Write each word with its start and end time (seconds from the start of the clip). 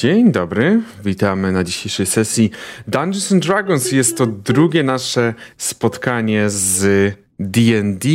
Dzień 0.00 0.32
dobry, 0.32 0.82
witamy 1.04 1.52
na 1.52 1.64
dzisiejszej 1.64 2.06
sesji 2.06 2.50
Dungeons 2.88 3.32
and 3.32 3.46
Dragons. 3.46 3.92
Jest 3.92 4.16
to 4.16 4.26
drugie 4.26 4.82
nasze 4.82 5.34
spotkanie 5.56 6.50
z 6.50 6.84
D&D. 7.38 8.08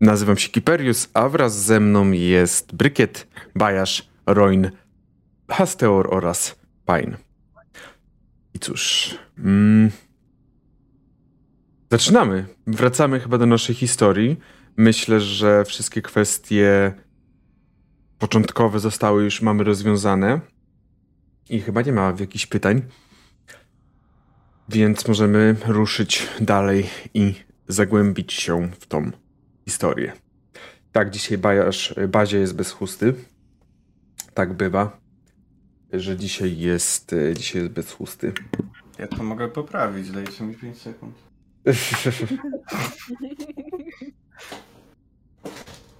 Nazywam 0.00 0.36
się 0.36 0.48
Kiperius, 0.48 1.08
a 1.14 1.28
wraz 1.28 1.64
ze 1.64 1.80
mną 1.80 2.10
jest 2.10 2.74
Brykiet, 2.74 3.26
Bajasz, 3.54 4.08
Roin, 4.26 4.70
Hasteor 5.48 6.14
oraz 6.14 6.58
Pine. 6.86 7.16
I 8.54 8.58
cóż... 8.58 9.10
Mm, 9.38 9.90
zaczynamy. 11.90 12.46
Wracamy 12.66 13.20
chyba 13.20 13.38
do 13.38 13.46
naszej 13.46 13.74
historii. 13.74 14.36
Myślę, 14.76 15.20
że 15.20 15.64
wszystkie 15.64 16.02
kwestie 16.02 16.92
początkowe 18.18 18.80
zostały 18.80 19.24
już, 19.24 19.42
mamy 19.42 19.64
rozwiązane. 19.64 20.57
I 21.50 21.60
chyba 21.60 21.82
nie 21.82 21.92
ma 21.92 22.14
jakichś 22.20 22.46
pytań. 22.46 22.82
Więc 24.68 25.08
możemy 25.08 25.56
ruszyć 25.66 26.28
dalej 26.40 26.86
i 27.14 27.34
zagłębić 27.68 28.32
się 28.32 28.70
w 28.80 28.86
tą 28.86 29.10
historię. 29.64 30.12
Tak, 30.92 31.10
dzisiaj 31.10 31.38
bajasz, 31.38 31.94
bazie 32.08 32.38
jest 32.38 32.56
bez 32.56 32.70
chusty. 32.70 33.14
Tak 34.34 34.52
bywa, 34.52 35.00
że 35.92 36.16
dzisiaj 36.16 36.58
jest, 36.58 37.14
dzisiaj 37.34 37.62
jest 37.62 37.74
bez 37.74 37.92
chusty. 37.92 38.32
Ja 38.98 39.06
to 39.06 39.22
mogę 39.22 39.48
poprawić, 39.48 40.10
dajcie 40.10 40.44
mi 40.44 40.54
5 40.54 40.78
sekund. 40.78 41.14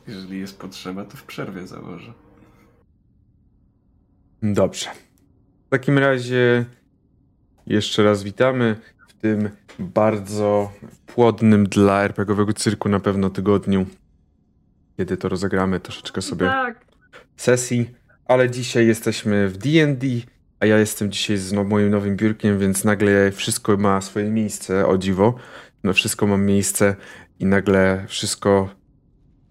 Jeżeli 0.08 0.38
jest 0.38 0.58
potrzeba, 0.58 1.04
to 1.04 1.16
w 1.16 1.22
przerwie 1.22 1.66
założę. 1.66 2.12
Dobrze. 4.42 4.90
W 5.68 5.70
takim 5.70 5.98
razie 5.98 6.64
jeszcze 7.66 8.02
raz 8.02 8.22
witamy 8.22 8.76
w 9.08 9.12
tym 9.12 9.48
bardzo 9.78 10.72
płodnym 11.06 11.66
dla 11.66 12.04
RPGowego 12.04 12.52
cyrku 12.52 12.88
na 12.88 13.00
pewno 13.00 13.30
tygodniu, 13.30 13.86
kiedy 14.96 15.16
to 15.16 15.28
rozegramy 15.28 15.80
troszeczkę 15.80 16.22
sobie 16.22 16.46
Tak. 16.46 16.84
sesji, 17.36 17.90
ale 18.24 18.50
dzisiaj 18.50 18.86
jesteśmy 18.86 19.48
w 19.48 19.56
D&D, 19.56 20.06
a 20.60 20.66
ja 20.66 20.78
jestem 20.78 21.10
dzisiaj 21.10 21.36
z 21.36 21.52
no, 21.52 21.64
moim 21.64 21.90
nowym 21.90 22.16
biurkiem, 22.16 22.58
więc 22.58 22.84
nagle 22.84 23.32
wszystko 23.32 23.76
ma 23.76 24.00
swoje 24.00 24.30
miejsce, 24.30 24.86
o 24.86 24.98
dziwo. 24.98 25.34
No 25.84 25.92
wszystko 25.92 26.26
ma 26.26 26.36
miejsce 26.36 26.96
i 27.38 27.46
nagle 27.46 28.04
wszystko 28.08 28.70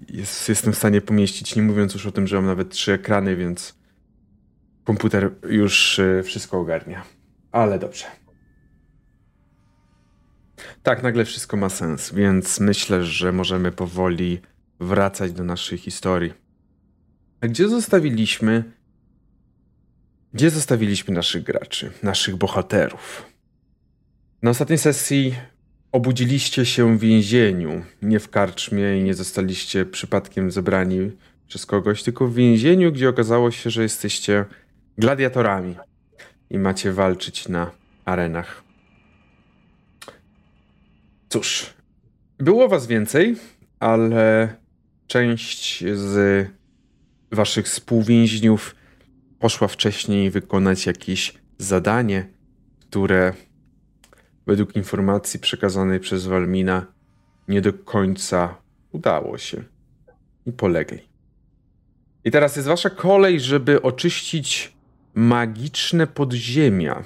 jest, 0.10 0.50
jestem 0.50 0.74
w 0.74 0.78
stanie 0.78 1.02
pomieścić, 1.02 1.56
nie 1.56 1.62
mówiąc 1.62 1.94
już 1.94 2.06
o 2.06 2.12
tym, 2.12 2.28
że 2.28 2.36
mam 2.36 2.46
nawet 2.46 2.70
trzy 2.70 2.94
ekrany, 2.94 3.36
więc 3.36 3.77
komputer 4.88 5.32
już 5.50 6.00
y, 6.00 6.24
wszystko 6.24 6.60
ogarnia. 6.60 7.04
Ale 7.52 7.80
dobrze. 7.80 8.06
Tak, 10.84 11.04
nagle 11.04 11.26
wszystko 11.26 11.58
ma 11.58 11.70
sens, 11.70 12.14
więc 12.14 12.60
myślę, 12.60 13.04
że 13.04 13.32
możemy 13.32 13.72
powoli 13.72 14.42
wracać 14.80 15.32
do 15.32 15.44
naszej 15.44 15.78
historii. 15.78 16.34
A 17.42 17.48
gdzie 17.48 17.70
zostawiliśmy? 17.70 18.64
Gdzie 20.34 20.50
zostawiliśmy 20.50 21.14
naszych 21.14 21.44
graczy, 21.44 21.92
naszych 22.04 22.36
bohaterów? 22.36 23.26
Na 24.42 24.50
ostatniej 24.50 24.80
sesji 24.80 25.36
obudziliście 25.92 26.66
się 26.66 26.98
w 26.98 27.00
więzieniu, 27.00 27.84
nie 28.02 28.20
w 28.20 28.30
karczmie 28.30 29.00
i 29.00 29.04
nie 29.04 29.14
zostaliście 29.14 29.86
przypadkiem 29.86 30.52
zebrani 30.52 31.12
przez 31.48 31.66
kogoś, 31.66 32.04
tylko 32.04 32.28
w 32.28 32.34
więzieniu, 32.34 32.92
gdzie 32.92 33.10
okazało 33.10 33.52
się, 33.52 33.70
że 33.70 33.84
jesteście 33.84 34.46
gladiatorami 34.98 35.76
i 36.50 36.60
macie 36.60 36.94
walczyć 36.94 37.48
na 37.48 37.72
arenach. 38.06 38.64
Cóż, 41.30 41.74
było 42.38 42.68
was 42.68 42.88
więcej, 42.88 43.36
ale 43.80 44.56
część 45.08 45.84
z 45.94 46.48
waszych 47.32 47.66
współwięźniów 47.66 48.76
poszła 49.40 49.68
wcześniej 49.68 50.32
wykonać 50.32 50.86
jakieś 50.86 51.34
zadanie, 51.58 52.28
które 52.80 53.34
według 54.48 54.76
informacji 54.76 55.40
przekazanej 55.40 56.00
przez 56.00 56.26
Walmina 56.26 56.86
nie 57.48 57.62
do 57.62 57.74
końca 57.74 58.56
udało 58.92 59.38
się 59.38 59.64
i 60.46 60.52
polegli. 60.52 61.00
I 62.26 62.32
teraz 62.32 62.56
jest 62.56 62.68
wasza 62.68 62.90
kolej, 62.90 63.40
żeby 63.40 63.82
oczyścić 63.82 64.77
magiczne 65.18 66.08
podziemia. 66.08 67.04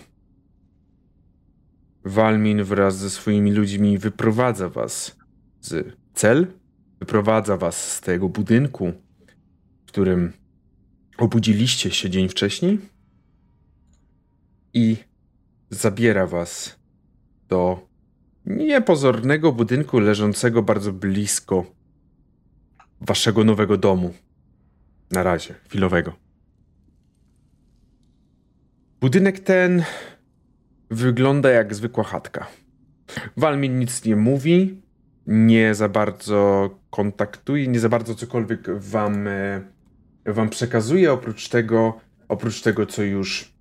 Walmin 2.05 2.63
wraz 2.63 2.97
ze 2.97 3.09
swoimi 3.09 3.51
ludźmi 3.51 3.97
wyprowadza 3.97 4.69
was 4.69 5.17
z 5.59 5.97
cel, 6.13 6.47
wyprowadza 6.99 7.57
was 7.57 7.91
z 7.93 8.01
tego 8.01 8.29
budynku, 8.29 8.93
w 9.85 9.87
którym 9.87 10.33
obudziliście 11.17 11.91
się 11.91 12.09
dzień 12.09 12.29
wcześniej 12.29 12.79
i 14.73 14.97
zabiera 15.69 16.27
was 16.27 16.79
do 17.47 17.87
niepozornego 18.45 19.51
budynku 19.51 19.99
leżącego 19.99 20.63
bardzo 20.63 20.93
blisko 20.93 21.65
waszego 23.01 23.43
nowego 23.43 23.77
domu. 23.77 24.13
Na 25.11 25.23
razie, 25.23 25.55
chwilowego. 25.67 26.30
Budynek 29.01 29.39
ten 29.39 29.83
wygląda 30.89 31.49
jak 31.49 31.75
zwykła 31.75 32.03
chatka. 32.03 32.47
Walmin 33.37 33.79
nic 33.79 34.05
nie 34.05 34.15
mówi, 34.15 34.81
nie 35.27 35.75
za 35.75 35.89
bardzo 35.89 36.69
kontaktuje, 36.89 37.67
nie 37.67 37.79
za 37.79 37.89
bardzo 37.89 38.15
cokolwiek 38.15 38.79
wam, 38.79 39.27
e, 39.27 39.61
wam 40.25 40.49
przekazuje, 40.49 41.13
oprócz 41.13 41.49
tego, 41.49 41.99
oprócz 42.27 42.61
tego, 42.61 42.85
co 42.85 43.03
już, 43.03 43.53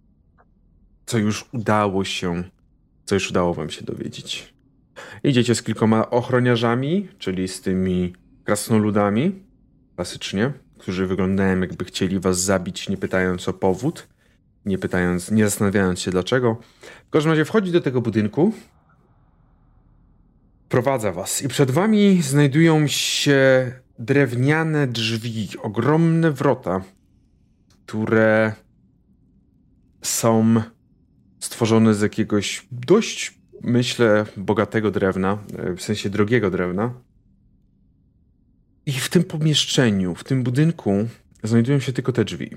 co 1.06 1.18
już 1.18 1.48
udało 1.52 2.04
się, 2.04 2.42
co 3.04 3.14
już 3.14 3.30
udało 3.30 3.54
wam 3.54 3.70
się 3.70 3.84
dowiedzieć. 3.84 4.54
Idziecie 5.24 5.54
z 5.54 5.62
kilkoma 5.62 6.10
ochroniarzami, 6.10 7.08
czyli 7.18 7.48
z 7.48 7.60
tymi 7.60 8.12
krasnoludami, 8.44 9.42
klasycznie, 9.96 10.52
którzy 10.78 11.06
wyglądają 11.06 11.60
jakby 11.60 11.84
chcieli 11.84 12.20
was 12.20 12.40
zabić, 12.40 12.88
nie 12.88 12.96
pytając 12.96 13.48
o 13.48 13.52
powód 13.52 14.09
nie 14.66 14.78
pytając, 14.78 15.30
nie 15.30 15.44
zastanawiając 15.44 16.00
się 16.00 16.10
dlaczego. 16.10 16.56
W 17.06 17.10
każdym 17.10 17.32
razie 17.32 17.44
wchodzi 17.44 17.72
do 17.72 17.80
tego 17.80 18.00
budynku, 18.00 18.52
prowadza 20.68 21.12
was 21.12 21.42
i 21.42 21.48
przed 21.48 21.70
wami 21.70 22.22
znajdują 22.22 22.86
się 22.86 23.72
drewniane 23.98 24.86
drzwi, 24.86 25.48
ogromne 25.62 26.30
wrota, 26.32 26.84
które 27.86 28.52
są 30.02 30.62
stworzone 31.40 31.94
z 31.94 32.00
jakiegoś 32.00 32.66
dość, 32.72 33.38
myślę, 33.62 34.26
bogatego 34.36 34.90
drewna, 34.90 35.38
w 35.76 35.82
sensie 35.82 36.10
drogiego 36.10 36.50
drewna. 36.50 36.94
I 38.86 38.92
w 38.92 39.08
tym 39.08 39.24
pomieszczeniu, 39.24 40.14
w 40.14 40.24
tym 40.24 40.42
budynku 40.42 41.08
znajdują 41.42 41.80
się 41.80 41.92
tylko 41.92 42.12
te 42.12 42.24
drzwi. 42.24 42.50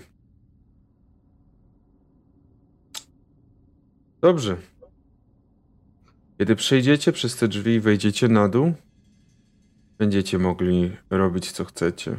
Dobrze. 4.23 4.57
Kiedy 6.38 6.56
przejdziecie 6.56 7.11
przez 7.11 7.35
te 7.35 7.47
drzwi 7.47 7.72
i 7.72 7.79
wejdziecie 7.79 8.28
na 8.28 8.50
dół, 8.50 8.73
będziecie 9.97 10.39
mogli 10.39 10.91
robić 11.09 11.51
co 11.51 11.66
chcecie. 11.66 12.17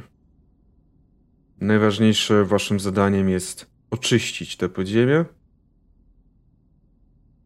Najważniejsze 1.61 2.45
waszym 2.45 2.81
zadaniem 2.81 3.29
jest 3.29 3.71
oczyścić 3.91 4.57
te 4.57 4.69
podziemie. 4.69 5.25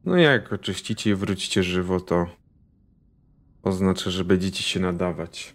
No 0.05 0.17
jak 0.17 0.53
oczyścicie 0.53 1.11
i 1.11 1.15
wrócicie 1.15 1.63
żywo, 1.63 2.01
to 2.01 2.27
oznacza, 3.63 4.11
że 4.11 4.25
będziecie 4.25 4.63
się 4.63 4.81
nadawać. 4.81 5.55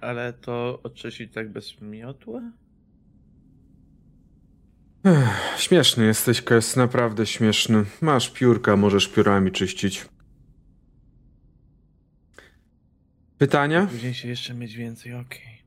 Ale 0.00 0.32
to 0.32 0.80
oczyścić 0.82 1.32
tak 1.32 1.52
bez 1.52 1.80
miotła? 1.80 2.42
Ech, 5.06 5.60
śmieszny 5.60 6.04
jesteś, 6.04 6.42
Kes, 6.42 6.76
naprawdę 6.76 7.26
śmieszny. 7.26 7.84
Masz 8.00 8.30
piórka, 8.30 8.76
możesz 8.76 9.08
piórami 9.08 9.52
czyścić. 9.52 10.06
Pytania? 13.38 13.86
Później 13.86 14.14
się 14.14 14.28
jeszcze 14.28 14.54
mieć 14.54 14.74
więcej, 14.76 15.14
okej. 15.14 15.62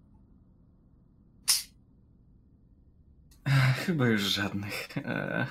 Chyba 3.86 4.08
już 4.08 4.22
żadnych. 4.22 4.88
Eee, 4.98 5.46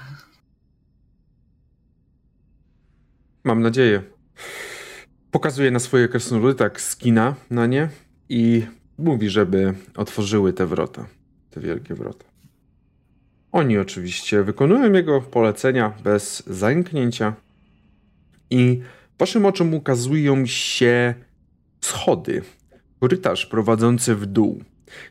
Mam 3.44 3.62
nadzieję. 3.62 4.02
Pokazuje 5.31 5.70
na 5.70 5.79
swoje 5.79 6.08
krasnoludy, 6.08 6.55
tak 6.55 6.81
skina 6.81 7.35
na 7.50 7.67
nie 7.67 7.88
i 8.29 8.67
mówi, 8.99 9.31
żeby 9.31 9.75
otworzyły 9.96 10.52
te 10.52 10.67
wrota. 10.67 11.06
te 11.50 11.61
wielkie 11.61 11.94
wrota. 11.94 12.27
Oni 13.52 13.78
oczywiście 13.78 14.42
wykonują 14.42 14.92
jego 14.92 15.20
polecenia 15.20 15.92
bez 16.04 16.42
zająknięcia 16.46 17.34
i 18.50 18.80
waszym 19.18 19.46
oczom 19.46 19.74
ukazują 19.74 20.46
się 20.46 21.14
schody, 21.80 22.42
korytarz 23.00 23.46
prowadzący 23.46 24.14
w 24.14 24.26
dół. 24.26 24.64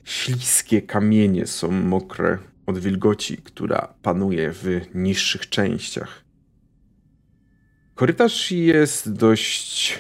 Śliskie 0.04 0.82
kamienie 0.82 1.48
są 1.48 1.72
mokre 1.72 2.38
od 2.66 2.80
wilgoci, 2.80 3.38
która 3.38 3.94
panuje 4.02 4.52
w 4.54 4.82
niższych 4.96 5.50
częściach. 5.50 6.24
Korytarz 7.96 8.52
jest 8.52 9.14
dość 9.14 10.00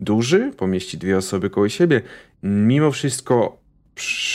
duży, 0.00 0.52
pomieści 0.56 0.98
dwie 0.98 1.16
osoby 1.16 1.50
koło 1.50 1.68
siebie. 1.68 2.02
Mimo 2.42 2.90
wszystko 2.90 3.60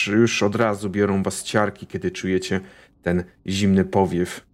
już 0.08 0.44
od 0.44 0.56
razu 0.56 0.90
biorą 0.90 1.24
was 1.24 1.44
ciarki, 1.44 1.88
kiedy 1.88 2.12
czujecie 2.12 2.62
ten 3.02 3.24
zimny 3.48 3.86
powiew, 3.86 4.46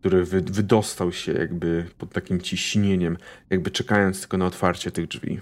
który 0.00 0.24
wydostał 0.24 1.12
się 1.12 1.32
jakby 1.32 1.86
pod 1.98 2.12
takim 2.12 2.40
ciśnieniem, 2.40 3.16
jakby 3.50 3.70
czekając 3.70 4.20
tylko 4.20 4.38
na 4.38 4.46
otwarcie 4.46 4.90
tych 4.90 5.08
drzwi. 5.08 5.40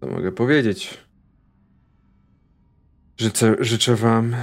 Co 0.00 0.06
mogę 0.06 0.32
powiedzieć? 0.32 0.98
Życzę, 3.18 3.56
życzę 3.60 3.96
wam 3.96 4.36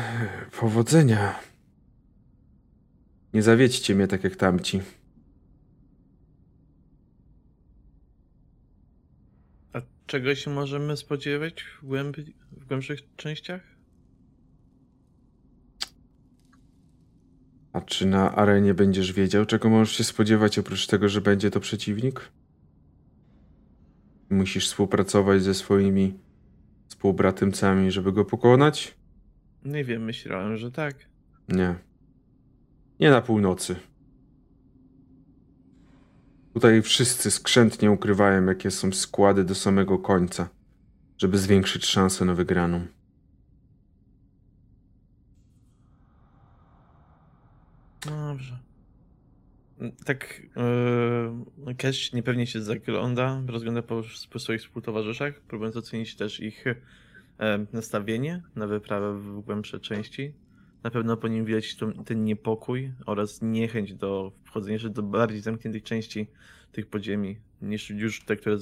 powodzenia. 0.60 1.40
Nie 3.34 3.42
zawiedźcie 3.42 3.96
mnie 3.96 4.08
tak 4.08 4.24
jak 4.24 4.36
tamci. 4.36 4.82
A 9.74 9.82
czego 10.06 10.36
się 10.36 10.52
możemy 10.52 10.98
spodziewać 10.98 11.64
w, 11.64 11.86
głębi, 11.86 12.36
w 12.52 12.66
głębszych 12.66 13.00
częściach? 13.16 13.75
A 17.76 17.82
czy 17.82 18.06
na 18.06 18.36
arenie 18.36 18.74
będziesz 18.74 19.14
wiedział, 19.14 19.46
czego 19.46 19.70
możesz 19.70 19.98
się 19.98 20.04
spodziewać, 20.04 20.60
oprócz 20.60 20.88
tego, 20.88 21.10
że 21.10 21.22
będzie 21.22 21.52
to 21.52 21.60
przeciwnik? 21.60 22.32
Musisz 24.30 24.68
współpracować 24.68 25.44
ze 25.44 25.54
swoimi 25.54 26.20
współbratymcami, 26.88 27.92
żeby 27.92 28.12
go 28.12 28.26
pokonać? 28.26 28.96
Nie 29.66 29.84
wiem, 29.84 30.04
myślałem, 30.04 30.58
że 30.58 30.72
tak. 30.72 30.96
Nie. 31.50 31.76
Nie 33.00 33.10
na 33.10 33.22
północy. 33.22 33.76
Tutaj 36.54 36.82
wszyscy 36.82 37.32
skrzętnie 37.32 37.92
ukrywają, 37.92 38.46
jakie 38.46 38.72
są 38.72 38.92
składy 38.92 39.44
do 39.44 39.56
samego 39.56 39.98
końca, 40.00 40.50
żeby 41.18 41.38
zwiększyć 41.38 41.86
szansę 41.86 42.26
na 42.26 42.34
wygraną. 42.34 42.86
Dobrze. 48.06 48.60
Tak, 50.06 50.42
yy, 51.66 51.76
Cash 51.76 52.14
niepewnie 52.14 52.48
się 52.48 52.62
zagląda, 52.62 53.42
rozgląda 53.48 53.82
po, 53.82 54.02
po 54.30 54.40
swoich 54.40 54.62
współtowarzyszach, 54.62 55.42
próbując 55.42 55.78
ocenić 55.78 56.16
też 56.16 56.40
ich 56.40 56.66
yy, 56.66 56.76
nastawienie 57.74 58.44
na 58.56 58.68
wyprawę 58.68 59.20
w 59.20 59.42
głębsze 59.42 59.80
części. 59.80 60.34
Na 60.84 60.92
pewno 60.92 61.18
po 61.18 61.28
nim 61.28 61.46
widać 61.46 61.76
ten, 61.76 62.04
ten 62.04 62.24
niepokój 62.24 62.94
oraz 63.06 63.42
niechęć 63.42 63.94
do 63.94 64.32
wchodzenia 64.44 64.74
jeszcze 64.74 64.90
do 64.90 65.04
bardziej 65.04 65.42
zamkniętych 65.42 65.84
części 65.84 66.28
tych 66.72 66.88
podziemi, 66.88 67.38
niż 67.62 67.90
już 67.90 68.26
te, 68.26 68.36
które 68.36 68.58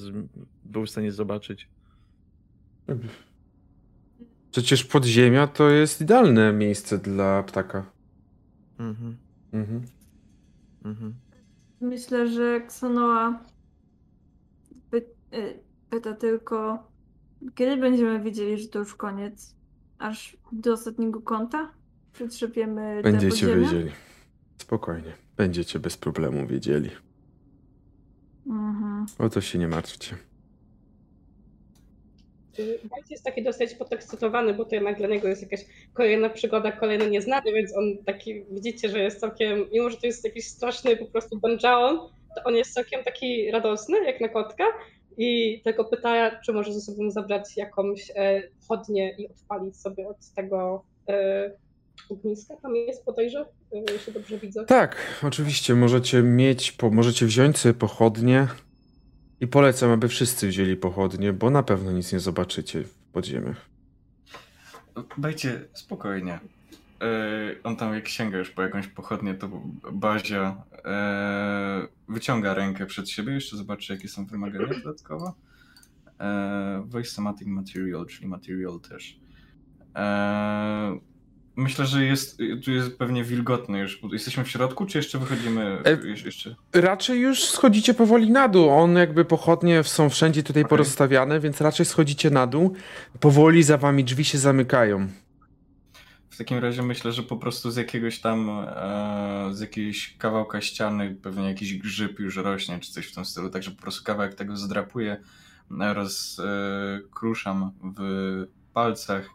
był 0.64 0.86
w 0.86 0.90
stanie 0.90 1.12
zobaczyć. 1.12 1.68
Przecież 4.50 4.84
podziemia 4.84 5.46
to 5.46 5.70
jest 5.70 6.00
idealne 6.00 6.52
miejsce 6.52 6.98
dla 6.98 7.42
ptaka. 7.42 7.90
Mhm. 8.78 9.23
Mhm. 9.54 9.82
mhm. 10.84 11.14
Myślę, 11.80 12.28
że 12.28 12.56
Xonoa 12.56 13.44
py 14.90 15.06
y, 15.34 15.60
pyta 15.90 16.14
tylko, 16.14 16.88
kiedy 17.54 17.76
będziemy 17.76 18.20
wiedzieli, 18.20 18.58
że 18.58 18.68
to 18.68 18.78
już 18.78 18.94
koniec? 18.94 19.56
Aż 19.98 20.36
do 20.52 20.72
ostatniego 20.72 21.20
kąta? 21.20 21.70
Przetrzepiemy 22.12 23.00
Będziecie 23.02 23.56
wiedzieli. 23.56 23.90
Spokojnie. 24.58 25.12
Będziecie 25.36 25.78
bez 25.78 25.96
problemu 25.96 26.46
wiedzieli. 26.46 26.90
Mhm. 28.46 29.06
O 29.18 29.28
to 29.28 29.40
się 29.40 29.58
nie 29.58 29.68
martwcie. 29.68 30.16
Bajc 32.62 33.10
jest 33.10 33.24
taki 33.24 33.42
dosyć 33.42 33.74
podekscytowany, 33.74 34.54
bo 34.54 34.64
to 34.64 34.74
jednak 34.74 34.98
dla 34.98 35.08
niego 35.08 35.28
jest 35.28 35.42
jakaś 35.42 35.60
kolejna 35.94 36.30
przygoda, 36.30 36.72
kolejny 36.72 37.10
nieznany, 37.10 37.52
więc 37.52 37.76
on 37.76 38.04
taki, 38.06 38.44
widzicie, 38.50 38.88
że 38.88 38.98
jest 38.98 39.20
całkiem, 39.20 39.66
mimo 39.72 39.90
że 39.90 39.96
to 39.96 40.06
jest 40.06 40.24
jakiś 40.24 40.46
straszny 40.46 40.96
po 40.96 41.06
prostu 41.06 41.38
banjaon, 41.40 41.98
to 42.36 42.42
on 42.44 42.54
jest 42.54 42.74
całkiem 42.74 43.04
taki 43.04 43.50
radosny, 43.50 44.04
jak 44.04 44.20
na 44.20 44.28
kotka 44.28 44.64
i 45.16 45.60
tylko 45.64 45.84
pyta, 45.84 46.40
czy 46.40 46.52
może 46.52 46.72
ze 46.72 46.80
sobą 46.80 47.10
zabrać 47.10 47.56
jakąś 47.56 48.10
e, 48.16 48.42
chodnię 48.68 49.14
i 49.18 49.28
odpalić 49.28 49.76
sobie 49.76 50.08
od 50.08 50.30
tego 50.36 50.84
e, 51.08 51.50
ogniska 52.10 52.56
tam 52.62 52.76
jest 52.76 53.04
podejrzewam, 53.04 53.48
jeśli 53.92 54.12
dobrze 54.12 54.38
widzę. 54.38 54.64
Tak, 54.64 54.96
oczywiście. 55.22 55.74
Możecie 55.74 56.22
mieć, 56.22 56.72
po, 56.72 56.90
możecie 56.90 57.26
wziąć 57.26 57.58
sobie 57.58 57.74
pochodnie 57.74 58.48
i 59.44 59.46
polecam, 59.46 59.90
aby 59.90 60.08
wszyscy 60.08 60.48
wzięli 60.48 60.76
pochodnie, 60.76 61.32
bo 61.32 61.50
na 61.50 61.62
pewno 61.62 61.92
nic 61.92 62.12
nie 62.12 62.20
zobaczycie 62.20 62.84
w 62.84 62.94
podziemiach. 62.94 63.66
Dajcie 65.18 65.64
spokojnie. 65.72 66.40
Yy, 67.00 67.62
on 67.62 67.76
tam 67.76 67.94
jak 67.94 68.08
sięga 68.08 68.38
już 68.38 68.50
po 68.50 68.62
jakąś 68.62 68.86
pochodnię, 68.86 69.34
to 69.34 69.48
Bazia 69.92 70.64
yy, 70.72 71.88
wyciąga 72.08 72.54
rękę 72.54 72.86
przed 72.86 73.10
siebie, 73.10 73.32
jeszcze 73.32 73.56
zobaczy 73.56 73.92
jakie 73.92 74.08
są 74.08 74.26
wymagania 74.26 74.66
dodatkowo. 74.84 75.34
Yy, 76.06 76.84
Voice 76.84 77.10
Somatic 77.10 77.48
Material, 77.48 78.06
czyli 78.06 78.28
Material 78.28 78.80
też. 78.80 79.20
Yy, 79.78 81.00
Myślę, 81.56 81.86
że 81.86 82.04
jest, 82.04 82.38
tu 82.64 82.70
jest 82.70 82.98
pewnie 82.98 83.24
wilgotny 83.24 83.78
już. 83.78 84.00
Jesteśmy 84.12 84.44
w 84.44 84.48
środku, 84.48 84.86
czy 84.86 84.98
jeszcze 84.98 85.18
wychodzimy? 85.18 85.78
E, 85.84 86.18
jeszcze? 86.24 86.54
Raczej 86.72 87.20
już 87.20 87.44
schodzicie 87.44 87.94
powoli 87.94 88.30
na 88.30 88.48
dół. 88.48 88.70
On 88.70 88.96
jakby 88.96 89.24
pochodnie 89.24 89.84
są 89.84 90.10
wszędzie 90.10 90.42
tutaj 90.42 90.62
okay. 90.62 90.70
porozstawiane, 90.70 91.40
więc 91.40 91.60
raczej 91.60 91.86
schodzicie 91.86 92.30
na 92.30 92.46
dół. 92.46 92.74
Powoli 93.20 93.62
za 93.62 93.78
wami 93.78 94.04
drzwi 94.04 94.24
się 94.24 94.38
zamykają. 94.38 95.08
W 96.30 96.36
takim 96.36 96.58
razie 96.58 96.82
myślę, 96.82 97.12
że 97.12 97.22
po 97.22 97.36
prostu 97.36 97.70
z 97.70 97.76
jakiegoś 97.76 98.20
tam, 98.20 98.50
e, 98.50 99.48
z 99.52 99.60
jakiegoś 99.60 100.16
kawałka 100.18 100.60
ściany 100.60 101.16
pewnie 101.22 101.48
jakiś 101.48 101.78
grzyb 101.78 102.18
już 102.18 102.36
rośnie, 102.36 102.80
czy 102.80 102.92
coś 102.92 103.06
w 103.06 103.14
tym 103.14 103.24
stylu. 103.24 103.50
Także 103.50 103.70
po 103.70 103.82
prostu 103.82 104.04
kawałek 104.04 104.34
tego 104.34 104.56
zdrapuję, 104.56 105.16
rozkruszam 105.70 107.62
e, 107.62 107.70
w 107.96 108.46
palcach 108.72 109.30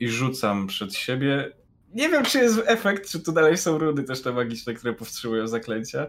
i 0.00 0.08
rzucam 0.08 0.66
przed 0.66 0.94
siebie. 0.94 1.52
Nie 1.94 2.08
wiem, 2.08 2.24
czy 2.24 2.38
jest 2.38 2.62
efekt, 2.66 3.10
czy 3.10 3.20
tu 3.20 3.32
dalej 3.32 3.56
są 3.56 3.78
rudy 3.78 4.02
też 4.02 4.22
te 4.22 4.32
magiczne, 4.32 4.74
które 4.74 4.92
powstrzymują 4.92 5.48
zaklęcia. 5.48 6.06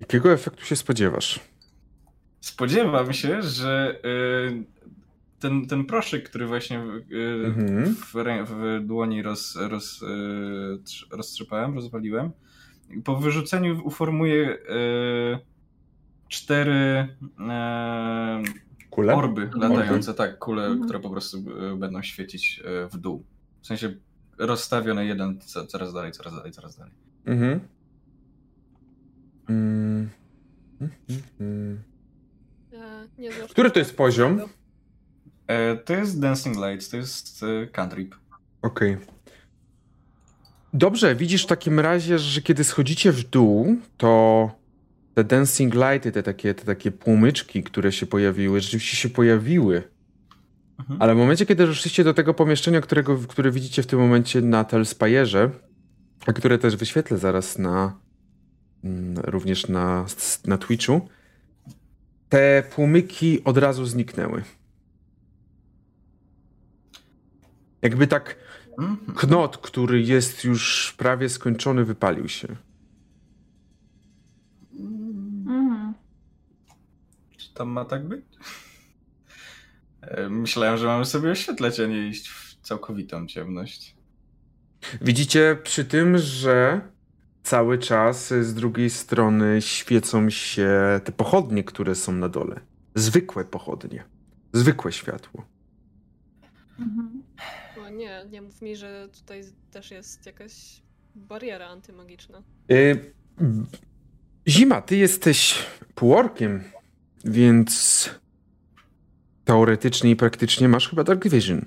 Jakiego 0.00 0.32
efektu 0.32 0.64
się 0.64 0.76
spodziewasz? 0.76 1.40
Spodziewam 2.40 3.12
się, 3.12 3.42
że 3.42 4.00
y, 4.04 4.64
ten, 5.38 5.66
ten 5.66 5.84
proszek, 5.84 6.28
który 6.28 6.46
właśnie 6.46 6.78
y, 7.12 7.44
mhm. 7.46 7.94
w, 7.94 8.14
w, 8.48 8.86
dłoni 8.86 9.22
roz, 9.22 9.56
roz, 9.56 10.02
y, 10.02 11.16
roztrzepałem, 11.16 11.74
rozwaliłem, 11.74 12.30
po 13.04 13.16
wyrzuceniu 13.16 13.80
uformuje 13.84 14.58
cztery 16.28 17.08
Kule? 18.92 19.14
Orby 19.14 19.50
latające, 19.54 20.14
tak, 20.14 20.38
kule, 20.38 20.62
mhm. 20.62 20.84
które 20.84 21.00
po 21.00 21.10
prostu 21.10 21.38
e, 21.38 21.76
będą 21.76 22.02
świecić 22.02 22.62
e, 22.64 22.88
w 22.88 22.96
dół. 22.96 23.24
W 23.62 23.66
sensie 23.66 23.94
rozstawione 24.38 25.06
jeden 25.06 25.38
coraz 25.68 25.92
dalej, 25.92 26.12
coraz 26.12 26.34
dalej, 26.34 26.52
coraz 26.52 26.76
dalej. 26.76 26.92
Mhm. 27.26 27.60
Mm. 29.48 30.08
Mm. 31.40 31.82
Który 33.50 33.70
to 33.70 33.78
jest 33.78 33.96
poziom? 33.96 34.40
E, 35.46 35.76
to 35.76 35.92
jest 35.92 36.20
Dancing 36.20 36.56
Lights, 36.56 36.88
to 36.88 36.96
jest 36.96 37.44
cantrip. 37.72 38.14
Okej. 38.62 38.94
Okay. 38.94 39.06
Dobrze, 40.74 41.14
widzisz 41.14 41.44
w 41.44 41.46
takim 41.46 41.80
razie, 41.80 42.18
że 42.18 42.42
kiedy 42.42 42.64
schodzicie 42.64 43.12
w 43.12 43.24
dół, 43.24 43.76
to 43.96 44.50
te 45.14 45.24
dancing 45.24 45.74
lighty, 45.74 46.12
te 46.12 46.22
takie, 46.22 46.54
te 46.54 46.64
takie 46.64 46.92
płomyczki, 46.92 47.62
które 47.62 47.92
się 47.92 48.06
pojawiły, 48.06 48.60
rzeczywiście 48.60 48.96
się 48.96 49.08
pojawiły. 49.08 49.82
Mhm. 50.78 51.02
Ale 51.02 51.14
w 51.14 51.18
momencie, 51.18 51.46
kiedy 51.46 51.66
doszliście 51.66 52.04
do 52.04 52.14
tego 52.14 52.34
pomieszczenia, 52.34 52.80
którego, 52.80 53.16
które 53.16 53.50
widzicie 53.50 53.82
w 53.82 53.86
tym 53.86 53.98
momencie 53.98 54.40
na 54.40 54.64
Telspire'ze, 54.64 55.50
a 56.26 56.32
które 56.32 56.58
też 56.58 56.76
wyświetlę 56.76 57.18
zaraz 57.18 57.58
na 57.58 57.98
mm, 58.84 59.18
również 59.18 59.68
na, 59.68 60.06
na 60.46 60.58
Twitchu, 60.58 61.08
te 62.28 62.62
płomyki 62.74 63.44
od 63.44 63.58
razu 63.58 63.86
zniknęły. 63.86 64.42
Jakby 67.82 68.06
tak 68.06 68.36
Mhm. 68.78 69.16
knot, 69.16 69.58
który 69.58 70.02
jest 70.02 70.44
już 70.44 70.94
prawie 70.98 71.28
skończony, 71.28 71.84
wypalił 71.84 72.28
się. 72.28 72.48
Tam 77.62 77.68
ma 77.70 77.84
tak 77.84 78.08
być? 78.08 78.24
E, 80.00 80.28
Myślałem, 80.28 80.78
że 80.78 80.86
mamy 80.86 81.04
sobie 81.04 81.30
oświetlać, 81.30 81.80
a 81.80 81.86
nie 81.86 82.08
iść 82.08 82.28
w 82.28 82.56
całkowitą 82.62 83.26
ciemność. 83.26 83.96
Widzicie 85.00 85.58
przy 85.62 85.84
tym, 85.84 86.18
że 86.18 86.80
cały 87.42 87.78
czas 87.78 88.28
z 88.28 88.54
drugiej 88.54 88.90
strony 88.90 89.62
świecą 89.62 90.30
się 90.30 91.00
te 91.04 91.12
pochodnie, 91.12 91.64
które 91.64 91.94
są 91.94 92.12
na 92.12 92.28
dole. 92.28 92.60
Zwykłe 92.94 93.44
pochodnie. 93.44 94.04
Zwykłe 94.52 94.92
światło. 94.92 95.44
Mhm. 96.78 97.22
O 97.86 97.88
nie, 97.88 98.26
nie 98.30 98.42
mów 98.42 98.62
mi, 98.62 98.76
że 98.76 99.08
tutaj 99.08 99.42
też 99.70 99.90
jest 99.90 100.26
jakaś 100.26 100.82
bariera 101.14 101.66
antymagiczna. 101.68 102.42
Y, 102.70 103.14
Zima, 104.48 104.82
ty 104.82 104.96
jesteś 104.96 105.66
półorkiem, 105.94 106.62
więc 107.24 108.10
teoretycznie 109.44 110.10
i 110.10 110.16
praktycznie 110.16 110.68
masz 110.68 110.88
chyba 110.88 111.04
Dark 111.04 111.28
Vision. 111.28 111.64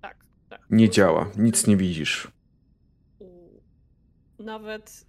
Tak, 0.00 0.24
tak. 0.48 0.60
Nie 0.70 0.90
działa, 0.90 1.30
nic 1.36 1.66
nie 1.66 1.76
widzisz. 1.76 2.28
Nawet. 4.38 5.06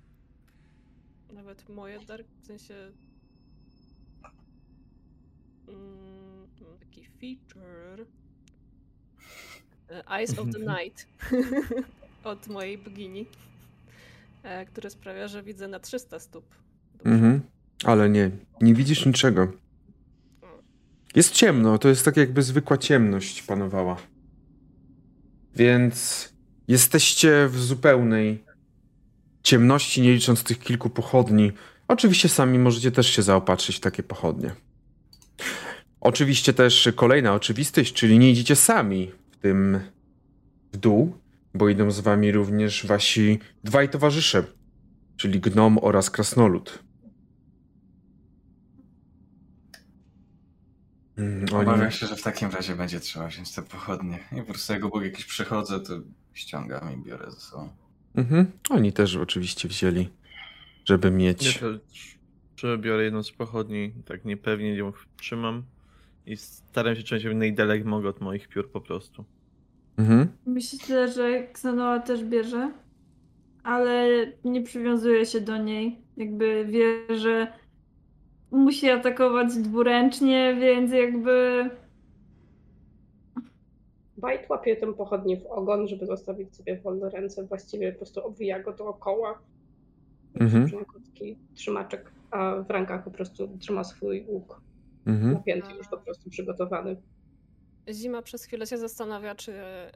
Nawet 1.34 1.70
moje 1.70 2.00
dark, 2.00 2.28
w 2.42 2.46
sensie. 2.46 2.92
Mm, 5.68 6.48
taki 6.80 7.06
feature. 7.06 8.06
E, 9.90 10.04
Eyes 10.08 10.40
of 10.40 10.48
the 10.52 10.60
Night 10.60 11.08
od 12.24 12.48
mojej 12.48 12.78
bogini, 12.78 13.26
e, 14.44 14.66
które 14.66 14.90
sprawia, 14.90 15.28
że 15.28 15.44
widzę 15.44 15.68
na 15.68 15.80
300 15.80 16.20
stóp. 16.20 16.46
Mhm. 17.06 17.42
Ale 17.84 18.10
nie, 18.10 18.32
nie 18.62 18.74
widzisz 18.74 19.06
niczego. 19.06 19.54
Jest 21.16 21.32
ciemno, 21.32 21.78
to 21.78 21.90
jest 21.90 22.06
tak 22.06 22.18
jakby 22.18 22.42
zwykła 22.42 22.78
ciemność 22.78 23.42
panowała. 23.42 23.98
Więc 25.56 26.30
jesteście 26.68 27.48
w 27.48 27.60
zupełnej 27.60 28.44
ciemności, 29.44 30.02
nie 30.02 30.14
licząc 30.14 30.44
tych 30.44 30.60
kilku 30.60 30.90
pochodni. 30.90 31.52
Oczywiście 31.88 32.30
sami 32.30 32.60
możecie 32.60 32.92
też 32.92 33.08
się 33.08 33.22
zaopatrzyć 33.22 33.76
w 33.76 33.80
takie 33.80 34.04
pochodnie. 34.04 34.52
Oczywiście 36.02 36.54
też 36.54 36.90
kolejna 36.96 37.34
oczywistość, 37.34 37.94
czyli 37.94 38.20
nie 38.20 38.32
idziecie 38.32 38.56
sami 38.56 39.12
w 39.32 39.38
tym 39.38 39.80
w 40.74 40.78
dół, 40.78 41.14
bo 41.54 41.70
idą 41.70 41.92
z 41.92 42.00
wami 42.00 42.32
również 42.32 42.86
wasi 42.86 43.40
dwaj 43.64 43.90
towarzysze, 43.90 44.44
czyli 45.18 45.40
gnom 45.40 45.80
oraz 45.82 46.10
krasnolud. 46.10 46.80
Mm, 51.20 51.46
oni... 51.54 51.70
Obawiam 51.70 51.92
się, 51.92 52.08
że 52.08 52.16
w 52.16 52.22
takim 52.22 52.50
razie 52.52 52.76
będzie 52.76 53.00
trzeba 53.00 53.28
wziąć 53.28 53.52
te 53.52 53.62
pochodnie. 53.62 54.20
I 54.32 54.36
po 54.36 54.46
prostu 54.46 54.74
jak 54.74 54.86
obok 54.86 55.04
jakiś 55.04 55.26
przechodzę, 55.26 55.80
to 55.80 55.94
ściągam 56.34 56.94
i 56.94 56.98
biorę 56.98 57.32
ze 57.32 57.40
sobą. 57.40 57.70
Mhm. 58.16 58.52
Oni 58.70 58.94
też 58.94 59.16
oczywiście 59.16 59.68
wzięli, 59.68 60.10
żeby 60.86 61.08
Ja 61.08 61.14
mieć. 61.14 61.40
też 61.40 61.64
przebiorę 62.56 63.04
jedną 63.04 63.24
z 63.24 63.32
pochodni, 63.32 63.94
tak 64.06 64.26
niepewnie 64.26 64.76
ją 64.76 64.94
trzymam 65.18 65.64
i 66.26 66.38
staram 66.38 66.96
się 66.96 67.04
trzymać 67.04 67.36
najdalej 67.36 67.78
jak 67.78 67.88
mogę 67.88 68.10
od 68.10 68.22
moich 68.22 68.48
piór 68.48 68.72
po 68.72 68.82
prostu. 68.82 69.26
Mhm. 69.98 70.28
Myślę, 70.46 71.12
że 71.12 71.28
Xanoa 71.28 72.00
też 72.00 72.24
bierze, 72.24 72.72
ale 73.64 74.08
nie 74.44 74.62
przywiązuje 74.62 75.26
się 75.26 75.42
do 75.42 75.58
niej. 75.58 75.98
Jakby 76.18 76.66
wie, 76.66 77.18
że 77.18 77.54
musi 78.52 78.90
atakować 78.90 79.56
dwuręcznie, 79.56 80.56
więc 80.60 80.92
jakby 80.92 81.70
Bajt 84.20 84.50
łapie 84.50 84.76
tę 84.76 84.94
pochodnię 84.94 85.38
w 85.38 85.46
ogon, 85.46 85.88
żeby 85.88 86.06
zostawić 86.06 86.56
sobie 86.56 86.78
wolne 86.78 87.10
ręce. 87.10 87.44
Właściwie 87.44 87.92
po 87.92 87.98
prostu 87.98 88.26
obwija 88.26 88.64
go 88.64 88.74
dookoła. 88.74 89.40
Mhm. 90.36 90.86
Taki 91.06 91.38
trzymaczek, 91.54 92.12
a 92.32 92.56
w 92.56 92.70
rękach 92.70 93.04
po 93.04 93.12
prostu 93.12 93.58
trzyma 93.60 93.84
swój 93.84 94.26
łuk. 94.28 94.62
Mhm. 95.06 95.34
Napięty 95.34 95.74
już 95.74 95.88
po 95.88 95.98
prostu 95.98 96.30
przygotowany. 96.30 96.96
Zima 97.90 98.22
przez 98.22 98.46
chwilę 98.46 98.68
się 98.68 98.78
zastanawia, 98.78 99.36
czy 99.36 99.54
e, 99.54 99.92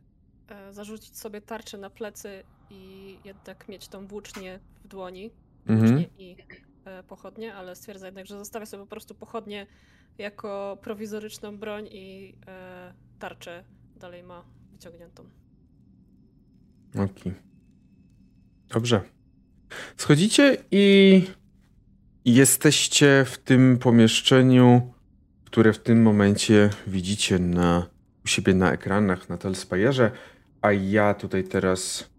zarzucić 0.69 1.17
sobie 1.17 1.41
tarczę 1.41 1.77
na 1.77 1.89
plecy 1.89 2.43
i 2.69 3.15
jednak 3.25 3.69
mieć 3.69 3.87
tą 3.87 4.07
włócznię 4.07 4.59
w 4.83 4.87
dłoni. 4.87 5.31
Mhm. 5.67 6.05
I 6.17 6.35
pochodnie, 7.07 7.55
ale 7.55 7.75
stwierdza 7.75 8.05
jednak, 8.05 8.25
że 8.25 8.37
zostawia 8.37 8.65
sobie 8.65 8.83
po 8.83 8.89
prostu 8.89 9.15
pochodnie 9.15 9.67
jako 10.17 10.77
prowizoryczną 10.81 11.57
broń 11.57 11.87
i 11.91 12.35
e, 12.47 12.93
tarczę 13.19 13.63
dalej 13.95 14.23
ma 14.23 14.45
wyciągniętą. 14.71 15.23
Okej. 16.95 17.33
Dobrze. 18.69 19.01
Schodzicie 19.97 20.57
i 20.71 21.27
jesteście 22.25 23.25
w 23.25 23.37
tym 23.37 23.77
pomieszczeniu, 23.77 24.93
które 25.45 25.73
w 25.73 25.79
tym 25.79 26.01
momencie 26.01 26.69
widzicie 26.87 27.39
na, 27.39 27.89
u 28.25 28.27
siebie 28.27 28.53
na 28.53 28.71
ekranach 28.71 29.29
na 29.29 29.37
Telspire, 29.37 30.11
a 30.61 30.71
ja 30.71 31.13
tutaj 31.13 31.43
teraz 31.43 32.09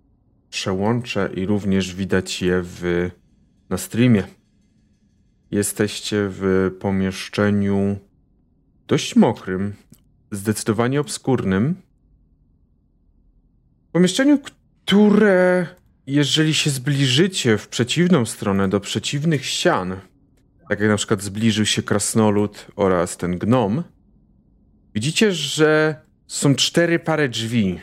przełączę 0.51 1.31
i 1.35 1.47
również 1.47 1.95
widać 1.95 2.43
je 2.43 2.61
w, 2.63 3.11
na 3.71 3.79
streamie. 3.79 4.25
Jesteście 5.51 6.29
w 6.31 6.71
pomieszczeniu 6.81 7.99
dość 8.87 9.17
mokrym, 9.17 9.75
zdecydowanie 10.31 11.01
obskurnym. 11.01 11.75
Pomieszczeniu, 13.93 14.39
które 14.39 15.67
jeżeli 16.07 16.55
się 16.55 16.71
zbliżycie 16.71 17.59
w 17.59 17.69
przeciwną 17.69 18.27
stronę 18.27 18.69
do 18.69 18.81
przeciwnych 18.81 19.45
ścian, 19.45 19.97
tak 20.69 20.81
jak 20.81 20.89
na 20.89 20.97
przykład 20.97 21.23
zbliżył 21.23 21.67
się 21.67 21.83
krasnolud 21.83 22.67
oraz 22.77 23.17
ten 23.17 23.39
gnom, 23.39 23.83
widzicie, 24.95 25.33
że 25.33 26.01
są 26.27 26.55
cztery 26.55 26.99
pary 26.99 27.29
drzwi 27.29 27.81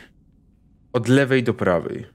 od 0.92 1.08
lewej 1.08 1.42
do 1.42 1.54
prawej. 1.54 2.06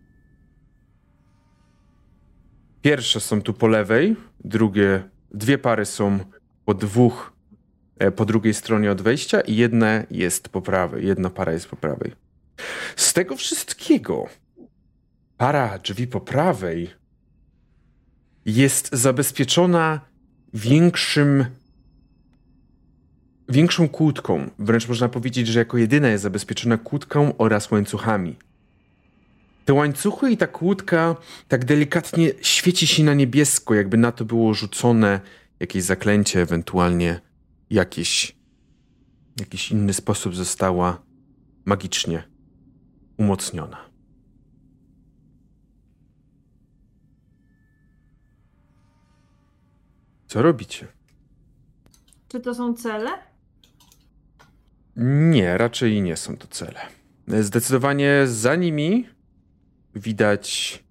Pierwsze 2.82 3.20
są 3.20 3.42
tu 3.42 3.54
po 3.54 3.68
lewej, 3.68 4.16
drugie, 4.44 5.10
dwie 5.31 5.57
pary 5.57 5.86
są 5.86 6.19
po 6.65 6.74
dwóch, 6.74 7.34
e, 8.00 8.12
po 8.12 8.25
drugiej 8.25 8.53
stronie 8.53 8.91
od 8.91 9.01
wejścia 9.01 9.41
i 9.41 9.55
jedna 9.55 10.03
jest 10.12 10.50
po 10.50 10.62
prawej, 10.62 11.07
jedna 11.07 11.29
para 11.29 11.53
jest 11.53 11.67
po 11.67 11.75
prawej. 11.75 12.12
Z 12.96 13.13
tego 13.13 13.36
wszystkiego 13.36 14.25
para 15.38 15.79
drzwi 15.79 16.07
po 16.07 16.22
prawej 16.22 16.89
jest 18.46 18.89
zabezpieczona 18.96 20.01
większym 20.53 21.46
większą 23.50 23.89
kłódką. 23.89 24.50
Wręcz 24.60 24.88
można 24.88 25.10
powiedzieć, 25.10 25.48
że 25.48 25.60
jako 25.60 25.77
jedyna 25.77 26.07
jest 26.07 26.24
zabezpieczona 26.24 26.77
kłódką 26.77 27.38
oraz 27.38 27.72
łańcuchami. 27.72 28.36
Te 29.68 29.74
łańcuchy 29.74 30.32
i 30.32 30.38
ta 30.38 30.48
kłódka 30.48 31.16
tak 31.48 31.66
delikatnie 31.66 32.32
świeci 32.42 32.88
się 32.88 33.04
na 33.04 33.14
niebiesko, 33.14 33.74
jakby 33.74 33.98
na 33.98 34.12
to 34.12 34.26
było 34.26 34.54
rzucone 34.54 35.20
jakieś 35.60 35.84
zaklęcie, 35.84 36.42
ewentualnie 36.42 37.22
jakieś, 37.70 38.36
jakiś 39.40 39.72
inny 39.72 39.94
sposób 39.94 40.36
została 40.36 41.02
magicznie 41.66 42.24
umocniona. 43.18 43.78
Co 50.28 50.42
robicie? 50.42 50.88
czy 52.28 52.40
to 52.40 52.56
są 52.56 52.74
cele? 52.74 53.10
Nie, 55.32 55.58
raczej 55.58 56.02
nie 56.02 56.18
są 56.18 56.38
to 56.38 56.48
cele. 56.48 56.80
Zdecydowanie 57.28 58.22
za 58.28 58.56
nimi 58.56 59.17
widać 60.00 60.84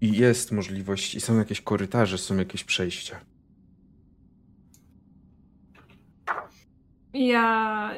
i 0.00 0.12
jest 0.12 0.52
możliwość, 0.52 1.14
i 1.14 1.20
są 1.20 1.38
jakieś 1.38 1.60
korytarze, 1.60 2.18
są 2.18 2.36
jakieś 2.36 2.64
przejścia. 2.64 3.20
Ja 7.14 7.90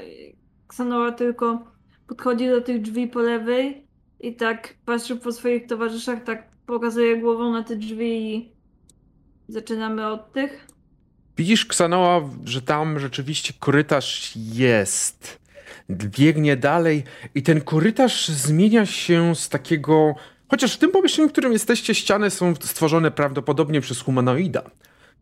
Xanoa 0.69 1.13
tylko 1.13 1.65
podchodzi 2.07 2.49
do 2.49 2.61
tych 2.61 2.83
drzwi 2.83 3.09
po 3.09 3.21
lewej 3.21 3.87
i 4.21 4.37
tak 4.37 4.75
patrzy 4.85 5.17
po 5.17 5.33
swoich 5.33 5.67
towarzyszach, 5.67 6.25
tak 6.25 6.51
pokazuje 6.67 7.17
głową 7.17 7.53
na 7.53 7.63
te 7.63 7.77
drzwi 7.77 8.37
i 8.37 8.53
zaczynamy 9.49 10.07
od 10.07 10.33
tych. 10.33 10.67
Widzisz, 11.37 11.67
Ksanoa, 11.67 12.31
że 12.45 12.63
tam 12.63 12.99
rzeczywiście 12.99 13.55
korytarz 13.59 14.33
jest. 14.37 15.46
Biegnie 15.91 16.57
dalej 16.57 17.05
i 17.35 17.43
ten 17.43 17.61
korytarz 17.61 18.29
zmienia 18.29 18.87
się 18.87 19.35
z 19.35 19.49
takiego... 19.49 20.15
Chociaż 20.49 20.75
w 20.75 20.79
tym 20.79 20.91
pomieszczeniu, 20.91 21.29
w 21.29 21.33
którym 21.33 21.53
jesteście, 21.53 21.95
ściany 21.95 22.31
są 22.31 22.55
stworzone 22.55 23.11
prawdopodobnie 23.11 23.81
przez 23.81 24.01
humanoida. 24.01 24.71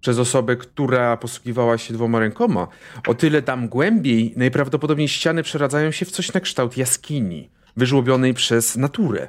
Przez 0.00 0.18
osobę, 0.18 0.56
która 0.56 1.16
posługiwała 1.16 1.78
się 1.78 1.94
dwoma 1.94 2.18
rękoma. 2.18 2.68
O 3.06 3.14
tyle 3.14 3.42
tam 3.42 3.68
głębiej 3.68 4.34
najprawdopodobniej 4.36 5.08
ściany 5.08 5.42
przeradzają 5.42 5.90
się 5.90 6.06
w 6.06 6.10
coś 6.10 6.32
na 6.32 6.40
kształt 6.40 6.76
jaskini, 6.76 7.50
wyżłobionej 7.76 8.34
przez 8.34 8.76
naturę. 8.76 9.28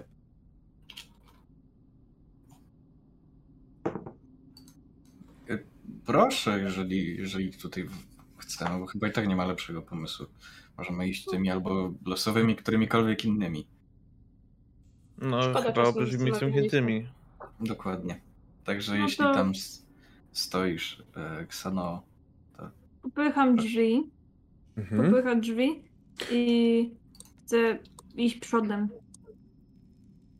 Proszę, 6.05 6.59
jeżeli, 6.59 7.17
jeżeli 7.17 7.53
tutaj 7.53 7.85
chcemy, 8.37 8.79
bo 8.79 8.85
chyba 8.85 9.07
i 9.07 9.11
tak 9.11 9.27
nie 9.27 9.35
ma 9.35 9.45
lepszego 9.45 9.81
pomysłu. 9.81 10.25
Możemy 10.77 11.07
iść 11.07 11.25
tymi 11.25 11.49
albo 11.49 11.93
losowymi, 12.05 12.55
którymikolwiek 12.55 13.25
innymi. 13.25 13.67
No, 15.17 15.41
Szkoda 15.43 15.61
chyba 15.73 15.85
się. 16.05 16.33
zamkniętymi. 16.39 17.07
Dokładnie. 17.59 18.21
Także 18.63 18.91
No 18.91 18.97
jeśli 19.03 19.17
to- 19.17 19.33
tam 19.33 19.51
stoisz, 20.31 21.03
e, 21.15 21.45
Ksano, 21.45 22.03
Popycham 23.01 23.55
drzwi, 23.55 24.09
Mhm. 24.77 25.11
popycham 25.11 25.41
drzwi 25.41 25.83
i 26.31 26.91
chcę 27.45 27.79
iść 28.15 28.35
przodem. 28.39 28.89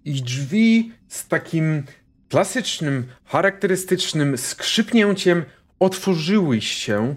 I 0.05 0.21
drzwi 0.21 0.91
z 1.07 1.27
takim 1.27 1.83
klasycznym, 2.29 3.05
charakterystycznym 3.25 4.37
skrzypnięciem 4.37 5.43
otworzyły 5.79 6.61
się, 6.61 7.15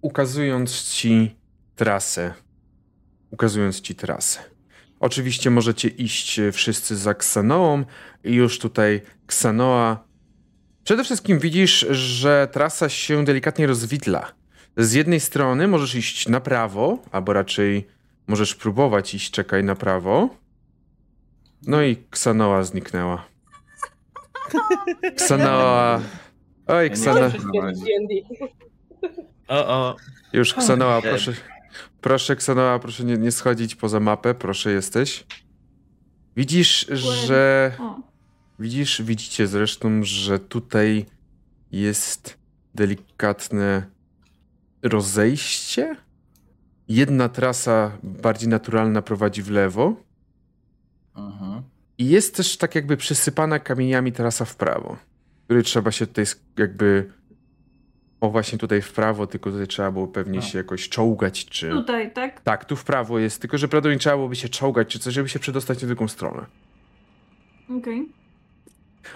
ukazując 0.00 0.82
ci 0.90 1.36
trasę. 1.76 2.34
Ukazując 3.30 3.80
ci 3.80 3.94
trasę. 3.94 4.40
Oczywiście 5.00 5.50
możecie 5.50 5.88
iść 5.88 6.38
e, 6.38 6.52
wszyscy 6.52 6.96
za 6.96 7.14
Ksanoą 7.14 7.84
i 8.24 8.34
już 8.34 8.58
tutaj 8.58 9.00
Ksanoa. 9.26 10.04
Przede 10.84 11.04
wszystkim 11.04 11.38
widzisz, 11.38 11.86
że 11.90 12.48
trasa 12.52 12.88
się 12.88 13.24
delikatnie 13.24 13.66
rozwidla. 13.66 14.32
Z 14.76 14.92
jednej 14.92 15.20
strony 15.20 15.68
możesz 15.68 15.94
iść 15.94 16.28
na 16.28 16.40
prawo, 16.40 16.98
albo 17.12 17.32
raczej 17.32 17.86
możesz 18.26 18.54
próbować 18.54 19.14
iść, 19.14 19.30
czekaj 19.30 19.64
na 19.64 19.74
prawo. 19.74 20.28
No 21.66 21.82
i 21.82 21.96
Ksanoa 22.10 22.62
zniknęła. 22.62 23.24
Ksanoa. 25.16 26.00
Oj, 26.66 26.90
D&D. 26.90 28.14
O, 29.48 29.68
o. 29.68 29.96
Już 30.32 30.54
Ksanoa, 30.54 31.02
proszę. 31.02 31.32
Proszę, 32.02 32.36
Ksanoa, 32.36 32.78
proszę 32.78 33.04
nie, 33.04 33.18
nie 33.18 33.32
schodzić 33.32 33.74
poza 33.74 34.00
mapę. 34.00 34.34
Proszę, 34.34 34.72
jesteś. 34.72 35.26
Widzisz, 36.36 36.86
że. 36.88 37.72
O, 37.80 38.12
Widzisz, 38.58 39.02
widzicie 39.02 39.46
zresztą, 39.46 40.04
że 40.04 40.38
tutaj 40.38 41.06
jest 41.72 42.38
delikatne 42.74 43.86
rozejście. 44.82 45.96
Jedna 46.88 47.28
trasa 47.28 47.98
bardziej 48.02 48.48
naturalna 48.48 49.02
prowadzi 49.02 49.42
w 49.42 49.50
lewo. 49.50 49.96
mhm. 51.16 51.62
I 51.98 52.08
jest 52.08 52.36
też 52.36 52.56
tak 52.56 52.74
jakby 52.74 52.96
przysypana 52.96 53.58
kamieniami 53.58 54.12
trasa 54.12 54.44
w 54.44 54.56
prawo, 54.56 54.96
której 55.44 55.62
trzeba 55.62 55.92
się 55.92 56.06
tutaj 56.06 56.24
jakby... 56.58 57.12
O 58.22 58.30
właśnie 58.30 58.58
tutaj 58.58 58.82
w 58.82 58.92
prawo, 58.92 59.26
tylko 59.26 59.50
tutaj 59.50 59.66
trzeba 59.66 59.90
było 59.90 60.08
pewnie 60.08 60.38
No. 60.38 60.44
się 60.44 60.58
jakoś 60.58 60.88
czołgać, 60.88 61.44
czy... 61.46 61.70
tutaj, 61.70 62.12
tak? 62.12 62.40
Tak, 62.40 62.64
tu 62.64 62.76
w 62.76 62.84
prawo 62.84 63.18
jest, 63.18 63.40
tylko 63.40 63.58
że 63.58 63.68
prawdopodobnie 63.68 63.98
trzeba 63.98 64.16
byłoby 64.16 64.36
się 64.36 64.48
czołgać, 64.48 64.88
czy 64.88 64.98
coś, 64.98 65.14
żeby 65.14 65.28
się 65.28 65.38
przedostać 65.38 65.82
na 65.82 65.88
drugą 65.88 66.08
stronę. 66.08 66.46
Okej. 67.78 68.08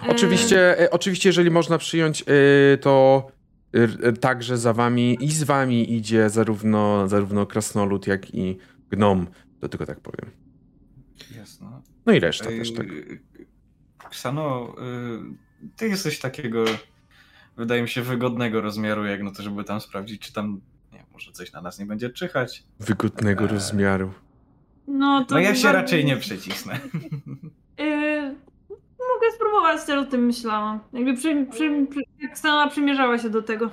E, 0.03 0.09
Oczywiście, 0.09 0.79
e, 0.79 0.89
oczywiście, 0.91 1.29
jeżeli 1.29 1.51
można 1.51 1.77
przyjąć, 1.77 2.21
e, 2.21 2.77
to 2.77 3.27
e, 4.03 4.13
także 4.13 4.57
za 4.57 4.73
wami 4.73 5.17
i 5.21 5.31
z 5.31 5.43
wami 5.43 5.93
idzie 5.93 6.29
zarówno, 6.29 7.07
zarówno 7.07 7.45
krasnolud, 7.45 8.07
jak 8.07 8.35
i 8.35 8.57
gnom, 8.89 9.27
to 9.59 9.69
tylko 9.69 9.85
tak 9.85 9.99
powiem. 9.99 10.31
Jasno. 11.37 11.81
No 12.05 12.13
i 12.13 12.19
reszta 12.19 12.45
też 12.45 12.73
tak. 12.73 12.87
Ksano, 14.09 14.75
y, 15.63 15.67
ty 15.75 15.87
jesteś 15.87 16.19
takiego, 16.19 16.65
wydaje 17.57 17.81
mi 17.81 17.89
się, 17.89 18.01
wygodnego 18.01 18.61
rozmiaru, 18.61 19.05
jak 19.05 19.23
no 19.23 19.31
to, 19.31 19.43
żeby 19.43 19.63
tam 19.63 19.81
sprawdzić, 19.81 20.21
czy 20.21 20.33
tam, 20.33 20.61
nie 20.93 21.05
może 21.13 21.31
coś 21.31 21.51
na 21.53 21.61
nas 21.61 21.79
nie 21.79 21.85
będzie 21.85 22.09
czyhać. 22.09 22.63
Wygodnego 22.79 23.43
e, 23.45 23.47
rozmiaru. 23.47 24.11
No 24.87 25.25
to 25.25 25.35
No 25.35 25.41
ja 25.41 25.55
się 25.55 25.61
chyba- 25.67 25.71
raczej 25.81 26.05
nie 26.05 26.17
przycisnę. 26.17 26.79
Yy, 27.77 28.21
mogę 29.13 29.31
spróbować, 29.35 29.85
też 29.85 29.97
o 29.99 30.05
tym 30.05 30.25
myślałam. 30.25 30.79
Jakby 30.93 31.13
przy, 31.13 31.45
przy, 31.51 31.87
przy, 31.89 32.01
jak 32.21 32.37
sama 32.39 32.69
przymierzała 32.69 33.17
się 33.17 33.29
do 33.29 33.41
tego. 33.41 33.65
Y, 33.65 33.71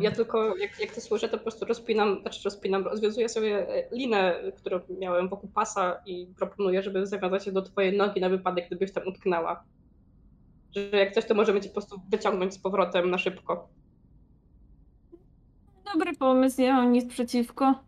Ja 0.00 0.10
tylko, 0.10 0.56
jak, 0.56 0.80
jak 0.80 0.94
to 0.94 1.00
słyszę, 1.00 1.28
to 1.28 1.36
po 1.38 1.42
prostu 1.42 1.64
rozpinam, 1.64 2.20
znaczy 2.20 2.40
rozpinam, 2.44 2.84
rozwiązuję 2.84 3.28
sobie 3.28 3.68
e, 3.68 3.96
linę, 3.96 4.34
którą 4.56 4.80
miałem 5.00 5.28
wokół 5.28 5.50
pasa 5.54 6.00
i 6.06 6.26
proponuję, 6.38 6.82
żeby 6.82 7.06
zawiązać 7.06 7.44
się 7.44 7.52
do 7.52 7.62
twojej 7.62 7.96
nogi 7.96 8.20
na 8.20 8.28
wypadek, 8.28 8.66
gdybyś 8.66 8.92
tam 8.92 9.06
utknęła. 9.06 9.64
Że 10.74 10.98
jak 10.98 11.14
coś, 11.14 11.26
to 11.26 11.34
możemy 11.34 11.60
cię 11.60 11.68
po 11.68 11.72
prostu 11.72 12.00
wyciągnąć 12.10 12.54
z 12.54 12.58
powrotem 12.58 13.10
na 13.10 13.18
szybko. 13.18 13.68
Dobry 15.92 16.16
pomysł, 16.16 16.60
nie 16.60 16.72
mam 16.72 16.92
nic 16.92 17.12
przeciwko. 17.12 17.84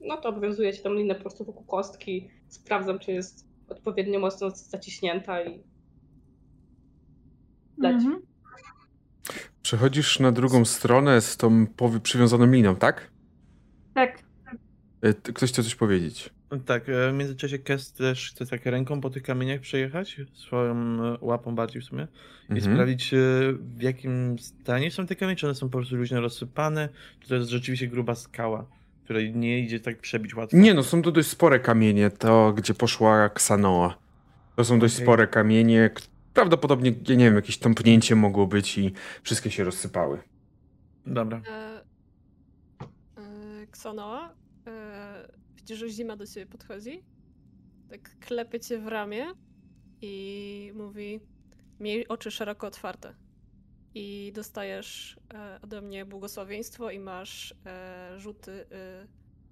No 0.00 0.16
to 0.16 0.28
obwiązuję 0.28 0.72
ci 0.74 0.82
tą 0.82 0.92
linę 0.92 1.14
po 1.14 1.20
prostu 1.20 1.44
wokół 1.44 1.64
kostki, 1.64 2.30
sprawdzam, 2.48 2.98
czy 2.98 3.12
jest 3.12 3.46
odpowiednio 3.68 4.20
mocno 4.20 4.50
zaciśnięta 4.50 5.42
i 5.42 5.62
leci. 7.78 8.06
Mhm. 8.06 8.22
Przechodzisz 9.62 10.20
na 10.20 10.32
drugą 10.32 10.64
stronę 10.64 11.20
z 11.20 11.36
tą 11.36 11.66
przywiązaną 12.02 12.46
liną, 12.46 12.76
tak? 12.76 13.10
Tak. 13.94 14.22
E, 15.02 15.14
Ktoś 15.14 15.52
chce 15.52 15.62
coś 15.62 15.74
powiedzieć. 15.74 16.30
Tak, 16.66 16.88
e, 16.88 17.10
w 17.12 17.14
międzyczasie 17.14 17.58
Kest 17.58 17.96
też 17.98 18.30
chce 18.30 18.46
tak 18.46 18.66
ręką 18.66 19.00
po 19.00 19.10
tych 19.10 19.22
kamieniach 19.22 19.60
przejechać, 19.60 20.20
swoją 20.34 20.74
e, 20.74 21.18
łapą 21.20 21.54
bardziej 21.54 21.82
w 21.82 21.84
sumie, 21.84 22.06
i 22.48 22.52
Mhm. 22.52 22.74
sprawdzić 22.74 23.14
e, 23.14 23.16
w 23.58 23.82
jakim 23.82 24.38
stanie 24.38 24.90
są 24.90 25.06
te 25.06 25.16
kamienie, 25.16 25.36
czy 25.36 25.46
one 25.46 25.54
są 25.54 25.68
po 25.68 25.78
prostu 25.78 25.96
luźno 25.96 26.20
rozsypane, 26.20 26.88
czy 27.20 27.28
to 27.28 27.34
jest 27.34 27.50
rzeczywiście 27.50 27.88
gruba 27.88 28.14
skała, 28.14 28.66
której 29.04 29.34
nie 29.36 29.60
idzie 29.60 29.80
tak 29.80 29.98
przebić 29.98 30.34
łatwo. 30.36 30.56
Nie 30.56 30.74
no, 30.74 30.82
są 30.82 31.02
to 31.02 31.12
dość 31.12 31.28
spore 31.28 31.60
kamienie, 31.60 32.10
to 32.10 32.52
gdzie 32.52 32.74
poszła 32.74 33.28
Ksanoa. 33.28 33.98
To 34.56 34.64
są 34.64 34.78
dość 34.78 34.94
Okej. 34.94 35.04
spore 35.06 35.26
kamienie. 35.26 35.90
Prawdopodobnie, 36.34 36.90
nie 36.90 37.16
wiem, 37.24 37.34
jakieś 37.34 37.58
tąpnięcie 37.58 38.16
mogło 38.16 38.46
być 38.46 38.78
i 38.78 38.92
wszystkie 39.22 39.50
się 39.50 39.64
rozsypały. 39.64 40.18
Dobra. 41.06 41.40
E, 41.50 41.80
e, 43.16 43.66
Ksonoa, 43.70 44.34
e, 44.66 45.39
widzisz, 45.60 45.78
że 45.78 45.90
zima 45.90 46.16
do 46.16 46.26
ciebie 46.26 46.46
podchodzi? 46.46 47.04
Tak 47.88 48.18
klepie 48.18 48.60
cię 48.60 48.78
w 48.78 48.86
ramię 48.86 49.26
i 50.02 50.72
mówi 50.74 51.20
miej 51.80 52.08
oczy 52.08 52.30
szeroko 52.30 52.66
otwarte. 52.66 53.14
I 53.94 54.32
dostajesz 54.34 55.20
e, 55.34 55.60
ode 55.62 55.82
mnie 55.82 56.04
błogosławieństwo 56.04 56.90
i 56.90 56.98
masz 56.98 57.54
e, 57.66 58.20
rzuty 58.20 58.66
e, 58.72 59.06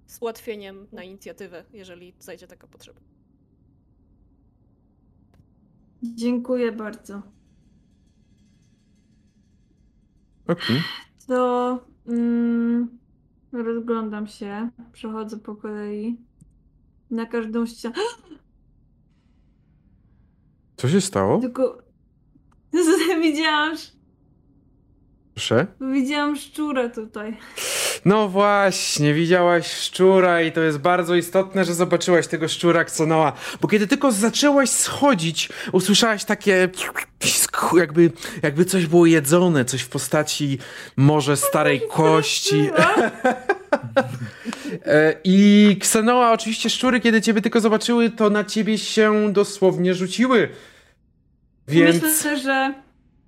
z 0.05 0.21
ułatwieniem 0.21 0.87
na 0.91 1.03
inicjatywę, 1.03 1.65
jeżeli 1.73 2.13
zajdzie 2.19 2.47
taka 2.47 2.67
potrzeba. 2.67 3.01
Dziękuję 6.03 6.71
bardzo. 6.71 7.21
Okej. 10.47 10.81
To 11.27 11.79
mm, 12.07 12.98
rozglądam 13.53 14.27
się, 14.27 14.69
przechodzę 14.91 15.39
po 15.39 15.55
kolei. 15.55 16.17
Na 17.11 17.25
każdą 17.25 17.65
ścianę. 17.65 17.95
Co 20.77 20.89
się 20.89 21.01
stało? 21.01 21.39
Tylko 21.39 21.77
widziałam, 23.21 23.71
sz- 23.73 23.99
Proszę? 25.33 25.67
widziałam 25.93 26.35
szczurę 26.35 26.89
tutaj. 26.89 27.37
No 28.05 28.29
właśnie, 28.29 29.13
widziałaś 29.13 29.71
szczura 29.73 30.41
i 30.41 30.51
to 30.51 30.61
jest 30.61 30.77
bardzo 30.77 31.15
istotne, 31.15 31.65
że 31.65 31.73
zobaczyłaś 31.73 32.27
tego 32.27 32.47
szczura 32.47 32.83
Ksonoa, 32.83 33.33
bo 33.61 33.67
kiedy 33.67 33.87
tylko 33.87 34.11
zaczęłaś 34.11 34.69
schodzić, 34.69 35.49
usłyszałaś 35.71 36.25
takie 36.25 36.69
jakby, 37.77 38.11
jakby 38.43 38.65
coś 38.65 38.85
było 38.85 39.05
jedzone, 39.05 39.65
coś 39.65 39.81
w 39.81 39.89
postaci 39.89 40.59
może 40.97 41.37
starej 41.37 41.81
kości. 41.91 42.69
E, 44.85 45.15
I 45.23 45.77
Ksenoa, 45.81 46.31
oczywiście 46.31 46.69
szczury, 46.69 46.99
kiedy 46.99 47.21
ciebie 47.21 47.41
tylko 47.41 47.59
zobaczyły, 47.59 48.09
to 48.09 48.29
na 48.29 48.43
ciebie 48.43 48.77
się 48.77 49.33
dosłownie 49.33 49.93
rzuciły. 49.93 50.49
Więc... 51.67 52.03
Myślę, 52.03 52.37
że 52.37 52.73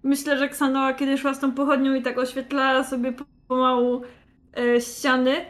myślę, 0.03 0.37
że 0.37 0.49
Ksanoa 0.49 0.93
kiedy 0.93 1.17
szła 1.17 1.33
z 1.33 1.39
tą 1.39 1.51
pochodnią 1.51 1.93
i 1.93 2.01
tak 2.01 2.17
oświetlała 2.17 2.83
sobie 2.83 3.13
pomału 3.47 4.01
e, 4.57 4.81
ściany, 4.81 5.45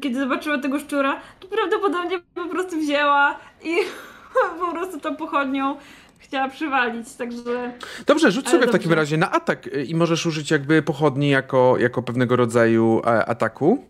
kiedy 0.00 0.20
zobaczyła 0.20 0.58
tego 0.58 0.78
szczura, 0.78 1.20
to 1.40 1.48
prawdopodobnie 1.48 2.20
po 2.34 2.48
prostu 2.48 2.76
wzięła 2.78 3.38
i 3.62 3.76
po 4.60 4.72
prostu 4.72 5.00
tą 5.00 5.16
pochodnią 5.16 5.76
chciała 6.20 6.48
przywalić, 6.48 7.14
także... 7.14 7.72
Dobrze, 8.06 8.30
rzuć 8.32 8.46
Ale 8.46 8.52
sobie 8.54 8.66
w 8.66 8.70
takim 8.70 8.88
dobrze. 8.88 8.96
razie 8.96 9.16
na 9.16 9.30
atak 9.30 9.66
y, 9.66 9.84
i 9.84 9.94
możesz 9.94 10.26
użyć 10.26 10.50
jakby 10.50 10.82
pochodni 10.82 11.28
jako, 11.30 11.78
jako 11.78 12.02
pewnego 12.02 12.36
rodzaju 12.36 13.02
e, 13.04 13.24
ataku. 13.26 13.84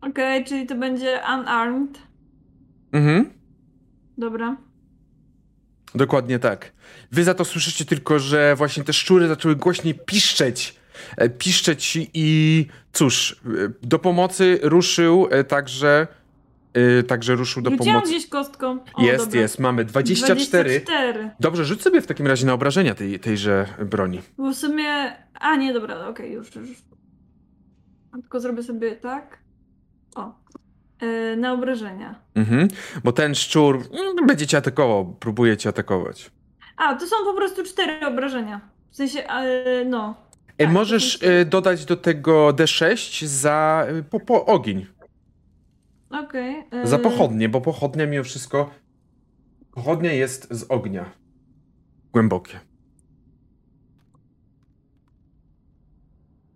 Okej, 0.00 0.44
czyli 0.44 0.66
to 0.66 0.74
będzie 0.74 1.20
unarmed. 1.34 1.98
Mhm. 2.92 3.30
Dobra. 4.18 4.56
Dokładnie 5.94 6.38
tak. 6.38 6.72
Wy 7.12 7.24
za 7.24 7.34
to 7.34 7.44
słyszycie 7.44 7.84
tylko, 7.84 8.18
że 8.18 8.54
właśnie 8.56 8.84
te 8.84 8.92
szczury 8.92 9.28
zaczęły 9.28 9.56
głośniej 9.56 9.94
piszczeć. 9.94 10.76
E, 11.16 11.28
Piszczeć 11.28 11.98
i 12.14 12.66
cóż, 12.92 13.40
e, 13.46 13.48
do 13.82 13.98
pomocy 13.98 14.58
ruszył 14.62 15.28
także, 15.48 16.06
e, 16.74 17.02
także 17.02 17.34
ruszył 17.34 17.62
do 17.62 17.70
Rzuciłam 17.70 17.94
pomocy. 17.94 18.12
gdzieś 18.12 18.28
kostką. 18.28 18.78
O, 18.94 19.02
Jest, 19.02 19.24
dobra. 19.24 19.40
jest, 19.40 19.58
mamy 19.58 19.84
24. 19.84 20.40
24. 20.80 21.30
Dobrze, 21.40 21.64
rzuć 21.64 21.82
sobie 21.82 22.00
w 22.00 22.06
takim 22.06 22.26
razie 22.26 22.46
na 22.46 22.52
obrażenia 22.52 22.94
tej, 22.94 23.20
tejże 23.20 23.66
broni. 23.86 24.20
Bo 24.38 24.50
w 24.52 24.54
sumie... 24.56 25.12
A, 25.34 25.56
nie, 25.56 25.72
dobra, 25.72 26.06
okej, 26.08 26.32
już, 26.32 26.54
już. 26.54 26.68
Tylko 28.12 28.40
zrobię 28.40 28.62
sobie 28.62 28.96
tak. 28.96 29.38
O. 30.16 30.34
E, 31.00 31.36
na 31.36 31.52
obrażenia. 31.52 32.14
Mhm. 32.34 32.68
Bo 33.04 33.12
ten 33.12 33.34
szczur 33.34 33.76
mm, 33.76 34.26
będzie 34.26 34.46
cię 34.46 34.58
atakował, 34.58 35.14
próbuje 35.20 35.56
cię 35.56 35.68
atakować. 35.68 36.30
A, 36.76 36.94
to 36.94 37.06
są 37.06 37.16
po 37.24 37.34
prostu 37.34 37.62
cztery 37.64 38.06
obrażenia. 38.06 38.60
W 38.90 38.96
sensie, 38.96 39.26
e, 39.28 39.84
no. 39.84 40.14
E, 40.58 40.64
Tak, 40.64 40.72
możesz 40.74 41.18
e, 41.22 41.44
dodać 41.44 41.84
do 41.84 41.96
tego 41.96 42.48
D6 42.48 43.26
za 43.26 43.86
e, 43.88 44.02
po, 44.02 44.20
po 44.20 44.46
ogień. 44.46 44.86
Okej. 46.12 46.64
e, 46.70 46.86
Za 46.86 46.98
pochodnie, 46.98 47.48
bo 47.48 47.60
pochodnia 47.60 48.06
mimo 48.06 48.24
wszystko. 48.24 48.70
Pochodnia 49.72 50.12
jest 50.12 50.48
z 50.50 50.66
ognia. 50.68 51.10
Głębokie. 52.12 52.60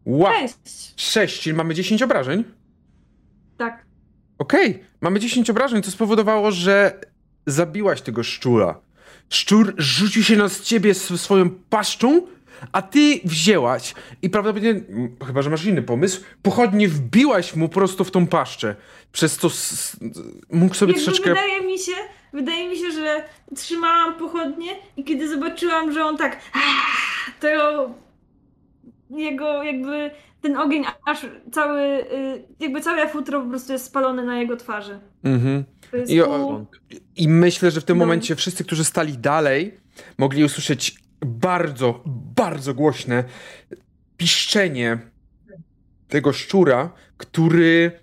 Ła! 0.05 0.33
Sześć. 0.41 0.93
6, 0.97 1.41
czyli 1.43 1.57
mamy 1.57 1.75
10 1.75 2.03
obrażeń. 2.03 2.45
Tak. 3.59 3.87
Okej, 4.39 4.83
mamy 5.01 5.21
10 5.21 5.51
obrażeń, 5.51 5.83
co 5.83 5.91
spowodowało, 5.91 6.51
że 6.51 7.01
zabiłaś 7.47 8.03
tego 8.03 8.23
szczura. 8.23 8.81
Szczur 9.29 9.75
rzucił 9.79 10.23
się 10.23 10.37
na 10.37 10.49
z 10.49 10.63
ciebie 10.63 10.91
sw- 10.91 11.19
swoją 11.19 11.51
paszczą, 11.51 12.27
a 12.73 12.83
ty 12.83 13.21
wzięłaś 13.25 13.95
i 14.23 14.31
prawdopodobnie, 14.31 14.81
chyba 15.27 15.43
że 15.43 15.51
masz 15.51 15.65
inny 15.65 15.83
pomysł, 15.83 16.25
pochodnie 16.43 16.89
wbiłaś 16.89 17.57
mu 17.57 17.69
prosto 17.69 18.05
w 18.05 18.11
tą 18.11 18.27
paszczę. 18.27 18.77
Przez 19.13 19.37
to 19.37 19.49
mógł 20.51 20.75
sobie 20.75 20.93
Jakby 20.93 21.05
troszeczkę... 21.05 21.31
wydaje 21.31 21.61
mi 21.63 21.79
się, 21.79 21.93
wydaje 22.33 22.69
mi 22.69 22.77
się, 22.77 22.91
że 22.91 23.25
trzymałam 23.57 24.15
pochodnie 24.15 24.71
i 24.97 25.05
kiedy 25.05 25.29
zobaczyłam, 25.29 25.93
że 25.93 26.05
on 26.05 26.17
tak 26.17 26.41
to 27.41 27.49
jego 29.11 29.63
jakby 29.63 30.11
ten 30.43 30.57
ogień 30.57 30.85
aż 31.07 31.27
cały, 31.53 31.81
y, 31.81 32.45
jakby 32.61 32.81
całe 32.81 33.09
futro 33.09 33.41
po 33.43 33.49
prostu 33.49 33.73
jest 33.73 33.85
spalone 33.85 34.25
na 34.25 34.39
jego 34.41 34.57
twarzy. 34.57 34.99
Mhm. 35.25 35.65
I 36.09 36.21
pół... 36.23 36.67
I 37.17 37.29
myślę, 37.29 37.71
że 37.71 37.81
w 37.81 37.85
tym 37.85 37.99
No. 37.99 38.05
momencie 38.05 38.37
wszyscy, 38.37 38.65
którzy 38.65 38.85
stali 38.85 39.19
dalej, 39.19 39.75
mogli 40.19 40.45
usłyszeć 40.45 40.97
bardzo, 41.27 42.05
bardzo 42.37 42.75
głośne 42.75 43.25
piszczenie 44.17 44.99
tego 46.09 46.33
szczura, 46.33 46.93
który 47.17 48.01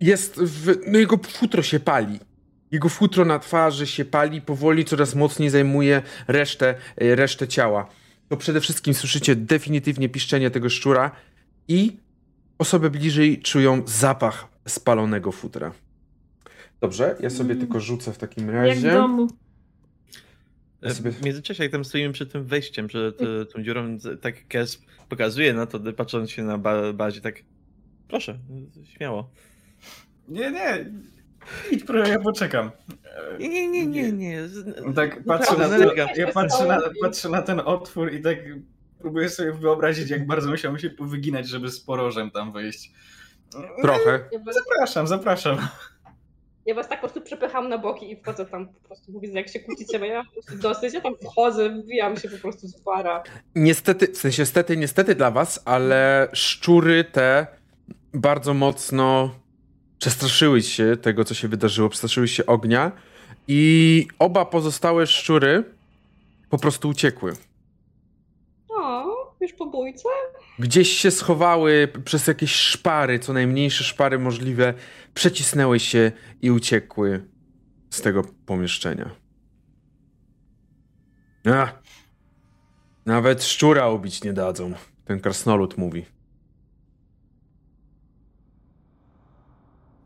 jest 0.00 0.34
w... 0.42 0.76
No 0.86 0.98
jego 0.98 1.16
futro 1.16 1.62
się 1.62 1.80
pali. 1.80 2.20
Jego 2.70 2.88
futro 2.88 3.24
na 3.24 3.38
twarzy 3.38 3.86
się 3.86 4.04
pali, 4.04 4.40
powoli 4.42 4.84
coraz 4.84 5.14
mocniej 5.14 5.50
zajmuje 5.50 6.02
resztę, 6.28 6.74
e, 6.96 7.14
resztę 7.16 7.48
ciała. 7.48 7.88
To 8.28 8.36
przede 8.36 8.60
wszystkim 8.60 8.94
słyszycie 8.94 9.36
definitywnie 9.36 10.08
piszczenie 10.08 10.50
tego 10.50 10.68
szczura 10.70 11.10
i 11.68 11.96
osoby 12.58 12.90
bliżej 12.90 13.38
czują 13.42 13.82
zapach 13.86 14.48
spalonego 14.68 15.32
futra. 15.32 15.72
Dobrze, 16.80 17.16
ja 17.20 17.30
sobie 17.30 17.50
Mm. 17.54 17.58
tylko 17.66 17.80
rzucę 17.80 18.12
w 18.12 18.18
takim 18.18 18.46
Jak 18.46 18.54
razie. 18.54 18.90
w 18.90 18.92
domu. 18.92 19.28
Sobie- 20.88 21.10
W 21.10 21.22
międzyczasie, 21.24 21.62
jak 21.62 21.72
tam 21.72 21.84
stoimy 21.84 22.12
przed 22.12 22.32
tym 22.32 22.44
wejściem, 22.44 22.86
przed 22.86 23.22
e, 23.22 23.44
tą 23.46 23.62
dziurą, 23.62 23.98
tak 24.20 24.48
Kes 24.48 24.82
pokazuje 25.08 25.54
na 25.54 25.66
to, 25.66 25.80
patrząc 25.96 26.30
się 26.30 26.42
na 26.42 26.58
ba 26.58 26.92
bazie, 26.92 27.20
tak 27.20 27.34
proszę, 28.08 28.38
śmiało. 28.84 29.30
Nie, 30.28 30.50
nie. 30.50 30.90
Idź, 31.70 31.84
proszę, 31.84 32.10
ja 32.10 32.18
poczekam. 32.18 32.70
E, 33.34 33.38
Nie, 33.38 33.48
nie, 33.48 33.68
nie, 33.68 33.86
nie, 33.86 34.12
nie. 34.12 34.42
Tak 34.94 35.24
patrzę 35.24 35.58
na, 35.58 35.68
to, 35.68 35.94
ja 36.16 36.32
patrzę 36.32 36.66
na, 36.66 36.80
patrzę 37.02 37.28
na 37.28 37.42
ten 37.42 37.60
otwór 37.60 38.12
i 38.12 38.22
tak 38.22 38.38
próbuję 38.98 39.28
sobie 39.28 39.52
wyobrazić, 39.52 40.10
jak 40.10 40.26
bardzo 40.26 40.50
musiał 40.50 40.78
się 40.78 40.90
powyginać, 40.90 41.48
żeby 41.48 41.70
z 41.70 41.80
porożem 41.80 42.30
tam 42.30 42.52
wejść. 42.52 42.92
Trochę. 43.82 44.28
Zapraszam, 44.52 45.06
zapraszam. 45.06 45.58
Ja 46.66 46.74
was 46.74 46.88
tak 46.88 47.00
po 47.00 47.06
prostu 47.06 47.20
przepycham 47.20 47.68
na 47.68 47.78
boki 47.78 48.12
i 48.12 48.16
wchodzę 48.16 48.46
tam 48.46 48.68
po 48.68 48.88
prostu, 48.88 49.20
widzę 49.20 49.38
jak 49.38 49.48
się 49.48 49.60
kłócicie, 49.60 49.98
bo 49.98 50.04
ja 50.04 50.24
po 50.24 50.32
prostu 50.32 50.58
dosyć, 50.58 50.94
ja 50.94 51.00
tam 51.00 51.14
wchodzę, 51.22 51.70
wbijam 51.70 52.16
się 52.16 52.28
po 52.28 52.38
prostu 52.38 52.68
z 52.68 52.80
para. 52.80 53.22
Niestety, 53.54 54.06
w 54.08 54.16
sensie 54.16 54.46
stety, 54.46 54.76
niestety 54.76 55.14
dla 55.14 55.30
was, 55.30 55.62
ale 55.64 56.28
szczury 56.32 57.04
te 57.04 57.46
bardzo 58.14 58.54
mocno 58.54 59.30
przestraszyły 59.98 60.62
się 60.62 60.96
tego, 61.02 61.24
co 61.24 61.34
się 61.34 61.48
wydarzyło, 61.48 61.88
przestraszyły 61.88 62.28
się 62.28 62.46
ognia 62.46 62.92
i 63.48 64.06
oba 64.18 64.44
pozostałe 64.44 65.06
szczury 65.06 65.64
po 66.50 66.58
prostu 66.58 66.88
uciekły. 66.88 67.32
Gdzieś 70.58 70.88
się 70.88 71.10
schowały 71.10 71.88
przez 72.04 72.26
jakieś 72.26 72.54
szpary, 72.54 73.18
co 73.18 73.32
najmniejsze 73.32 73.84
szpary 73.84 74.18
możliwe, 74.18 74.74
przecisnęły 75.14 75.80
się 75.80 76.12
i 76.42 76.50
uciekły 76.50 77.24
z 77.90 78.02
tego 78.02 78.22
pomieszczenia. 78.46 79.10
A, 81.46 81.68
nawet 83.06 83.44
szczura 83.44 83.90
ubić 83.90 84.24
nie 84.24 84.32
dadzą, 84.32 84.72
ten 85.04 85.20
krasnolud 85.20 85.78
mówi. 85.78 86.04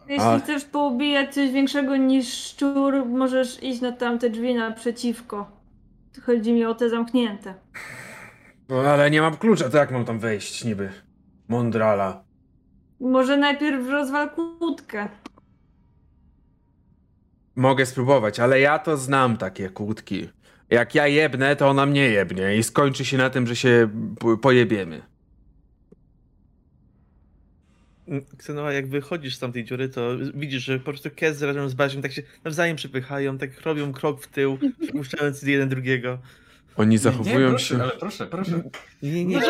Jeśli 0.09 0.25
A- 0.25 0.39
chcesz 0.39 0.65
poubijać 0.65 1.35
coś 1.35 1.51
większego 1.51 1.97
niż 1.97 2.29
szczur, 2.29 3.07
możesz 3.07 3.63
iść 3.63 3.81
na 3.81 3.93
tamte 3.93 4.31
drzwi 4.31 4.55
naprzeciwko. 4.55 5.51
Chodzi 6.23 6.53
mi 6.53 6.65
o 6.65 6.75
te 6.75 6.91
zamknięte. 6.91 7.55
No, 8.71 8.81
ale 8.81 9.11
nie 9.11 9.21
mam 9.21 9.37
klucza, 9.37 9.71
to 9.71 9.79
jak 9.79 9.91
mam 9.91 10.05
tam 10.05 10.19
wejść 10.19 10.65
niby? 10.65 10.93
Mondrala. 11.49 12.25
Może 13.01 13.37
najpierw 13.37 13.89
rozwal 13.89 14.31
kłódkę. 14.31 15.09
Mogę 17.57 17.87
spróbować, 17.87 18.41
ale 18.41 18.61
ja 18.61 18.79
to 18.79 18.97
znam 18.97 19.37
takie 19.37 19.69
kłódki. 19.69 20.29
Jak 20.71 20.95
ja 20.95 21.07
jebnę, 21.07 21.57
to 21.57 21.69
ona 21.69 21.87
mnie 21.87 22.09
jebnie 22.09 22.57
i 22.57 22.63
skończy 22.63 23.05
się 23.05 23.17
na 23.17 23.31
tym, 23.31 23.47
że 23.47 23.57
się 23.57 23.89
pojebiemy. 24.43 25.03
Ksenoa, 28.39 28.73
jak 28.73 28.89
wychodzisz 28.89 29.37
z 29.37 29.39
tamtej 29.39 29.65
dziury, 29.65 29.89
to 29.89 30.11
widzisz, 30.35 30.63
że 30.65 30.79
po 30.79 30.85
prostu 30.85 31.11
Kes 31.17 31.43
razem 31.43 31.69
z 31.69 31.75
Baziem 31.75 32.03
tak 32.03 32.13
się 32.13 32.23
nawzajem 32.45 32.77
przepychają, 32.77 33.39
tak 33.39 33.61
robią 33.61 33.93
krok 33.93 34.23
w 34.23 34.27
tył, 34.27 34.59
przypuszczając 34.81 35.43
jeden 35.43 35.69
drugiego. 35.69 36.19
Oni 36.81 36.91
Nie, 36.91 36.99
zachowują 36.99 37.49
proszę, 37.49 37.75
się... 37.77 37.83
Ale 37.83 37.93
proszę, 37.93 38.27
proszę. 38.27 38.63
Nie, 39.03 39.13
nie, 39.13 39.25
nie. 39.25 39.41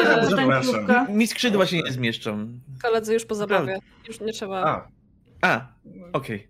Mi 1.09 1.27
skrzydła 1.27 1.66
się 1.66 1.83
nie 1.83 1.93
zmieszczą. 1.93 2.61
Koledzy 2.83 3.14
już 3.14 3.25
po 3.25 3.35
zabawie. 3.35 3.79
Już 4.09 4.21
nie 4.21 4.33
trzeba. 4.33 4.64
A, 4.64 4.88
A, 5.49 5.73
okej. 6.12 6.49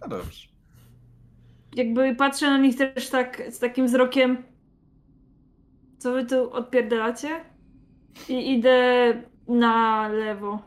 no 0.00 0.08
dobrze. 0.08 0.48
Jakby 1.76 2.14
patrzę 2.14 2.46
na 2.46 2.58
nich 2.58 2.76
też 2.76 3.08
tak 3.10 3.42
z 3.50 3.58
takim 3.58 3.86
wzrokiem. 3.86 4.42
Co 5.98 6.12
wy 6.12 6.26
tu 6.26 6.52
odpierdalacie? 6.52 7.44
I 8.28 8.52
idę 8.52 8.78
na 9.48 10.08
lewo. 10.08 10.62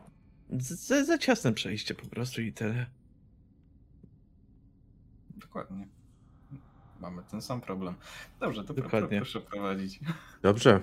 Za, 0.58 1.04
za 1.04 1.18
ciasne 1.18 1.52
przejście 1.52 1.94
po 1.94 2.06
prostu 2.06 2.42
i 2.42 2.52
tyle. 2.52 2.86
Dokładnie. 5.36 5.88
Mamy 7.00 7.22
ten 7.30 7.42
sam 7.42 7.60
problem. 7.60 7.94
Dobrze, 8.40 8.64
to 8.64 8.74
pro, 8.74 8.82
Dokładnie. 8.82 9.20
proszę 9.20 9.40
prowadzić. 9.40 10.00
Dobrze. 10.42 10.80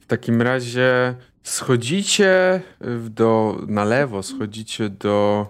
W 0.00 0.06
takim 0.06 0.42
razie 0.42 1.14
schodzicie 1.42 2.62
w- 2.80 3.08
do, 3.08 3.58
na 3.68 3.84
lewo, 3.84 4.22
schodzicie 4.22 4.88
do 4.88 5.46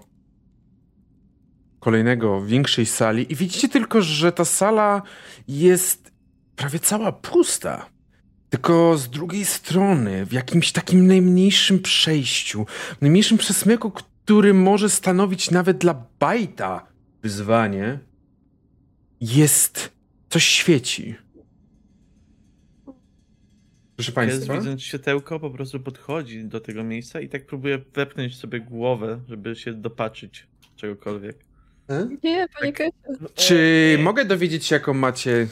kolejnego, 1.81 2.45
większej 2.45 2.87
sali 2.87 3.33
i 3.33 3.37
widzicie 3.37 3.69
tylko, 3.69 4.03
że 4.03 4.33
ta 4.33 4.45
sala 4.45 5.03
jest 5.49 6.13
prawie 6.57 6.79
cała 6.79 7.13
pusta. 7.13 7.87
Tylko 8.51 8.99
z 8.99 9.09
drugiej 9.11 9.45
strony, 9.45 10.27
w 10.27 10.33
jakimś 10.33 10.73
takim 10.73 11.07
najmniejszym 11.07 11.81
przejściu, 11.83 12.67
najmniejszym 13.01 13.39
przesmyku, 13.39 13.91
który 13.91 14.55
może 14.55 14.91
stanowić 14.91 15.51
nawet 15.51 15.79
dla 15.79 16.07
Bajta 16.21 16.87
wyzwanie, 17.23 17.99
jest. 19.21 19.93
Coś 20.33 20.45
świeci. 20.45 21.15
Proszę 23.97 24.13
Państwa. 24.13 24.59
widząc 24.59 24.83
światełko, 24.83 25.41
po 25.41 25.51
prostu 25.51 25.81
podchodzi 25.81 26.45
do 26.45 26.61
tego 26.61 26.85
miejsca 26.85 27.21
i 27.21 27.29
tak 27.29 27.47
próbuje 27.47 27.79
wepchnąć 27.95 28.37
sobie 28.37 28.61
głowę, 28.61 29.21
żeby 29.29 29.57
się 29.57 29.73
dopatrzyć 29.73 30.47
czegokolwiek. 30.77 31.45
Nie, 32.23 32.47
panie 32.61 32.73
Kesiu. 32.73 32.93
Czy 33.35 33.99
mogę 34.03 34.25
dowiedzieć 34.25 34.65
się, 34.67 34.75
jaką 34.75 34.95
macie 34.95 35.49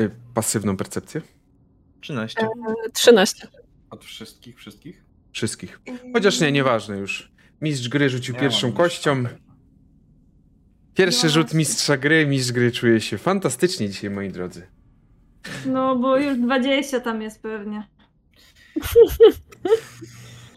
y, 0.00 0.10
pasywną 0.34 0.76
percepcję? 0.76 1.20
13. 2.00 2.48
13. 2.92 3.48
Od 3.90 4.04
wszystkich, 4.04 4.58
wszystkich? 4.58 5.04
Wszystkich. 5.32 5.80
Chociaż 6.12 6.40
nie, 6.40 6.52
nieważne 6.52 6.98
już. 6.98 7.32
Mistrz 7.60 7.88
gry 7.88 8.08
rzucił 8.08 8.34
Ja 8.34 8.40
pierwszą 8.40 8.72
kością. 8.72 9.14
mistrza. 9.14 9.51
Pierwszy 10.94 11.28
rzut 11.28 11.32
Dwanaście. 11.32 11.58
mistrza 11.58 11.96
gry. 11.96 12.26
Mistrz 12.26 12.52
gry 12.52 12.72
czuje 12.72 13.00
się 13.00 13.18
fantastycznie 13.18 13.88
dzisiaj, 13.88 14.10
moi 14.10 14.28
drodzy. 14.28 14.66
No, 15.66 15.96
bo 15.96 16.18
już 16.18 16.38
20 16.38 17.00
tam 17.00 17.22
jest 17.22 17.42
pewnie. 17.42 17.86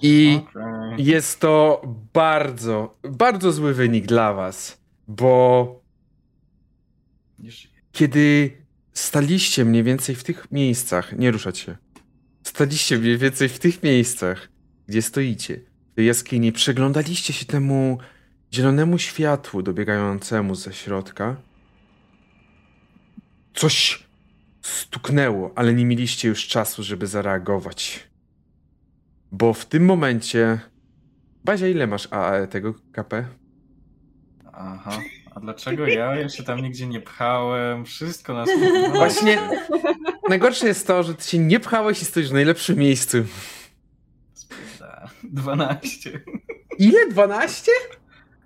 I 0.01 0.39
jest 0.97 1.39
to 1.39 1.81
bardzo, 2.13 2.97
bardzo 3.03 3.51
zły 3.51 3.73
wynik 3.73 4.05
dla 4.05 4.33
was, 4.33 4.81
bo 5.07 5.81
kiedy 7.91 8.51
staliście 8.93 9.65
mniej 9.65 9.83
więcej 9.83 10.15
w 10.15 10.23
tych 10.23 10.51
miejscach, 10.51 11.17
nie 11.17 11.31
ruszać 11.31 11.57
się, 11.57 11.77
staliście 12.43 12.97
mniej 12.97 13.17
więcej 13.17 13.49
w 13.49 13.59
tych 13.59 13.83
miejscach, 13.83 14.49
gdzie 14.87 15.01
stoicie, 15.01 15.59
w 15.91 15.95
tej 15.95 16.05
jaskini, 16.05 16.51
przeglądaliście 16.51 17.33
się 17.33 17.45
temu 17.45 17.97
zielonemu 18.55 18.97
światłu 18.97 19.61
dobiegającemu 19.61 20.55
ze 20.55 20.73
środka, 20.73 21.35
coś 23.53 24.03
stuknęło, 24.61 25.51
ale 25.55 25.73
nie 25.73 25.85
mieliście 25.85 26.27
już 26.27 26.47
czasu, 26.47 26.83
żeby 26.83 27.07
zareagować. 27.07 28.07
Bo 29.31 29.53
w 29.53 29.65
tym 29.65 29.85
momencie... 29.85 30.59
Bazia, 31.43 31.67
ile 31.67 31.87
masz 31.87 32.07
AE 32.13 32.47
tego 32.47 32.73
KP? 32.91 33.25
Aha. 34.53 34.99
A 35.35 35.39
dlaczego 35.39 35.87
ja? 35.87 36.15
Ja 36.15 36.29
się 36.29 36.43
tam 36.43 36.61
nigdzie 36.61 36.87
nie 36.87 37.01
pchałem. 37.01 37.85
Wszystko 37.85 38.33
nas... 38.33 38.49
Właśnie 38.95 39.49
najgorsze 40.29 40.67
jest 40.67 40.87
to, 40.87 41.03
że 41.03 41.15
ty 41.15 41.23
się 41.23 41.39
nie 41.39 41.59
pchałeś 41.59 42.01
i 42.01 42.05
stoisz 42.05 42.29
w 42.29 42.33
najlepszym 42.33 42.77
miejscu. 42.77 43.17
Spierdala. 44.33 45.09
12. 45.23 46.21
Ile? 46.79 47.07
12? 47.09 47.71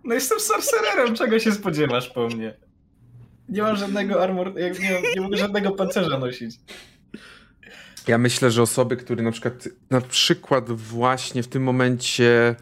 No 0.03 0.13
jestem 0.13 0.39
sorcererem, 0.39 1.15
czego 1.15 1.39
się 1.39 1.51
spodziewasz 1.51 2.09
po 2.09 2.27
mnie? 2.27 2.53
Nie 3.49 3.62
mam 3.62 3.75
żadnego 3.75 4.23
armor, 4.23 4.59
jak 4.59 4.79
nie, 4.79 4.91
mam, 4.93 5.01
nie 5.15 5.21
mogę 5.21 5.38
żadnego 5.38 5.71
pancerza 5.71 6.19
nosić. 6.19 6.55
Ja 8.07 8.17
myślę, 8.17 8.51
że 8.51 8.62
osoby, 8.62 8.97
które 8.97 9.23
na 9.23 9.31
przykład, 9.31 9.67
na 9.89 10.01
przykład 10.01 10.71
właśnie 10.71 11.43
w 11.43 11.47
tym 11.47 11.63
momencie 11.63 12.55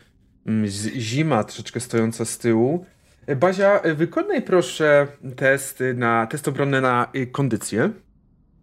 mm, 0.46 0.68
z- 0.70 0.94
zima 0.94 1.44
troszeczkę 1.44 1.80
stojąca 1.80 2.26
z 2.26 2.38
tyłu. 2.38 2.86
E, 3.28 3.36
Bazia, 3.36 3.80
e, 3.82 3.94
wykonaj 3.94 4.42
proszę 4.42 5.08
test 5.36 5.80
na 5.96 6.28
test 6.28 6.48
obronny 6.48 6.82
na 6.82 7.08
y, 7.16 7.28
kondycję. 7.28 7.92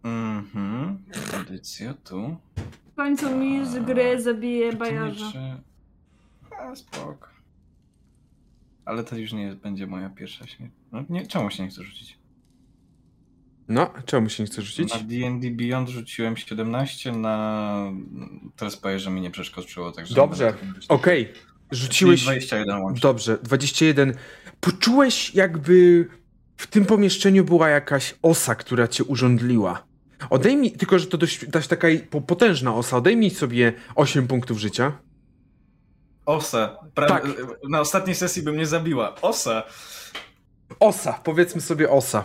Mhm. 0.04 0.98
Kondycja 1.30 1.94
tu. 1.94 2.36
W 2.92 2.94
końcu 2.96 3.36
mistrz 3.36 3.80
gry 3.80 4.20
zabije 4.22 4.72
bajarza. 4.72 5.32
Czy... 5.32 5.38
A, 6.58 6.76
spoko. 6.76 7.33
Ale 8.84 9.04
to 9.04 9.16
już 9.16 9.32
nie 9.32 9.54
będzie 9.54 9.86
moja 9.86 10.10
pierwsza 10.10 10.46
śmierć. 10.46 10.72
No, 10.92 11.04
nie, 11.08 11.26
czemu 11.26 11.50
się 11.50 11.62
nie 11.62 11.68
chcę 11.68 11.82
rzucić? 11.82 12.18
No, 13.68 13.90
czemu 14.06 14.28
się 14.28 14.42
nie 14.42 14.46
chcesz 14.46 14.64
rzucić? 14.64 14.94
Na 14.94 15.00
D&D 15.00 15.50
Beyond 15.50 15.88
rzuciłem 15.88 16.36
17, 16.36 17.12
na... 17.12 17.92
Teraz 18.56 18.76
powiem, 18.76 18.98
że 18.98 19.10
mi 19.10 19.20
nie 19.20 19.30
przeszkodziło, 19.30 19.92
także... 19.92 20.14
Dobrze. 20.14 20.54
Okej, 20.88 21.26
Czyli 21.26 21.82
rzuciłeś... 21.82 22.22
21 22.22 22.82
łącznie. 22.82 23.00
Dobrze, 23.00 23.38
21. 23.42 24.14
Poczułeś 24.60 25.34
jakby 25.34 26.08
w 26.56 26.66
tym 26.66 26.84
pomieszczeniu 26.86 27.44
była 27.44 27.68
jakaś 27.68 28.14
osa, 28.22 28.54
która 28.54 28.88
cię 28.88 29.04
urządliła. 29.04 29.86
Odejmij, 30.30 30.72
tylko 30.72 30.98
że 30.98 31.06
to 31.06 31.18
dość, 31.18 31.46
dość 31.46 31.68
taka 31.68 31.88
po- 32.10 32.20
potężna 32.20 32.74
osa, 32.74 32.96
odejmij 32.96 33.30
sobie 33.30 33.72
8 33.94 34.26
punktów 34.26 34.58
życia. 34.58 34.98
Osa. 36.26 36.76
Pra... 36.94 37.06
Tak. 37.06 37.26
Na 37.68 37.80
ostatniej 37.80 38.14
sesji 38.14 38.42
by 38.42 38.52
mnie 38.52 38.66
zabiła. 38.66 39.14
Osa. 39.22 39.62
Osa, 40.80 41.20
powiedzmy 41.24 41.60
sobie 41.60 41.90
osa. 41.90 42.24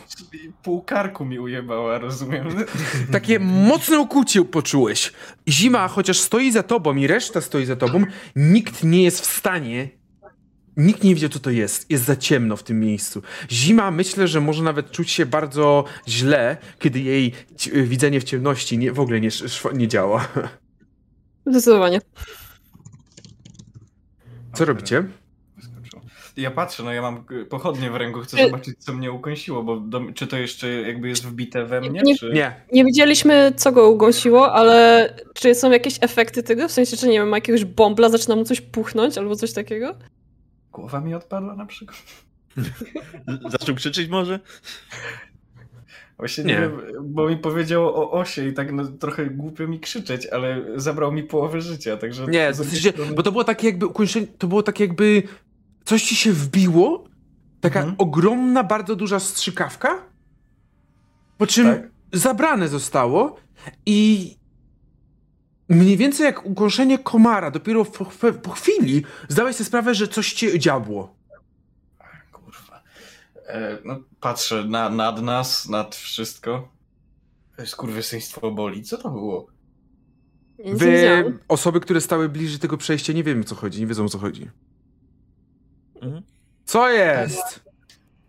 Pół 0.63 0.81
karku 0.81 1.25
mi 1.25 1.39
ujebała, 1.39 1.97
rozumiem. 1.97 2.47
Takie 3.11 3.39
mocne 3.39 3.99
ukłucie 3.99 4.45
poczułeś. 4.45 5.13
Zima, 5.49 5.87
chociaż 5.87 6.19
stoi 6.19 6.51
za 6.51 6.63
tobą 6.63 6.95
i 6.95 7.07
reszta 7.07 7.41
stoi 7.41 7.65
za 7.65 7.75
tobą, 7.75 8.03
nikt 8.35 8.83
nie 8.83 9.03
jest 9.03 9.21
w 9.21 9.37
stanie. 9.37 9.89
Nikt 10.77 11.03
nie 11.03 11.15
wie, 11.15 11.29
co 11.29 11.39
to 11.39 11.49
jest. 11.49 11.91
Jest 11.91 12.05
za 12.05 12.15
ciemno 12.15 12.57
w 12.57 12.63
tym 12.63 12.79
miejscu. 12.79 13.21
Zima 13.51 13.91
myślę, 13.91 14.27
że 14.27 14.41
może 14.41 14.63
nawet 14.63 14.91
czuć 14.91 15.11
się 15.11 15.25
bardzo 15.25 15.83
źle, 16.07 16.57
kiedy 16.79 16.99
jej 16.99 17.33
widzenie 17.73 18.19
w 18.19 18.23
ciemności 18.23 18.77
nie, 18.77 18.91
w 18.91 18.99
ogóle 18.99 19.21
nie, 19.21 19.29
nie 19.73 19.87
działa. 19.87 20.27
Zdecydowanie. 21.45 22.01
Co 24.59 24.65
robicie? 24.65 25.03
Ja 26.37 26.51
patrzę, 26.51 26.83
no 26.83 26.93
ja 26.93 27.01
mam 27.01 27.25
pochodnie 27.49 27.91
w 27.91 27.95
ręku, 27.95 28.19
chcę 28.19 28.37
Czy- 28.37 28.43
zobaczyć, 28.43 28.75
co 28.79 28.93
mnie 28.93 29.11
ukąsiło, 29.11 29.63
bo 29.63 29.77
do... 29.79 30.01
czy 30.15 30.27
to 30.27 30.37
jeszcze 30.37 30.69
jakby 30.69 31.09
jest 31.09 31.25
wbite 31.25 31.65
we 31.65 31.81
mnie, 31.81 32.01
Nie- 32.01 32.15
czy... 32.17 32.31
Nie. 32.33 32.55
Nie 32.71 32.85
widzieliśmy, 32.85 33.53
co 33.55 33.71
go 33.71 33.89
ugąsiło, 33.89 34.53
ale 34.53 35.09
czy 35.33 35.55
są 35.55 35.71
jakieś 35.71 35.97
efekty 36.01 36.43
tego? 36.43 36.67
W 36.67 36.71
sensie, 36.71 36.97
czy 36.97 37.07
nie 37.07 37.19
wiem, 37.19 37.29
ma 37.29 37.37
jakiegoś 37.37 37.65
bombla, 37.65 38.09
zaczyna 38.09 38.35
mu 38.35 38.43
coś 38.45 38.61
puchnąć 38.61 39.17
albo 39.17 39.35
coś 39.35 39.53
takiego? 39.53 39.95
Głowa 40.71 41.01
mi 41.01 41.13
odpadła 41.15 41.55
na 41.55 41.65
przykład. 41.65 41.97
Zaczął 43.49 43.75
krzyczeć 43.75 44.09
może? 44.09 44.39
Właśnie 46.19 46.43
nie, 46.43 46.53
Nie. 46.53 46.59
wiem, 46.61 46.71
bo 47.03 47.29
mi 47.29 47.37
powiedział 47.37 47.85
o 47.87 48.11
osie 48.11 48.47
i 48.47 48.53
tak 48.53 48.71
no, 48.71 48.87
trochę 48.87 49.25
głupio 49.25 49.67
mi 49.67 49.79
krzyczeć, 49.79 50.27
ale 50.27 50.65
zabrał 50.75 51.11
mi 51.11 51.23
połowę 51.23 51.61
życia, 51.61 51.97
także... 51.97 52.27
Nie, 52.27 52.39
jednej 52.39 52.67
sensie, 52.67 52.89
strony- 52.89 53.13
bo 53.15 53.23
to 53.23 53.31
było 53.31 53.43
takie 53.43 53.67
jakby 53.67 53.85
ukończenie, 53.85 54.27
to 54.27 54.47
było 54.47 54.63
takie 54.63 54.83
jakby 54.83 55.23
coś 55.85 56.03
ci 56.03 56.15
się 56.15 56.31
wbiło, 56.31 57.03
taka 57.61 57.79
Mhm. 57.79 57.95
ogromna, 57.97 58.63
bardzo 58.63 58.95
duża 58.95 59.19
strzykawka, 59.19 60.01
po 61.37 61.47
czym 61.47 61.65
Tak. 61.67 61.89
zabrane 62.13 62.67
zostało 62.67 63.35
i 63.85 64.29
mniej 65.69 65.97
więcej 65.97 66.25
jak 66.25 66.45
ukąszenie 66.45 66.97
komara, 66.99 67.51
dopiero 67.51 67.85
po, 67.85 68.05
po 68.31 68.49
chwili 68.51 69.03
zdałeś 69.29 69.55
sobie 69.55 69.65
sprawę, 69.67 69.93
że 69.95 70.07
coś 70.07 70.33
cię 70.33 70.59
dziabło. 70.59 71.15
E, 73.49 73.77
no, 73.85 73.99
patrzę 74.19 74.63
na, 74.63 74.89
nad 74.89 75.21
nas, 75.21 75.69
nad 75.69 75.95
wszystko. 75.95 76.69
Skurwysyństwo 77.65 78.51
boli. 78.51 78.83
Co 78.83 78.97
to 78.97 79.09
było? 79.09 79.47
Wy, 80.65 81.39
osoby, 81.47 81.79
które 81.79 82.01
stały 82.01 82.29
bliżej 82.29 82.59
tego 82.59 82.77
przejścia, 82.77 83.13
nie 83.13 83.23
wiemy 83.23 83.43
co 83.43 83.55
chodzi, 83.55 83.79
nie 83.79 83.87
wiedzą 83.87 84.05
o 84.05 84.09
co 84.09 84.17
chodzi. 84.17 84.49
Mhm. 86.01 86.23
Co 86.65 86.89
jest? 86.89 87.63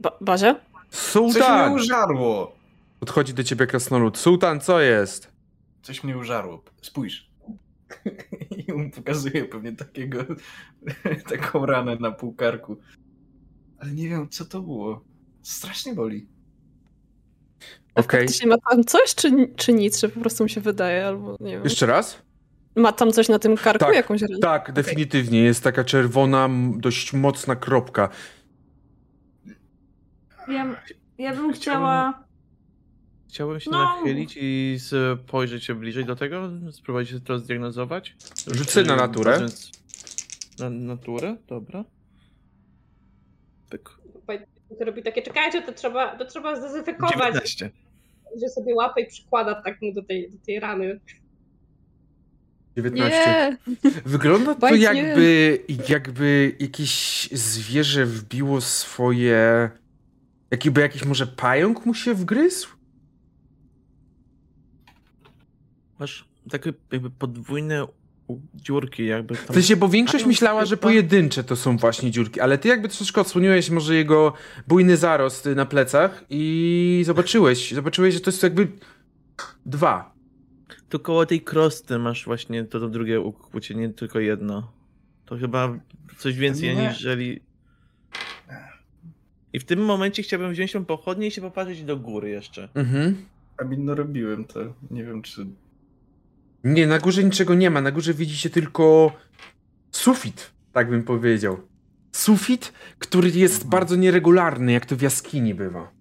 Ba 0.01 0.11
Bazia? 0.21 0.61
Coś 0.91 1.35
mnie 1.35 1.71
użarło! 1.75 2.57
Podchodzi 3.01 3.35
do 3.35 3.45
ciebie 3.45 3.67
krasnolud. 3.67 4.19
Sultan, 4.19 4.61
co 4.61 4.81
jest? 4.81 5.33
Coś 5.83 6.05
mnie 6.05 6.19
użarło. 6.19 6.63
Spójrz. 6.83 7.31
I 8.69 8.73
mu 8.73 8.91
pokazuje 8.91 9.45
pewnie 9.45 9.73
takiego, 9.73 10.25
taką 11.31 11.67
ranę 11.67 11.97
na 11.97 12.11
półkarku. 12.11 12.77
Ale 13.79 13.91
nie 13.93 14.09
wiem, 14.09 14.29
co 14.29 14.45
to 14.45 14.61
było. 14.61 15.10
Strasznie 15.43 15.95
boli. 15.95 16.27
Okej. 17.95 18.21
Faktycznie 18.21 18.47
ma 18.49 18.57
tam 18.71 18.85
coś, 18.85 19.15
czy, 19.15 19.49
czy 19.57 19.73
nic, 19.73 20.01
że 20.01 20.09
po 20.09 20.21
prostu 20.21 20.45
mi 20.45 20.51
się 20.51 20.61
wydaje, 20.61 21.07
albo 21.07 21.37
nie 21.41 21.53
wiem. 21.53 21.65
Jeszcze 21.65 21.87
raz? 21.87 22.23
Ma 22.77 22.93
tam 22.93 23.13
coś 23.13 23.29
na 23.29 23.39
tym 23.39 23.57
karku, 23.57 23.79
Tak, 23.85 23.95
jakąś 23.95 24.23
ranę? 24.23 24.39
Tak, 24.39 24.73
definitywnie. 24.73 25.43
Jest 25.43 25.65
taka 25.65 25.85
czerwona, 25.85 26.49
dość 26.77 27.13
mocna 27.13 27.57
kropka. 27.57 28.09
Ja, 30.49 30.83
ja 31.19 31.35
bym 31.37 31.53
chciała. 31.53 32.25
Chciałbym 33.29 33.61
się 33.61 33.71
No. 33.71 33.79
nachylić 33.85 34.39
i 34.41 34.77
spojrzeć 34.79 35.65
się 35.65 35.75
bliżej 35.75 36.05
do 36.05 36.17
tego, 36.17 36.51
spróbować 36.73 37.09
się 37.09 37.21
to 37.21 37.39
zdiagnozować. 37.39 38.17
Sobie 38.67 38.87
na 38.87 38.97
naturę. 38.97 39.33
Patrząc 39.33 39.71
Na 40.59 40.71
naturę? 40.71 41.37
Dobra. 41.49 41.85
Pyk. 43.71 44.00
To 44.79 44.85
robi 44.85 45.03
takie, 45.03 45.23
czekajcie, 45.23 45.63
to 45.63 45.73
trzeba, 45.73 46.17
to 46.17 46.25
trzeba 46.25 46.57
zdezynfekować. 46.57 47.17
19. 47.17 47.71
Że 48.43 48.49
sobie 48.49 48.75
łapę 48.75 49.01
i 49.01 49.07
przykłada 49.07 49.63
tak 49.63 49.83
mu 49.83 49.93
do 49.93 50.03
tej, 50.03 50.31
do 50.31 50.39
tej 50.47 50.61
rany. 50.61 51.01
19. 52.77 53.59
Nie! 53.67 53.93
Wygląda 54.05 54.55
to 54.55 54.75
jakby, 54.75 55.59
jakby 55.89 56.57
jakieś 56.61 57.29
zwierzę 57.33 58.07
wbiło 58.07 58.61
swoje... 58.61 59.71
Jakby 60.51 60.81
jakiś 60.81 61.05
może 61.05 61.27
pająk 61.27 61.87
mu 61.87 61.95
się 61.95 62.15
wgryzł? 62.15 62.69
Masz 65.99 66.29
takie 66.51 66.73
jakby 66.93 67.11
podwójne 67.11 67.87
dziurki, 68.55 69.07
jakby 69.07 69.35
tam... 69.35 69.47
W 69.47 69.55
sensie, 69.55 69.77
bo 69.77 69.89
większość 69.89 70.27
myślała, 70.27 70.65
że 70.65 70.77
pojedyncze 70.77 71.45
to 71.45 71.57
są 71.57 71.77
właśnie 71.77 72.11
dziurki, 72.11 72.41
ale 72.41 72.59
ty 72.59 72.69
jakby 72.69 72.89
troszeczkę 72.89 73.21
odsłoniłeś 73.21 73.71
może 73.71 73.95
jego 73.95 74.33
bujny 74.69 74.97
zarost 74.97 75.47
na 75.57 75.67
plecach 75.67 76.25
i 76.31 77.03
zobaczyłeś, 77.07 77.73
zobaczyłeś, 77.73 78.15
że 78.15 78.21
to 78.21 78.31
jest 78.31 78.43
jakby 78.43 78.69
dwa. 79.67 80.15
Tu 80.89 80.99
koło 80.99 81.27
tej 81.27 81.41
krosty 81.41 81.99
masz 81.99 82.25
właśnie 82.25 82.65
to, 82.65 82.81
to 82.81 82.89
drugie 82.89 83.21
ukłucie, 83.21 83.75
nie 83.75 83.89
tylko 83.89 84.21
jedno. 84.21 84.73
To 85.25 85.37
chyba 85.37 85.79
coś 86.19 86.37
więcej, 86.37 86.77
Nie. 86.77 86.89
aniżeli... 86.89 87.41
I 89.53 89.59
w 89.59 89.65
tym 89.65 89.85
momencie 89.85 90.23
chciałbym 90.23 90.53
wziąć 90.53 90.73
tą 90.73 90.85
pochodnię 90.85 91.27
i 91.27 91.31
się 91.31 91.41
popatrzeć 91.41 91.83
do 91.83 91.97
góry 91.97 92.31
jeszcze. 92.31 92.69
Mhm. 92.75 93.27
A 93.59 93.65
no 93.79 93.95
robiłem 93.95 94.45
to. 94.45 94.61
Nie 94.91 95.05
wiem, 95.05 95.23
czy... 95.23 95.47
Nie, 96.65 96.87
na 96.87 96.99
górze 96.99 97.25
niczego 97.25 97.55
nie 97.55 97.71
ma. 97.71 97.81
Na 97.81 97.91
górze 97.91 98.15
widzicie 98.15 98.51
tylko 98.51 99.13
sufit, 99.91 100.51
tak 100.73 100.91
bym 100.91 101.03
powiedział. 101.03 101.57
Sufit, 102.13 102.73
który 102.99 103.31
jest 103.31 103.69
bardzo 103.69 103.97
nieregularny, 103.97 104.73
jak 104.73 104.87
to 104.87 104.97
w 104.97 105.03
jaskini 105.03 105.55
bywa. 105.55 105.93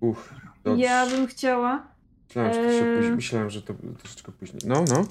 Uff. 0.00 0.34
Ja 0.76 1.06
bym 1.06 1.26
chciała, 1.26 1.88
Myślałem, 2.28 2.54
że 2.54 2.62
to 2.62 2.72
się 2.72 2.84
Eee. 2.84 2.96
później, 2.96 3.16
myślałem, 3.16 3.50
że 3.50 3.62
to 3.62 3.74
troszeczkę 3.98 4.32
później. 4.32 4.60
No, 4.66 4.84
no. 4.88 5.04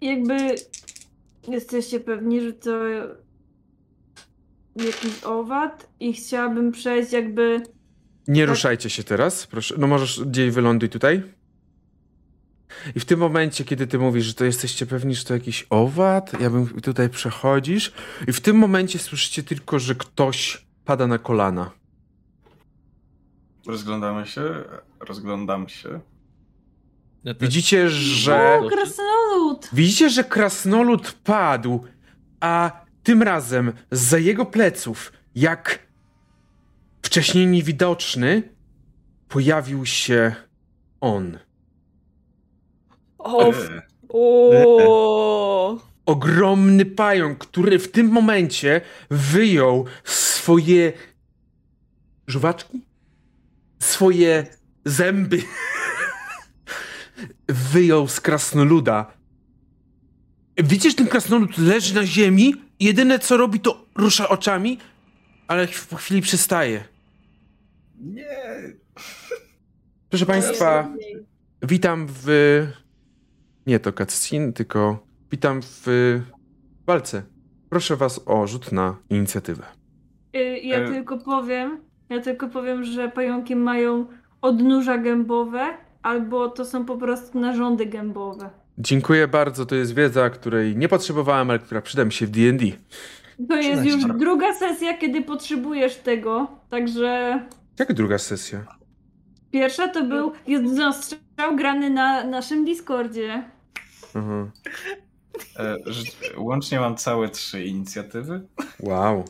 jakby 0.00 0.54
jesteście 1.48 2.00
pewni, 2.00 2.40
że 2.40 2.52
to 2.52 2.88
jakiś 4.76 5.24
owad 5.24 5.90
i 6.00 6.12
chciałabym 6.12 6.72
przejść 6.72 7.12
jakby 7.12 7.62
Nie 8.30 8.42
Tak. 8.42 8.48
ruszajcie 8.50 8.90
się 8.90 9.04
teraz, 9.04 9.46
proszę. 9.46 9.74
No 9.78 9.86
możesz 9.86 10.20
gdzieś 10.24 10.50
wyląduj 10.50 10.88
tutaj. 10.88 11.22
I 12.94 13.00
w 13.00 13.04
tym 13.04 13.20
momencie, 13.20 13.64
kiedy 13.64 13.86
ty 13.86 13.98
mówisz, 13.98 14.24
że 14.26 14.34
to 14.34 14.44
jesteście 14.44 14.86
pewni, 14.86 15.14
że 15.14 15.24
to 15.24 15.34
jakiś 15.34 15.66
owad, 15.70 16.40
ja 16.40 16.50
bym 16.50 16.80
tutaj 16.80 17.08
przechodzisz 17.08 17.92
i 18.28 18.32
w 18.32 18.40
tym 18.40 18.56
momencie 18.56 18.98
słyszycie 18.98 19.42
tylko, 19.42 19.78
że 19.78 19.94
ktoś 19.94 20.66
pada 20.84 21.06
na 21.06 21.18
kolana. 21.18 21.70
Rozglądamy 23.66 24.26
się, 24.26 24.42
rozglądam 25.00 25.68
się. 25.68 26.00
Ja 27.24 27.34
też- 27.34 27.48
Widzicie, 27.48 27.90
że... 27.90 28.58
O, 28.62 28.68
krasnolud! 28.68 29.68
Widzicie, 29.72 30.10
że 30.10 30.24
krasnolud 30.24 31.12
padł, 31.12 31.84
a 32.40 32.80
tym 33.02 33.22
razem 33.22 33.72
za 33.90 34.18
jego 34.18 34.46
pleców, 34.46 35.12
jak 35.34 35.78
wcześniej 37.10 37.46
niewidoczny, 37.46 38.42
pojawił 39.28 39.86
się 39.86 40.34
on. 41.00 41.38
O! 43.18 43.52
E, 43.52 43.54
o. 44.08 45.78
ogromny 46.06 46.86
pająk, 46.86 47.38
który 47.38 47.78
w 47.78 47.90
tym 47.90 48.08
momencie 48.08 48.80
wyjął 49.10 49.86
swoje 50.04 50.92
żuwaczki, 52.26 52.80
swoje 53.78 54.46
zęby, 54.84 55.42
wyjął 57.72 58.08
z 58.08 58.20
krasnoluda. 58.20 59.12
Widzisz, 60.56 60.94
ten 60.94 61.06
krasnolud 61.06 61.58
leży 61.58 61.94
na 61.94 62.06
ziemi, 62.06 62.54
jedyne 62.80 63.18
co 63.18 63.36
robi 63.36 63.60
to 63.60 63.86
rusza 63.94 64.28
oczami, 64.28 64.78
ale 65.48 65.68
po 65.90 65.96
chwili 65.96 66.22
przestaje. 66.22 66.89
Nie! 68.00 68.72
Proszę 70.10 70.26
Państwa, 70.26 70.92
witam 71.62 72.06
w... 72.08 72.26
Nie 73.66 73.80
to 73.80 73.92
cutscene, 73.92 74.52
tylko 74.52 75.06
witam 75.30 75.60
w 75.62 75.86
walce. 76.86 77.22
Proszę 77.70 77.96
Was 77.96 78.20
o 78.26 78.46
rzut 78.46 78.72
na 78.72 78.96
inicjatywę. 79.10 79.62
Y, 80.36 80.58
Ja 80.58 80.76
E. 80.76 80.88
tylko 80.88 81.18
powiem, 81.18 81.80
ja 82.08 82.20
tylko 82.20 82.48
powiem, 82.48 82.84
że 82.84 83.08
pająki 83.08 83.56
mają 83.56 84.06
odnóża 84.42 84.98
gębowe, 84.98 85.66
albo 86.02 86.48
to 86.48 86.64
są 86.64 86.84
po 86.84 86.96
prostu 86.96 87.40
narządy 87.40 87.86
gębowe. 87.86 88.50
Dziękuję 88.78 89.28
bardzo, 89.28 89.66
to 89.66 89.74
jest 89.74 89.94
wiedza, 89.94 90.30
której 90.30 90.76
nie 90.76 90.88
potrzebowałem, 90.88 91.50
ale 91.50 91.58
która 91.58 91.80
przyda 91.82 92.04
mi 92.04 92.12
się 92.12 92.26
w 92.26 92.30
D&D. 92.30 92.64
To 93.48 93.56
jest 93.56 93.84
już 93.84 93.94
13. 93.96 94.18
druga 94.18 94.54
sesja, 94.54 94.98
kiedy 94.98 95.22
potrzebujesz 95.22 95.96
tego, 95.96 96.46
także 96.70 97.40
Jak 97.80 97.92
druga 97.92 98.18
sesja? 98.18 98.64
pierwsza 99.50 99.88
to 99.88 100.04
był 100.04 100.32
jednostrzał 100.46 101.56
grany 101.56 101.90
na 101.90 102.24
naszym 102.24 102.64
Discordzie. 102.64 103.42
Aha. 104.14 104.50
E, 105.58 105.76
łącznie 106.36 106.80
mam 106.80 106.96
całe 106.96 107.28
trzy 107.28 107.64
inicjatywy. 107.64 108.46
Wow. 108.80 109.24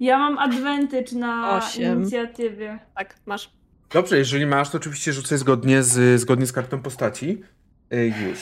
Ja 0.00 0.18
mam 0.18 0.38
advantage 0.38 1.16
na 1.16 1.56
Osiem. 1.56 2.00
inicjatywie. 2.00 2.78
Tak, 2.94 3.14
masz. 3.26 3.50
Dobrze, 3.92 4.18
jeżeli 4.18 4.46
masz, 4.46 4.70
to 4.70 4.78
oczywiście 4.78 5.12
rzucę 5.12 5.38
zgodnie 5.38 5.82
z, 5.82 6.20
zgodnie 6.20 6.46
z 6.46 6.52
kartą 6.52 6.82
postaci. 6.82 7.42
E, 7.90 8.06
Już. 8.06 8.38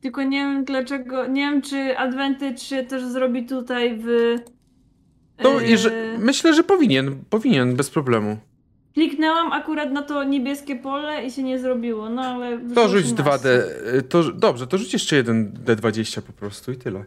Tylko 0.00 0.22
nie 0.22 0.38
wiem 0.38 0.64
dlaczego, 0.64 1.26
nie 1.26 1.42
wiem 1.42 1.62
czy 1.62 1.98
advantage 1.98 2.58
się 2.58 2.84
też 2.84 3.04
zrobi 3.04 3.46
tutaj 3.46 3.98
w... 4.04 4.36
No, 5.44 5.60
jeże- 5.60 6.16
myślę, 6.18 6.54
że 6.54 6.62
powinien, 6.64 7.24
powinien, 7.30 7.76
bez 7.76 7.90
problemu. 7.90 8.36
Kliknęłam 8.94 9.52
akurat 9.52 9.90
na 9.92 10.02
to 10.02 10.24
niebieskie 10.24 10.76
pole 10.76 11.24
i 11.24 11.30
się 11.30 11.42
nie 11.42 11.58
zrobiło, 11.58 12.08
no 12.08 12.22
ale... 12.22 12.58
To 12.74 12.88
rzuć 12.88 13.04
18. 13.06 13.48
2D. 13.48 13.48
e, 13.98 14.02
To, 14.02 14.32
dobrze, 14.32 14.66
to 14.66 14.78
rzuć 14.78 14.92
jeszcze 14.92 15.16
jeden 15.16 15.52
D20 15.64 16.20
po 16.22 16.32
prostu 16.32 16.72
i 16.72 16.76
tyle. 16.76 17.04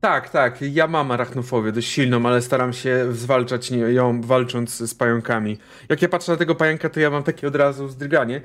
Tak, 0.00 0.28
tak, 0.30 0.58
ja 0.62 0.86
mam 0.86 1.10
arachnofobię 1.10 1.72
dość 1.72 1.88
silną, 1.88 2.26
ale 2.26 2.42
staram 2.42 2.72
się 2.72 3.06
zwalczać 3.12 3.70
ją 3.70 4.20
walcząc 4.20 4.70
z 4.76 4.94
pająkami. 4.94 5.58
Jak 5.88 6.02
ja 6.02 6.08
patrzę 6.08 6.32
na 6.32 6.38
tego 6.38 6.54
pająka, 6.54 6.88
to 6.88 7.00
ja 7.00 7.10
mam 7.10 7.22
takie 7.22 7.48
od 7.48 7.56
razu 7.56 7.88
zdrganie. 7.88 8.40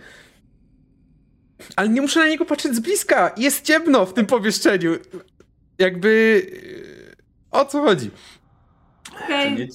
Ale 1.75 1.89
nie 1.89 2.01
muszę 2.01 2.19
na 2.19 2.27
niego 2.27 2.45
patrzeć 2.45 2.75
z 2.75 2.79
bliska. 2.79 3.31
Jest 3.37 3.65
ciemno 3.65 4.05
w 4.05 4.13
tym 4.13 4.25
pomieszczeniu. 4.25 4.91
Jakby... 5.79 6.41
e, 7.51 7.59
O 7.59 7.65
co 7.65 7.81
chodzi? 7.81 8.11
To 9.03 9.23
Okej, 9.25 9.55
nie, 9.55 9.67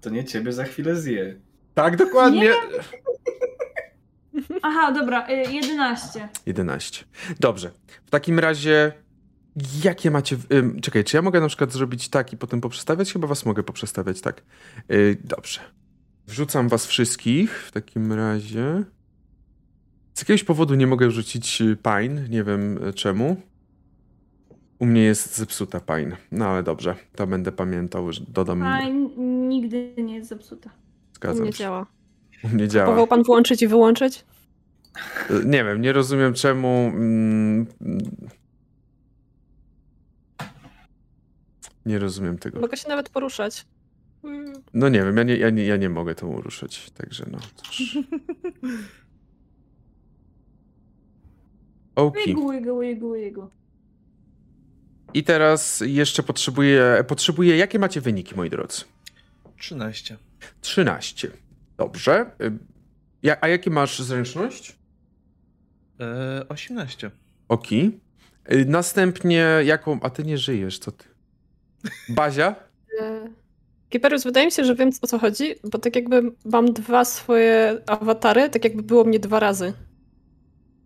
to 0.00 0.10
nie 0.10 0.24
ciebie 0.24 0.52
za 0.52 0.64
chwilę 0.64 0.96
zje. 0.96 1.36
Tak, 1.74 1.96
dokładnie. 1.96 2.52
aha, 4.62 4.92
dobra, 4.92 5.28
y, 5.28 5.52
11. 5.52 6.28
11. 6.46 7.04
Dobrze. 7.40 7.70
W 8.06 8.10
takim 8.10 8.38
razie, 8.38 8.92
jakie 9.84 10.10
macie. 10.10 10.36
Ym, 10.52 10.80
czekaj, 10.80 11.04
czy 11.04 11.16
ja 11.16 11.22
mogę 11.22 11.40
na 11.40 11.48
przykład 11.48 11.72
zrobić 11.72 12.08
tak 12.08 12.32
i 12.32 12.36
potem 12.36 12.60
poprzestawiać? 12.60 13.12
Chyba 13.12 13.26
was 13.28 13.46
mogę 13.46 13.62
poprzestawiać, 13.62 14.20
tak. 14.20 14.42
Yy, 14.88 15.16
dobrze. 15.24 15.60
Wrzucam 16.26 16.68
was 16.68 16.86
wszystkich 16.86 17.66
w 17.66 17.72
takim 17.72 18.12
razie. 18.12 18.84
Z 20.14 20.20
jakiegoś 20.20 20.44
powodu 20.44 20.74
nie 20.74 20.86
mogę 20.86 21.08
wrzucić 21.08 21.60
y, 21.60 21.76
Pine, 21.76 22.28
nie 22.28 22.44
wiem 22.44 22.88
y, 22.88 22.92
czemu. 22.92 23.42
U 24.84 24.86
mnie 24.86 25.02
jest 25.02 25.36
zepsuta 25.36 25.80
Pine. 25.80 26.16
No 26.32 26.46
ale 26.46 26.62
dobrze, 26.62 26.94
to 27.16 27.26
będę 27.26 27.52
pamiętał, 27.52 28.12
że 28.12 28.20
dodam. 28.28 28.62
A 28.62 28.80
n- 28.80 29.48
nigdy 29.48 29.94
nie 29.98 30.14
jest 30.14 30.28
zepsuta. 30.28 30.70
U 30.70 31.14
Zgadzam 31.16 31.42
mnie 31.42 31.52
się. 31.52 31.58
działa. 31.58 31.86
U 32.44 32.48
mnie 32.48 32.68
działa. 32.68 32.84
Próbował 32.86 33.06
pan 33.06 33.22
włączyć 33.22 33.62
i 33.62 33.68
wyłączyć? 33.68 34.24
Y, 35.30 35.44
Nie 35.44 35.64
wiem, 35.64 35.80
nie 35.80 35.92
rozumiem 35.92 36.34
czemu. 36.34 36.68
mm. 36.94 37.66
Nie 41.86 41.98
rozumiem 41.98 42.38
tego. 42.38 42.60
Mogę 42.60 42.76
się 42.76 42.88
nawet 42.88 43.08
poruszać. 43.08 43.66
No 44.74 44.88
nie 44.88 45.02
wiem, 45.02 45.16
ja 45.16 45.22
nie, 45.22 45.36
ja 45.36 45.50
nie, 45.50 45.64
ja 45.66 45.76
nie 45.76 45.88
mogę 45.90 46.14
tą 46.14 46.40
ruszyć, 46.40 46.90
także 46.90 47.26
no 47.32 47.38
cóż. 47.56 47.98
Oki. 51.96 52.18
Wigu, 52.26 52.52
wigu, 52.52 52.80
wigu, 52.80 53.12
wigu. 53.14 53.48
I 55.14 55.24
teraz 55.24 55.82
jeszcze 55.86 56.22
potrzebuję, 56.22 57.04
potrzebuję, 57.08 57.56
jakie 57.56 57.78
macie 57.78 58.00
wyniki, 58.00 58.34
moi 58.36 58.50
drodzy? 58.50 58.84
13. 59.58 60.16
13. 60.60 61.30
Dobrze. 61.76 62.26
Y, 62.42 62.52
Ja, 63.22 63.36
a 63.40 63.48
jakie 63.48 63.70
masz 63.70 63.98
zręczność? 64.02 64.76
E, 66.00 66.48
18. 66.48 67.10
Oki. 67.48 68.00
Y, 68.52 68.64
Następnie 68.66 69.46
jaką, 69.64 70.00
a 70.02 70.10
ty 70.10 70.24
nie 70.24 70.38
żyjesz, 70.38 70.78
co 70.78 70.92
ty? 70.92 71.04
Bazia? 72.08 72.54
E, 73.00 73.28
Kiperius, 73.90 74.24
wydaje 74.24 74.46
mi 74.46 74.52
się, 74.52 74.64
że 74.64 74.74
wiem 74.74 74.90
o 75.02 75.06
co 75.06 75.18
chodzi, 75.18 75.54
bo 75.64 75.78
tak 75.78 75.96
jakby 75.96 76.22
mam 76.44 76.72
dwa 76.72 77.04
swoje 77.04 77.82
awatary, 77.86 78.50
tak 78.50 78.64
jakby 78.64 78.82
było 78.82 79.04
mnie 79.04 79.18
dwa 79.18 79.40
razy. 79.40 79.72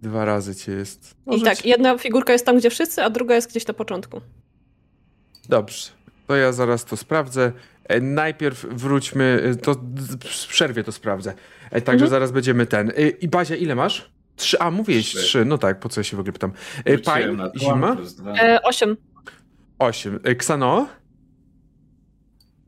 Dwa 0.02 0.24
razy 0.24 0.54
cię 0.54 0.72
jest. 0.72 1.14
I 1.26 1.30
Może 1.30 1.44
tak, 1.44 1.58
ci- 1.58 1.68
jedna 1.68 1.98
figurka 1.98 2.32
jest 2.32 2.46
tam, 2.46 2.58
gdzie 2.58 2.70
wszyscy, 2.70 3.02
a 3.02 3.10
druga 3.10 3.34
jest 3.34 3.50
gdzieś 3.50 3.66
na 3.66 3.74
początku. 3.74 4.20
Dobrze. 5.48 5.90
To 6.26 6.36
ja 6.36 6.52
zaraz 6.52 6.84
to 6.84 6.96
sprawdzę. 6.96 7.52
E, 7.84 8.00
Najpierw 8.00 8.66
wróćmy, 8.70 9.42
e, 9.44 9.54
to 9.54 9.76
przerwie 10.48 10.84
to 10.84 10.92
sprawdzę. 10.92 11.34
E, 11.70 11.80
Także 11.80 12.04
Mhm. 12.04 12.10
zaraz 12.10 12.32
będziemy 12.32 12.66
ten. 12.66 12.90
E, 12.90 13.08
I 13.08 13.28
Bazia, 13.28 13.56
ile 13.56 13.74
masz? 13.74 14.10
Trzy. 14.36 14.58
A, 14.60 14.70
mówiłeś 14.70 15.06
Trzy. 15.06 15.18
trzy. 15.18 15.44
No 15.44 15.58
tak, 15.58 15.80
po 15.80 15.88
co 15.88 16.00
ja 16.00 16.04
się 16.04 16.16
w 16.16 16.20
ogóle 16.20 16.32
pytam. 16.32 16.52
Dwa 17.02 17.16
zima. 17.58 17.96
E, 18.40 18.62
osiem. 18.62 18.96
osiem. 19.78 20.20
Ksano, 20.38 20.88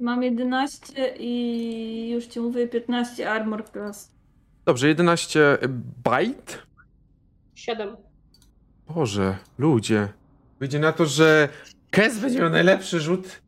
Mam 0.01 0.23
11 0.23 1.15
i 1.19 2.11
już 2.15 2.27
ci 2.27 2.41
mówię 2.41 2.69
15 2.69 3.31
armor 3.31 3.65
class. 3.71 4.11
dobrze, 4.65 4.89
11 4.89 5.59
bite. 6.05 6.55
Siedem. 7.61 7.97
Boże, 8.89 9.37
ludzie. 9.59 10.09
Wyjdzie 10.61 10.79
na 10.79 10.93
to, 10.93 11.07
że 11.07 11.49
Kes 11.91 12.19
będzie 12.19 12.39
miał 12.39 12.51
najlepszy 12.51 13.01
rzut. 13.01 13.43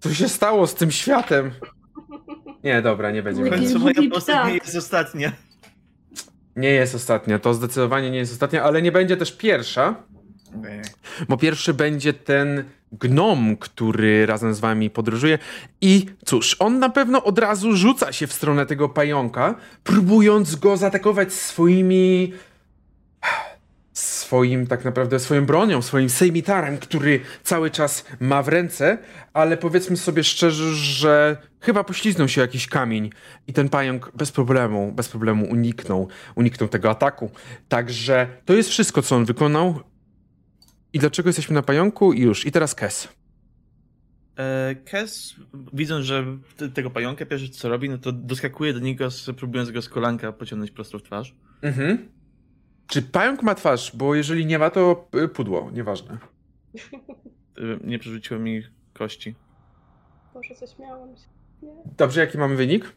Co 0.00 0.14
się 0.14 0.28
stało 0.28 0.66
z 0.66 0.74
tym 0.74 0.90
światem? 0.90 1.50
Nie, 2.64 2.82
dobra, 2.82 3.10
nie 3.10 3.22
będzie 3.22 3.44
W 3.44 3.50
końcu 3.50 3.78
moja 3.78 3.94
postać 4.12 4.46
nie 4.46 4.54
jest 4.54 4.76
ostatnia. 4.76 5.32
Nie 6.56 6.70
jest 6.70 6.94
ostatnia, 6.94 7.38
to 7.38 7.54
zdecydowanie 7.54 8.10
nie 8.10 8.18
jest 8.18 8.32
ostatnia, 8.32 8.62
ale 8.62 8.82
nie 8.82 8.92
będzie 8.92 9.16
też 9.16 9.36
pierwsza. 9.36 9.94
Bo 11.28 11.36
pierwszy 11.36 11.74
będzie 11.74 12.12
ten 12.12 12.64
gnom, 12.92 13.56
który 13.56 14.26
razem 14.26 14.54
z 14.54 14.60
wami 14.60 14.90
podróżuje. 14.90 15.38
I 15.80 16.06
cóż, 16.24 16.56
on 16.58 16.78
na 16.78 16.90
pewno 16.90 17.24
od 17.24 17.38
razu 17.38 17.76
rzuca 17.76 18.12
się 18.12 18.26
w 18.26 18.32
stronę 18.32 18.66
tego 18.66 18.88
pająka, 18.88 19.54
próbując 19.84 20.56
go 20.56 20.76
zaatakować 20.76 21.32
swoimi. 21.32 22.32
Swoim, 24.26 24.66
tak 24.66 24.84
naprawdę, 24.84 25.18
swoją 25.18 25.46
bronią, 25.46 25.82
swoim 25.82 26.10
sejmitarem, 26.10 26.78
który 26.78 27.20
cały 27.42 27.70
czas 27.70 28.04
ma 28.20 28.42
w 28.42 28.48
ręce, 28.48 28.98
ale 29.32 29.56
powiedzmy 29.56 29.96
sobie 29.96 30.24
szczerze, 30.24 30.74
że 30.74 31.36
chyba 31.60 31.84
pośliznął 31.84 32.28
się 32.28 32.40
jakiś 32.40 32.66
kamień 32.66 33.10
i 33.46 33.52
ten 33.52 33.68
pająk 33.68 34.12
bez 34.14 34.32
problemu, 34.32 34.92
bez 34.92 35.08
problemu 35.08 35.46
uniknął, 35.50 36.08
uniknął 36.34 36.68
tego 36.68 36.90
ataku. 36.90 37.30
Także 37.68 38.26
to 38.44 38.54
jest 38.54 38.68
wszystko, 38.68 39.02
co 39.02 39.16
on 39.16 39.24
wykonał. 39.24 39.80
I 40.92 40.98
dlaczego 40.98 41.28
jesteśmy 41.28 41.54
na 41.54 41.62
pająku? 41.62 42.12
I 42.12 42.20
już. 42.20 42.46
I 42.46 42.52
teraz 42.52 42.74
Kes. 42.74 43.08
E, 44.38 44.74
Kes, 44.74 45.34
widząc, 45.72 46.06
że 46.06 46.26
tego 46.74 46.90
pająka 46.90 47.26
pierwsze 47.26 47.48
co 47.48 47.68
robi, 47.68 47.88
no 47.88 47.98
to 47.98 48.12
doskakuje 48.12 48.72
do 48.72 48.80
niego, 48.80 49.08
próbując 49.36 49.70
go 49.70 49.82
z 49.82 49.88
kolanka 49.88 50.32
pociągnąć 50.32 50.70
prosto 50.70 50.98
w 50.98 51.02
twarz. 51.02 51.34
Mhm. 51.62 52.15
Czy 52.86 53.02
pająk 53.02 53.42
ma 53.42 53.54
twarz? 53.54 53.96
Bo 53.96 54.14
jeżeli 54.14 54.46
nie 54.46 54.58
ma, 54.58 54.70
to 54.70 55.08
y, 55.24 55.28
pudło. 55.28 55.70
Nieważne. 55.70 56.18
E, 56.74 56.78
Nie 57.84 57.98
przerzuciło 57.98 58.40
mi 58.40 58.62
kości. 58.92 59.34
Boże, 60.34 60.54
coś 60.54 60.78
miałam. 60.78 61.16
się- 61.16 61.22
Nie. 61.62 61.72
Dobrze, 61.96 62.20
jaki 62.20 62.38
mamy 62.38 62.56
wynik? 62.56 62.92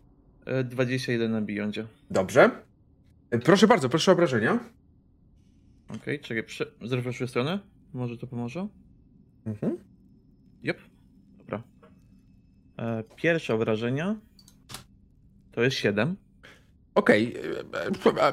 E, 0.46 0.64
21 0.64 1.32
na 1.32 1.42
Beyondzie. 1.42 1.88
Dobrze. 2.12 2.52
Y, 3.36 3.40
Proszę 3.40 3.68
bardzo, 3.68 3.90
proszę 3.90 4.12
o 4.12 4.14
obrażenia. 4.14 4.60
Okej, 5.96 6.20
czekaj, 6.20 6.44
prze... 6.44 6.66
zrefreszuję 6.82 7.28
stronę? 7.28 7.60
Może 7.94 8.18
to 8.18 8.28
pomoże? 8.28 8.68
Mhm. 9.46 9.78
Jep. 10.64 10.78
Dobra. 11.38 11.64
E, 12.78 13.04
pierwsze 13.16 13.54
obrażenia 13.56 14.16
to 15.52 15.62
jest 15.62 15.78
7. 15.78 16.16
Okej, 17.00 17.36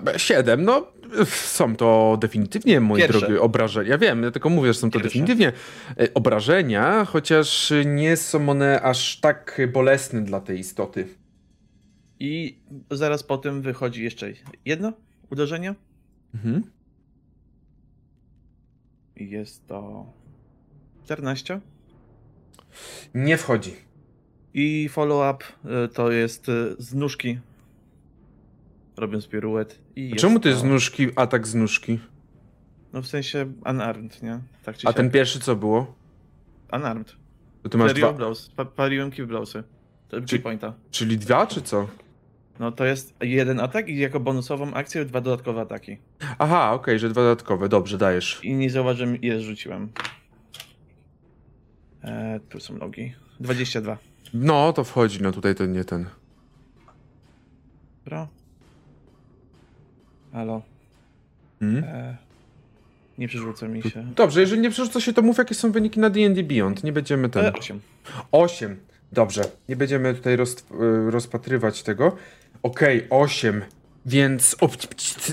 y, 0.08 0.14
y, 0.14 0.18
siedem. 0.18 0.64
No, 0.64 0.86
są 1.26 1.76
to 1.76 2.18
definitywnie, 2.20 2.80
moi 2.80 3.00
Pierwsze. 3.00 3.20
drogi, 3.20 3.38
obrażenia. 3.38 3.98
Wiem, 3.98 4.22
ja 4.22 4.30
tylko 4.30 4.48
mówię, 4.50 4.72
że 4.72 4.78
są 4.78 4.90
to 4.90 4.98
Pierwsze. 4.98 5.08
definitywnie 5.08 5.52
obrażenia, 6.14 7.04
chociaż 7.04 7.72
nie 7.84 8.16
są 8.16 8.48
one 8.48 8.80
aż 8.82 9.20
tak 9.20 9.60
bolesne 9.72 10.22
dla 10.22 10.40
tej 10.40 10.58
istoty. 10.58 11.08
I 12.20 12.58
zaraz 12.90 13.22
po 13.22 13.38
tym 13.38 13.62
wychodzi 13.62 14.04
jeszcze 14.04 14.32
jedno 14.64 14.92
uderzenie. 15.30 15.74
Mhm. 16.34 16.62
Jest 19.16 19.66
to 19.66 20.06
14. 21.04 21.60
Nie 23.14 23.36
wchodzi. 23.36 23.74
I 24.54 24.88
follow-up 24.88 25.44
to 25.94 26.12
jest 26.12 26.46
z 26.78 26.94
nóżki. 26.94 27.38
Robiąc 28.96 29.28
piruet. 29.28 29.78
I 29.96 30.12
A 30.12 30.16
Czemu 30.16 30.34
to 30.38 30.42
to 30.42 30.48
jest 30.48 30.60
z 30.60 30.64
nóżki, 30.64 31.08
atak 31.16 31.46
z 31.46 31.54
nóżki? 31.54 31.98
No 32.92 33.02
w 33.02 33.06
sensie 33.06 33.52
unarmed, 33.66 34.22
nie? 34.22 34.40
Tak 34.64 34.76
A 34.84 34.92
ten 34.92 35.10
pierwszy 35.10 35.40
co 35.40 35.56
było? 35.56 35.94
Unarmed. 36.72 37.16
To 37.62 37.68
ty 37.68 37.78
masz 37.78 37.90
of 37.92 37.98
dwa, 37.98 38.12
blows. 38.12 38.48
Pa 38.56 38.64
paliłem 38.64 39.10
kill 39.10 39.26
blowsy. 39.26 39.62
To 40.08 40.20
Czy- 40.20 40.36
G 40.36 40.42
pointa. 40.42 40.74
czyli 40.90 41.18
dwa, 41.18 41.46
czy 41.46 41.62
co? 41.62 41.88
No 42.60 42.72
to 42.72 42.84
jest 42.84 43.14
jeden 43.20 43.60
atak 43.60 43.88
i 43.88 43.98
jako 43.98 44.20
bonusową 44.20 44.74
akcję 44.74 45.04
dwa 45.04 45.20
dodatkowe 45.20 45.60
ataki. 45.60 45.96
Aha, 46.38 46.72
okej, 46.72 46.98
że 46.98 47.08
dwa 47.08 47.22
dodatkowe. 47.22 47.68
Dobrze, 47.68 47.98
dajesz. 47.98 48.40
I 48.42 48.54
nie 48.54 48.70
zauważyłem 48.70 49.20
ile 49.20 49.40
rzuciłem. 49.40 49.88
E, 52.04 52.40
tu 52.48 52.60
są 52.60 52.78
logi. 52.78 53.14
22. 53.40 53.98
No, 54.34 54.72
to 54.72 54.84
wchodzi, 54.84 55.22
no 55.22 55.32
tutaj 55.32 55.54
to 55.54 55.66
nie 55.66 55.84
ten. 55.84 56.06
Dobra. 58.04 58.28
Halo. 60.36 60.62
Hmm? 61.60 61.84
E, 61.84 62.16
nie 63.18 63.28
przerzuca 63.28 63.68
mi 63.68 63.82
się. 63.82 64.06
Dobrze, 64.16 64.40
jeżeli 64.40 64.60
nie 64.60 64.70
przerzuca 64.70 65.00
się, 65.00 65.12
to 65.12 65.22
mów, 65.22 65.38
jakie 65.38 65.54
są 65.54 65.72
wyniki 65.72 66.00
na 66.00 66.10
D&D 66.10 66.42
Beyond. 66.42 66.84
Nie 66.84 66.92
będziemy 66.92 67.28
ten... 67.28 67.44
E, 67.44 67.52
8. 67.52 67.80
8. 68.32 68.76
Dobrze, 69.12 69.44
nie 69.68 69.76
będziemy 69.76 70.14
tutaj 70.14 70.36
roz, 70.36 70.56
y, 70.56 71.10
rozpatrywać 71.10 71.82
tego. 71.82 72.16
Okej, 72.62 73.06
8. 73.10 73.62
Więc 74.06 74.56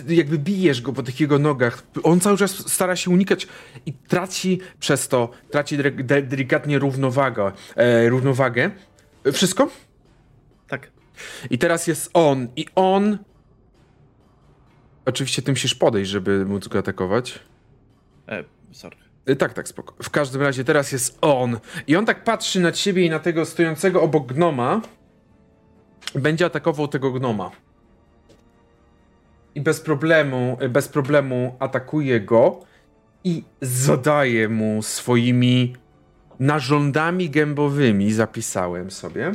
jakby 0.08 0.40
bijesz 0.40 0.82
go 0.82 0.94
po 0.94 1.04
tych 1.04 1.20
jego 1.20 1.40
nogach. 1.40 1.84
On 2.04 2.20
cały 2.20 2.38
czas 2.38 2.72
stara 2.72 2.96
się 2.96 3.12
unikać 3.12 3.48
i 3.86 3.94
traci 3.94 4.60
przez 4.80 5.08
to, 5.08 5.30
traci 5.52 5.78
delikatnie 6.24 6.80
równowagę. 6.80 7.52
E, 7.76 8.10
równowagę. 8.10 8.72
E, 9.26 9.32
Wszystko? 9.32 9.70
Tak. 10.68 10.92
I 11.50 11.58
teraz 11.58 11.88
jest 11.88 12.10
on. 12.14 12.48
I 12.56 12.66
on. 12.76 13.18
Oczywiście 15.06 15.42
ty 15.42 15.52
musisz 15.52 15.76
podejść, 15.76 16.12
żeby 16.12 16.46
móc 16.46 16.68
go 16.68 16.80
atakować. 16.80 17.40
E, 18.30 18.44
sorry. 18.72 18.96
Y, 19.30 19.36
Tak, 19.36 19.54
tak, 19.54 19.68
spoko. 19.68 19.94
W 20.04 20.10
każdym 20.10 20.42
razie 20.42 20.64
teraz 20.64 20.92
jest 20.92 21.18
on. 21.22 21.60
I 21.88 21.96
on 21.96 22.06
tak 22.06 22.24
patrzy 22.24 22.60
na 22.60 22.72
ciebie 22.72 23.06
i 23.06 23.10
na 23.10 23.20
tego 23.20 23.46
stojącego 23.46 24.02
obok 24.02 24.26
gnoma. 24.34 24.82
Będzie 26.16 26.46
atakował 26.46 26.88
tego 26.88 27.12
gnoma. 27.12 27.52
I 29.56 29.62
bez 29.62 29.82
problemu, 29.82 30.58
y, 30.62 30.70
bez 30.70 30.88
problemu 30.88 31.56
atakuje 31.60 32.22
go 32.22 32.60
i 33.24 33.44
zadaje 33.62 34.50
mu 34.50 34.82
swoimi 34.84 35.76
narządami 36.40 37.30
gębowymi, 37.30 38.14
zapisałem 38.14 38.92
sobie. 38.92 39.32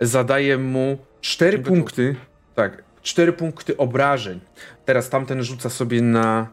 Zadaje 0.00 0.58
mu 0.58 0.98
4 1.20 1.58
Gotów. 1.58 1.72
punkty. 1.72 2.16
Tak, 2.54 2.84
4 3.02 3.32
punkty 3.32 3.76
obrażeń. 3.76 4.40
Teraz 4.84 5.10
tamten 5.10 5.44
rzuca 5.44 5.70
sobie 5.70 6.02
na 6.02 6.48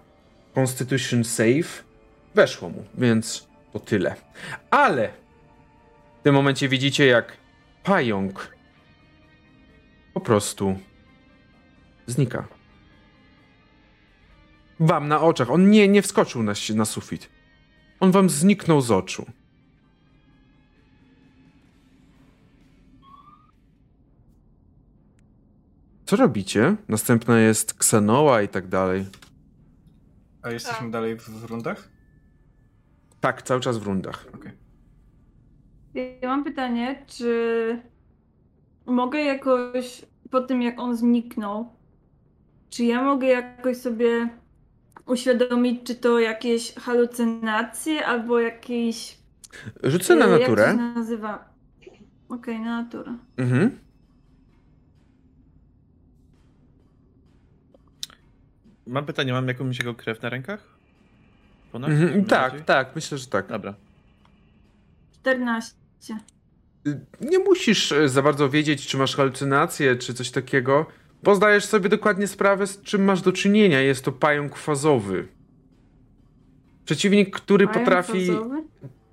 Constitution 0.55 1.23
Save. 1.23 1.84
Weszło 2.36 2.69
mu, 2.69 2.86
więc 2.97 3.47
to 3.73 3.79
tyle. 3.79 4.15
Ale 4.69 5.09
w 6.19 6.23
tym 6.23 6.36
momencie 6.36 6.69
widzicie, 6.69 7.05
jak 7.05 7.38
pająk 7.84 8.55
po 10.13 10.21
prostu 10.21 10.79
znika. 12.07 12.47
Wam 14.79 15.07
na 15.07 15.21
oczach. 15.21 15.51
On 15.51 15.69
nie, 15.69 15.88
nie 15.88 16.01
wskoczył 16.01 16.43
na, 16.43 16.53
na 16.75 16.86
sufit. 16.86 17.29
On 17.99 18.11
wam 18.11 18.29
zniknął 18.29 18.82
z 18.82 18.91
oczu. 18.91 19.25
Co 26.12 26.18
robicie? 26.18 26.76
Następna 26.88 27.39
jest 27.39 27.74
Ksenoa 27.74 28.41
i 28.41 28.47
tak 28.47 28.68
dalej. 28.68 29.05
A 30.41 30.51
jesteśmy 30.51 30.91
dalej 30.91 31.18
w, 31.18 31.30
w 31.30 31.43
rundach? 31.43 31.89
Tak, 33.20 33.41
cały 33.41 33.62
czas 33.62 33.78
w 33.78 33.84
rundach. 33.84 34.26
Ja 36.22 36.28
mam 36.28 36.43
pytanie, 36.43 37.05
czy 37.07 37.82
mogę 38.86 39.20
jakoś 39.20 40.05
po 40.32 40.41
tym, 40.41 40.62
jak 40.62 40.80
on 40.80 40.95
zniknął, 40.97 41.70
czy 42.70 42.84
ja 42.84 43.03
mogę 43.03 43.28
jakoś 43.28 43.78
sobie 43.78 44.30
uświadomić, 45.05 45.84
czy 45.84 45.95
to 45.95 46.20
jakieś 46.20 46.76
halucynacje 46.76 48.05
albo 48.05 48.39
jakieś. 48.39 49.18
Rzucę 49.84 50.16
na 50.16 50.26
e, 50.26 50.30
Jak 50.30 50.39
to 50.39 50.51
naturę. 50.51 50.72
się 50.72 50.78
nazywa? 50.78 51.53
Okej, 52.30 52.59
na 52.59 52.82
naturę. 52.82 53.18
Mhm. 53.38 53.90
Mam 58.88 59.05
pytanie, 59.05 59.34
mam 59.34 59.47
jakąś 59.47 59.79
jego 59.79 59.95
krew 59.95 60.21
na 60.21 60.29
rękach? 60.29 60.67
Ponad? 61.71 61.89
Mhm. 61.91 62.25
Tak, 62.25 62.41
Bardziej? 62.41 62.65
tak, 62.65 62.95
myślę, 62.95 63.17
że 63.17 63.27
tak. 63.27 63.47
Dobra. 63.47 63.73
14. 65.21 65.73
Y, 66.88 66.99
Nie 67.21 67.39
musisz 67.39 67.91
e, 67.91 68.09
za 68.09 68.21
bardzo 68.21 68.49
wiedzieć, 68.49 68.88
czy 68.88 68.97
masz 68.97 69.15
halucynacje, 69.15 69.95
czy 69.95 70.13
coś 70.13 70.32
takiego, 70.32 70.86
bo 71.23 71.36
zdajesz 71.36 71.65
sobie 71.65 71.89
dokładnie 71.89 72.27
sprawę, 72.27 72.67
z 72.67 72.82
czym 72.82 73.03
masz 73.03 73.21
do 73.21 73.32
czynienia. 73.32 73.79
Jest 73.82 74.05
to 74.05 74.11
pająk 74.11 74.55
fazowy. 74.57 75.27
Przeciwnik, 76.86 77.36
który 77.36 77.67
Pająk 77.67 77.79
potrafi. 77.86 78.27
fazowy? 78.27 78.63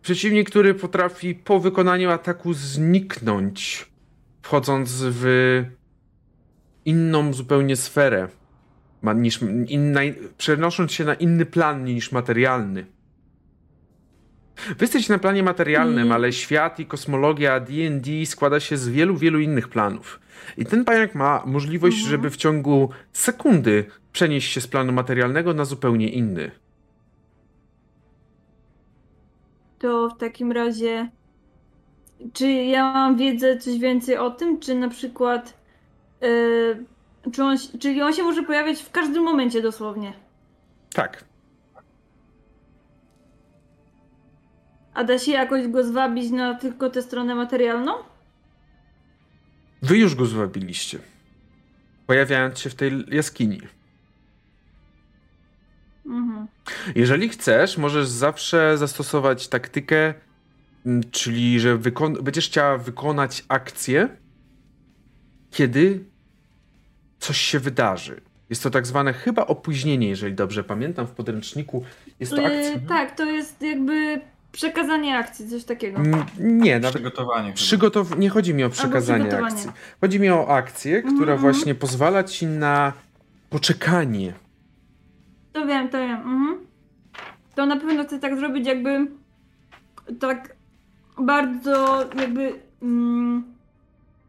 Przeciwnik, 0.02 0.50
który 0.50 0.74
potrafi 0.74 1.34
po 1.34 1.60
wykonaniu 1.60 2.10
ataku 2.10 2.52
zniknąć, 2.54 3.86
wchodząc 4.42 4.90
w 5.02 5.24
inną 6.84 7.32
zupełnie 7.32 7.76
sferę, 7.76 8.28
ma, 9.02 9.12
niż 9.12 9.40
inna, 9.68 10.00
przenosząc 10.38 10.92
się 10.92 11.04
na 11.04 11.14
inny 11.14 11.46
plan 11.46 11.84
niż 11.84 12.12
materialny. 12.12 12.86
Wy 14.68 14.76
jesteście 14.80 15.12
na 15.12 15.18
planie 15.18 15.42
materialnym, 15.42 15.98
Mm. 15.98 16.12
ale 16.12 16.32
świat 16.32 16.80
i 16.80 16.86
kosmologia 16.86 17.60
D&D 17.60 18.26
składa 18.26 18.60
się 18.60 18.76
z 18.76 18.88
wielu, 18.88 19.16
wielu 19.16 19.40
innych 19.40 19.68
planów. 19.68 20.20
I 20.56 20.64
ten 20.66 20.84
pająk 20.84 21.14
ma 21.14 21.42
możliwość, 21.46 21.96
Mhm. 21.96 22.10
żeby 22.10 22.30
w 22.30 22.36
ciągu 22.36 22.90
sekundy 23.12 23.84
przenieść 24.12 24.52
się 24.52 24.60
z 24.60 24.66
planu 24.66 24.92
materialnego 24.92 25.54
na 25.54 25.64
zupełnie 25.64 26.08
inny. 26.08 26.50
To 29.78 30.08
w 30.08 30.18
takim 30.18 30.52
razie. 30.52 31.08
Czy 32.32 32.48
ja 32.52 32.92
mam 32.92 33.16
wiedzę 33.16 33.56
coś 33.58 33.78
więcej 33.78 34.16
o 34.16 34.30
tym? 34.30 34.60
Czy 34.60 34.74
na 34.74 34.88
przykład. 34.88 35.58
Yy, 36.20 36.84
czy 37.32 37.44
on, 37.44 37.56
czyli 37.80 38.02
on 38.02 38.12
się 38.14 38.22
może 38.22 38.42
pojawiać 38.42 38.82
w 38.82 38.90
każdym 38.90 39.22
momencie 39.22 39.62
dosłownie. 39.62 40.12
Tak. 40.94 41.24
A 44.94 45.04
da 45.04 45.18
się 45.18 45.32
jakoś 45.32 45.68
go 45.68 45.84
zwabić 45.84 46.30
na 46.30 46.54
tylko 46.54 46.90
tę 46.90 47.02
stronę 47.02 47.34
materialną? 47.34 47.92
Wy 49.82 49.98
już 49.98 50.14
go 50.14 50.26
zwabiliście. 50.26 50.98
Pojawiając 52.06 52.58
się 52.58 52.70
w 52.70 52.74
tej 52.74 53.04
jaskini. 53.08 53.60
Mhm. 56.06 56.46
Jeżeli 56.94 57.28
chcesz, 57.28 57.78
możesz 57.78 58.08
zawsze 58.08 58.78
zastosować 58.78 59.48
taktykę, 59.48 60.14
m, 60.86 61.00
czyli 61.10 61.60
że 61.60 61.78
będziesz 62.22 62.46
chciała 62.46 62.78
wykonać 62.78 63.44
akcję, 63.48 64.08
kiedy 65.50 66.04
coś 67.18 67.36
się 67.38 67.58
wydarzy. 67.58 68.20
Jest 68.50 68.62
to 68.62 68.70
tak 68.70 68.86
zwane 68.86 69.12
chyba 69.12 69.46
opóźnienie, 69.46 70.08
jeżeli 70.08 70.34
dobrze 70.34 70.64
pamiętam, 70.64 71.06
w 71.06 71.10
podręczniku 71.10 71.84
jest 72.20 72.32
to 72.32 72.38
akcja. 72.44 72.60
Yy, 72.72 72.80
tak, 72.88 73.16
to 73.16 73.24
jest 73.24 73.62
jakby 73.62 74.20
przekazanie 74.52 75.16
akcji, 75.18 75.48
coś 75.48 75.64
takiego. 75.64 75.98
M, 75.98 76.24
Nie, 76.38 76.78
nawet 76.80 76.94
Przygotowanie. 76.94 77.44
chyba. 77.46 77.54
Przygotow... 77.56 78.18
Nie 78.18 78.28
chodzi 78.30 78.54
mi 78.54 78.64
o 78.64 78.70
przekazanie 78.70 79.38
akcji. 79.38 79.70
Chodzi 80.00 80.20
mi 80.20 80.30
o 80.30 80.48
akcję, 80.48 81.02
która 81.02 81.32
Mhm. 81.32 81.38
właśnie 81.40 81.74
pozwala 81.74 82.24
ci 82.24 82.46
na 82.46 82.92
poczekanie. 83.50 84.32
To 85.52 85.66
wiem, 85.66 85.88
to 85.88 85.98
wiem. 85.98 86.16
Mhm. 86.16 86.58
To 87.54 87.66
na 87.66 87.76
pewno 87.76 88.04
chcę 88.04 88.18
tak 88.18 88.36
zrobić, 88.36 88.66
jakby 88.66 89.06
tak 90.20 90.56
bardzo 91.22 92.04
jakby 92.20 92.52
mm, 92.82 93.44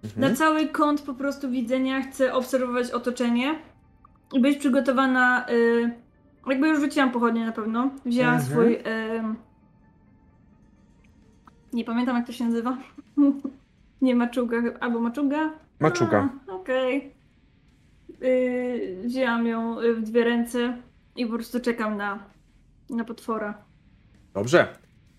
Mhm. 0.03 0.21
na 0.31 0.37
cały 0.37 0.67
kąt 0.67 1.01
po 1.01 1.13
prostu 1.13 1.49
widzenia 1.49 2.01
chcę 2.01 2.33
obserwować 2.33 2.91
otoczenie 2.91 3.59
i 4.33 4.39
być 4.39 4.57
przygotowana. 4.57 5.49
Y, 5.49 5.91
jakby 6.47 6.67
już 6.67 6.79
rzuciłam 6.79 7.11
pochodnie 7.11 7.45
na 7.45 7.51
pewno. 7.51 7.89
Wzięłam 8.05 8.35
Mhm. 8.35 8.51
swój. 8.51 8.73
Y, 8.73 9.23
nie 11.73 11.83
pamiętam 11.85 12.15
jak 12.15 12.27
to 12.27 12.31
się 12.33 12.45
nazywa. 12.45 12.77
nie 14.01 14.15
maczuga, 14.15 14.57
albo 14.79 14.99
maczuga. 14.99 15.51
Maczuga. 15.79 16.29
Okej. 16.47 17.13
Y, 18.23 19.01
wzięłam 19.05 19.47
ją 19.47 19.79
y, 19.79 19.95
w 19.95 20.01
dwie 20.01 20.23
ręce 20.23 20.77
i 21.15 21.25
po 21.25 21.33
prostu 21.33 21.59
czekam 21.59 21.97
na, 21.97 22.19
na 22.89 23.03
potwora. 23.03 23.53
Dobrze. 24.33 24.67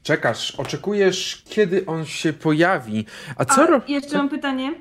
Czekasz, 0.02 0.54
oczekujesz, 0.54 1.42
kiedy 1.46 1.86
on 1.86 2.04
się 2.04 2.32
pojawi. 2.32 3.06
A 3.36 3.44
co 3.44 3.66
robisz 3.66 3.90
jeszcze 3.90 4.16
mam 4.16 4.28
pytanie, 4.28 4.74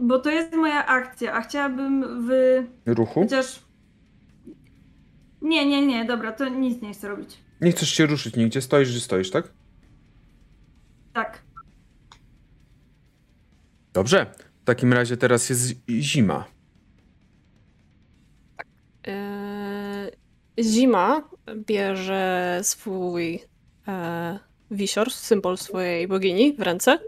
bo 0.00 0.18
to 0.18 0.30
jest 0.30 0.52
moja 0.52 0.86
akcja, 0.86 1.32
a 1.32 1.40
chciałabym 1.40 2.26
w... 2.28 2.30
w 2.86 2.96
ruchu? 2.98 3.20
chociaż... 3.20 3.62
Nie, 5.42 5.66
nie, 5.66 5.86
nie, 5.86 6.04
dobra, 6.04 6.32
to 6.32 6.48
nic 6.48 6.82
nie 6.82 6.92
chcę 6.92 7.08
robić. 7.08 7.36
Nie 7.60 7.72
chcesz 7.72 7.90
się 7.90 8.06
ruszyć 8.06 8.36
nigdzie, 8.36 8.60
stoisz, 8.60 8.88
że 8.88 9.00
stoisz, 9.00 9.30
tak? 9.30 9.52
Tak. 11.12 11.42
Dobrze. 13.92 14.26
W 14.62 14.64
takim 14.64 14.92
razie 14.92 15.16
teraz 15.16 15.50
jest 15.50 15.74
zima. 15.88 16.44
Eee, 19.04 20.10
Zima 20.60 21.28
bierze 21.66 22.60
swój 22.62 23.40
e, 23.88 24.38
wisior, 24.70 25.10
symbol 25.10 25.56
swojej 25.56 26.08
bogini 26.08 26.52
w 26.52 26.62
ręce 26.62 26.98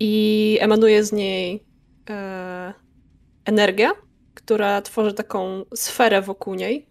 i 0.00 0.58
emanuje 0.60 1.04
z 1.04 1.12
niej 1.12 1.64
e, 2.10 2.74
energia, 3.44 3.92
która 4.34 4.82
tworzy 4.82 5.14
taką 5.14 5.64
sferę 5.74 6.22
wokół 6.22 6.54
niej. 6.54 6.86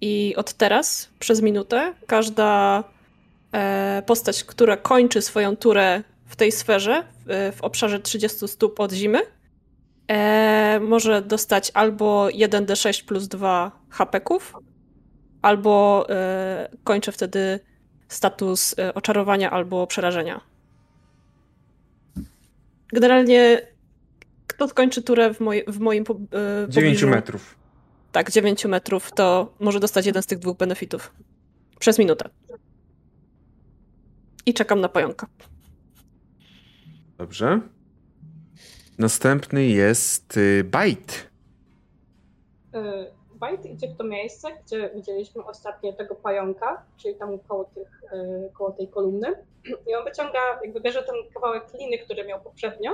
I 0.00 0.34
od 0.36 0.52
teraz, 0.52 1.08
przez 1.18 1.42
minutę, 1.42 1.94
każda 2.06 2.84
e, 3.52 4.02
postać, 4.06 4.44
która 4.44 4.76
kończy 4.76 5.22
swoją 5.22 5.56
turę 5.56 6.02
w 6.26 6.36
tej 6.36 6.52
sferze, 6.52 7.04
w, 7.26 7.56
w 7.56 7.60
obszarze 7.64 8.00
30 8.00 8.48
stóp 8.48 8.80
od 8.80 8.92
zimy, 8.92 9.18
e, 10.08 10.80
może 10.80 11.22
dostać 11.22 11.70
albo 11.74 12.26
1d6 12.26 13.04
plus 13.04 13.28
2 13.28 13.72
hapeków, 13.90 14.54
albo 15.42 16.06
e, 16.08 16.68
kończę 16.84 17.12
wtedy 17.12 17.60
status 18.12 18.78
e, 18.78 18.94
oczarowania 18.94 19.50
albo 19.50 19.86
przerażenia. 19.86 20.40
Generalnie 22.92 23.60
kto 24.46 24.68
skończy 24.68 25.02
turę 25.02 25.34
w, 25.34 25.40
moj, 25.40 25.64
w 25.68 25.78
moim 25.78 26.04
po, 26.04 26.14
e, 26.14 26.18
9 26.68 26.98
pobliżu- 27.00 27.10
metrów. 27.10 27.54
Tak, 28.12 28.30
9 28.30 28.64
metrów, 28.64 29.12
to 29.12 29.54
może 29.60 29.80
dostać 29.80 30.06
jeden 30.06 30.22
z 30.22 30.26
tych 30.26 30.38
dwóch 30.38 30.56
benefitów. 30.56 31.12
Przez 31.78 31.98
minutę. 31.98 32.28
I 34.46 34.54
czekam 34.54 34.80
na 34.80 34.88
pająka. 34.88 35.26
Dobrze. 37.18 37.60
Następny 38.98 39.66
jest 39.66 40.36
y, 40.36 40.64
Bajt. 40.64 41.30
Bajt 43.42 43.66
idzie 43.66 43.88
w 43.88 43.96
to 43.96 44.04
miejsce, 44.04 44.48
gdzie 44.66 44.90
widzieliśmy 44.94 45.44
ostatnio 45.44 45.92
tego 45.92 46.14
pająka, 46.14 46.82
czyli 46.96 47.14
tam 47.14 47.38
koło, 47.38 47.64
tych, 47.64 48.02
y, 48.12 48.50
koło 48.58 48.70
tej 48.70 48.88
kolumny. 48.88 49.28
I 49.86 49.94
on 49.94 50.04
wyciąga, 50.04 50.60
jakby 50.64 50.80
bierze 50.80 51.02
ten 51.02 51.14
kawałek 51.34 51.64
liny, 51.74 51.98
który 51.98 52.24
miał 52.24 52.40
poprzednio. 52.40 52.90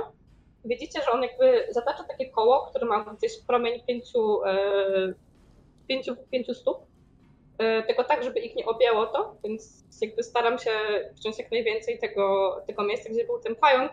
Widzicie, 0.65 1.01
że 1.01 1.11
on 1.11 1.23
jakby 1.23 1.67
zatacza 1.69 2.03
takie 2.03 2.29
koło, 2.29 2.67
które 2.69 2.85
ma 2.85 3.15
gdzieś 3.17 3.41
promień 3.47 3.81
pięciu, 3.87 4.45
y, 4.45 5.13
pięciu, 5.87 6.15
pięciu 6.31 6.53
stóp. 6.53 6.77
Y, 7.61 7.83
Tylko 7.87 8.03
tak, 8.03 8.23
żeby 8.23 8.39
ich 8.39 8.55
nie 8.55 8.65
objęło 8.65 9.05
to, 9.05 9.35
więc 9.43 9.83
jakby 10.01 10.23
staram 10.23 10.57
się 10.59 10.71
wziąć 11.13 11.39
jak 11.39 11.51
najwięcej 11.51 11.99
tego, 11.99 12.55
tego 12.67 12.83
miejsca, 12.83 13.09
gdzie 13.09 13.25
był 13.25 13.39
ten 13.39 13.55
pająk, 13.55 13.91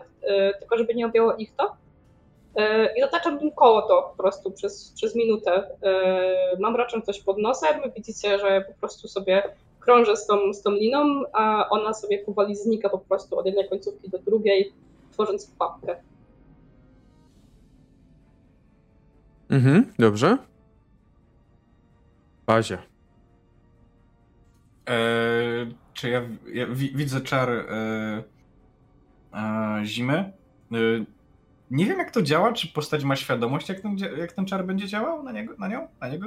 tylko 0.59 0.77
żeby 0.77 0.95
nie 0.95 1.05
objęło 1.05 1.35
ich 1.35 1.55
to. 1.55 1.75
E, 2.57 2.95
I 2.97 3.01
zataczam 3.01 3.39
tym 3.39 3.51
koło 3.51 3.81
to 3.81 4.13
po 4.17 4.23
prostu 4.23 4.51
przez, 4.51 4.91
przez 4.95 5.15
minutę. 5.15 5.51
E, 5.83 6.59
Mam 6.59 6.75
raczej 6.75 7.01
coś 7.01 7.21
pod 7.21 7.37
nosem, 7.37 7.81
widzicie, 7.95 8.39
że 8.39 8.65
po 8.67 8.73
prostu 8.79 9.07
sobie 9.07 9.43
krążę 9.79 10.17
z 10.17 10.25
tą, 10.25 10.53
z 10.53 10.61
tą 10.61 10.71
liną, 10.71 11.23
a 11.33 11.69
ona 11.69 11.93
sobie 11.93 12.19
powoli 12.19 12.55
znika 12.55 12.89
po 12.89 12.97
prostu 12.97 13.39
od 13.39 13.45
jednej 13.45 13.69
końcówki 13.69 14.09
do 14.09 14.19
drugiej, 14.19 14.73
tworząc 15.11 15.45
pułapkę. 15.45 15.95
Mhm, 19.49 19.93
dobrze. 19.99 20.37
Bazia. 22.45 22.77
Eee, 24.85 25.75
czy 25.93 26.09
ja, 26.09 26.21
ja 26.53 26.67
wi, 26.67 26.91
widzę 26.95 27.21
czar 27.21 27.49
e, 27.49 28.23
e, 29.33 29.81
zimy? 29.85 30.31
E, 30.71 30.77
nie 31.71 31.85
wiem 31.85 31.97
jak 31.99 32.11
to 32.11 32.21
działa, 32.21 32.53
czy 32.53 32.67
postać 32.67 33.03
ma 33.03 33.15
świadomość 33.15 33.69
jak 33.69 33.79
ten, 33.81 33.97
jak 34.17 34.31
ten 34.31 34.45
czar 34.45 34.65
będzie 34.65 34.87
działał 34.87 35.23
na, 35.23 35.31
niego, 35.31 35.53
na 35.59 35.67
nią? 35.67 35.87
Na 36.01 36.07
niego? 36.09 36.25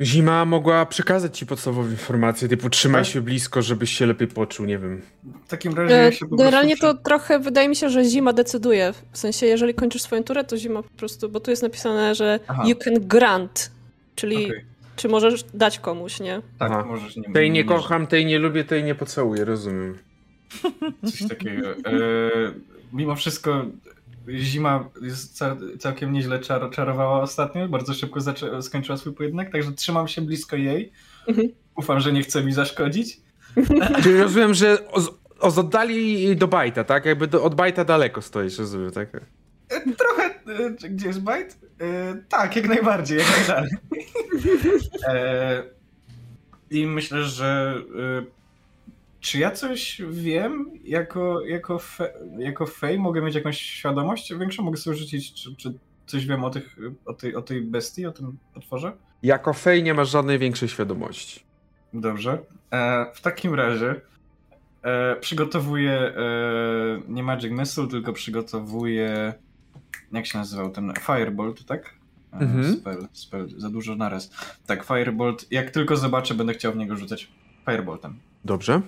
Zima 0.00 0.44
mogła 0.44 0.86
przekazać 0.86 1.38
ci 1.38 1.46
podstawową 1.46 1.90
informację, 1.90 2.48
typu 2.48 2.70
trzymaj 2.70 3.02
Tak? 3.02 3.12
się 3.12 3.20
blisko, 3.20 3.62
żebyś 3.62 3.92
się 3.98 4.06
lepiej 4.06 4.28
poczuł, 4.28 4.66
nie 4.66 4.78
wiem. 4.78 5.02
W 5.44 5.48
takim 5.48 5.74
razie 5.74 5.94
E, 6.00 6.04
ja 6.04 6.12
się 6.12 6.26
po 6.26 6.36
Generalnie 6.36 6.76
prostu... 6.76 6.96
to 6.98 7.04
trochę 7.04 7.38
wydaje 7.38 7.68
mi 7.68 7.76
się, 7.76 7.90
że 7.90 8.04
zima 8.04 8.32
decyduje. 8.32 8.92
W 9.12 9.18
sensie, 9.18 9.46
jeżeli 9.46 9.74
kończysz 9.74 10.02
swoją 10.02 10.24
turę, 10.24 10.44
to 10.44 10.56
zima 10.56 10.82
po 10.82 10.90
prostu, 10.90 11.28
bo 11.28 11.40
tu 11.40 11.50
jest 11.50 11.62
napisane, 11.62 12.14
że 12.14 12.40
Aha. 12.48 12.64
you 12.66 12.76
can 12.76 12.94
grant, 13.00 13.72
czyli 14.14 14.46
Okej. 14.46 14.64
czy 14.96 15.08
możesz 15.08 15.44
dać 15.44 15.78
komuś, 15.78 16.20
nie? 16.20 16.42
Tak, 16.58 16.72
Aha. 16.72 16.84
możesz 16.84 17.16
nie 17.16 17.32
Tej 17.32 17.50
nie 17.50 17.64
kocham, 17.64 18.06
tej 18.06 18.26
nie 18.26 18.38
lubię, 18.38 18.64
tej 18.64 18.84
nie 18.84 18.94
pocałuję, 18.94 19.44
rozumiem. 19.44 19.98
Coś 21.04 21.28
takiego. 21.28 21.70
E, 21.70 21.74
mimo 22.94 23.16
wszystko 23.16 23.64
zima 24.28 24.88
jest 25.02 25.36
ca 25.36 25.56
całkiem 25.78 26.12
nieźle 26.12 26.38
czar 26.38 26.70
czarowała 26.70 27.20
ostatnio. 27.22 27.68
Bardzo 27.68 27.94
szybko 27.94 28.20
skończyła 28.62 28.98
swój 28.98 29.12
pojedynek, 29.14 29.52
także 29.52 29.72
trzymam 29.72 30.08
się 30.08 30.22
blisko 30.22 30.56
jej. 30.56 30.92
Mhm. 31.28 31.48
Ufam, 31.76 32.00
że 32.00 32.12
nie 32.12 32.22
chce 32.22 32.44
mi 32.44 32.52
zaszkodzić. 32.52 33.20
Czyli 34.02 34.18
rozumiem, 34.18 34.54
że 34.54 34.90
os- 34.90 35.10
oddali 35.40 36.36
do 36.36 36.48
bajta, 36.48 36.84
tak? 36.84 37.04
Jakby 37.04 37.26
do, 37.26 37.42
od 37.44 37.54
bajta 37.54 37.84
daleko 37.84 38.22
stoisz, 38.22 38.58
rozumiem, 38.58 38.90
tak? 38.90 39.08
E, 39.14 39.20
Trochę. 39.96 40.22
E, 40.24 40.76
czy- 40.80 40.88
gdzie 40.88 41.06
jest 41.06 41.20
bajt? 41.22 41.58
E, 41.80 42.14
tak, 42.28 42.56
jak 42.56 42.68
najbardziej, 42.68 43.18
jak 43.18 43.26
najdalej. 43.38 43.70
E, 45.08 45.62
I 46.70 46.86
myślę, 46.86 47.24
że. 47.24 47.74
Czy 49.24 49.38
ja 49.38 49.50
coś 49.50 50.02
wiem 50.10 50.70
jako, 50.84 51.40
jako, 51.40 51.78
fe, 51.78 52.12
jako 52.38 52.66
fej? 52.66 52.98
Mogę 52.98 53.22
mieć 53.22 53.34
jakąś 53.34 53.60
świadomość 53.60 54.34
większą? 54.34 54.62
Mogę 54.62 54.76
sobie 54.76 54.96
rzucić, 54.96 55.34
czy, 55.34 55.56
czy 55.56 55.74
coś 56.06 56.26
wiem 56.26 56.44
o, 56.44 56.50
tych, 56.50 56.76
o, 57.06 57.14
tej, 57.14 57.34
o 57.34 57.42
tej 57.42 57.62
bestii, 57.62 58.06
o 58.06 58.12
tym 58.12 58.38
potworze? 58.54 58.92
Jako 59.22 59.52
fej 59.52 59.82
nie 59.82 59.94
masz 59.94 60.10
żadnej 60.10 60.38
większej 60.38 60.68
świadomości. 60.68 61.40
Dobrze. 61.94 62.38
E, 62.72 63.06
w 63.14 63.20
takim 63.20 63.54
razie 63.54 64.00
e, 64.82 65.16
przygotowuję 65.16 65.92
e, 65.92 66.14
nie 67.08 67.22
Magic 67.22 67.52
Missile, 67.52 67.88
tylko 67.88 68.12
przygotowuję 68.12 69.34
jak 70.12 70.26
się 70.26 70.38
nazywał 70.38 70.70
ten 70.70 70.92
Firebolt, 71.06 71.64
tak? 71.66 71.94
E, 72.32 72.36
Mhm. 72.38 72.74
Spell, 72.76 73.08
spell, 73.12 73.48
za 73.56 73.70
dużo 73.70 73.94
naraz. 73.96 74.30
Tak, 74.66 74.84
Firebolt. 74.84 75.46
Jak 75.52 75.70
tylko 75.70 75.96
zobaczę, 75.96 76.34
będę 76.34 76.54
chciał 76.54 76.72
w 76.72 76.76
niego 76.76 76.96
rzucać 76.96 77.28
Fireboltem. 77.64 78.18
Dobrze. 78.44 78.80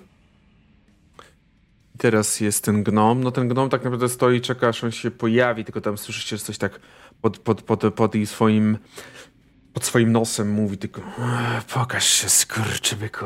I 1.97 1.99
Teraz 1.99 2.40
jest 2.40 2.64
ten 2.64 2.82
gnom. 2.84 3.24
No 3.24 3.30
ten 3.30 3.49
gnom 3.49 3.70
tak 3.70 3.84
naprawdę 3.84 4.09
stoi 4.09 4.40
czeka, 4.40 4.68
aż 4.68 4.84
on 4.84 4.92
się 4.92 5.11
pojawi, 5.11 5.64
tylko 5.64 5.80
tam 5.80 5.99
słyszycie, 5.99 6.36
że 6.36 6.44
coś 6.44 6.59
tak 6.59 6.80
pod, 7.20 7.38
pod, 7.38 7.62
pod, 7.62 7.94
pod 7.94 8.14
jej 8.14 8.26
swoim 8.26 8.78
pod 9.72 9.84
swoim 9.84 10.12
nosem 10.12 10.51
mówi 10.51 10.78
tylko 10.78 11.01
"Ech, 11.01 11.64
pokaż 11.64 12.05
się, 12.07 12.28
skurczybyku. 12.28 13.24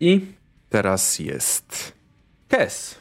I 0.00 0.26
teraz 0.68 1.18
jest 1.18 1.92
Kes. 2.48 3.00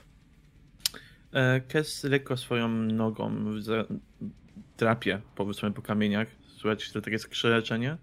E, 1.34 1.62
Kes 1.62 2.04
lekko 2.04 2.38
swoją 2.38 2.68
nogą 2.68 3.46
drapie 4.78 5.22
po, 5.36 5.46
po 5.76 5.82
kamieniach. 5.82 6.28
Słuchajcie, 6.58 6.94
to 6.94 7.02
takie 7.02 7.20
skrzeczenie. 7.20 7.98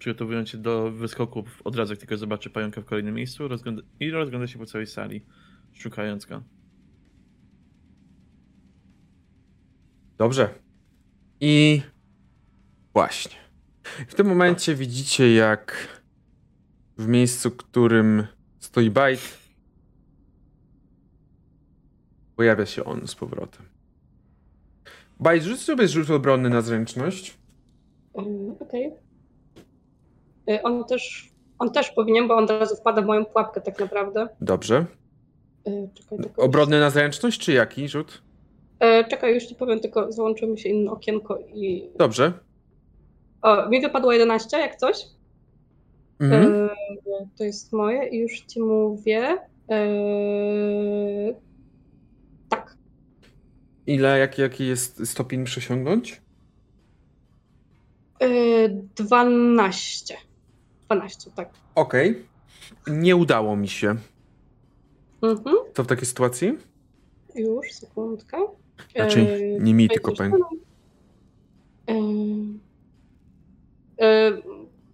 Przygotowując 0.00 0.48
się 0.48 0.58
do 0.58 0.90
wyskoku 0.90 1.44
od 1.64 1.76
razu, 1.76 1.92
jak 1.92 2.00
tylko 2.00 2.16
zobaczy 2.16 2.50
pająka 2.50 2.80
w 2.80 2.84
kolejnym 2.84 3.14
miejscu 3.14 3.48
rozgląda 3.48 3.82
i 4.00 4.10
rozgląda 4.10 4.46
się 4.46 4.58
po 4.58 4.66
całej 4.66 4.86
sali, 4.86 5.24
szukając 5.72 6.26
go. 6.26 6.42
Dobrze. 10.18 10.54
I 11.40 11.82
właśnie. 12.92 13.36
W 14.08 14.14
tym 14.14 14.26
momencie 14.26 14.74
widzicie, 14.74 15.34
jak 15.34 15.88
w 16.98 17.06
miejscu, 17.06 17.50
którym 17.50 18.26
stoi 18.58 18.90
Bajt, 18.90 19.38
pojawia 22.36 22.66
się 22.66 22.84
on 22.84 23.06
z 23.06 23.14
powrotem. 23.14 23.66
Bajt, 25.20 25.42
rzuć 25.42 25.60
sobie 25.60 25.88
rzut 25.88 26.10
obronny 26.10 26.50
na 26.50 26.60
zręczność. 26.60 27.38
Mm, 28.14 28.56
Okej. 28.60 28.86
Y, 28.86 29.09
On 30.62 30.84
też, 30.84 31.30
on 31.58 31.72
też 31.72 31.90
powinien, 31.90 32.28
bo 32.28 32.34
on 32.34 32.44
od 32.44 32.50
razu 32.50 32.76
wpada 32.76 33.02
w 33.02 33.06
moją 33.06 33.24
pułapkę 33.24 33.60
tak 33.60 33.80
naprawdę. 33.80 34.28
Dobrze. 34.40 34.86
Y, 35.68 35.88
Czekaj, 35.94 36.18
tylko 36.18 36.42
Obronny 36.42 36.80
na 36.80 36.90
zręczność, 36.90 37.40
czy 37.40 37.52
jaki 37.52 37.88
rzut? 37.88 38.22
E, 38.80 39.04
Czekaj, 39.04 39.34
już 39.34 39.44
ci 39.44 39.54
powiem, 39.54 39.80
tylko 39.80 40.12
załączy 40.12 40.46
mi 40.46 40.58
się 40.58 40.68
inne 40.68 40.90
okienko 40.90 41.38
i... 41.54 41.90
Dobrze. 41.98 42.32
O, 43.42 43.68
mi 43.68 43.80
wypadło 43.80 44.12
11, 44.12 44.58
jak 44.58 44.76
coś. 44.76 45.06
Mhm. 46.20 46.68
To 47.38 47.44
jest 47.44 47.72
moje 47.72 48.08
i 48.08 48.18
już 48.18 48.40
ci 48.40 48.60
mówię. 48.60 49.38
E, 49.70 49.78
tak. 52.48 52.76
Ile, 53.86 54.18
jaki, 54.18 54.42
jaki 54.42 54.66
jest 54.66 55.06
stopień 55.06 55.44
przesiągnąć? 55.44 56.20
E, 58.20 58.28
12. 58.96 60.16
12, 60.90 61.30
tak. 61.36 61.50
Okej. 61.74 62.24
Nie 62.86 63.16
udało 63.16 63.56
mi 63.56 63.68
się. 63.68 63.96
Mhm. 65.22 65.56
Co 65.74 65.84
w 65.84 65.86
takiej 65.86 66.06
sytuacji? 66.06 66.58
Już, 67.34 67.72
sekundkę. 67.72 68.36
Znaczy, 68.96 69.20
E, 69.20 69.62
nie 69.62 69.74
mi, 69.74 69.88
tylko 69.88 70.12
tam. 70.12 70.32
E, 71.88 71.94
e, 74.00 74.32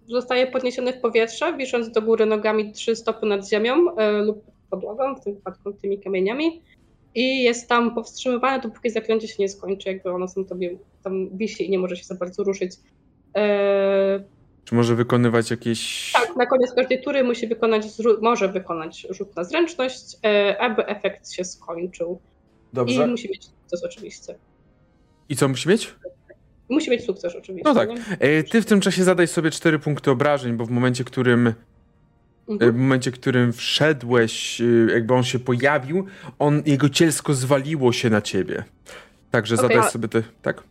Zostaje 0.07 0.47
podniesiony 0.47 0.93
w 0.93 1.01
powietrze, 1.01 1.57
wisząc 1.57 1.91
do 1.91 2.01
góry 2.01 2.25
nogami 2.25 2.71
trzy 2.71 2.95
stopy 2.95 3.25
nad 3.25 3.49
ziemią 3.49 3.75
lub 4.23 4.43
podłogą, 4.69 5.15
w 5.15 5.23
tym 5.23 5.35
wypadku 5.35 5.73
tymi 5.73 5.99
kamieniami. 5.99 6.61
I 7.15 7.43
jest 7.43 7.69
tam 7.69 7.95
powstrzymywany, 7.95 8.61
dopóki 8.61 8.89
zaklęcie 8.89 9.27
się 9.27 9.35
nie 9.39 9.49
skończy, 9.49 9.89
jakby 9.89 10.11
ono 10.11 10.27
sam 10.27 10.45
tobie 10.45 10.77
tam 11.03 11.37
wisi 11.37 11.67
i 11.67 11.69
nie 11.69 11.79
może 11.79 11.95
się 11.95 12.03
za 12.03 12.15
bardzo 12.15 12.43
ruszyć. 12.43 12.71
Czy 14.67 14.75
może 14.75 14.95
wykonywać 14.95 15.51
jakieś... 15.51 16.11
tak, 16.13 16.35
na 16.35 16.45
koniec 16.45 16.73
każdej 16.75 17.01
tury 17.03 17.23
musi 17.23 17.47
wykonać, 17.47 17.85
może 18.21 18.47
wykonać 18.51 19.07
rzut 19.09 19.35
na 19.35 19.43
zręczność, 19.43 20.03
e, 20.25 20.57
aby 20.61 20.85
efekt 20.87 21.31
się 21.31 21.43
skończył. 21.45 22.19
I 22.73 22.75
Dobrze. 22.75 23.07
musi 23.07 23.29
mieć 23.29 23.45
sukces 23.45 23.83
oczywiście. 23.83 24.35
I 25.29 25.35
co 25.35 25.47
musi 25.47 25.69
mieć? 25.69 25.95
Musi 26.69 26.91
mieć 26.91 27.05
sukces 27.05 27.35
oczywiście. 27.35 27.69
No 27.69 27.75
tak. 27.75 27.89
nie? 27.89 27.95
E, 28.19 28.43
Ty 28.43 28.61
w 28.61 28.65
tym 28.65 28.81
czasie 28.81 29.03
zadaj 29.03 29.27
sobie 29.27 29.51
4 29.51 29.79
punkty 29.79 30.11
obrażeń, 30.11 30.53
bo 30.53 30.65
w 30.65 30.69
momencie, 30.69 31.03
którym 31.03 31.47
e, 31.47 31.53
Mhm. 32.49 32.71
w 32.71 32.75
momencie, 32.77 33.11
którym 33.11 33.53
wszedłeś, 33.53 34.61
jakby 34.93 35.13
on 35.13 35.23
się 35.23 35.39
pojawił, 35.39 36.05
on, 36.39 36.63
jego 36.65 36.89
cielsko 36.89 37.33
zwaliło 37.33 37.93
się 37.93 38.09
na 38.09 38.21
ciebie. 38.21 38.63
Także 39.31 39.55
Okej, 39.55 39.67
zadaj 39.67 39.87
a- 39.87 39.91
sobie 39.91 40.07
te, 40.07 40.23
tak? 40.41 40.63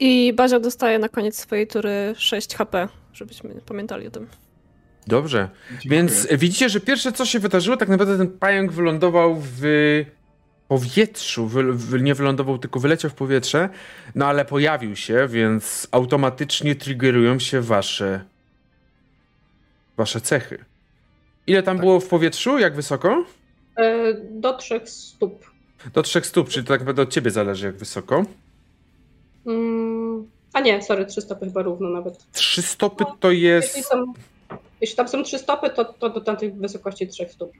I 0.00 0.32
Bazia 0.32 0.60
dostaje 0.60 0.98
na 0.98 1.08
koniec 1.08 1.36
swojej 1.38 1.66
tury 1.66 2.14
6 2.16 2.54
HP, 2.54 2.88
żebyśmy 3.12 3.54
pamiętali 3.66 4.06
o 4.06 4.10
tym. 4.10 4.26
Dobrze. 5.06 5.48
Dziękuję. 5.70 5.90
Więc 5.90 6.26
widzicie, 6.32 6.68
że 6.68 6.80
pierwsze 6.80 7.12
co 7.12 7.26
się 7.26 7.38
wydarzyło, 7.38 7.76
tak 7.76 7.88
naprawdę 7.88 8.18
ten 8.18 8.38
pająk 8.38 8.72
wylądował 8.72 9.36
w 9.40 9.62
powietrzu. 10.68 11.46
Wy, 11.46 11.72
wy, 11.72 12.00
nie 12.00 12.14
wylądował, 12.14 12.58
tylko 12.58 12.80
wyleciał 12.80 13.10
w 13.10 13.14
powietrze, 13.14 13.68
no 14.14 14.26
ale 14.26 14.44
pojawił 14.44 14.96
się, 14.96 15.28
więc 15.28 15.88
automatycznie 15.90 16.74
triggerują 16.74 17.38
się 17.38 17.60
wasze 17.60 18.24
wasze 19.96 20.20
cechy. 20.20 20.64
Ile 21.46 21.62
tam 21.62 21.78
było 21.78 22.00
w 22.00 22.08
powietrzu? 22.08 22.58
Jak 22.58 22.74
wysoko? 22.76 23.24
E, 23.76 24.14
Do 24.30 24.56
trzech 24.56 24.88
stóp. 24.88 25.50
Do 25.94 26.02
trzech 26.02 26.26
stóp, 26.26 26.48
czyli 26.48 26.66
to 26.66 26.72
tak 26.72 26.80
naprawdę 26.80 27.02
od 27.02 27.10
ciebie 27.12 27.30
zależy, 27.30 27.66
jak 27.66 27.76
wysoko. 27.76 28.24
Mm, 29.46 30.28
A 30.52 30.60
nie, 30.60 30.82
sorry, 30.82 31.06
trzy 31.06 31.20
stopy 31.20 31.46
chyba 31.46 31.62
równo 31.62 31.88
nawet. 31.90 32.32
Trzy 32.32 32.62
stopy 32.62 33.04
to 33.20 33.30
Jeśli, 33.30 33.42
jest... 33.78 33.88
są, 33.88 34.12
jeśli 34.80 34.96
tam 34.96 35.08
są 35.08 35.22
trzy 35.22 35.38
stopy, 35.38 35.70
to, 35.70 35.84
to 35.84 36.10
do 36.10 36.20
tamtej 36.20 36.52
wysokości 36.52 37.08
trzech 37.08 37.32
stóp. 37.32 37.52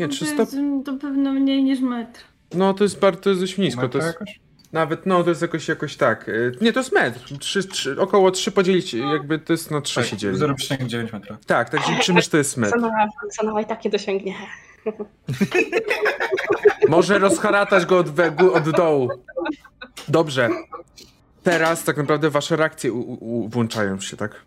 Nie, 0.00 0.08
To 0.08 0.14
trzy 0.14 0.24
jest 0.24 0.34
stopy... 0.36 0.82
To 0.84 0.92
pewno 0.96 1.32
mniej 1.32 1.62
niż 1.64 1.80
metr. 1.80 2.20
No 2.54 2.74
to 2.74 2.84
jest 2.84 2.98
bardzo, 3.00 3.20
to 3.20 3.28
jest 3.30 3.40
dość 3.42 3.58
nisko. 3.58 3.88
To 3.88 3.98
jest... 3.98 4.08
jakoś? 4.08 4.40
Nawet, 4.72 5.06
no 5.06 5.22
to 5.24 5.28
jest 5.30 5.42
jakoś, 5.42 5.68
jakoś 5.68 5.96
tak. 5.96 6.28
Y, 6.28 6.52
Nie, 6.60 6.72
to 6.72 6.80
jest 6.80 6.92
metr. 6.92 7.38
Trzy, 7.38 7.64
trzy, 7.64 8.00
około 8.00 8.30
3 8.30 8.52
podzielić, 8.52 8.94
jakby 8.94 9.38
to 9.38 9.52
jest 9.52 9.70
na 9.70 9.80
3 9.80 9.94
Tak, 10.00 10.06
się 10.10 10.16
dzieli. 10.16 10.36
0,9 10.38 11.12
metra. 11.12 11.38
Tak, 11.46 11.70
tak 11.70 11.88
liczymy, 11.88 12.22
że 12.22 12.28
to 12.30 12.36
jest 12.36 12.56
metr. 12.56 12.78
Sanała 13.30 13.60
i 13.60 13.66
takie 13.66 13.90
dosięgnie. 13.90 14.34
Może 16.88 17.18
rozharatać 17.18 17.86
go 17.86 17.98
od, 17.98 18.10
we- 18.10 18.52
od 18.52 18.70
dołu. 18.70 19.08
Dobrze. 20.08 20.48
Teraz 21.42 21.84
tak 21.84 21.96
naprawdę 21.96 22.30
wasze 22.30 22.56
reakcje 22.56 22.92
u, 22.92 23.00
u, 23.00 23.48
włączają 23.48 24.00
się, 24.00 24.16
tak? 24.16 24.42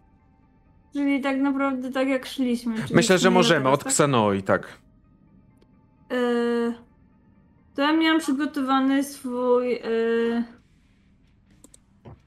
Czyli 0.94 1.22
tak 1.22 1.38
naprawdę 1.38 1.92
tak 1.92 2.08
jak 2.08 2.26
szliśmy. 2.26 2.76
czyli 2.82 2.96
Myślę, 2.96 3.18
że 3.18 3.32
możemy. 3.32 3.70
Od 3.70 3.84
tak? 3.84 3.94
Tak. 4.44 4.68
E, 6.12 6.16
To 7.76 7.82
ja 7.82 7.94
miałam 7.94 8.20
przygotowany 8.20 9.04
swój. 9.04 9.74
e, 9.74 9.80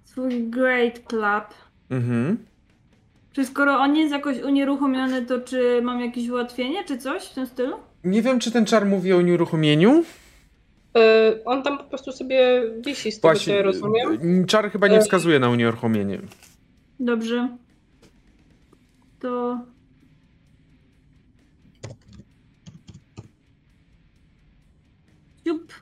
twój 0.07 0.43
Great 0.51 0.99
Club. 0.99 1.55
Mhm. 1.91 2.39
Czy 3.33 3.45
skoro 3.45 3.79
on 3.79 3.97
jest 3.97 4.13
jakoś 4.13 4.43
unieruchomiony, 4.43 5.27
to 5.27 5.41
czy 5.41 5.81
mam 5.83 6.01
jakieś 6.01 6.29
ułatwienie, 6.29 6.85
czy 6.85 6.99
coś 6.99 7.25
w 7.25 7.35
tym 7.35 7.47
stylu? 7.47 7.77
Nie 8.05 8.23
wiem, 8.23 8.41
czy 8.41 8.51
ten 8.53 8.67
czar 8.67 8.87
mówi 8.87 9.13
o 9.13 9.17
unieruchomieniu. 9.17 10.05
E, 10.97 11.45
On 11.45 11.63
tam 11.63 11.79
po 11.79 11.85
prostu 11.85 12.13
sobie 12.13 12.63
wisi 12.87 13.13
z 13.13 13.21
tego, 13.21 13.35
co 13.35 13.51
ja 13.53 13.63
rozumiem. 13.63 14.47
czar 14.47 14.71
chyba 14.71 14.89
nie 14.89 15.01
wskazuje 15.01 15.39
na 15.39 15.49
unieruchomienie. 15.51 16.21
Dobrze. 17.01 17.57
To. 19.21 19.61
Ciup. 25.45 25.73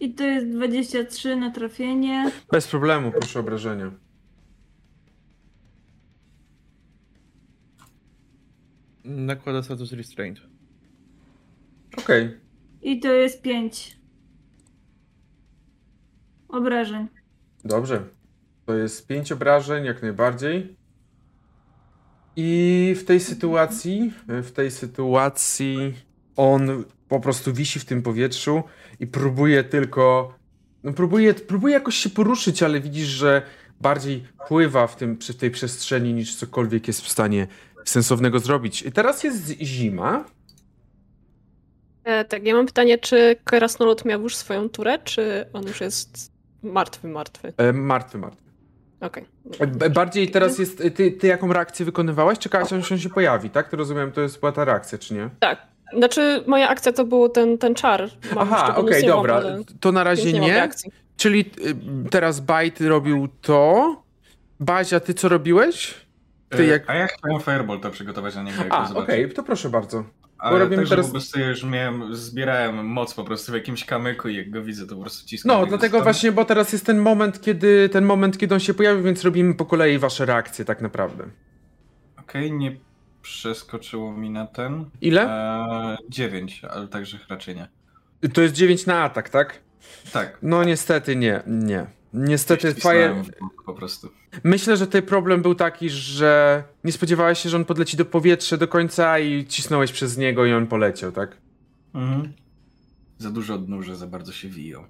I 0.00 0.14
to 0.14 0.24
jest 0.24 0.46
23 0.50 1.36
na 1.36 1.50
trafienie. 1.50 2.30
Bez 2.52 2.66
problemu, 2.68 3.12
proszę 3.12 3.40
obrażenia. 3.40 3.90
Nakłada 9.04 9.62
status 9.62 9.92
restraint. 9.92 10.40
Okej. 11.98 12.41
I 12.82 13.00
to 13.00 13.12
jest 13.12 13.42
5 13.42 13.98
obrażeń. 16.48 17.08
Dobrze. 17.64 18.02
To 18.66 18.74
jest 18.74 19.06
pięć 19.06 19.32
obrażeń, 19.32 19.84
jak 19.84 20.02
najbardziej. 20.02 20.76
I 22.36 22.94
w 22.98 23.04
tej 23.04 23.20
sytuacji, 23.20 24.12
w 24.28 24.50
tej 24.50 24.70
sytuacji 24.70 25.94
on 26.36 26.84
po 27.08 27.20
prostu 27.20 27.52
wisi 27.52 27.80
w 27.80 27.84
tym 27.84 28.02
powietrzu 28.02 28.62
i 29.00 29.06
próbuje 29.06 29.64
tylko, 29.64 30.34
no 30.82 30.92
próbuje, 30.92 31.34
próbuje 31.34 31.74
jakoś 31.74 31.96
się 31.96 32.10
poruszyć, 32.10 32.62
ale 32.62 32.80
widzisz, 32.80 33.08
że 33.08 33.42
bardziej 33.80 34.24
pływa 34.48 34.86
w, 34.86 34.96
tym, 34.96 35.16
w 35.16 35.36
tej 35.36 35.50
przestrzeni 35.50 36.14
niż 36.14 36.36
cokolwiek 36.36 36.86
jest 36.86 37.00
w 37.00 37.08
stanie 37.08 37.46
sensownego 37.84 38.38
zrobić. 38.38 38.82
I 38.82 38.92
teraz 38.92 39.24
jest 39.24 39.48
zima. 39.48 40.24
E, 42.04 42.24
tak, 42.24 42.46
ja 42.46 42.54
mam 42.54 42.66
pytanie, 42.66 42.98
czy 42.98 43.36
Krasnolud 43.44 44.04
miał 44.04 44.22
już 44.22 44.36
swoją 44.36 44.68
turę, 44.68 44.98
czy 45.04 45.46
on 45.52 45.66
już 45.66 45.80
jest 45.80 46.32
martwy, 46.62 47.08
martwy? 47.08 47.52
E, 47.56 47.72
martwy, 47.72 48.18
martwy. 48.18 48.42
Okej. 49.00 49.24
E, 49.80 49.90
Bardziej 49.90 50.30
teraz 50.30 50.58
jest, 50.58 50.82
ty, 50.94 51.12
ty 51.12 51.26
jaką 51.26 51.52
reakcję 51.52 51.86
wykonywałaś? 51.86 52.38
Czekałaś, 52.38 52.72
aż 52.72 52.92
on 52.92 52.98
się 52.98 53.08
pojawi, 53.08 53.50
tak? 53.50 53.68
To 53.68 53.76
rozumiem, 53.76 54.12
to 54.12 54.20
jest 54.20 54.40
była 54.40 54.52
ta 54.52 54.64
reakcja, 54.64 54.98
czy 54.98 55.14
nie? 55.14 55.30
Tak. 55.40 55.72
Znaczy, 55.96 56.44
moja 56.46 56.68
akcja 56.68 56.92
to 56.92 57.04
był 57.04 57.28
ten, 57.28 57.58
ten 57.58 57.74
czar. 57.74 58.08
Mam 58.34 58.52
Aha, 58.52 58.76
okej, 58.76 59.02
mam, 59.02 59.16
dobra. 59.16 59.42
To 59.80 59.92
na 59.92 60.04
razie 60.04 60.32
nie. 60.32 60.40
nie. 60.40 60.68
Czyli 61.16 61.40
y, 62.06 62.10
teraz 62.10 62.40
Bajt 62.40 62.80
robił 62.80 63.28
to. 63.40 63.96
Bazia, 64.60 65.00
ty 65.00 65.14
co 65.14 65.28
robiłeś? 65.28 65.94
Ty 66.48 66.62
E, 66.62 66.66
jak... 66.66 66.90
A 66.90 66.94
ja 66.94 67.06
chciałem 67.06 67.40
Firebolta 67.40 67.90
przygotować 67.90 68.34
na 68.34 68.42
niego, 68.42 68.62
A, 68.70 68.94
okej, 68.94 69.32
to 69.32 69.42
proszę 69.42 69.68
bardzo. 69.70 70.04
Ale 70.42 70.58
robimy 70.58 70.82
też, 70.82 70.90
teraz- 70.90 71.06
po 71.06 71.12
prostu 71.12 71.40
już 71.40 71.64
miałem, 71.64 72.16
zbierałem 72.16 72.86
moc 72.86 73.14
po 73.14 73.24
prostu 73.24 73.52
w 73.52 73.54
jakimś 73.54 73.84
kamyku 73.84 74.28
i 74.28 74.36
jak 74.36 74.50
go 74.50 74.62
widzę, 74.62 74.86
to 74.86 74.94
po 74.94 75.00
prostu 75.00 75.28
ciskam. 75.28 75.48
No, 75.48 75.66
dlatego 75.66 75.88
stronę. 75.88 76.04
właśnie, 76.04 76.32
bo 76.32 76.44
teraz 76.44 76.72
jest 76.72 76.86
ten 76.86 76.98
moment, 76.98 77.40
kiedy 77.40 77.88
ten 77.88 78.04
moment, 78.04 78.38
kiedy 78.38 78.54
on 78.54 78.60
się 78.60 78.74
pojawi, 78.74 79.02
więc 79.02 79.24
robimy 79.24 79.54
po 79.54 79.64
kolei 79.64 79.98
wasze 79.98 80.26
reakcje 80.26 80.64
tak 80.64 80.80
naprawdę. 80.80 81.24
Okej, 82.20 82.52
nie 82.52 82.76
przeskoczyło 83.22 84.12
mi 84.12 84.30
na 84.30 84.46
ten. 84.46 84.84
Ile? 85.00 85.22
Eee, 85.30 85.96
9, 86.08 86.62
ale 86.70 86.88
także 86.88 87.18
raczej 87.28 87.56
nie. 87.56 87.68
To 88.32 88.40
jest 88.42 88.54
9 88.54 88.86
na 88.86 89.02
atak, 89.02 89.28
tak? 89.28 89.58
Tak. 90.12 90.38
No 90.42 90.64
niestety 90.64 91.16
nie, 91.16 91.42
nie. 91.46 91.86
Niestety 92.14 92.74
Fire... 92.74 93.22
po 93.66 93.74
prostu. 93.74 94.08
Myślę, 94.44 94.76
że 94.76 94.86
tutaj 94.86 95.02
problem 95.02 95.42
był 95.42 95.54
taki, 95.54 95.90
że 95.90 96.64
nie 96.84 96.92
spodziewałeś 96.92 97.38
się, 97.38 97.48
że 97.48 97.56
on 97.56 97.64
podleci 97.64 97.96
do 97.96 98.04
powietrza 98.04 98.56
do 98.56 98.68
końca 98.68 99.18
i 99.18 99.46
cisnąłeś 99.46 99.92
przez 99.92 100.18
niego 100.18 100.46
i 100.46 100.52
on 100.52 100.66
poleciał, 100.66 101.12
tak? 101.12 101.36
Mhm. 101.94 102.32
Za 103.18 103.30
dużo 103.30 103.54
odnóży, 103.54 103.96
za 103.96 104.06
bardzo 104.06 104.32
się 104.32 104.48
wiją. 104.48 104.84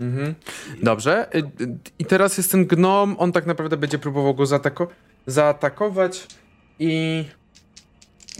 Mhm. 0.00 0.34
Dobrze. 0.82 1.28
Y, 1.34 1.38
y, 1.38 1.78
I 1.98 2.04
teraz 2.04 2.38
jest 2.38 2.50
ten 2.50 2.66
gnom, 2.66 3.16
on 3.18 3.32
tak 3.32 3.46
naprawdę 3.46 3.76
będzie 3.76 3.98
próbował 3.98 4.34
go 4.34 4.46
zaatako 4.46 4.88
zaatakować 5.26 6.26
i 6.78 7.24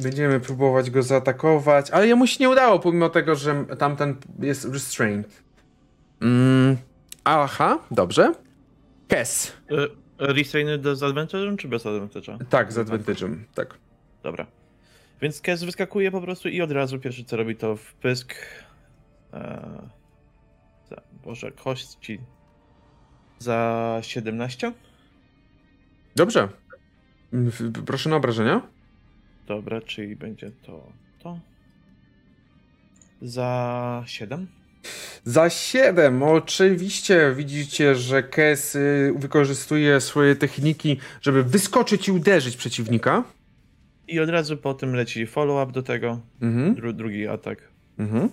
będziemy 0.03 0.41
próbować 0.41 0.91
go 0.91 1.03
zaatakować, 1.03 1.91
ale 1.91 2.09
jemu 2.09 2.27
się 2.27 2.37
nie 2.41 2.51
udało, 2.51 2.79
pomimo 2.79 3.09
tego, 3.09 3.35
że 3.37 3.65
tamten 3.79 4.17
jest 4.39 4.65
restrained. 4.65 5.43
Mm. 6.21 6.77
Aha, 7.33 7.79
dobrze. 7.91 8.33
Kes. 9.09 9.53
E, 9.71 9.87
Restrained 10.19 10.83
z 10.83 11.01
advantage'em 11.03 11.57
czy 11.57 11.69
bez 11.69 11.85
advantage'a? 11.85 12.39
Tak, 12.49 12.73
z 12.73 12.79
advantage'em, 12.79 13.37
tak. 13.55 13.79
Dobra. 14.23 14.47
Więc 15.23 15.41
Kes 15.41 15.65
wyskakuje 15.65 16.11
po 16.11 16.21
prostu 16.21 16.49
i 16.49 16.61
od 16.63 16.71
razu 16.73 16.99
pierwsze 16.99 17.25
co 17.25 17.37
robi 17.37 17.57
to 17.57 17.77
wpysk. 17.77 18.35
E, 19.33 19.63
za, 20.91 20.97
Boże, 21.25 21.53
kości. 21.53 22.21
Za 23.39 23.99
17? 24.03 24.73
Dobrze. 26.17 26.49
Mm, 27.33 27.53
Proszę 27.87 28.11
na 28.11 28.17
obrażenia. 28.17 28.61
Dobra, 29.47 29.81
czyli 29.81 30.17
będzie 30.17 30.51
to. 30.51 30.93
to. 31.19 31.39
Za 33.23 34.03
7? 34.07 34.47
Za 35.25 35.51
7, 35.51 36.23
oczywiście 36.23 37.35
widzicie, 37.37 37.95
że 37.95 38.23
Kes 38.23 38.75
y, 38.75 39.15
wykorzystuje 39.17 40.01
swoje 40.01 40.37
techniki, 40.37 40.97
żeby 41.21 41.45
wyskoczyć 41.45 42.09
i 42.09 42.13
uderzyć 42.13 42.57
przeciwnika. 42.57 43.25
I 44.09 44.21
od 44.21 44.29
razu 44.29 44.57
po 44.57 44.75
tym 44.75 44.95
leci 44.95 45.27
follow-up 45.27 45.73
do 45.73 45.83
tego. 45.83 46.21
Mhm. 46.43 46.75
Dru, 46.75 46.93
drugi 46.93 47.29
atak. 47.29 47.69
Mhm. 47.99 48.29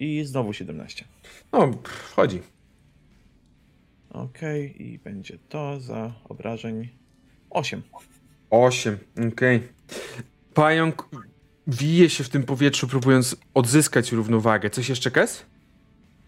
I 0.00 0.24
znowu 0.24 0.52
17. 0.52 1.04
No, 1.52 1.72
wchodzi. 1.84 2.42
Okej, 4.10 4.82
i 4.82 4.98
będzie 4.98 5.38
to 5.48 5.80
za 5.80 6.12
obrażeń 6.28 6.88
8. 7.50 7.82
8, 8.50 8.98
okej. 9.32 9.60
Pająk 10.54 11.08
wije 11.68 12.10
się 12.10 12.24
w 12.24 12.28
tym 12.28 12.42
powietrzu, 12.42 12.88
próbując 12.88 13.36
odzyskać 13.54 14.12
równowagę. 14.12 14.70
Coś 14.70 14.88
jeszcze, 14.88 15.10
Kes? 15.10 15.42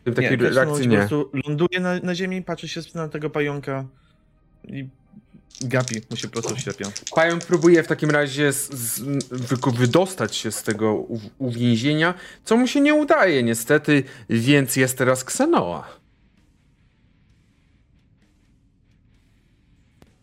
W 0.01 0.05
tym 0.05 0.15
takiej 0.15 0.39
Kes 0.39 0.55
reakcji 0.57 0.85
po 0.85 0.91
nie. 0.91 0.99
prostu 0.99 1.31
ląduje 1.47 1.81
na, 1.81 1.99
na 1.99 2.15
ziemi, 2.15 2.43
patrzy 2.43 2.69
się 2.69 2.81
na 2.95 3.09
tego 3.09 3.31
pająka 3.31 3.85
i 4.69 4.89
gapi 5.61 6.01
mu 6.11 6.17
się 6.17 6.29
po 6.29 6.33
prostu 6.33 6.57
ślepia. 6.57 6.87
Pająk 7.15 7.45
próbuje 7.45 7.83
w 7.83 7.87
takim 7.87 8.11
razie 8.11 8.53
z, 8.53 8.71
z, 8.73 9.03
wydostać 9.75 10.37
się 10.37 10.51
z 10.53 10.63
tego 10.63 10.95
u, 10.95 11.21
uwięzienia, 11.39 12.15
co 12.45 12.57
mu 12.57 12.67
się 12.67 12.81
nie 12.81 12.95
udaje 12.95 13.43
niestety, 13.43 14.05
więc 14.31 14.77
jest 14.77 14.99
teraz 14.99 15.25
Ksenoa. 15.25 16.01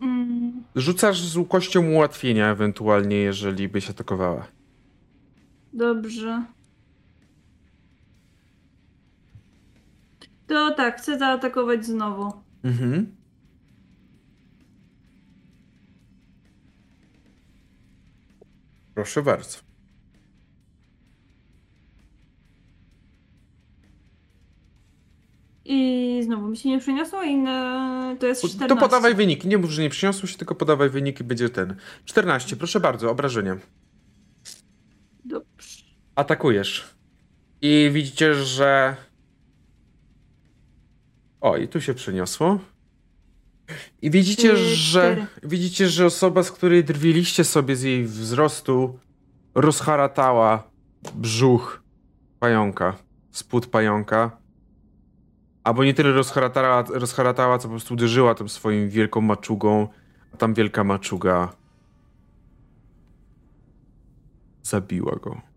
Mm, 0.02 0.64
Rzucasz 0.76 1.22
z 1.22 1.48
kością 1.50 1.92
ułatwienia 1.92 2.52
ewentualnie, 2.52 3.16
jeżeli 3.16 3.70
byś 3.70 3.90
atakowała. 3.90 4.57
Dobrze. 5.74 6.44
To 10.48 10.72
tak, 10.72 10.98
chcę 10.98 11.20
zaatakować 11.20 11.86
znowu. 11.86 12.34
Mhm. 12.64 13.16
Proszę 18.96 19.24
bardzo. 19.24 19.58
I 25.66 26.22
znowu 26.24 26.48
mi 26.48 26.58
się 26.58 26.70
nie 26.70 26.80
przyniosło 26.80 27.24
i 27.24 27.38
na... 27.38 28.16
to 28.20 28.28
jest 28.28 28.42
14. 28.42 28.76
To 28.76 28.82
podawaj 28.82 29.16
wyniki. 29.16 29.48
Nie 29.48 29.58
mów, 29.58 29.72
że 29.72 29.82
nie 29.82 29.90
przyniosło 29.90 30.28
się, 30.28 30.38
tylko 30.38 30.56
podawaj 30.56 30.90
wyniki, 30.90 31.24
będzie 31.24 31.50
ten. 31.50 31.76
14, 32.06 32.56
proszę 32.56 32.80
bardzo, 32.80 33.12
obrażenia. 33.12 33.58
Atakujesz. 36.18 36.96
I 37.62 37.90
widzicie, 37.94 38.34
że. 38.34 38.96
O, 41.42 41.58
i 41.58 41.68
tu 41.68 41.82
się 41.82 41.94
przeniosło. 41.94 42.60
I 44.02 44.12
widzicie, 44.12 44.58
że. 44.58 45.28
Widzicie, 45.44 45.88
że 45.88 46.06
osoba, 46.06 46.44
z 46.44 46.52
której 46.52 46.84
drwiliście 46.84 47.44
sobie 47.44 47.76
z 47.76 47.84
jej 47.84 48.06
wzrostu, 48.06 49.00
rozharatała 49.56 50.64
brzuch 51.16 51.84
pająka. 52.40 52.98
Spód 53.32 53.66
pająka. 53.66 54.38
Albo 55.64 55.84
nie 55.84 55.94
tyle 55.94 56.12
rozharatała, 56.12 56.84
rozharatała, 56.90 57.58
co 57.58 57.68
po 57.68 57.70
prostu 57.70 57.94
uderzyła 57.94 58.36
tą 58.36 58.48
swoim 58.48 58.90
wielką 58.90 59.22
maczugą, 59.22 59.88
a 60.34 60.38
tam 60.38 60.54
wielka 60.54 60.84
maczuga 60.84 61.54
zabiła 64.64 65.16
go. 65.16 65.57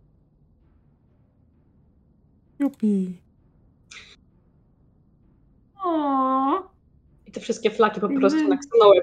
Jupi. 2.61 3.18
O, 5.84 6.70
I 7.26 7.32
te 7.32 7.40
wszystkie 7.40 7.70
flaki 7.70 8.00
po 8.00 8.08
prostu 8.08 8.48
na 8.48 8.56
Xanoę. 8.56 9.00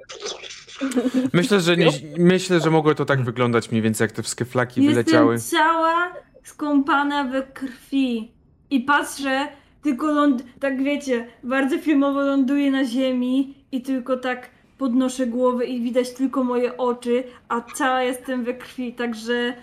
Myślę, 1.33 1.61
że 1.61 1.77
nie, 1.77 1.89
myślę, 2.17 2.59
że 2.59 2.71
mogło 2.71 2.95
to 2.95 3.05
tak 3.05 3.23
wyglądać 3.23 3.71
mniej 3.71 3.81
więcej, 3.81 4.05
jak 4.05 4.11
te 4.11 4.23
wszystkie 4.23 4.45
flaki 4.45 4.87
wyleciały. 4.87 5.33
jestem 5.33 5.59
cała 5.59 6.13
skąpana 6.43 7.23
we 7.23 7.43
krwi. 7.43 8.31
I 8.69 8.79
patrzę, 8.79 9.47
tylko 9.81 10.11
ląd, 10.11 10.43
tak 10.59 10.83
wiecie, 10.83 11.27
bardzo 11.43 11.77
filmowo 11.77 12.21
ląduję 12.21 12.71
na 12.71 12.85
ziemi 12.85 13.53
i 13.71 13.81
tylko 13.81 14.17
tak 14.17 14.49
podnoszę 14.77 15.27
głowę 15.27 15.65
i 15.65 15.81
widać 15.81 16.13
tylko 16.13 16.43
moje 16.43 16.77
oczy, 16.77 17.23
a 17.49 17.61
cała 17.61 18.03
jestem 18.03 18.43
we 18.43 18.53
krwi, 18.53 18.93
także 18.93 19.53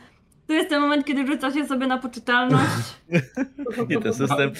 to 0.47 0.53
jest 0.53 0.68
ten 0.68 0.80
moment, 0.80 1.07
kiedy 1.07 1.26
rzucacie 1.26 1.66
sobie 1.66 1.86
na 1.86 1.99
poczytalność. 1.99 3.01
Nie, 3.88 4.01
ten 4.01 4.14
system. 4.14 4.53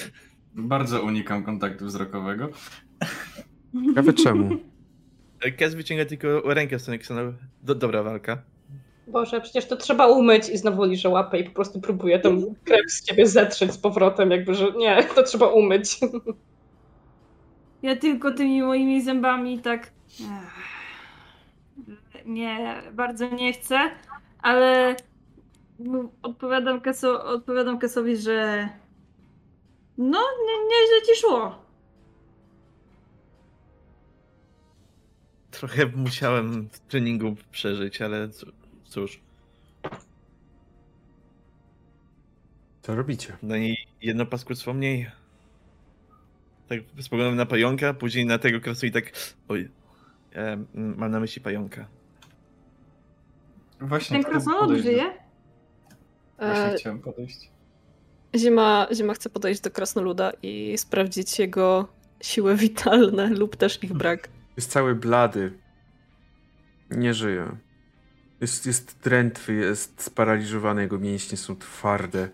Bardzo 0.55 1.01
unikam 1.01 1.43
kontaktu 1.43 1.85
wzrokowego. 1.85 2.49
Ciekawe 3.87 4.13
czemu. 4.13 4.49
Kes 5.57 5.75
wyciąga 5.75 6.05
tylko 6.05 6.53
rękę 6.53 6.77
w 6.77 6.81
stronę 6.81 6.95
Xanowy. 6.95 7.33
Do, 7.63 7.75
dobra 7.75 8.03
walka. 8.03 8.41
Boże, 9.07 9.41
przecież 9.41 9.65
to 9.67 9.77
trzeba 9.77 10.07
umyć 10.07 10.49
i 10.49 10.57
znowu 10.57 10.83
liżę 10.83 11.09
łapę 11.09 11.39
i 11.39 11.43
po 11.43 11.51
prostu 11.51 11.81
próbuję 11.81 12.19
tą 12.19 12.55
krew 12.63 12.91
z 12.91 13.03
ciebie 13.03 13.27
zetrzeć 13.27 13.71
z 13.71 13.77
powrotem, 13.77 14.31
jakby, 14.31 14.55
że 14.55 14.71
nie, 14.71 15.03
to 15.15 15.23
trzeba 15.23 15.47
umyć. 15.47 15.99
Ja 17.81 17.95
tylko 17.95 18.31
tymi 18.31 18.61
moimi 18.61 19.01
zębami 19.01 19.59
tak. 19.59 19.91
Nie, 22.25 22.81
bardzo 22.93 23.29
nie 23.29 23.53
chcę, 23.53 23.79
ale 24.41 24.95
odpowiadam, 26.21 26.81
Keso, 26.81 27.23
odpowiadam 27.25 27.79
Kesowi, 27.79 28.17
że. 28.17 28.69
No, 29.97 30.19
nie, 30.45 30.63
nieźle 30.63 31.07
ci 31.07 31.21
szło. 31.21 31.65
Trochę 35.51 35.85
musiałem 35.85 36.69
w 36.69 36.79
treningu 36.79 37.35
przeżyć, 37.51 38.01
ale 38.01 38.29
cóż, 38.85 39.19
Co 42.81 42.95
robicie? 42.95 43.37
na 43.43 43.57
niej 43.57 43.77
jedno 44.01 44.25
paskudstwo 44.25 44.73
mniej. 44.73 45.11
Tak 46.67 46.79
spoglądam 47.01 47.35
na 47.35 47.45
pająka, 47.45 47.93
później 47.93 48.25
na 48.25 48.37
tego 48.39 48.61
krasu 48.61 48.85
i 48.85 48.91
tak. 48.91 49.11
Oj. 49.47 49.69
E, 50.35 50.57
mam 50.73 51.11
na 51.11 51.19
myśli 51.19 51.41
pająka. 51.41 51.87
Właśnie 53.81 54.23
Ten 54.23 54.31
krasnolud 54.31 54.79
żyje? 54.81 55.24
Właśnie 56.37 56.63
E, 56.63 56.75
chciałem 56.77 56.99
podejść. 56.99 57.51
Zima, 58.35 58.87
Zima 58.93 59.13
chce 59.13 59.29
podejść 59.29 59.61
do 59.61 59.71
krasnoluda 59.71 60.31
i 60.43 60.77
sprawdzić 60.77 61.39
jego 61.39 61.87
siły 62.21 62.55
witalne 62.65 63.29
lub 63.29 63.55
też 63.55 63.83
ich 63.83 63.93
brak. 63.93 64.29
Jest 64.57 64.71
cały 64.71 64.95
blady. 64.95 65.51
Nie 66.91 67.13
żyje. 67.13 67.57
Jest, 68.41 68.65
jest 68.65 68.99
drętwy, 69.03 69.53
jest 69.53 70.01
sparaliżowany, 70.01 70.81
jego 70.81 70.99
mięśnie 70.99 71.37
są 71.37 71.55
twarde. 71.55 72.29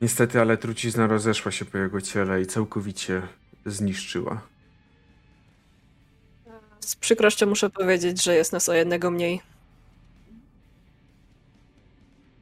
Niestety, 0.00 0.40
ale 0.40 0.56
trucizna 0.56 1.06
rozeszła 1.06 1.52
się 1.52 1.64
po 1.64 1.78
jego 1.78 2.00
ciele 2.00 2.40
i 2.42 2.46
całkowicie 2.46 3.22
zniszczyła. 3.66 4.40
Z 6.80 6.96
przykrością 6.96 7.46
muszę 7.46 7.70
powiedzieć, 7.70 8.22
że 8.22 8.34
jest 8.34 8.52
nas 8.52 8.68
o 8.68 8.74
jednego 8.74 9.10
mniej. 9.10 9.40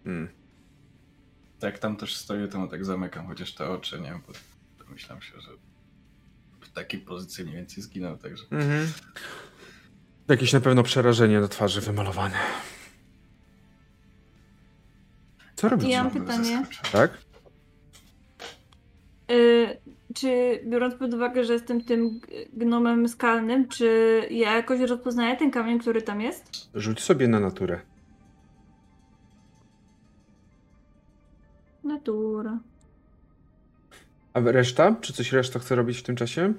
Hmm. 0.04 0.28
Tak, 1.60 1.78
tam 1.78 1.96
też 1.96 2.16
stoję, 2.16 2.48
to 2.48 2.58
mu 2.58 2.68
tak 2.68 2.84
zamykam 2.84 3.26
chociaż 3.26 3.54
te 3.54 3.68
oczy, 3.68 4.00
nie? 4.00 4.20
Bo 4.26 4.32
domyślam 4.84 5.22
się, 5.22 5.40
że 5.40 5.50
w 6.60 6.72
takiej 6.72 7.00
pozycji 7.00 7.44
mniej 7.44 7.56
więcej 7.56 7.82
zginął, 7.82 8.16
także... 8.16 8.44
Mhm. 8.50 8.92
Jakieś 10.28 10.52
na 10.52 10.60
pewno 10.60 10.82
przerażenie 10.82 11.40
na 11.40 11.48
twarzy 11.48 11.80
wymalowane. 11.80 12.36
Co 15.56 15.68
robicie? 15.68 15.90
Ja 15.90 16.04
mam 16.04 16.12
pytanie. 16.12 16.66
Tak? 16.92 17.18
Y, 19.30 19.78
czy 20.14 20.60
biorąc 20.66 20.94
pod 20.94 21.14
uwagę, 21.14 21.44
że 21.44 21.52
jestem 21.52 21.84
tym 21.84 22.20
gnomem 22.52 23.08
skalnym, 23.08 23.68
czy 23.68 24.20
ja 24.30 24.54
jakoś 24.56 24.80
rozpoznaję 24.80 25.36
ten 25.36 25.50
kamień, 25.50 25.78
który 25.78 26.02
tam 26.02 26.20
jest? 26.20 26.70
Rzuć 26.74 27.00
sobie 27.00 27.28
na 27.28 27.40
naturę. 27.40 27.80
Natura. 31.84 32.58
A 34.34 34.40
reszta? 34.40 34.96
Czy 35.00 35.12
coś 35.12 35.32
reszta 35.32 35.58
chce 35.58 35.74
robić 35.74 35.98
w 35.98 36.02
tym 36.02 36.16
czasie? 36.16 36.54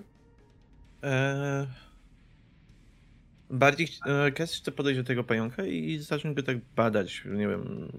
E, 1.03 1.67
bardziej 3.49 3.88
e, 4.05 4.32
Kes 4.32 4.55
chce 4.55 4.71
podejść 4.71 4.99
do 4.99 5.03
tego 5.03 5.23
pająka 5.23 5.65
i 5.65 5.97
zacząć 5.97 6.36
go 6.36 6.43
tak 6.43 6.57
badać. 6.76 7.23
Nie 7.26 7.47
wiem. 7.47 7.91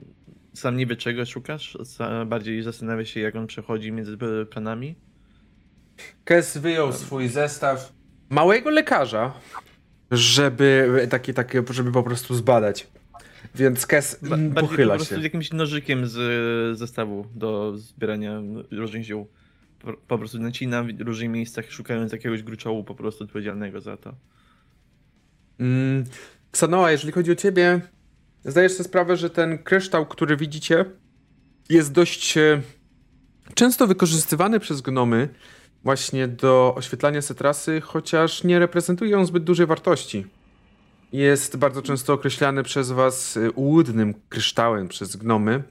Sam 0.55 0.77
nie 0.77 0.87
wie 0.87 0.97
czego 0.97 1.27
szukasz. 1.27 1.79
Bardziej 2.27 2.63
zastanawia 2.63 3.05
się, 3.05 3.21
jak 3.21 3.37
on 3.37 3.47
przechodzi 3.47 3.93
między 3.93 4.19
e, 4.43 4.47
planami. 4.47 4.95
Kes 6.25 6.59
wyjął 6.59 6.93
swój 6.93 7.29
zestaw 7.29 7.93
małego 8.31 8.71
lekarza, 8.71 9.33
żeby 10.11 11.07
takie, 11.11 11.35
takie, 11.35 11.63
żeby 11.71 11.93
po 11.93 12.03
prostu 12.03 12.35
zbadać. 12.35 12.89
Więc 13.57 13.87
Kes 13.87 14.19
Ba- 14.23 14.61
pochyla 14.61 14.95
po 14.95 14.99
prostu 14.99 15.15
się. 15.15 15.23
jakimś 15.23 15.53
nożykiem 15.53 16.07
z 16.07 16.79
zestawu 16.79 17.27
do 17.35 17.79
zbierania 17.79 18.43
różnych 18.71 19.05
ziół. 19.05 19.29
Po, 19.79 19.93
po 19.93 20.19
prostu 20.19 20.39
nacina 20.39 20.83
w 20.85 21.01
różnych 21.01 21.31
miejscach, 21.31 21.73
szukając 21.73 22.13
jakiegoś 22.13 22.43
gruczołu 22.43 22.85
po 22.85 22.95
prostu 22.95 23.25
odpowiedzialnego 23.25 23.81
za 23.81 23.97
to. 23.97 24.15
Mm, 25.61 26.05
Ksanoa, 26.51 26.91
jeżeli 26.91 27.13
chodzi 27.13 27.33
o 27.33 27.35
ciebie, 27.35 27.81
zdajesz 28.45 28.73
sobie 28.73 28.85
sprawę, 28.85 29.17
że 29.17 29.31
ten 29.31 29.59
kryształ, 29.59 30.07
który 30.07 30.37
widzicie, 30.37 30.85
jest 31.69 31.93
dość 31.93 32.39
e, 32.39 32.63
często 33.55 33.87
wykorzystywany 33.87 34.61
przez 34.61 34.81
gnomy 34.81 35.29
właśnie 35.85 36.29
do 36.29 36.75
oświetlania 36.77 37.23
setrasy, 37.23 37.81
chociaż 37.81 38.45
nie 38.45 38.59
reprezentuje 38.59 39.19
on 39.19 39.27
zbyt 39.27 39.45
dużej 39.45 39.67
wartości. 39.67 40.27
Jest 41.17 41.57
bardzo 41.57 41.83
często 41.83 42.13
określany 42.13 42.63
przez 42.63 42.91
was 42.91 43.37
e, 43.37 43.51
łudnym 43.57 44.15
kryształem 44.29 44.89
przez 44.89 45.17
gnomy. 45.17 45.63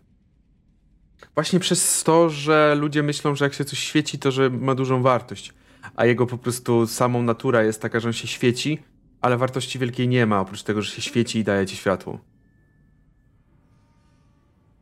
Właśnie 1.35 1.59
przez 1.59 2.03
to, 2.03 2.29
że 2.29 2.75
ludzie 2.75 3.03
myślą, 3.03 3.35
że 3.35 3.45
jak 3.45 3.53
się 3.53 3.65
coś 3.65 3.79
świeci, 3.79 4.19
to 4.19 4.31
że 4.31 4.49
ma 4.49 4.75
dużą 4.75 5.01
wartość. 5.01 5.53
A 5.95 6.05
jego 6.05 6.27
po 6.27 6.37
prostu 6.37 6.87
samą 6.87 7.21
natura 7.21 7.63
jest 7.63 7.81
taka, 7.81 7.99
że 7.99 8.09
on 8.09 8.13
się 8.13 8.27
świeci, 8.27 8.83
ale 9.21 9.37
wartości 9.37 9.79
wielkiej 9.79 10.07
nie 10.07 10.25
ma, 10.25 10.39
oprócz 10.39 10.63
tego, 10.63 10.81
że 10.81 10.91
się 10.91 11.01
świeci 11.01 11.39
i 11.39 11.43
daje 11.43 11.65
ci 11.65 11.75
światło. 11.75 12.19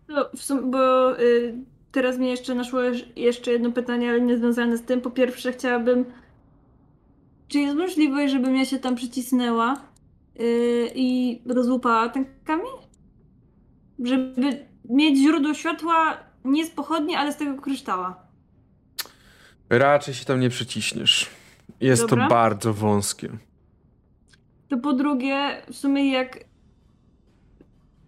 No, 0.08 0.30
w 0.38 0.70
bo 0.72 1.20
y, 1.20 1.56
teraz 1.92 2.18
mnie 2.18 2.30
jeszcze 2.30 2.56
naszło 2.56 2.80
jeszcze 3.16 3.52
jedno 3.52 3.72
pytanie, 3.72 4.10
ale 4.10 4.22
nie 4.22 4.38
związane 4.38 4.78
z 4.78 4.82
tym. 4.82 5.02
Po 5.02 5.12
pierwsze, 5.12 5.54
chciałabym. 5.54 6.06
Czy 7.48 7.60
jest 7.60 7.76
możliwość, 7.76 8.34
żebym 8.34 8.56
ja 8.56 8.66
się 8.66 8.80
tam 8.80 8.96
przycisnęła 8.96 9.93
y, 10.40 10.92
i 10.96 11.42
rozłupała 11.46 12.10
ten 12.10 12.26
kamień? 12.44 12.74
Żeby 14.04 14.66
mieć 14.90 15.18
źródło 15.18 15.54
światła 15.54 16.18
nie 16.46 16.66
z 16.66 16.70
pochodni, 16.70 17.16
ale 17.16 17.34
z 17.34 17.38
tego 17.38 17.62
kryształa. 17.62 18.28
Raczej 19.70 20.14
się 20.14 20.26
tam 20.26 20.40
nie 20.40 20.50
przyciśniesz. 20.50 21.30
Jest 21.82 22.02
Dobra. 22.02 22.24
to 22.24 22.30
bardzo 22.30 22.74
wąskie. 22.74 23.30
To 24.70 24.78
po 24.78 24.94
drugie, 24.94 25.62
w 25.72 25.76
sumie 25.76 26.12
jak 26.12 26.40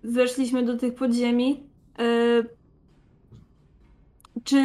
weszliśmy 0.04 0.64
do 0.64 0.78
tych 0.78 0.96
podziemi, 0.96 1.64
y, 2.00 2.50
czy 4.44 4.62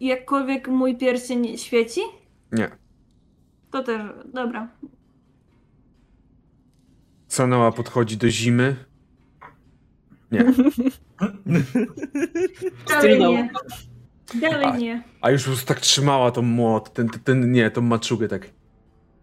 jakkolwiek 0.00 0.68
mój 0.68 0.96
pierścień 0.96 1.58
świeci? 1.58 2.00
Nie. 2.52 2.70
To 3.70 3.82
też, 3.82 4.02
dobra. 4.34 4.68
Sanoa 7.34 7.72
podchodzi 7.72 8.16
do 8.16 8.30
zimy. 8.30 8.76
Nie. 10.32 10.44
Dalej 12.88 13.18
nie. 13.20 13.50
Dalej 14.40 14.66
A. 14.66 14.76
nie. 14.76 15.02
A 15.20 15.30
już 15.30 15.42
po 15.42 15.46
prostu 15.50 15.66
tak 15.66 15.80
trzymała 15.80 16.30
tą 16.30 16.42
młot, 16.42 16.92
ten, 16.92 17.08
ten, 17.08 17.20
ten 17.20 17.52
nie, 17.52 17.70
tą 17.70 17.80
maczugę 17.80 18.28
tak. 18.28 18.50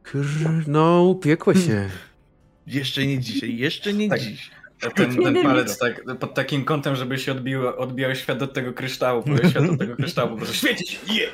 Krr, 0.03 0.67
no, 0.67 1.03
upiekło 1.03 1.53
się. 1.53 1.89
Jeszcze 2.67 3.05
nie 3.05 3.19
dzisiaj, 3.19 3.57
jeszcze 3.57 3.93
nie 3.93 4.09
Tak. 4.09 4.19
dziś. 4.19 4.51
Ten, 4.95 5.23
ten 5.23 5.43
palec 5.43 5.77
tak, 5.77 6.03
pod 6.19 6.33
takim 6.33 6.65
kątem, 6.65 6.95
żeby 6.95 7.17
się 7.17 7.31
odbiło, 7.31 7.77
odbijał 7.77 8.15
świat 8.15 8.41
od 8.41 8.53
tego 8.53 8.73
kryształu, 8.73 9.23
bo 9.27 9.49
świat 9.49 9.69
od 9.69 9.79
tego 9.79 9.95
kryształu 9.95 10.29
po 10.29 10.37
prostu 10.37 10.55
świeci 10.55 10.85
się. 10.85 10.97
Yeah! 11.13 11.33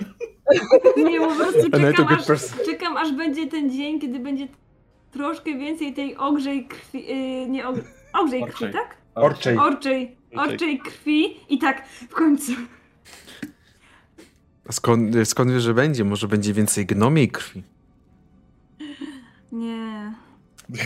Nie, 0.97 1.19
po 1.19 1.35
prostu 1.35 1.67
I 1.67 1.71
czekam 1.71 2.07
aż, 2.07 2.25
czekam 2.65 2.97
aż 2.97 3.11
będzie 3.11 3.47
ten 3.47 3.71
dzień, 3.71 4.01
kiedy 4.01 4.19
będzie 4.19 4.47
troszkę 5.11 5.57
więcej 5.57 5.93
tej 5.93 6.17
ogrzej 6.17 6.67
krwi, 6.67 7.07
yy, 7.07 7.49
nie 7.49 7.67
og, 7.67 7.77
ogrzej 8.13 8.41
krwi, 8.43 8.53
Orczej. 8.53 8.73
tak? 8.73 8.97
Orczej. 9.15 9.57
Orczej, 9.57 10.15
orczej 10.35 10.79
krwi 10.79 11.35
i 11.49 11.57
tak 11.59 11.87
w 11.87 12.07
końcu. 12.13 12.51
A 14.69 14.71
skąd, 14.71 15.15
skąd 15.23 15.51
wiesz, 15.51 15.63
że 15.63 15.73
będzie? 15.73 16.03
Może 16.03 16.27
będzie 16.27 16.53
więcej 16.53 16.85
gnomiej 16.85 17.29
krwi? 17.29 17.63
Nie. 19.51 20.13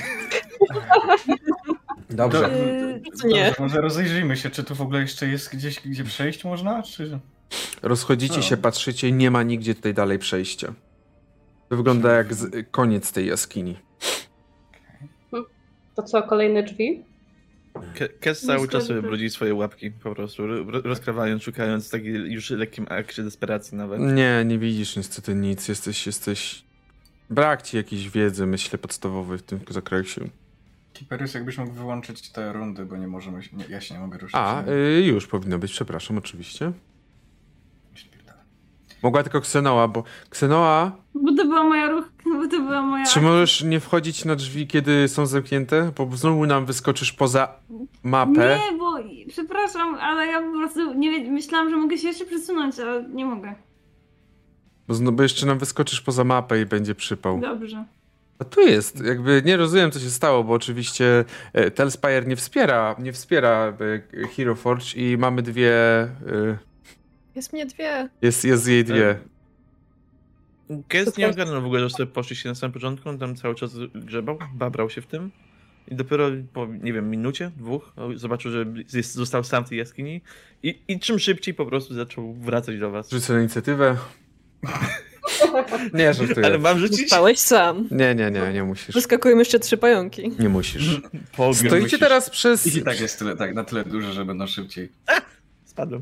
Dobrze. 2.09 2.39
Yy, 2.39 3.01
Dobrze, 3.11 3.27
nie. 3.27 3.55
może 3.59 3.81
rozejrzyjmy 3.81 4.37
się, 4.37 4.49
czy 4.49 4.63
tu 4.63 4.75
w 4.75 4.81
ogóle 4.81 5.01
jeszcze 5.01 5.27
jest 5.27 5.55
gdzieś, 5.55 5.79
gdzie 5.79 6.03
przejść 6.03 6.43
można, 6.43 6.83
czy... 6.83 7.19
Rozchodzicie 7.81 8.35
No. 8.35 8.41
się, 8.41 8.57
patrzycie, 8.57 9.11
nie 9.11 9.31
ma 9.31 9.43
nigdzie 9.43 9.75
tutaj 9.75 9.93
dalej 9.93 10.19
przejścia. 10.19 10.73
To 11.69 11.77
wygląda 11.77 12.13
jak 12.13 12.33
z, 12.33 12.67
koniec 12.71 13.11
tej 13.11 13.27
jaskini. 13.27 13.77
To 15.95 16.03
co, 16.03 16.23
kolejne 16.23 16.63
drzwi? 16.63 17.03
Ke- 17.95 18.09
Kes 18.09 18.41
cały 18.41 18.67
czas 18.67 18.87
tak. 18.87 19.01
brudzi 19.01 19.29
swoje 19.29 19.55
łapki 19.55 19.91
po 19.91 20.15
prostu, 20.15 20.47
ro- 20.47 20.81
rozkrawając, 20.83 21.43
szukając 21.43 21.87
w 21.87 21.91
takiej 21.91 22.13
już 22.13 22.49
lekkim 22.49 22.85
akcie 22.89 23.23
desperacji 23.23 23.77
nawet. 23.77 23.99
Nie, 23.99 24.43
nie 24.45 24.57
widzisz 24.59 24.95
niestety 24.95 25.35
nic. 25.35 25.67
Jesteś, 25.67 26.05
jesteś... 26.05 26.63
Brak 27.29 27.61
ci 27.61 27.77
jakiejś 27.77 28.09
wiedzy, 28.09 28.45
myślę, 28.45 28.79
podstawowej 28.79 29.37
w 29.37 29.41
tym 29.43 29.59
zakresie. 29.69 30.21
Kiperys, 30.93 31.33
jakbyś 31.33 31.57
mógł 31.57 31.71
wyłączyć 31.73 32.29
te 32.29 32.53
rundy, 32.53 32.85
bo 32.85 32.97
nie 32.97 33.07
możemy. 33.07 33.39
Nie, 33.53 33.65
ja 33.69 33.81
się 33.81 33.93
nie 33.93 33.99
mogę 33.99 34.17
ruszyć. 34.17 34.35
A, 34.35 34.63
nie? 34.67 34.73
y, 34.73 35.01
już 35.05 35.27
powinno 35.27 35.59
być, 35.59 35.71
przepraszam, 35.71 36.17
oczywiście. 36.17 36.71
Mogła 39.03 39.23
tylko 39.23 39.41
Ksenoa, 39.41 39.87
bo 39.87 40.03
Ksenoa, 40.29 40.91
Bo 41.13 41.35
to 41.35 41.43
była 41.45 41.63
moja 41.63 41.89
ruch, 41.89 42.05
bo 42.25 42.47
to 42.47 42.59
była 42.59 42.81
moja. 42.81 43.05
czy 43.05 43.21
możesz 43.21 43.63
nie 43.63 43.79
wchodzić 43.79 44.25
na 44.25 44.35
drzwi, 44.35 44.67
kiedy 44.67 45.07
są 45.07 45.25
zamknięte? 45.25 45.91
Bo 45.97 46.17
znowu 46.17 46.45
nam 46.45 46.65
wyskoczysz 46.65 47.13
poza 47.13 47.47
mapę. 48.03 48.59
Nie, 48.71 48.77
bo 48.77 48.97
przepraszam, 49.29 49.95
ale 49.95 50.27
ja 50.27 50.41
po 50.41 50.57
prostu 50.57 50.93
nie 50.93 51.31
myślałam, 51.31 51.69
że 51.69 51.77
mogę 51.77 51.97
się 51.97 52.07
jeszcze 52.07 52.25
przesunąć, 52.25 52.79
ale 52.79 53.03
nie 53.03 53.25
mogę. 53.25 53.55
Bo, 54.87 55.11
bo 55.11 55.23
jeszcze 55.23 55.45
nam 55.45 55.59
wyskoczysz 55.59 56.01
poza 56.01 56.23
mapę 56.23 56.61
i 56.61 56.65
będzie 56.65 56.95
przypał. 56.95 57.39
Dobrze. 57.39 57.85
A 58.39 58.43
tu 58.43 58.61
jest, 58.61 59.05
jakby 59.05 59.41
nie 59.45 59.57
rozumiem 59.57 59.91
co 59.91 59.99
się 59.99 60.09
stało, 60.09 60.43
bo 60.43 60.53
oczywiście 60.53 61.25
e, 61.53 61.71
Telspire 61.71 62.25
nie 62.25 62.35
wspiera, 62.35 62.95
nie 62.99 63.13
wspiera 63.13 63.73
e, 64.23 64.27
Hero 64.27 64.55
Forge 64.55 64.95
i 64.95 65.17
mamy 65.17 65.41
dwie, 65.41 65.73
e, 65.73 66.09
Jest 67.35 67.53
mnie 67.53 67.65
dwie. 67.65 68.09
jest, 68.21 68.45
jest 68.45 68.67
jej 68.67 68.83
dwie. 68.83 69.19
Kes 70.87 71.17
nie 71.17 71.29
ogarnął 71.29 71.61
w 71.61 71.65
ogóle, 71.65 71.81
że 71.81 71.89
sobie 71.89 72.07
poszliście 72.07 72.49
na 72.49 72.55
samym 72.55 72.73
początku, 72.73 73.09
on 73.09 73.17
tam 73.17 73.35
cały 73.35 73.55
czas 73.55 73.71
grzebał, 73.95 74.39
babrał 74.53 74.89
się 74.89 75.01
w 75.01 75.07
tym. 75.07 75.31
I 75.87 75.95
dopiero 75.95 76.29
po, 76.53 76.65
nie 76.65 76.93
wiem, 76.93 77.09
minucie, 77.09 77.51
dwóch, 77.57 77.93
zobaczył, 78.15 78.51
że 78.51 78.65
jest, 78.93 79.13
został 79.13 79.43
sam 79.43 79.65
w 79.65 79.69
tej 79.69 79.77
jaskini 79.77 80.21
i, 80.63 80.79
i 80.87 80.99
czym 80.99 81.19
szybciej 81.19 81.53
po 81.53 81.65
prostu 81.65 81.93
zaczął 81.93 82.33
wracać 82.33 82.79
do 82.79 82.91
was. 82.91 83.09
Rzucę 83.09 83.33
na 83.33 83.39
inicjatywę. 83.39 83.97
Nie, 85.93 86.13
żartuję. 86.13 86.45
Ale 86.45 86.57
mam 86.57 86.79
rzucić? 86.79 86.99
Zostałeś 86.99 87.39
sam. 87.39 87.87
Nie, 87.91 88.15
nie, 88.15 88.31
nie, 88.31 88.53
nie 88.53 88.63
musisz. 88.63 88.95
Wyskakują 88.95 89.37
jeszcze 89.37 89.59
trzy 89.59 89.77
pająki. 89.77 90.31
Nie 90.39 90.49
musisz. 90.49 91.01
Pogrom. 91.37 91.53
Stoicie 91.53 91.81
musisz. 91.81 91.99
teraz 91.99 92.29
przez... 92.29 92.75
I 92.75 92.83
tak 92.83 92.99
jest 92.99 93.19
tyle, 93.19 93.35
tak, 93.35 93.53
na 93.53 93.63
tyle 93.63 93.85
duże, 93.85 94.13
że 94.13 94.25
będą 94.25 94.47
szybciej. 94.47 94.89
Spadłem. 95.65 96.01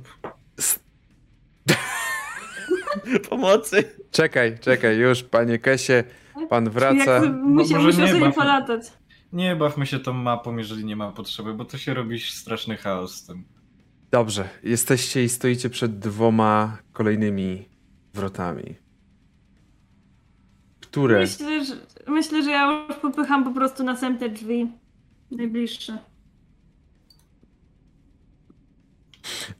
Pomocy. 3.29 3.83
Czekaj, 4.11 4.59
czekaj, 4.59 4.97
już, 4.97 5.23
panie 5.23 5.59
Kesie, 5.59 6.03
pan 6.49 6.69
wraca. 6.69 7.13
Jak 7.13 7.33
musiał, 7.33 7.81
może 7.81 7.87
musiał 7.87 8.05
nie 8.05 8.11
sobie 8.11 8.25
baw- 8.25 8.35
polatać. 8.35 8.81
Nie 9.33 9.55
bawmy 9.55 9.85
się 9.85 9.99
tą 9.99 10.13
mapą, 10.13 10.57
jeżeli 10.57 10.85
nie 10.85 10.95
ma 10.95 11.11
potrzeby, 11.11 11.53
bo 11.53 11.65
to 11.65 11.77
się 11.77 11.93
robi 11.93 12.19
straszny 12.19 12.77
chaos 12.77 13.15
z 13.15 13.25
tym. 13.25 13.43
Dobrze, 14.11 14.49
jesteście 14.63 15.23
i 15.23 15.29
stoicie 15.29 15.69
przed 15.69 15.99
dwoma 15.99 16.77
kolejnymi 16.93 17.65
wrotami. 18.13 18.75
Które? 20.79 21.19
Myślę, 21.19 21.65
że, 21.65 21.73
myślę, 22.07 22.43
że 22.43 22.51
ja 22.51 22.85
już 22.89 22.97
popycham 22.97 23.43
po 23.43 23.51
prostu 23.51 23.83
następne 23.83 24.29
drzwi. 24.29 24.67
Najbliższe. 25.31 25.97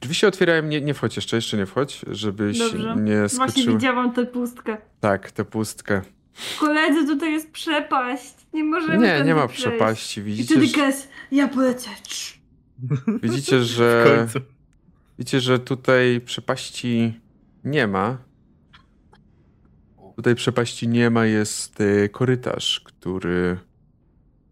Drzwi 0.00 0.14
się 0.14 0.28
otwierają, 0.28 0.62
nie, 0.62 0.80
nie 0.80 0.94
wchodź 0.94 1.16
jeszcze, 1.16 1.36
jeszcze 1.36 1.56
nie 1.56 1.66
wchodź, 1.66 2.00
żebyś 2.10 2.58
Dobrze. 2.58 2.94
nie 2.98 3.16
Właśnie 3.28 3.48
skoczył. 3.52 3.72
widziałam 3.74 4.12
tę 4.12 4.26
pustkę. 4.26 4.76
Tak, 5.00 5.30
tę 5.30 5.44
pustkę. 5.44 6.02
Koledzy, 6.60 7.06
tutaj 7.06 7.32
jest 7.32 7.50
przepaść. 7.50 8.34
Nie 8.52 8.64
możemy 8.64 8.98
Nie, 8.98 9.22
nie 9.24 9.34
ma 9.34 9.48
przejść. 9.48 9.62
przepaści. 9.68 10.20
I 10.20 10.24
Widzicie, 10.24 10.54
wtedy 10.54 10.66
że, 10.66 10.72
Kes, 10.74 11.08
ja 11.32 11.48
polecę. 11.48 11.90
Widzicie, 13.22 13.62
że, 13.74 14.26
widzicie, 15.18 15.40
że 15.40 15.58
tutaj 15.58 16.20
przepaści 16.20 17.20
nie 17.64 17.86
ma. 17.86 18.18
Tutaj 20.16 20.34
przepaści 20.34 20.88
nie 20.88 21.10
ma, 21.10 21.26
jest 21.26 21.80
y, 21.80 22.08
korytarz, 22.12 22.80
który 22.80 23.58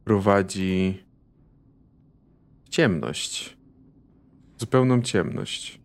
prowadzi 0.05 1.05
w 2.65 2.69
ciemność. 2.69 3.57
Zupełną 4.59 5.03
ciemność. 5.03 5.81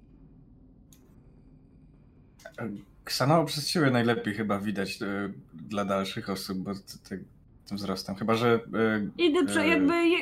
Ksanowo 3.04 3.46
przez 3.46 3.70
ciebie 3.70 3.92
najlepiej 3.92 4.34
chyba 4.34 4.60
widać 4.60 5.02
e, 5.02 5.32
dla 5.54 5.86
dalszych 5.86 6.30
osób, 6.30 6.58
bo 6.58 6.76
ty, 6.76 7.00
ty, 7.10 7.24
tym 7.68 7.78
wzrostem. 7.78 8.16
Chyba, 8.16 8.36
że 8.36 8.60
e, 8.74 9.08
Idę 9.18 9.46
prze, 9.46 9.62
e, 9.62 9.68
jakby. 9.68 9.94
Ja, 10.10 10.20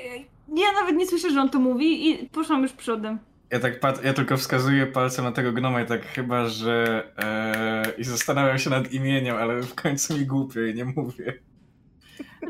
ja 0.56 0.72
nawet 0.82 0.96
nie 0.96 1.08
słyszę, 1.08 1.30
że 1.32 1.42
on 1.42 1.50
to 1.50 1.60
mówi 1.60 2.10
i 2.10 2.30
poszłam 2.30 2.64
już 2.64 2.74
przodem. 2.74 3.20
ja 3.52 3.60
tak 3.60 3.80
pat, 3.80 4.04
ja 4.04 4.14
tylko 4.14 4.38
wskazuję 4.38 4.88
palcem 4.88 5.26
na 5.26 5.32
tego 5.32 5.52
gnoma 5.52 5.82
i 5.82 5.86
tak 5.86 6.06
chyba, 6.06 6.48
że 6.48 7.04
e, 7.18 7.92
i 7.98 8.04
zastanawiam 8.04 8.60
się 8.60 8.70
nad 8.70 8.92
imieniem, 8.94 9.36
ale 9.36 9.62
w 9.62 9.76
końcu 9.76 10.18
mi 10.18 10.26
głupio 10.26 10.62
i 10.62 10.74
nie 10.74 10.86
mówię. 10.86 11.34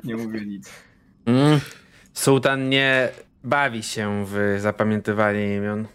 Nie 0.04 0.16
mówię 0.18 0.46
nic. 0.46 0.70
Mm. 1.26 1.60
Sułtan 2.14 2.70
nie 2.70 3.10
bawi 3.44 3.84
się 3.84 4.26
w 4.28 4.58
zapamiętywanie 4.60 5.56
imion. 5.56 5.88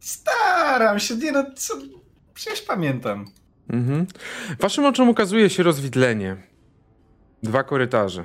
Staram 0.00 0.98
się, 0.98 1.16
nie 1.16 1.32
no, 1.32 1.44
co, 1.56 1.74
przecież 2.34 2.62
pamiętam. 2.62 3.26
Mhm. 3.70 4.06
Waszym 4.60 4.84
oczom 4.84 5.08
ukazuje 5.08 5.50
się 5.50 5.62
rozwidlenie. 5.62 6.36
Dwa 7.42 7.62
korytarze. 7.64 8.24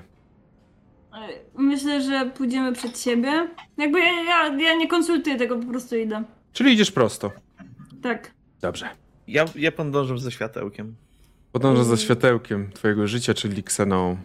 E, 1.13 1.17
Myślę, 1.55 2.01
że 2.01 2.25
pójdziemy 2.25 2.73
przed 2.73 2.99
siebie. 2.99 3.49
Jakby 3.77 3.99
ja, 3.99 4.23
ja, 4.23 4.45
ja 4.57 4.73
nie 4.75 4.87
konsultuję 4.87 5.37
tego, 5.37 5.59
po 5.59 5.65
prostu 5.65 5.95
idę. 5.95 6.23
Czyli 6.53 6.73
idziesz 6.73 6.91
prosto. 6.91 7.31
Tak. 8.03 8.31
Dobrze. 8.61 8.89
Ja, 9.27 9.45
ja 9.55 9.71
podążam 9.71 10.19
ze 10.19 10.31
światełkiem. 10.31 10.95
Podążasz 11.51 11.85
za 11.85 11.97
światełkiem 11.97 12.71
twojego 12.71 13.07
życia, 13.07 13.33
czyli 13.33 13.59
Xeną. 13.59 14.17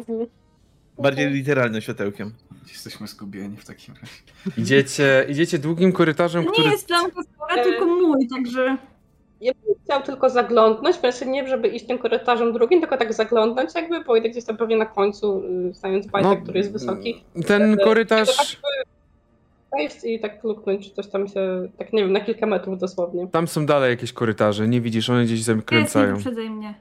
W. 0.00 0.26
Bardziej 0.98 1.30
literalnym 1.30 1.80
światełkiem. 1.80 2.32
Jesteśmy 2.68 3.06
zgubieni 3.06 3.56
w 3.56 3.64
takim 3.64 3.94
razie. 3.94 4.60
Idziecie, 4.62 5.26
idziecie 5.28 5.58
długim 5.58 5.92
korytarzem, 5.92 6.44
To 6.44 6.50
który... 6.50 6.66
nie 6.66 6.72
jest 6.72 6.86
plan 6.86 7.10
Kaspara, 7.10 7.62
tylko 7.64 7.86
mój, 7.86 8.28
także. 8.28 8.76
Ja 9.40 9.52
bym 9.66 9.74
chciał 9.84 10.02
tylko 10.02 10.30
zaglądnąć, 10.30 10.96
w 10.96 11.00
sensie 11.00 11.26
nie 11.26 11.48
żeby 11.48 11.68
iść 11.68 11.86
tym 11.86 11.98
korytarzem 11.98 12.52
drugim, 12.52 12.80
tylko 12.80 12.96
tak 12.96 13.12
zaglądnąć 13.12 13.74
jakby, 13.74 14.04
bo 14.04 14.16
idę 14.16 14.28
gdzieś 14.30 14.44
tam 14.44 14.56
pewnie 14.56 14.76
na 14.76 14.86
końcu, 14.86 15.42
y, 15.70 15.74
znając 15.74 16.06
bajta, 16.06 16.28
No, 16.28 16.36
który 16.36 16.58
jest 16.58 16.72
wysoki. 16.72 17.24
Ten 17.46 17.76
korytarz... 17.76 18.60
Wejść 19.76 19.96
i 20.04 20.20
tak 20.20 20.44
luknąć, 20.44 20.88
czy 20.88 20.94
coś 20.94 21.06
tam 21.06 21.28
się, 21.28 21.68
tak 21.78 21.92
nie 21.92 22.02
wiem, 22.02 22.12
na 22.12 22.20
kilka 22.20 22.46
metrów 22.46 22.78
dosłownie. 22.78 23.26
Tam 23.28 23.48
są 23.48 23.66
dalej 23.66 23.90
jakieś 23.90 24.12
korytarze, 24.12 24.68
nie 24.68 24.80
widzisz, 24.80 25.10
one 25.10 25.24
gdzieś 25.24 25.38
Jest, 25.38 25.48
nie 25.48 25.54
zakręcają. 25.56 26.16
mnie. 26.50 26.74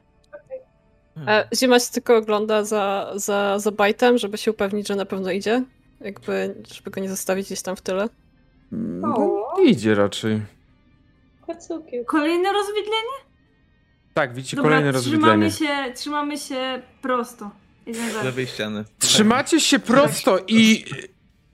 E, 1.27 1.47
Zimać 1.55 1.89
tylko 1.89 2.17
ogląda 2.17 2.63
za, 2.63 3.11
za, 3.15 3.59
za 3.59 3.71
bajtem, 3.71 4.17
żeby 4.17 4.37
się 4.37 4.51
upewnić, 4.51 4.87
że 4.87 4.95
na 4.95 5.05
pewno 5.05 5.31
idzie. 5.31 5.63
Jakby, 6.01 6.55
żeby 6.73 6.91
go 6.91 7.01
nie 7.01 7.09
zostawić 7.09 7.45
gdzieś 7.45 7.61
tam 7.61 7.75
w 7.75 7.81
tyle. 7.81 8.09
No, 8.71 9.41
idzie 9.65 9.95
raczej. 9.95 10.41
Kacuki. 11.47 12.05
Kolejne 12.05 12.53
rozwidlenie? 12.53 13.15
Tak, 14.13 14.33
widzicie 14.33 14.57
Dobra, 14.57 14.69
kolejne 14.71 14.91
rozwidlenie. 14.91 15.49
trzymamy 15.49 15.85
się, 15.87 15.93
trzymamy 15.93 16.37
się 16.37 16.81
prosto. 17.01 17.51
Z 17.91 18.23
lewej 18.23 18.47
ściany. 18.47 18.85
Trzymacie 18.99 19.59
się 19.59 19.79
prosto 19.79 20.39
i 20.47 20.85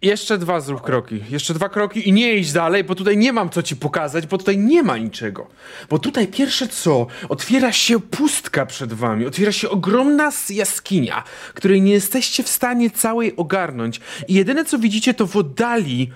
jeszcze 0.06 0.38
dwa 0.38 0.62
zrób 0.62 0.82
kroki. 0.82 1.24
Jeszcze 1.30 1.54
dwa 1.54 1.70
kroki 1.70 2.10
i 2.10 2.14
nie 2.14 2.36
idź 2.36 2.52
dalej, 2.52 2.84
bo 2.84 2.96
tutaj 2.96 3.18
nie 3.18 3.34
mam 3.34 3.50
co 3.50 3.64
ci 3.64 3.76
pokazać, 3.76 4.28
bo 4.28 4.38
tutaj 4.38 4.58
nie 4.58 4.84
ma 4.84 4.98
niczego. 4.98 5.48
Bo 5.90 6.00
tutaj 6.00 6.28
pierwsze 6.28 6.68
co, 6.68 7.08
otwiera 7.30 7.72
się 7.72 8.00
pustka 8.00 8.66
przed 8.66 8.94
wami, 8.94 9.26
otwiera 9.26 9.52
się 9.52 9.70
ogromna 9.70 10.32
jaskinia, 10.50 11.24
której 11.54 11.82
nie 11.82 11.92
jesteście 11.92 12.44
w 12.44 12.50
stanie 12.50 12.90
całej 12.90 13.36
ogarnąć. 13.36 14.02
I 14.28 14.34
jedyne 14.34 14.66
co 14.66 14.80
widzicie 14.80 15.14
to 15.14 15.28
w 15.28 15.38
oddali 15.38 16.12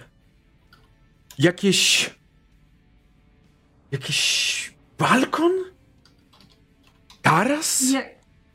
jakieś... 1.40 2.10
Jakiś 3.92 4.74
balkon? 4.98 5.52
Taras? 7.22 7.92
Ja, 7.92 8.02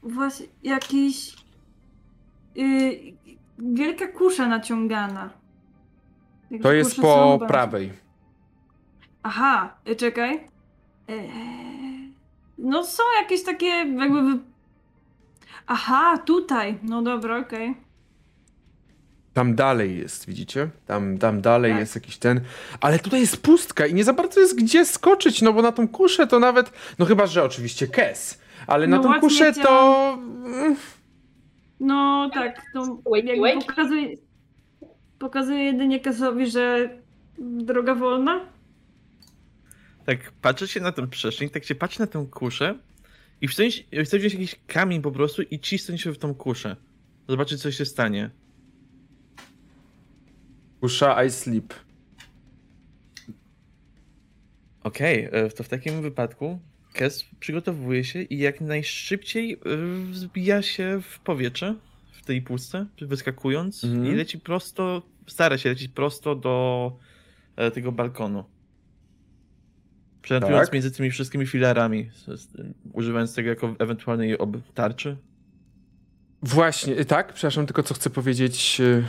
właśnie 0.03 0.47
jakiś. 0.63 1.35
Yy, 2.55 3.15
wielka 3.59 4.07
kusza 4.09 4.49
naciągana. 4.49 5.31
To 6.63 6.73
jest 6.73 7.01
po 7.01 7.39
prawej. 7.49 7.93
Aha, 9.23 9.75
y, 9.89 9.97
czekaj. 9.97 10.41
Eee, 11.09 12.13
no 12.59 12.85
są 12.85 13.03
jakieś 13.23 13.43
takie 13.45 13.67
jakby... 13.67 14.39
Aha, 15.67 16.19
tutaj. 16.19 16.79
No 16.83 17.03
dobra, 17.03 17.39
okej. 17.39 17.75
Tam 19.33 19.55
dalej 19.55 19.99
jest, 19.99 20.27
widzicie? 20.27 20.69
Tam, 20.87 21.19
tam 21.19 21.41
dalej 21.41 21.73
Tak. 21.73 21.81
jest 21.81 21.95
jakiś 21.95 22.17
ten. 22.19 22.41
Ale 22.81 22.99
tutaj 22.99 23.21
jest 23.21 23.43
pustka 23.43 23.87
i 23.87 23.95
nie 23.95 24.05
za 24.05 24.13
bardzo 24.13 24.41
jest 24.41 24.59
gdzie 24.59 24.85
skoczyć, 24.87 25.43
no 25.43 25.53
bo 25.53 25.63
na 25.63 25.73
tą 25.73 25.89
kuszę 25.89 26.27
to 26.27 26.39
nawet. 26.39 26.73
No 26.99 27.07
chyba, 27.07 27.27
że 27.27 27.45
oczywiście 27.45 27.87
Kes. 27.87 28.41
Ale 28.67 28.87
na 28.87 28.97
No 28.97 29.03
tą 29.03 29.09
właśnie 29.09 29.21
kuszę 29.29 29.53
to. 29.53 30.19
No 31.81 32.31
tak, 32.35 32.63
to 32.73 33.01
jakby 33.25 33.67
pokazuje, 33.67 34.17
pokazuje 35.19 35.65
jedynie 35.65 36.01
Kasowi, 36.01 36.47
że 36.51 36.99
droga 37.39 37.95
wolna. 37.95 38.41
Tak 40.07 40.33
patrzę 40.33 40.69
się 40.69 40.81
na 40.81 40.93
ten 40.93 41.09
przestrzeń, 41.11 41.51
tak 41.51 41.65
się 41.65 41.75
patrzy 41.75 42.01
na 42.01 42.07
tę 42.07 42.27
kuszę 42.31 42.79
i 43.41 43.49
chcę, 43.49 43.63
wziąć- 43.63 43.85
chcę 44.05 44.19
wziąć 44.19 44.33
jakiś 44.35 44.61
kamień 44.67 45.03
po 45.03 45.11
prostu 45.11 45.43
i 45.43 45.59
cisnąć 45.61 46.01
się 46.03 46.13
w 46.13 46.19
tą 46.19 46.35
kuszę. 46.35 46.77
Zobaczyć, 47.29 47.63
co 47.63 47.73
się 47.73 47.85
stanie. 47.85 48.31
Kusza 50.81 51.25
I 51.25 51.31
sleep. 51.31 51.75
Okej, 54.83 55.29
e, 55.33 55.51
to 55.51 55.63
w 55.65 55.69
takim 55.69 56.03
wypadku 56.03 56.59
Kes 56.95 57.25
przygotowuje 57.41 58.05
się 58.05 58.23
i 58.23 58.39
jak 58.39 58.61
najszybciej 58.61 59.53
e, 59.53 59.59
wzbija 60.11 60.63
się 60.63 61.01
w 61.03 61.19
powietrze, 61.21 61.75
w 62.13 62.25
tej 62.25 62.43
pustce, 62.43 62.87
wyskakując 63.03 63.85
Mhm. 63.85 64.07
i 64.07 64.17
leci 64.17 64.39
prosto, 64.39 65.03
stara 65.27 65.59
się 65.59 65.69
lecieć 65.69 65.89
prosto 65.89 66.35
do 66.35 66.93
e, 67.57 67.71
tego 67.71 67.93
balkonu. 67.93 68.45
Przelatując 70.23 70.67
Tak. 70.67 70.73
między 70.73 70.91
tymi 70.91 71.11
wszystkimi 71.11 71.47
filarami, 71.47 72.11
używając 72.93 73.35
tego 73.35 73.49
jako 73.49 73.75
ewentualnej 73.79 74.37
tarczy. 74.75 75.17
Właśnie, 76.43 76.99
y, 76.99 77.05
tak? 77.05 77.33
Przepraszam, 77.33 77.67
tylko 77.67 77.83
co 77.83 77.95
chcę 77.95 78.11
powiedzieć. 78.11 78.81
y, 78.81 79.05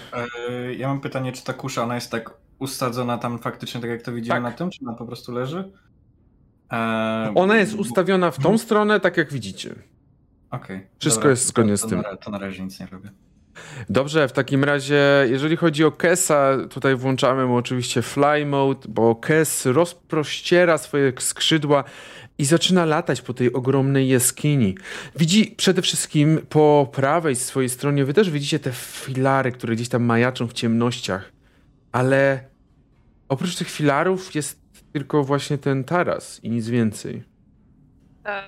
E, 0.50 0.74
Ja 0.74 0.88
mam 0.88 1.02
pytanie, 1.02 1.32
czy 1.32 1.44
ta 1.44 1.54
kusza, 1.54 1.84
ona 1.84 1.96
jest 1.96 2.12
tak 2.12 2.34
usadzona 2.60 3.18
tam 3.18 3.40
faktycznie 3.40 3.82
tak 3.82 3.90
jak 3.90 4.02
to 4.02 4.14
widzimy 4.14 4.36
Tak. 4.36 4.44
na 4.44 4.52
tym, 4.52 4.70
czy 4.70 4.80
ona 4.86 4.94
po 4.94 5.06
prostu 5.06 5.32
leży? 5.32 5.72
Ona 7.36 7.55
jest 7.57 7.74
ustawiona 7.74 8.32
w 8.32 8.39
tą 8.39 8.57
stronę, 8.57 8.99
tak 8.99 9.18
jak 9.18 9.34
widzicie. 9.34 9.76
Okej. 10.51 10.88
Wszystko 10.99 11.20
dobra, 11.22 11.30
jest 11.30 11.45
zgodnie 11.47 11.72
to- 11.72 11.78
z 11.88 11.89
tym. 11.89 12.01
Na, 12.01 12.16
to 12.18 12.32
na 12.32 12.38
razie 12.39 12.63
nic 12.63 12.80
nie 12.80 12.86
robię. 12.86 13.11
Dobrze, 13.89 14.28
w 14.28 14.32
takim 14.32 14.63
razie, 14.63 15.01
jeżeli 15.30 15.55
chodzi 15.55 15.84
o 15.84 15.91
Kesa, 15.91 16.57
tutaj 16.70 16.95
włączamy 16.95 17.45
mu 17.45 17.55
oczywiście 17.55 18.01
fly 18.01 18.45
mode, 18.45 18.88
bo 18.89 19.16
Kes 19.16 19.66
rozprościera 19.66 20.78
swoje 20.78 21.13
skrzydła 21.20 21.84
i 22.38 22.45
zaczyna 22.45 22.86
latać 22.86 23.22
po 23.22 23.34
tej 23.34 23.53
ogromnej 23.53 24.07
jaskini. 24.07 24.78
Widzi 25.16 25.53
przede 25.57 25.82
wszystkim 25.82 26.39
po 26.49 26.89
prawej 26.93 27.36
swojej 27.36 27.70
stronie, 27.70 28.05
wy 28.05 28.13
też 28.13 28.30
widzicie 28.30 28.59
te 28.59 28.72
filary, 28.72 29.51
które 29.51 29.76
gdzieś 29.76 29.89
tam 29.89 30.03
majaczą 30.03 30.47
w 30.47 30.53
ciemnościach, 30.53 31.32
ale 31.91 32.43
oprócz 33.30 33.55
tych 33.55 33.70
filarów 33.70 34.36
jest 34.36 34.64
tylko 34.96 35.24
właśnie 35.24 35.58
ten 35.58 35.84
taras 35.84 36.39
i 36.43 36.50
nic 36.50 36.68
więcej. 36.70 37.24
E, 38.26 38.43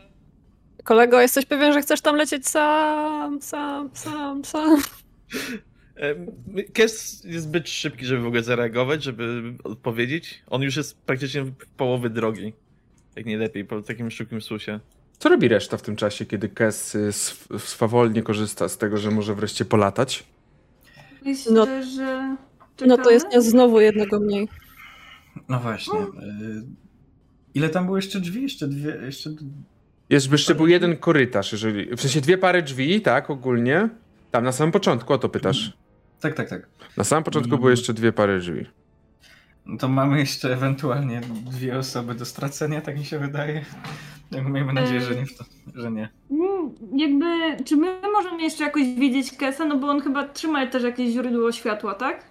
Kolego, 0.84 1.22
jesteś 1.22 1.46
pewien, 1.46 1.74
że 1.74 1.82
chcesz 1.82 2.02
tam 2.02 2.16
lecieć 2.16 2.48
sam, 2.48 3.42
sam, 3.42 3.90
sam, 3.94 4.46
sam? 4.46 4.78
Kes 6.74 7.24
jest 7.24 7.44
zbyt 7.46 7.70
szybki, 7.70 8.06
żeby 8.06 8.22
w 8.22 8.26
ogóle 8.28 8.44
zareagować, 8.44 9.04
żeby 9.04 9.44
odpowiedzieć. 9.64 10.44
On 10.50 10.62
już 10.62 10.76
jest 10.76 10.98
praktycznie 11.02 11.44
w 11.44 11.52
połowy 11.78 12.10
drogi. 12.10 12.54
Jak 13.16 13.26
nie 13.26 13.38
lepiej, 13.38 13.66
po 13.66 13.82
takim 13.82 14.12
szybkim 14.12 14.42
susie. 14.42 14.80
Co 15.18 15.30
robi 15.30 15.48
reszta 15.48 15.78
w 15.78 15.82
tym 15.82 15.96
czasie, 15.96 16.26
kiedy 16.26 16.50
Kes 16.50 16.96
y, 16.96 17.08
sw- 17.08 17.60
swawolnie 17.60 18.24
korzysta 18.24 18.70
z 18.70 18.78
tego, 18.78 18.98
że 18.98 19.12
może 19.12 19.36
wreszcie 19.36 19.66
polatać? 19.66 20.24
Myślę, 21.26 21.52
No- 21.54 21.66
że. 21.96 22.36
No 22.88 22.98
to 22.98 23.10
jest 23.12 23.26
czekamy. 23.26 23.42
znowu 23.44 23.80
jednego 23.80 24.20
mniej. 24.20 24.48
No 25.50 25.60
właśnie. 25.60 26.00
e, 26.00 26.06
Ile 27.54 27.70
tam 27.70 27.86
było 27.86 27.98
jeszcze 27.98 28.20
drzwi? 28.20 28.42
Jeszcze 28.42 28.68
dwie, 28.68 28.98
jeszcze... 29.06 29.30
Jest, 30.10 30.32
jeszcze 30.32 30.56
był 30.56 30.68
jeden 30.68 30.98
korytarz, 30.98 31.52
jeżeli. 31.52 31.96
W 31.96 32.02
sensie 32.02 32.22
dwie 32.22 32.38
pary 32.38 32.62
drzwi, 32.62 33.02
tak, 33.02 33.30
ogólnie. 33.30 33.90
Tam 34.32 34.44
na 34.44 34.52
samym 34.52 34.72
początku, 34.72 35.14
o 35.14 35.18
to 35.18 35.30
pytasz. 35.30 35.74
Tak, 36.22 36.34
tak, 36.34 36.50
tak. 36.50 36.68
Na 36.98 37.04
samym 37.04 37.24
początku 37.24 37.50
Mm. 37.50 37.60
były 37.60 37.72
jeszcze 37.72 37.94
dwie 37.94 38.12
pary 38.12 38.40
drzwi. 38.40 38.66
No 39.66 39.78
to 39.78 39.88
mamy 39.88 40.20
jeszcze 40.20 40.54
ewentualnie 40.54 41.22
dwie 41.52 41.78
osoby 41.78 42.16
do 42.16 42.26
stracenia, 42.26 42.82
tak 42.82 42.98
mi 42.98 43.06
się 43.06 43.20
wydaje. 43.20 43.66
Miejmy 44.32 44.74
nadzieję, 44.74 45.02
że 45.02 45.16
nie, 45.16 45.26
w 45.26 45.38
to, 45.38 45.44
że 45.76 45.92
nie. 45.92 46.10
Mm, 46.32 46.72
Jakby, 47.00 47.64
czy 47.64 47.76
my 47.78 48.02
możemy 48.14 48.44
jeszcze 48.44 48.64
jakoś 48.64 48.84
widzieć 48.84 49.32
Kesa? 49.38 49.66
No 49.66 49.78
bo 49.78 49.88
on 49.88 50.02
chyba 50.02 50.28
trzyma 50.28 50.68
też 50.68 50.84
jakieś 50.84 51.12
źródło 51.14 51.52
światła, 51.52 51.94
tak? 51.94 52.24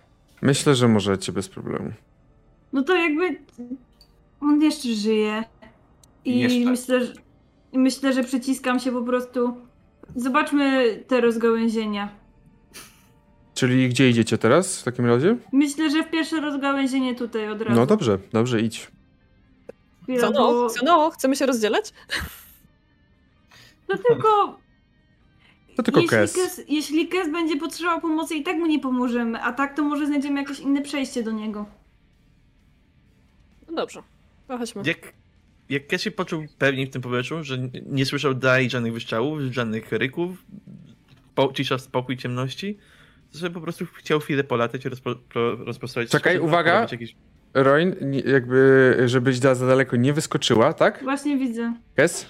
Myślę, 0.42 0.74
że 0.74 0.88
możecie 0.88 1.32
bez 1.32 1.48
problemu. 1.48 1.92
No 2.72 2.82
to 2.82 2.94
jakby. 2.94 3.38
On 4.40 4.62
jeszcze 4.62 4.88
żyje. 4.88 5.44
I 6.24 6.38
Jeszcze. 6.38 6.70
myślę, 6.70 7.04
że. 7.04 7.12
Myślę, 7.72 8.12
że 8.12 8.24
przyciskam 8.24 8.80
się 8.80 8.92
po 8.92 9.02
prostu. 9.02 9.56
Zobaczmy 10.16 10.96
te 11.06 11.20
rozgałęzienia. 11.20 12.08
Czyli 13.54 13.88
gdzie 13.88 14.10
idziecie 14.10 14.38
teraz 14.38 14.80
w 14.80 14.84
takim 14.84 15.06
razie? 15.06 15.36
Myślę, 15.52 15.90
że 15.90 16.02
w 16.02 16.10
pierwsze 16.10 16.40
rozgałęzienie 16.40 17.14
tutaj 17.14 17.48
od 17.50 17.62
razu. 17.62 17.80
No 17.80 17.86
dobrze, 17.86 18.18
dobrze, 18.32 18.60
idź. 18.60 18.90
Chwila, 20.02 20.20
Co 20.20 20.32
bo- 20.32 20.52
no? 20.52 20.68
Co 20.68 20.84
no? 20.84 21.10
Chcemy 21.10 21.36
się 21.36 21.46
rozdzielać? 21.46 21.92
No 23.88 23.96
tylko. 24.08 24.58
To 25.76 25.82
tylko 25.82 26.00
jeśli 26.00 26.16
Kes. 26.16 26.34
Kes. 26.34 26.60
Jeśli 26.68 27.08
Kes 27.08 27.32
będzie 27.32 27.56
potrzebował 27.56 28.00
pomocy, 28.00 28.34
i 28.34 28.42
tak 28.42 28.56
mu 28.56 28.66
nie 28.66 28.78
pomożemy. 28.78 29.42
A 29.42 29.52
tak 29.52 29.76
to 29.76 29.84
może 29.84 30.06
znajdziemy 30.06 30.40
jakieś 30.40 30.60
inne 30.60 30.82
przejście 30.82 31.22
do 31.22 31.32
niego. 31.32 31.66
No 33.76 33.82
dobrze. 33.82 34.02
To 34.48 34.58
chodźmy. 34.58 34.82
Jak, 34.86 35.12
jak 35.68 35.86
Kes 35.86 36.02
się 36.02 36.10
poczuł 36.10 36.44
pewniej 36.58 36.86
w 36.86 36.90
tym 36.90 37.02
powietrzu, 37.02 37.44
że 37.44 37.58
nie- 37.86 38.06
słyszał 38.06 38.34
dalej 38.34 38.70
żadnych 38.70 38.92
wyszczałów, 38.92 39.40
żadnych 39.40 39.92
ryków, 39.92 40.44
po, 41.34 41.52
cisza, 41.52 41.78
spokój, 41.78 42.16
ciemności, 42.16 42.78
to 43.32 43.38
sobie 43.38 43.54
po 43.54 43.60
prostu 43.60 43.86
chciał 43.86 44.20
chwilę 44.20 44.44
polatać 44.44 44.84
i 44.84 44.88
rozpo, 44.88 45.14
pro, 45.14 45.56
rozprostować 45.56 46.10
Czekaj, 46.10 46.38
uwaga. 46.38 46.86
Jakieś... 46.92 47.16
Roin, 47.54 47.94
jakby, 48.26 48.96
żebyś 49.06 49.38
za, 49.38 49.54
za 49.54 49.66
daleko 49.66 49.96
nie 49.96 50.12
wyskoczyła, 50.12 50.72
tak? 50.72 51.02
Właśnie 51.02 51.38
widzę. 51.38 51.74
Kes? 51.94 52.26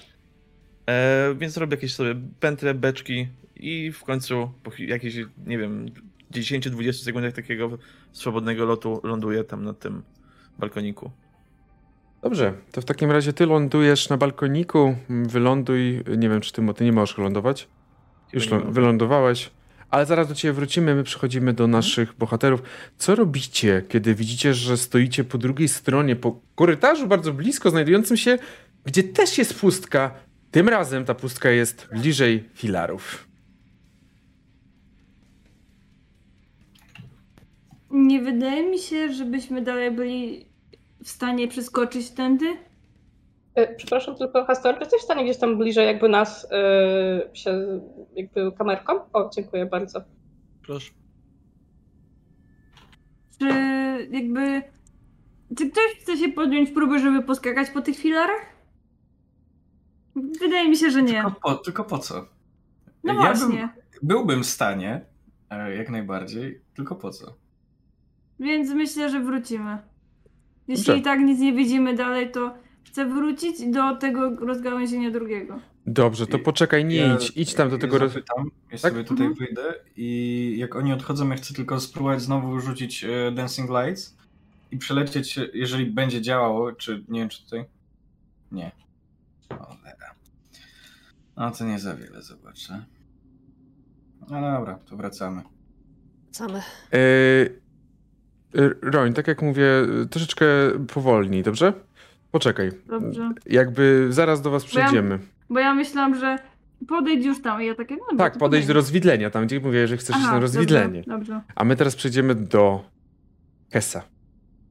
E, 0.89 1.35
więc 1.37 1.57
robię 1.57 1.75
jakieś 1.75 1.93
sobie 1.93 2.15
pętle, 2.39 2.73
beczki 2.73 3.27
i 3.55 3.91
w 3.91 4.03
końcu 4.03 4.51
po 4.63 4.71
jakiejś, 4.79 5.15
nie 5.45 5.57
wiem, 5.57 5.85
10-20 6.31 6.93
sekundach 6.93 7.33
takiego 7.33 7.77
swobodnego 8.11 8.65
lotu 8.65 9.01
ląduję 9.03 9.43
tam 9.43 9.63
na 9.63 9.73
tym 9.73 10.03
balkoniku. 10.59 11.11
Dobrze, 12.27 12.53
to 12.71 12.81
w 12.81 12.85
takim 12.85 13.11
razie 13.11 13.33
ty 13.33 13.45
lądujesz 13.45 14.09
na 14.09 14.17
balkoniku, 14.17 14.95
wyląduj, 15.09 16.03
nie 16.17 16.29
wiem 16.29 16.41
czy 16.41 16.53
ty, 16.53 16.73
ty 16.75 16.85
nie 16.85 16.91
możesz 16.91 17.17
lądować. 17.17 17.67
Już 18.33 18.49
lą- 18.49 18.71
wylądowałeś. 18.71 19.51
Ale 19.89 20.05
zaraz 20.05 20.27
do 20.27 20.35
ciebie 20.35 20.53
wrócimy, 20.53 20.95
my 20.95 21.03
przechodzimy 21.03 21.53
do 21.53 21.67
naszych 21.67 22.13
bohaterów. 22.13 22.61
Co 22.97 23.15
robicie, 23.15 23.83
kiedy 23.89 24.15
widzicie, 24.15 24.53
że 24.53 24.77
stoicie 24.77 25.23
po 25.23 25.37
drugiej 25.37 25.67
stronie, 25.67 26.15
po 26.15 26.39
korytarzu 26.55 27.07
bardzo 27.07 27.33
blisko, 27.33 27.69
znajdującym 27.69 28.17
się, 28.17 28.37
gdzie 28.85 29.03
też 29.03 29.37
jest 29.37 29.59
pustka. 29.59 30.11
Tym 30.51 30.69
razem 30.69 31.05
ta 31.05 31.15
pustka 31.15 31.49
jest 31.49 31.87
bliżej 31.91 32.49
filarów. 32.53 33.27
Nie 37.91 38.21
wydaje 38.21 38.71
mi 38.71 38.79
się, 38.79 39.13
żebyśmy 39.13 39.61
dalej 39.61 39.91
byli 39.91 40.46
w 41.07 41.09
stanie 41.09 41.47
przeskoczyć 41.47 42.09
tędy. 42.09 42.45
E, 43.55 43.75
Przepraszam, 43.75 44.15
tylko 44.15 44.45
Hastor, 44.45 44.75
czy 44.75 44.79
jesteś 44.79 45.01
w 45.01 45.03
stanie 45.03 45.23
gdzieś 45.23 45.37
tam 45.37 45.57
bliżej 45.57 45.85
jakby 45.85 46.09
nas 46.09 46.47
e, 46.51 47.29
się 47.33 47.81
jakby 48.15 48.51
kamerką? 48.51 48.93
O, 49.13 49.29
dziękuję 49.35 49.65
bardzo. 49.65 50.01
Proszę. 50.63 50.91
Czy 53.39 53.47
jakby. 54.11 54.61
Czy 55.57 55.69
ktoś 55.69 55.97
chce 55.99 56.17
się 56.17 56.29
podjąć 56.29 56.71
próby, 56.71 56.99
żeby 56.99 57.23
poskakać 57.23 57.69
po 57.69 57.81
tych 57.81 57.97
filarach? 57.97 58.45
Wydaje 60.15 60.69
mi 60.69 60.77
się, 60.77 60.91
że 60.91 61.03
nie. 61.03 61.23
Tylko 61.23 61.31
po, 61.31 61.55
tylko 61.55 61.83
po 61.83 61.97
co? 61.97 62.25
No 63.03 63.13
ja 63.13 63.19
właśnie. 63.19 63.59
Bym, 63.59 63.69
byłbym 64.03 64.43
w 64.43 64.47
stanie, 64.47 65.05
e, 65.49 65.75
jak 65.75 65.89
najbardziej, 65.89 66.61
tylko 66.75 66.95
po 66.95 67.09
co? 67.09 67.33
Więc 68.39 68.73
myślę, 68.73 69.09
że 69.09 69.19
wrócimy. 69.19 69.77
Jeśli 70.67 70.85
Dobrze. 70.85 70.99
i 70.99 71.01
tak 71.03 71.19
nic 71.19 71.39
nie 71.39 71.53
widzimy 71.53 71.95
dalej, 71.95 72.31
to 72.31 72.55
chcę 72.83 73.05
wrócić 73.05 73.65
do 73.71 73.95
tego 73.95 74.29
rozgałęzienia 74.35 75.11
drugiego. 75.11 75.59
Dobrze, 75.85 76.27
to 76.27 76.37
I- 76.37 76.41
poczekaj, 76.41 76.85
nie 76.85 76.95
Ja- 76.95 77.15
idź, 77.15 77.31
idź 77.35 77.53
tam 77.53 77.69
do 77.69 77.75
ja 77.75 77.81
tego... 77.81 77.97
Roz... 77.97 78.13
Zapytam, 78.13 78.51
ja 78.71 78.77
Tak? 78.77 78.91
sobie 78.91 79.03
tutaj 79.03 79.27
Mhm. 79.27 79.33
wyjdę 79.47 79.73
i 79.95 80.55
jak 80.57 80.75
oni 80.75 80.93
odchodzą, 80.93 81.29
ja 81.29 81.35
chcę 81.35 81.53
tylko 81.53 81.79
spróbować 81.79 82.21
znowu 82.21 82.59
rzucić 82.59 83.03
e, 83.03 83.31
Dancing 83.31 83.69
Lights 83.69 84.17
i 84.71 84.77
przelecieć, 84.77 85.39
jeżeli 85.53 85.85
będzie 85.85 86.21
działało, 86.21 86.71
czy 86.71 87.03
nie 87.09 87.19
wiem, 87.19 87.29
czy 87.29 87.43
tutaj. 87.43 87.65
Nie. 88.51 88.71
Cholera. 89.49 90.15
No 91.37 91.51
to 91.51 91.65
nie 91.65 91.79
za 91.79 91.95
wiele 91.95 92.21
zobaczę. 92.21 92.85
No 94.29 94.41
dobra, 94.41 94.79
to 94.85 94.97
wracamy. 94.97 95.41
Wracamy. 96.25 96.61
Yy, 96.91 97.61
Roń, 98.81 99.13
tak 99.13 99.27
jak 99.27 99.41
mówię, 99.41 99.65
troszeczkę 100.09 100.45
powolniej, 100.93 101.43
dobrze? 101.43 101.73
Poczekaj. 102.31 102.71
Dobrze. 102.87 103.31
Jakby 103.45 104.07
zaraz 104.09 104.41
do 104.41 104.51
was 104.51 104.63
ja- 104.63 104.69
przejdziemy. 104.69 105.19
Bo 105.49 105.59
ja 105.59 105.73
myślałam, 105.75 106.19
że 106.19 106.37
podejdź 106.87 107.25
już 107.25 107.41
tam 107.41 107.61
i 107.61 107.65
ja 107.65 107.75
takie, 107.75 107.95
no 107.95 108.17
Tak, 108.17 108.33
to 108.33 108.39
podejść 108.39 108.67
do 108.67 108.73
rozwidlenia, 108.73 109.29
tam 109.29 109.45
gdzie 109.45 109.59
mówię, 109.59 109.87
że 109.87 109.97
chcesz 109.97 110.15
iść 110.15 110.25
na 110.25 110.39
rozwidlenie. 110.39 111.03
Dobrze, 111.07 111.11
dobrze. 111.17 111.41
A 111.55 111.63
my 111.63 111.75
teraz 111.75 111.95
przejdziemy 111.95 112.35
do 112.35 112.83
Kesa. 113.69 114.03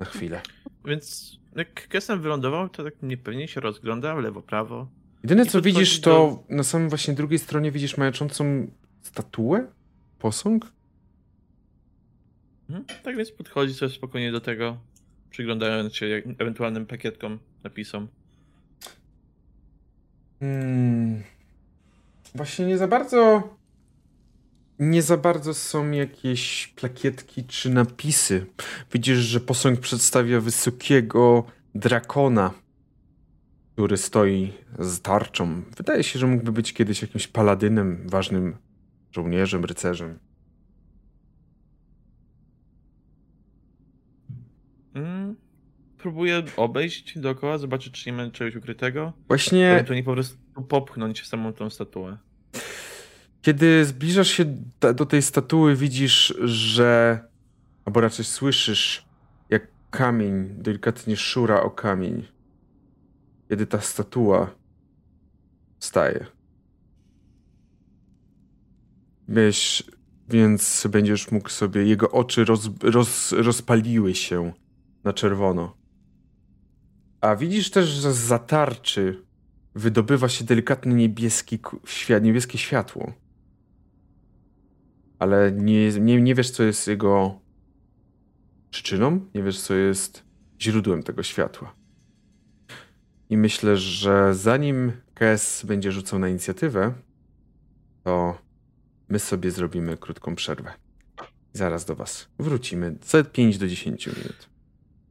Na 0.01 0.07
chwilę. 0.07 0.40
Więc 0.85 1.36
jak 1.57 1.89
Kesem 1.89 2.20
wylądował, 2.20 2.69
to 2.69 2.85
tak 2.85 2.94
niepewnie 3.03 3.48
się 3.48 3.61
rozgląda 3.61 4.15
w 4.15 4.19
lewo, 4.19 4.43
prawo. 4.43 4.89
Jedyne 5.23 5.43
I 5.43 5.47
co 5.47 5.62
widzisz, 5.62 6.01
to 6.01 6.44
na 6.48 6.62
samym 6.62 6.89
właśnie 6.89 7.15
drugiej 7.15 7.39
stronie 7.39 7.73
widzisz 7.73 7.97
majaczącą 7.97 8.66
statuę? 9.03 9.66
Posąg? 10.19 10.73
Mhm. 12.68 12.84
Tak 13.02 13.16
więc 13.16 13.32
podchodzi 13.32 13.74
sobie 13.74 13.93
spokojnie 13.93 14.32
do 14.32 14.40
tego, 14.40 14.76
przyglądając 15.30 15.97
się 15.97 16.22
ewentualnym 16.38 16.86
pakietkom, 16.86 17.38
napisom. 17.64 18.09
Hmm. 20.40 21.22
Właśnie 22.34 22.66
nie 22.66 22.78
za 22.78 22.88
bardzo. 22.88 23.43
Nie 24.78 25.02
za 25.02 25.16
bardzo 25.16 25.55
są 25.55 25.90
jakieś 25.90 26.66
plakietki 26.66 27.44
czy 27.44 27.70
napisy. 27.70 28.47
Widzisz, 28.93 29.18
że 29.18 29.40
posąg 29.40 29.80
przedstawia 29.80 30.40
wysokiego 30.40 31.44
drakona, 31.74 32.51
który 33.72 33.97
stoi 33.97 34.52
z 34.78 35.01
tarczą. 35.01 35.62
Wydaje 35.76 36.02
się, 36.02 36.18
że 36.18 36.26
mógłby 36.26 36.52
być 36.52 36.72
kiedyś 36.72 37.02
jakimś 37.02 37.26
paladynem, 37.26 38.09
ważnym 38.09 38.56
żołnierzem, 39.12 39.64
rycerzem. 39.64 40.18
Mm. 44.94 45.36
Próbuję 46.06 46.42
obejść 46.56 47.18
dookoła, 47.18 47.58
zobaczyć, 47.58 48.02
czy 48.02 48.10
nie 48.10 48.16
ma 48.16 48.30
czegoś 48.30 48.56
ukrytego. 48.56 49.12
Właśnie. 49.28 49.70
Ewentualnie 49.70 50.04
po 50.04 50.12
prostu 50.12 50.36
popchnąć 50.68 51.26
samą 51.26 51.52
tą 51.52 51.70
statuę. 51.70 52.16
Kiedy 53.42 53.84
zbliżasz 53.84 54.28
się 54.28 54.44
do 54.94 55.06
tej 55.06 55.22
statuły, 55.22 55.76
widzisz, 55.76 56.34
że. 56.44 57.20
albo 57.84 58.00
raczej 58.00 58.24
słyszysz, 58.24 59.06
jak 59.50 59.68
kamień 59.90 60.48
delikatnie 60.48 61.16
szura 61.16 61.62
o 61.62 61.70
kamień. 61.70 62.26
Kiedy 63.48 63.66
ta 63.66 63.80
statua 63.80 64.50
staje. 65.78 66.26
Wiesz, 69.28 69.84
więc 70.28 70.86
będziesz 70.90 71.30
mógł 71.30 71.48
sobie. 71.48 71.84
Jego 71.84 72.10
oczy 72.10 72.44
roz, 72.44 72.70
roz, 72.82 73.32
rozpaliły 73.32 74.14
się 74.14 74.52
na 75.04 75.12
czerwono. 75.12 75.85
A 77.20 77.36
widzisz 77.36 77.70
też, 77.70 77.86
że 77.88 78.12
z 78.12 78.16
zatarczy 78.16 79.24
wydobywa 79.74 80.28
się 80.28 80.44
delikatny 80.44 80.94
niebieski 80.94 81.59
świat, 81.84 82.22
niebieskie 82.22 82.59
światło 82.59 83.12
ale 85.18 85.52
nie, 85.52 85.93
nie, 85.93 86.22
nie 86.22 86.34
wiesz, 86.34 86.51
co 86.51 86.62
jest 86.62 86.88
jego 86.88 87.40
przyczyną, 88.70 89.20
nie 89.34 89.43
wiesz, 89.43 89.60
co 89.60 89.74
jest 89.74 90.22
źródłem 90.60 91.02
tego 91.02 91.22
światła. 91.22 91.74
I 93.30 93.36
myślę, 93.36 93.76
że 93.76 94.34
zanim 94.34 94.93
Kes 95.14 95.64
będzie 95.64 95.93
rzucał 95.93 96.18
na 96.18 96.28
inicjatywę, 96.28 96.94
to 98.05 98.38
my 99.09 99.18
sobie 99.18 99.51
zrobimy 99.51 99.97
krótką 99.97 100.34
przerwę. 100.34 100.72
Zaraz 101.52 101.84
do 101.84 101.94
Was 101.94 102.28
wrócimy 102.38 102.97
za 103.02 103.24
5 103.24 103.59
do 103.59 103.68
10 103.68 104.06
minut. 104.06 104.48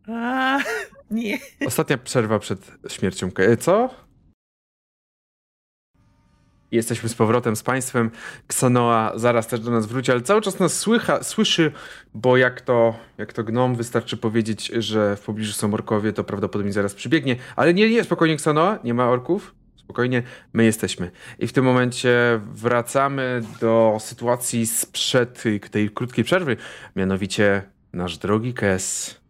A, 0.07 0.59
nie. 1.11 1.37
Ostatnia 1.65 1.97
przerwa 1.97 2.39
przed 2.39 2.71
śmiercią 2.87 3.31
Ke. 3.31 3.57
Co? 3.57 3.89
Jesteśmy 6.71 7.09
z 7.09 7.15
powrotem 7.15 7.55
z 7.55 7.63
państwem. 7.63 8.11
Ksanoa 8.47 9.11
zaraz 9.15 9.47
też 9.47 9.59
do 9.59 9.71
nas 9.71 9.85
wróci, 9.85 10.11
ale 10.11 10.21
cały 10.21 10.41
czas 10.41 10.59
nas 10.59 10.79
słycha, 10.79 11.23
słyszy, 11.23 11.71
bo 12.13 12.37
jak 12.37 12.61
to, 12.61 12.95
jak 13.17 13.33
to 13.33 13.43
gnom, 13.43 13.75
wystarczy 13.75 14.17
powiedzieć, 14.17 14.67
że 14.67 15.15
w 15.15 15.21
pobliżu 15.21 15.53
są 15.53 15.73
orkowie, 15.73 16.13
to 16.13 16.23
prawdopodobnie 16.23 16.73
zaraz 16.73 16.93
przybiegnie. 16.93 17.35
Ale 17.55 17.73
nie, 17.73 17.89
nie, 17.89 18.03
spokojnie 18.03 18.35
Ksanoa, 18.35 18.79
nie 18.83 18.93
ma 18.93 19.09
orków. 19.09 19.55
Spokojnie, 19.75 20.23
my 20.53 20.65
jesteśmy. 20.65 21.11
I 21.39 21.47
w 21.47 21.53
tym 21.53 21.65
momencie 21.65 22.41
wracamy 22.53 23.41
do 23.61 23.97
sytuacji 23.99 24.67
sprzed 24.67 25.43
tej 25.71 25.89
krótkiej 25.89 26.23
przerwy. 26.23 26.57
Mianowicie 26.95 27.63
nasz 27.93 28.17
drogi 28.17 28.53
Kes 28.53 29.24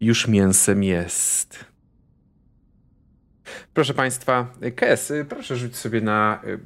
już 0.00 0.28
mięsem 0.28 0.82
jest. 0.82 1.64
Proszę 3.74 3.94
Państwa, 3.94 4.52
Kes, 4.76 5.10
y, 5.10 5.24
proszę 5.28 5.56
rzuć 5.56 5.76
sobie 5.76 6.00
na. 6.00 6.42
y, 6.46 6.58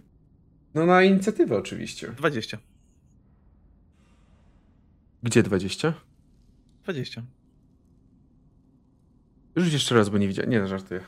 No, 0.74 0.86
na 0.86 1.02
inicjatywę 1.02 1.56
oczywiście. 1.56 2.08
20. 2.08 2.58
Gdzie 5.22 5.42
20? 5.42 5.94
20. 6.82 7.22
Rzuć 9.56 9.72
jeszcze 9.72 9.94
raz, 9.94 10.08
bo 10.08 10.18
nie 10.18 10.28
widziałem. 10.28 10.50
Nie, 10.50 10.60
no, 10.60 10.66
żartuję. 10.68 11.00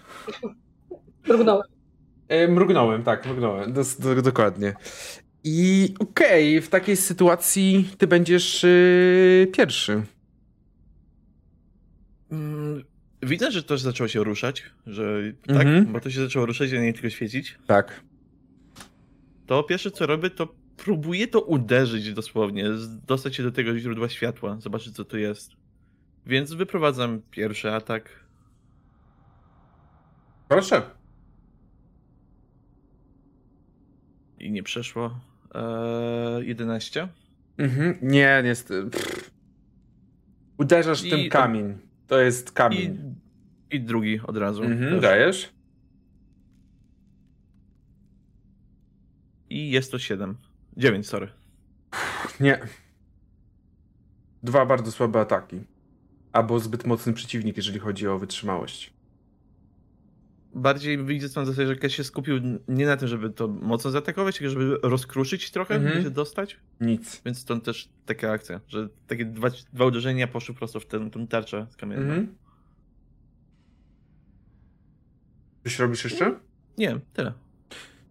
Mrugnąłem. 1.28 1.66
E, 2.28 2.48
mrugnąłem, 2.48 3.02
tak, 3.02 3.26
mrugnąłem. 3.26 3.72
Dos, 3.72 4.00
do, 4.00 4.22
dokładnie. 4.22 4.74
I 5.44 5.94
okej, 5.98 6.60
w 6.60 6.68
takiej 6.68 6.96
sytuacji 6.96 7.90
ty 7.98 8.06
będziesz 8.06 8.64
y, 8.64 9.48
pierwszy. 9.52 10.02
Mm, 12.32 12.84
Widzę, 13.22 13.50
że 13.50 13.62
to 13.62 13.78
zaczęło 13.78 14.08
się 14.08 14.24
ruszać, 14.24 14.62
że 14.86 15.22
Mhm. 15.48 15.84
tak, 15.84 15.92
bo 15.92 16.00
to 16.00 16.10
się 16.10 16.20
zaczęło 16.20 16.46
ruszać, 16.46 16.72
a 16.72 16.80
nie 16.80 16.92
tylko 16.92 17.10
świecić. 17.10 17.58
Tak. 17.66 18.00
To 19.46 19.62
pierwsze 19.62 19.90
co 19.90 20.06
robię, 20.06 20.30
to 20.30 20.54
próbuję 20.76 21.26
to 21.28 21.40
uderzyć 21.40 22.12
dosłownie, 22.14 22.64
dostać 23.06 23.36
się 23.36 23.42
do 23.42 23.52
tego 23.52 23.78
źródła 23.78 24.08
światła, 24.08 24.56
zobaczyć 24.60 24.94
co 24.96 25.04
to 25.04 25.16
jest. 25.16 25.50
Więc 26.26 26.52
wyprowadzam 26.52 27.22
pierwszy 27.30 27.72
atak. 27.72 28.10
Proszę. 30.48 30.82
I 34.40 34.50
nie 34.50 34.62
przeszło. 34.62 35.20
Eee, 35.54 36.48
11. 36.48 37.08
Mhm. 37.58 37.98
Nie, 38.02 38.40
niestety. 38.44 38.98
Uderzasz 40.58 41.02
w 41.02 41.06
I- 41.06 41.10
ten 41.10 41.28
kamień. 41.28 41.78
To 42.06 42.20
jest 42.20 42.50
I, 42.50 42.52
kamień. 42.52 43.14
I 43.70 43.80
drugi 43.80 44.20
od 44.20 44.36
razu. 44.36 44.62
Mhm, 44.62 45.00
dajesz? 45.00 45.52
I 49.50 49.70
jest 49.70 49.92
to 49.92 49.98
7. 49.98 50.36
9, 50.76 51.08
sorry. 51.08 51.28
Nie. 52.40 52.60
Dwa 54.42 54.66
bardzo 54.66 54.92
słabe 54.92 55.20
ataki. 55.20 55.60
Albo 56.32 56.60
zbyt 56.60 56.86
mocny 56.86 57.12
przeciwnik, 57.12 57.56
jeżeli 57.56 57.78
chodzi 57.78 58.08
o 58.08 58.18
wytrzymałość. 58.18 58.95
Bardziej 60.58 61.04
widzę 61.04 61.28
tą 61.28 61.44
zasadę, 61.44 61.66
że 61.66 61.76
Kes 61.76 61.92
się 61.92 62.04
skupił 62.04 62.40
nie 62.68 62.86
na 62.86 62.96
tym, 62.96 63.08
żeby 63.08 63.30
to 63.30 63.48
mocno 63.48 63.90
zaatakować, 63.90 64.38
tylko 64.38 64.50
żeby 64.50 64.78
rozkruszyć 64.82 65.50
trochę, 65.50 65.74
Mhm. 65.74 65.92
żeby 65.92 66.04
się 66.04 66.10
dostać. 66.10 66.56
Nic. 66.80 67.22
Więc 67.24 67.38
stąd 67.38 67.64
też 67.64 67.88
taka 68.06 68.30
akcja, 68.30 68.60
że 68.68 68.88
takie 69.06 69.24
dwa, 69.24 69.48
dwa 69.72 69.84
uderzenia 69.84 70.26
poszły 70.26 70.54
prosto 70.54 70.80
w 70.80 70.86
tę, 70.86 71.10
tą 71.10 71.26
tarczę 71.26 71.66
z 71.70 71.76
kamienną. 71.76 72.02
Mhm. 72.02 72.34
Coś 75.64 75.78
robisz 75.78 76.04
jeszcze? 76.04 76.34
Nie, 76.78 77.00
tyle. 77.12 77.32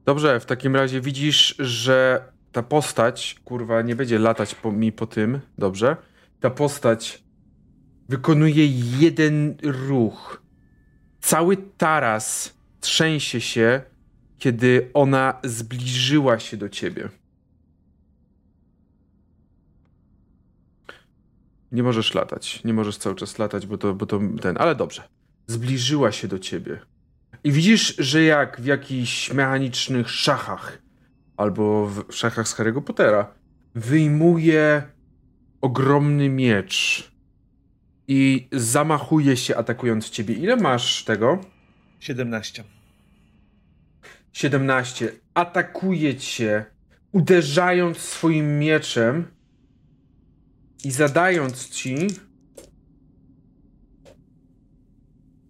Dobrze, 0.06 0.40
w 0.40 0.46
takim 0.46 0.76
razie 0.76 1.02
widzisz, 1.02 1.56
że 1.60 2.24
ta 2.52 2.64
postać, 2.64 3.36
kurwa, 3.46 3.82
nie 3.82 3.96
będzie 3.96 4.20
latać 4.20 4.56
po, 4.56 4.72
mi 4.72 4.92
po 4.92 5.08
tym, 5.08 5.40
dobrze? 5.58 5.98
Ta 6.40 6.50
postać 6.50 7.24
wykonuje 8.10 8.68
jeden 9.00 9.56
ruch. 9.64 10.45
Cały 11.26 11.58
taras 11.58 12.54
trzęsie 12.80 13.42
się, 13.42 13.82
kiedy 14.38 14.90
ona 14.94 15.40
zbliżyła 15.44 16.40
się 16.40 16.58
do 16.58 16.70
ciebie. 16.70 17.10
Nie 21.72 21.84
możesz 21.84 22.14
latać. 22.14 22.64
Nie 22.64 22.74
możesz 22.74 22.98
cały 22.98 23.16
czas 23.16 23.40
latać, 23.40 23.68
bo 23.68 23.78
to, 23.78 23.94
bo 23.94 24.06
to 24.06 24.20
ten, 24.42 24.58
ale 24.60 24.76
dobrze. 24.76 25.04
Zbliżyła 25.48 26.12
się 26.12 26.28
do 26.28 26.40
ciebie. 26.40 26.80
I 27.44 27.52
widzisz, 27.52 27.96
że 27.98 28.24
jak 28.24 28.62
w 28.62 28.66
jakichś 28.66 29.34
mechanicznych 29.34 30.10
szachach 30.10 30.82
albo 31.38 31.88
w 31.88 32.14
szachach 32.16 32.48
z 32.48 32.56
Harry'ego 32.56 32.82
Pottera 32.82 33.34
wyjmuje 33.76 34.84
ogromny 35.62 36.30
miecz 36.30 37.12
i 38.08 38.48
zamachuje 38.52 39.38
się 39.38 39.56
atakując 39.56 40.10
ciebie. 40.10 40.36
Ile 40.36 40.56
masz 40.56 41.04
tego? 41.04 41.42
17. 42.00 42.64
17. 44.34 45.12
Atakuje 45.34 46.16
cię, 46.16 46.66
uderzając 47.12 47.98
swoim 47.98 48.60
mieczem 48.60 49.28
i 50.84 50.92
zadając 50.92 51.70
ci. 51.70 51.96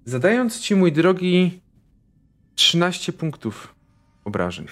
Zadając 0.05 0.59
ci, 0.59 0.75
mój 0.75 0.91
drogi, 0.91 1.61
13 2.55 3.13
punktów 3.13 3.75
obrażeń. 4.25 4.67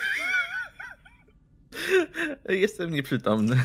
Jestem 2.50 2.92
nieprzytomny. 2.92 3.56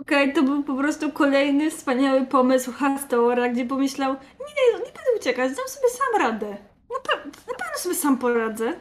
Okej, 0.00 0.32
to 0.32 0.42
był 0.42 0.62
po 0.62 0.76
prostu 0.76 1.12
kolejny 1.12 1.70
wspaniały 1.70 2.26
pomysł 2.26 2.72
Hastora, 2.72 3.48
gdzie 3.48 3.64
pomyślał, 3.64 4.12
nie, 4.40 4.78
nie 4.78 4.84
będę 4.84 5.10
uciekać, 5.20 5.56
dam 5.56 5.68
sobie 5.68 5.88
sam 5.88 6.20
radę. 6.22 6.46
Na, 6.90 6.96
pe- 6.96 7.26
na 7.26 7.54
pewno 7.54 7.78
sobie 7.78 7.94
sam 7.94 8.18
poradzę. 8.18 8.72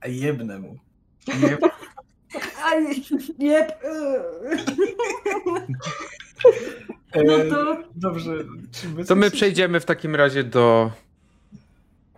A 0.00 0.08
jebnę 0.08 0.58
mu. 0.58 0.78
Jeb... 1.48 1.60
Aj, 2.64 3.02
nie. 3.38 3.66
No 7.14 7.38
to 7.50 7.72
E, 7.72 7.84
Dobrze. 7.94 8.32
Czy 8.72 8.88
my 8.88 9.04
To 9.04 9.16
my 9.16 9.30
przejdziemy 9.30 9.80
w 9.80 9.84
takim 9.84 10.14
razie 10.16 10.44
do. 10.44 10.90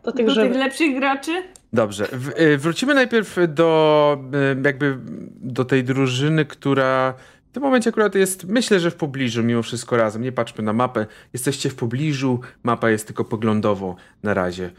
Do 0.05 0.13
tych 0.13 0.27
do 0.27 0.35
tych 0.35 0.55
lepszych 0.55 0.97
graczy. 0.97 1.43
Dobrze. 1.73 2.07
W, 2.13 2.41
y, 2.41 2.59
wrócimy 2.59 2.95
najpierw 2.95 3.37
do 3.49 4.19
y, 4.55 4.63
jakby 4.65 4.99
do 5.37 5.65
tej 5.65 5.85
drużyny, 5.85 6.45
która 6.45 7.15
w 7.51 7.53
tym 7.53 7.63
momencie 7.63 7.91
akurat 7.91 8.15
jest, 8.15 8.45
myślę, 8.45 8.81
że 8.81 8.91
w 8.91 8.97
pobliżu, 8.97 9.43
mimo 9.43 9.63
wszystko 9.63 9.97
razem. 9.97 10.23
Nie 10.23 10.33
patrzmy 10.33 10.65
na 10.65 10.73
mapę. 10.73 11.07
Jesteście 11.33 11.71
w 11.71 11.75
pobliżu, 11.75 12.41
mapa 12.63 12.91
jest 12.91 13.07
tylko 13.07 13.25
poglądowo 13.25 13.97
na 14.23 14.35
razie. 14.35 14.71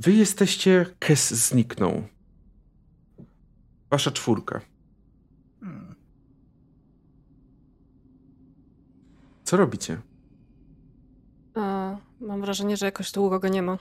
Wy 0.00 0.12
jesteście, 0.12 0.86
Kes 0.98 1.34
zniknął. 1.34 2.02
Wasza 3.90 4.10
czwórka. 4.10 4.60
Co 9.44 9.56
robicie? 9.56 10.00
A, 11.54 11.96
mam 12.20 12.40
wrażenie, 12.40 12.76
że 12.76 12.86
jakoś 12.86 13.12
długo 13.12 13.40
go 13.40 13.48
nie 13.48 13.62
ma. 13.62 13.78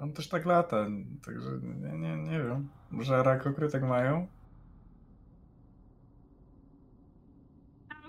On 0.00 0.12
też 0.12 0.28
tak 0.28 0.46
lata, 0.46 0.86
także 1.26 1.50
nie, 1.62 1.98
nie, 1.98 2.16
nie 2.16 2.38
wiem. 2.38 2.68
Może 2.90 3.22
rakokry 3.22 3.70
tak 3.70 3.82
mają? 3.82 4.26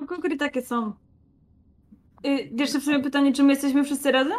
Konkrety 0.07 0.37
takie 0.37 0.61
są. 0.61 0.93
Y, 2.27 2.49
Jeszcze 2.57 2.79
w 2.79 2.83
sumie 2.83 2.99
pytanie, 2.99 3.33
czy 3.33 3.43
my 3.43 3.53
jesteśmy 3.53 3.83
wszyscy 3.83 4.11
razem? 4.11 4.37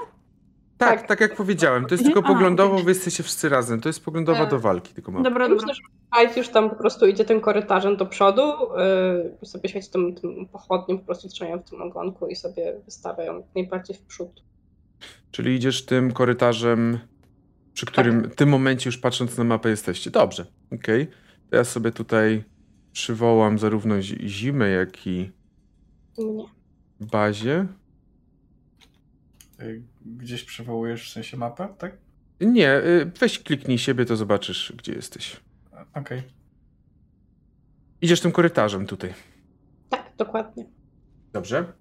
Tak, 0.79 0.99
Tak. 0.99 1.09
tak 1.09 1.21
jak 1.21 1.37
powiedziałem. 1.37 1.83
To 1.87 1.95
jest 1.95 2.05
Mhm. 2.05 2.15
tylko 2.15 2.29
A, 2.31 2.33
poglądowo, 2.35 2.79
wy 2.79 2.91
jesteście 2.91 3.23
wszyscy 3.23 3.49
razem. 3.49 3.81
To 3.81 3.89
jest 3.89 4.05
poglądowa 4.05 4.45
E. 4.45 4.47
do 4.47 4.61
walki, 4.61 4.95
tylko 4.95 5.13
mapa. 5.13 5.25
Dobra, 5.25 5.49
dobra. 5.49 5.67
Myślę, 5.67 5.75
że 5.75 6.21
Fight 6.21 6.37
już 6.37 6.49
tam 6.49 6.71
po 6.71 6.77
prostu 6.77 7.07
idzie 7.07 7.25
tym 7.25 7.41
korytarzem 7.41 7.97
do 7.97 8.07
przodu, 8.07 8.43
yy, 9.41 9.47
sobie 9.47 9.69
świeci 9.69 9.91
tym, 9.91 10.15
tym 10.15 10.47
pochodniem, 10.47 10.99
po 10.99 11.05
prostu 11.05 11.29
trzymają 11.29 11.59
w 11.59 11.71
tym 11.71 11.83
ogonku 11.83 12.27
i 12.27 12.37
sobie 12.37 12.75
wystawiają 12.85 13.43
najbardziej 13.55 13.97
w 13.97 14.01
przód. 14.03 14.43
Czyli 15.31 15.55
idziesz 15.55 15.85
tym 15.87 16.13
korytarzem, 16.13 16.99
przy 17.73 17.87
którym 17.87 18.23
w 18.31 18.35
tym 18.35 18.49
momencie 18.49 18.89
już 18.89 18.99
patrząc 18.99 19.39
na 19.39 19.45
mapę 19.45 19.69
jesteście. 19.71 20.11
Dobrze, 20.11 20.47
okej. 20.75 21.07
To 21.51 21.57
ja 21.57 21.65
sobie 21.65 21.93
tutaj 21.93 22.45
przywołam 22.93 23.59
zarówno 23.59 24.03
zi- 24.03 24.29
zimę, 24.29 24.69
jak 24.69 25.07
i 25.07 25.31
Mnie. 26.19 26.45
bazie. 27.01 27.67
Y, 29.61 29.83
Gdzieś 30.07 30.45
przywołujesz 30.45 31.11
w 31.11 31.13
sensie 31.13 31.37
mapę, 31.37 31.69
tak? 31.79 31.97
Nie, 32.41 32.77
y, 32.77 33.13
weź 33.21 33.39
kliknij 33.39 33.79
siebie, 33.79 34.05
to 34.05 34.17
zobaczysz, 34.17 34.73
gdzie 34.79 34.93
jesteś. 34.93 35.41
Okej. 35.95 36.23
Idziesz 38.01 38.21
tym 38.21 38.33
korytarzem 38.33 38.87
tutaj. 38.87 39.15
Tak, 39.91 40.13
dokładnie. 40.19 40.67
Dobrze. 41.33 41.73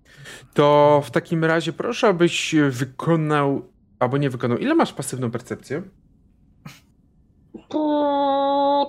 To 0.54 1.02
w 1.06 1.12
takim 1.12 1.44
razie 1.46 1.74
proszę, 1.74 2.08
abyś 2.08 2.56
wykonał, 2.70 3.70
albo 4.00 4.18
nie 4.18 4.30
wykonał. 4.30 4.58
Ile 4.58 4.76
masz 4.76 4.94
pasywną 4.94 5.32
percepcję? 5.32 5.82
Tu 7.70 7.80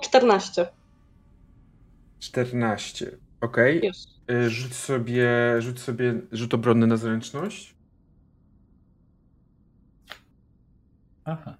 14. 0.01 0.67
14. 2.19 3.17
Okej. 3.47 3.79
Jest. 3.83 4.09
Y, 4.31 4.49
Rzuć 4.49 4.73
sobie, 4.75 5.29
rzuć 5.59 5.79
sobie 5.79 6.21
rzut 6.31 6.53
obronny 6.53 6.87
na 6.87 6.97
zręczność. 6.97 7.75
Aha. 11.25 11.57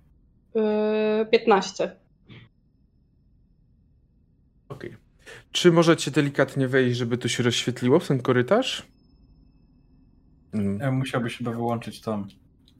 Yy, 0.56 1.26
15. 1.32 1.96
Okej. 4.70 4.96
Czy 5.52 5.72
możecie 5.72 6.12
delikatnie 6.12 6.68
wejść, 6.68 6.98
żeby 6.98 7.18
to 7.18 7.28
się 7.28 7.44
rozświetliło 7.44 8.00
w 8.00 8.08
ten 8.08 8.22
korytarz? 8.22 8.88
Mm. 10.54 10.80
Ja 10.80 10.92
musiałbyś 10.92 11.38
chyba 11.38 11.52
wyłączyć 11.52 12.02
tą 12.02 12.28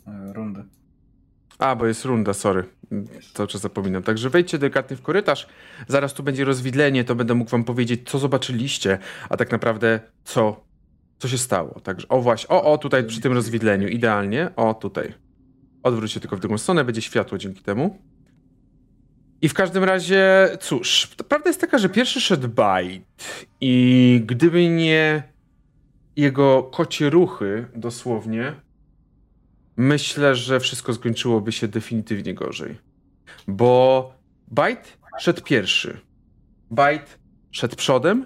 e, 0.08 0.34
rundę. 0.34 0.64
A, 1.60 1.76
bo 1.76 1.86
jest 1.86 2.06
runda, 2.06 2.34
sorry. 2.34 2.64
Cały 3.34 3.48
czas 3.48 3.62
zapominam. 3.62 4.04
Także 4.04 4.30
wejdźcie 4.30 4.58
delikatnie 4.58 4.98
w 4.98 5.02
korytarz. 5.02 5.48
Zaraz 5.88 6.14
tu 6.14 6.24
będzie 6.24 6.46
rozwidlenie, 6.46 7.04
to 7.04 7.16
będę 7.16 7.34
mógł 7.34 7.52
wam 7.52 7.64
powiedzieć, 7.64 8.10
co 8.10 8.20
zobaczyliście, 8.20 8.98
a 9.30 9.38
tak 9.38 9.52
naprawdę 9.52 10.00
co, 10.24 10.64
co 11.20 11.28
się 11.28 11.38
stało. 11.38 11.80
Także, 11.80 12.08
o 12.08 12.22
właśnie, 12.22 12.50
o, 12.50 12.64
o, 12.64 12.78
tutaj 12.78 13.04
przy 13.04 13.22
tym 13.22 13.34
rozwidleniu, 13.34 13.88
idealnie. 13.88 14.50
O, 14.56 14.74
tutaj. 14.74 15.14
Odwróć 15.84 16.12
się 16.12 16.20
tylko 16.20 16.38
w 16.38 16.40
drugą 16.40 16.58
stronę, 16.58 16.84
będzie 16.84 17.02
światło 17.02 17.38
dzięki 17.38 17.64
temu. 17.64 18.02
I 19.42 19.50
w 19.50 19.54
każdym 19.54 19.84
razie, 19.84 20.50
cóż, 20.60 21.08
prawda 21.30 21.50
jest 21.50 21.62
taka, 21.62 21.78
że 21.78 21.90
pierwszy 21.90 22.22
szedł 22.22 22.48
Bite 22.48 23.06
i 23.62 24.24
gdyby 24.26 24.70
nie 24.70 25.24
jego 26.16 26.64
kocie 26.64 27.10
ruchy, 27.10 27.66
dosłownie, 27.76 28.54
myślę, 29.78 30.36
że 30.36 30.60
wszystko 30.60 30.94
skończyłoby 30.94 31.52
się 31.52 31.68
definitywnie 31.68 32.34
gorzej. 32.34 32.78
Bo 33.48 34.14
Bite 34.50 34.90
szedł 35.20 35.42
pierwszy. 35.42 36.00
Bite 36.72 37.08
szedł 37.52 37.76
przodem 37.76 38.26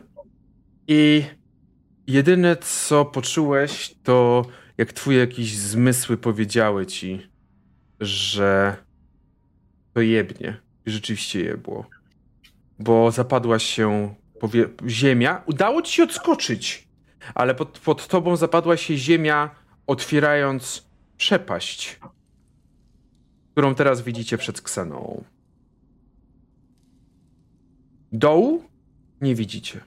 i 0.88 1.24
jedyne 2.08 2.58
co 2.58 3.06
poczułeś 3.06 3.96
to 4.04 4.46
jak 4.78 4.94
twoje 4.94 5.18
jakieś 5.18 5.58
zmysły 5.58 6.18
powiedziały 6.18 6.86
ci, 6.86 7.28
że 8.00 8.78
to 9.94 10.02
jebnie. 10.02 10.62
I 10.86 10.92
rzeczywiście 10.92 11.40
jebło. 11.40 11.86
Bo 12.80 13.12
zapadła 13.12 13.60
się 13.60 14.16
ziemia. 14.88 15.44
Udało 15.46 15.82
ci 15.82 15.94
się 15.94 16.04
odskoczyć, 16.04 16.88
ale 17.36 17.56
pod, 17.56 17.80
pod 17.80 18.08
tobą 18.08 18.36
zapadła 18.36 18.78
się 18.78 18.98
ziemia, 18.98 19.56
otwierając 19.88 20.91
przepaść, 21.22 22.00
którą 23.52 23.76
teraz 23.76 24.02
widzicie 24.02 24.38
przed 24.38 24.62
Kseną. 24.62 25.24
Dołu 28.12 28.64
nie 29.22 29.36
widzicie. 29.36 29.80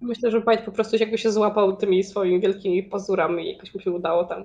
Myślę, 0.00 0.30
że 0.30 0.40
Bite 0.40 0.62
po 0.62 0.72
prostu 0.72 0.96
jakby 0.96 1.18
się 1.18 1.32
złapał 1.32 1.76
tymi 1.76 2.04
swoimi 2.04 2.40
wielkimi 2.40 2.82
pazurami 2.82 3.44
i 3.44 3.52
jakoś 3.52 3.74
mu 3.74 3.80
się 3.80 3.90
udało 3.90 4.24
tam. 4.24 4.44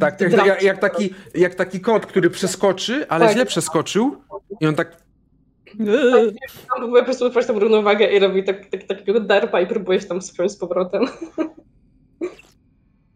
Tak, 0.00 0.18
tak 0.18 0.32
jak, 0.32 0.62
jak, 0.62 0.78
taki, 0.78 1.10
jak 1.34 1.54
taki 1.54 1.80
kot, 1.80 2.06
który 2.06 2.30
przeskoczy, 2.30 3.08
ale 3.08 3.24
Tak. 3.24 3.34
źle 3.34 3.46
przeskoczył 3.46 4.16
i 4.60 4.66
on 4.66 4.74
tak 4.74 4.96
Tam 6.68 6.76
próbuje 6.76 7.02
po 7.04 7.30
prostu 7.30 7.52
tą 7.52 7.58
równowagę 7.58 8.12
i 8.12 8.18
robi 8.18 8.44
tak, 8.44 8.66
tak, 8.66 8.84
takiego 8.84 9.20
derpa 9.20 9.60
i 9.60 9.66
próbuje 9.66 10.00
się 10.00 10.06
tam 10.06 10.22
spiąć 10.22 10.52
z 10.52 10.56
powrotem. 10.56 11.02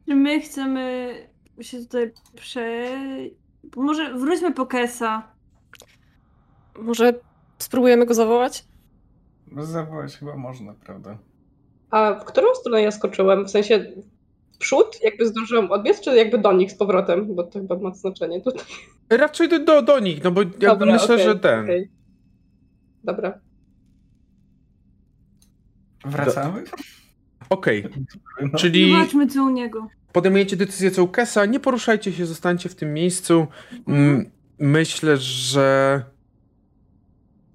Czy 0.08 0.16
my 0.16 0.40
chcemy 0.40 1.14
się 1.60 1.78
tutaj 1.78 2.12
prze... 2.36 2.88
Może 3.76 4.14
wróćmy 4.14 4.54
po 4.54 4.66
Kesa. 4.66 5.22
Może 6.78 7.12
spróbujemy 7.58 8.06
go 8.06 8.14
zawołać? 8.14 8.64
Zawołać 9.56 10.16
chyba 10.16 10.36
można, 10.36 10.74
prawda? 10.74 11.18
A 11.90 12.14
w 12.14 12.24
którą 12.24 12.54
stronę 12.54 12.82
ja 12.82 12.90
skoczyłem? 12.90 13.44
W 13.44 13.50
sensie 13.50 13.92
w 14.52 14.58
przód, 14.58 14.98
jakby 15.02 15.26
zdążyłam 15.26 15.70
odbiec, 15.72 16.00
czy 16.00 16.16
jakby 16.16 16.38
do 16.38 16.52
nich 16.52 16.72
z 16.72 16.74
powrotem? 16.74 17.34
Bo 17.34 17.42
to 17.44 17.58
chyba 17.58 17.76
ma 17.76 17.94
znaczenie 17.94 18.40
tutaj. 18.40 18.64
raczej 19.10 19.48
do, 19.48 19.58
do, 19.64 19.82
do 19.82 19.98
nich, 19.98 20.24
no 20.24 20.30
bo 20.30 20.44
Dobra, 20.44 20.92
myślę, 20.92 21.14
okej, 21.14 21.24
że 21.26 21.38
ten. 21.38 21.64
okej. 21.64 21.90
Dobra. 23.04 23.38
Wracamy? 26.04 26.64
Okej, 27.50 27.84
No. 28.52 28.58
czyli 28.58 28.92
Zobaczmy, 28.92 29.26
co 29.26 29.42
u 29.44 29.48
niego. 29.50 29.88
Podejmujecie 30.12 30.56
decyzję 30.56 30.90
co 30.90 31.04
u 31.04 31.08
Kesa, 31.08 31.46
nie 31.46 31.60
poruszajcie 31.60 32.12
się, 32.12 32.26
zostańcie 32.26 32.68
w 32.68 32.74
tym 32.74 32.94
miejscu. 32.94 33.46
Mm, 33.88 34.30
Myślę, 34.60 35.16
że 35.16 36.02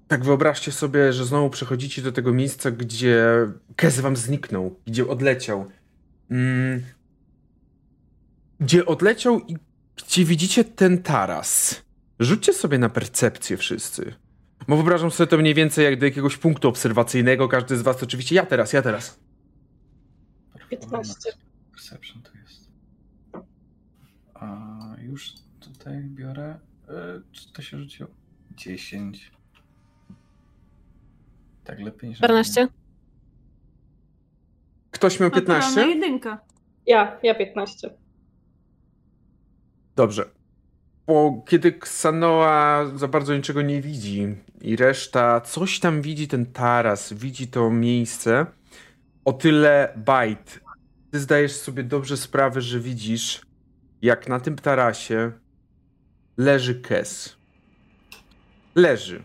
tak 0.08 0.24
wyobraźcie 0.24 0.72
sobie, 0.72 1.12
że 1.12 1.24
znowu 1.24 1.50
przechodzicie 1.50 2.02
do 2.02 2.12
tego 2.12 2.32
miejsca, 2.32 2.70
gdzie 2.70 3.26
Kes 3.76 4.00
wam 4.00 4.16
zniknął, 4.16 4.80
gdzie 4.86 5.06
odleciał. 5.08 5.70
Mm, 6.30 6.82
Gdzie 8.60 8.86
odleciał 8.86 9.40
i 9.40 9.56
gdzie 9.96 10.24
widzicie 10.24 10.64
ten 10.64 11.02
taras. 11.02 11.82
Rzućcie 12.20 12.52
sobie 12.52 12.78
na 12.78 12.88
percepcję 12.88 13.56
wszyscy. 13.56 14.14
Bo 14.68 14.76
wyobrażam 14.76 15.10
sobie 15.10 15.26
to 15.26 15.38
mniej 15.38 15.54
więcej 15.54 15.84
jak 15.84 15.98
do 15.98 16.06
jakiegoś 16.06 16.36
punktu 16.36 16.68
obserwacyjnego. 16.68 17.48
Każdy 17.48 17.76
z 17.76 17.82
was 17.82 18.02
oczywiście. 18.02 18.34
Ja 18.34 18.46
teraz, 18.46 18.72
ja 18.72 18.82
teraz. 18.82 19.18
15. 20.70 21.14
Perception 21.72 22.22
to 22.22 22.30
jest. 22.38 22.43
A 24.44 24.96
już 25.02 25.32
tutaj 25.60 26.02
biorę. 26.04 26.58
E, 26.88 27.20
czy 27.32 27.52
to 27.52 27.62
się 27.62 27.78
rzuciło? 27.78 28.10
10. 28.56 29.32
Tak 31.64 31.80
lepiej 31.80 32.10
niż. 32.10 32.18
14? 32.18 32.68
Ktoś 34.90 35.20
miał 35.20 35.30
Naturalna 35.30 35.60
15? 35.60 35.88
jedynka. 35.94 36.38
Ja, 36.86 37.18
ja 37.22 37.34
15. 37.34 37.90
Dobrze. 39.96 40.30
Bo 41.06 41.42
kiedy 41.48 41.72
Ksanoa 41.72 42.86
za 42.94 43.08
bardzo 43.08 43.36
niczego 43.36 43.62
nie 43.62 43.82
widzi 43.82 44.36
i 44.60 44.76
reszta 44.76 45.40
coś 45.40 45.80
tam 45.80 46.02
widzi, 46.02 46.28
ten 46.28 46.46
taras, 46.46 47.12
widzi 47.12 47.48
to 47.48 47.70
miejsce, 47.70 48.46
o 49.24 49.32
tyle 49.32 49.92
Bajt, 49.96 50.60
ty 51.10 51.20
zdajesz 51.20 51.52
sobie 51.52 51.82
dobrze 51.82 52.16
sprawę, 52.16 52.60
że 52.60 52.80
widzisz, 52.80 53.40
jak 54.04 54.28
na 54.28 54.40
tym 54.40 54.56
tarasie 54.56 55.32
leży 56.36 56.80
Kes. 56.80 57.36
Leży. 58.74 59.24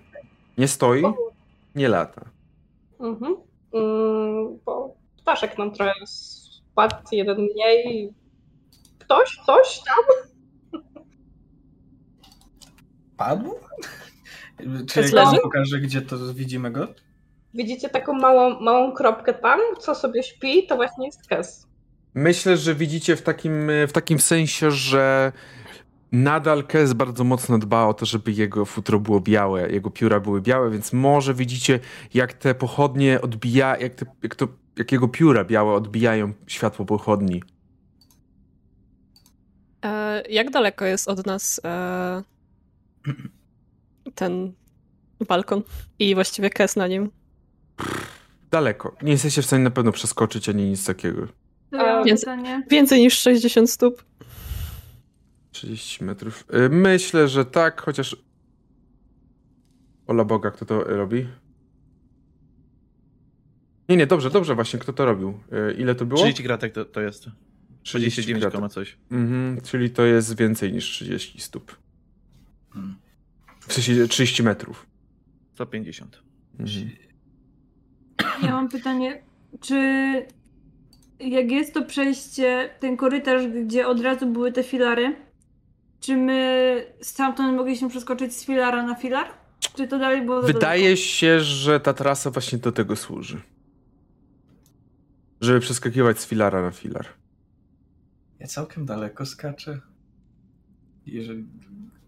Nie 0.57 0.67
stoi, 0.67 1.03
nie 1.75 1.89
lata. 1.89 2.29
Mhm. 2.99 3.35
Mm, 3.73 4.59
bo 4.65 4.95
ptaszek 5.17 5.57
nam 5.57 5.71
trochę 5.71 5.93
spadł, 6.05 6.95
jeden 7.11 7.37
mniej. 7.41 8.13
Ktoś, 8.99 9.37
ktoś 9.43 9.81
tam? 9.83 10.03
Padł? 13.17 13.55
Czy 14.87 15.01
Kes 15.01 15.11
leży? 15.11 15.37
pokażę, 15.43 15.79
gdzie 15.79 16.01
to 16.01 16.33
widzimy 16.33 16.71
go? 16.71 16.87
Widzicie 17.53 17.89
taką 17.89 18.13
małą, 18.13 18.59
małą 18.59 18.91
kropkę 18.91 19.33
tam, 19.33 19.59
co 19.79 19.95
sobie 19.95 20.23
śpi, 20.23 20.67
to 20.67 20.75
właśnie 20.75 21.05
jest 21.05 21.27
Kes. 21.27 21.68
Myślę, 22.13 22.57
że 22.57 22.75
widzicie 22.75 23.15
w 23.15 23.21
takim, 23.21 23.67
w 23.87 23.91
takim 23.91 24.19
sensie, 24.19 24.71
że 24.71 25.31
nadal 26.11 26.63
Kes 26.63 26.93
bardzo 26.93 27.23
mocno 27.23 27.57
dba 27.57 27.85
o 27.85 27.93
to, 27.93 28.05
żeby 28.05 28.31
jego 28.31 28.65
futro 28.65 28.99
było 28.99 29.19
białe, 29.19 29.71
jego 29.71 29.89
pióra 29.89 30.19
były 30.19 30.41
białe, 30.41 30.69
więc 30.69 30.93
może 30.93 31.33
widzicie, 31.33 31.79
jak 32.13 32.33
te 32.33 32.55
pochodnie 32.55 33.21
odbija, 33.21 33.77
jak, 33.77 33.95
te, 33.95 34.05
jak, 34.23 34.35
to, 34.35 34.47
jak 34.77 34.91
jego 34.91 35.07
pióra 35.07 35.43
białe 35.43 35.73
odbijają 35.73 36.33
światło 36.47 36.85
pochodni. 36.85 37.43
E, 39.85 40.23
jak 40.29 40.49
daleko 40.49 40.85
jest 40.85 41.07
od 41.07 41.25
nas 41.25 41.61
e, 41.63 42.23
ten 44.15 44.53
balkon 45.27 45.63
i 45.99 46.15
właściwie 46.15 46.49
kes 46.49 46.75
na 46.75 46.87
nim? 46.87 47.11
Daleko. 48.51 48.95
Nie 49.01 49.11
jesteście 49.11 49.41
w 49.41 49.45
stanie 49.45 49.63
na 49.63 49.71
pewno 49.71 49.91
przeskoczyć 49.91 50.49
ani 50.49 50.69
nic 50.69 50.85
takiego. 50.85 51.27
To 52.03 52.05
ja 52.05 52.05
mam 52.05 52.07
Więc- 52.07 52.19
pytanie. 52.21 52.63
Więcej 52.69 52.99
niż 53.01 53.19
60 53.19 53.69
stóp. 53.69 54.03
30 55.51 56.03
metrów. 56.03 56.45
Y, 56.65 56.69
Myślę, 56.69 57.27
że 57.27 57.45
tak, 57.45 57.81
chociaż. 57.81 58.15
Ola 60.07 60.23
Boga, 60.25 60.51
kto 60.51 60.65
to 60.65 60.83
robi? 60.83 61.27
Nie, 63.89 63.97
nie, 63.97 64.07
dobrze, 64.07 64.29
dobrze, 64.29 64.55
właśnie, 64.55 64.79
kto 64.79 64.93
to 64.93 65.05
robił? 65.05 65.39
Y, 65.69 65.73
Ile 65.73 65.95
to 65.95 66.05
było? 66.05 66.21
30 66.21 66.43
kratek 66.43 66.73
to, 66.73 66.85
to 66.85 67.01
jest. 67.01 67.25
30 67.83 68.11
39, 68.11 68.41
kratek. 68.41 68.55
koma 68.55 68.69
coś. 68.69 68.97
Mhm, 69.11 69.61
czyli 69.61 69.89
to 69.89 70.05
jest 70.05 70.37
więcej 70.37 70.73
niż 70.73 70.85
30 70.89 71.41
stóp. 71.41 71.77
Hmm. 72.73 72.95
W 73.67 73.73
sensie 73.73 74.07
30 74.07 74.43
metrów. 74.43 74.85
150. 75.53 76.21
Mhm. 76.59 76.89
Ja 78.43 78.51
mam 78.51 78.69
pytanie, 78.69 79.21
czy 79.61 79.75
jak 81.19 81.51
jest 81.51 81.73
to 81.73 81.85
przejście, 81.85 82.69
ten 82.79 82.97
korytarz, 82.97 83.47
gdzie 83.47 83.87
od 83.87 84.01
razu 84.01 84.27
były 84.27 84.51
te 84.51 84.63
filary, 84.63 85.15
czy 85.99 86.17
my 86.17 86.85
stamtąd 87.01 87.57
mogliśmy 87.57 87.89
przeskoczyć 87.89 88.35
z 88.35 88.45
filara 88.45 88.83
na 88.83 88.95
filar? 88.95 89.27
Czy 89.75 89.87
to 89.87 89.99
dalej 89.99 90.25
było 90.25 90.41
Wydaje 90.41 90.97
się, 90.97 91.39
że 91.39 91.79
ta 91.79 91.93
trasa 91.93 92.31
właśnie 92.31 92.57
do 92.57 92.71
tego 92.71 92.95
służy. 92.95 93.41
Żeby 95.41 95.59
przeskakiwać 95.59 96.19
z 96.19 96.25
filara 96.25 96.61
na 96.61 96.71
filar. 96.71 97.05
Ja 98.39 98.47
całkiem 98.47 98.85
daleko 98.85 99.25
skaczę. 99.25 99.81
Jeżeli. 101.05 101.45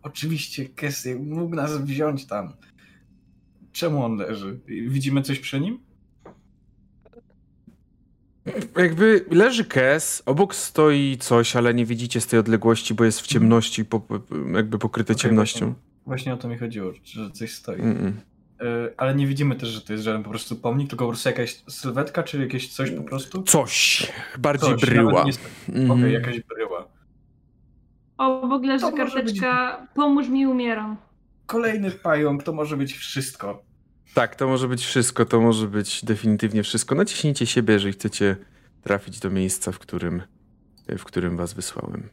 Oczywiście 0.02 0.66
Kessie 0.66 1.16
mógł 1.16 1.56
nas 1.56 1.82
wziąć 1.82 2.26
tam. 2.26 2.54
Czemu 3.72 4.06
on 4.06 4.16
leży? 4.16 4.60
Widzimy 4.68 5.22
coś 5.22 5.40
przy 5.40 5.60
nim? 5.60 5.80
Jakby 8.78 9.26
leży 9.32 9.66
Kes, 9.66 10.24
obok 10.26 10.56
stoi 10.56 11.18
coś, 11.20 11.56
ale 11.56 11.74
nie 11.74 11.86
widzicie 11.86 12.22
z 12.22 12.28
tej 12.28 12.40
odległości, 12.40 12.94
bo 12.94 13.04
jest 13.04 13.22
w 13.22 13.28
ciemności, 13.28 13.86
po, 13.86 14.02
jakby 14.54 14.78
pokryte 14.80 15.14
Okej, 15.14 15.22
ciemnością. 15.22 15.66
Właśnie, 15.66 15.82
właśnie 16.06 16.34
o 16.34 16.38
to 16.38 16.48
mi 16.48 16.58
chodziło, 16.58 16.92
że 17.04 17.32
coś 17.32 17.54
stoi. 17.54 17.78
Mm-mm. 17.78 18.12
E, 18.62 18.64
ale 18.98 19.16
nie 19.16 19.28
widzimy 19.28 19.56
też, 19.56 19.70
że 19.70 19.82
to 19.82 19.94
jest 19.94 20.06
żaden 20.06 20.24
po 20.24 20.30
prostu 20.30 20.56
pomnik, 20.56 20.90
tylko 20.90 21.06
po 21.06 21.12
prostu 21.12 21.30
jakaś 21.30 21.64
sylwetka, 21.70 22.24
czy 22.24 22.40
jakieś 22.42 22.70
coś 22.74 22.92
po 22.92 23.04
prostu? 23.04 23.44
Coś. 23.44 24.08
Bardziej 24.40 24.70
Coś, 24.70 24.82
bryła. 24.82 25.24
nie- 25.24 25.32
Okej, 25.70 25.92
Mhm. 25.92 26.12
jakaś 26.12 26.40
bryła. 26.42 26.88
Obok 28.18 28.64
leży 28.66 28.86
karteczka 28.98 29.88
Pomóż 29.96 30.28
mi, 30.28 30.48
umieram. 30.48 30.98
Kolejny 31.46 31.92
pająk, 31.92 32.44
to 32.44 32.54
może 32.54 32.78
być 32.78 32.94
wszystko. 32.94 33.64
Tak, 34.14 34.36
to 34.36 34.48
może 34.48 34.68
być 34.68 34.86
wszystko, 34.86 35.26
to 35.26 35.42
może 35.42 35.68
być 35.68 36.06
definitywnie 36.06 36.64
wszystko. 36.64 36.96
Naciśnijcie 36.96 37.46
siebie, 37.46 37.74
jeżeli 37.74 37.94
chcecie 37.94 38.36
trafić 38.82 39.20
do 39.20 39.30
miejsca, 39.30 39.72
w 39.72 39.80
którym, 39.80 40.22
w 40.98 41.04
którym 41.04 41.38
was 41.38 41.54
wysłałem. 41.54 42.10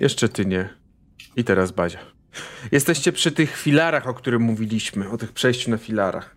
Jeszcze 0.00 0.28
ty 0.28 0.46
nie. 0.46 0.68
I 1.36 1.44
teraz 1.44 1.72
Bazia. 1.72 1.98
Jesteście 2.72 3.12
przy 3.12 3.32
tych 3.32 3.56
filarach, 3.56 4.06
o 4.08 4.14
których 4.14 4.40
mówiliśmy, 4.40 5.10
o 5.10 5.16
tych 5.18 5.32
przejściu 5.32 5.70
na 5.70 5.76
filarach. 5.78 6.36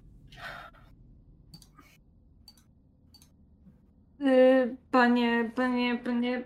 Y, 4.21 4.77
Panie, 4.91 5.51
panie, 5.55 5.99
panie 6.03 6.43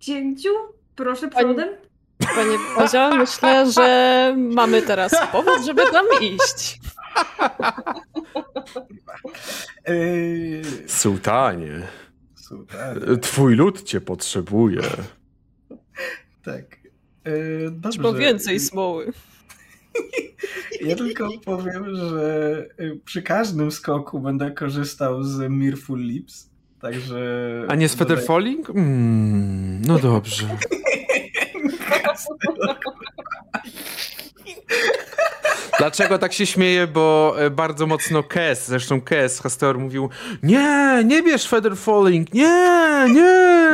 księciu, 0.00 0.48
proszę 0.96 1.28
Pani- 1.28 1.44
przodem. 1.54 1.68
Panie 2.26 2.58
myślę, 3.18 3.72
że 3.72 4.34
mamy 4.38 4.82
teraz 4.82 5.12
powód, 5.32 5.64
żeby 5.66 5.82
tam 5.92 6.06
iść. 6.20 6.80
Eee, 9.84 10.62
Sułtanie, 10.86 11.88
twój 13.22 13.54
lud 13.56 13.82
cię 13.82 14.00
potrzebuje. 14.00 14.82
Tak. 16.44 16.76
Eee, 17.24 17.70
dobrze. 17.70 17.90
Trzeba 17.98 18.12
więcej 18.12 18.60
smoły. 18.60 19.12
Ja 20.80 20.96
tylko 20.96 21.28
powiem, 21.44 21.94
że 21.94 22.66
y, 22.80 23.00
przy 23.04 23.22
każdym 23.22 23.70
skoku 23.70 24.20
będę 24.20 24.50
korzystał 24.50 25.22
z 25.22 25.50
Mirful 25.50 26.00
Lips. 26.00 26.50
Także. 26.80 27.20
A 27.68 27.74
nie 27.74 27.88
z 27.88 27.94
Featherfalling? 27.94 28.70
Mm, 28.70 29.82
no 29.86 29.98
dobrze. 29.98 30.46
Dlaczego 35.78 36.18
tak 36.18 36.32
się 36.32 36.46
śmieję? 36.46 36.86
Bo 36.86 37.34
e, 37.38 37.50
bardzo 37.50 37.86
mocno 37.86 38.22
Kes, 38.22 38.66
zresztą 38.66 39.00
Kes, 39.00 39.40
Hastor 39.40 39.78
mówił 39.78 40.08
nie, 40.42 41.02
nie 41.04 41.22
bierz 41.22 41.48
Featherfalling, 41.48 42.34
nie, 42.34 43.04
nie. 43.14 43.72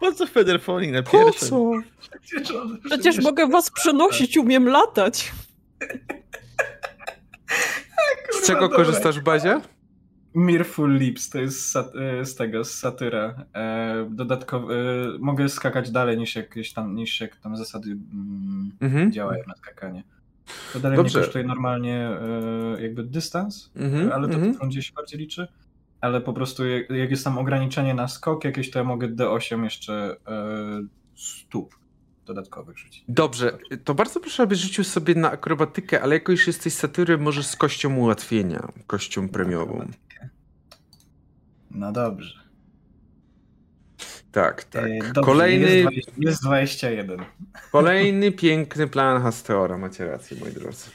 Po 0.00 0.12
co 0.12 0.26
Feather 0.26 0.60
Falling 0.60 0.92
na 0.94 1.02
Po 1.02 1.10
pierwsze? 1.10 1.46
co? 1.46 1.70
Przecież, 2.22 2.52
Przecież 2.84 3.18
mogę 3.18 3.46
was 3.46 3.70
przenosić, 3.70 4.38
umiem 4.38 4.68
latać. 4.68 5.32
Z 8.42 8.46
czego 8.46 8.68
korzystasz 8.68 9.20
w 9.20 9.22
bazie? 9.22 9.60
Mirful 10.34 10.94
Lips 10.98 11.30
to 11.30 11.38
jest 11.38 11.76
e, 11.76 12.24
z 12.24 12.34
tego, 12.34 12.64
z 12.64 12.74
satyra. 12.74 13.44
E, 13.54 14.06
dodatkowo 14.10 14.74
e, 14.74 14.78
mogę 15.20 15.48
skakać 15.48 15.90
dalej 15.90 16.18
niż 16.18 16.36
jakieś 16.36 16.72
tam, 16.72 16.94
niż 16.94 17.20
jak 17.20 17.36
tam 17.36 17.56
zasady 17.56 17.90
mm, 17.90 18.70
Mhm. 18.80 19.12
działają 19.12 19.42
na 19.48 19.54
skakanie. 19.54 20.02
To 20.72 20.80
dalej 20.80 20.96
Dobrze. 20.96 21.18
mnie 21.18 21.24
kosztuje 21.26 21.44
normalnie 21.44 21.94
e, 22.76 22.82
jakby 22.82 23.04
dystans, 23.04 23.70
Mhm, 23.76 24.12
ale 24.12 24.28
to 24.28 24.34
mhm. 24.34 24.72
się 24.72 24.92
bardziej 24.96 25.20
liczy. 25.20 25.48
ale 26.00 26.20
po 26.20 26.32
prostu 26.32 26.66
jak, 26.66 26.90
jak 26.90 27.10
jest 27.10 27.24
tam 27.24 27.38
ograniczenie 27.38 27.94
na 27.94 28.08
skok 28.08 28.44
jakieś, 28.44 28.70
to 28.70 28.78
ja 28.78 28.84
mogę 28.84 29.08
D8 29.08 29.64
jeszcze 29.64 30.16
e, 30.26 30.82
stóp 31.16 31.74
dodatkowych 32.26 32.78
rzucić. 32.78 33.04
Dobrze, 33.08 33.58
to 33.84 33.94
bardzo 33.94 34.20
proszę, 34.20 34.42
abyś 34.42 34.58
rzucił 34.58 34.84
sobie 34.84 35.14
na 35.14 35.30
akrobatykę, 35.30 36.02
ale 36.02 36.14
jako 36.14 36.32
już 36.32 36.46
jesteś 36.46 36.72
satyrem, 36.72 37.22
możesz 37.22 37.46
z 37.46 37.56
kością 37.56 37.96
ułatwienia, 37.96 38.68
kością 38.86 39.28
premiową. 39.28 39.88
No 41.74 41.92
dobrze. 41.92 42.44
Tak, 44.32 44.64
tak. 44.64 44.84
E, 44.84 44.98
dobrze, 44.98 45.22
Kolejny, 45.32 45.68
Jest, 45.68 45.82
20, 45.82 46.12
jest 46.18 46.42
21. 46.42 47.20
kolejny 47.72 48.32
piękny 48.32 48.88
plan 48.88 49.22
Hasteora, 49.22 49.78
macie 49.78 50.06
rację, 50.06 50.36
moi 50.40 50.52
drodzy. 50.52 50.90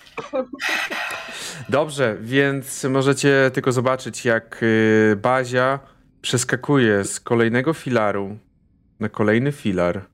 Dobrze, 1.70 2.18
więc 2.22 2.84
możecie 2.84 3.52
tylko 3.54 3.72
zobaczyć, 3.72 4.26
jak 4.26 4.60
y, 4.64 5.16
Bazia 5.22 5.80
przeskakuje 6.22 7.04
z 7.04 7.20
kolejnego 7.20 7.74
filaru 7.74 8.38
na 9.00 9.10
kolejny 9.10 9.52
filar. 9.52 10.06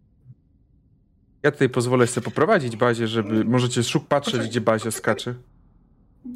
Ja 1.44 1.52
tutaj 1.52 1.70
pozwolę 1.70 2.08
sobie 2.08 2.26
poprowadzić 2.26 2.76
Bazie, 2.78 3.08
żeby 3.08 3.46
możecie 3.46 3.84
szuk 3.84 4.08
patrzeć, 4.08 4.32
Poczekaj. 4.34 4.50
gdzie 4.50 4.62
Bazia 4.62 4.92
skacze. 4.92 5.34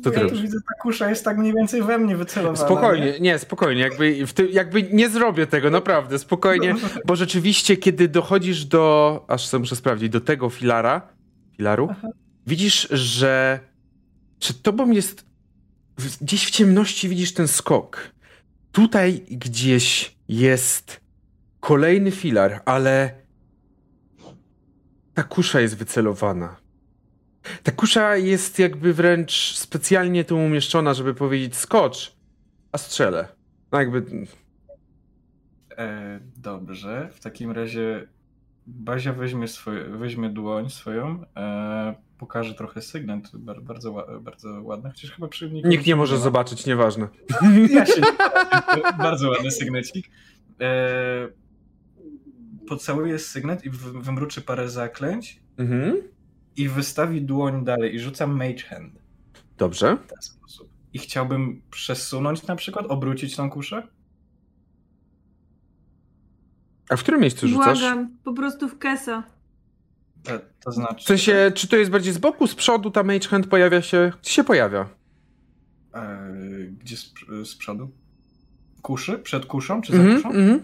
Co 0.04 0.14
ja 0.14 0.30
tu 0.30 0.36
widzę, 0.42 0.58
ta 0.58 0.82
kusza 0.82 1.10
jest 1.10 1.26
tak 1.26 1.38
mniej 1.38 1.54
więcej 1.54 1.84
we 1.84 1.98
mnie 1.98 2.18
wycelowana. 2.18 2.66
Spokojnie, 2.66 3.20
nie, 3.20 3.40
spokojnie, 3.40 3.82
jakby, 3.82 4.28
w 4.28 4.34
ty, 4.34 4.48
jakby 4.50 4.84
nie 4.84 5.10
zrobię 5.10 5.48
tego, 5.48 5.70
naprawdę, 5.70 6.20
spokojnie, 6.20 6.76
bo 7.06 7.16
rzeczywiście, 7.16 7.78
kiedy 7.78 8.08
dochodzisz 8.08 8.66
do, 8.66 9.26
aż 9.28 9.48
sobie 9.48 9.60
muszę 9.60 9.76
sprawdzić, 9.76 10.10
do 10.10 10.22
tego 10.22 10.50
filara, 10.50 11.02
filaru, 11.58 11.90
widzisz, 12.48 12.88
że 12.92 13.60
przed 14.40 14.62
tobą 14.62 14.92
jest, 14.92 15.26
gdzieś 16.22 16.46
w 16.46 16.52
ciemności 16.52 17.10
widzisz 17.10 17.34
ten 17.34 17.48
skok. 17.48 18.12
Tutaj 18.72 19.26
gdzieś 19.32 20.16
jest 20.28 21.02
kolejny 21.60 22.12
filar, 22.12 22.62
ale 22.66 23.12
ta 25.14 25.24
kusza 25.24 25.62
jest 25.62 25.78
wycelowana. 25.78 26.56
Ta 27.64 27.72
kusza 27.72 28.16
jest 28.16 28.60
jakby 28.60 28.94
wręcz 28.94 29.56
specjalnie 29.56 30.24
tu 30.26 30.38
umieszczona, 30.38 30.94
żeby 30.94 31.14
powiedzieć 31.14 31.56
skocz, 31.56 32.16
a 32.72 32.78
strzelę. 32.78 33.28
No 33.72 33.80
jakby... 33.80 34.06
E, 35.78 36.20
dobrze, 36.38 37.10
w 37.14 37.20
takim 37.20 37.52
razie 37.52 38.08
Bazia 38.68 39.14
weźmie, 39.14 39.48
swoje, 39.48 39.84
weźmie 39.84 40.30
dłoń 40.30 40.70
swoją, 40.70 41.24
e, 41.38 41.96
pokaże 42.18 42.54
trochę 42.54 42.82
sygnet, 42.82 43.30
bar- 43.34 43.62
bardzo, 43.62 43.92
ła- 43.94 44.22
bardzo 44.22 44.62
ładny, 44.64 44.90
chociaż 44.90 45.12
chyba 45.12 45.28
przy 45.28 45.50
Nikt 45.52 45.86
nie 45.88 45.96
może 45.96 46.16
ma. 46.16 46.22
zobaczyć, 46.22 46.66
nieważne. 46.66 47.08
Ja 47.74 47.86
się 47.86 48.02
nie 48.02 48.82
Bardzo 48.98 49.30
ładny 49.30 49.52
sygnecik. 49.52 50.10
E, 50.62 51.28
pocałuje 52.68 53.20
sygnet 53.20 53.66
i 53.66 53.70
wy- 53.70 54.02
wymruczy 54.02 54.42
parę 54.42 54.70
zaklęć 54.70 55.40
Mhm. 55.58 55.98
I 56.60 56.70
wystawi 56.70 57.22
dłoń 57.22 57.66
dalej 57.66 57.96
i 57.96 58.00
rzuca 58.00 58.28
Mage 58.28 58.64
Hand 58.64 58.94
Dobrze. 59.58 59.98
w 59.98 60.08
ten 60.08 60.22
sposób. 60.22 60.70
I 60.94 61.00
chciałbym 61.00 61.62
przesunąć 61.72 62.48
na 62.48 62.56
przykład, 62.56 62.86
obrócić 62.90 63.36
tą 63.36 63.50
kuszę. 63.50 63.88
A 66.90 66.96
w 66.96 67.00
którym 67.04 67.22
miejscu 67.22 67.48
rzucasz? 67.48 67.80
Błagam, 67.80 68.18
po 68.24 68.34
prostu 68.34 68.68
w 68.70 68.78
kesa. 68.78 69.24
E, 70.28 70.40
to 70.64 70.72
znaczy... 70.72 71.04
W 71.04 71.08
sensie, 71.08 71.52
czy 71.56 71.68
to 71.68 71.76
jest 71.78 71.92
bardziej 71.92 72.14
z 72.14 72.18
boku, 72.18 72.48
z 72.48 72.56
przodu, 72.56 72.92
ta 72.92 73.04
mage 73.04 73.28
hand 73.28 73.48
pojawia 73.48 73.82
się? 73.82 74.12
Gdzie 74.22 74.32
się 74.32 74.44
pojawia? 74.44 74.90
E, 75.94 76.34
gdzie 76.80 76.98
z, 76.98 77.14
z 77.44 77.56
przodu? 77.56 77.92
Kuszy? 78.82 79.20
Przed 79.20 79.46
kuszą? 79.46 79.82
Czy 79.82 79.92
za 79.92 79.98
Mhm, 79.98 80.16
kuszą? 80.18 80.30
mhm. 80.30 80.64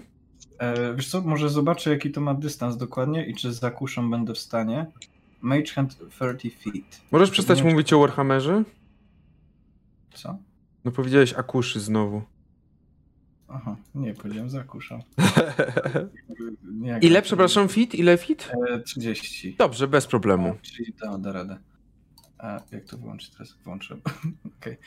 E, 0.59 0.93
wiesz 0.95 1.07
co, 1.09 1.21
może 1.21 1.49
zobaczę 1.49 1.89
jaki 1.89 2.11
to 2.11 2.21
ma 2.21 2.33
dystans 2.33 2.77
dokładnie 2.77 3.25
i 3.25 3.35
czy 3.35 3.53
za 3.53 3.71
kuszą 3.71 4.09
będę 4.11 4.33
w 4.33 4.37
stanie. 4.39 4.85
Mage 5.45 5.73
Hand 5.73 5.97
30 6.09 6.49
feet. 6.49 7.01
Możesz 7.11 7.31
przestać 7.31 7.61
wiem, 7.61 7.71
mówić 7.71 7.93
o 7.93 7.99
Warhammerze? 7.99 8.63
Co? 10.13 10.37
No 10.85 10.91
powiedziałeś 10.91 11.33
akuszy 11.33 11.79
znowu. 11.79 12.21
Aha, 13.47 13.75
nie, 13.95 14.13
powiedziałem 14.13 14.49
za 14.49 14.59
jak 16.81 17.03
Ile, 17.03 17.21
przepraszam, 17.21 17.67
fit? 17.67 17.95
Ile 17.95 18.17
fit? 18.17 18.51
E, 18.71 18.79
30. 18.79 19.55
Dobrze, 19.55 19.87
bez 19.87 20.07
problemu. 20.07 20.55
Czyli 20.61 20.93
to 20.93 21.17
da 21.17 21.31
radę. 21.31 21.57
A 22.37 22.59
jak 22.71 22.85
to 22.85 22.97
wyłączyć 22.97 23.29
teraz? 23.29 23.57
Włączę. 23.63 23.97
Okej. 24.59 24.77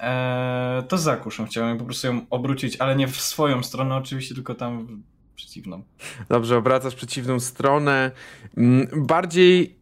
E, 0.00 0.82
To 0.88 0.98
za 0.98 1.16
chciałem 1.46 1.78
po 1.78 1.84
prostu 1.84 2.06
ją 2.06 2.26
obrócić, 2.30 2.76
ale 2.76 2.96
nie 2.96 3.08
w 3.08 3.20
swoją 3.20 3.62
stronę 3.62 3.96
oczywiście, 3.96 4.34
tylko 4.34 4.54
tam 4.54 5.02
przeciwną. 5.36 5.82
Dobrze, 6.28 6.56
obracasz 6.56 6.94
przeciwną 6.94 7.40
stronę. 7.40 8.10
Mm, 8.56 9.06
Bardziej... 9.06 9.75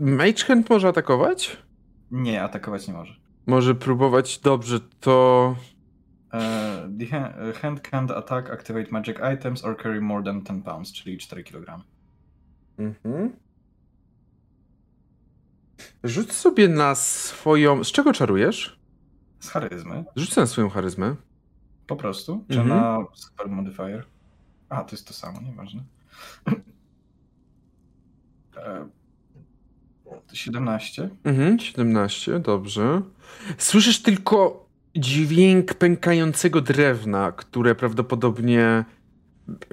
Mage 0.00 0.44
hand 0.44 0.70
może 0.70 0.88
atakować? 0.88 1.56
Nie, 2.10 2.42
atakować 2.42 2.88
nie 2.88 2.94
może. 2.94 3.14
Może 3.46 3.74
próbować. 3.74 4.38
Dobrze, 4.38 4.80
to... 5.00 5.56
E, 6.32 6.88
The 6.98 7.06
ha- 7.06 7.32
hand 7.62 7.80
can't 7.88 8.12
attack, 8.12 8.50
activate 8.50 8.90
magic 8.90 9.16
items 9.34 9.64
or 9.64 9.76
carry 9.82 10.00
more 10.00 10.24
than 10.24 10.40
10 10.44 10.64
pounds, 10.64 10.92
czyli 10.92 11.18
4 11.18 11.44
kg. 11.44 11.80
Mhm. 12.78 13.32
Rzuć 16.04 16.32
sobie 16.32 16.68
na 16.68 16.94
swoją... 16.94 17.84
Z 17.84 17.92
czego 17.92 18.12
czarujesz? 18.12 18.80
Z 19.40 19.48
charyzmy, 19.48 20.04
Rzuć 20.16 20.36
na 20.36 20.46
swoją 20.46 20.68
charyzmę. 20.70 21.16
po 21.86 21.96
prostu, 21.96 22.44
czy 22.50 22.60
Mhm. 22.60 22.80
na 22.80 23.04
super 23.14 23.48
modifier. 23.48 24.04
A, 24.68 24.84
to 24.84 24.90
jest 24.96 25.08
to 25.08 25.14
samo, 25.14 25.40
nieważne. 25.40 25.82
E, 28.56 28.88
17. 30.32 31.08
Mhm, 31.24 31.58
17, 31.58 32.38
dobrze. 32.40 33.02
Słyszysz 33.58 34.02
tylko 34.02 34.66
dźwięk 34.96 35.74
pękającego 35.74 36.60
drewna, 36.60 37.32
które 37.32 37.74
prawdopodobnie 37.74 38.84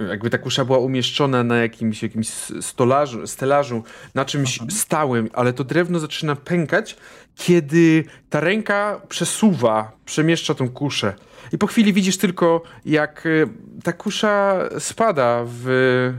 jakby 0.10 0.30
ta 0.30 0.38
kusza 0.38 0.66
była 0.66 0.78
umieszczona 0.78 1.44
na 1.44 1.58
jakimś, 1.58 2.04
jakimś 2.04 2.28
stolarzu, 2.62 3.28
stelażu, 3.28 3.84
na 4.16 4.26
czymś 4.26 4.54
Mhm. 4.54 4.72
stałym, 4.72 5.30
ale 5.34 5.54
to 5.54 5.64
drewno 5.64 6.00
zaczyna 6.00 6.36
pękać, 6.36 6.98
kiedy 7.36 8.04
ta 8.30 8.40
ręka 8.40 9.02
przesuwa, 9.10 9.92
przemieszcza 10.06 10.54
tą 10.54 10.70
kuszę. 10.70 11.14
I 11.52 11.58
po 11.58 11.68
chwili 11.68 11.94
widzisz 11.94 12.18
tylko, 12.18 12.62
jak 12.86 13.26
y, 13.26 13.48
ta 13.84 13.94
kusza 13.94 14.60
spada 14.80 15.44
w 15.48 16.14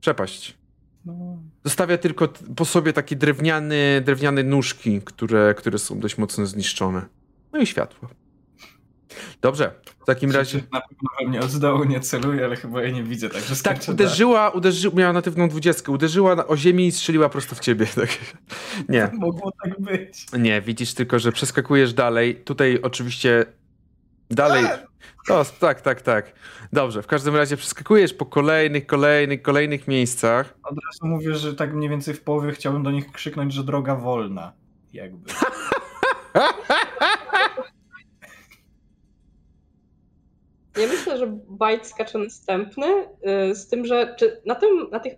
przepaść. 0.00 0.54
No, 1.06 1.38
Zostawia 1.64 1.98
tylko 1.98 2.28
po 2.56 2.64
sobie 2.64 2.92
takie 2.92 3.16
drewniane, 3.16 4.00
drewniane 4.04 4.42
nóżki, 4.42 5.00
które, 5.04 5.54
które 5.54 5.78
są 5.78 5.98
dość 6.00 6.18
mocno 6.18 6.46
zniszczone. 6.46 7.02
No 7.52 7.58
i 7.60 7.66
światło. 7.66 8.08
Dobrze, 9.40 9.74
w 10.02 10.04
takim 10.06 10.30
razie. 10.30 10.58
Na 10.72 10.80
pewno 10.80 11.08
we 11.20 11.28
mnie 11.28 11.40
od 11.40 11.56
dołu 11.56 11.84
nie 11.84 12.00
celuje, 12.00 12.44
ale 12.44 12.56
chyba 12.56 12.82
ja 12.82 12.90
nie 12.90 13.02
widzę, 13.02 13.28
także 13.30 13.56
Tak, 13.56 13.78
uderzyła, 13.88 14.50
uderzyła, 14.50 14.94
miała 14.94 15.12
natywną 15.12 15.48
dwudziestkę, 15.48 15.92
uderzyła 15.92 16.46
o 16.46 16.56
ziemię 16.56 16.86
i 16.86 16.92
strzeliła 16.92 17.28
prosto 17.28 17.54
w 17.54 17.60
ciebie. 17.60 17.86
Tak. 17.94 18.08
Nie, 18.88 19.00
dalej. 19.00 19.18
Mogło 19.18 19.52
tak 19.64 19.80
być. 19.80 20.26
nie, 20.38 20.60
widzisz 20.60 20.94
tylko, 20.94 21.18
że 21.18 21.32
przeskakujesz 21.32 21.94
dalej. 21.94 22.36
Tutaj 22.36 22.78
oczywiście 22.82 23.46
dalej. 24.30 24.64
O, 25.30 25.44
tak, 25.60 25.80
tak, 25.80 26.02
tak. 26.02 26.32
Dobrze, 26.72 27.02
w 27.02 27.06
każdym 27.06 27.36
razie 27.36 27.56
przeskakujesz 27.56 28.14
po 28.14 28.26
kolejnych, 28.26 28.86
kolejnych, 28.86 29.42
kolejnych 29.42 29.88
miejscach. 29.88 30.54
Od 30.62 30.76
razu 30.86 31.06
mówię, 31.06 31.34
że 31.34 31.54
tak 31.54 31.74
mniej 31.74 31.90
więcej 31.90 32.14
w 32.14 32.22
połowie 32.22 32.52
chciałbym 32.52 32.82
do 32.82 32.90
nich 32.90 33.12
krzyknąć, 33.12 33.54
że 33.54 33.64
droga 33.64 33.96
wolna. 33.96 34.52
Jakby. 34.92 35.30
Ja 40.76 40.88
myślę, 40.88 41.18
że 41.18 41.26
Bite 41.50 41.84
skacze 41.84 42.18
następny, 42.18 42.86
y, 43.50 43.54
z 43.54 43.68
tym, 43.68 43.86
że 43.86 44.14
czy 44.18 44.40
na, 44.46 44.54
tym, 44.54 44.90
na 44.90 45.00
tych 45.00 45.14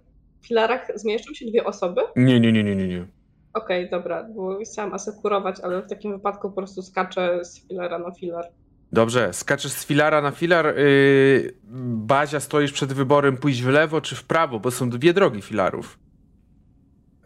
filarach 0.46 0.88
zmieszczą 0.94 1.34
się 1.34 1.46
dwie 1.46 1.64
osoby? 1.64 2.00
Nie, 2.16 2.40
nie, 2.40 2.52
nie, 2.52 2.64
nie, 2.64 2.76
nie, 2.76 2.88
nie. 2.88 3.06
Okej, 3.54 3.90
dobra, 3.90 4.24
bo 4.24 4.58
chciałam 4.72 4.94
asekurować, 4.94 5.60
ale 5.60 5.82
w 5.82 5.88
takim 5.88 6.12
wypadku 6.12 6.48
po 6.50 6.56
prostu 6.56 6.82
skaczę 6.82 7.44
z 7.44 7.68
filara 7.68 7.98
na 7.98 8.10
filar. 8.10 8.48
Dobrze, 8.92 9.32
skaczesz 9.32 9.72
z 9.72 9.84
filara 9.86 10.22
na 10.22 10.30
filar. 10.30 10.74
Yy, 10.78 11.54
Bazia, 11.88 12.40
stoisz 12.40 12.72
przed 12.72 12.92
wyborem 12.92 13.36
pójść 13.36 13.62
w 13.62 13.68
lewo 13.68 14.00
czy 14.00 14.16
w 14.16 14.24
prawo, 14.24 14.60
bo 14.60 14.70
są 14.70 14.90
dwie 14.90 15.12
drogi 15.12 15.42
filarów. 15.42 15.98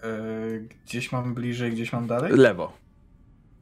E, 0.02 0.60
gdzieś 0.84 1.12
mam 1.12 1.34
bliżej, 1.34 1.72
gdzieś 1.72 1.92
mam 1.92 2.06
dalej? 2.06 2.32
Lewo. 2.32 2.72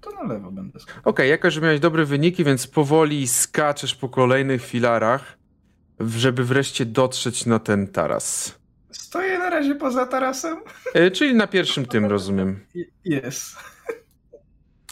To 0.01 0.11
na 0.11 0.23
lewo 0.23 0.51
będę 0.51 0.81
skakał. 0.81 1.03
Okej, 1.05 1.31
jako 1.31 1.51
że 1.51 1.61
miałeś 1.61 1.81
dobre 1.81 2.05
wyniki, 2.05 2.45
więc 2.45 2.67
powoli 2.67 3.29
skaczesz 3.29 3.95
po 3.95 4.09
kolejnych 4.09 4.65
filarach, 4.65 5.39
żeby 6.01 6.45
wreszcie 6.45 6.87
dotrzeć 6.87 7.47
na 7.47 7.59
ten 7.59 7.87
taras. 7.87 8.59
Stoję 8.91 9.39
na 9.39 9.51
razie 9.51 9.75
poza 9.75 10.07
tarasem. 10.07 10.57
Yy, 10.95 11.11
czyli 11.11 11.35
na 11.35 11.47
pierwszym 11.47 11.87
tym, 11.87 12.05
rozumiem. 12.07 12.61
Jest. 13.05 13.57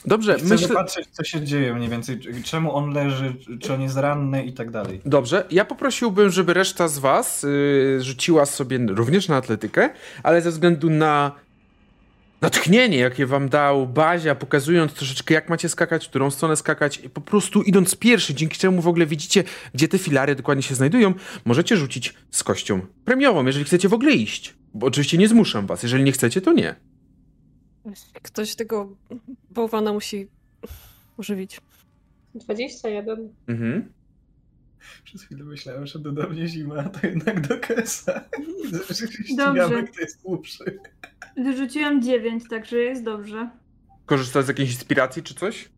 Dobrze, 0.06 0.38
Chcę 0.38 0.46
myślę... 0.48 0.68
patrzeć, 0.68 1.08
co 1.12 1.24
się 1.24 1.40
dzieje 1.40 1.74
mniej 1.74 1.88
więcej. 1.88 2.20
Czemu 2.44 2.76
on 2.76 2.90
leży, 2.90 3.34
czy 3.60 3.74
on 3.74 3.80
jest 3.80 3.96
ranny 3.96 4.44
i 4.44 4.52
tak 4.52 4.70
dalej. 4.70 5.00
Dobrze, 5.04 5.44
ja 5.50 5.64
poprosiłbym, 5.64 6.30
żeby 6.30 6.54
reszta 6.54 6.88
z 6.88 6.98
was 6.98 7.44
y, 7.44 7.98
rzuciła 8.00 8.46
sobie 8.46 8.78
również 8.88 9.28
na 9.28 9.36
atletykę, 9.36 9.90
ale 10.22 10.42
ze 10.42 10.50
względu 10.50 10.90
na 10.90 11.32
natchnienie, 12.40 12.98
jakie 12.98 13.26
wam 13.26 13.48
dał 13.48 13.86
Bazia, 13.86 14.34
pokazując 14.34 14.92
troszeczkę, 14.92 15.34
jak 15.34 15.48
macie 15.48 15.68
skakać, 15.68 16.06
w 16.06 16.08
którą 16.08 16.30
stronę 16.30 16.56
skakać, 16.56 16.98
po 17.14 17.20
prostu 17.20 17.62
idąc 17.62 17.96
pierwszy, 17.96 18.34
dzięki 18.34 18.58
czemu 18.58 18.82
w 18.82 18.88
ogóle 18.88 19.06
widzicie, 19.06 19.44
gdzie 19.74 19.88
te 19.88 19.98
filary 19.98 20.34
dokładnie 20.34 20.62
się 20.62 20.74
znajdują, 20.74 21.14
możecie 21.44 21.76
rzucić 21.76 22.14
z 22.30 22.44
kością 22.44 22.80
premiową, 23.04 23.46
jeżeli 23.46 23.64
chcecie 23.64 23.88
w 23.88 23.94
ogóle 23.94 24.12
iść. 24.12 24.54
Bo 24.74 24.86
oczywiście 24.86 25.18
nie 25.18 25.28
zmuszam 25.28 25.66
was, 25.66 25.82
jeżeli 25.82 26.04
nie 26.04 26.12
chcecie, 26.12 26.40
to 26.40 26.52
nie. 26.52 26.74
Ktoś 28.22 28.54
tego 28.54 28.96
bałwana 29.50 29.92
musi 29.92 30.28
ożywić. 31.18 31.60
21. 32.34 33.28
Mhm. 33.48 33.92
Przez 35.04 35.22
chwilę 35.22 35.44
myślałem, 35.44 35.86
że 35.86 35.98
doda 35.98 36.26
mnie 36.26 36.48
zima, 36.48 36.74
a 36.76 36.88
to 36.88 37.06
jednak 37.06 37.48
do 37.48 37.58
Kesa. 37.58 38.24
Dobrze. 39.36 39.82
kto 39.82 40.00
jest 40.00 40.22
głupszy. 40.22 40.80
Wyrzuciłam 41.36 42.02
9, 42.02 42.44
także 42.50 42.76
jest 42.78 43.02
dobrze. 43.04 43.50
Korzystasz 44.06 44.44
z 44.44 44.48
jakiejś 44.48 44.70
inspiracji 44.70 45.22
czy 45.22 45.34
coś? 45.34 45.68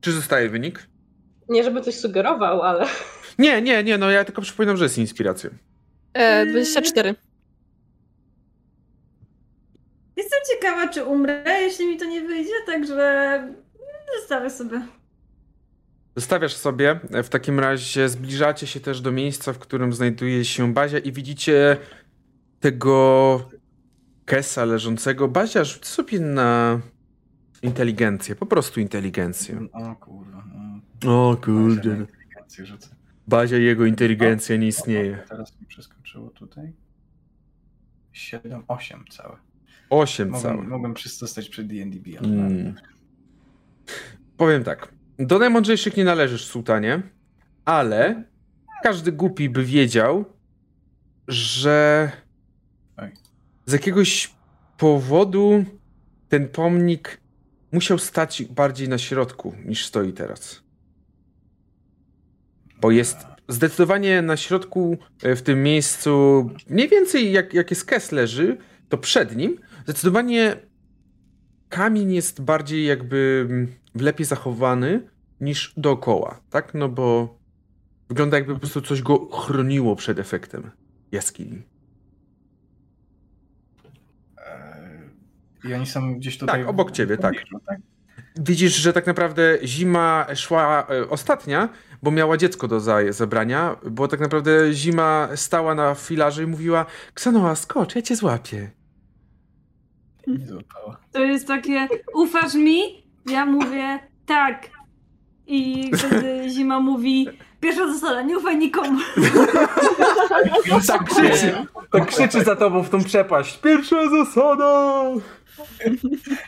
Czy 0.00 0.12
zostaje 0.12 0.48
wynik? 0.48 0.88
Nie, 1.48 1.64
żeby 1.64 1.80
coś 1.80 1.94
sugerował, 1.94 2.62
ale 2.62 2.86
Nie, 3.38 3.62
nie, 3.62 3.84
nie, 3.84 3.98
no 3.98 4.10
ja 4.10 4.24
tylko 4.24 4.42
przypominam, 4.42 4.76
że 4.76 4.84
jest 4.84 4.98
inspiracja. 4.98 5.50
E, 6.14 6.46
24. 6.46 7.14
Jestem 10.18 10.38
ciekawa, 10.52 10.88
czy 10.88 11.04
umrę, 11.04 11.44
jeśli 11.60 11.86
mi 11.86 11.96
to 11.96 12.04
nie 12.04 12.20
wyjdzie, 12.20 12.52
także 12.66 13.42
zostawię 14.20 14.50
sobie. 14.50 14.82
Zostawiasz 16.16 16.56
sobie, 16.56 17.00
w 17.24 17.28
takim 17.28 17.60
razie 17.60 18.08
zbliżacie 18.08 18.66
się 18.66 18.80
też 18.80 19.00
do 19.00 19.12
miejsca, 19.12 19.52
w 19.52 19.58
którym 19.58 19.92
znajduje 19.92 20.44
się 20.44 20.74
Bazia 20.74 20.98
i 20.98 21.12
widzicie 21.12 21.76
tego 22.60 23.48
Kesa 24.24 24.64
leżącego. 24.64 25.28
Bazia, 25.28 25.64
rzuć 25.64 25.86
sobie 25.86 26.20
na 26.20 26.80
inteligencję, 27.62 28.34
po 28.34 28.46
prostu 28.46 28.80
inteligencję. 28.80 29.66
O 29.72 29.94
kurwa. 29.96 30.44
no. 31.04 31.30
O 31.30 31.36
kurde. 31.36 32.06
Bazia 33.26 33.58
i 33.58 33.64
jego 33.64 33.86
inteligencja 33.86 34.56
nie 34.56 34.66
istnieje. 34.66 35.24
Teraz 35.28 35.60
mi 35.60 35.66
przeskoczyło 35.66 36.30
tutaj. 36.30 36.72
7, 38.12 38.64
8 38.68 39.04
całe. 39.10 39.47
Osiem 39.90 40.28
Mogłem, 40.28 40.42
całe. 40.42 40.68
mogłem 40.68 40.94
przystostać 40.94 41.48
przed 41.48 41.66
D&D 41.66 41.98
Beyond. 41.98 42.26
Mm. 42.26 42.74
Powiem 44.36 44.64
tak. 44.64 44.92
Do 45.18 45.38
najmądrzejszych 45.38 45.96
nie 45.96 46.04
należysz, 46.04 46.44
sułtanie, 46.44 47.02
ale 47.64 48.24
każdy 48.82 49.12
głupi 49.12 49.50
by 49.50 49.64
wiedział, 49.64 50.24
że 51.28 52.10
z 53.66 53.72
jakiegoś 53.72 54.34
powodu 54.78 55.64
ten 56.28 56.48
pomnik 56.48 57.20
musiał 57.72 57.98
stać 57.98 58.42
bardziej 58.44 58.88
na 58.88 58.98
środku 58.98 59.54
niż 59.64 59.86
stoi 59.86 60.12
teraz. 60.12 60.62
Bo 62.80 62.90
jest 62.90 63.16
zdecydowanie 63.48 64.22
na 64.22 64.36
środku, 64.36 64.98
e, 65.22 65.36
w 65.36 65.42
tym 65.42 65.62
miejscu, 65.62 66.50
mniej 66.68 66.88
więcej 66.88 67.32
jak, 67.32 67.54
jak 67.54 67.70
jest 67.70 67.84
Kes 67.84 68.12
leży, 68.12 68.56
to 68.88 68.98
przed 68.98 69.36
nim 69.36 69.58
zdecydowanie 69.88 70.56
kamień 71.68 72.12
jest 72.12 72.42
bardziej 72.42 72.86
jakby 72.86 73.46
mm, 73.50 73.74
lepiej 73.94 74.26
zachowany 74.26 75.08
niż 75.40 75.74
dookoła, 75.76 76.40
tak? 76.50 76.74
No 76.74 76.88
bo 76.88 77.38
wygląda 78.08 78.36
jakby 78.36 78.54
po 78.54 78.60
prostu 78.60 78.80
coś 78.80 79.02
go 79.02 79.28
chroniło 79.30 79.96
przed 79.96 80.18
efektem 80.18 80.70
jaskini. 81.12 81.62
Eee, 84.36 85.70
I 85.70 85.74
oni 85.74 85.86
są 85.86 86.14
gdzieś 86.14 86.38
tutaj... 86.38 86.60
Tak, 86.60 86.68
obok 86.68 86.90
ciebie, 86.90 87.16
tak. 87.16 87.34
tak? 87.66 87.80
Widzisz, 88.36 88.76
że 88.76 88.92
tak 88.92 89.06
naprawdę 89.06 89.58
zima 89.64 90.26
szła 90.34 90.86
e, 90.90 91.08
ostatnia, 91.08 91.68
bo 92.02 92.10
miała 92.10 92.36
dziecko 92.36 92.68
do 92.68 92.80
zabrania, 93.10 93.76
bo 93.90 94.08
tak 94.08 94.20
naprawdę 94.20 94.72
zima 94.72 95.28
stała 95.34 95.74
na 95.74 95.94
filarze 95.94 96.42
i 96.42 96.46
mówiła 96.46 96.86
Ksanoa, 97.14 97.54
skocz, 97.54 97.94
ja 97.94 98.02
cię 98.02 98.16
złapię. 98.16 98.77
Nie 100.28 100.46
złapała. 100.52 101.00
To 101.12 101.24
jest 101.24 101.46
takie, 101.46 101.88
ufasz 102.14 102.54
mi? 102.54 102.80
Ja 103.26 103.46
mówię, 103.46 103.98
tak. 104.26 104.70
I 105.46 105.90
wtedy 105.96 106.48
Zima 106.48 106.80
mówi, 106.80 107.28
pierwsza 107.60 107.92
zasada, 107.92 108.22
nie 108.22 108.38
ufaj 108.38 108.58
nikomu. 108.58 108.98
tak 110.86 111.04
krzyczy, 111.04 111.54
tak 111.92 112.06
krzyczy 112.06 112.44
za 112.44 112.56
tobą 112.56 112.82
w 112.82 112.90
tą 112.90 113.04
przepaść. 113.04 113.58
Pierwsza 113.58 113.96
zasada! 114.10 115.02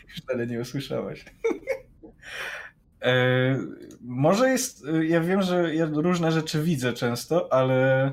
Już 0.09 0.21
dalej 0.29 0.49
nie 0.49 0.61
usłyszałaś. 0.61 1.25
E, 3.03 3.59
może 4.01 4.49
jest. 4.49 4.87
Ja 5.03 5.21
wiem, 5.21 5.43
że 5.43 5.75
ja 5.75 5.89
różne 5.93 6.33
rzeczy 6.33 6.63
widzę 6.63 6.93
często, 6.93 7.53
ale. 7.53 8.13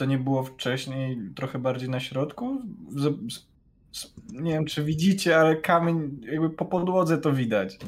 To 0.00 0.04
nie 0.04 0.18
było 0.18 0.44
wcześniej 0.44 1.18
trochę 1.34 1.58
bardziej 1.58 1.88
na 1.88 2.00
środku? 2.00 2.62
Z, 2.90 3.32
z, 3.32 3.46
z, 3.92 4.14
nie 4.32 4.52
wiem, 4.52 4.64
czy 4.64 4.84
widzicie, 4.84 5.38
ale 5.38 5.56
kamień, 5.56 6.20
jakby 6.32 6.50
po 6.50 6.64
podłodze 6.64 7.18
to 7.18 7.32
widać. 7.32 7.78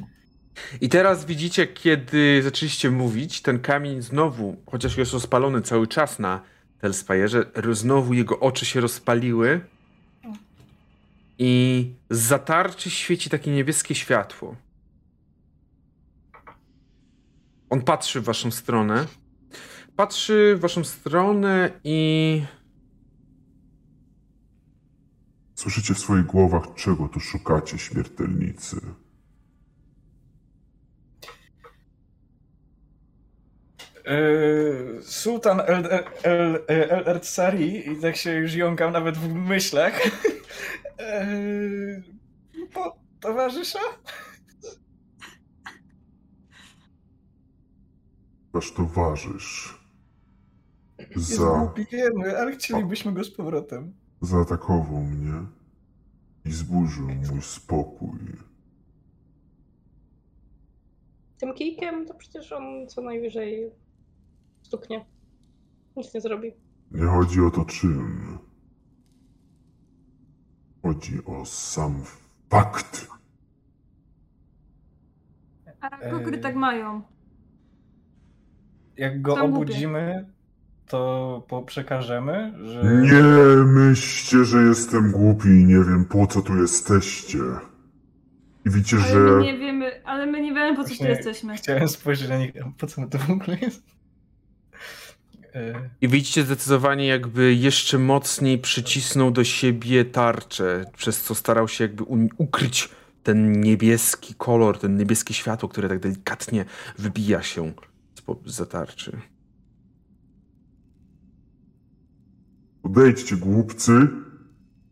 I 0.80 0.88
teraz 0.88 1.24
widzicie, 1.24 1.66
kiedy 1.66 2.42
zaczęliście 2.42 2.90
mówić, 2.90 3.42
ten 3.42 3.60
kamień 3.60 4.02
znowu, 4.02 4.56
chociaż 4.66 4.96
jest 4.96 5.12
rozpalony 5.12 5.62
cały 5.62 5.86
czas 5.86 6.18
na 6.18 6.42
Telspire, 6.80 7.28
znowu 7.72 8.14
jego 8.14 8.40
oczy 8.40 8.66
się 8.66 8.80
rozpaliły 8.80 9.60
i 11.38 11.90
z 12.10 12.18
zatarczy 12.18 12.90
świeci 12.90 13.30
takie 13.30 13.50
niebieskie 13.50 13.94
światło. 13.94 14.56
On 17.70 17.82
patrzy 17.82 18.20
w 18.20 18.24
waszą 18.24 18.50
stronę. 18.50 19.06
Patrzy 19.96 20.54
w 20.56 20.60
waszą 20.60 20.84
stronę 20.84 21.80
i 21.84 22.42
Słyszycie 25.62 25.94
w 25.94 25.98
swoich 25.98 26.26
głowach, 26.26 26.74
czego 26.74 27.08
tu 27.08 27.20
szukacie, 27.20 27.78
śmiertelnicy. 27.78 28.80
Yy, 34.04 35.00
Sultan 35.02 35.60
El, 35.60 35.86
El, 36.22 36.64
El, 36.68 36.90
El 36.90 37.08
Ertsari, 37.08 37.90
i 37.92 37.96
tak 37.96 38.16
się 38.16 38.32
już 38.32 38.54
jąkam 38.54 38.92
nawet 38.92 39.18
w 39.18 39.34
myślach. 39.34 40.00
Yy, 40.98 42.02
po 42.74 42.96
towarzysza? 43.20 43.78
Wasz 48.52 48.72
towarzysz 48.72 49.81
za, 51.16 51.44
głupi, 51.46 51.86
wiemy, 51.92 52.38
ale 52.38 52.52
chcielibyśmy 52.52 53.12
go 53.12 53.24
z 53.24 53.30
powrotem. 53.30 53.92
zaatakował 54.20 55.00
mnie 55.00 55.46
i 56.44 56.52
zburzył 56.52 57.08
mój 57.08 57.42
spokój. 57.42 58.18
tym 61.42 61.54
kijkiem 61.54 62.06
to 62.06 62.14
przecież 62.14 62.52
on 62.52 62.88
co 62.88 63.02
najwyżej 63.02 63.70
stuknie. 64.62 65.04
Nic 65.96 66.14
nie 66.14 66.20
zrobi. 66.20 66.52
Nie 66.90 67.06
chodzi 67.06 67.40
o 67.40 67.50
to 67.50 67.64
czym. 67.64 68.38
Chodzi 70.82 71.24
o 71.24 71.44
sam 71.46 72.02
fakt. 72.50 73.08
A 75.80 75.90
kukry 76.10 76.38
tak 76.38 76.56
mają. 76.56 77.02
Jak 78.96 79.22
go 79.22 79.34
Są 79.34 79.44
obudzimy, 79.44 80.31
to 80.92 81.62
przekażemy, 81.66 82.52
że... 82.64 82.84
Nie 82.84 83.22
myślcie, 83.64 84.44
że 84.44 84.62
jestem 84.62 85.10
głupi 85.12 85.48
i 85.48 85.64
nie 85.64 85.84
wiem 85.84 86.04
po 86.04 86.26
co 86.26 86.42
tu 86.42 86.56
jesteście. 86.56 87.38
I 88.66 88.70
widzicie, 88.70 88.96
Ale 88.96 89.06
że 89.06 89.18
my 89.18 89.42
nie 89.42 89.58
wiemy, 89.58 90.04
ale 90.04 90.26
my 90.26 90.40
nie 90.40 90.54
wiemy 90.54 90.76
po 90.76 90.84
co 90.84 90.96
tu 90.96 91.04
jesteśmy. 91.04 91.56
Chciałem 91.56 91.88
spojrzeć 91.88 92.28
na 92.28 92.38
nich, 92.38 92.52
po 92.78 92.86
co 92.86 93.00
my 93.00 93.08
to 93.08 93.18
w 93.18 93.30
ogóle 93.30 93.58
jest? 93.62 93.82
I 96.00 96.08
widzicie 96.08 96.42
zdecydowanie 96.42 97.06
jakby 97.06 97.54
jeszcze 97.54 97.98
mocniej 97.98 98.58
przycisnął 98.58 99.30
do 99.30 99.44
siebie 99.44 100.04
tarczę, 100.04 100.84
przez 100.96 101.22
co 101.22 101.34
starał 101.34 101.68
się 101.68 101.84
jakby 101.84 102.04
ukryć 102.38 102.88
ten 103.22 103.60
niebieski 103.60 104.34
kolor, 104.34 104.78
ten 104.78 104.96
niebieskie 104.96 105.34
światło, 105.34 105.68
które 105.68 105.88
tak 105.88 105.98
delikatnie 105.98 106.64
wybija 106.98 107.42
się 107.42 107.72
z 108.14 108.52
za 108.54 108.66
tarczy. 108.66 109.31
Odejdźcie 112.82 113.36
głupcy 113.36 113.92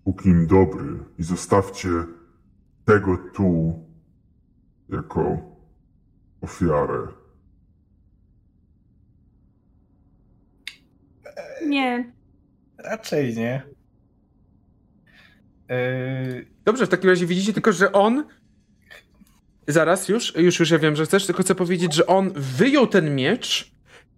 Pókim 0.04 0.46
dobry 0.46 0.98
i 1.18 1.22
zostawcie 1.22 1.88
tego 2.84 3.18
tu 3.34 3.78
jako 4.88 5.38
ofiarę. 6.40 7.08
Nie. 11.66 12.12
Raczej 12.78 13.36
nie. 13.36 13.62
Yy, 15.68 16.46
Dobrze, 16.64 16.86
w 16.86 16.88
takim 16.88 17.10
razie 17.10 17.26
widzicie 17.26 17.52
tylko, 17.52 17.72
że 17.72 17.92
on. 17.92 18.24
Zaraz, 19.68 20.08
już, 20.08 20.36
już, 20.36 20.60
już 20.60 20.70
ja 20.70 20.78
wiem, 20.78 20.96
że 20.96 21.06
chcesz, 21.06 21.26
tylko 21.26 21.42
chcę 21.42 21.54
powiedzieć, 21.54 21.94
że 21.94 22.06
on 22.06 22.32
wyjął 22.34 22.86
ten 22.86 23.14
miecz 23.14 23.72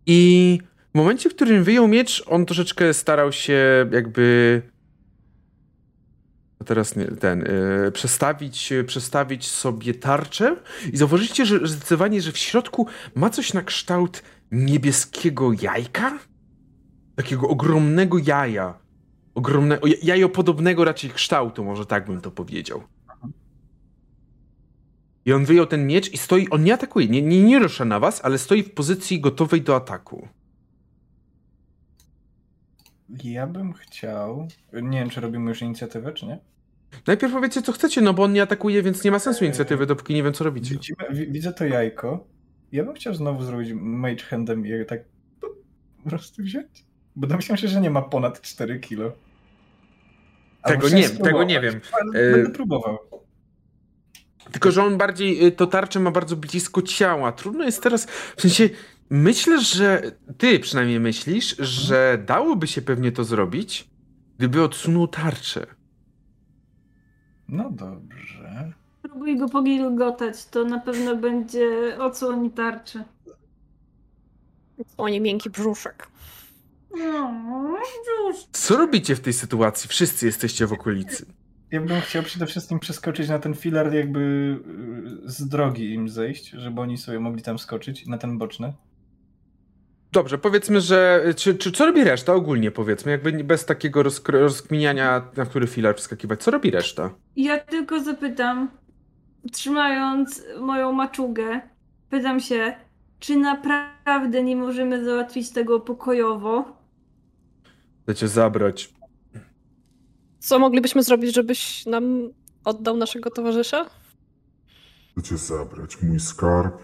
i 0.06 0.58
w 0.92 0.94
momencie, 0.94 1.30
w 1.30 1.34
którym 1.34 1.64
wyjął 1.64 1.88
miecz, 1.88 2.24
on 2.26 2.46
troszeczkę 2.46 2.94
starał 2.94 3.32
się 3.32 3.88
jakby. 3.92 4.62
Teraz 6.66 6.96
nie, 6.96 7.04
ten. 7.04 7.40
Yy, 7.84 7.92
przestawić, 7.92 8.72
przestawić 8.86 9.46
sobie 9.46 9.94
tarczę 9.94 10.56
i 10.92 10.96
zauważycie, 10.96 11.46
że 11.46 11.66
zdecydowanie, 11.66 12.22
że 12.22 12.32
w 12.32 12.38
środku 12.38 12.86
ma 13.14 13.30
coś 13.30 13.52
na 13.52 13.62
kształt 13.62 14.22
niebieskiego 14.50 15.52
jajka? 15.62 16.18
Takiego 17.16 17.48
ogromnego 17.48 18.18
jaja. 18.18 18.78
Ogromne, 19.34 19.80
o, 19.80 19.86
jajopodobnego 20.02 20.84
raczej 20.84 21.10
kształtu, 21.10 21.64
może 21.64 21.86
tak 21.86 22.06
bym 22.06 22.20
to 22.20 22.30
powiedział. 22.30 22.82
I 25.24 25.32
on 25.32 25.44
wyjął 25.44 25.66
ten 25.66 25.86
miecz 25.86 26.12
i 26.12 26.18
stoi, 26.18 26.48
on 26.50 26.64
nie 26.64 26.74
atakuje, 26.74 27.08
nie, 27.08 27.22
nie, 27.22 27.42
nie 27.42 27.58
rusza 27.58 27.84
na 27.84 28.00
was, 28.00 28.24
ale 28.24 28.38
stoi 28.38 28.62
w 28.62 28.70
pozycji 28.70 29.20
gotowej 29.20 29.62
do 29.62 29.76
ataku. 29.76 30.28
Ja 33.24 33.46
bym 33.46 33.72
chciał. 33.72 34.48
Nie 34.72 34.98
wiem, 34.98 35.10
czy 35.10 35.20
robimy 35.20 35.48
już 35.50 35.62
inicjatywę, 35.62 36.12
czy 36.12 36.26
nie? 36.26 36.38
Najpierw 37.06 37.32
powiedzcie, 37.32 37.62
co 37.62 37.72
chcecie, 37.72 38.00
no 38.00 38.14
bo 38.14 38.22
on 38.22 38.32
nie 38.32 38.42
atakuje, 38.42 38.82
więc 38.82 39.04
nie 39.04 39.10
ma 39.10 39.18
sensu 39.18 39.44
inicjatywy, 39.44 39.86
dopóki 39.86 40.14
nie 40.14 40.22
wiem, 40.22 40.32
co 40.32 40.44
robicie. 40.44 40.74
Widzimy, 40.74 40.98
wi- 41.10 41.32
widzę 41.32 41.52
to 41.52 41.64
jajko. 41.64 42.26
Ja 42.72 42.84
bym 42.84 42.94
chciał 42.94 43.14
znowu 43.14 43.44
zrobić 43.44 43.70
mage 43.74 44.22
handem 44.24 44.66
i 44.66 44.68
je 44.68 44.84
tak 44.84 45.00
po 46.04 46.10
prostu 46.10 46.42
wziąć. 46.42 46.84
Bo 47.16 47.26
domyślam 47.26 47.58
się, 47.58 47.68
że 47.68 47.80
nie 47.80 47.90
ma 47.90 48.02
ponad 48.02 48.40
4 48.40 48.80
kilo. 48.80 49.12
Ale 50.62 50.76
Tego 50.76 50.88
nie- 50.88 51.02
spróbować. 51.08 51.32
tego 51.32 51.44
nie 51.44 51.60
wiem. 51.60 51.80
Ale 51.92 52.20
E, 52.28 52.32
Będę 52.32 52.50
próbował. 52.50 52.98
Tylko, 54.52 54.70
że 54.70 54.84
on 54.84 54.98
bardziej, 54.98 55.46
y, 55.46 55.52
to 55.52 55.66
tarczę 55.66 56.00
ma 56.00 56.10
bardzo 56.10 56.36
blisko 56.36 56.82
ciała. 56.82 57.32
Trudno 57.32 57.64
jest 57.64 57.82
teraz, 57.82 58.06
w 58.36 58.40
sensie, 58.42 58.68
myślę, 59.12 59.60
że 59.60 60.02
ty 60.38 60.60
przynajmniej 60.60 61.00
myślisz, 61.00 61.56
że 61.58 62.22
dałoby 62.26 62.66
się 62.66 62.82
pewnie 62.82 63.12
to 63.12 63.24
zrobić, 63.24 63.90
gdyby 64.38 64.62
odsunął 64.62 65.08
tarczę. 65.08 65.66
No 67.48 67.70
dobrze. 67.70 68.72
Próbuj 69.02 69.38
go 69.38 69.48
pogilgotać, 69.48 70.46
to 70.46 70.64
na 70.64 70.80
pewno 70.80 71.16
będzie 71.16 71.96
odsłoni 71.98 72.50
tarczy. 72.50 73.04
O 74.96 75.08
nie, 75.08 75.20
miękki 75.20 75.50
brzuszek. 75.50 76.08
No. 76.98 77.34
Co 78.52 78.76
robicie 78.76 79.16
w 79.16 79.20
tej 79.20 79.32
sytuacji? 79.32 79.88
Wszyscy 79.88 80.26
jesteście 80.26 80.66
w 80.66 80.72
okolicy. 80.72 81.26
Ja 81.70 81.80
bym 81.80 82.00
chciał 82.00 82.22
przede 82.22 82.46
wszystkim 82.46 82.78
przeskoczyć 82.78 83.28
na 83.28 83.38
ten 83.38 83.54
filar 83.54 83.94
jakby 83.94 84.20
y, 85.26 85.30
z 85.30 85.48
drogi 85.48 85.94
im 85.94 86.08
zejść, 86.08 86.50
żeby 86.50 86.80
oni 86.80 86.98
sobie 86.98 87.20
mogli 87.20 87.42
tam 87.42 87.58
skoczyć, 87.58 88.06
na 88.06 88.18
ten 88.18 88.38
boczny. 88.38 88.72
Dobrze, 90.12 90.38
powiedzmy, 90.38 90.80
że. 90.80 91.24
Czy, 91.36 91.54
czy, 91.54 91.72
co 91.72 91.86
robi 91.86 92.04
reszta 92.04 92.34
ogólnie, 92.34 92.70
powiedzmy, 92.70 93.10
jakby 93.10 93.44
bez 93.44 93.64
takiego 93.66 94.02
rozkr- 94.02 94.40
rozkminiania, 94.40 95.22
na 95.36 95.46
który 95.46 95.66
filar 95.66 95.96
wskakiwać. 95.96 96.42
Co 96.42 96.50
robi 96.50 96.70
reszta? 96.70 97.14
Ja 97.36 97.58
tylko 97.60 98.00
zapytam, 98.00 98.70
trzymając 99.52 100.42
moją 100.60 100.92
maczugę, 100.92 101.60
pytam 102.10 102.40
się, 102.40 102.74
czy 103.18 103.36
naprawdę 103.36 104.42
nie 104.42 104.56
możemy 104.56 105.04
załatwić 105.04 105.50
tego 105.50 105.80
pokojowo? 105.80 106.64
Chcecie 108.02 108.28
zabrać. 108.28 108.94
Co 110.38 110.58
moglibyśmy 110.58 111.02
zrobić, 111.02 111.34
żebyś 111.34 111.86
nam 111.86 112.30
oddał 112.64 112.96
naszego 112.96 113.30
towarzysza? 113.30 113.86
Chcecie 115.12 115.36
zabrać 115.36 116.02
mój 116.02 116.20
skarb, 116.20 116.82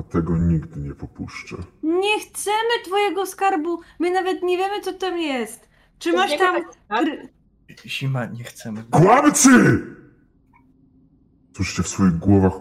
a 0.00 0.02
tego 0.02 0.36
nigdy 0.36 0.80
nie 0.80 0.94
popuszczę. 0.94 1.56
Nie 1.82 2.20
chcemy 2.20 2.84
twojego 2.84 3.26
skarbu, 3.26 3.80
my 3.98 4.10
nawet 4.10 4.42
nie 4.42 4.58
wiemy, 4.58 4.80
co 4.80 4.92
tam 4.92 5.18
jest. 5.18 5.68
Czy 5.98 6.12
masz 6.12 6.38
tam... 6.38 6.56
tak 6.88 7.06
Zima, 7.86 8.26
nie 8.26 8.44
chcemy. 8.44 8.84
Kłamcy! 8.90 9.50
Cóżcie 11.52 11.82
w 11.82 11.88
swoich 11.88 12.18
głowach 12.18 12.52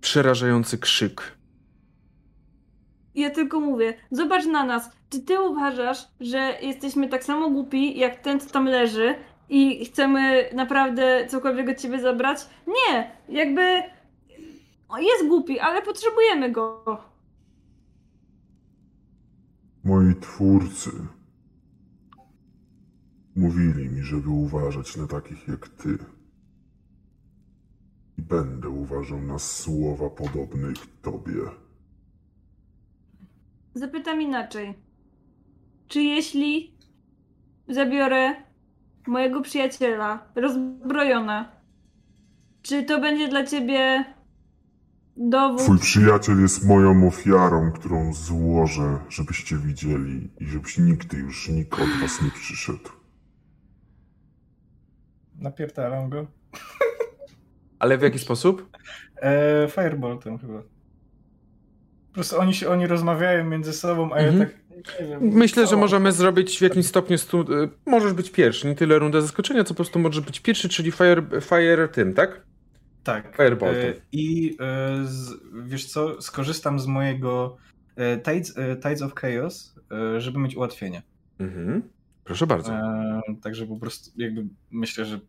Przerażający 0.00 0.78
krzyk. 0.78 1.36
Ja 3.14 3.30
tylko 3.30 3.60
mówię, 3.60 3.94
zobacz 4.10 4.46
na 4.46 4.64
nas. 4.64 4.90
Czy 5.10 5.20
ty 5.20 5.40
uważasz, 5.40 5.98
że 6.20 6.58
jesteśmy 6.62 7.08
tak 7.08 7.24
samo 7.24 7.50
głupi, 7.50 7.98
jak 7.98 8.16
ten, 8.16 8.40
co 8.40 8.50
tam 8.50 8.64
leży 8.64 9.14
i 9.48 9.84
chcemy 9.84 10.50
naprawdę 10.54 11.26
cokolwiek 11.28 11.68
od 11.68 11.78
ciebie 11.78 12.00
zabrać? 12.00 12.38
Nie, 12.66 13.10
jakby 13.28 13.82
o, 14.88 14.98
jest 14.98 15.28
głupi, 15.28 15.58
ale 15.58 15.82
potrzebujemy 15.82 16.52
go. 16.52 16.84
Moi 19.84 20.14
twórcy 20.20 20.90
mówili 23.36 23.88
mi, 23.88 24.02
żeby 24.02 24.28
uważać 24.28 24.96
na 24.96 25.06
takich 25.06 25.48
jak 25.48 25.68
ty. 25.68 25.98
I 28.18 28.22
będę 28.22 28.68
uważał 28.68 29.22
na 29.22 29.38
słowa 29.38 30.10
podobnych 30.10 30.76
tobie. 31.02 31.34
Zapytam 33.74 34.22
inaczej. 34.22 34.74
Czy 35.88 36.02
jeśli 36.02 36.74
zabiorę 37.68 38.34
mojego 39.06 39.40
przyjaciela 39.40 40.26
rozbrojona, 40.34 41.52
czy 42.62 42.82
to 42.82 43.00
będzie 43.00 43.28
dla 43.28 43.46
ciebie 43.46 44.04
dowód? 45.16 45.60
Twój 45.62 45.78
przyjaciel 45.78 46.40
jest 46.40 46.64
moją 46.64 47.06
ofiarą, 47.08 47.72
którą 47.72 48.14
złożę, 48.14 48.98
żebyście 49.08 49.56
widzieli 49.56 50.30
i 50.40 50.46
żebyś 50.46 50.78
nigdy 50.78 51.16
już 51.16 51.48
nikt 51.48 51.72
od 51.74 51.88
was 52.02 52.22
nie 52.22 52.30
przyszedł. 52.30 52.88
Napierdalam 55.38 56.08
go. 56.10 56.26
Ale 57.78 57.98
w 57.98 58.02
jaki 58.02 58.18
sposób? 58.18 58.76
E, 59.22 59.68
fireboltem 59.70 60.38
chyba. 60.38 60.58
Po 62.08 62.14
prostu 62.14 62.38
oni 62.40 62.54
się, 62.54 62.68
oni 62.68 62.86
rozmawiają 62.86 63.44
między 63.44 63.72
sobą, 63.72 64.12
a 64.12 64.16
Mhm. 64.18 64.38
ja 64.38 64.46
tak 64.46 65.00
nie 65.00 65.06
wiem. 65.06 65.20
Myślę, 65.22 65.66
że 65.66 65.76
możemy 65.76 66.12
zrobić 66.12 66.58
w 66.58 66.62
jakimś 66.62 66.86
stopniu. 66.86 67.18
Stu... 67.18 67.40
y, 67.40 67.68
Możesz 67.86 68.12
być 68.12 68.30
pierwszy, 68.30 68.66
nie 68.66 68.74
tyle 68.74 68.98
runda 68.98 69.20
zaskoczenia, 69.20 69.64
co 69.64 69.68
po 69.68 69.74
prostu 69.74 69.98
możesz 69.98 70.20
być 70.24 70.40
pierwszy, 70.40 70.68
czyli 70.68 70.92
fire, 70.92 71.22
fire 71.40 71.88
tym, 71.88 72.14
tak? 72.14 72.42
Tak. 73.06 73.36
Fireboltem. 73.36 73.90
E, 73.90 73.94
I 74.12 74.56
e, 74.60 75.04
z, 75.04 75.32
wiesz 75.64 75.86
co, 75.86 76.22
skorzystam 76.22 76.80
z 76.80 76.86
mojego 76.86 77.56
e, 77.96 78.18
Tides, 78.18 78.54
Tides 78.82 79.02
of 79.02 79.14
Chaos, 79.14 79.74
żeby 80.18 80.38
mieć 80.38 80.56
ułatwienie. 80.56 81.02
Mhm. 81.38 81.82
Proszę 82.24 82.46
bardzo. 82.46 82.72
Także 83.42 83.66
po 83.66 83.76
prostu 83.76 84.10
jakby 84.16 84.46
myślę, 84.70 85.04
że 85.04 85.20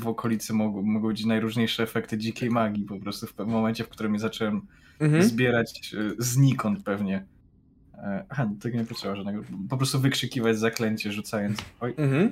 w, 0.00 0.06
okolicy 0.06 0.52
mogą, 0.52 0.82
mogą 0.82 1.08
być 1.08 1.24
najróżniejsze 1.24 1.82
efekty 1.82 2.18
dzikiej 2.18 2.50
magii 2.50 2.84
po 2.84 3.00
prostu 3.00 3.26
w 3.26 3.46
momencie, 3.46 3.84
w 3.84 3.88
którym 3.88 4.18
zacząłem 4.18 4.66
Mhm. 5.00 5.22
zbierać 5.22 5.94
znikąd 6.18 6.84
pewnie. 6.84 7.26
Aha, 8.28 8.50
tego 8.60 8.78
nie 8.78 8.84
potrzeba 8.84 9.16
żadnego. 9.16 9.42
Po 9.68 9.76
prostu 9.76 10.00
wykrzykiwać 10.00 10.58
zaklęcie 10.58 11.12
rzucając. 11.12 11.58
Oj. 11.80 11.94
Mhm. 11.96 12.30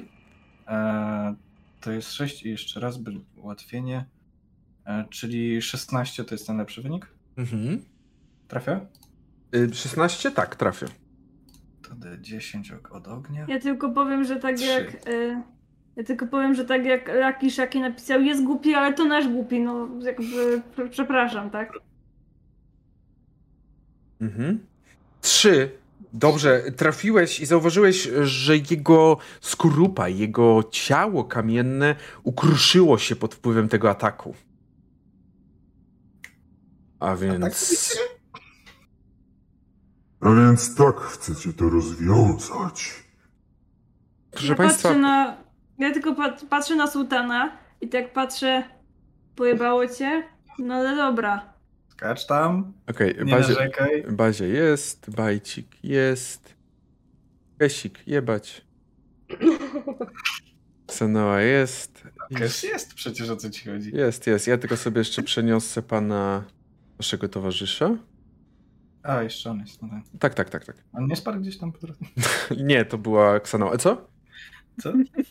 E, 0.68 1.35
to 1.81 1.93
jest 1.93 2.12
6 2.12 2.43
i 2.43 2.48
jeszcze 2.48 2.81
raz 2.81 2.98
by 2.98 3.12
ułatwienie. 3.36 4.05
E, 4.91 5.05
czyli 5.11 5.62
16 5.62 6.25
to 6.25 6.35
jest 6.35 6.47
ten 6.47 6.57
lepszy 6.57 6.83
wynik. 6.83 7.07
Mhm. 7.37 7.85
Trafia? 8.49 8.81
Y, 9.55 9.75
16? 9.75 10.31
Tak, 10.31 10.57
trafię. 10.57 10.87
To 11.83 11.95
D10 11.95 12.75
ok- 12.77 12.93
od 12.93 13.09
ognia. 13.09 13.47
Ja 13.49 13.61
tylko 13.61 13.91
powiem, 13.91 14.25
że 14.25 14.37
tak 14.37 14.57
Trzy. 14.57 14.67
jak. 14.67 15.09
Y, 15.09 15.43
ja 15.97 16.05
tylko 16.05 16.27
powiem, 16.27 16.55
że 16.55 16.65
tak 16.65 16.85
jak 16.85 17.11
Lucky 17.27 17.51
Shaki 17.51 17.81
napisał, 17.81 18.21
jest 18.23 18.45
głupi, 18.45 18.75
ale 18.75 18.95
to 18.95 19.05
nasz 19.05 19.29
głupi, 19.29 19.61
no 19.61 19.89
jakby 20.01 20.62
pr- 20.77 20.89
przepraszam, 20.91 21.51
tak? 21.51 21.73
Mhm. 24.21 24.67
Trzy. 25.21 25.71
Dobrze, 26.12 26.62
trafiłeś 26.77 27.41
i 27.41 27.47
zauważyłeś, 27.47 28.09
że 28.23 28.57
jego 28.57 29.17
skorupa, 29.41 30.09
jego 30.09 30.62
ciało 30.71 31.25
kamienne 31.25 31.95
ukruszyło 32.23 32.99
się 32.99 33.17
pod 33.17 33.35
wpływem 33.35 33.69
tego 33.69 33.91
ataku. 33.91 34.35
A 37.01 37.16
więc. 37.16 37.97
A 40.20 40.35
więc 40.35 40.74
tak 40.74 40.97
chcecie 41.01 41.52
to 41.52 41.68
rozwiązać. 41.70 42.93
Proszę 44.31 44.47
ja 44.47 44.55
Państwa. 44.55 44.89
patrzę 44.89 45.01
na 45.01 45.36
Ja 45.78 45.93
tylko 45.93 46.14
pat- 46.14 46.44
patrzę 46.51 46.77
na 46.77 46.86
sułtana 46.86 47.59
i 47.81 47.89
tak 47.89 48.12
patrzę, 48.12 48.62
pojebało 49.36 49.86
cię? 49.89 50.22
No 50.59 50.74
ale 50.74 50.97
dobra. 50.97 51.52
Skacz 51.89 52.27
tam, 52.27 52.72
Okej, 52.90 53.14
nie 53.24 53.32
bazie, 53.32 53.48
narzekaj. 53.55 54.05
bazie 54.10 54.48
jest, 54.48 55.10
bajcik 55.10 55.85
jest, 55.85 56.55
Kesik 57.59 58.09
jebać, 58.09 58.66
Xenoa 60.89 61.40
jest, 61.40 62.02
Cash 62.39 62.62
jest 62.64 62.94
przecież 62.94 63.31
o 63.31 63.36
co 63.36 63.51
ci 63.51 63.68
chodzi. 63.70 63.97
jest, 63.97 64.27
jest. 64.27 64.47
Ja 64.47 64.59
tylko 64.59 64.77
sobie 64.77 64.98
jeszcze 64.98 65.22
przeniosę 65.22 65.82
pana, 65.82 66.44
naszego 67.01 67.28
towarzysza. 67.28 67.97
A, 69.02 69.22
jeszcze 69.22 69.51
on 69.51 69.60
jest. 69.60 69.82
No 69.82 69.89
tak. 69.89 70.18
Tak, 70.20 70.35
tak, 70.35 70.51
tak, 70.51 70.64
tak. 70.64 70.85
On 70.93 71.06
nie 71.06 71.16
spadł 71.16 71.40
gdzieś 71.40 71.59
tam 71.59 71.72
po 71.72 71.78
drodze? 71.78 72.01
Nie, 72.64 72.85
to 72.85 72.98
była 72.98 73.36
Xenoa. 73.36 73.77
Co? 73.78 74.06
Co? 74.82 74.93
Proszę 75.14 75.31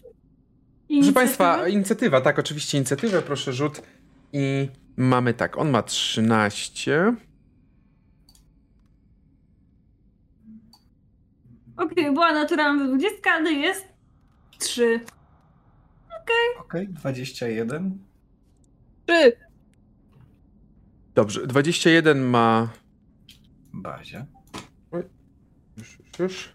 Inicjatywa? 0.89 1.19
Państwa, 1.19 1.67
inicjatywa, 1.67 2.21
tak, 2.21 2.39
oczywiście 2.39 2.77
inicjatywę, 2.77 3.21
proszę 3.21 3.53
rzut. 3.53 3.81
I 4.33 4.69
mamy 4.97 5.33
tak, 5.33 5.57
on 5.57 5.69
ma 5.69 5.83
13. 5.83 7.15
Okej, 11.77 12.13
była 12.13 12.33
naturalna 12.33 12.87
20, 12.87 13.31
ale 13.31 13.51
jest 13.51 13.87
3. 14.59 14.99
Okej, 16.59 16.87
21. 16.87 17.99
Trzy! 19.05 19.48
Dobrze, 21.15 21.47
21 21.47 22.21
ma... 22.21 22.69
Bazia. 23.73 24.25
Już, 25.77 25.99
już, 25.99 26.19
już. 26.19 26.53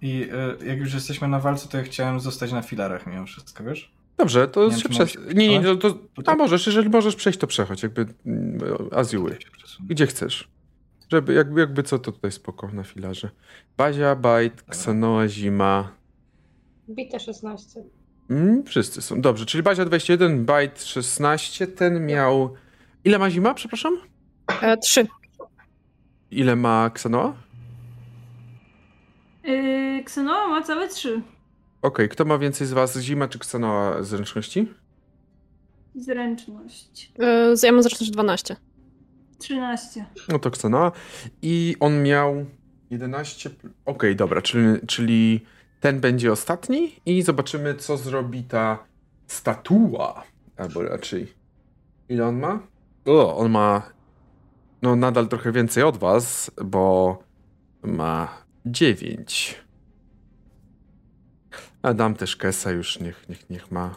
I 0.00 0.22
y, 0.62 0.66
jak 0.66 0.78
już 0.78 0.94
jesteśmy 0.94 1.28
na 1.28 1.40
walce, 1.40 1.68
to 1.68 1.78
ja 1.78 1.82
chciałem 1.82 2.20
zostać 2.20 2.52
na 2.52 2.62
filarach 2.62 3.06
mimo 3.06 3.26
wszystko, 3.26 3.64
wiesz? 3.64 3.92
Dobrze, 4.16 4.48
to 4.48 4.68
Nie 4.68 4.88
przez... 4.88 5.10
się 5.10 5.20
Nie, 5.20 5.48
nie, 5.48 5.60
przesunąć? 5.60 5.82
to, 5.82 5.90
to... 5.92 5.98
A 6.12 6.16
Tutaj? 6.16 6.36
możesz, 6.36 6.66
jeżeli 6.66 6.88
możesz 6.88 7.16
przejść, 7.16 7.38
to 7.38 7.46
przechodź, 7.46 7.82
jakby 7.82 8.06
mm, 8.26 8.60
as 8.92 9.12
you. 9.12 9.28
Gdzie 9.80 10.06
chcesz. 10.06 10.48
Żeby, 11.12 11.34
jakby, 11.34 11.60
jakby 11.60 11.82
co, 11.82 11.98
to 11.98 12.12
tutaj 12.12 12.32
spoko 12.32 12.68
na 12.68 12.84
filarze. 12.84 13.30
Bazia, 13.76 14.16
Bajt, 14.16 14.64
Xenoa, 14.68 15.28
Zima. 15.28 15.92
Bite 16.88 17.20
16. 17.20 17.84
Mm, 18.30 18.64
wszyscy 18.64 19.02
są. 19.02 19.20
Dobrze, 19.20 19.46
czyli 19.46 19.62
Bazia 19.62 19.84
21, 19.84 20.44
Bajt 20.44 20.84
16. 20.84 21.66
Ten 21.66 22.06
miał... 22.06 22.54
Ile 23.04 23.18
ma 23.18 23.30
Zima, 23.30 23.54
przepraszam? 23.54 23.98
E, 24.62 24.76
trzy. 24.76 25.06
Ile 26.30 26.56
ma 26.56 26.86
Xenoa? 26.86 27.34
Yy, 29.44 30.04
Ksenoa 30.04 30.48
ma 30.48 30.62
całe 30.62 30.88
3. 30.88 31.22
Okej, 31.82 32.08
kto 32.08 32.24
ma 32.24 32.38
więcej 32.38 32.66
z 32.66 32.72
was, 32.72 32.98
Zima 32.98 33.28
czy 33.28 33.38
Xenoa 33.38 34.02
zręczności? 34.02 34.68
Zręczność. 35.94 37.12
E, 37.18 37.54
ja 37.62 37.72
mam 37.72 37.82
zresztą 37.82 38.04
12. 38.04 38.56
13. 39.38 40.04
No 40.28 40.38
to 40.38 40.48
Xenoa. 40.48 40.92
I 41.42 41.76
on 41.80 42.02
miał 42.02 42.46
11. 42.90 43.50
pl- 43.50 43.70
Okej, 43.84 44.16
dobra, 44.16 44.42
czyli, 44.42 44.86
czyli 44.86 45.40
ten 45.80 46.00
będzie 46.00 46.32
ostatni 46.32 46.92
i 47.06 47.22
zobaczymy, 47.22 47.74
co 47.74 47.96
zrobi 47.96 48.44
ta 48.44 48.78
statua. 49.26 50.22
Albo 50.56 50.82
raczej. 50.82 51.32
Ile 52.08 52.26
on 52.26 52.38
ma? 52.38 52.58
O, 53.06 53.36
on 53.36 53.50
ma. 53.50 53.82
No, 54.82 54.96
nadal 54.96 55.28
trochę 55.28 55.52
więcej 55.52 55.82
od 55.82 55.96
was, 55.96 56.50
bo 56.64 57.18
ma 57.82 58.28
9. 58.66 59.62
A 61.82 61.94
dam 61.94 62.14
też 62.14 62.36
Kesa 62.36 62.70
już, 62.70 63.00
niech, 63.00 63.28
niech, 63.28 63.50
niech 63.50 63.70
ma. 63.70 63.94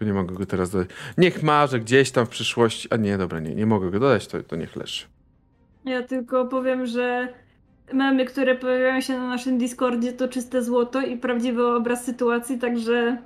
Nie 0.00 0.12
mogę 0.12 0.34
go 0.34 0.46
teraz 0.46 0.70
dodać. 0.70 0.88
Niech 1.18 1.42
ma, 1.42 1.66
że 1.66 1.80
gdzieś 1.80 2.10
tam 2.10 2.26
w 2.26 2.28
przyszłości. 2.28 2.88
A 2.90 2.96
nie, 2.96 3.18
dobra, 3.18 3.40
nie, 3.40 3.54
nie 3.54 3.66
mogę 3.66 3.90
go 3.90 4.00
dodać, 4.00 4.26
to, 4.26 4.42
to 4.42 4.56
niech 4.56 4.76
leży. 4.76 5.04
Ja 5.84 6.02
tylko 6.02 6.46
powiem, 6.46 6.86
że 6.86 7.34
memy, 7.92 8.24
które 8.24 8.54
pojawiają 8.54 9.00
się 9.00 9.12
na 9.18 9.28
naszym 9.28 9.58
Discordzie 9.58 10.12
to 10.12 10.28
czyste 10.28 10.62
złoto 10.62 11.00
i 11.00 11.16
prawdziwy 11.16 11.66
obraz 11.66 12.04
sytuacji, 12.04 12.58
także 12.58 13.18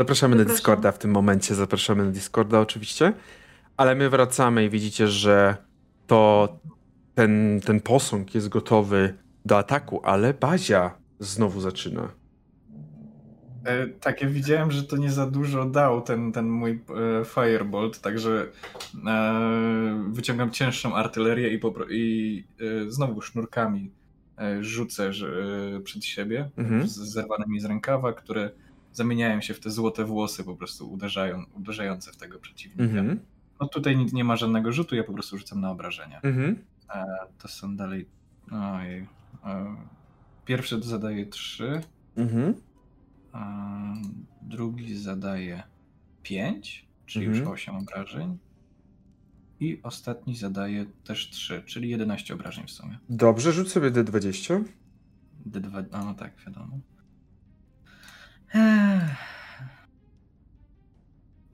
Zapraszamy 0.00 0.36
na 0.36 0.42
Zapraszam. 0.42 0.56
Discorda 0.56 0.92
w 0.92 0.98
tym 0.98 1.10
momencie, 1.10 1.54
zapraszamy 1.54 2.04
na 2.04 2.10
Discorda 2.10 2.60
oczywiście. 2.60 3.12
Ale 3.76 3.94
my 3.94 4.10
wracamy 4.10 4.64
i 4.64 4.70
widzicie, 4.70 5.08
że 5.08 5.56
to 6.06 6.48
ten, 7.14 7.60
ten 7.64 7.80
posąg 7.80 8.34
jest 8.34 8.48
gotowy 8.48 9.14
do 9.44 9.58
ataku, 9.58 10.00
ale 10.04 10.34
Bazia 10.34 10.94
znowu 11.18 11.60
zaczyna. 11.60 12.08
E, 13.64 13.86
tak, 13.86 14.22
ja 14.22 14.28
widziałem, 14.28 14.70
że 14.70 14.82
to 14.82 14.96
nie 14.96 15.10
za 15.10 15.26
dużo 15.26 15.64
dał 15.64 16.02
ten, 16.02 16.32
ten 16.32 16.48
mój 16.48 16.70
e, 16.70 17.24
Firebolt, 17.24 18.00
także 18.00 18.46
e, 19.06 20.04
wyciągam 20.08 20.50
cięższą 20.50 20.94
artylerię 20.94 21.54
i, 21.54 21.60
i 21.90 22.44
e, 22.60 22.90
znowu 22.90 23.20
sznurkami 23.22 23.90
rzucę 24.60 25.12
że, 25.12 25.26
e, 25.76 25.80
przed 25.80 26.04
siebie, 26.04 26.50
Mhm. 26.56 26.88
z 26.88 26.92
zerwanymi 26.96 27.60
z 27.60 27.64
rękawa, 27.64 28.12
które 28.12 28.50
zamieniają 28.92 29.40
się 29.40 29.54
w 29.54 29.60
te 29.60 29.70
złote 29.70 30.04
włosy, 30.04 30.44
po 30.44 30.56
prostu 30.56 30.92
uderzają, 30.92 31.44
uderzające 31.54 32.12
w 32.12 32.16
tego 32.16 32.38
przeciwnika. 32.38 32.82
Mhm. 32.98 33.20
No 33.60 33.68
tutaj 33.68 33.96
nic 33.96 34.12
nie 34.12 34.24
ma 34.24 34.36
żadnego 34.36 34.72
rzutu, 34.72 34.96
ja 34.96 35.04
po 35.04 35.12
prostu 35.12 35.38
rzucam 35.38 35.60
na 35.60 35.70
obrażenia. 35.70 36.20
Mhm. 36.22 36.56
To 37.38 37.48
są 37.48 37.76
dalej. 37.76 38.06
Ojej. 38.52 39.06
E, 39.46 39.76
Pierwszy 40.44 40.82
zadaje 40.82 41.26
3, 41.26 41.80
Mhm. 42.16 42.54
a 43.32 43.72
drugi 44.42 44.96
zadaje 44.98 45.62
5, 46.22 46.86
czyli 47.06 47.26
Mhm. 47.26 47.44
już 47.44 47.52
8 47.52 47.76
obrażeń. 47.76 48.38
I 49.60 49.80
ostatni 49.82 50.36
zadaje 50.36 50.86
też 51.04 51.30
3, 51.30 51.62
czyli 51.66 51.88
11 51.88 52.34
obrażeń 52.34 52.66
w 52.66 52.70
sumie. 52.70 52.98
Dobrze, 53.08 53.52
rzuć 53.52 53.72
sobie 53.72 53.90
D20. 53.90 54.64
D2, 55.46 55.84
a 55.92 56.04
no 56.04 56.14
tak, 56.14 56.32
wiadomo. 56.46 56.78
Ech. 58.54 59.16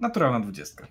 Naturalna 0.01 0.41
20. 0.41 0.87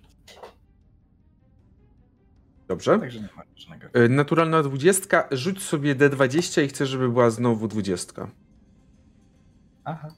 Dobrze. 2.67 2.99
Także 2.99 3.19
nie 3.19 3.29
ma 3.35 3.43
żadnego. 3.55 3.99
Y, 3.99 4.09
Naturalna 4.09 4.63
20. 4.63 5.27
Rzuć 5.31 5.63
sobie 5.63 5.95
D20 5.95 6.63
i 6.63 6.67
chcę, 6.67 6.85
żeby 6.85 7.09
była 7.09 7.29
znowu 7.29 7.67
20. 7.67 8.27
Aha. 9.83 10.09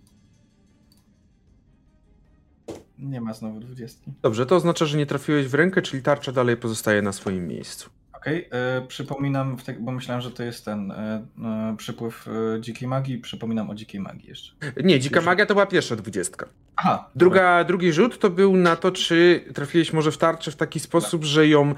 Nie 2.99 3.22
ma 3.22 3.34
znowu 3.34 3.60
20. 3.60 4.11
Dobrze, 4.22 4.45
to 4.45 4.56
oznacza, 4.56 4.86
że 4.86 4.98
nie 4.98 5.06
trafiłeś 5.06 5.48
w 5.48 5.53
rękę, 5.53 5.82
czyli 5.82 6.03
tarcza 6.03 6.32
dalej 6.32 6.57
pozostaje 6.57 7.02
na 7.02 7.11
swoim 7.11 7.48
miejscu. 7.48 7.90
Okej, 8.14 8.48
e, 8.52 8.82
przypominam, 8.88 9.57
bo 9.80 9.91
myślałem, 9.91 10.22
że 10.22 10.32
to 10.32 10.44
jest 10.44 10.65
ten 10.65 10.91
e, 10.91 11.26
e, 11.44 11.76
przypływ 11.78 12.28
e, 12.28 12.61
dzikiej 12.61 12.88
magii. 12.88 13.18
Przypominam 13.18 13.69
o 13.69 13.76
dzikiej 13.76 14.02
magii 14.02 14.30
jeszcze. 14.30 14.53
Nie, 14.84 14.99
dzika 14.99 15.22
magia 15.22 15.45
to 15.45 15.53
była 15.53 15.65
pierwsza 15.65 15.95
dwudziestka. 15.95 16.45
Aha, 16.76 17.10
Druga, 17.15 17.64
drugi 17.64 17.94
rzut 17.94 18.19
to 18.19 18.30
był 18.30 18.56
na 18.57 18.76
to, 18.76 18.91
czy 18.91 19.45
trafiłeś 19.53 19.94
może 19.94 20.11
w 20.11 20.18
tarczę 20.18 20.52
w 20.52 20.56
taki 20.56 20.80
sposób, 20.80 21.24
że 21.24 21.48
ją 21.48 21.76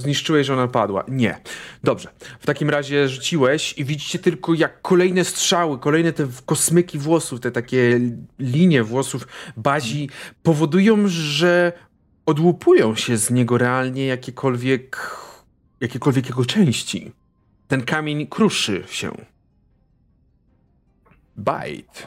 zniszczyłeś, 0.00 0.46
że 0.46 0.52
ona 0.52 0.68
padła. 0.68 1.04
Nie. 1.08 1.40
Dobrze. 1.84 2.08
W 2.40 2.46
takim 2.46 2.70
razie 2.70 3.08
rzuciłeś 3.08 3.78
i 3.78 3.84
widzicie 3.84 4.18
tylko 4.18 4.54
jak 4.54 4.82
kolejne 4.82 5.24
strzały, 5.24 5.78
kolejne 5.78 6.12
te 6.12 6.28
kosmyki 6.46 6.98
włosów, 6.98 7.40
te 7.40 7.50
takie 7.50 8.00
linie 8.38 8.82
włosów 8.82 9.28
bazi 9.56 10.10
powodują, 10.42 10.96
że 11.06 11.72
odłupują 12.26 12.94
się 12.94 13.16
z 13.16 13.30
niego 13.30 13.58
realnie 13.58 14.06
jakiekolwiek, 14.06 15.16
jakiekolwiek 15.80 16.28
jego 16.28 16.44
części. 16.44 17.12
Ten 17.68 17.82
kamień 17.82 18.26
kruszy 18.26 18.84
się. 18.88 19.10
Bite. 21.38 22.06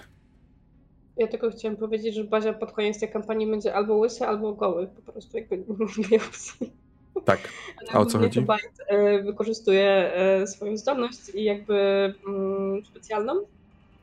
Ja 1.17 1.27
tylko 1.27 1.51
chciałam 1.51 1.77
powiedzieć, 1.77 2.15
że 2.15 2.23
Bazia 2.23 2.53
pod 2.53 2.71
koniec 2.71 2.99
tej 2.99 3.11
kampanii 3.11 3.47
będzie 3.47 3.75
albo 3.75 3.95
łysy, 3.95 4.25
albo 4.25 4.53
goły. 4.53 4.87
Po 4.87 5.11
prostu 5.11 5.37
jakby 5.37 5.57
nie 5.57 5.63
innej 5.97 6.19
opcji. 6.19 6.73
Tak. 7.25 7.39
A 7.93 7.99
o 7.99 8.05
co 8.05 8.19
chodzi? 8.19 8.41
Bajt 8.41 8.71
e, 8.87 9.21
wykorzystuje 9.23 10.13
e, 10.15 10.47
swoją 10.47 10.77
zdolność 10.77 11.29
i 11.35 11.43
jakby 11.43 11.75
mm, 12.27 12.85
specjalną, 12.85 13.33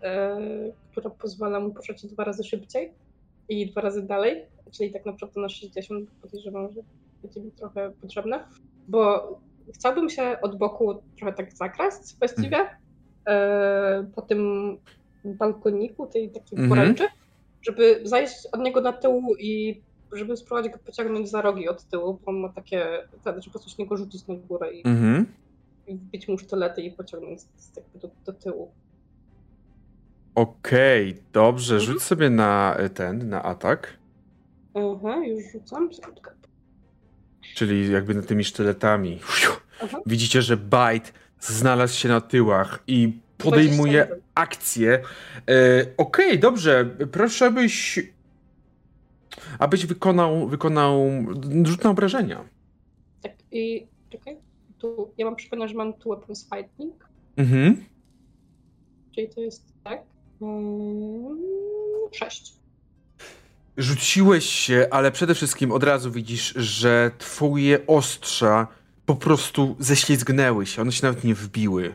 e, 0.02 0.38
która 0.90 1.10
pozwala 1.10 1.60
mu 1.60 1.70
poruszać 1.70 2.00
się 2.00 2.08
dwa 2.08 2.24
razy 2.24 2.44
szybciej 2.44 2.90
i 3.48 3.66
dwa 3.70 3.80
razy 3.80 4.02
dalej, 4.02 4.42
czyli 4.70 4.92
tak 4.92 5.06
naprawdę 5.06 5.40
na 5.40 5.48
60 5.48 6.10
podejrzewam, 6.22 6.72
że 6.72 6.80
będzie 7.22 7.40
mi 7.40 7.50
trochę 7.50 7.92
potrzebne, 8.00 8.44
bo 8.88 9.30
chciałbym 9.74 10.10
się 10.10 10.36
od 10.42 10.58
boku 10.58 11.02
trochę 11.16 11.32
tak 11.32 11.52
zakraść 11.52 12.18
właściwie 12.18 12.56
e, 13.26 14.06
po 14.14 14.22
tym 14.22 14.76
balkoniku, 15.24 16.06
tej 16.06 16.28
takiej 16.28 16.58
Mhm. 16.58 16.68
poręczy, 16.68 17.04
żeby 17.62 18.00
zajść 18.04 18.34
od 18.52 18.60
niego 18.60 18.80
na 18.80 18.92
tył 18.92 19.22
i 19.38 19.80
żeby 20.12 20.36
spróbować 20.36 20.72
go 20.72 20.78
pociągnąć 20.78 21.30
za 21.30 21.42
rogi 21.42 21.68
od 21.68 21.84
tyłu, 21.84 22.18
bo 22.24 22.30
on 22.30 22.38
ma 22.40 22.48
takie, 22.48 22.86
wtedy, 23.20 23.42
żeby 23.42 23.52
po 23.52 23.58
prostu 23.60 23.82
niego 23.82 23.96
rzucić 23.96 24.26
na 24.26 24.34
górę 24.34 24.72
i, 24.72 24.86
Mhm. 24.88 25.26
i 25.86 25.94
wbić 25.94 26.28
mu 26.28 26.38
sztylety 26.38 26.82
i 26.82 26.90
pociągnąć 26.90 27.40
do, 27.94 28.10
do 28.26 28.32
tyłu. 28.32 28.70
Okej, 30.34 31.16
dobrze, 31.32 31.80
rzuć 31.80 32.02
sobie 32.02 32.30
na 32.30 32.74
e, 32.78 32.88
ten, 32.90 33.28
na 33.28 33.42
atak. 33.42 33.96
Aha, 34.74 35.16
już 35.26 35.52
rzucam. 35.52 35.90
Czyli 37.54 37.92
jakby 37.92 38.14
na 38.14 38.22
tymi 38.22 38.44
sztyletami. 38.44 39.18
Aha. 39.82 39.98
Widzicie, 40.06 40.42
że 40.42 40.56
Bite 40.56 41.10
znalazł 41.40 41.94
się 41.98 42.08
na 42.08 42.20
tyłach 42.20 42.82
i 42.86 43.18
podejmuje 43.38 43.92
27. 44.06 44.20
akcję. 44.34 45.02
E, 45.48 45.86
Okej, 45.96 46.38
dobrze. 46.38 46.90
Proszę, 47.12 47.46
abyś. 47.46 48.00
Abyś 49.58 49.86
wykonał, 49.86 50.48
wykonał 50.48 51.10
rzut 51.64 51.84
na 51.84 51.90
obrażenia. 51.90 52.44
Tak, 53.22 53.32
i 53.52 53.86
czekaj. 54.10 54.36
Tu, 54.78 55.10
ja 55.18 55.24
mam 55.26 55.36
przypomnieć, 55.36 55.70
że 55.70 55.76
mam 55.76 55.92
tu 55.92 56.10
weapons 56.10 56.48
fighting, 56.54 57.08
Mhm. 57.36 57.84
czyli 59.14 59.28
to 59.28 59.40
jest 59.40 59.72
tak. 59.84 60.02
Mm, 60.42 61.38
sześć. 62.12 62.52
Rzuciłeś 63.76 64.44
się, 64.44 64.88
ale 64.90 65.12
przede 65.12 65.34
wszystkim 65.34 65.72
od 65.72 65.84
razu 65.84 66.10
widzisz, 66.10 66.54
że 66.56 67.10
twoje 67.18 67.86
ostrza 67.86 68.66
po 69.06 69.16
prostu 69.16 69.76
ześlizgnęły 69.78 70.66
się. 70.66 70.82
One 70.82 70.92
się 70.92 71.06
nawet 71.06 71.24
nie 71.24 71.34
wbiły. 71.34 71.94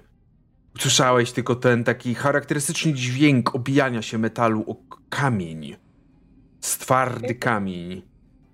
Usłyszałeś 0.75 1.31
tylko 1.31 1.55
ten 1.55 1.83
taki 1.83 2.15
charakterystyczny 2.15 2.93
dźwięk 2.93 3.55
obijania 3.55 4.01
się 4.01 4.17
metalu 4.17 4.63
o 4.67 4.75
kamień. 5.09 5.75
Z 6.65 6.77
twardy 6.77 7.35
kamień. 7.35 8.01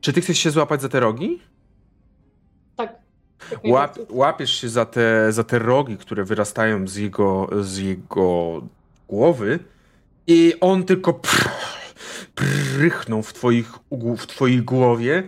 Czy 0.01 0.13
ty 0.13 0.21
chcesz 0.21 0.37
się 0.37 0.51
złapać 0.51 0.81
za 0.81 0.89
te 0.89 0.99
rogi? 0.99 1.41
Tak. 2.75 2.95
Łap, 3.63 3.97
łapiesz 4.09 4.61
się 4.61 4.69
za 4.69 4.85
te, 4.85 5.31
za 5.31 5.43
te 5.43 5.59
rogi, 5.59 5.97
które 5.97 6.23
wyrastają 6.23 6.87
z 6.87 6.95
jego, 6.95 7.49
z 7.61 7.77
jego 7.77 8.61
głowy 9.07 9.59
i 10.27 10.53
on 10.61 10.83
tylko 10.83 11.13
pr, 11.13 11.49
prychnął 12.35 13.23
w, 13.23 13.33
twoich, 13.33 13.73
w 14.17 14.27
twojej 14.27 14.61
głowie, 14.61 15.23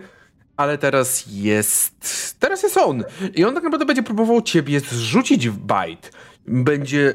ale 0.56 0.78
teraz 0.78 1.24
jest, 1.28 2.40
teraz 2.40 2.62
jest 2.62 2.76
on 2.76 3.04
i 3.34 3.44
on 3.44 3.54
tak 3.54 3.64
naprawdę 3.64 3.86
będzie 3.86 4.02
próbował 4.02 4.42
ciebie 4.42 4.80
zrzucić 4.80 5.48
w 5.48 5.58
bajt. 5.58 6.12
Będzie 6.46 7.14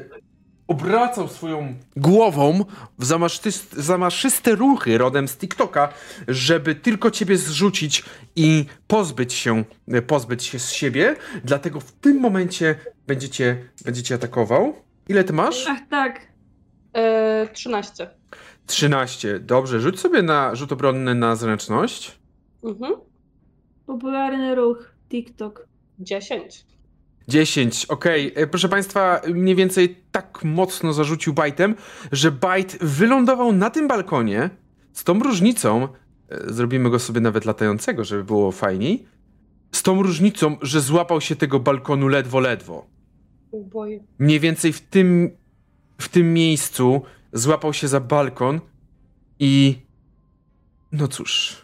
obracał 0.70 1.28
swoją 1.28 1.74
głową 1.96 2.64
w 2.98 3.04
zamaszczyst- 3.04 3.80
zamaszyste 3.80 4.54
ruchy 4.54 4.98
rodem 4.98 5.28
z 5.28 5.36
TikToka, 5.36 5.88
żeby 6.28 6.74
tylko 6.74 7.10
ciebie 7.10 7.36
zrzucić 7.36 8.04
i 8.36 8.64
pozbyć 8.86 9.32
się, 9.32 9.64
pozbyć 10.06 10.44
się 10.44 10.58
z 10.58 10.70
siebie. 10.72 11.16
Dlatego 11.44 11.80
w 11.80 11.92
tym 11.92 12.20
momencie 12.20 12.74
będziecie, 13.06 13.64
będziecie 13.84 14.14
atakował. 14.14 14.74
Ile 15.08 15.24
ty 15.24 15.32
masz? 15.32 15.66
Ach 15.68 15.80
tak. 15.90 16.20
E, 16.94 17.48
13. 17.52 18.10
13. 18.66 19.38
Dobrze, 19.40 19.80
rzuć 19.80 20.00
sobie 20.00 20.22
na 20.22 20.54
rzut 20.54 20.72
obronny 20.72 21.14
na 21.14 21.36
zręczność. 21.36 22.18
Mhm. 22.64 22.92
Popularny 23.86 24.54
ruch. 24.54 24.92
TikTok. 25.08 25.66
10. 25.98 26.66
10, 27.30 27.86
okej. 27.86 28.32
E, 28.34 28.46
Proszę 28.46 28.68
Państwa, 28.68 29.20
mniej 29.34 29.54
więcej 29.54 29.96
tak 30.12 30.44
mocno 30.44 30.92
zarzucił 30.92 31.32
bajtem, 31.32 31.74
że 32.12 32.30
bajt 32.32 32.78
wylądował 32.80 33.52
na 33.52 33.70
tym 33.70 33.88
balkonie 33.88 34.50
z 34.92 35.04
tą 35.04 35.18
różnicą, 35.18 35.88
e, 36.28 36.52
zrobimy 36.52 36.90
go 36.90 36.98
sobie 36.98 37.20
nawet 37.20 37.44
latającego, 37.44 38.04
żeby 38.04 38.24
było 38.24 38.52
fajniej, 38.52 39.06
z 39.72 39.82
tą 39.82 40.02
różnicą, 40.02 40.56
że 40.62 40.80
złapał 40.80 41.20
się 41.20 41.36
tego 41.36 41.60
balkonu 41.60 42.08
ledwo, 42.08 42.40
ledwo. 42.40 42.86
Uboje. 43.50 44.00
Mniej 44.18 44.40
więcej 44.40 44.72
w 44.72 44.80
tym, 44.80 45.30
w 45.98 46.08
tym 46.08 46.34
miejscu 46.34 47.02
złapał 47.32 47.72
się 47.72 47.88
za 47.88 48.00
balkon 48.00 48.60
i 49.38 49.78
no 50.92 51.08
cóż, 51.08 51.56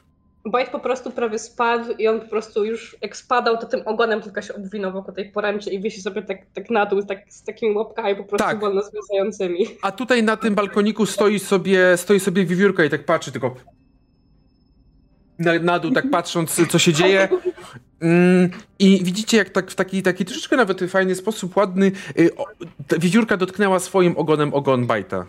Bajt 0.46 0.70
po 0.70 0.78
prostu 0.78 1.10
prawie 1.10 1.38
spadł 1.38 1.92
i 1.98 2.08
on 2.08 2.20
po 2.20 2.26
prostu 2.26 2.64
już 2.64 2.96
jak 3.02 3.16
spadał, 3.16 3.58
to 3.58 3.66
tym 3.66 3.82
ogonem 3.84 4.22
tylko 4.22 4.42
się 4.42 4.54
obwinął 4.54 4.92
wokół 4.92 5.14
tej 5.14 5.30
poręczy 5.30 5.70
i 5.70 5.80
wisi 5.80 6.02
sobie 6.02 6.22
tak, 6.22 6.38
tak 6.54 6.70
na 6.70 6.86
dół 6.86 7.02
tak, 7.02 7.18
z 7.28 7.42
takimi 7.42 7.76
łapkami 7.76 8.16
po 8.16 8.24
prostu 8.24 8.48
Tak. 8.48 8.60
wolno 8.60 8.82
związającymi. 8.82 9.66
A 9.82 9.92
tutaj 9.92 10.22
na 10.22 10.36
tym 10.36 10.54
balkoniku 10.54 11.06
stoi 11.06 11.38
sobie, 11.38 11.96
stoi 11.96 12.20
sobie 12.20 12.46
wiewiórka 12.46 12.84
i 12.84 12.90
tak 12.90 13.04
patrzy, 13.04 13.32
tylko 13.32 13.56
na, 15.38 15.58
na 15.58 15.78
dół, 15.78 15.90
tak 15.92 16.10
patrząc, 16.10 16.68
co 16.68 16.78
się 16.78 16.92
dzieje. 16.92 17.28
Mm, 18.00 18.50
I 18.78 19.04
widzicie, 19.04 19.36
jak 19.36 19.50
tak 19.50 19.70
w 19.70 19.74
taki, 19.74 20.02
taki 20.02 20.24
troszeczkę 20.24 20.56
nawet 20.56 20.80
fajny 20.90 21.14
sposób, 21.14 21.56
ładny, 21.56 21.92
y, 22.18 22.30
wiewiórka 22.98 23.36
dotknęła 23.36 23.78
swoim 23.78 24.16
ogonem 24.16 24.54
ogon 24.54 24.86
Bajta. 24.86 25.26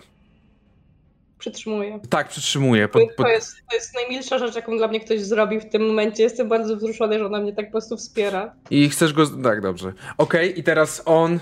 Przytrzymuję. 1.37 1.99
Tak, 2.09 2.29
przytrzymuje. 2.29 2.87
Pod, 2.87 3.01
pod... 3.15 3.25
To, 3.25 3.27
jest, 3.27 3.55
to 3.69 3.75
jest 3.75 3.95
najmilsza 3.95 4.37
rzecz, 4.37 4.55
jaką 4.55 4.77
dla 4.77 4.87
mnie 4.87 4.99
ktoś 4.99 5.21
zrobił 5.21 5.61
w 5.61 5.69
tym 5.69 5.87
momencie. 5.87 6.23
Jestem 6.23 6.49
bardzo 6.49 6.75
wzruszony, 6.75 7.19
że 7.19 7.25
ona 7.25 7.39
mnie 7.39 7.53
tak 7.53 7.65
po 7.65 7.71
prostu 7.71 7.97
wspiera. 7.97 8.55
I 8.69 8.89
chcesz 8.89 9.13
go... 9.13 9.27
Tak, 9.27 9.61
dobrze. 9.61 9.93
Okej, 10.17 10.59
i 10.59 10.63
teraz 10.63 11.01
on... 11.05 11.39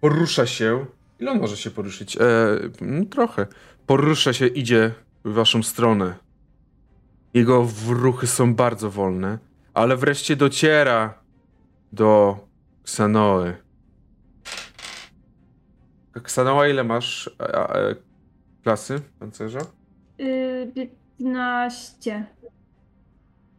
Porusza 0.00 0.46
się. 0.46 0.86
Ile 1.20 1.30
on 1.30 1.40
może 1.40 1.56
się 1.56 1.70
poruszyć? 1.70 2.16
E, 2.16 2.20
mm, 2.80 3.06
trochę. 3.06 3.46
Porusza 3.86 4.32
się, 4.32 4.46
idzie 4.46 4.92
w 5.24 5.32
waszą 5.32 5.62
stronę. 5.62 6.14
Jego 7.34 7.68
ruchy 7.88 8.26
są 8.26 8.54
bardzo 8.54 8.90
wolne, 8.90 9.38
ale 9.74 9.96
wreszcie 9.96 10.36
dociera 10.36 11.14
do 11.92 12.38
Ksanoły. 12.82 13.56
Ksanoła, 16.22 16.68
ile 16.68 16.84
masz 16.84 17.30
e, 17.40 17.74
e, 17.74 17.94
klasy 18.62 19.00
pancerza? 19.18 19.60
Yy, 20.18 20.88
15. 21.18 22.26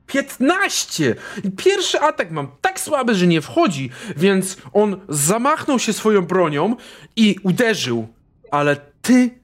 15! 0.06 1.16
Pierwszy 1.58 2.00
atak 2.00 2.32
mam 2.32 2.48
tak 2.62 2.80
słaby, 2.80 3.16
że 3.16 3.28
nie 3.28 3.42
wchodzi, 3.42 3.90
więc 4.18 4.58
on 4.74 5.00
zamachnął 5.10 5.80
się 5.80 5.94
swoją 5.94 6.22
bronią 6.22 6.76
i 7.16 7.36
uderzył, 7.44 8.08
ale 8.52 8.76
ty 9.02 9.42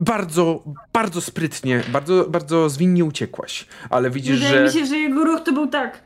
bardzo, 0.00 0.64
bardzo 0.92 1.20
sprytnie, 1.20 1.82
bardzo, 1.92 2.24
bardzo 2.28 2.68
zwinnie 2.68 3.04
uciekłaś. 3.04 3.66
Ale 3.90 4.10
widzisz, 4.10 4.38
Wydaje 4.40 4.68
że 4.68 4.78
mi 4.78 4.80
się, 4.80 4.86
że 4.86 4.96
jego 4.96 5.24
ruch 5.24 5.40
to 5.40 5.52
był 5.52 5.66
tak. 5.66 6.02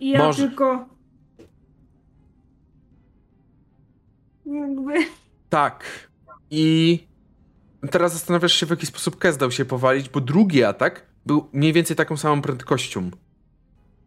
I 0.00 0.10
ja 0.10 0.18
Może. 0.18 0.48
tylko. 0.48 0.93
Jakby. 4.46 4.94
tak. 5.48 5.84
I 6.50 6.98
teraz 7.90 8.12
zastanawiasz 8.12 8.52
się, 8.52 8.66
w 8.66 8.70
jaki 8.70 8.86
sposób 8.86 9.18
Kes 9.18 9.36
dał 9.36 9.50
się 9.50 9.64
powalić, 9.64 10.08
bo 10.08 10.20
drugi 10.20 10.64
atak 10.64 11.06
był 11.26 11.48
mniej 11.52 11.72
więcej 11.72 11.96
taką 11.96 12.16
samą 12.16 12.42
prędkością. 12.42 13.10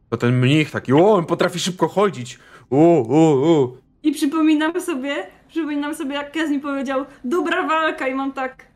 To 0.09 0.17
ten 0.17 0.39
mnich 0.39 0.71
taki, 0.71 0.93
o, 0.93 1.13
on 1.13 1.25
potrafi 1.25 1.59
szybko 1.59 1.87
chodzić. 1.87 2.39
O, 2.69 2.77
o, 3.09 3.51
o. 3.51 3.77
I 4.03 4.11
przypominam 4.11 4.81
sobie, 4.81 5.27
przypominam 5.47 5.95
sobie, 5.95 6.13
jak 6.15 6.31
Kez 6.31 6.49
mi 6.49 6.59
powiedział, 6.59 7.05
dobra 7.23 7.67
walka, 7.67 8.07
i 8.07 8.15
mam 8.15 8.33
tak. 8.33 8.67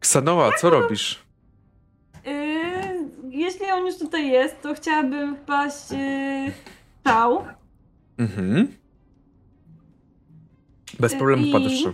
Ksanoa, 0.00 0.50
co 0.60 0.70
robisz? 0.70 1.22
Yy, 2.26 2.32
jeśli 3.30 3.66
on 3.70 3.86
już 3.86 3.98
tutaj 3.98 4.30
jest, 4.30 4.62
to 4.62 4.74
chciałabym 4.74 5.36
wpaść 5.36 5.90
yy, 5.90 6.52
szał. 7.06 7.44
Mhm. 8.18 8.79
Bez 11.00 11.12
Y, 11.12 11.16
problemu 11.18 11.46
i- 11.46 11.50
wpadasz. 11.50 11.82
szał. 11.82 11.92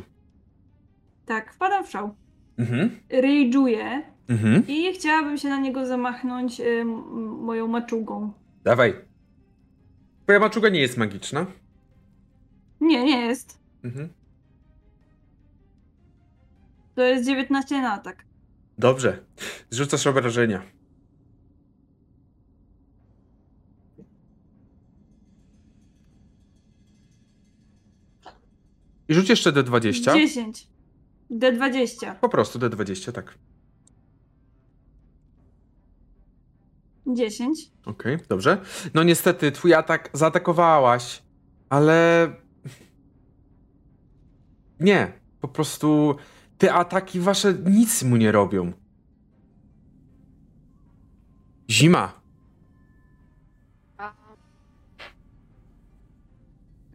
Tak, 1.27 1.53
wpadam 1.55 1.85
w 1.85 1.91
szał. 1.91 2.15
Mhm. 2.59 2.91
Rage'uję 3.11 4.03
Mhm. 4.29 4.63
i 4.69 4.93
chciałabym 4.93 5.39
się 5.39 5.49
na 5.49 5.59
niego 5.61 5.87
zamachnąć 5.87 6.61
m- 6.61 6.89
moją 7.45 7.67
maczugą. 7.69 8.33
Dawaj. 8.65 8.95
Twoja 10.25 10.39
maczuga 10.41 10.69
nie 10.69 10.81
jest 10.81 10.97
magiczna. 10.97 11.47
Nie, 12.81 13.05
nie 13.05 13.21
jest. 13.27 13.61
Mhm. 13.85 14.09
To 16.95 17.03
jest 17.03 17.27
19 17.27 17.83
na 17.83 17.93
atak. 17.93 18.25
Dobrze. 18.79 19.19
Zrzucasz 19.71 20.07
obrażenia. 20.07 20.63
I 29.09 29.15
rzuć 29.15 29.29
jeszcze 29.29 29.53
D20. 29.53 30.15
10. 30.15 30.69
D20. 31.31 32.15
Po 32.15 32.29
prostu 32.29 32.59
D20, 32.59 33.13
tak. 33.13 33.39
10. 37.07 37.71
Okej, 37.87 38.19
dobrze. 38.29 38.61
No 38.95 39.03
niestety, 39.03 39.53
twój 39.53 39.75
atak 39.75 40.11
zaatakowałaś, 40.13 41.23
ale. 41.69 42.29
Nie, 44.81 45.13
po 45.41 45.49
prostu 45.49 46.17
te 46.59 46.75
ataki 46.75 47.21
wasze 47.21 47.55
nic 47.55 48.03
mu 48.03 48.17
nie 48.17 48.33
robią. 48.33 48.73
Zima. 51.71 52.21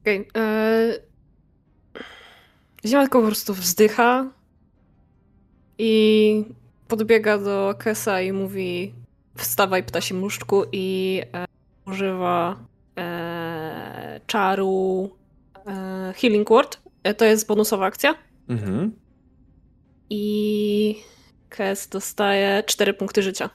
Okej. 0.02 0.28
Okay, 0.28 0.42
e, 0.42 1.11
Zima 2.86 3.02
tylko 3.02 3.20
po 3.20 3.28
prostu 3.28 3.54
wzdycha 3.54 4.26
i 5.78 6.46
podbiega 6.88 7.38
do 7.38 7.76
Kesa 7.80 8.22
i 8.22 8.32
mówi 8.32 8.94
wstawaj 9.36 9.84
ptasi 9.84 10.14
muszczku 10.14 10.64
i 10.72 11.22
e, 11.34 11.46
używa 11.86 12.60
e, 12.98 14.22
czaru 14.28 15.10
e, 15.68 16.14
Healing 16.18 16.50
Word. 16.50 16.82
E, 17.04 17.14
to 17.14 17.26
jest 17.26 17.48
bonusowa 17.48 17.86
akcja. 17.86 18.16
Mhm. 18.50 18.92
I 20.10 21.04
Kes 21.50 21.88
dostaje 21.88 22.64
4 22.64 22.94
punkty 22.94 23.24
życia. 23.24 23.50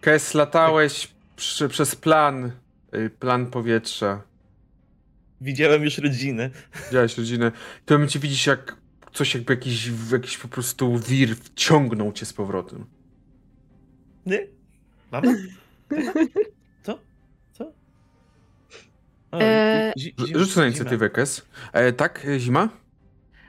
Kes, 0.00 0.34
latałeś 0.34 1.14
przy, 1.36 1.68
przez 1.68 1.96
plan, 1.96 2.52
y, 2.94 3.10
plan 3.10 3.46
powietrza. 3.46 4.22
Widziałem 5.44 5.84
już 5.84 5.98
rodzinę. 5.98 6.50
Widziałeś 6.86 7.18
rodzinę. 7.18 7.52
W 7.82 7.84
tym 7.84 7.96
momencie 7.96 8.18
widzisz, 8.18 8.46
jak 8.46 8.76
coś 9.12 9.34
jakby 9.34 9.52
jakiś, 9.52 9.90
jakiś 10.12 10.38
po 10.38 10.48
prostu 10.48 10.98
wir 10.98 11.36
wciągnął 11.36 12.12
cię 12.12 12.26
z 12.26 12.32
powrotem. 12.32 12.86
Nie? 14.26 14.46
Mama? 15.12 15.32
Co? 16.82 16.98
Co? 17.52 17.72
O, 19.32 19.40
e... 19.40 19.92
Rzuć 20.34 20.56
na 20.56 20.66
inicjatywę, 20.66 21.10
Kes. 21.10 21.46
E, 21.72 21.92
tak, 21.92 22.26
zima? 22.38 22.68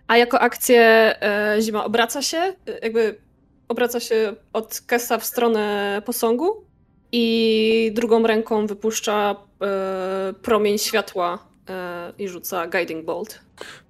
A 0.07 0.17
jako 0.17 0.39
akcję 0.39 0.81
e, 1.21 1.57
zima 1.61 1.85
obraca 1.85 2.21
się, 2.21 2.55
jakby 2.83 3.17
obraca 3.67 3.99
się 3.99 4.35
od 4.53 4.81
Kesa 4.87 5.17
w 5.17 5.25
stronę 5.25 6.01
posągu 6.05 6.65
i 7.11 7.91
drugą 7.95 8.27
ręką 8.27 8.67
wypuszcza 8.67 9.35
e, 9.61 10.33
promień 10.41 10.77
światła 10.77 11.33
e, 11.33 11.54
i 12.17 12.27
rzuca 12.27 12.67
Guiding 12.67 13.05
Bolt. 13.05 13.41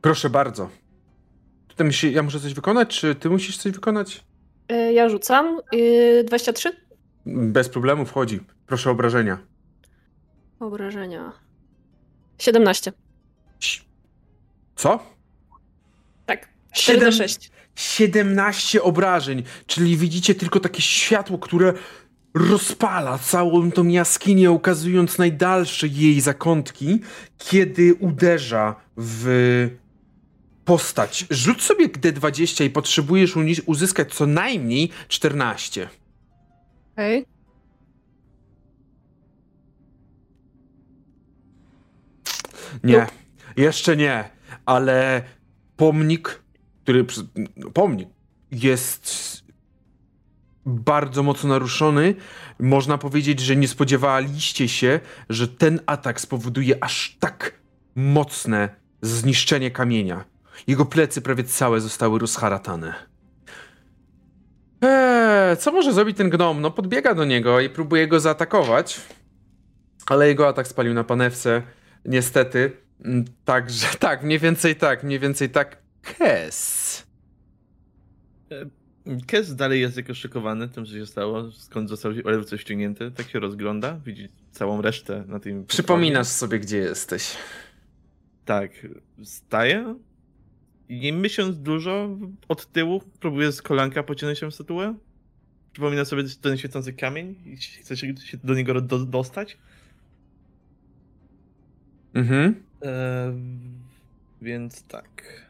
Proszę 0.02 0.30
bardzo. 0.30 0.70
Tutaj 1.68 1.88
musi, 1.88 2.14
ja 2.14 2.24
muszę 2.24 2.40
coś 2.40 2.54
wykonać, 2.54 3.00
czy 3.00 3.16
ty 3.16 3.30
musisz 3.30 3.58
coś 3.58 3.72
wykonać? 3.72 4.24
E, 4.70 4.94
ja 4.94 5.10
rzucam. 5.10 5.60
23? 6.26 6.72
Bez 7.26 7.70
problemu 7.70 8.06
wchodzi. 8.06 8.40
Proszę 8.68 8.92
obrażenia. 8.92 9.38
Obrażenia. 10.60 11.32
17. 12.38 12.92
Co? 14.76 15.00
Tak. 16.26 16.50
4 16.74 17.12
6. 17.12 17.52
17 17.76 18.84
obrażeń, 18.84 19.44
czyli 19.68 19.98
widzicie 19.98 20.36
tylko 20.36 20.60
takie 20.60 20.82
światło, 20.82 21.38
które 21.40 21.74
rozpala 22.36 23.18
całą 23.18 23.72
tą 23.72 23.88
jaskinię, 23.88 24.52
ukazując 24.52 25.18
najdalsze 25.18 25.88
jej 25.88 26.22
zakątki, 26.22 26.99
kiedy 27.38 27.95
uderza 27.95 28.76
w 28.98 29.70
postać. 30.66 31.26
Rzuć 31.30 31.62
sobie 31.62 31.88
D20 31.88 32.66
i 32.66 32.70
potrzebujesz 32.70 33.36
uzyskać 33.66 34.14
co 34.14 34.26
najmniej 34.26 34.90
14. 35.07 35.90
Okej. 36.94 37.20
Okay. 37.20 37.36
Nie, 42.84 43.07
jeszcze 43.57 43.98
nie, 43.98 44.30
ale 44.66 45.24
pomnik, 45.78 46.44
który. 46.84 47.06
Pomnik 47.74 48.10
jest 48.52 49.45
bardzo 50.66 51.24
mocno 51.24 51.50
naruszony. 51.50 52.16
Można 52.60 52.98
powiedzieć, 52.98 53.40
że 53.40 53.56
nie 53.56 53.68
spodziewaliście 53.68 54.68
się, 54.68 55.00
że 55.30 55.48
ten 55.48 55.80
atak 55.86 56.22
spowoduje 56.22 56.84
aż 56.84 57.18
tak 57.20 57.60
mocne 57.96 58.70
zniszczenie 59.02 59.72
kamienia. 59.72 60.26
Jego 60.68 60.86
plecy 60.86 61.22
prawie 61.22 61.44
całe 61.44 61.82
zostały 61.82 62.20
rozharatane. 62.20 62.94
Eee, 64.82 65.58
co 65.58 65.72
może 65.72 65.94
zrobić 65.94 66.18
ten 66.18 66.30
gnom? 66.30 66.62
No 66.62 66.72
podbiega 66.72 67.14
do 67.14 67.26
niego 67.26 67.60
i 67.60 67.70
próbuje 67.70 68.08
go 68.08 68.20
zaatakować. 68.20 69.02
Ale 70.08 70.28
jego 70.28 70.48
atak 70.48 70.68
spalił 70.68 70.94
na 70.94 71.04
panewce. 71.04 71.62
Niestety. 72.06 72.72
Mm, 73.06 73.26
także 73.46 73.88
tak, 74.00 74.24
mniej 74.24 74.40
więcej 74.40 74.76
tak, 74.76 75.04
mniej 75.04 75.20
więcej 75.20 75.50
tak. 75.50 75.78
Kes. 76.02 77.06
Kes 79.27 79.56
dalej 79.56 79.82
jest 79.82 79.98
jakoś 79.98 80.18
szokowany 80.18 80.69
tym, 80.69 80.86
co 80.86 80.91
się 80.91 81.06
stało, 81.06 81.52
skąd 81.52 81.90
został 81.90 82.14
coś 82.45 82.61
ściągnięty. 82.61 83.11
Tak 83.11 83.30
się 83.30 83.40
rozgląda, 83.40 83.99
widzi 84.06 84.30
całą 84.52 84.82
resztę 84.82 85.23
na 85.27 85.40
tym. 85.40 85.65
Przypominasz 85.65 86.27
sobie, 86.27 86.60
gdzie 86.60 86.77
jesteś. 86.77 87.38
Tak, 88.45 88.72
staje 89.23 89.95
i 90.90 90.99
nie 90.99 91.14
myśląc 91.14 91.57
dużo, 91.57 92.18
od 92.48 92.72
tyłu 92.72 93.02
próbuje 93.19 93.52
z 93.52 93.61
kolanka 93.61 94.03
pociągnąć 94.03 94.40
się 94.40 94.52
statuę. 94.52 94.95
Przypomina 95.73 96.06
sobie 96.06 96.23
ten 96.41 96.57
świecący 96.57 96.94
kamień 96.94 97.36
i 97.45 97.57
chce 97.57 97.98
się 97.98 98.14
do 98.44 98.53
niego 98.53 98.82
do, 98.82 98.99
dostać. 98.99 99.57
Mhm. 102.14 102.56
E, 102.82 103.34
więc 104.41 104.84
tak. 104.84 105.41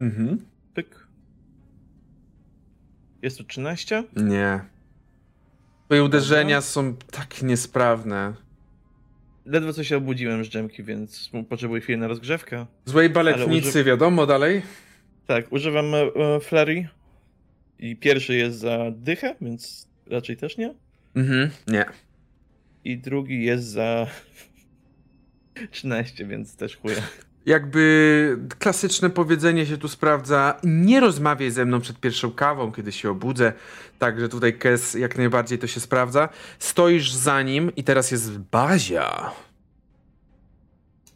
Mhm. 0.00 0.44
Jest 3.22 3.38
tu 3.38 3.44
13? 3.44 4.04
Nie. 4.16 4.60
Twoje 5.86 6.04
uderzenia 6.04 6.60
są 6.60 6.96
tak 6.96 7.42
niesprawne. 7.42 8.34
Ledwo 9.46 9.72
co 9.72 9.84
się 9.84 9.96
obudziłem 9.96 10.44
z 10.44 10.48
dżemki, 10.48 10.82
więc 10.82 11.30
potrzebuję 11.48 11.80
chwilę 11.80 11.98
na 11.98 12.08
rozgrzewkę. 12.08 12.66
Złej 12.84 13.10
baletnicy, 13.10 13.84
wiadomo, 13.84 14.26
dalej? 14.26 14.62
Tak, 15.26 15.52
używam 15.52 15.94
e, 15.94 16.10
flurry 16.40 16.88
i 17.78 17.96
pierwszy 17.96 18.36
jest 18.36 18.58
za 18.58 18.78
dychę, 18.90 19.36
więc 19.40 19.88
raczej 20.06 20.36
też 20.36 20.56
nie. 20.56 20.74
Mhm, 21.14 21.50
nie. 21.66 21.84
I 22.84 22.98
drugi 22.98 23.44
jest 23.44 23.64
za 23.64 24.06
13, 25.70 26.26
więc 26.26 26.56
też 26.56 26.76
chuja. 26.76 27.02
Jakby 27.46 28.38
klasyczne 28.58 29.10
powiedzenie 29.10 29.66
się 29.66 29.76
tu 29.76 29.88
sprawdza, 29.88 30.60
nie 30.64 31.00
rozmawiaj 31.00 31.50
ze 31.50 31.64
mną 31.64 31.80
przed 31.80 32.00
pierwszą 32.00 32.32
kawą, 32.32 32.72
kiedy 32.72 32.92
się 32.92 33.10
obudzę. 33.10 33.52
Także 33.98 34.28
tutaj 34.28 34.58
Kes 34.58 34.94
jak 34.94 35.18
najbardziej 35.18 35.58
to 35.58 35.66
się 35.66 35.80
sprawdza. 35.80 36.28
Stoisz 36.58 37.12
za 37.12 37.42
nim 37.42 37.72
i 37.76 37.84
teraz 37.84 38.10
jest 38.10 38.38
Bazia. 38.38 39.30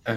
Yy, 0.09 0.15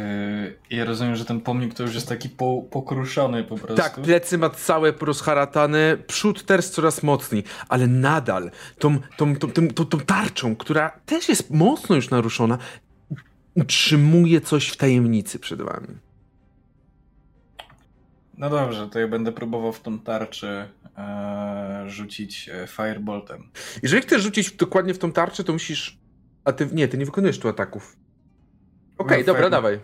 ja 0.70 0.86
rozumiem, 0.86 1.16
że 1.16 1.26
ten 1.26 1.42
pomnik 1.42 1.74
to 1.74 1.84
już 1.84 1.96
jest 1.96 2.10
taki 2.10 2.30
po, 2.30 2.62
pokruszony 2.72 3.44
po 3.44 3.58
prostu. 3.58 3.76
Tak, 3.76 3.96
plecy 3.96 4.38
ma 4.38 4.50
całe 4.50 4.94
porozharatane, 4.94 5.98
przód 6.08 6.46
też 6.46 6.70
coraz 6.70 7.04
mocniej, 7.04 7.44
ale 7.70 7.88
nadal 7.88 8.52
tą, 8.80 9.00
tą, 9.18 9.36
tą, 9.36 9.52
tą, 9.52 9.68
tą, 9.68 9.86
tą 9.86 10.00
tarczą, 10.00 10.56
która 10.56 10.92
też 11.06 11.30
jest 11.30 11.50
mocno 11.52 11.96
już 11.96 12.10
naruszona, 12.10 12.58
utrzymuje 13.58 14.42
coś 14.42 14.68
w 14.68 14.78
tajemnicy 14.78 15.40
przed 15.40 15.62
wami. 15.62 15.88
No 18.38 18.50
dobrze, 18.50 18.90
to 18.90 19.00
ja 19.00 19.08
będę 19.08 19.32
próbował 19.32 19.74
w 19.74 19.82
tą 19.82 20.00
tarczę 20.00 20.70
e, 20.98 21.84
rzucić 21.88 22.50
e, 22.50 22.68
fireboltem. 22.68 23.50
Jeżeli 23.84 24.02
chcesz 24.02 24.22
rzucić 24.22 24.52
dokładnie 24.52 24.94
w 24.94 25.00
tą 25.00 25.12
tarczę, 25.12 25.44
to 25.44 25.54
musisz. 25.54 25.98
A 26.44 26.54
ty 26.54 26.70
nie, 26.72 26.88
ty 26.88 26.98
nie 26.98 27.06
wykonujesz 27.06 27.40
tu 27.40 27.48
ataków. 27.48 27.98
Okej, 28.98 29.08
okay, 29.08 29.18
no, 29.18 29.34
dobra, 29.34 29.50
dawaj. 29.50 29.80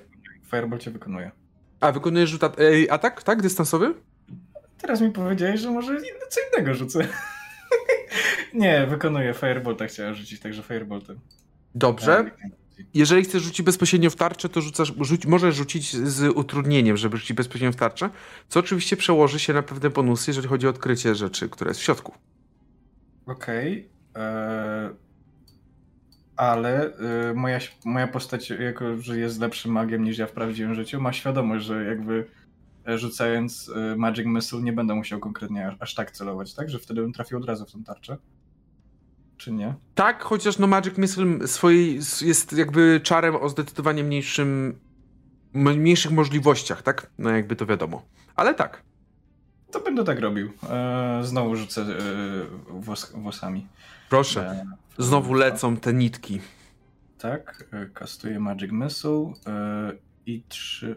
Fireball 0.52 0.80
cię 0.80 0.92
wykonuje. 0.92 1.32
A, 1.80 1.92
wykonujesz 1.92 2.30
rzut 2.30 2.44
at 2.44 2.58
atak, 2.90 3.24
tak? 3.24 3.42
Dystansowy? 3.42 3.94
Teraz 4.78 5.02
mi 5.02 5.12
powiedziałeś, 5.12 5.60
że 5.60 5.72
może 5.72 5.98
co 6.30 6.40
innego 6.42 6.74
rzucę. 6.74 7.08
nie, 8.54 8.88
wykonuję 8.88 9.34
tak 9.78 9.90
chciałem 9.90 10.16
rzucić, 10.16 10.40
także 10.40 10.64
fireboltem. 10.64 11.20
Dobrze. 11.76 12.24
Tak, 12.24 12.38
jeżeli 12.94 13.24
chcesz 13.24 13.44
rzucić 13.44 13.66
bezpośrednio 13.66 14.10
w 14.10 14.16
tarczę, 14.16 14.50
to 14.50 14.62
rzucasz, 14.62 14.94
rzuć, 15.02 15.26
możesz 15.26 15.56
rzucić 15.56 15.96
z 15.96 16.38
utrudnieniem, 16.38 16.98
żeby 16.98 17.18
rzucić 17.18 17.38
bezpośrednio 17.38 17.72
w 17.72 17.76
tarczę, 17.76 18.10
co 18.48 18.60
oczywiście 18.60 18.98
przełoży 18.98 19.40
się 19.40 19.54
na 19.54 19.64
pewne 19.64 19.90
bonusy, 19.90 20.32
jeżeli 20.32 20.48
chodzi 20.48 20.68
o 20.68 20.70
odkrycie 20.70 21.16
rzeczy, 21.16 21.50
która 21.50 21.70
jest 21.70 21.80
w 21.80 21.84
środku. 21.84 22.14
Okej. 23.26 23.90
Okay. 24.12 24.24
E, 24.24 24.90
ale 26.36 26.98
e, 26.98 27.34
moja, 27.34 27.60
moja 27.86 28.08
postać, 28.08 28.50
jako 28.50 28.98
że 29.02 29.18
jest 29.18 29.40
lepszym 29.40 29.72
magiem 29.72 30.04
niż 30.04 30.18
ja 30.18 30.28
w 30.28 30.32
prawdziwym 30.32 30.76
życiu, 30.76 31.02
ma 31.02 31.14
świadomość, 31.14 31.66
że 31.66 31.84
jakby 31.84 32.28
e, 32.88 32.98
rzucając 32.98 33.72
Magic 33.98 34.26
Missile 34.26 34.62
nie 34.62 34.74
będę 34.74 34.96
musiał 34.96 35.20
konkretnie 35.20 35.68
aż, 35.68 35.76
aż 35.80 35.96
tak 35.96 36.12
celować, 36.12 36.54
tak? 36.54 36.70
Że 36.70 36.80
wtedy 36.80 37.02
bym 37.02 37.14
trafił 37.14 37.38
od 37.38 37.46
razu 37.46 37.66
w 37.66 37.72
tą 37.72 37.84
tarczę 37.84 38.18
czy 39.38 39.52
nie? 39.52 39.74
Tak, 39.96 40.24
chociaż 40.24 40.58
no 40.60 40.68
Magic 40.68 40.98
Missile 40.98 41.48
swojej 41.48 41.96
jest 42.22 42.54
jakby 42.54 43.00
czarem 43.04 43.36
o 43.36 43.50
zdecydowanie 43.50 44.04
mniejszym 44.04 44.80
mniejszych 45.54 46.12
możliwościach, 46.12 46.82
tak? 46.82 47.10
No 47.18 47.30
jakby 47.30 47.56
to 47.56 47.66
wiadomo. 47.66 48.06
Ale 48.36 48.54
tak. 48.56 48.84
To 49.72 49.80
będę 49.80 50.04
tak 50.04 50.20
robił. 50.20 50.52
Eee, 50.70 51.26
znowu 51.26 51.56
rzucę 51.56 51.82
e, 51.82 51.86
włos, 52.70 53.12
włosami. 53.16 53.68
Proszę. 54.10 54.50
E, 54.52 54.66
znowu 55.04 55.34
lecą 55.34 55.78
te 55.78 55.94
nitki. 55.94 56.40
tak. 57.20 57.68
E, 57.72 57.86
Kastuję 57.86 58.40
Magic 58.40 58.72
Missile 58.72 59.34
e, 59.48 59.92
i 60.26 60.44
3. 60.48 60.96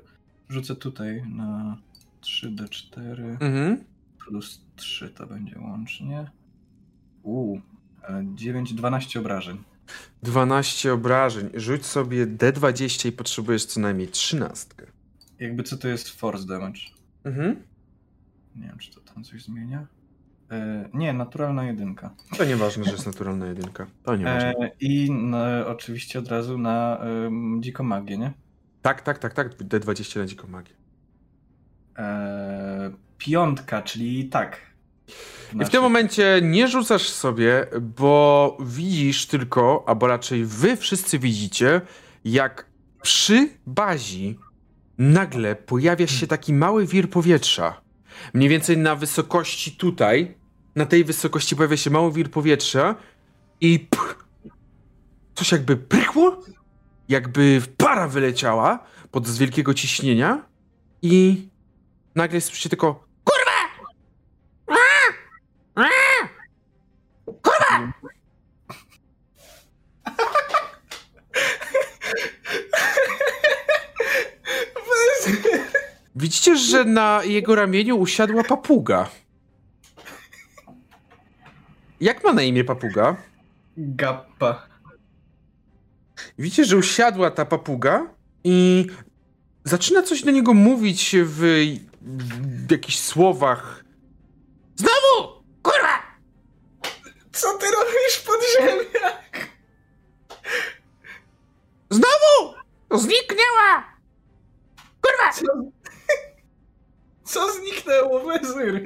Rzucę 0.48 0.74
tutaj 0.76 1.22
na 1.28 1.76
3d4 2.22 3.20
Mhm. 3.40 3.84
plus 4.26 4.60
3 4.76 5.08
to 5.10 5.26
będzie 5.26 5.58
łącznie. 5.60 6.30
Uuu, 7.22 7.60
9, 8.34 8.74
12 8.74 9.20
obrażeń. 9.20 9.58
12 10.22 10.92
obrażeń. 10.92 11.50
Rzuć 11.54 11.86
sobie 11.86 12.26
D20 12.26 13.08
i 13.08 13.12
potrzebujesz 13.12 13.64
co 13.64 13.80
najmniej 13.80 14.08
13. 14.08 14.74
Jakby 15.38 15.62
co 15.62 15.76
to 15.76 15.88
jest 15.88 16.08
force 16.08 16.46
damage? 16.46 16.80
Mhm. 17.24 17.62
Nie 18.56 18.68
wiem, 18.68 18.78
czy 18.78 18.90
to 18.94 19.00
tam 19.00 19.24
coś 19.24 19.42
zmienia. 19.42 19.86
E, 20.50 20.88
nie, 20.94 21.12
naturalna 21.12 21.64
jedynka. 21.64 22.14
To 22.38 22.44
nieważne, 22.44 22.84
że 22.84 22.90
jest 22.90 23.06
naturalna 23.06 23.46
jedynka. 23.46 23.86
To 24.02 24.16
nieważne. 24.16 24.48
E, 24.48 24.70
I 24.80 25.10
no, 25.10 25.38
oczywiście 25.66 26.18
od 26.18 26.28
razu 26.28 26.58
na 26.58 27.00
um, 27.04 27.62
dziką 27.62 27.84
magię, 27.84 28.18
nie? 28.18 28.32
Tak, 28.82 29.02
tak, 29.02 29.18
tak, 29.18 29.34
tak. 29.34 29.56
D20 29.56 30.18
na 30.18 30.26
dziką 30.26 30.48
magię. 30.48 30.74
E, 31.98 32.90
piątka, 33.18 33.82
czyli 33.82 34.28
tak. 34.28 34.60
I 35.54 35.64
w 35.64 35.70
tym 35.70 35.82
momencie 35.82 36.40
nie 36.42 36.68
rzucasz 36.68 37.08
sobie, 37.08 37.66
bo 37.80 38.56
widzisz 38.60 39.26
tylko, 39.26 39.84
albo 39.86 40.06
raczej 40.06 40.44
wy 40.44 40.76
wszyscy 40.76 41.18
widzicie, 41.18 41.80
jak 42.24 42.66
przy 43.02 43.48
bazi 43.66 44.38
nagle 44.98 45.56
pojawia 45.56 46.06
się 46.06 46.26
taki 46.26 46.52
mały 46.52 46.86
wir 46.86 47.10
powietrza. 47.10 47.80
Mniej 48.34 48.48
więcej 48.48 48.78
na 48.78 48.96
wysokości 48.96 49.72
tutaj, 49.72 50.34
na 50.76 50.86
tej 50.86 51.04
wysokości 51.04 51.56
pojawia 51.56 51.76
się 51.76 51.90
mały 51.90 52.12
wir 52.12 52.30
powietrza 52.30 52.94
i 53.60 53.78
pch, 53.90 54.24
coś 55.34 55.52
jakby 55.52 55.76
prykło, 55.76 56.42
jakby 57.08 57.62
para 57.76 58.08
wyleciała 58.08 58.84
pod 59.10 59.26
z 59.26 59.38
wielkiego 59.38 59.74
ciśnienia 59.74 60.46
i 61.02 61.48
nagle 62.14 62.40
słyszycie 62.40 62.68
tylko 62.68 63.05
Widzicie, 76.16 76.56
że 76.56 76.84
na 76.84 77.20
jego 77.24 77.54
ramieniu 77.54 77.96
usiadła 77.98 78.44
papuga. 78.44 79.08
Jak 82.00 82.24
ma 82.24 82.32
na 82.32 82.42
imię 82.42 82.64
papuga? 82.64 83.16
Gappa. 83.76 84.66
Widzicie, 86.38 86.64
że 86.64 86.76
usiadła 86.76 87.30
ta 87.30 87.44
papuga 87.44 88.06
i 88.44 88.86
zaczyna 89.64 90.02
coś 90.02 90.22
do 90.22 90.30
niego 90.30 90.54
mówić 90.54 91.16
w, 91.24 91.40
w 92.66 92.70
jakichś 92.70 92.98
słowach. 92.98 93.84
Znowu! 94.76 95.42
Kurwa! 95.62 96.02
Co 97.32 97.58
ty 97.58 97.66
robisz 97.66 98.18
pod 98.26 98.40
ziemią? 98.56 98.82
Znowu! 101.90 102.54
Zniknęła! 102.90 103.84
Kurwa! 105.02 105.32
Co, 105.32 105.42
co 107.26 107.52
zniknęło, 107.52 108.20
Wezyr? 108.20 108.82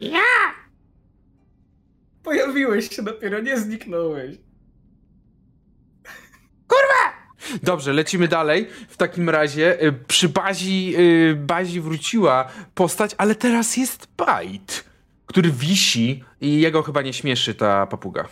Ja! 0.00 0.20
Pojawiłeś 2.22 2.96
się 2.96 3.02
dopiero, 3.02 3.40
nie 3.40 3.58
zniknąłeś. 3.58 4.36
Dobrze, 7.62 7.92
lecimy 7.92 8.28
dalej. 8.28 8.66
W 8.88 8.96
takim 8.96 9.30
razie 9.30 9.82
y, 9.82 9.92
przy 9.92 10.28
bazi, 10.28 10.94
y, 10.98 11.36
bazi 11.36 11.80
wróciła 11.80 12.48
postać, 12.74 13.14
ale 13.18 13.34
teraz 13.34 13.76
jest 13.76 14.08
Bite, 14.18 14.74
który 15.26 15.50
wisi 15.50 16.24
i 16.40 16.60
jego 16.60 16.82
chyba 16.82 17.02
nie 17.02 17.12
śmieszy 17.12 17.54
ta 17.54 17.86
papuga. 17.86 18.28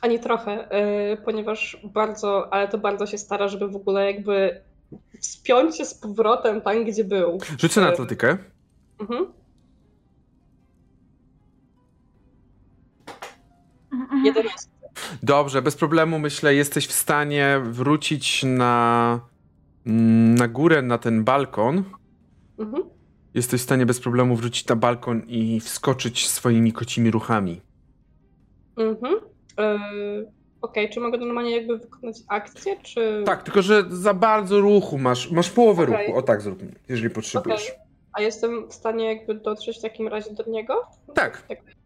Ani 0.00 0.18
trochę, 0.20 0.68
yy, 1.10 1.16
ponieważ 1.24 1.76
bardzo, 1.84 2.52
ale 2.52 2.68
to 2.68 2.78
bardzo 2.78 3.06
się 3.06 3.18
stara, 3.18 3.48
żeby 3.48 3.68
w 3.68 3.76
ogóle 3.76 4.12
jakby 4.12 4.60
wspiąć 5.20 5.76
się 5.76 5.84
z 5.84 5.94
powrotem 5.94 6.60
tam, 6.60 6.84
gdzie 6.84 7.04
był. 7.04 7.38
Rzucę 7.58 7.80
na 7.80 7.88
atletykę. 7.88 8.38
Mhm. 9.00 9.26
Mhm. 13.92 14.24
11. 14.24 14.68
Dobrze, 15.22 15.62
bez 15.62 15.76
problemu 15.76 16.18
myślę, 16.18 16.54
jesteś 16.54 16.86
w 16.86 16.92
stanie 16.92 17.60
wrócić 17.64 18.42
na, 18.42 19.20
mm, 19.86 20.34
na 20.34 20.48
górę, 20.48 20.82
na 20.82 20.98
ten 20.98 21.24
balkon. 21.24 21.84
Mhm. 22.58 22.82
Jesteś 23.34 23.60
w 23.60 23.64
stanie 23.64 23.86
bez 23.86 24.00
problemu 24.00 24.36
wrócić 24.36 24.66
na 24.66 24.76
balkon 24.76 25.22
i 25.26 25.60
wskoczyć 25.60 26.28
swoimi 26.28 26.72
kocimi 26.72 27.10
ruchami. 27.10 27.60
Mhm. 28.76 29.14
Yy, 29.58 30.37
Okej, 30.62 30.90
czy 30.90 31.00
mogę 31.00 31.18
normalnie 31.18 31.56
jakby 31.56 31.78
wykonać 31.78 32.16
akcję, 32.28 32.76
czy... 32.82 33.22
Tak, 33.26 33.42
tylko 33.42 33.62
że 33.62 33.84
za 33.90 34.14
bardzo 34.14 34.60
ruchu 34.60 34.98
masz. 34.98 35.30
Masz 35.30 35.50
połowę 35.50 35.82
Okej. 35.82 36.06
ruchu. 36.06 36.18
O 36.18 36.22
tak 36.22 36.40
zrób, 36.42 36.58
jeżeli 36.88 37.10
potrzebujesz. 37.10 37.68
Okej. 37.70 37.80
A 38.12 38.20
jestem 38.22 38.68
w 38.68 38.74
stanie 38.74 39.14
jakby 39.14 39.34
dotrzeć 39.34 39.78
w 39.78 39.82
takim 39.82 40.08
razie 40.08 40.30
do 40.34 40.44
niego? 40.50 40.82
Tak. 41.14 41.42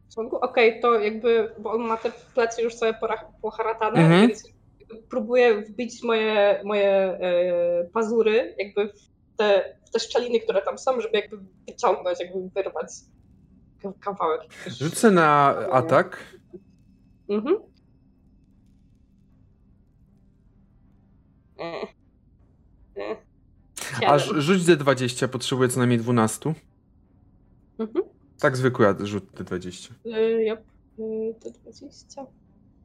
słonku? 0.09 0.37
Okej, 0.37 0.81
to 0.81 0.99
jakby, 1.01 1.51
bo 1.59 1.73
on 1.73 1.81
ma 1.81 1.97
te 1.97 2.13
plecy 2.35 2.63
już 2.63 2.75
całe 2.75 2.93
pora- 2.93 3.25
poharatane, 3.43 4.01
Mhm. 4.01 4.21
więc 4.29 4.43
próbuję 5.11 5.63
wbić 5.63 6.03
moje, 6.03 6.61
moje 6.65 6.89
e, 6.91 7.85
pazury 7.95 8.55
jakby 8.59 8.89
w 8.89 9.37
te, 9.37 9.77
w 9.87 9.91
te 9.91 9.99
szczeliny, 10.01 10.41
które 10.41 10.63
tam 10.63 10.79
są, 10.79 11.01
żeby 11.01 11.17
jakby 11.19 11.39
wyciągnąć, 11.69 12.21
jakby 12.21 12.39
wyrwać 12.55 12.87
ka- 13.83 13.93
kawałek. 14.01 14.41
Rzucę 14.67 15.11
na 15.11 15.57
atak. 15.71 16.19
Mhm. 17.29 17.57
A 24.07 24.19
Siedem. 24.19 24.19
rz- 24.19 24.41
rzuć 24.41 24.63
D20, 24.63 25.29
potrzebuję 25.29 25.69
co 25.69 25.79
najmniej 25.79 25.99
12. 25.99 26.55
Mhm. 27.79 28.05
Tak 28.41 28.57
zwykły 28.57 28.87
rzut 29.01 29.25
D20. 29.35 29.91
Y, 30.07 30.45
Jop. 30.45 30.61
Y, 30.99 31.35
To 31.45 31.51
20. 31.51 32.27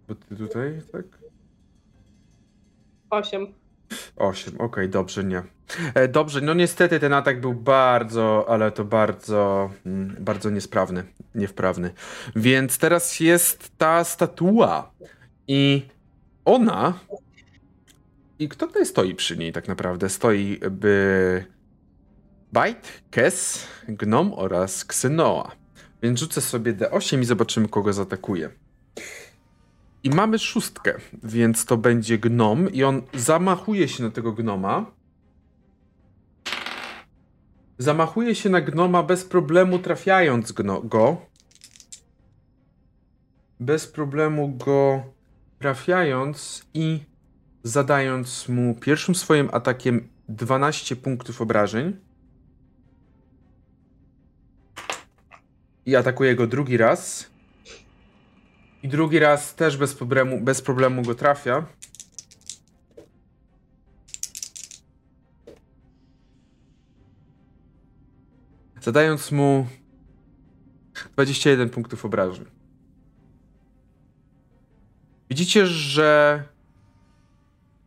Bo 0.08 0.16
ty 0.16 0.36
tutaj, 0.36 0.82
tak? 0.92 1.06
8. 3.10 3.54
8, 4.16 4.58
okej, 4.62 4.90
dobrze, 4.90 5.24
nie. 5.24 5.44
E, 5.94 6.08
dobrze, 6.08 6.42
no 6.42 6.54
niestety 6.54 7.00
ten 7.00 7.14
atak 7.14 7.42
był 7.42 7.54
bardzo, 7.54 8.46
ale 8.50 8.72
to 8.72 8.86
bardzo, 8.86 9.70
mm, 9.86 10.16
bardzo 10.20 10.50
niesprawny, 10.50 11.04
niewprawny. 11.36 11.94
Więc 12.36 12.78
teraz 12.78 13.20
jest 13.20 13.78
ta 13.78 14.04
statua 14.04 14.92
i 15.48 15.86
ona 16.46 17.00
i 18.40 18.50
kto 18.50 18.68
tutaj 18.68 18.86
stoi 18.86 19.16
przy 19.16 19.38
niej 19.38 19.52
tak 19.52 19.68
naprawdę? 19.68 20.10
Stoi 20.10 20.60
by 20.72 21.46
Bite, 22.54 22.88
Kes, 23.12 23.68
Gnom 23.88 24.34
oraz 24.34 24.84
Xenoa. 24.84 25.52
Więc 26.02 26.20
rzucę 26.20 26.42
sobie 26.42 26.74
D8 26.74 27.22
i 27.22 27.26
zobaczymy 27.26 27.68
kogo 27.68 27.94
zaatakuje. 27.94 28.50
I 30.04 30.10
mamy 30.10 30.40
szóstkę, 30.40 30.98
więc 31.24 31.66
to 31.66 31.78
będzie 31.78 32.18
gnom 32.18 32.70
i 32.72 32.84
on 32.84 33.02
zamachuje 33.14 33.88
się 33.88 34.04
na 34.04 34.12
tego 34.12 34.32
gnoma. 34.32 34.92
Zamachuje 37.78 38.36
się 38.36 38.50
na 38.50 38.62
gnoma 38.62 39.04
bez 39.04 39.26
problemu 39.26 39.80
trafiając 39.80 40.52
go. 40.84 41.22
Bez 43.60 43.88
problemu 43.88 44.58
go 44.58 45.04
trafiając 45.60 46.66
i 46.74 47.00
zadając 47.68 48.50
mu 48.50 48.76
pierwszym 48.76 49.16
swoim 49.16 49.50
atakiem 49.52 50.10
12 50.30 50.96
punktów 50.96 51.42
obrażeń. 51.42 52.00
I 55.86 55.96
atakuje 55.96 56.36
go 56.36 56.48
drugi 56.48 56.78
raz. 56.78 57.30
I 58.84 58.88
drugi 58.88 59.20
raz 59.20 59.56
też 59.56 59.78
bez 59.78 59.96
problemu, 59.96 60.42
bez 60.42 60.62
problemu 60.62 61.02
go 61.02 61.16
trafia. 61.16 61.66
Zadając 68.82 69.32
mu 69.32 69.68
21 71.14 71.70
punktów 71.70 72.06
obrażeń. 72.06 72.46
Widzicie, 75.30 75.68
że 75.68 76.44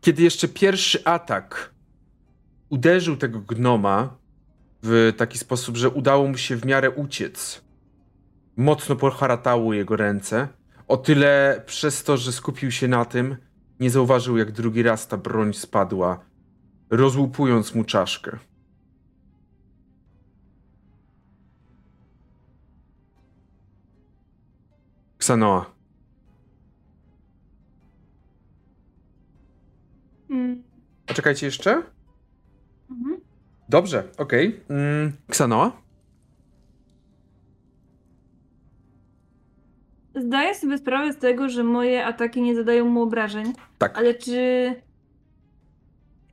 kiedy 0.01 0.23
jeszcze 0.23 0.49
pierwszy 0.49 1.05
atak 1.05 1.75
uderzył 2.69 3.17
tego 3.17 3.41
gnoma 3.41 4.19
w 4.83 5.13
taki 5.17 5.39
sposób, 5.39 5.77
że 5.77 5.91
udało 5.91 6.29
mu 6.29 6.37
się 6.37 6.57
w 6.57 6.65
miarę 6.65 6.91
uciec, 6.91 7.65
mocno 8.57 8.97
poharatało 8.97 9.75
jego 9.75 9.97
ręce. 9.97 10.49
O 10.89 10.97
tyle 10.97 11.63
przez 11.67 12.05
to, 12.05 12.17
że 12.17 12.33
skupił 12.33 12.71
się 12.71 12.89
na 12.89 13.05
tym, 13.05 13.37
nie 13.81 13.91
zauważył, 13.91 14.37
jak 14.37 14.53
drugi 14.53 14.83
raz 14.83 15.09
ta 15.09 15.17
broń 15.17 15.55
spadła, 15.55 16.25
rozłupując 16.91 17.75
mu 17.75 17.85
czaszkę. 17.85 18.39
Ksanoa. 25.19 25.80
Mm. 30.31 30.63
A 31.07 31.15
czekajcie 31.15 31.47
jeszcze? 31.47 31.83
Mhm. 32.91 33.21
Dobrze, 33.69 34.05
okej. 34.19 34.61
Mm, 34.71 35.13
Ksanoa? 35.29 35.73
Zdaję 40.15 40.55
sobie 40.55 40.79
sprawę 40.79 41.13
z 41.13 41.17
tego, 41.19 41.49
że 41.49 41.65
moje 41.65 42.07
ataki 42.07 42.43
nie 42.43 42.55
zadają 42.55 42.85
mu 42.89 43.03
obrażeń, 43.03 43.53
Tak. 43.79 43.99
ale 43.99 44.15
czy. 44.15 44.75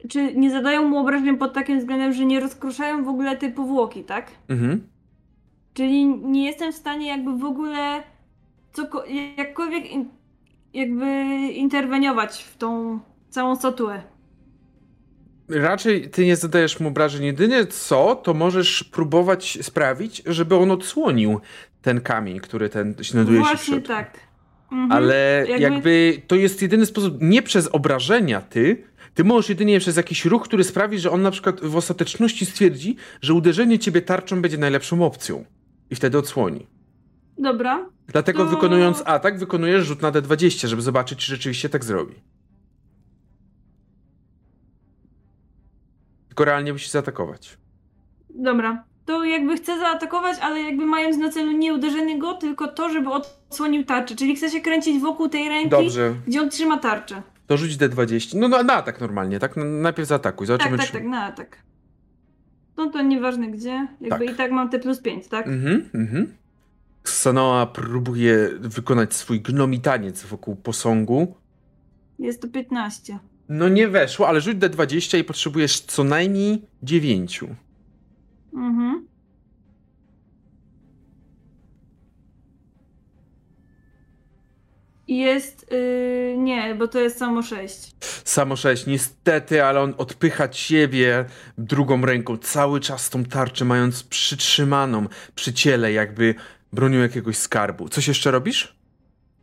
Czy 0.09 0.35
nie 0.35 0.51
zadają 0.51 0.87
mu 0.89 0.97
obrażeń 0.97 1.37
pod 1.37 1.53
takim 1.53 1.79
względem, 1.79 2.13
że 2.13 2.25
nie 2.25 2.39
rozkruszają 2.39 3.03
w 3.03 3.07
ogóle 3.07 3.37
tej 3.37 3.51
powłoki, 3.51 4.03
tak? 4.03 4.31
Mhm. 4.47 4.87
Czyli 5.73 6.05
nie 6.05 6.45
jestem 6.45 6.71
w 6.71 6.75
stanie 6.75 7.07
jakby 7.07 7.37
w 7.37 7.43
ogóle 7.43 8.03
coko- 8.73 9.03
jakkolwiek 9.37 9.91
in, 9.91 10.09
jakby 10.73 11.05
interweniować 11.53 12.43
w 12.43 12.57
tą 12.57 12.99
całą 13.37 13.55
statuę. 13.55 14.01
Raczej 15.49 16.09
ty 16.09 16.25
nie 16.25 16.35
zadajesz 16.35 16.79
mu 16.79 16.87
obrażeń. 16.87 17.23
Jedynie 17.25 17.65
co, 17.65 18.15
to 18.15 18.33
możesz 18.33 18.83
próbować 18.83 19.57
sprawić, 19.61 20.23
żeby 20.25 20.55
on 20.55 20.71
odsłonił 20.71 21.39
ten 21.81 22.01
kamień, 22.01 22.39
który 22.39 22.69
ten 22.69 22.95
znajduje 22.99 23.39
się 23.39 23.45
Właśnie 23.45 23.65
środku. 23.73 23.87
tak. 23.87 24.19
Mhm. 24.71 24.91
Ale 24.91 25.45
Jakby- 25.49 25.63
jakby... 25.63 26.21
to 26.27 26.35
jest 26.35 26.61
jedyny 26.61 26.85
sposób, 26.85 27.17
nie 27.21 27.41
przez 27.41 27.67
obrażenia 27.67 28.41
ty, 28.41 28.83
ty 29.13 29.23
możesz 29.23 29.49
jedynie 29.49 29.79
przez 29.79 29.97
jakiś 29.97 30.25
ruch, 30.25 30.43
który 30.43 30.63
sprawi, 30.63 30.99
że 30.99 31.11
on 31.11 31.21
na 31.21 31.31
przykład 31.31 31.61
w 31.61 31.75
ostateczności 31.75 32.45
stwierdzi, 32.45 32.95
że 33.21 33.33
uderzenie 33.33 33.79
ciebie 33.79 34.01
tarczą 34.01 34.41
będzie 34.41 34.57
najlepszą 34.57 35.05
opcją. 35.05 35.45
I 35.89 35.95
wtedy 35.95 36.17
odsłoni. 36.17 36.67
Dobra. 37.37 37.85
Dlatego 38.07 38.43
To- 38.43 38.49
wykonując 38.49 39.03
atak, 39.05 39.39
wykonujesz 39.39 39.85
rzut 39.85 40.01
na 40.01 40.11
D20, 40.11 40.67
żeby 40.67 40.81
zobaczyć, 40.81 41.19
czy 41.19 41.31
rzeczywiście 41.31 41.69
tak 41.69 41.85
zrobi. 41.85 42.15
Tylko 46.37 46.45
realnie 46.45 46.73
musisz 46.73 46.89
zaatakować. 46.89 47.57
Dobra. 48.29 48.83
To 49.05 49.23
jakby 49.23 49.57
chcę 49.57 49.79
zaatakować, 49.79 50.37
ale 50.41 50.59
jakby 50.61 50.85
mając 50.85 51.17
na 51.17 51.29
celu 51.29 51.51
nie 51.51 51.73
uderzenie 51.73 52.19
go, 52.19 52.33
tylko 52.33 52.67
to, 52.67 52.89
żeby 52.89 53.09
odsłonił 53.09 53.83
tarczę. 53.85 54.15
Czyli 54.15 54.35
chcę 54.35 54.49
się 54.49 54.61
kręcić 54.61 55.01
wokół 55.01 55.29
tej 55.29 55.49
ręki, 55.49 55.69
Dobrze, 55.69 56.13
gdzie 56.27 56.41
on 56.41 56.49
trzyma 56.49 56.77
tarczę. 56.77 57.21
to 57.47 57.57
rzuć 57.57 57.77
D20. 57.77 58.35
No 58.39 58.47
na, 58.47 58.63
na 58.63 58.73
atak 58.73 59.01
normalnie, 59.01 59.39
tak? 59.39 59.57
No, 59.57 59.63
Najpierw 59.65 60.07
zaatakuj, 60.07 60.47
Tak, 60.47 60.53
zobaczymy 60.57 60.77
tak, 60.77 60.87
czy... 60.87 60.93
tak, 60.93 61.03
na 61.03 61.23
atak. 61.23 61.57
No 62.77 62.89
to 62.89 63.01
nieważne 63.01 63.47
gdzie. 63.47 63.87
Jakby 64.01 64.25
Tak. 64.25 64.33
i 64.35 64.37
tak 64.37 64.51
mam 64.51 64.69
te 64.69 64.79
plus 64.79 65.01
5, 65.01 65.27
tak? 65.27 65.47
Mhm, 65.47 65.89
mhm. 65.95 66.33
Sanoa 67.03 67.65
próbuje 67.65 68.49
wykonać 68.59 69.13
swój 69.13 69.41
gnomitaniec 69.41 70.23
wokół 70.25 70.55
posągu. 70.55 71.35
Jest 72.19 72.41
to 72.41 72.47
15. 72.47 73.19
No 73.49 73.69
nie 73.69 73.87
weszło, 73.87 74.27
ale 74.27 74.41
rzuć 74.41 74.57
D20 74.57 75.17
i 75.17 75.23
potrzebujesz 75.23 75.79
co 75.79 76.03
najmniej 76.03 76.61
9. 76.83 77.43
Mhm. 78.53 79.07
Jest. 85.07 85.71
Yy, 85.71 86.37
nie, 86.37 86.75
bo 86.75 86.87
to 86.87 86.99
jest 86.99 87.17
samo 87.17 87.41
6. 87.41 87.95
Samo 88.23 88.55
6, 88.55 88.85
niestety, 88.85 89.63
ale 89.63 89.81
on 89.81 89.93
odpycha 89.97 90.47
ciebie 90.47 91.25
drugą 91.57 92.05
ręką, 92.05 92.37
cały 92.37 92.79
czas 92.79 93.09
tą 93.09 93.23
tarczę 93.25 93.65
mając 93.65 94.03
przytrzymaną 94.03 95.07
przy 95.35 95.53
ciele, 95.53 95.91
jakby 95.91 96.35
bronią 96.73 96.99
jakiegoś 96.99 97.37
skarbu. 97.37 97.89
Coś 97.89 98.07
jeszcze 98.07 98.31
robisz? 98.31 98.75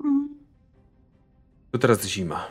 Mhm. 0.01 0.29
To 1.71 1.79
teraz 1.79 2.07
zima. 2.07 2.51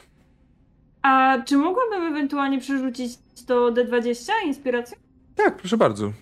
A 1.03 1.38
czy 1.45 1.57
mogłabym 1.57 2.03
ewentualnie 2.03 2.59
przerzucić 2.59 3.11
to 3.47 3.71
D20 3.71 4.30
inspirację? 4.45 4.97
Tak, 5.35 5.57
proszę 5.57 5.77
bardzo. 5.77 6.13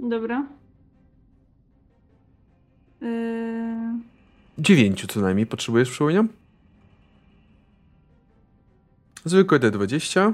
Dobra. 0.00 0.46
Yy, 3.00 3.08
9 4.58 5.06
co 5.08 5.20
najmniej 5.20 5.46
potrzebujesz, 5.46 5.90
przypominam? 5.90 6.28
Zwykłe 9.24 9.58
D20. 9.60 10.32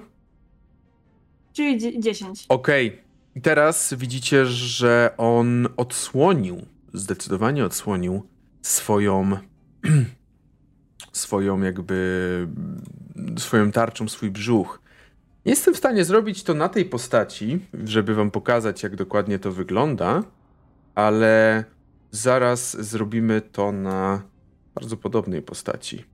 czyli 1.52 1.78
dzie- 1.78 2.00
10. 2.00 2.46
Okej. 2.48 3.00
I 3.36 3.40
teraz 3.40 3.94
widzicie, 3.96 4.46
że 4.46 5.14
on 5.18 5.68
odsłonił, 5.76 6.56
zdecydowanie 6.94 7.64
odsłonił 7.64 8.22
swoją, 8.62 9.30
swoją 11.12 11.60
jakby, 11.60 12.48
swoją 13.38 13.72
tarczą, 13.72 14.08
swój 14.08 14.30
brzuch. 14.30 14.82
Nie 15.46 15.52
jestem 15.52 15.74
w 15.74 15.76
stanie 15.76 16.04
zrobić 16.04 16.42
to 16.42 16.54
na 16.54 16.68
tej 16.68 16.84
postaci, 16.84 17.58
żeby 17.84 18.14
wam 18.14 18.30
pokazać, 18.30 18.82
jak 18.82 18.96
dokładnie 18.96 19.38
to 19.38 19.52
wygląda, 19.52 20.22
ale 20.94 21.64
zaraz 22.10 22.88
zrobimy 22.88 23.40
to 23.40 23.72
na 23.72 24.22
bardzo 24.74 24.96
podobnej 24.96 25.42
postaci, 25.42 26.04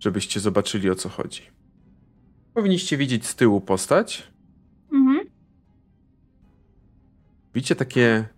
żebyście 0.00 0.40
zobaczyli, 0.40 0.90
o 0.90 0.94
co 0.94 1.08
chodzi. 1.08 1.42
Powinniście 2.54 2.96
widzieć 2.96 3.26
z 3.26 3.34
tyłu 3.34 3.60
postać. 3.60 4.32
Mhm. 4.92 5.26
Widzicie 7.54 7.76
takie 7.76 8.28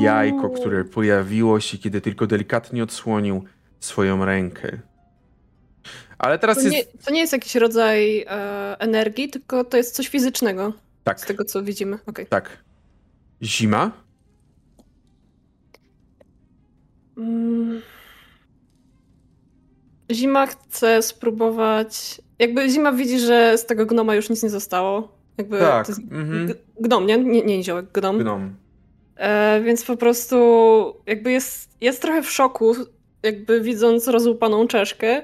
jajko, 0.00 0.50
które 0.50 0.84
pojawiło 0.84 1.60
się, 1.60 1.78
kiedy 1.78 2.00
tylko 2.00 2.26
delikatnie 2.26 2.82
odsłonił 2.82 3.44
swoją 3.80 4.24
rękę. 4.24 4.78
Ale 6.18 6.38
teraz 6.38 6.62
To 6.62 6.68
nie, 6.68 6.78
jest. 6.78 7.04
to 7.04 7.10
nie 7.12 7.20
jest 7.20 7.32
jakiś 7.32 7.54
rodzaj 7.54 8.20
e, 8.20 8.26
energii, 8.78 9.28
tylko 9.30 9.64
to 9.64 9.76
jest 9.76 9.94
coś 9.94 10.08
fizycznego, 10.08 10.72
z 11.00 11.04
Tak, 11.04 11.20
tego 11.26 11.44
co 11.44 11.62
widzimy. 11.62 11.98
Okej. 12.06 12.26
tak. 12.26 12.64
Zima. 13.42 13.90
Mm. 17.16 17.80
Zima 20.12 20.46
chce 20.46 21.02
spróbować. 21.02 22.20
Jakby 22.38 22.68
Zima 22.70 22.92
widzi, 22.92 23.18
że 23.18 23.58
z 23.58 23.66
tego 23.66 23.86
gnoma 23.86 24.14
już 24.14 24.30
nic 24.30 24.42
nie 24.42 24.50
zostało. 24.50 25.18
Jakby 25.38 25.58
Tak, 25.58 25.86
to 25.86 25.92
jest 25.92 26.02
mhm. 26.12 26.54
gnom, 26.80 27.06
nie? 27.06 27.18
Nie, 27.18 27.42
nie 27.44 27.56
niziołek, 27.56 27.86
gnom. 27.92 28.18
Gnom. 28.18 28.54
E, 29.16 29.60
więc 29.60 29.84
po 29.84 29.96
prostu 29.96 30.36
jakby 31.06 31.32
jest, 31.32 31.70
jest 31.80 32.02
trochę 32.02 32.22
w 32.22 32.30
szoku, 32.30 32.74
jakby 33.22 33.60
widząc 33.60 34.08
rozłupaną 34.08 34.66
czeszkę, 34.66 35.22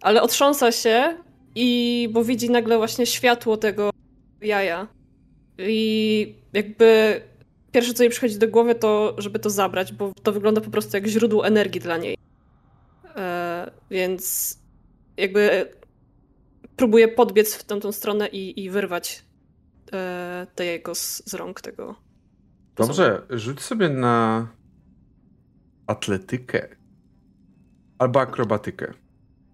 ale 0.00 0.22
otrząsa 0.22 0.72
się 0.72 1.16
i 1.54 2.08
bo 2.12 2.24
widzi 2.24 2.50
nagle 2.50 2.76
właśnie 2.76 3.06
światło 3.06 3.56
tego 3.56 3.90
jaja. 4.40 4.88
I 5.58 6.34
jakby 6.52 7.20
pierwsze 7.72 7.94
co 7.94 8.02
jej 8.02 8.10
przychodzi 8.10 8.38
do 8.38 8.48
głowy 8.48 8.74
to, 8.74 9.14
żeby 9.18 9.38
to 9.38 9.50
zabrać, 9.50 9.92
bo 9.92 10.12
to 10.22 10.32
wygląda 10.32 10.60
po 10.60 10.70
prostu 10.70 10.96
jak 10.96 11.06
źródło 11.06 11.46
energii 11.46 11.80
dla 11.80 11.96
niej. 11.96 12.16
E, 13.16 13.70
więc 13.90 14.54
jakby 15.16 15.72
próbuje 16.76 17.08
podbiec 17.08 17.54
w 17.54 17.64
tamtą 17.64 17.92
stronę 17.92 18.28
i, 18.28 18.64
i 18.64 18.70
wyrwać 18.70 19.24
e, 19.92 20.46
te 20.54 20.66
jajko 20.66 20.94
z, 20.94 21.22
z 21.30 21.34
rąk 21.34 21.60
tego 21.60 22.08
Dobrze, 22.78 23.22
rzuć 23.30 23.60
sobie 23.60 23.88
na 23.88 24.48
atletykę. 25.86 26.68
Albo 27.98 28.20
akrobatykę. 28.20 28.94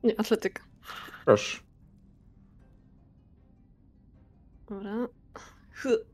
Nie, 0.03 0.21
atletyka. 0.21 0.63
Proszę. 1.25 1.61
Dobra. 4.69 5.09
Hy. 5.73 6.05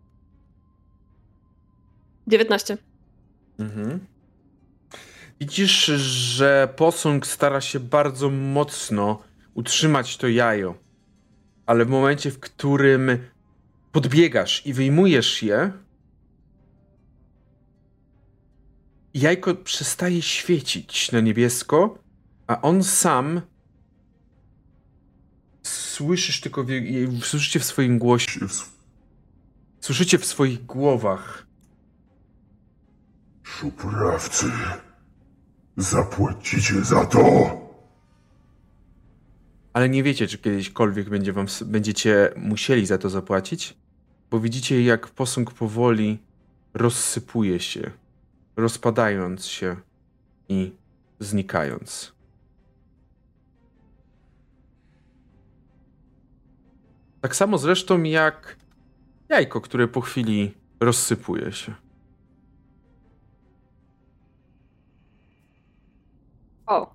19. 2.26 2.78
Mhm. 3.58 4.06
Widzisz, 5.40 5.84
że 5.86 6.74
posąg 6.76 7.26
stara 7.26 7.60
się 7.60 7.80
bardzo 7.80 8.30
mocno 8.30 9.22
utrzymać 9.54 10.16
to 10.16 10.28
jajo, 10.28 10.74
ale 11.66 11.84
w 11.84 11.88
momencie, 11.88 12.30
w 12.30 12.40
którym 12.40 13.18
podbiegasz 13.92 14.66
i 14.66 14.72
wyjmujesz 14.72 15.42
je, 15.42 15.72
jajko 19.14 19.54
przestaje 19.54 20.22
świecić 20.22 21.12
na 21.12 21.20
niebiesko, 21.20 21.98
a 22.50 22.60
on 22.60 22.82
sam 22.84 23.40
słyszysz 25.62 26.40
tylko, 26.40 26.66
słyszycie 27.22 27.60
w 27.60 27.64
swoim 27.64 27.98
głosie, 27.98 28.40
słyszycie 29.80 30.18
w 30.18 30.24
swoich 30.24 30.66
głowach 30.66 31.46
Szuprawcy, 33.42 34.46
zapłacicie 35.76 36.84
za 36.84 37.04
to! 37.04 37.20
ale 39.72 39.88
nie 39.88 40.02
wiecie, 40.02 40.26
czy 40.26 40.38
kiedyśkolwiek 40.38 41.08
będzie 41.08 41.32
wam, 41.32 41.46
będziecie 41.66 42.32
musieli 42.36 42.86
za 42.86 42.98
to 42.98 43.10
zapłacić, 43.10 43.76
bo 44.30 44.40
widzicie, 44.40 44.82
jak 44.82 45.08
posąg 45.08 45.52
powoli 45.52 46.18
rozsypuje 46.74 47.60
się, 47.60 47.90
rozpadając 48.56 49.46
się 49.46 49.76
i 50.48 50.72
znikając. 51.20 52.19
Tak 57.20 57.36
samo 57.36 57.58
zresztą 57.58 58.02
jak 58.02 58.56
jajko, 59.28 59.60
które 59.60 59.88
po 59.88 60.00
chwili 60.00 60.54
rozsypuje 60.80 61.52
się. 61.52 61.74
O. 66.66 66.94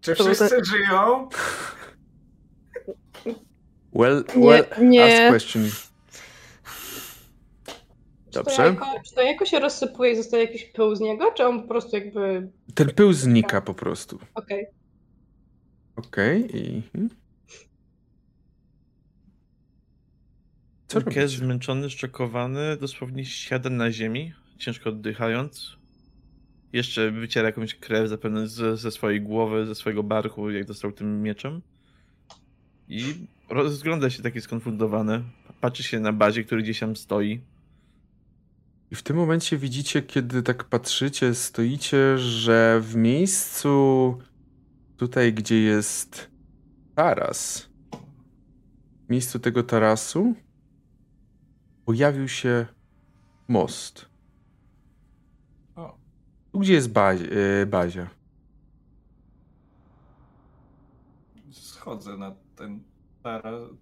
Czy 0.00 0.14
wszyscy 0.14 0.64
żyją? 0.64 1.28
Well, 3.92 4.24
well, 4.36 4.64
nie, 4.78 4.88
nie. 4.88 5.24
ask 5.24 5.30
question. 5.30 5.62
Dobrze. 8.32 8.50
Czy 8.50 8.56
to, 8.56 8.62
jajko, 8.62 8.86
czy 9.06 9.14
to 9.14 9.22
jajko 9.22 9.46
się 9.46 9.60
rozsypuje 9.60 10.12
i 10.12 10.16
zostaje 10.16 10.44
jakiś 10.44 10.64
pył 10.64 10.96
z 10.96 11.00
niego, 11.00 11.32
czy 11.32 11.46
on 11.46 11.62
po 11.62 11.68
prostu 11.68 11.96
jakby... 11.96 12.50
Ten 12.74 12.94
pył 12.94 13.12
znika 13.12 13.60
po 13.60 13.74
prostu. 13.74 14.18
Okej. 14.34 14.62
Okay. 14.62 14.74
Okej 15.96 16.44
okay. 16.44 16.60
i... 16.60 16.82
Co 20.90 21.02
Kes 21.02 21.30
zmęczony, 21.30 21.90
szczokowany, 21.90 22.76
dosłownie 22.80 23.24
siada 23.24 23.70
na 23.70 23.92
ziemi, 23.92 24.32
ciężko 24.58 24.90
oddychając. 24.90 25.76
Jeszcze 26.72 27.10
wyciera 27.10 27.46
jakąś 27.46 27.74
krew 27.74 28.08
zapewne 28.08 28.48
ze, 28.48 28.76
ze 28.76 28.90
swojej 28.90 29.20
głowy, 29.20 29.66
ze 29.66 29.74
swojego 29.74 30.02
barku, 30.02 30.50
jak 30.50 30.64
dostał 30.64 30.92
tym 30.92 31.22
mieczem. 31.22 31.62
I 32.88 33.14
rozgląda 33.48 34.10
się 34.10 34.22
taki 34.22 34.40
skonfundowany. 34.40 35.22
Patrzy 35.60 35.82
się 35.82 36.00
na 36.00 36.12
bazie, 36.12 36.44
który 36.44 36.62
gdzieś 36.62 36.80
tam 36.80 36.96
stoi. 36.96 37.40
I 38.90 38.94
w 38.94 39.02
tym 39.02 39.16
momencie 39.16 39.58
widzicie, 39.58 40.02
kiedy 40.02 40.42
tak 40.42 40.64
patrzycie, 40.64 41.34
stoicie, 41.34 42.18
że 42.18 42.80
w 42.82 42.96
miejscu 42.96 44.18
tutaj, 44.96 45.32
gdzie 45.32 45.60
jest 45.62 46.30
taras, 46.94 47.68
w 49.06 49.10
miejscu 49.10 49.38
tego 49.38 49.62
tarasu 49.62 50.34
pojawił 51.90 52.28
się 52.28 52.66
most. 53.48 54.06
O. 55.76 55.96
Tu 56.52 56.58
gdzie 56.58 56.72
jest 56.72 56.92
bazie, 56.92 57.26
Bazia? 57.66 58.06
Schodzę 61.50 62.16
na 62.16 62.34
ten, 62.56 62.82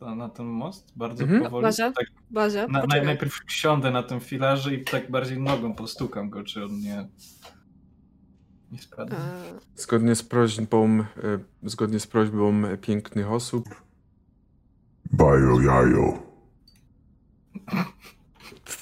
na, 0.01 0.15
na 0.15 0.29
ten 0.29 0.47
most 0.47 0.93
bardzo 0.97 1.25
Mhm. 1.25 1.43
powoli. 1.43 1.63
Bazia? 1.63 1.93
Tak, 1.93 2.07
Bazia, 2.31 2.67
na, 2.69 2.83
najpierw 2.87 3.39
siądę 3.49 3.91
na 3.91 4.03
tym 4.03 4.21
filarze 4.21 4.75
i 4.75 4.85
tak 4.85 5.11
bardziej 5.11 5.41
nogą 5.41 5.75
postukam 5.75 6.31
go, 6.31 6.45
czy 6.45 6.65
on 6.65 6.79
nie, 6.81 7.09
nie 8.73 8.79
spadnie. 8.79 9.17
E, 9.17 9.43
Zgodnie 9.77 10.15
z 10.15 10.23
prośbą, 10.23 11.01
e, 11.01 11.05
zgodnie 11.63 12.01
z 12.01 12.07
prośbą 12.07 12.63
pięknych 12.81 13.31
osób, 13.31 13.65
Bajo 15.13 15.61
jajo. 15.61 16.28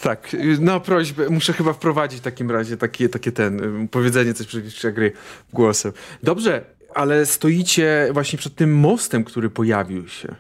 Tak, 0.02 0.36
na 0.60 0.80
prośbę, 0.80 1.30
muszę 1.30 1.52
chyba 1.52 1.72
wprowadzić 1.72 2.18
w 2.20 2.22
takim 2.22 2.50
razie 2.50 2.76
takie, 2.76 3.08
takie 3.08 3.32
ten, 3.32 3.88
powiedzenie 3.88 4.34
coś 4.34 4.46
przed 4.68 4.94
gry 4.94 5.12
głosem. 5.52 5.92
Dobrze, 6.22 6.64
ale 6.94 7.26
stoicie 7.26 8.08
właśnie 8.12 8.38
przed 8.38 8.54
tym 8.54 8.78
mostem, 8.78 9.24
który 9.24 9.50
pojawił 9.50 10.08
się. 10.08 10.36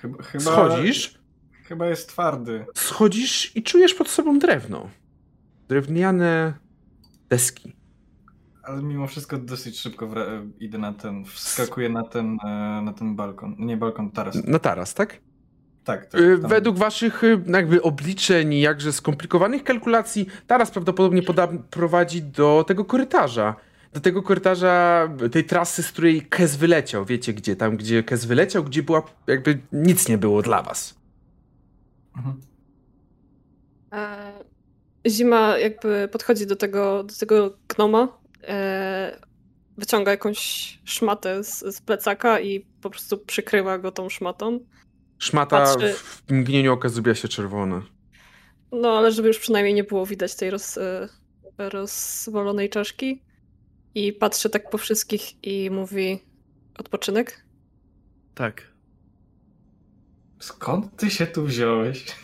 Chyba, 0.00 0.22
chyba, 0.22 0.44
Schodzisz, 0.44 1.18
Chyba 1.64 1.86
jest 1.86 2.08
twardy. 2.08 2.66
schodzisz 2.74 3.56
i 3.56 3.62
czujesz 3.62 3.94
pod 3.94 4.08
sobą 4.08 4.38
drewno. 4.38 4.90
Drewniane 5.68 6.54
deski. 7.28 7.76
Ale 8.62 8.82
mimo 8.82 9.06
wszystko 9.06 9.38
dosyć 9.38 9.80
szybko 9.80 10.08
idę 10.60 10.78
na 10.78 10.92
ten, 10.92 11.24
wskakuję 11.24 11.88
na 11.88 12.02
ten, 12.02 12.38
e, 12.44 12.82
na 12.82 12.92
ten 12.92 13.16
balkon. 13.16 13.56
Nie 13.58 13.76
balkon, 13.76 14.10
taras. 14.10 14.44
Na 14.44 14.58
taras, 14.58 14.94
tak? 14.94 15.20
Tak, 15.88 16.06
tak. 16.06 16.20
Y, 16.20 16.38
tam. 16.38 16.50
Według 16.50 16.78
waszych 16.78 17.24
y, 17.24 17.40
jakby 17.46 17.82
obliczeń 17.82 18.54
i 18.54 18.60
jakże 18.60 18.92
skomplikowanych 18.92 19.64
kalkulacji, 19.64 20.26
taras 20.46 20.70
prawdopodobnie 20.70 21.22
poda- 21.22 21.62
prowadzi 21.70 22.22
do 22.22 22.64
tego 22.68 22.84
korytarza. 22.84 23.54
Do 23.92 24.00
tego 24.00 24.22
korytarza, 24.22 25.08
tej 25.32 25.44
trasy, 25.44 25.82
z 25.82 25.92
której 25.92 26.22
Kes 26.22 26.56
wyleciał. 26.56 27.04
Wiecie 27.04 27.34
gdzie? 27.34 27.56
Tam, 27.56 27.76
gdzie 27.76 28.02
Kes 28.02 28.24
wyleciał, 28.24 28.64
gdzie 28.64 28.82
była, 28.82 29.02
jakby 29.26 29.58
nic 29.72 30.08
nie 30.08 30.18
było 30.18 30.42
dla 30.42 30.62
was. 30.62 30.94
Mhm. 32.16 32.40
e, 33.92 34.32
Zima 35.08 35.58
jakby 35.58 36.08
podchodzi 36.12 36.46
do 36.46 36.56
tego, 36.56 37.04
do 37.04 37.14
tego 37.14 37.56
gnoma, 37.68 38.08
e, 38.48 39.20
wyciąga 39.78 40.10
jakąś 40.10 40.78
szmatę 40.84 41.44
z, 41.44 41.76
z 41.76 41.80
plecaka 41.80 42.40
i 42.40 42.66
po 42.82 42.90
prostu 42.90 43.18
przykrywa 43.18 43.78
go 43.78 43.92
tą 43.92 44.08
szmatą. 44.08 44.60
Szmata 45.18 45.64
Patrzy- 45.64 45.94
w 45.94 46.30
mgnieniu 46.30 46.72
oka 46.72 46.88
zrobiła 46.88 47.14
się 47.14 47.28
czerwona. 47.28 47.82
No, 48.72 48.98
ale 48.98 49.12
żeby 49.12 49.28
już 49.28 49.38
przynajmniej 49.38 49.74
nie 49.74 49.84
było 49.84 50.06
widać 50.06 50.34
tej 50.36 50.50
roz, 50.50 50.78
e, 50.78 51.08
rozwalonej 51.58 52.70
czaszki. 52.70 53.22
I 53.94 54.12
patrzy 54.12 54.50
tak 54.50 54.70
po 54.70 54.78
wszystkich 54.78 55.44
i 55.44 55.70
mówi 55.70 56.22
odpoczynek? 56.78 57.44
Tak. 58.34 58.62
Skąd 60.38 60.96
ty 60.96 61.10
się 61.10 61.26
tu 61.26 61.44
wziąłeś? 61.44 62.04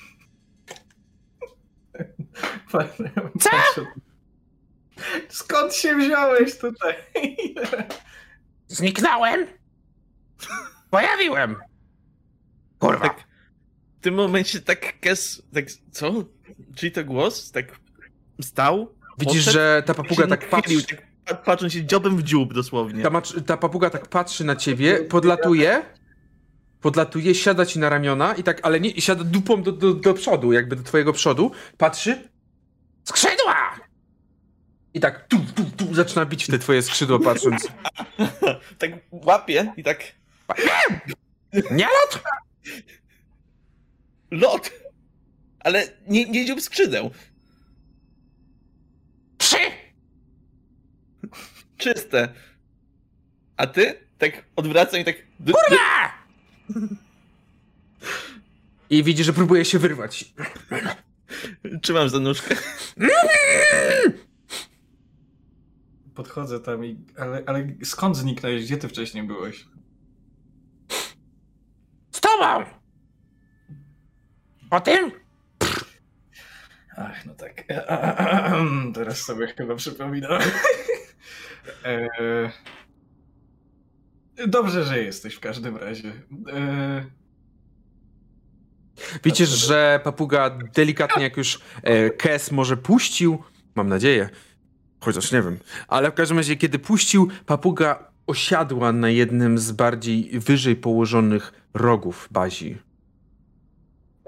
Co? 3.40 3.50
Skąd 5.28 5.74
się 5.74 5.96
wziąłeś 5.96 6.58
tutaj? 6.58 6.94
Zniknąłem! 8.68 9.46
Pojawiłem! 10.90 11.56
Kurwa! 12.78 13.00
Tak. 13.08 13.24
W 14.00 14.04
tym 14.04 14.14
momencie 14.14 14.60
tak 14.60 15.00
Kes, 15.00 15.42
tak, 15.54 15.64
co? 15.90 16.12
Czyli 16.76 16.92
to 16.92 17.04
głos? 17.04 17.50
Tak 17.50 17.80
stał? 18.40 18.94
Widzisz, 19.18 19.44
że 19.44 19.82
ta 19.86 19.94
papuga 19.94 20.26
tak 20.26 20.48
patrzy. 20.48 20.86
tak 20.86 21.02
pa- 21.24 21.34
patrząc 21.34 21.72
się 21.72 21.84
dziobem 21.84 22.16
w 22.16 22.22
dziób 22.22 22.54
dosłownie. 22.54 23.02
Ta, 23.02 23.20
ta 23.46 23.56
papuga 23.56 23.90
tak 23.90 24.08
patrzy 24.08 24.44
na 24.44 24.56
ciebie, 24.56 24.96
podlatuje, 25.04 25.82
podlatuje, 26.80 27.34
siada 27.34 27.66
ci 27.66 27.78
na 27.78 27.88
ramiona 27.88 28.34
i 28.34 28.42
tak, 28.42 28.60
ale 28.62 28.80
nie, 28.80 29.00
siada 29.00 29.24
dupą 29.24 29.62
do, 29.62 29.72
do, 29.72 29.94
do 29.94 30.14
przodu, 30.14 30.52
jakby 30.52 30.76
do 30.76 30.82
twojego 30.82 31.12
przodu, 31.12 31.50
patrzy, 31.78 32.28
skrzydła! 33.04 33.56
I 34.94 35.00
tak 35.00 35.28
tu, 35.28 35.36
tu, 35.54 35.64
tu, 35.76 35.94
zaczyna 35.94 36.26
bić 36.26 36.44
w 36.44 36.50
te 36.50 36.58
twoje 36.58 36.82
skrzydła, 36.82 37.18
patrząc. 37.18 37.68
tak 38.78 38.90
łapie 39.10 39.72
i 39.76 39.82
tak 39.82 40.04
Nie 41.70 41.84
lot! 41.84 42.22
Lot! 44.30 44.72
Ale 45.60 45.88
nie, 46.08 46.30
nie 46.30 46.46
dziób 46.46 46.60
skrzydeł. 46.60 47.10
Trzy! 49.38 49.56
Czyste. 51.76 52.34
A 53.56 53.66
ty? 53.66 53.94
Tak 54.18 54.44
odwracam 54.56 55.00
i 55.00 55.04
tak... 55.04 55.16
Kurwa! 55.38 56.12
I 58.90 59.02
widzi, 59.02 59.24
że 59.24 59.32
próbuje 59.32 59.64
się 59.64 59.78
wyrwać. 59.78 60.34
Trzymam 61.82 62.08
za 62.08 62.20
nóżkę. 62.20 62.56
Podchodzę 66.14 66.60
tam 66.60 66.84
i... 66.84 66.96
Ale, 67.16 67.42
ale 67.46 67.68
skąd 67.84 68.16
zniknąłeś? 68.16 68.64
Gdzie 68.64 68.76
ty 68.76 68.88
wcześniej 68.88 69.24
byłeś? 69.24 69.66
O 74.70 74.80
tym? 74.80 75.10
Ach, 76.96 77.26
no 77.26 77.34
tak. 77.34 77.64
Teraz 78.94 79.18
sobie 79.18 79.46
chyba 79.46 79.74
przypominam. 79.74 80.40
E, 81.84 82.50
Dobrze, 84.48 84.84
że 84.84 85.02
jesteś 85.02 85.34
w 85.34 85.40
każdym 85.40 85.76
razie. 85.76 86.12
E, 86.52 87.04
Widzisz, 89.24 89.48
że 89.48 90.00
papuga 90.04 90.50
delikatnie, 90.50 91.22
jak 91.22 91.36
już 91.36 91.60
e, 91.82 92.10
Kes 92.10 92.50
może 92.52 92.76
puścił, 92.76 93.42
mam 93.74 93.88
nadzieję, 93.88 94.28
chociaż 95.00 95.32
nie 95.32 95.42
wiem, 95.42 95.58
ale 95.88 96.10
w 96.10 96.14
każdym 96.14 96.36
razie, 96.38 96.56
kiedy 96.56 96.78
puścił, 96.78 97.28
papuga 97.46 98.12
osiadła 98.26 98.92
na 98.92 99.10
jednym 99.10 99.58
z 99.58 99.72
bardziej 99.72 100.30
wyżej 100.40 100.76
położonych 100.76 101.52
rogów 101.74 102.28
bazi. 102.30 102.78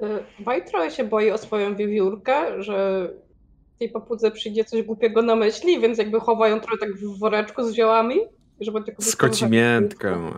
Y, 0.02 0.44
Baj 0.44 0.64
trochę 0.64 0.90
się 0.90 1.04
boi 1.04 1.30
o 1.30 1.38
swoją 1.38 1.76
wiewiórkę, 1.76 2.62
że 2.62 3.08
tej 3.78 3.88
papudze 3.90 4.30
przyjdzie 4.30 4.64
coś 4.64 4.82
głupiego 4.82 5.22
na 5.22 5.36
myśli, 5.36 5.80
więc 5.80 5.98
jakby 5.98 6.20
chowa 6.20 6.48
ją 6.48 6.60
trochę 6.60 6.78
tak 6.78 6.94
w 6.94 7.18
woreczku 7.18 7.64
z 7.64 7.74
ziołami. 7.74 8.16
Żeby 8.60 8.82
tylko 8.82 9.02
Z 9.02 9.16
kocimiętką. 9.16 10.32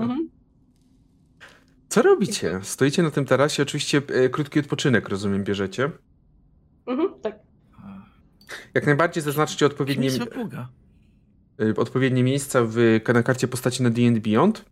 Mhm. 0.00 0.28
Co 1.88 2.02
robicie? 2.02 2.60
Stoicie 2.62 3.02
na 3.02 3.10
tym 3.10 3.24
tarasie, 3.24 3.62
oczywiście 3.62 4.02
e, 4.08 4.28
krótki 4.28 4.60
odpoczynek, 4.60 5.08
rozumiem, 5.08 5.44
bierzecie. 5.44 5.90
Mhm, 6.86 7.20
tak. 7.22 7.38
Jak 8.74 8.86
najbardziej 8.86 9.22
zaznaczcie 9.22 9.66
odpowiednie, 9.66 10.08
Kim 10.08 10.20
jest 10.20 10.30
papuga? 10.30 10.68
E, 11.60 11.74
odpowiednie 11.76 12.22
miejsca 12.24 12.60
w, 12.64 13.00
na 13.14 13.22
karcie 13.22 13.48
postaci 13.48 13.82
na 13.82 13.90
D&D 13.90 14.20
Beyond. 14.20 14.64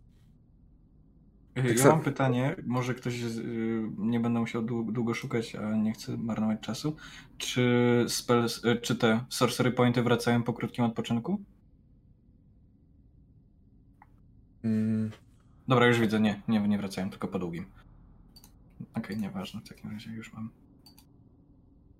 Ja 1.55 1.75
co- 1.75 1.89
mam 1.89 2.01
pytanie, 2.01 2.55
może 2.65 2.93
ktoś 2.93 3.19
z, 3.23 3.37
y, 3.37 3.81
nie 3.97 4.19
będę 4.19 4.39
musiał 4.39 4.61
dłu- 4.63 4.91
długo 4.91 5.13
szukać, 5.13 5.55
a 5.55 5.75
nie 5.75 5.93
chcę 5.93 6.17
marnować 6.17 6.59
czasu. 6.61 6.95
Czy 7.37 8.05
spells, 8.07 8.65
y, 8.65 8.75
czy 8.81 8.95
te 8.95 9.25
sorcery 9.29 9.71
pointy 9.71 10.03
wracają 10.03 10.43
po 10.43 10.53
krótkim 10.53 10.85
odpoczynku? 10.85 11.41
Mm, 14.63 15.11
Dobra, 15.67 15.87
już 15.87 15.99
widzę, 15.99 16.19
nie, 16.19 16.41
nie, 16.47 16.59
nie 16.67 16.77
wracają, 16.77 17.09
tylko 17.09 17.27
po 17.27 17.39
długim. 17.39 17.65
Okej, 18.93 19.17
nieważne, 19.17 19.61
w 19.61 19.69
takim 19.69 19.91
razie 19.91 20.11
już 20.11 20.33
mam. 20.33 20.49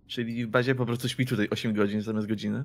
Czyli 0.07 0.45
w 0.45 0.49
bazie 0.49 0.75
po 0.75 0.85
prostu 0.85 1.09
śpi 1.09 1.25
tutaj 1.25 1.47
8 1.49 1.73
godzin 1.73 2.01
zamiast 2.01 2.27
godziny. 2.27 2.63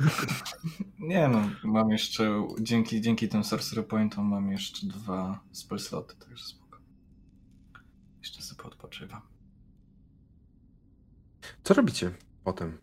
Nie 0.98 1.28
no, 1.28 1.50
mam 1.64 1.90
jeszcze, 1.90 2.46
dzięki, 2.60 3.00
dzięki 3.00 3.28
tym 3.28 3.44
sorcery 3.44 3.82
pointom 3.82 4.26
mam 4.26 4.50
jeszcze 4.50 4.86
dwa 4.86 5.40
spell 5.52 5.78
sloty, 5.78 6.16
także 6.16 6.44
spoko. 6.44 6.78
Jeszcze 8.18 8.42
sobie 8.42 8.64
odpoczywam. 8.64 9.20
Co 11.64 11.74
robicie 11.74 12.14
potem? 12.44 12.78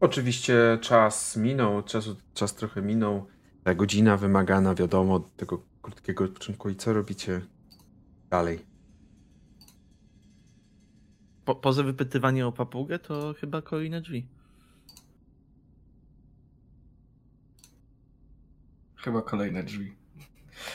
Oczywiście 0.00 0.78
czas 0.80 1.36
minął, 1.36 1.82
czas, 1.82 2.08
czas 2.34 2.54
trochę 2.54 2.82
minął. 2.82 3.26
Ta 3.64 3.74
godzina 3.74 4.16
wymagana, 4.16 4.74
wiadomo, 4.74 5.20
tego 5.20 5.62
krótkiego 5.82 6.24
odpoczynku. 6.24 6.68
I 6.68 6.76
co 6.76 6.92
robicie 6.92 7.40
dalej? 8.30 8.58
Po, 11.44 11.54
poza 11.54 11.82
wypytywaniem 11.82 12.46
o 12.46 12.52
papugę, 12.52 12.98
to 12.98 13.34
chyba 13.40 13.62
kolejne 13.62 14.00
drzwi. 14.00 14.28
Chyba 18.98 19.22
kolejne 19.22 19.62
drzwi. 19.62 19.92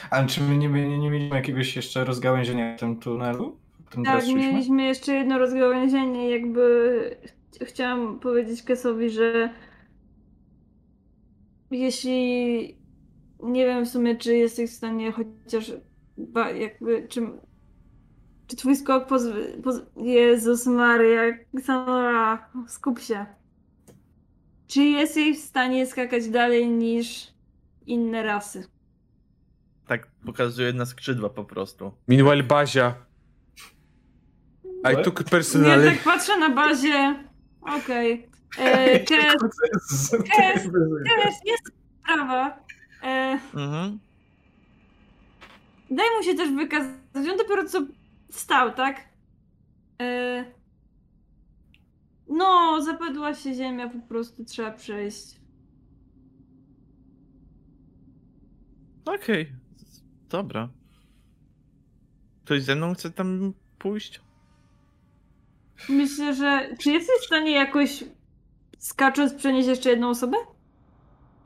Ale 0.09 0.27
czy 0.27 0.41
my 0.41 0.57
nie, 0.57 0.69
nie, 0.69 0.97
nie 0.99 1.09
mieliśmy 1.11 1.35
jakiegoś 1.35 1.75
jeszcze 1.75 2.05
rozgałęzienia 2.05 2.77
w 2.77 2.79
tym 2.79 2.99
tunelu? 2.99 3.57
W 3.79 3.85
którym 3.85 4.05
Tak, 4.05 4.27
mieliśmy 4.27 4.83
jeszcze 4.83 5.13
jedno 5.13 5.37
rozgałęzienie, 5.37 6.29
jakby 6.29 7.17
ch- 7.61 7.67
chciałam 7.67 8.19
powiedzieć 8.19 8.63
Kesowi, 8.63 9.09
że 9.09 9.49
jeśli 11.71 12.77
nie 13.43 13.65
wiem 13.65 13.85
w 13.85 13.89
sumie, 13.89 14.15
czy 14.15 14.35
jesteś 14.37 14.71
w 14.71 14.73
stanie 14.73 15.11
chociaż 15.11 15.71
jakby, 16.55 17.07
czy, 17.09 17.21
czy 18.47 18.55
twój 18.55 18.75
skok 18.75 19.07
poz, 19.07 19.23
poz, 19.63 19.81
Jezus 19.97 20.65
Maria, 20.65 21.21
Xanora, 21.57 22.49
skup 22.67 22.99
się. 22.99 23.25
Czy 24.67 24.83
jesteś 24.83 25.37
w 25.37 25.41
stanie 25.41 25.85
skakać 25.85 26.29
dalej 26.29 26.69
niż 26.69 27.32
inne 27.87 28.23
rasy? 28.23 28.67
Tak 29.87 30.07
pokazuje 30.25 30.73
na 30.73 30.85
skrzydła 30.85 31.29
po 31.29 31.43
prostu. 31.43 31.91
Meanwhile, 32.07 32.43
Bazia. 32.43 32.95
I 34.93 35.03
took 35.03 35.19
Nie, 35.19 35.25
personally. 35.25 35.91
tak 35.91 36.03
patrzę 36.03 36.37
na 36.39 36.49
bazie. 36.49 37.23
Okej. 37.61 38.27
E, 38.59 38.99
Kes, 38.99 39.33
Kes, 40.11 40.69
Kes, 41.05 41.35
jest 41.45 41.71
sprawa. 42.03 42.59
E, 43.03 43.39
Mhm. 43.53 43.99
daj 45.91 46.05
mu 46.17 46.23
się 46.23 46.35
też 46.35 46.51
wykazać. 46.51 46.91
On 47.15 47.37
dopiero 47.37 47.65
co 47.69 47.81
wstał, 48.31 48.73
tak? 48.73 49.01
E, 50.01 50.45
no, 52.29 52.81
zapadła 52.81 53.33
się 53.33 53.53
ziemia, 53.53 53.89
po 53.89 53.99
prostu 54.07 54.45
trzeba 54.45 54.71
przejść. 54.71 55.42
Okej. 59.05 59.51
Dobra. 60.29 60.69
Ktoś 62.45 62.63
ze 62.63 62.75
mną 62.75 62.93
chce 62.93 63.11
tam 63.11 63.53
pójść? 63.79 64.21
Myślę, 65.89 66.35
że. 66.35 66.69
Czy 66.79 66.91
jesteś 66.91 67.15
w 67.21 67.25
stanie 67.25 67.51
jakoś 67.51 68.03
skacząc 68.77 69.33
przenieść 69.33 69.67
jeszcze 69.67 69.89
jedną 69.89 70.09
osobę? 70.09 70.37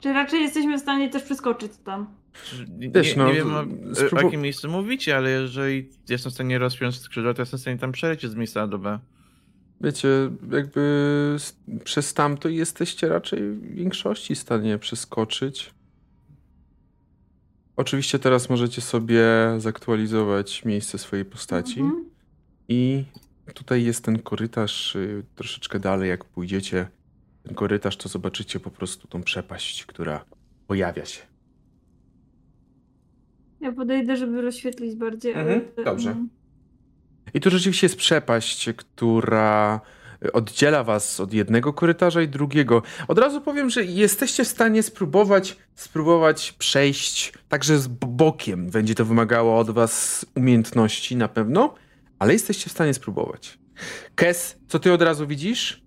Czy 0.01 0.13
raczej 0.13 0.41
jesteśmy 0.41 0.77
w 0.77 0.81
stanie 0.81 1.09
też 1.09 1.23
przeskoczyć 1.23 1.71
tam? 1.85 2.07
Nie, 2.77 2.89
Wiesz, 2.89 3.15
nie, 3.15 3.23
no, 3.23 3.27
nie 3.27 3.33
wiem 3.33 3.55
o, 3.55 3.63
sprób- 3.95 4.19
o 4.19 4.21
jakim 4.21 4.41
miejscu 4.41 4.69
mówicie, 4.69 5.17
ale 5.17 5.29
jeżeli 5.29 5.89
jestem 6.09 6.31
w 6.31 6.35
stanie 6.35 6.59
rozpiąć 6.59 6.99
skrzydła, 6.99 7.33
to 7.33 7.41
jestem 7.41 7.57
w 7.57 7.61
stanie 7.61 7.77
tam 7.77 7.91
przelecieć 7.91 8.31
z 8.31 8.35
miejsca 8.35 8.61
A 8.61 8.67
do 8.67 8.77
B. 8.77 8.99
Wiecie, 9.81 10.07
jakby 10.51 11.37
przez 11.83 12.13
tamto 12.13 12.49
jesteście 12.49 13.09
raczej 13.09 13.39
w 13.51 13.75
większości 13.75 14.35
w 14.35 14.39
stanie 14.39 14.77
przeskoczyć. 14.77 15.73
Oczywiście 17.77 18.19
teraz 18.19 18.49
możecie 18.49 18.81
sobie 18.81 19.25
zaktualizować 19.57 20.65
miejsce 20.65 20.97
swojej 20.97 21.25
postaci. 21.25 21.79
Mhm. 21.79 22.05
I 22.67 23.03
tutaj 23.53 23.83
jest 23.83 24.03
ten 24.03 24.19
korytarz 24.19 24.95
y, 24.95 25.23
troszeczkę 25.35 25.79
dalej, 25.79 26.09
jak 26.09 26.25
pójdziecie 26.25 26.87
ten 27.43 27.55
korytarz, 27.55 27.97
to 27.97 28.09
zobaczycie 28.09 28.59
po 28.59 28.71
prostu 28.71 29.07
tą 29.07 29.23
przepaść, 29.23 29.85
która 29.85 30.25
pojawia 30.67 31.05
się. 31.05 31.21
Ja 33.61 33.71
podejdę, 33.71 34.17
żeby 34.17 34.41
rozświetlić 34.41 34.95
bardziej, 34.95 35.33
ale. 35.33 35.53
Mhm, 35.53 35.85
dobrze. 35.85 36.11
mm, 36.11 36.29
I 37.33 37.39
tu 37.39 37.49
rzeczywiście 37.49 37.85
jest 37.85 37.97
przepaść, 37.97 38.69
która 38.77 39.81
oddziela 40.33 40.83
was 40.83 41.19
od 41.19 41.33
jednego 41.33 41.73
korytarza 41.73 42.21
i 42.21 42.27
drugiego. 42.27 42.83
Od 43.07 43.19
razu 43.19 43.41
powiem, 43.41 43.69
że 43.69 43.85
jesteście 43.85 44.43
w 44.43 44.47
stanie 44.47 44.83
spróbować, 44.83 45.57
spróbować 45.81 46.51
przejść 46.51 47.33
także 47.49 47.79
z 47.79 47.87
bokiem. 47.87 48.69
Będzie 48.69 48.95
to 48.95 49.05
wymagało 49.05 49.59
od 49.59 49.69
was 49.69 50.25
umiejętności 50.35 51.15
na 51.15 51.27
pewno, 51.27 51.75
ale 52.19 52.33
jesteście 52.33 52.69
w 52.69 52.73
stanie 52.73 52.93
spróbować. 52.93 53.59
Kes, 54.15 54.57
co 54.67 54.79
ty 54.79 54.93
od 54.93 55.01
razu 55.01 55.27
widzisz? 55.27 55.83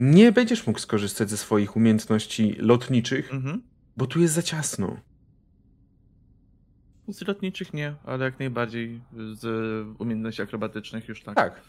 Nie 0.00 0.32
będziesz 0.32 0.66
mógł 0.66 0.78
skorzystać 0.78 1.30
ze 1.30 1.36
swoich 1.36 1.76
umiejętności 1.76 2.56
lotniczych, 2.58 3.32
Mhm. 3.34 3.62
bo 3.96 4.06
tu 4.06 4.20
jest 4.20 4.34
za 4.34 4.42
ciasno. 4.42 4.96
Z 7.08 7.26
lotniczych 7.28 7.72
nie, 7.74 7.94
ale 8.04 8.24
jak 8.24 8.38
najbardziej 8.38 9.00
z 9.32 9.44
umiejętności 10.00 10.42
akrobatycznych 10.42 11.08
już 11.08 11.22
tak. 11.22 11.34
Tak. 11.36 11.60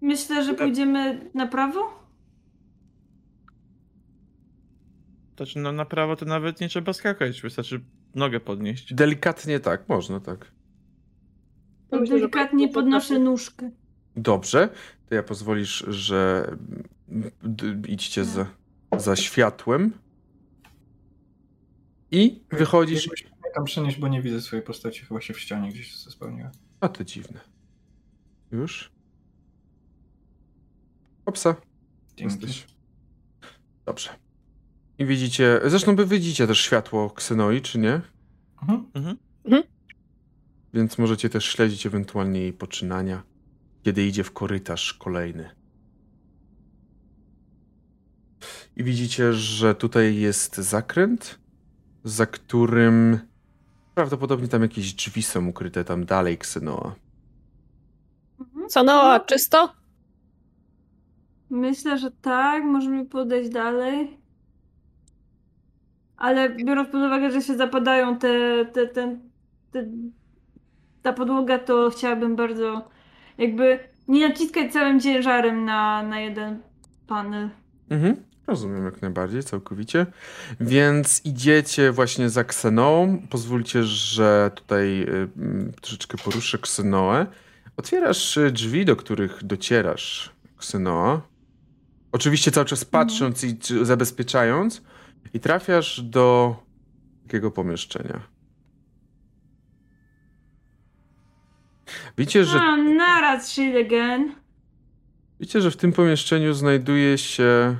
Myślę, 0.00 0.44
że 0.44 0.54
pójdziemy 0.54 1.30
na 1.34 1.46
prawo? 1.46 2.03
Znaczy, 5.36 5.58
no 5.58 5.72
na 5.72 5.84
prawo 5.84 6.16
to 6.16 6.24
nawet 6.24 6.60
nie 6.60 6.68
trzeba 6.68 6.92
skakać, 6.92 7.42
wystarczy 7.42 7.80
nogę 8.14 8.40
podnieść. 8.40 8.94
Delikatnie 8.94 9.60
tak, 9.60 9.88
można 9.88 10.20
tak. 10.20 10.52
To 11.90 12.00
Delikatnie 12.00 12.68
podnoszę 12.68 13.18
nóżkę. 13.18 13.70
Dobrze, 14.16 14.68
to 15.08 15.14
ja 15.14 15.22
pozwolisz, 15.22 15.84
że 15.88 16.50
idźcie 17.88 18.24
za, 18.24 18.46
za 18.98 19.16
światłem. 19.16 19.92
I 22.10 22.42
wychodzisz. 22.50 23.06
Mnie 23.08 23.52
tam 23.54 23.64
przenieść, 23.64 23.98
bo 23.98 24.08
nie 24.08 24.22
widzę 24.22 24.40
swojej 24.40 24.64
postaci, 24.64 25.04
chyba 25.04 25.20
się 25.20 25.34
w 25.34 25.40
ścianie 25.40 25.68
gdzieś 25.68 25.96
spełniła. 25.96 26.50
A 26.80 26.88
to 26.88 27.04
dziwne. 27.04 27.40
Już? 28.52 28.90
Opsa. 31.26 31.56
Dzięki. 32.16 32.34
Jesteś. 32.34 32.66
Dobrze. 33.86 34.23
I 34.98 35.06
widzicie, 35.06 35.60
zresztą 35.64 35.96
wy 35.96 36.06
widzicie 36.06 36.46
też 36.46 36.60
światło 36.60 37.10
Ksenoi, 37.10 37.60
czy 37.60 37.78
nie? 37.78 38.00
Mhm. 38.62 38.86
Mhm. 38.94 39.16
Więc 40.74 40.98
możecie 40.98 41.30
też 41.30 41.44
śledzić 41.44 41.86
ewentualnie 41.86 42.40
jej 42.40 42.52
poczynania, 42.52 43.22
kiedy 43.82 44.06
idzie 44.06 44.24
w 44.24 44.32
korytarz 44.32 44.94
kolejny. 44.94 45.50
I 48.76 48.84
widzicie, 48.84 49.32
że 49.32 49.74
tutaj 49.74 50.16
jest 50.16 50.56
zakręt, 50.56 51.38
za 52.04 52.26
którym 52.26 53.18
prawdopodobnie 53.94 54.48
tam 54.48 54.62
jakieś 54.62 54.94
drzwi 54.94 55.22
są 55.22 55.46
ukryte 55.46 55.84
tam 55.84 56.04
dalej 56.04 56.38
Ksenoa. 56.38 56.94
Mhm. 58.40 58.68
Co 58.68 58.82
no, 58.84 59.20
czysto? 59.20 59.72
Myślę, 61.50 61.98
że 61.98 62.10
tak, 62.10 62.64
możemy 62.64 63.06
podejść 63.06 63.50
dalej. 63.50 64.23
Ale 66.24 66.50
biorąc 66.50 66.88
pod 66.88 67.02
uwagę, 67.02 67.30
że 67.30 67.42
się 67.42 67.56
zapadają 67.56 68.18
te, 68.18 68.64
te, 68.72 68.86
ten, 68.86 69.20
te, 69.72 69.86
ta 71.02 71.12
podłoga, 71.12 71.58
to 71.58 71.90
chciałabym 71.90 72.36
bardzo 72.36 72.88
jakby 73.38 73.78
nie 74.08 74.28
naciskać 74.28 74.72
całym 74.72 75.00
ciężarem 75.00 75.64
na, 75.64 76.02
na 76.02 76.20
jeden 76.20 76.58
panel. 77.06 77.48
Mhm. 77.90 78.16
Rozumiem 78.46 78.84
jak 78.84 79.02
najbardziej, 79.02 79.42
całkowicie. 79.42 80.06
Więc 80.60 81.24
idziecie 81.24 81.92
właśnie 81.92 82.30
za 82.30 82.44
Ksenoą. 82.44 83.22
Pozwólcie, 83.30 83.82
że 83.82 84.50
tutaj 84.54 85.02
y, 85.02 85.28
troszeczkę 85.80 86.18
poruszę 86.18 86.58
Ksenoę. 86.58 87.26
Otwierasz 87.76 88.36
y, 88.36 88.50
drzwi, 88.50 88.84
do 88.84 88.96
których 88.96 89.44
docierasz, 89.44 90.32
Ksenoa. 90.56 91.20
Oczywiście 92.12 92.50
cały 92.50 92.66
czas 92.66 92.84
patrząc 92.84 93.44
i 93.44 93.58
zabezpieczając. 93.82 94.82
I 95.32 95.40
trafiasz 95.40 96.00
do 96.02 96.56
takiego 97.22 97.50
pomieszczenia. 97.50 98.20
Widzicie, 102.18 102.44
że 102.44 102.60
A, 102.60 102.76
naraz 102.76 103.48
shit 103.48 103.76
again. 103.86 104.34
Widzicie, 105.40 105.60
że 105.60 105.70
w 105.70 105.76
tym 105.76 105.92
pomieszczeniu 105.92 106.54
znajduje 106.54 107.18
się. 107.18 107.76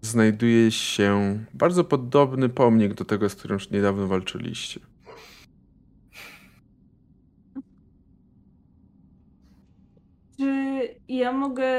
Znajduje 0.00 0.70
się 0.70 1.38
bardzo 1.54 1.84
podobny 1.84 2.48
pomnik 2.48 2.94
do 2.94 3.04
tego, 3.04 3.28
z 3.28 3.34
którym 3.34 3.58
niedawno 3.70 4.06
walczyliście. 4.06 4.80
Czy 10.36 10.80
ja 11.08 11.32
mogę 11.32 11.72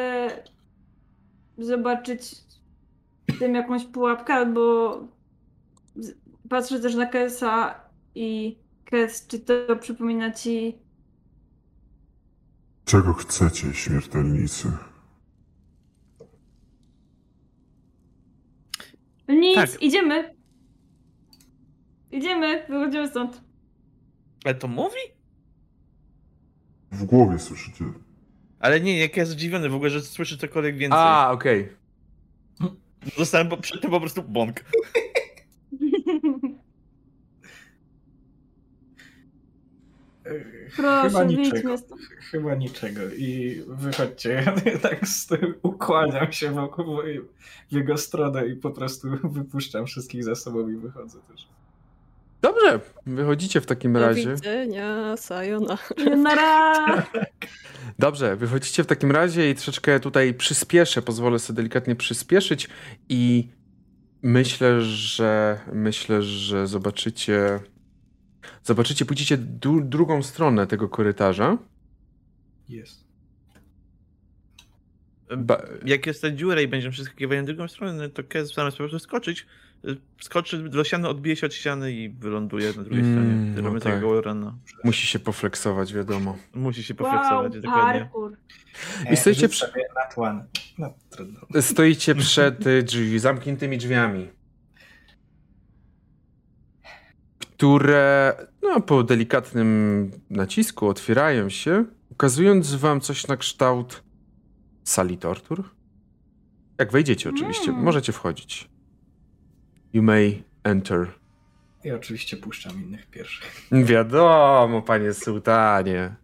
zobaczyć 1.57 2.48
tym 3.39 3.55
jakąś 3.55 3.85
pułapkę, 3.85 4.33
albo 4.33 4.93
patrzę 6.49 6.79
też 6.79 6.95
na 6.95 7.05
Kesa 7.05 7.75
i 8.15 8.57
Kes, 8.85 9.27
czy 9.27 9.39
to 9.39 9.53
przypomina 9.79 10.31
ci 10.31 10.75
Czego 12.85 13.13
chcecie, 13.13 13.73
śmiertelnicy? 13.73 14.71
Nic, 19.27 19.55
Tak. 19.55 19.81
idziemy. 19.81 20.35
Idziemy, 22.11 22.65
wychodzimy 22.69 23.07
stąd. 23.07 23.41
Ale 24.45 24.55
to 24.55 24.67
mówi? 24.67 24.97
W 26.91 27.05
głowie 27.05 27.39
słyszycie. 27.39 27.85
Ale 28.59 28.81
nie, 28.81 28.99
jak 28.99 29.17
ja 29.17 29.25
zdziwiony 29.25 29.69
w 29.69 29.75
ogóle, 29.75 29.89
że 29.89 30.01
słyszy 30.01 30.37
cokolwiek 30.37 30.77
więcej. 30.77 30.99
A, 31.01 31.31
okej. 31.31 31.69
Zostałem 33.17 33.49
po, 33.49 33.57
przy 33.57 33.79
tym 33.79 33.91
po 33.91 33.99
prostu 33.99 34.23
bąk. 34.23 34.63
Proszę, 40.75 41.07
Chyba 41.09 41.23
niczego. 41.23 41.75
Chyba 42.31 42.55
niczego. 42.55 43.01
I 43.17 43.61
wychodźcie. 43.67 44.43
Ja 44.65 44.77
tak 44.89 45.01
ukłaniam 45.63 46.31
się 46.31 46.51
wokół 46.51 46.85
w- 46.97 47.69
w 47.69 47.73
jego 47.73 47.97
stronę 47.97 48.47
i 48.47 48.55
po 48.55 48.71
prostu 48.71 49.07
wypuszczam 49.23 49.85
wszystkich 49.85 50.23
za 50.23 50.35
sobą 50.35 50.69
i 50.69 50.75
wychodzę 50.75 51.19
też. 51.27 51.47
Dobrze, 52.41 52.79
wychodzicie 53.05 53.61
w 53.61 53.65
takim 53.65 53.93
Do 53.93 53.99
razie. 53.99 54.29
widzenia, 54.35 55.17
sayonara. 55.17 55.77
Nara! 56.17 57.05
Dobrze, 57.99 58.35
wychodzicie 58.35 58.83
w 58.83 58.87
takim 58.87 59.11
razie 59.11 59.49
i 59.49 59.55
troszeczkę 59.55 59.99
tutaj 59.99 60.33
przyspieszę, 60.33 61.01
pozwolę 61.01 61.39
sobie 61.39 61.57
delikatnie 61.57 61.95
przyspieszyć 61.95 62.67
i 63.09 63.49
myślę, 64.21 64.81
że 64.81 65.59
myślę, 65.73 66.21
że 66.23 66.67
zobaczycie 66.67 67.59
zobaczycie, 68.63 69.05
pójdziecie 69.05 69.37
du- 69.37 69.81
drugą 69.81 70.23
stronę 70.23 70.67
tego 70.67 70.89
korytarza. 70.89 71.57
Jest. 72.69 73.03
Ba- 75.37 75.61
Jak 75.85 76.05
jest 76.07 76.21
ta 76.21 76.31
dziura 76.31 76.61
i 76.61 76.67
będziemy 76.67 76.91
przeskakiwali 76.91 77.39
na 77.41 77.45
drugą 77.47 77.67
stronę, 77.67 78.09
to 78.09 78.23
Kez 78.23 78.53
zamiast 78.53 78.77
po 78.77 78.83
prostu 78.83 78.99
skoczyć, 78.99 79.45
skoczy 80.21 80.69
do 80.69 80.83
ściany, 80.83 81.07
odbije 81.09 81.35
się 81.35 81.45
od 81.47 81.53
ściany 81.53 81.91
i 81.91 82.09
wyląduje 82.09 82.73
na 82.77 82.83
drugiej 82.83 82.99
Mm, 83.03 83.11
stronie. 83.13 83.51
no 83.55 83.61
Robimy 83.61 83.81
tak. 83.81 83.93
takiego 83.93 84.21
rana. 84.21 84.57
musi 84.83 85.07
się 85.07 85.19
pofleksować, 85.19 85.93
wiadomo. 85.93 86.37
Musi 86.53 86.83
się 86.83 86.93
Wow, 86.99 87.11
pofleksować, 87.11 87.59
dokładnie. 87.61 87.99
parkour. 88.01 88.37
I 89.11 89.17
stoicie 89.17 89.49
przy-. 89.49 89.65
No. 90.77 90.93
Stoicie 91.61 92.15
przed 92.15 92.67
y, 92.67 92.83
drzwi, 92.83 93.19
zamkniętymi 93.19 93.77
drzwiami, 93.77 94.27
które 97.39 98.33
no, 98.61 98.81
po 98.81 99.03
delikatnym 99.03 100.11
nacisku 100.29 100.87
otwierają 100.87 101.49
się, 101.49 101.85
ukazując 102.09 102.75
wam 102.75 103.01
coś 103.01 103.27
na 103.27 103.37
kształt 103.37 104.03
sali 104.83 105.17
tortur. 105.17 105.63
Jak 106.79 106.91
wejdziecie 106.91 107.29
oczywiście, 107.29 107.69
Mm. 107.71 107.83
możecie 107.83 108.11
wchodzić. 108.11 108.69
You 109.93 110.03
may 110.03 110.43
enter. 110.63 111.07
I 111.83 111.91
oczywiście 111.91 112.37
puszczam 112.37 112.83
innych 112.83 113.05
pierwszych. 113.07 113.67
Wiadomo, 113.71 114.81
panie 114.81 115.13
sułtanie. 115.13 116.15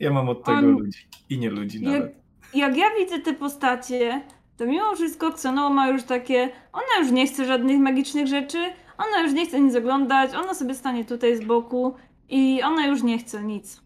Ja 0.00 0.10
mam 0.12 0.28
od 0.28 0.44
tego 0.44 0.58
On- 0.58 0.64
ludzi. 0.70 0.98
I 1.30 1.38
nie 1.38 1.50
ludzi 1.50 1.82
Jak, 1.84 1.92
nawet. 2.00 2.14
jak 2.54 2.76
ja 2.76 2.86
widzę 2.98 3.18
te 3.18 3.34
postacie, 3.34 4.22
to 4.56 4.66
mimo 4.66 4.94
wszystko 4.96 5.28
Xenoa 5.28 5.70
ma 5.70 5.88
już 5.88 6.02
takie. 6.02 6.50
Ona 6.72 7.02
już 7.02 7.10
nie 7.12 7.26
chce 7.26 7.44
żadnych 7.46 7.78
magicznych 7.78 8.26
rzeczy, 8.26 8.58
ona 8.98 9.20
już 9.22 9.32
nie 9.32 9.46
chce 9.46 9.60
nic 9.60 9.76
oglądać, 9.76 10.34
ona 10.34 10.54
sobie 10.54 10.74
stanie 10.74 11.04
tutaj 11.04 11.36
z 11.36 11.44
boku 11.44 11.96
i 12.28 12.62
ona 12.62 12.86
już 12.86 13.02
nie 13.02 13.18
chce 13.18 13.42
nic. 13.44 13.82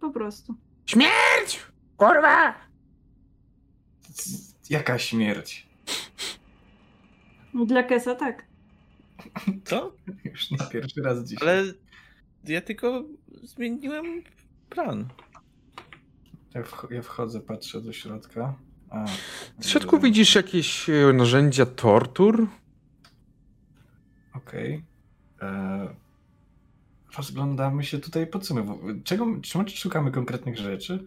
Po 0.00 0.10
prostu. 0.10 0.54
Śmierć! 0.86 1.60
Kurwa! 1.96 2.54
Jaka 4.70 4.98
śmierć? 4.98 5.66
Dla 7.66 7.82
Kesa 7.82 8.14
tak. 8.14 8.46
Co? 9.64 9.92
Już 10.24 10.50
nie 10.50 10.58
pierwszy 10.72 11.02
raz 11.02 11.24
dzisiaj. 11.24 11.48
Ale 11.48 11.64
ja 12.44 12.60
tylko 12.60 13.04
zmieniłem 13.42 14.22
plan. 14.70 15.08
Ja, 16.54 16.62
wch- 16.62 16.90
ja 16.90 17.02
wchodzę, 17.02 17.40
patrzę 17.40 17.80
do 17.80 17.92
środka. 17.92 18.54
A, 18.90 19.04
W 19.58 19.66
środku 19.66 19.98
widzisz 19.98 20.34
jakieś 20.34 20.90
e, 20.90 21.12
narzędzia 21.12 21.66
tortur? 21.66 22.48
Okej. 24.34 24.84
E, 25.42 25.94
Rozglądamy 27.16 27.84
się 27.84 27.98
tutaj 27.98 28.26
po 28.26 28.38
co 28.38 28.54
my? 28.54 28.64
Czego, 29.04 29.26
czemu 29.42 29.64
szukamy 29.68 30.10
konkretnych 30.12 30.58
rzeczy? 30.58 31.06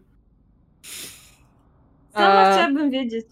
Sama 2.13 2.25
A- 2.25 2.53
chciałabym 2.53 2.91
wiedzieć. 2.91 3.25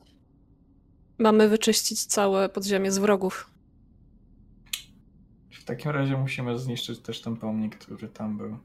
Mamy 1.22 1.50
wyczyścić 1.50 2.06
całe 2.06 2.50
podziemie 2.50 2.92
z 2.92 2.98
wrogów. 2.98 3.50
W 5.52 5.64
takim 5.66 5.92
razie 5.92 6.18
musimy 6.18 6.60
zniszczyć 6.60 7.00
też 7.00 7.22
ten 7.22 7.38
pomnik, 7.38 7.76
który 7.78 8.08
tam 8.10 8.38
był. 8.38 8.58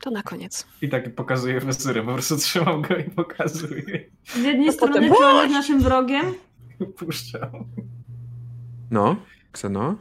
To 0.00 0.10
na 0.10 0.22
koniec. 0.22 0.66
I 0.82 0.88
tak 0.88 1.14
pokazuję 1.14 1.60
wezyrę, 1.60 2.02
po 2.02 2.12
prostu 2.12 2.36
trzymam 2.36 2.82
go 2.82 2.96
i 2.96 3.04
pokazuję. 3.10 4.10
Z 4.24 4.36
jednej 4.36 4.68
A 4.68 4.72
strony, 4.72 4.94
potem- 4.94 5.14
czy 5.16 5.24
on 5.26 5.36
jest 5.42 5.52
naszym 5.54 5.80
wrogiem? 5.80 6.24
Puszczam. 6.96 7.50
No, 8.90 9.16
Kseno? 9.52 9.96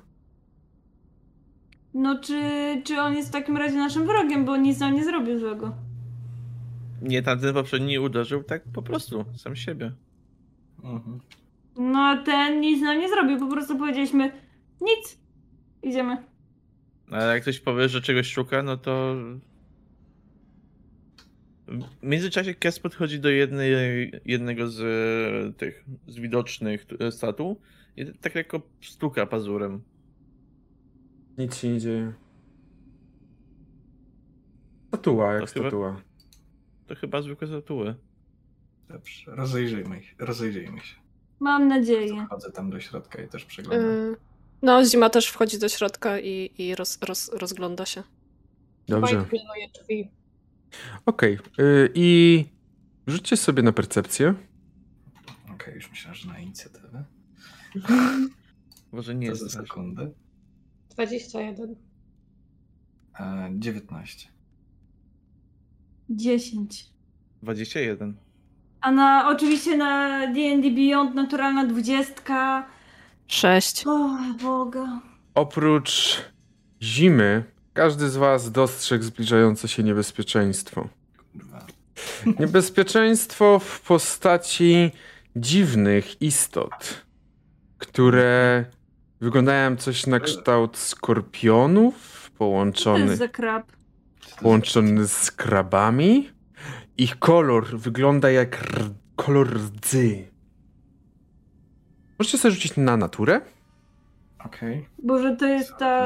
No, 1.94 2.20
czy, 2.20 2.42
czy 2.86 3.02
on 3.02 3.16
jest 3.16 3.30
w 3.30 3.32
takim 3.32 3.58
razie 3.58 3.78
naszym 3.78 4.06
wrogiem, 4.08 4.46
bo 4.46 4.58
nic 4.58 4.80
nam 4.80 4.94
nie 4.94 5.06
zrobił 5.06 5.40
złego. 5.40 5.76
Nie, 7.02 7.24
tamten 7.24 7.54
poprzedni 7.54 8.00
uderzył 8.00 8.44
tak 8.44 8.64
po 8.74 8.82
prostu, 8.82 9.26
sam 9.38 9.56
siebie. 9.56 9.92
Mhm. 10.84 11.20
No, 11.78 12.00
a 12.00 12.18
ten 12.24 12.62
nic 12.62 12.82
nam 12.82 13.00
nie 13.00 13.10
zrobił, 13.10 13.40
po 13.40 13.48
prostu 13.48 13.78
powiedzieliśmy 13.78 14.32
nic. 14.82 15.18
Idziemy. 15.84 16.18
Ale 17.12 17.34
jak 17.34 17.42
ktoś 17.42 17.60
powie, 17.60 17.90
że 17.90 18.02
czegoś 18.02 18.28
szuka, 18.32 18.64
no 18.64 18.78
to... 18.78 19.16
W 21.68 22.04
międzyczasie 22.04 22.54
Kes 22.54 22.80
podchodzi 22.80 23.20
do 23.20 23.30
jednej, 23.30 23.72
jednego 24.26 24.68
z 24.68 24.80
e, 24.82 25.54
tych 25.54 25.86
z 26.08 26.20
widocznych 26.20 26.86
e, 27.00 27.12
statu 27.12 27.60
i 27.98 28.06
tak 28.22 28.36
lekko 28.36 28.62
stuka 28.82 29.26
pazurem. 29.26 29.82
Nic 31.38 31.56
się 31.56 31.70
nie 31.70 31.80
dzieje. 31.80 32.14
Statua, 34.88 35.34
jak 35.34 35.42
To 35.42 35.48
chyba- 35.54 35.70
statua. 35.70 36.02
To 36.88 36.96
chyba 36.96 37.22
zwykłe 37.22 37.48
statuły. 37.48 37.96
Dobrze, 38.94 39.36
rozejrzyjmy 39.36 40.04
się. 40.04 40.16
Rozejrzyjmy 40.20 40.82
się. 40.82 40.96
Mam 41.40 41.68
nadzieję. 41.68 42.26
Wchodzę 42.26 42.52
tam 42.52 42.70
do 42.70 42.80
środka 42.80 43.22
i 43.22 43.28
też 43.28 43.46
przeglądam. 43.46 43.90
Y, 43.90 44.16
No, 44.62 44.86
Zima 44.86 45.10
też 45.10 45.28
wchodzi 45.28 45.60
do 45.60 45.70
środka 45.70 46.20
i, 46.20 46.52
i 46.58 46.76
roz, 46.76 47.00
roz, 47.02 47.30
rozgląda 47.34 47.86
się. 47.86 48.04
Dobrze. 48.88 49.26
Okej. 51.06 51.38
y, 51.60 51.90
I 51.94 52.46
rzućcie 53.08 53.38
sobie 53.38 53.64
na 53.64 53.72
percepcję. 53.72 54.34
Okej, 55.54 55.76
już 55.76 55.90
myślałem, 55.90 56.16
że 56.16 56.30
na 56.30 56.40
inicjatywę. 56.40 57.04
Może 58.92 59.16
nie 59.16 59.28
To 59.28 59.32
jest 59.34 59.44
za 59.44 59.62
sekundę. 59.62 60.12
21. 60.90 61.76
E, 63.20 63.50
19. 63.60 64.30
10. 66.10 66.90
21. 67.42 68.18
A 68.84 68.92
na 68.92 69.30
oczywiście 69.30 69.78
na 69.78 70.20
D&D 70.28 70.72
Beyond 70.72 71.16
naturalna 71.16 71.66
dwudziestka. 71.66 72.66
Sześć. 73.28 73.88
O 73.88 74.10
Boga. 74.42 75.00
Oprócz 75.36 76.22
zimy, 76.82 77.44
każdy 77.74 78.10
z 78.10 78.18
was 78.18 78.52
dostrzegł 78.52 79.04
zbliżające 79.04 79.68
się 79.68 79.84
niebezpieczeństwo. 79.84 80.88
Kurwa. 81.32 81.66
Niebezpieczeństwo 82.40 83.60
w 83.60 83.82
postaci 83.82 84.92
dziwnych 85.36 86.22
istot, 86.22 87.06
które 87.78 88.66
wyglądają 89.22 89.76
coś 89.76 90.08
na 90.08 90.20
kształt 90.20 90.78
skorpionów 90.78 92.22
Co 92.24 92.30
to 92.30 92.38
połączony, 92.38 93.06
jest 93.06 93.18
za 93.18 93.28
krab? 93.28 93.68
Co 93.68 93.76
to 94.22 94.30
jest? 94.30 94.40
połączony 94.42 95.08
z 95.08 95.32
krabami. 95.32 96.30
Ich 96.98 97.20
kolor 97.20 97.78
wygląda 97.80 98.32
jak 98.32 98.62
r- 98.62 98.90
kolor 99.16 99.48
rdzy. 99.54 100.28
Możecie 102.20 102.38
sobie 102.38 102.52
rzucić 102.52 102.78
na 102.78 102.98
naturę? 102.98 103.42
Okej. 104.46 104.86
Boże, 105.04 105.36
to 105.36 105.46
jest 105.48 105.78
ta, 105.80 106.06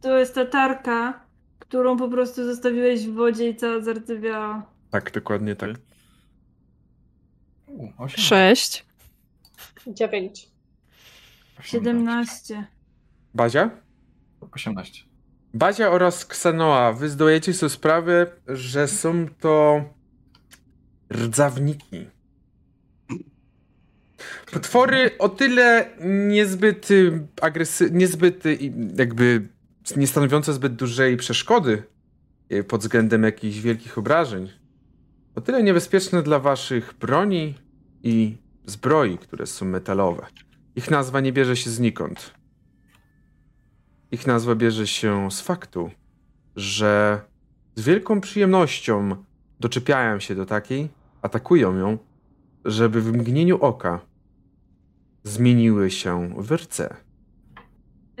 to 0.00 0.18
jest 0.18 0.34
ta 0.34 0.44
tarka, 0.46 1.20
którą 1.58 1.96
po 1.96 2.08
prostu 2.08 2.44
zostawiłeś 2.44 3.06
w 3.06 3.14
wodzie 3.14 3.48
i 3.48 3.56
cała 3.56 3.80
zardzewiała. 3.80 4.62
Tak, 4.90 5.10
dokładnie 5.12 5.56
tak. 5.56 5.70
U, 7.66 7.82
18. 7.98 8.22
Sześć. 8.22 8.86
9. 9.86 10.48
17. 11.62 12.66
Bazia? 13.34 13.70
18. 14.50 15.04
Bazia 15.54 15.90
oraz 15.90 16.26
Ksanoa, 16.26 16.92
wy 16.92 17.08
zdajecie 17.08 17.54
sobie 17.54 17.70
sprawę, 17.70 18.26
że 18.46 18.88
są 18.88 19.26
to 19.40 19.80
rdzawniki. 21.12 22.06
Potwory 24.52 25.18
o 25.18 25.28
tyle 25.28 25.90
niezbyt 26.28 26.88
agresy... 27.40 27.90
niezbyt 27.90 28.46
y, 28.46 28.58
jakby 28.98 29.48
nie 29.96 30.06
stanowiące 30.06 30.52
zbyt 30.52 30.74
dużej 30.74 31.16
przeszkody 31.16 31.82
y, 32.52 32.64
pod 32.64 32.80
względem 32.80 33.22
jakichś 33.22 33.58
wielkich 33.58 33.98
obrażeń. 33.98 34.50
O 35.34 35.40
tyle 35.40 35.62
niebezpieczne 35.62 36.22
dla 36.22 36.38
waszych 36.38 36.94
broni 37.00 37.54
i 38.02 38.36
zbroi, 38.66 39.18
które 39.18 39.46
są 39.46 39.66
metalowe. 39.66 40.26
Ich 40.76 40.90
nazwa 40.90 41.20
nie 41.20 41.32
bierze 41.32 41.56
się 41.56 41.70
znikąd. 41.70 42.34
Ich 44.10 44.26
nazwa 44.26 44.54
bierze 44.54 44.86
się 44.86 45.30
z 45.30 45.40
faktu, 45.40 45.90
że 46.56 47.20
z 47.74 47.82
wielką 47.82 48.20
przyjemnością 48.20 49.24
doczepiają 49.60 50.20
się 50.20 50.34
do 50.34 50.46
takiej, 50.46 50.88
atakują 51.28 51.76
ją, 51.76 51.98
żeby 52.64 53.00
w 53.00 53.12
mgnieniu 53.12 53.56
oka 53.60 54.00
zmieniły 55.24 55.90
się 55.90 56.30
w 56.36 56.52
rce. 56.52 56.96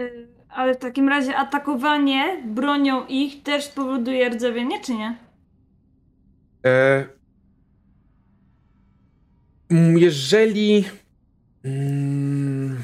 Y, 0.00 0.28
Ale 0.48 0.74
w 0.74 0.78
takim 0.78 1.08
razie 1.08 1.36
atakowanie 1.36 2.42
bronią 2.46 3.06
ich 3.06 3.42
też 3.42 3.64
spowoduje 3.64 4.30
rdzewienie, 4.30 4.80
czy 4.80 4.94
nie? 4.94 5.18
E, 6.66 7.06
mm, 9.70 9.98
jeżeli. 9.98 10.84
Mm, 11.64 12.78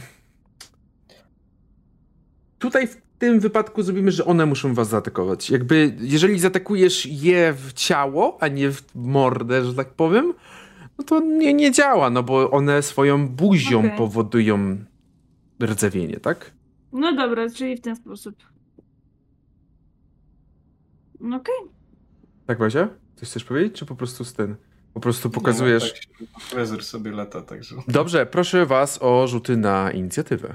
tutaj 2.58 2.86
w 2.86 3.03
tym 3.24 3.40
wypadku 3.40 3.82
zrobimy, 3.82 4.10
że 4.12 4.24
one 4.24 4.46
muszą 4.46 4.74
was 4.74 4.88
zaatakować. 4.88 5.50
Jakby, 5.50 5.96
jeżeli 6.00 6.38
zaatakujesz 6.38 7.06
je 7.06 7.52
w 7.52 7.72
ciało, 7.72 8.38
a 8.40 8.48
nie 8.48 8.70
w 8.70 8.82
mordę, 8.94 9.64
że 9.64 9.74
tak 9.74 9.88
powiem, 9.90 10.34
no 10.98 11.04
to 11.04 11.20
nie, 11.20 11.54
nie 11.54 11.70
działa, 11.72 12.10
no 12.10 12.22
bo 12.22 12.50
one 12.50 12.82
swoją 12.82 13.28
buzią 13.28 13.78
Okej. 13.78 13.96
powodują 13.98 14.76
rdzewienie, 15.62 16.20
tak? 16.20 16.50
No 16.92 17.12
dobra, 17.16 17.50
czyli 17.50 17.76
w 17.76 17.80
ten 17.80 17.96
sposób. 17.96 18.34
No 21.20 21.36
Okej. 21.36 21.54
Tak, 22.46 22.58
Bazia? 22.58 22.88
Coś 23.16 23.28
chcesz 23.28 23.44
powiedzieć, 23.44 23.72
czy 23.78 23.86
po 23.86 23.94
prostu 23.96 24.24
z 24.24 24.32
ten? 24.34 24.56
Po 24.94 25.00
prostu 25.00 25.28
No, 25.28 25.32
pokazujesz. 25.34 25.92
tak, 25.92 26.42
Trezor 26.50 26.84
sobie 26.84 27.10
lata, 27.10 27.42
także 27.42 27.76
Dobrze, 27.88 28.26
proszę 28.26 28.66
was 28.66 28.98
o 29.02 29.26
rzuty 29.26 29.56
na 29.56 29.90
inicjatywę. 29.92 30.54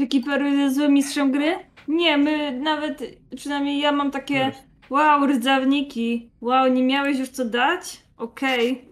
Czy 0.00 0.06
Kiperu 0.06 0.46
jest 0.46 0.76
złym 0.76 0.92
mistrzem 0.92 1.32
gry? 1.32 1.56
Nie, 1.88 2.18
my 2.18 2.60
nawet, 2.60 3.02
przynajmniej 3.36 3.80
ja 3.80 3.92
mam 3.92 4.10
takie 4.10 4.52
wow, 4.90 5.26
rdzawniki. 5.26 6.30
Wow, 6.40 6.72
nie 6.72 6.82
miałeś 6.82 7.18
już 7.18 7.28
co 7.28 7.44
dać? 7.44 8.02
Okej. 8.16 8.84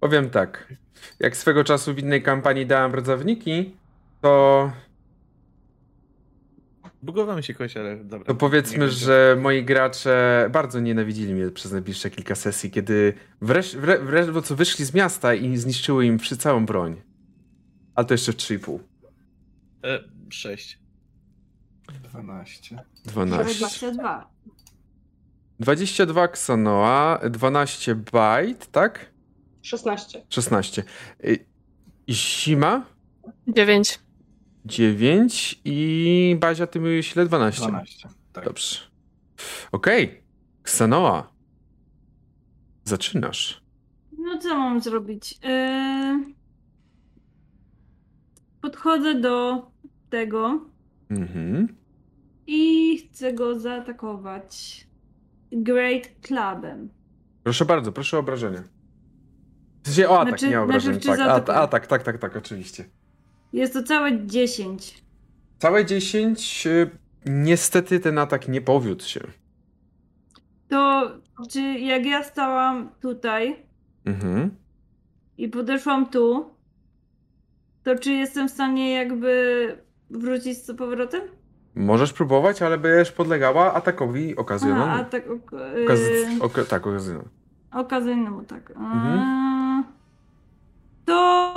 Powiem 0.00 0.30
tak. 0.30 0.74
Jak 1.20 1.36
swego 1.36 1.64
czasu 1.64 1.94
w 1.94 1.98
innej 1.98 2.22
kampanii 2.22 2.66
dałem 2.66 2.94
rdzawniki, 2.94 3.76
to, 4.20 4.70
Bugowałem 7.02 7.42
się 7.42 7.54
kogoś, 7.54 7.76
ale 7.76 7.96
dobra. 7.96 8.26
to 8.26 8.34
powiedzmy, 8.34 8.90
że 8.90 9.36
moi 9.40 9.64
gracze 9.64 10.48
bardzo 10.52 10.80
nienawidzili 10.80 11.34
mnie 11.34 11.50
przez 11.50 11.72
najbliższe 11.72 12.10
kilka 12.10 12.34
sesji, 12.34 12.70
kiedy 12.70 13.12
wreszcie, 13.40 13.78
wre, 13.78 13.98
wre, 13.98 14.42
co 14.42 14.56
wyszli 14.56 14.84
z 14.84 14.94
miasta 14.94 15.34
i 15.34 15.56
zniszczyły 15.56 16.06
im 16.06 16.18
przy 16.18 16.36
całą 16.36 16.66
broń. 16.66 17.02
Ale 17.94 18.06
to 18.06 18.14
jeszcze 18.14 18.32
w 18.32 18.36
3,5. 18.36 18.78
E, 19.84 20.14
6. 20.34 20.78
12. 22.02 22.76
12. 23.04 23.58
22. 23.58 24.30
22 25.60 26.28
Xanoa, 26.28 27.20
12 27.30 27.94
Byte, 27.94 28.66
tak? 28.72 29.12
16. 29.62 30.24
16. 30.28 30.84
Y, 31.24 31.46
Zima 32.08 32.84
Dziewięć. 33.46 34.00
9 34.64 35.60
i 35.64 36.36
Bazia, 36.40 36.66
ty 36.66 36.80
mówisz 36.80 37.16
ile? 37.16 37.26
12. 37.26 37.68
12. 37.68 38.08
Tak. 38.32 38.44
Dobrze. 38.44 38.78
Okej. 39.72 40.22
Xanoa. 40.62 41.32
Zaczynasz. 42.84 43.62
No 44.18 44.38
co 44.38 44.58
mam 44.58 44.80
zrobić? 44.80 45.38
Yy... 45.42 46.34
Podchodzę 48.60 49.20
do 49.20 49.73
tego 50.10 50.60
Mhm. 51.10 51.68
i 52.46 52.98
chcę 52.98 53.32
go 53.32 53.60
zaatakować. 53.60 54.86
Great 55.52 56.02
Clubem. 56.22 56.88
Proszę 57.42 57.64
bardzo, 57.64 57.92
proszę 57.92 58.16
o 58.16 58.20
obrażenia. 58.20 58.62
W 59.82 59.86
sensie 59.86 60.08
o 60.08 60.20
atak, 60.20 60.28
Znaczy- 60.28 60.48
nie 60.48 60.60
obrażenia. 60.60 60.92
znaczy, 60.94 61.00
czy 61.00 61.08
Tak, 61.08 61.20
a, 61.20 61.24
zaatakuję? 61.24 61.56
atak, 61.58 61.86
tak, 61.86 62.02
tak, 62.02 62.18
tak, 62.18 62.36
oczywiście. 62.36 62.84
Jest 63.52 63.72
to 63.72 63.82
całe 63.82 64.26
10. 64.26 65.04
Całe 65.58 65.84
10. 65.86 66.66
y, 66.66 66.90
Niestety 67.26 68.00
ten 68.00 68.18
atak 68.18 68.48
nie 68.48 68.60
powiódł 68.60 69.04
się. 69.04 69.20
To 70.68 71.10
czy 71.50 71.60
jak 71.60 72.06
ja 72.06 72.22
stałam 72.24 72.90
tutaj 73.00 73.56
Mhm. 74.04 74.50
i 75.38 75.48
podeszłam 75.48 76.10
tu, 76.10 76.50
to 77.82 77.98
czy 77.98 78.12
jestem 78.12 78.48
w 78.48 78.50
stanie 78.52 78.92
jakby 78.92 79.83
wrócić 80.10 80.58
z 80.58 80.76
powrotem? 80.76 81.22
Możesz 81.74 82.12
próbować, 82.12 82.62
ale 82.62 82.78
będziesz 82.78 83.12
podlegała 83.12 83.74
atakowi 83.74 84.36
okazjonalnemu. 84.36 85.00
a 85.00 85.04
tak 85.04 85.30
ok- 85.30 85.52
Okaz... 85.84 86.00
yy, 86.00 86.42
Oka... 86.42 86.64
Tak, 86.64 86.86
okazjonalnemu. 86.86 87.28
okazyjnemu, 87.72 88.44
tak. 88.44 88.70
Mhm. 88.70 89.18
A, 89.18 89.82
To 91.04 91.54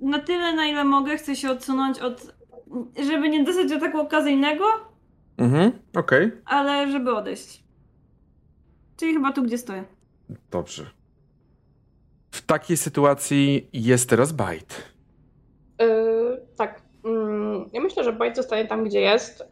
na 0.00 0.18
tyle, 0.18 0.52
na 0.54 0.66
ile 0.66 0.84
mogę, 0.84 1.16
chcę 1.16 1.36
się 1.36 1.50
odsunąć 1.50 1.98
od. 1.98 2.34
Żeby 3.06 3.28
nie 3.28 3.44
dostać 3.44 3.72
ataku 3.72 4.00
okazyjnego, 4.00 4.64
Mhm, 5.36 5.72
okej. 5.96 6.32
ale 6.44 6.92
żeby 6.92 7.14
odejść. 7.14 7.64
Czyli 8.96 9.14
chyba 9.14 9.32
tu, 9.32 9.42
gdzie 9.42 9.58
stoję. 9.58 9.84
Dobrze. 10.50 10.86
W 12.30 12.42
takiej 12.46 12.76
sytuacji 12.76 13.68
jest 13.72 14.10
teraz 14.10 14.32
bajt. 14.32 14.82
Yy. 15.80 15.86
Mm, 15.86 16.17
ja 17.72 17.80
myślę, 17.80 18.04
że 18.04 18.12
Bajt 18.12 18.36
zostaje 18.36 18.66
tam, 18.66 18.84
gdzie 18.84 19.00
jest. 19.00 19.40
Yy, 19.40 19.46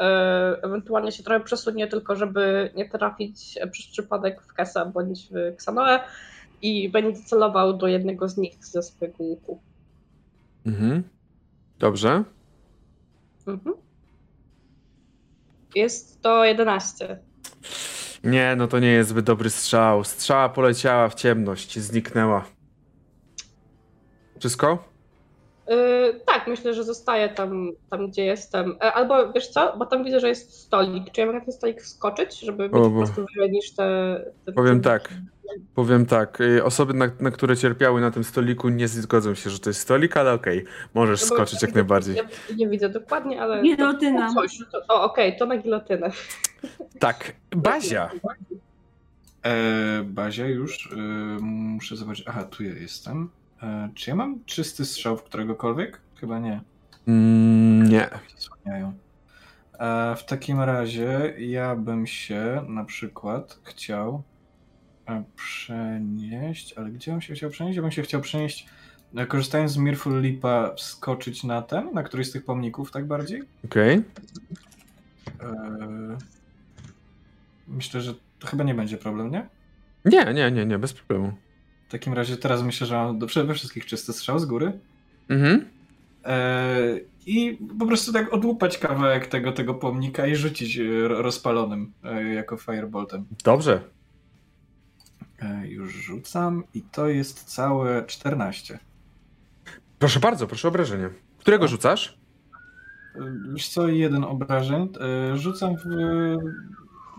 ewentualnie 0.63 1.13
się 1.13 1.23
trochę 1.23 1.45
przesunie, 1.45 1.87
tylko 1.87 2.17
żeby 2.17 2.71
nie 2.77 2.89
trafić 2.89 3.59
e, 3.61 3.67
przez 3.67 3.87
przypadek 3.87 4.43
w 4.43 4.55
Kesa 4.55 4.87
bądź 4.87 5.29
w 5.31 5.37
Xanoę 5.37 6.01
i 6.63 6.89
będzie 6.89 7.23
celował 7.23 7.77
do 7.77 7.87
jednego 7.87 8.29
z 8.29 8.37
nich 8.37 8.65
ze 8.65 8.83
swojego 8.83 9.25
łuku. 9.25 9.61
Mhm. 10.67 11.03
Dobrze. 11.79 12.25
Mhm. 13.47 13.77
Jest 15.75 16.23
to 16.23 16.45
11. 16.45 17.19
Nie, 18.25 18.55
no 18.57 18.69
to 18.69 18.79
nie 18.79 18.93
jest 18.93 19.11
zbyt 19.11 19.25
dobry 19.25 19.51
strzał. 19.51 20.05
Strzała 20.05 20.49
poleciała 20.49 21.09
w 21.09 21.15
ciemność, 21.15 21.79
zniknęła. 21.79 22.45
Wszystko? 24.39 24.96
Yy, 25.69 26.21
tak, 26.27 26.47
myślę, 26.47 26.75
że 26.75 26.85
zostaję 26.85 27.29
tam, 27.29 27.71
tam, 27.91 28.11
gdzie 28.11 28.25
jestem. 28.25 28.77
E, 28.81 28.93
albo 28.93 29.33
wiesz 29.33 29.49
co, 29.49 29.77
bo 29.79 29.87
tam 29.87 30.05
widzę, 30.05 30.21
że 30.21 30.29
jest 30.29 30.61
stolik. 30.61 31.11
Czy 31.13 31.21
ja 31.21 31.27
mogę 31.27 31.39
na 31.39 31.45
ten 31.45 31.55
stolik 31.55 31.83
wskoczyć, 31.83 32.41
żeby 32.41 32.63
mieć 32.63 32.73
O, 32.73 32.81
po 32.81 32.91
bo- 32.91 32.97
prostu 32.99 33.27
wyżej 33.35 33.51
niż 33.51 33.71
te, 33.75 34.21
te... 34.45 34.53
Powiem 34.53 34.81
te- 34.81 34.91
tak. 34.91 35.09
Powiem 35.75 36.07
tak, 36.07 36.41
y, 36.41 36.65
osoby, 36.65 36.95
na, 36.95 37.11
na 37.21 37.31
które 37.31 37.57
cierpiały 37.57 38.01
na 38.01 38.11
tym 38.11 38.25
stoliku, 38.25 38.69
nie 38.69 38.89
zgodzą 38.89 39.35
się, 39.35 39.51
że 39.51 39.59
to 39.59 39.71
jest 39.71 39.81
stolik, 39.81 40.17
ale 40.17 40.33
okej, 40.33 40.65
możesz 40.95 41.21
No 41.21 41.27
skoczyć 41.27 41.63
jak 41.63 41.75
najbardziej. 41.75 42.17
Ja 42.17 42.25
nie 42.57 42.69
widzę 42.69 42.89
dokładnie, 42.89 43.43
ale... 43.43 43.63
Gilotyna. 43.63 44.29
To, 44.29 44.35
coś, 44.35 44.59
to, 44.73 44.81
o, 44.89 45.03
okej, 45.03 45.37
to 45.39 45.47
na 45.47 45.57
gilotynę. 45.57 46.11
Tak, 46.99 47.33
Bazia. 47.57 48.11
E, 49.43 50.03
Bazia 50.05 50.47
już. 50.47 50.93
E, 50.93 50.97
muszę 51.41 51.97
zobaczyć. 51.97 52.25
Aha, 52.29 52.45
tu 52.45 52.65
ja 52.65 52.75
jestem. 52.75 53.29
E, 53.63 53.91
czy 53.95 54.11
ja 54.11 54.17
mam 54.17 54.45
czysty 54.45 54.85
strzał 54.85 55.17
w 55.17 55.23
któregokolwiek? 55.23 56.01
Chyba 56.15 56.39
nie. 56.39 56.61
Mm, 57.09 57.89
nie. 57.89 58.09
Zasłaniają. 58.35 58.93
E, 59.79 60.17
w 60.17 60.25
takim 60.25 60.61
razie 60.61 61.35
ja 61.39 61.77
bym 61.77 62.07
się 62.07 62.65
na 62.69 62.85
przykład 62.85 63.61
chciał 63.63 64.23
e, 65.09 65.25
przenieść, 65.37 66.73
ale 66.73 66.91
gdzie 66.91 67.11
bym 67.11 67.21
się 67.21 67.35
chciał 67.35 67.51
przenieść? 67.51 67.77
Ja 67.77 67.83
bym 67.83 67.93
się 67.93 68.03
chciał 68.03 68.21
przenieść, 68.21 68.67
korzystając 69.29 69.73
z 69.73 69.77
Mirful 69.77 70.21
Lipa, 70.21 70.75
wskoczyć 70.75 71.45
na 71.45 71.63
ten, 71.63 71.93
na 71.95 72.03
któryś 72.03 72.29
z 72.29 72.33
tych 72.33 72.45
pomników, 72.45 72.91
tak 72.91 73.07
bardziej. 73.07 73.43
Okej. 73.65 74.03
E, 75.41 76.17
myślę, 77.69 78.01
że 78.01 78.15
to 78.39 78.47
chyba 78.47 78.65
nie 78.65 78.75
będzie 78.75 78.99
problem, 78.99 79.31
nie? 79.31 79.49
Nie, 80.05 80.35
nie, 80.35 80.51
nie, 80.51 80.67
nie, 80.67 80.79
bez 80.79 80.93
problemu. 80.93 81.33
W 81.89 81.91
takim 81.91 82.13
razie 82.15 82.37
teraz 82.37 82.63
myślę, 82.63 82.87
że 82.87 82.95
mam 82.95 83.19
do, 83.19 83.27
przede 83.27 83.55
wszystkich 83.55 83.87
czysty 83.87 84.13
strzał 84.13 84.39
z 84.39 84.45
góry. 84.45 84.73
Mhm. 85.29 85.65
E, 86.25 86.77
I 87.27 87.59
po 87.79 87.87
prostu 87.87 88.13
tak 88.13 88.33
odłupać 88.33 88.79
kawałek 88.79 89.27
tego, 89.27 89.53
tego 89.53 89.75
pomnika 89.75 90.27
i 90.27 90.37
rzucić 90.37 90.79
e, 90.79 91.09
ro- 91.09 91.23
rozpalonym 91.23 91.93
e, 92.05 92.25
jako 92.35 92.57
fireboltem. 92.57 93.25
Dobrze. 93.45 93.81
E, 95.43 95.69
Już 95.69 95.95
rzucam 95.95 96.63
i 96.75 96.83
to 96.83 97.09
jest 97.09 97.45
całe 97.45 98.05
14. 98.07 98.79
Proszę 99.99 100.21
bardzo, 100.21 100.47
proszę 100.47 100.69
obrażenie. 100.69 101.09
Którego 101.39 101.69
rzucasz? 101.69 102.19
E, 103.15 103.19
Wiesz 103.53 103.69
co, 103.69 103.89
jeden 103.89 104.25
obrażeń. 104.25 104.89
E, 105.33 105.37
Rzucam 105.37 105.77
w 105.77 105.85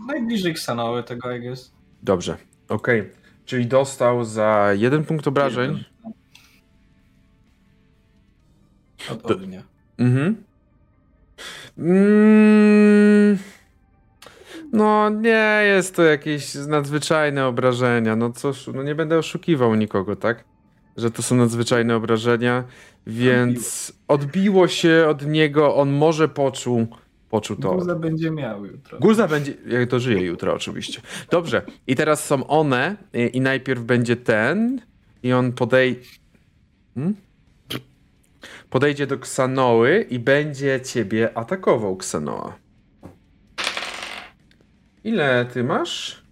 najbliżej 0.06 0.54
Ksanoły 0.54 1.02
tego, 1.02 1.32
I 1.32 1.40
guess. 1.40 1.72
Dobrze, 2.02 2.36
okej. 2.68 3.10
Czyli 3.48 3.66
dostał 3.66 4.24
za 4.24 4.68
jeden 4.72 5.04
punkt 5.04 5.28
obrażeń. 5.28 5.84
Od 9.10 9.30
ognia. 9.30 9.62
Mhm. 9.98 10.44
Mm, 11.78 13.38
no 14.72 15.10
nie 15.10 15.62
jest 15.64 15.96
to 15.96 16.02
jakieś 16.02 16.54
nadzwyczajne 16.54 17.46
obrażenia. 17.46 18.16
No 18.16 18.32
cóż, 18.32 18.70
no 18.74 18.82
nie 18.82 18.94
będę 18.94 19.18
oszukiwał 19.18 19.74
nikogo, 19.74 20.16
tak? 20.16 20.44
Że 20.96 21.10
to 21.10 21.22
są 21.22 21.36
nadzwyczajne 21.36 21.96
obrażenia, 21.96 22.64
więc 23.06 23.92
odbiło 24.08 24.68
się 24.68 25.06
od 25.08 25.26
niego, 25.26 25.76
on 25.76 25.92
może 25.92 26.28
poczuł, 26.28 26.86
poczuł 27.30 27.56
to. 27.56 27.74
Guza 27.74 27.94
będzie 27.94 28.30
miał 28.30 28.66
jutro. 28.66 28.98
Guza 28.98 29.28
będzie, 29.28 29.54
jak 29.66 29.88
to 29.88 30.00
żyje 30.00 30.20
jutro 30.20 30.54
oczywiście. 30.54 31.00
Dobrze, 31.30 31.62
i 31.86 31.96
teraz 31.96 32.24
są 32.24 32.46
one 32.46 32.96
i, 33.14 33.36
i 33.36 33.40
najpierw 33.40 33.82
będzie 33.82 34.16
ten 34.16 34.80
i 35.22 35.32
on 35.32 35.52
podej... 35.52 36.00
Hmm? 36.94 37.14
Podejdzie 38.70 39.06
do 39.06 39.18
Ksanoły 39.18 40.06
i 40.10 40.18
będzie 40.18 40.80
ciebie 40.80 41.38
atakował, 41.38 41.96
Ksanoa. 41.96 42.58
Ile 45.04 45.46
ty 45.52 45.64
masz? 45.64 46.22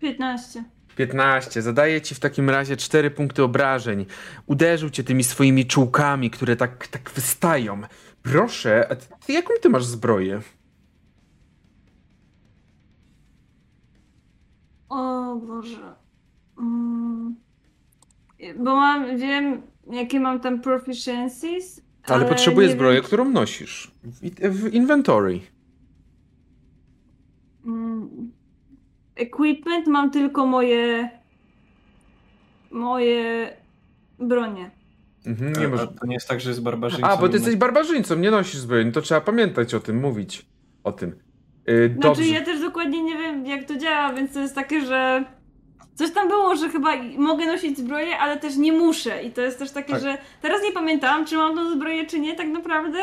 15. 0.00 0.64
15. 0.96 1.62
Zadaje 1.62 2.00
ci 2.00 2.14
w 2.14 2.20
takim 2.20 2.50
razie 2.50 2.76
4 2.76 3.10
punkty 3.10 3.42
obrażeń. 3.42 4.06
Uderzył 4.46 4.90
cię 4.90 5.04
tymi 5.04 5.24
swoimi 5.24 5.66
czułkami, 5.66 6.30
które 6.30 6.56
tak, 6.56 6.86
tak 6.86 7.10
wystają. 7.10 7.80
Proszę, 8.22 8.86
a 8.90 8.96
ty, 8.96 9.32
jaką 9.32 9.54
ty 9.62 9.68
masz 9.68 9.84
zbroję? 9.84 10.40
O 14.88 15.36
Boże. 15.36 15.94
Mm. 16.58 17.36
Bo 18.56 18.76
mam, 18.76 19.16
wiem, 19.16 19.62
jakie 19.90 20.20
mam 20.20 20.40
tam 20.40 20.60
proficiencies. 20.60 21.82
Ale, 22.02 22.24
potrzebuję 22.24 22.68
nie 22.68 22.74
zbroję, 22.74 22.94
wiem, 22.94 23.04
którą 23.04 23.28
nosisz. 23.28 23.90
W, 24.04 24.20
w 24.48 24.74
inventory. 24.74 25.40
Mm. 27.66 28.32
Equipment 29.16 29.86
mam 29.86 30.10
tylko 30.10 30.46
moje. 30.46 31.10
Moje 32.70 33.50
bronie. 34.18 34.70
Mhm, 35.26 35.52
A, 35.56 35.60
nie 35.60 35.68
może... 35.68 35.88
to 35.88 36.06
nie 36.06 36.14
jest 36.14 36.28
tak, 36.28 36.40
że 36.40 36.50
jest 36.50 36.62
barbarzyńcą. 36.62 37.06
A, 37.06 37.16
bo 37.16 37.28
ty 37.28 37.34
jesteś 37.36 37.56
barbarzyńcą, 37.56 38.16
nie 38.16 38.30
nosisz 38.30 38.60
zbroi. 38.60 38.86
No 38.86 38.92
to 38.92 39.00
trzeba 39.00 39.20
pamiętać 39.20 39.74
o 39.74 39.80
tym, 39.80 40.00
mówić 40.00 40.46
o 40.84 40.92
tym. 40.92 41.10
Yy, 41.66 41.90
Znaczy, 41.94 42.08
dobrze. 42.20 42.26
ja 42.26 42.44
też 42.44 42.60
dokładnie 42.60 43.02
nie 43.02 43.18
wiem, 43.18 43.46
jak 43.46 43.64
to 43.64 43.76
działa, 43.76 44.12
więc 44.12 44.32
to 44.32 44.40
jest 44.40 44.54
takie, 44.54 44.86
że. 44.86 45.24
Coś 45.94 46.10
tam 46.10 46.28
było, 46.28 46.56
że 46.56 46.68
chyba 46.68 46.90
mogę 47.18 47.46
nosić 47.46 47.78
zbroję, 47.78 48.18
ale 48.18 48.36
też 48.36 48.56
nie 48.56 48.72
muszę. 48.72 49.22
I 49.22 49.30
to 49.32 49.40
jest 49.40 49.58
też 49.58 49.70
takie, 49.70 49.92
Tak. 49.92 50.02
że 50.02 50.18
teraz 50.42 50.62
nie 50.62 50.72
pamiętałam, 50.72 51.26
czy 51.26 51.36
mam 51.36 51.54
tą 51.56 51.70
zbroję, 51.74 52.06
czy 52.06 52.20
nie, 52.20 52.36
tak 52.36 52.48
naprawdę. 52.48 52.98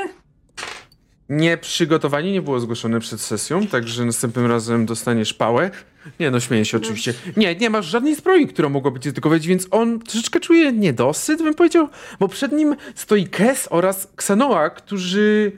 Nie, 1.29 1.57
przygotowanie 1.57 2.31
nie 2.31 2.41
było 2.41 2.59
zgłoszone 2.59 2.99
przed 2.99 3.21
sesją, 3.21 3.67
także 3.67 4.05
następnym 4.05 4.45
razem 4.45 4.85
dostaniesz 4.85 5.33
pałę. 5.33 5.71
Nie, 6.19 6.31
no 6.31 6.39
śmieję 6.39 6.65
się 6.65 6.77
oczywiście. 6.77 7.13
Nie, 7.37 7.55
nie 7.55 7.69
masz 7.69 7.85
żadnej 7.85 8.15
zbroi, 8.15 8.47
która 8.47 8.69
mogłaby 8.69 8.99
cię 8.99 9.09
atakować, 9.09 9.47
więc 9.47 9.67
on 9.71 9.99
troszeczkę 9.99 10.39
czuje 10.39 10.71
niedosyt, 10.71 11.41
bym 11.41 11.53
powiedział, 11.53 11.89
bo 12.19 12.27
przed 12.27 12.51
nim 12.51 12.75
stoi 12.95 13.27
Kes 13.27 13.67
oraz 13.71 14.07
Ksanoa, 14.15 14.69
którzy 14.69 15.51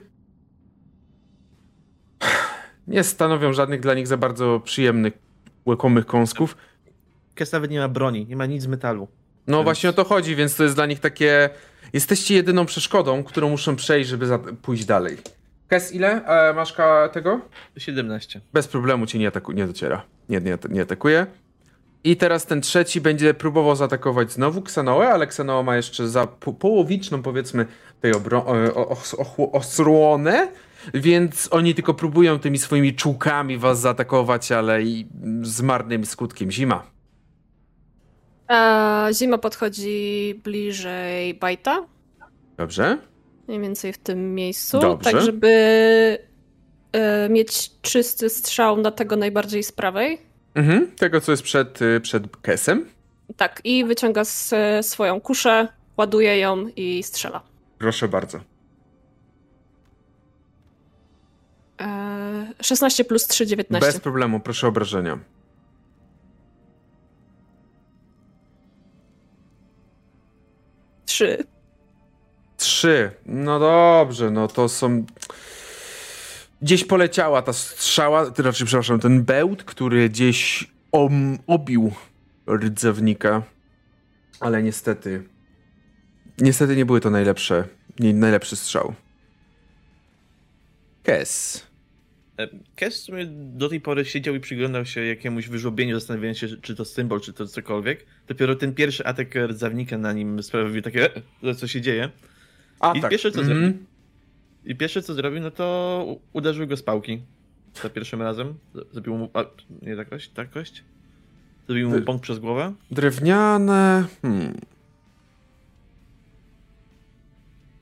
nie 2.86 3.04
stanowią 3.04 3.52
żadnych 3.52 3.80
dla 3.80 3.94
nich 3.94 4.06
za 4.06 4.16
bardzo 4.16 4.60
przyjemnych, 4.64 5.12
łykomych 5.66 6.06
kąsków. 6.06 6.56
Kes 7.34 7.52
nawet 7.52 7.70
nie 7.70 7.78
ma 7.78 7.88
broni, 7.88 8.26
nie 8.26 8.36
ma 8.36 8.46
nic 8.46 8.62
z 8.62 8.66
metalu. 8.66 9.08
No 9.46 9.56
Więc- 9.56 9.64
właśnie 9.64 9.90
o 9.90 9.92
to 9.92 10.04
chodzi, 10.04 10.36
więc 10.36 10.56
to 10.56 10.62
jest 10.62 10.74
dla 10.74 10.86
nich 10.86 11.00
takie... 11.00 11.50
Jesteście 11.92 12.34
jedyną 12.34 12.66
przeszkodą, 12.66 13.24
którą 13.24 13.50
muszą 13.50 13.76
przejść, 13.76 14.10
żeby 14.10 14.26
za... 14.26 14.38
pójść 14.38 14.84
dalej. 14.84 15.16
Kes, 15.72 15.92
ile 15.94 16.24
e, 16.26 16.52
masz 16.54 16.74
tego? 17.12 17.40
17. 17.76 18.40
Bez 18.52 18.68
problemu 18.68 19.06
cię 19.06 19.18
nie, 19.18 19.30
ataku- 19.30 19.54
nie 19.54 19.66
dociera. 19.66 20.02
Nie, 20.28 20.40
nie, 20.40 20.58
nie 20.68 20.82
atakuje. 20.82 21.26
I 22.04 22.16
teraz 22.16 22.46
ten 22.46 22.60
trzeci 22.60 23.00
będzie 23.00 23.34
próbował 23.34 23.76
zaatakować 23.76 24.32
znowu 24.32 24.62
Ksanoę, 24.62 25.08
ale 25.08 25.26
Ksanoa 25.26 25.62
ma 25.62 25.76
jeszcze 25.76 26.08
za 26.08 26.26
po- 26.26 26.52
połowiczną, 26.52 27.22
powiedzmy, 27.22 27.66
tej 28.00 28.12
obro- 28.12 28.42
o- 28.46 28.74
o- 28.74 28.88
os- 28.88 29.14
ochło- 29.14 29.52
osłonę, 29.52 30.48
więc 30.94 31.48
oni 31.50 31.74
tylko 31.74 31.94
próbują 31.94 32.38
tymi 32.38 32.58
swoimi 32.58 32.94
czułkami 32.94 33.58
was 33.58 33.80
zaatakować, 33.80 34.52
ale 34.52 34.82
i 34.82 35.06
z 35.42 35.60
marnym 35.62 36.06
skutkiem. 36.06 36.50
Zima. 36.50 36.82
A 38.48 39.08
zima 39.12 39.38
podchodzi 39.38 40.40
bliżej 40.44 41.34
Bajta, 41.34 41.86
Dobrze? 42.56 42.98
Mniej 43.48 43.60
więcej 43.60 43.92
w 43.92 43.98
tym 43.98 44.34
miejscu, 44.34 44.80
Dobrze. 44.80 45.10
tak 45.12 45.20
żeby 45.22 45.48
e, 46.92 47.28
mieć 47.28 47.70
czysty 47.82 48.30
strzał 48.30 48.76
na 48.76 48.90
tego 48.90 49.16
najbardziej 49.16 49.62
z 49.62 49.72
prawej. 49.72 50.18
Mhm. 50.54 50.90
Tego, 50.96 51.20
co 51.20 51.30
jest 51.32 51.42
przed, 51.42 51.82
y, 51.82 52.00
przed 52.00 52.36
Kesem. 52.36 52.86
Tak, 53.36 53.60
i 53.64 53.84
wyciąga 53.84 54.20
s- 54.20 54.54
swoją 54.82 55.20
kuszę, 55.20 55.68
ładuje 55.96 56.38
ją 56.38 56.66
i 56.76 57.02
strzela. 57.02 57.42
Proszę 57.78 58.08
bardzo. 58.08 58.40
E, 61.80 62.52
16 62.62 63.04
plus 63.04 63.26
3, 63.26 63.46
19. 63.46 63.92
Bez 63.92 64.00
problemu, 64.00 64.40
proszę 64.40 64.68
obrażenia. 64.68 65.18
Trzy. 71.06 71.44
Trzy. 72.62 73.10
No 73.26 73.58
dobrze, 73.58 74.30
no 74.30 74.48
to 74.48 74.68
są. 74.68 75.06
Gdzieś 76.62 76.84
poleciała 76.84 77.42
ta 77.42 77.52
strzała, 77.52 78.24
raczej, 78.24 78.66
przepraszam, 78.66 79.00
ten 79.00 79.24
bełt, 79.24 79.64
który 79.64 80.08
gdzieś 80.08 80.70
om, 80.92 81.38
obił 81.46 81.92
rdzewnika. 82.50 83.42
Ale 84.40 84.62
niestety. 84.62 85.22
Niestety 86.38 86.76
nie 86.76 86.86
były 86.86 87.00
to 87.00 87.10
najlepsze. 87.10 87.68
Nie, 87.98 88.14
najlepszy 88.14 88.56
strzał. 88.56 88.94
Kes. 91.02 91.66
E, 92.38 92.48
Kes 92.76 93.06
do 93.32 93.68
tej 93.68 93.80
pory 93.80 94.04
siedział 94.04 94.34
i 94.34 94.40
przyglądał 94.40 94.86
się 94.86 95.04
jakiemuś 95.04 95.48
wyżłobieniu, 95.48 95.94
zastanawiając 95.94 96.38
się, 96.38 96.48
czy 96.48 96.76
to 96.76 96.84
symbol, 96.84 97.20
czy 97.20 97.32
to 97.32 97.46
cokolwiek. 97.46 98.06
Dopiero 98.28 98.56
ten 98.56 98.74
pierwszy 98.74 99.06
atak 99.06 99.34
rdzawnika 99.34 99.98
na 99.98 100.12
nim 100.12 100.42
sprawił 100.42 100.82
takie, 100.82 101.10
e, 101.42 101.54
co 101.54 101.66
się 101.66 101.80
dzieje. 101.80 102.10
A 102.82 102.92
I 102.92 103.00
tak. 103.00 103.10
pierwsze 103.10 103.30
co 103.30 103.40
mhm. 103.40 103.58
zrobił? 103.58 103.78
I 104.64 104.76
pierwsze 104.76 105.02
co 105.02 105.14
zrobił, 105.14 105.40
no 105.40 105.50
to 105.50 106.06
uderzył 106.32 106.66
go 106.66 106.76
z 106.76 106.82
pałki. 106.82 107.22
Za 107.82 107.90
pierwszym 107.90 108.22
razem. 108.22 108.54
Zrobił 108.92 109.16
mu. 109.18 109.30
A, 109.34 109.44
nie 109.82 109.96
ta 109.96 110.04
kość? 110.04 110.30
Ta 110.30 110.44
kość? 110.44 110.84
Zrobił 111.66 111.90
mu 111.90 112.00
bąk 112.00 112.22
przez 112.22 112.38
głowę. 112.38 112.72
Drewniane. 112.90 114.04
Hmm. 114.22 114.60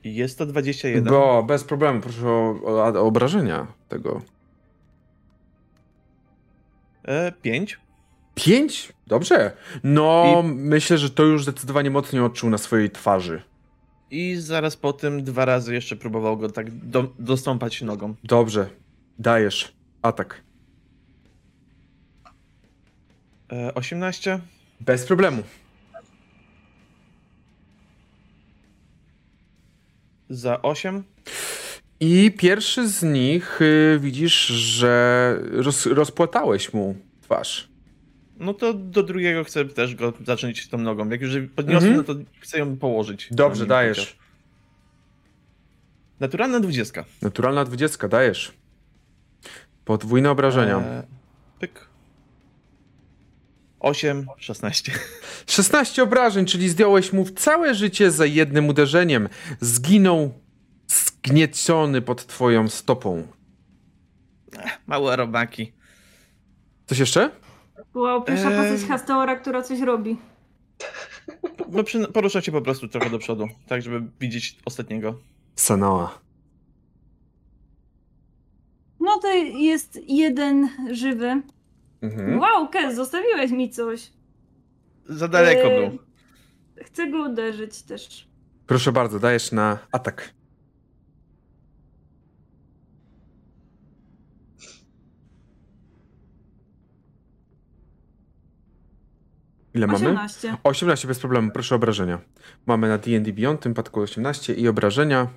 I 0.03 0.15
jest 0.15 0.37
to 0.37 0.45
21. 0.45 1.03
Bo 1.03 1.43
bez 1.43 1.63
problemu, 1.63 2.01
proszę 2.01 2.27
o, 2.27 2.61
o, 2.63 2.83
o 2.83 3.01
obrażenia 3.01 3.67
tego. 3.89 4.21
E, 7.03 7.31
5. 7.41 7.79
Pięć? 8.35 8.93
Dobrze. 9.07 9.51
No, 9.83 10.43
myślę, 10.45 10.97
że 10.97 11.09
to 11.09 11.23
już 11.23 11.43
zdecydowanie 11.43 11.91
mocniej 11.91 12.21
odczuł 12.21 12.49
na 12.49 12.57
swojej 12.57 12.89
twarzy. 12.89 13.41
I 14.11 14.35
zaraz 14.35 14.77
po 14.77 14.93
tym 14.93 15.23
dwa 15.23 15.45
razy 15.45 15.73
jeszcze 15.73 15.95
próbował 15.95 16.37
go 16.37 16.49
tak 16.49 16.71
do, 16.71 17.13
dostąpać 17.19 17.81
nogą. 17.81 18.15
Dobrze. 18.23 18.69
Dajesz. 19.19 19.73
Atak. 20.01 20.41
E, 23.51 23.73
18. 23.73 24.39
Bez 24.79 25.05
problemu. 25.05 25.43
Za 30.29 30.61
8. 30.61 31.03
I 31.99 32.31
pierwszy 32.37 32.89
z 32.89 33.03
nich 33.03 33.61
y, 33.61 33.99
widzisz, 34.01 34.45
że 34.47 35.37
roz, 35.51 35.85
rozpłatałeś 35.85 36.73
mu 36.73 36.95
twarz. 37.21 37.70
No 38.41 38.53
to 38.53 38.73
do 38.73 39.03
drugiego 39.03 39.43
chcę 39.43 39.65
też 39.65 39.95
go 39.95 40.13
zacząć 40.25 40.67
tą 40.67 40.77
nogą. 40.77 41.09
Jak 41.09 41.21
już 41.21 41.33
podniosłem, 41.55 41.93
Mhm. 41.93 42.07
no 42.07 42.23
to 42.23 42.29
chcę 42.39 42.59
ją 42.59 42.77
położyć. 42.77 43.27
Dobrze, 43.31 43.65
dajesz. 43.65 43.97
chociaż. 43.99 44.17
Naturalna 46.19 46.59
20. 46.59 47.05
Naturalna 47.21 47.65
dwudziestka, 47.65 48.07
dajesz. 48.07 48.51
Podwójne 49.85 50.31
obrażenia. 50.31 50.77
E, 50.77 51.03
pyk. 51.59 51.87
8, 53.79 54.25
16. 54.37 54.91
16 55.47 56.03
obrażeń, 56.03 56.45
czyli 56.45 56.69
zdjąłeś 56.69 57.13
mu 57.13 57.25
całe 57.25 57.75
życie 57.75 58.11
za 58.11 58.25
jednym 58.25 58.69
uderzeniem. 58.69 59.29
Zginął 59.61 60.33
zgnieciony 60.87 62.01
pod 62.01 62.25
twoją 62.25 62.67
stopą. 62.69 63.27
Małe 64.87 65.15
robaki. 65.15 65.71
Coś 66.85 66.99
jeszcze? 66.99 67.29
Była 67.93 68.21
pierwsza 68.21 68.51
Eee. 68.51 68.57
postać 68.71 68.89
Hasteora, 68.89 69.35
która 69.35 69.61
coś 69.61 69.79
robi. 69.79 70.17
No, 71.71 72.07
porusza 72.13 72.41
się 72.41 72.51
po 72.51 72.61
prostu 72.61 72.87
trochę 72.87 73.09
do 73.09 73.19
przodu, 73.19 73.47
tak 73.67 73.81
żeby 73.81 74.01
widzieć 74.19 74.59
ostatniego. 74.65 75.19
Sanoa. 75.55 76.19
No 78.99 79.19
to 79.21 79.27
jest 79.57 79.99
jeden 80.07 80.69
żywy. 80.91 81.41
Mhm. 82.01 82.39
Wow, 82.39 82.69
Kez, 82.69 82.95
zostawiłeś 82.95 83.51
mi 83.51 83.69
coś. 83.69 84.11
Za 85.09 85.27
daleko 85.27 85.67
Eee, 85.67 85.89
był. 85.89 85.99
Chcę 86.85 87.11
go 87.11 87.17
uderzyć 87.29 87.81
też. 87.81 88.27
Proszę 88.67 88.91
bardzo, 88.91 89.19
dajesz 89.19 89.51
na 89.51 89.77
atak. 89.91 90.33
Ile 99.73 99.87
mamy? 99.87 100.09
18. 100.09 100.57
18 100.63 101.07
bez 101.07 101.19
problemu, 101.19 101.51
proszę 101.51 101.75
obrażenia. 101.75 102.19
Mamy 102.65 102.87
na 102.87 102.97
D&D 102.97 103.33
Beyond, 103.33 103.59
w 103.59 103.63
tym 103.63 103.73
przypadku 103.73 103.99
18 103.99 104.53
i 104.53 104.67
obrażenia. 104.67 105.27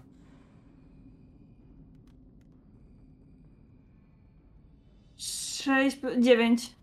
Sześć, 5.17 5.99
dziewięć. 6.21 6.75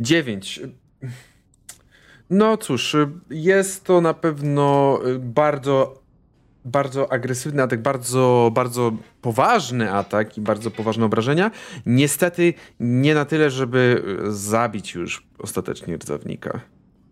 9. 0.00 0.60
No 2.30 2.56
cóż, 2.56 2.96
jest 3.30 3.84
to 3.84 4.00
na 4.00 4.14
pewno 4.14 4.98
bardzo, 5.18 6.02
bardzo 6.64 7.12
agresywny 7.12 7.62
atak, 7.62 7.82
bardzo, 7.82 8.50
bardzo 8.54 8.92
poważny 9.22 9.92
atak 9.92 10.38
i 10.38 10.40
bardzo 10.40 10.70
poważne 10.70 11.04
obrażenia. 11.04 11.50
Niestety 11.86 12.54
nie 12.80 13.14
na 13.14 13.24
tyle, 13.24 13.50
żeby 13.50 14.02
zabić 14.28 14.94
już 14.94 15.26
ostatecznie 15.38 15.96
rdzawnika. 15.96 16.60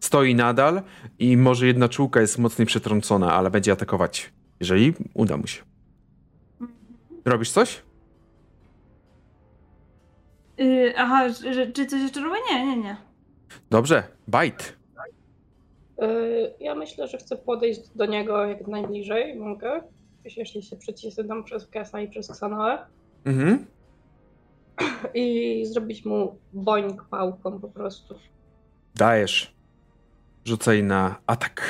Stoi 0.00 0.34
nadal 0.34 0.82
i 1.18 1.36
może 1.36 1.66
jedna 1.66 1.88
czułka 1.88 2.20
jest 2.20 2.38
mocniej 2.38 2.66
przetrącona, 2.66 3.32
ale 3.34 3.50
będzie 3.50 3.72
atakować, 3.72 4.32
jeżeli 4.60 4.94
uda 5.14 5.36
mu 5.36 5.46
się. 5.46 5.62
Robisz 7.24 7.50
coś? 7.50 7.82
Yy, 10.58 10.94
aha, 10.96 11.28
że, 11.28 11.72
czy 11.72 11.86
coś 11.86 12.00
jeszcze 12.02 12.20
robię? 12.20 12.36
Nie, 12.52 12.66
nie, 12.66 12.76
nie. 12.76 12.96
Dobrze, 13.70 14.02
bite. 14.28 14.64
Yy, 15.98 16.54
Ja 16.60 16.74
myślę, 16.74 17.08
że 17.08 17.18
chcę 17.18 17.36
podejść 17.36 17.80
do 17.94 18.06
niego 18.06 18.44
jak 18.44 18.66
najbliżej 18.68 19.36
mogę. 19.36 19.80
Jeśli 20.36 20.62
się 20.62 20.76
przycisnę 20.76 21.42
przez 21.44 21.66
Kesa 21.66 22.00
i 22.00 22.08
przez 22.08 22.30
Xanoę. 22.30 22.78
Mhm. 23.24 23.66
I 25.14 25.64
zrobić 25.66 26.04
mu 26.04 26.38
boing 26.52 27.04
pałką 27.04 27.60
po 27.60 27.68
prostu. 27.68 28.14
Dajesz. 28.94 29.55
Rzucaj 30.46 30.82
na 30.82 31.16
atak. 31.26 31.60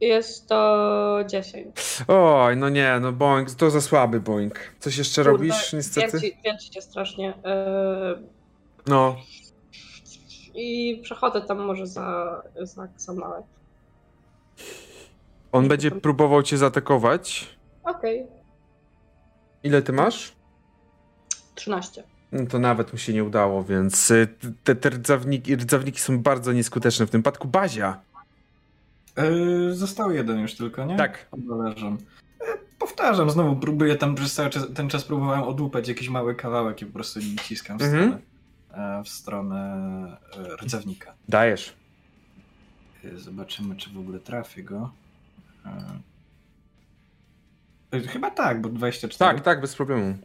Jest 0.00 0.48
to 0.48 1.18
10. 1.26 1.76
Oj, 2.08 2.56
no 2.56 2.68
nie, 2.68 2.98
no 3.00 3.12
Boeing, 3.12 3.50
to 3.54 3.70
za 3.70 3.80
słaby 3.80 4.20
Boeing. 4.20 4.58
Coś 4.80 4.96
jeszcze 4.98 5.22
Kurde, 5.24 5.32
robisz, 5.32 5.72
niestety? 5.72 6.18
Wierci, 6.20 6.38
wierci 6.44 6.70
cię 6.70 6.82
strasznie. 6.82 7.26
Yy, 7.26 8.22
No, 8.86 9.16
I 10.54 11.00
przechodzę 11.02 11.40
tam 11.42 11.58
może 11.58 11.86
za, 11.86 12.42
za 12.62 12.84
Xanoę. 12.84 13.42
on 15.52 15.68
będzie 15.68 15.90
próbował 15.90 16.42
cię 16.42 16.58
zaatakować. 16.58 17.56
Okej, 17.84 18.26
Ile 19.62 19.82
ty 19.82 19.92
masz? 19.92 20.32
13. 21.54 22.02
No 22.32 22.46
to 22.46 22.58
nawet 22.58 22.92
mu 22.92 22.98
się 22.98 23.12
nie 23.12 23.24
udało, 23.24 23.64
więc 23.64 24.10
y, 24.10 24.28
te, 24.64 24.74
te 24.74 24.90
rdzawniki, 24.90 25.56
rdzawniki 25.56 26.00
są 26.00 26.18
bardzo 26.18 26.52
nieskuteczne 26.52 27.06
w 27.06 27.10
tym 27.10 27.20
przypadku. 27.22 27.48
Bazia! 27.48 28.00
Yy, 29.16 29.74
został 29.74 30.10
jeden 30.10 30.40
już 30.40 30.54
tylko, 30.54 30.84
nie? 30.84 30.96
Tak. 30.96 31.26
Leżą. 31.48 31.96
Powtarzam, 32.78 33.30
znowu 33.30 33.56
próbuję 33.56 33.96
tam 33.96 34.14
przez 34.14 34.34
cały 34.34 34.50
czas, 34.50 34.66
ten 34.74 34.88
czas 34.88 35.04
próbowałem 35.04 35.42
odłupać 35.42 35.88
jakiś 35.88 36.08
mały 36.08 36.34
kawałek 36.34 36.82
i 36.82 36.86
po 36.86 36.92
prostu 36.92 37.20
nim 37.20 37.36
ciskam 37.38 37.78
w 37.78 37.82
Mhm. 37.82 38.04
stronę, 38.04 38.20
e, 39.00 39.04
w 39.04 39.08
stronę 39.08 40.16
e, 40.36 40.56
rdzewnika. 40.56 41.14
Dajesz. 41.28 41.72
E, 43.04 43.18
Zobaczymy, 43.18 43.76
czy 43.76 43.90
w 43.90 43.98
ogóle 43.98 44.18
trafię 44.20 44.62
go. 44.62 44.90
E, 45.66 45.70
Chyba 48.06 48.30
tak, 48.30 48.60
bo 48.60 48.68
24. 48.68 49.18
Tak, 49.18 49.40
tak, 49.44 49.60
bez 49.60 49.74
problemu. 49.76 50.16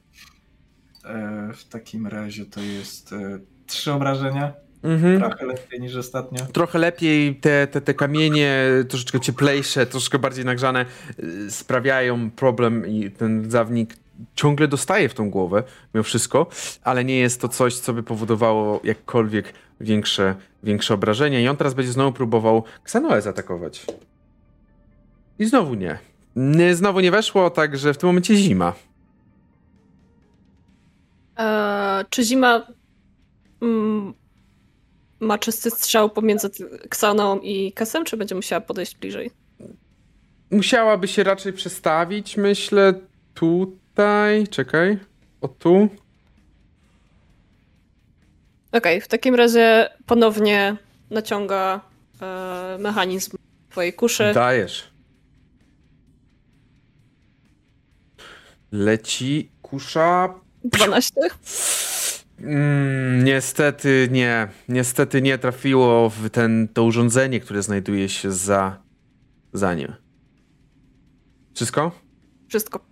E, 1.05 1.53
W 1.53 1.63
takim 1.69 2.07
razie 2.07 2.45
to 2.45 2.59
jest 2.61 3.13
e, 3.13 3.39
trzy 3.67 3.91
obrażenia. 3.91 4.53
Mhm. 4.83 5.19
Trochę 5.19 5.45
lepiej 5.45 5.81
niż 5.81 5.95
ostatnio. 5.95 6.45
Trochę 6.45 6.79
lepiej 6.79 7.35
te, 7.35 7.67
te, 7.67 7.81
te 7.81 7.93
kamienie, 7.93 8.65
troszeczkę 8.89 9.19
cieplejsze, 9.19 9.85
troszkę 9.85 10.19
bardziej 10.19 10.45
nagrzane, 10.45 10.85
y, 11.19 11.51
sprawiają 11.51 12.31
problem 12.31 12.87
i 12.87 13.11
ten 13.11 13.43
rdzawnik 13.43 13.95
ciągle 14.35 14.67
dostaje 14.67 15.09
w 15.09 15.13
tą 15.13 15.29
głowę, 15.29 15.63
mimo 15.93 16.03
wszystko, 16.03 16.47
ale 16.83 17.05
nie 17.05 17.19
jest 17.19 17.41
to 17.41 17.47
coś, 17.47 17.75
co 17.75 17.93
by 17.93 18.03
powodowało 18.03 18.79
jakkolwiek 18.83 19.53
większe, 19.81 20.35
większe 20.63 20.93
obrażenia. 20.93 21.39
I 21.39 21.47
on 21.47 21.57
teraz 21.57 21.73
będzie 21.73 21.91
znowu 21.91 22.11
próbował 22.11 22.63
Xanoę 22.83 23.21
zaatakować. 23.21 23.85
I 25.39 25.45
znowu. 25.45 25.73
Nie, 25.73 25.99
Znowu 26.73 26.99
nie 26.99 27.11
weszło, 27.11 27.49
także 27.49 27.93
w 27.93 27.97
tym 27.97 28.07
momencie 28.07 28.35
zima. 28.35 28.73
Eee, 31.37 32.05
czy 32.09 32.23
zima 32.23 32.67
mm, 33.61 34.13
ma 35.19 35.37
czysty 35.37 35.71
strzał 35.71 36.09
pomiędzy 36.09 36.49
Ksaną 36.89 37.39
i 37.39 37.71
Kesem, 37.71 38.05
czy 38.05 38.17
będzie 38.17 38.35
musiała 38.35 38.61
podejść 38.61 38.97
bliżej? 38.97 39.31
Musiałaby 40.51 41.07
się 41.07 41.23
raczej 41.23 41.53
przestawić, 41.53 42.37
myślę, 42.37 42.93
tutaj. 43.33 44.47
Czekaj. 44.47 44.97
O 45.41 45.47
tu. 45.47 45.89
Okej, 48.71 49.01
w 49.01 49.07
takim 49.07 49.35
razie 49.35 49.89
ponownie 50.05 50.75
naciąga 51.09 51.81
e, 52.21 52.77
mechanizm 52.79 53.37
twojej 53.69 53.93
kuszy. 53.93 54.31
Dajesz. 54.33 54.91
Leci 58.71 59.51
kusza. 59.61 60.33
12. 60.63 61.21
Mm, 62.39 63.23
niestety 63.23 64.07
nie. 64.11 64.47
Niestety 64.69 65.21
nie 65.21 65.37
trafiło 65.37 66.09
w 66.09 66.29
ten, 66.29 66.67
to 66.67 66.83
urządzenie, 66.83 67.39
które 67.39 67.63
znajduje 67.63 68.09
się 68.09 68.31
za, 68.31 68.81
za 69.53 69.73
nim. 69.73 69.93
Wszystko? 71.53 71.91
Wszystko. 72.49 72.85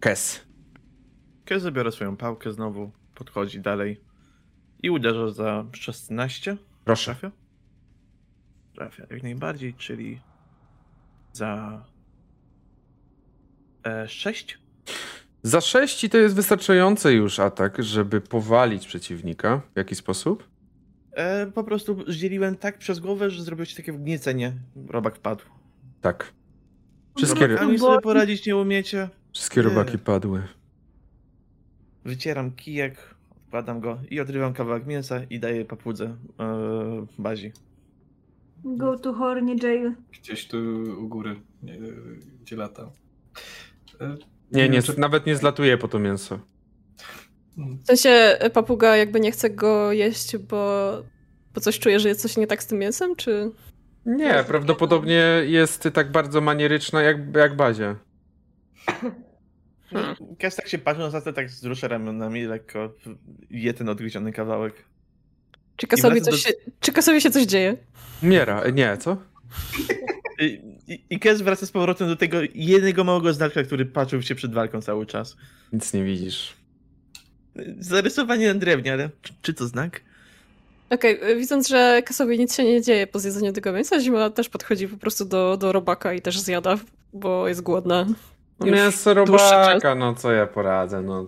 Kes. 0.00 0.40
Kiedy 1.44 1.60
zabiorę 1.60 1.92
swoją 1.92 2.16
pałkę 2.16 2.52
znowu, 2.52 2.90
podchodzi 3.14 3.60
dalej 3.60 4.00
i 4.82 4.90
uderza 4.90 5.30
za 5.30 5.64
16. 5.72 6.56
Proszę. 6.84 7.04
Trafia? 7.04 7.30
Trafia, 8.74 9.06
jak 9.10 9.22
najbardziej, 9.22 9.74
czyli 9.74 10.20
za 11.32 11.82
e, 13.84 14.08
6. 14.08 14.58
Za 15.46 15.60
6 15.60 16.08
to 16.10 16.18
jest 16.18 16.34
wystarczający 16.34 17.12
już 17.12 17.38
atak, 17.40 17.82
żeby 17.82 18.20
powalić 18.20 18.86
przeciwnika. 18.86 19.60
W 19.74 19.76
jaki 19.78 19.94
sposób? 19.94 20.48
E, 21.12 21.46
po 21.46 21.64
prostu 21.64 22.04
zdzieliłem 22.12 22.56
tak 22.56 22.78
przez 22.78 23.00
głowę, 23.00 23.30
że 23.30 23.42
zrobiło 23.42 23.64
się 23.64 23.76
takie 23.76 23.92
wgniecenie. 23.92 24.52
Robak 24.88 25.18
padł. 25.18 25.44
Tak. 26.00 26.32
Wszystkie, 27.16 27.46
Robakami 27.46 27.78
sobie 27.78 28.00
poradzić 28.00 28.46
nie 28.46 28.56
umiecie. 28.56 29.08
wszystkie 29.32 29.60
Nie. 29.60 29.68
robaki 29.68 29.98
padły. 29.98 30.42
Wycieram 32.04 32.50
kijek, 32.52 33.14
odkładam 33.44 33.80
go 33.80 33.98
i 34.10 34.20
odrywam 34.20 34.52
kawałek 34.54 34.86
mięsa 34.86 35.24
i 35.24 35.40
daję 35.40 35.64
papudze 35.64 36.16
e, 36.40 37.06
bazi. 37.18 37.52
Go 38.64 38.98
to 38.98 39.12
horny 39.12 39.56
jail. 39.62 39.92
Gdzieś 40.20 40.48
tu 40.48 40.56
u 40.98 41.08
góry, 41.08 41.36
nie, 41.62 41.78
gdzie 42.42 42.56
latał. 42.56 42.92
E, 44.00 44.16
Nie, 44.54 44.68
nie, 44.68 44.80
nawet 44.98 45.26
nie 45.26 45.36
zlatuje 45.36 45.78
po 45.78 45.88
to 45.88 45.98
mięso. 45.98 46.38
W 47.56 47.86
sensie 47.86 48.38
y, 48.46 48.50
papuga 48.50 48.96
jakby 48.96 49.20
nie 49.20 49.32
chce 49.32 49.50
go 49.50 49.92
jeść, 49.92 50.36
bo, 50.36 50.92
bo 51.54 51.60
coś 51.60 51.78
czuje, 51.78 52.00
że 52.00 52.08
jest 52.08 52.20
coś 52.22 52.36
nie 52.36 52.46
tak 52.46 52.62
z 52.62 52.66
tym 52.66 52.78
mięsem, 52.78 53.16
czy... 53.16 53.50
Nie, 54.06 54.44
prawdopodobnie 54.46 55.22
jest 55.44 55.88
tak 55.92 56.12
bardzo 56.12 56.40
manieryczna 56.40 57.02
jak, 57.02 57.16
jak 57.36 57.56
Bazia. 57.56 57.96
Hmm. 59.90 60.16
Kes 60.38 60.56
tak 60.56 60.68
się 60.68 60.78
patrzy 60.78 61.02
na 61.02 61.10
zatę, 61.10 61.32
tak 61.32 61.46
wzrusza 61.46 61.88
ramionami, 61.88 62.44
lekko 62.44 62.94
je 63.50 63.74
ten 63.74 63.88
odgryziony 63.88 64.32
kawałek. 64.32 64.84
Czy 65.76 65.86
Kasowi, 65.86 66.22
coś 66.22 66.34
do- 66.34 66.48
się, 66.48 66.54
czy 66.80 66.92
Kasowi 66.92 67.20
się 67.20 67.30
coś 67.30 67.42
dzieje? 67.42 67.76
Miera, 68.22 68.60
e, 68.60 68.72
nie, 68.72 68.96
co? 68.96 69.16
I, 70.88 71.00
i, 71.10 71.20
Kes 71.20 71.42
wraca 71.42 71.66
z 71.66 71.70
powrotem 71.72 72.08
do 72.08 72.16
tego 72.16 72.38
jednego 72.54 73.04
małego 73.04 73.32
znaka, 73.32 73.62
który 73.62 73.86
patrzył 73.86 74.22
się 74.22 74.34
przed 74.34 74.54
walką 74.54 74.82
cały 74.82 75.06
czas. 75.06 75.36
Nic 75.72 75.92
nie 75.92 76.04
widzisz. 76.04 76.54
Zarysowanie 77.78 78.54
na 78.54 78.60
drewnie, 78.60 78.92
ale 78.92 79.10
czy, 79.22 79.32
czy 79.42 79.54
to 79.54 79.66
znak? 79.66 80.00
Okej, 80.90 81.30
y, 81.30 81.36
widząc, 81.36 81.68
że 81.68 82.02
Kasowi 82.06 82.38
nic 82.38 82.54
się 82.56 82.64
nie 82.64 82.82
dzieje 82.82 83.06
po 83.06 83.18
zjedzeniu 83.18 83.52
tego 83.52 83.72
mięsa, 83.72 84.00
Zima 84.00 84.30
też 84.30 84.48
podchodzi 84.48 84.88
po 84.88 84.96
prostu 84.96 85.24
do, 85.24 85.56
do 85.56 85.72
robaka 85.72 86.12
i 86.14 86.20
też 86.20 86.40
zjada, 86.40 86.78
bo 87.12 87.48
jest 87.48 87.60
głodna. 87.62 88.06
Już 88.60 88.70
Mięso 88.74 89.14
czas. 89.14 89.28
robaka, 89.28 89.94
no 89.94 90.14
co 90.14 90.32
ja 90.32 90.46
poradzę, 90.46 91.02
no. 91.02 91.26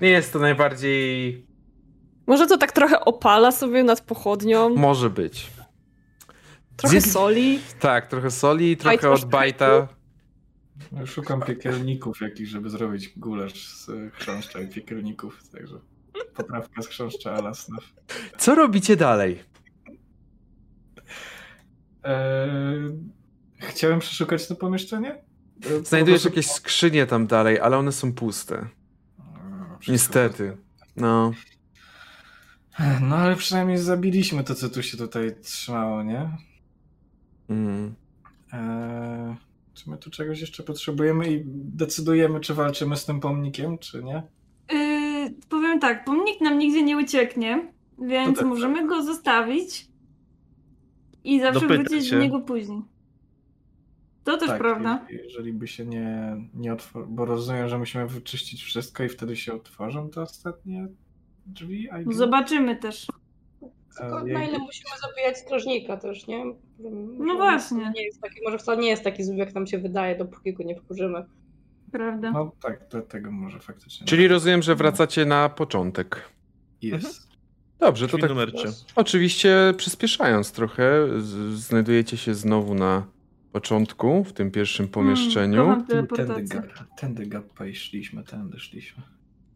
Nie 0.00 0.08
jest 0.08 0.32
to 0.32 0.38
najbardziej... 0.38 1.46
Może 2.26 2.46
to 2.46 2.58
tak 2.58 2.72
trochę 2.72 3.00
opala 3.00 3.52
sobie 3.52 3.84
nad 3.84 4.00
pochodnią, 4.00 4.68
Może 4.68 5.10
być. 5.10 5.50
Trochę 6.76 6.96
Zjedz- 7.00 7.12
soli. 7.12 7.60
Tak, 7.80 8.06
trochę 8.06 8.30
soli, 8.30 8.76
trochę 8.76 9.10
od 9.10 9.24
bajta. 9.24 9.88
Ja 10.92 11.06
Szukam 11.06 11.42
piekielników 11.42 12.20
jakichś, 12.20 12.50
żeby 12.50 12.70
zrobić 12.70 13.12
gulasz 13.18 13.68
z 13.68 13.90
chrząszcza 14.14 14.60
i 14.60 14.68
piekielników, 14.68 15.48
także 15.48 15.74
poprawka 16.34 16.82
z 16.82 16.86
chrząszcza 16.86 17.32
ala 17.32 17.54
snaf. 17.54 17.84
Co 18.38 18.54
robicie 18.54 18.96
dalej? 18.96 19.42
Eee, 22.04 22.92
chciałem 23.58 24.00
przeszukać 24.00 24.48
to 24.48 24.56
pomieszczenie? 24.56 25.10
Eee, 25.70 25.84
Znajdujesz 25.84 26.24
jakieś 26.24 26.46
skrzynie 26.50 27.06
tam 27.06 27.26
dalej, 27.26 27.60
ale 27.60 27.78
one 27.78 27.92
są 27.92 28.12
puste. 28.12 28.54
Eee, 28.56 28.68
Niestety. 29.88 30.56
No. 30.96 31.32
No 33.00 33.16
ale 33.16 33.36
przynajmniej 33.36 33.78
zabiliśmy 33.78 34.44
to, 34.44 34.54
co 34.54 34.68
tu 34.68 34.82
się 34.82 34.96
tutaj 34.96 35.34
trzymało, 35.42 36.02
nie? 36.02 36.30
Mm. 37.48 37.94
Eee, 38.52 39.34
czy 39.74 39.90
my 39.90 39.98
tu 39.98 40.10
czegoś 40.10 40.40
jeszcze 40.40 40.62
potrzebujemy 40.62 41.32
i 41.32 41.42
decydujemy, 41.46 42.40
czy 42.40 42.54
walczymy 42.54 42.96
z 42.96 43.04
tym 43.04 43.20
pomnikiem, 43.20 43.78
czy 43.78 44.02
nie? 44.04 44.22
Yy, 44.72 45.34
powiem 45.48 45.80
tak, 45.80 46.04
pomnik 46.04 46.40
nam 46.40 46.58
nigdzie 46.58 46.82
nie 46.82 46.96
ucieknie, 46.96 47.72
więc 47.98 48.38
tak, 48.38 48.46
możemy 48.48 48.88
go 48.88 49.02
zostawić 49.02 49.88
i 51.24 51.40
zawsze 51.40 51.60
Dopytać 51.60 51.88
wrócić 51.88 52.08
się. 52.08 52.16
do 52.16 52.22
niego 52.22 52.40
później. 52.40 52.82
To 54.24 54.36
też 54.38 54.58
prawda. 54.58 55.06
je- 55.10 55.16
Jeżeli 55.24 55.52
by 55.52 55.68
się 55.68 55.86
nie, 55.86 56.36
nie 56.54 56.72
otworzył, 56.72 57.08
bo 57.10 57.24
rozumiem, 57.24 57.68
że 57.68 57.78
musimy 57.78 58.06
wyczyścić 58.06 58.62
wszystko 58.62 59.04
i 59.04 59.08
wtedy 59.08 59.36
się 59.36 59.52
otworzą 59.54 60.10
te 60.10 60.20
ostatnie 60.22 60.86
drzwi. 61.46 61.88
Zobaczymy 62.10 62.76
też. 62.76 63.06
Tylko 63.98 64.24
na 64.24 64.44
ile 64.44 64.58
musimy 64.58 64.90
zabijać 65.08 65.38
strażnika 65.38 65.96
też, 65.96 66.26
nie? 66.26 66.44
No 67.18 67.34
właśnie. 67.36 67.92
Nie 67.96 68.04
jest 68.04 68.20
taki, 68.20 68.40
może 68.44 68.58
wcale 68.58 68.78
nie 68.82 68.88
jest 68.88 69.04
taki 69.04 69.24
zły, 69.24 69.36
jak 69.36 69.54
nam 69.54 69.66
się 69.66 69.78
wydaje, 69.78 70.16
dopóki 70.18 70.52
go 70.54 70.64
nie 70.64 70.76
wkurzymy. 70.76 71.24
Prawda. 71.92 72.30
No 72.30 72.52
tak, 72.62 72.88
to, 72.88 73.02
tego 73.02 73.30
może 73.30 73.58
faktycznie. 73.60 74.06
Czyli 74.06 74.28
rozumiem, 74.28 74.62
że 74.62 74.74
wracacie 74.74 75.24
na 75.24 75.48
początek. 75.48 76.28
Jest. 76.82 77.28
Dobrze, 77.78 78.06
to 78.06 78.10
Drzwi 78.16 78.20
tak 78.20 78.30
numer 78.30 78.52
3. 78.52 78.68
oczywiście 78.96 79.74
przyspieszając 79.76 80.52
trochę, 80.52 81.06
z- 81.20 81.54
znajdujecie 81.58 82.16
się 82.16 82.34
znowu 82.34 82.74
na 82.74 83.06
początku, 83.52 84.24
w 84.24 84.32
tym 84.32 84.50
pierwszym 84.50 84.88
pomieszczeniu. 84.88 85.62
Mm, 85.62 85.68
kocham 85.74 85.86
Tędy, 85.86 86.16
teleportację. 86.16 86.60
gap, 86.60 86.88
tędy 87.00 87.26
gappa 87.26 87.66
i 87.66 87.74
szliśmy, 87.74 88.24
tędy 88.24 88.58
szliśmy. 88.58 89.02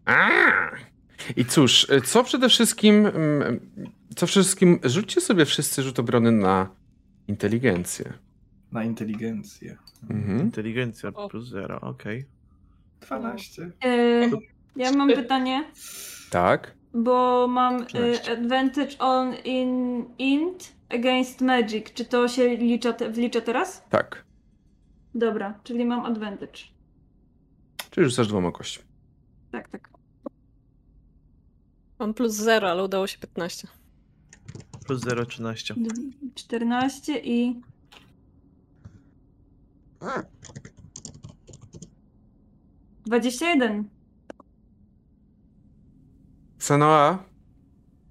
A! 0.05 0.29
I 1.37 1.45
cóż, 1.45 1.87
co 2.05 2.25
przede 2.25 2.49
wszystkim, 2.49 3.07
mm, 3.07 3.61
co 4.17 4.27
przede 4.27 4.45
wszystkim, 4.45 4.79
rzućcie 4.85 5.21
sobie 5.21 5.45
wszyscy 5.45 5.83
rzut 5.83 5.99
obrony 5.99 6.33
na 6.33 6.69
inteligencję. 7.29 8.13
Na 8.73 8.85
inteligencję. 8.85 9.77
Mhm. 10.11 10.41
Inteligencja 10.41 11.09
O. 11.15 11.29
plus 11.29 11.49
0, 11.49 11.81
okej. 11.81 12.25
12. 13.01 13.71
Yy, 13.85 14.31
ja 14.77 14.93
mam 14.93 15.09
pytanie, 15.09 15.65
Tak. 16.31 16.75
bo 16.95 17.47
mam 17.49 17.87
13. 17.87 18.33
advantage 18.33 18.99
on 18.99 19.35
in 19.45 20.05
int 20.19 20.73
against 20.89 21.41
magic. 21.41 21.93
Czy 21.95 22.05
to 22.05 22.29
się 22.29 22.57
licza 22.57 22.93
te, 22.93 23.11
wlicza 23.11 23.41
teraz? 23.41 23.85
Tak. 23.91 24.25
Dobra, 25.15 25.61
czyli 25.65 25.85
mam 25.85 26.05
advantage. 26.07 26.59
Czyli 27.91 28.11
rzucasz 28.11 28.29
dwoma 28.29 28.53
kośćmi. 28.53 28.85
Tak, 29.53 29.69
tak. 29.69 29.89
Mam 31.99 32.15
plus 32.15 32.33
0, 32.35 32.71
ale 32.71 32.85
udało 32.85 33.07
się 33.07 33.19
15. 33.19 33.69
Plus 34.87 35.01
0, 35.03 35.27
13. 35.27 35.75
D- 35.77 35.91
14 36.35 37.19
i. 37.25 37.61
Dwadzieścia 43.07 43.51
jeden. 43.51 43.89
Sanoa, 46.59 47.25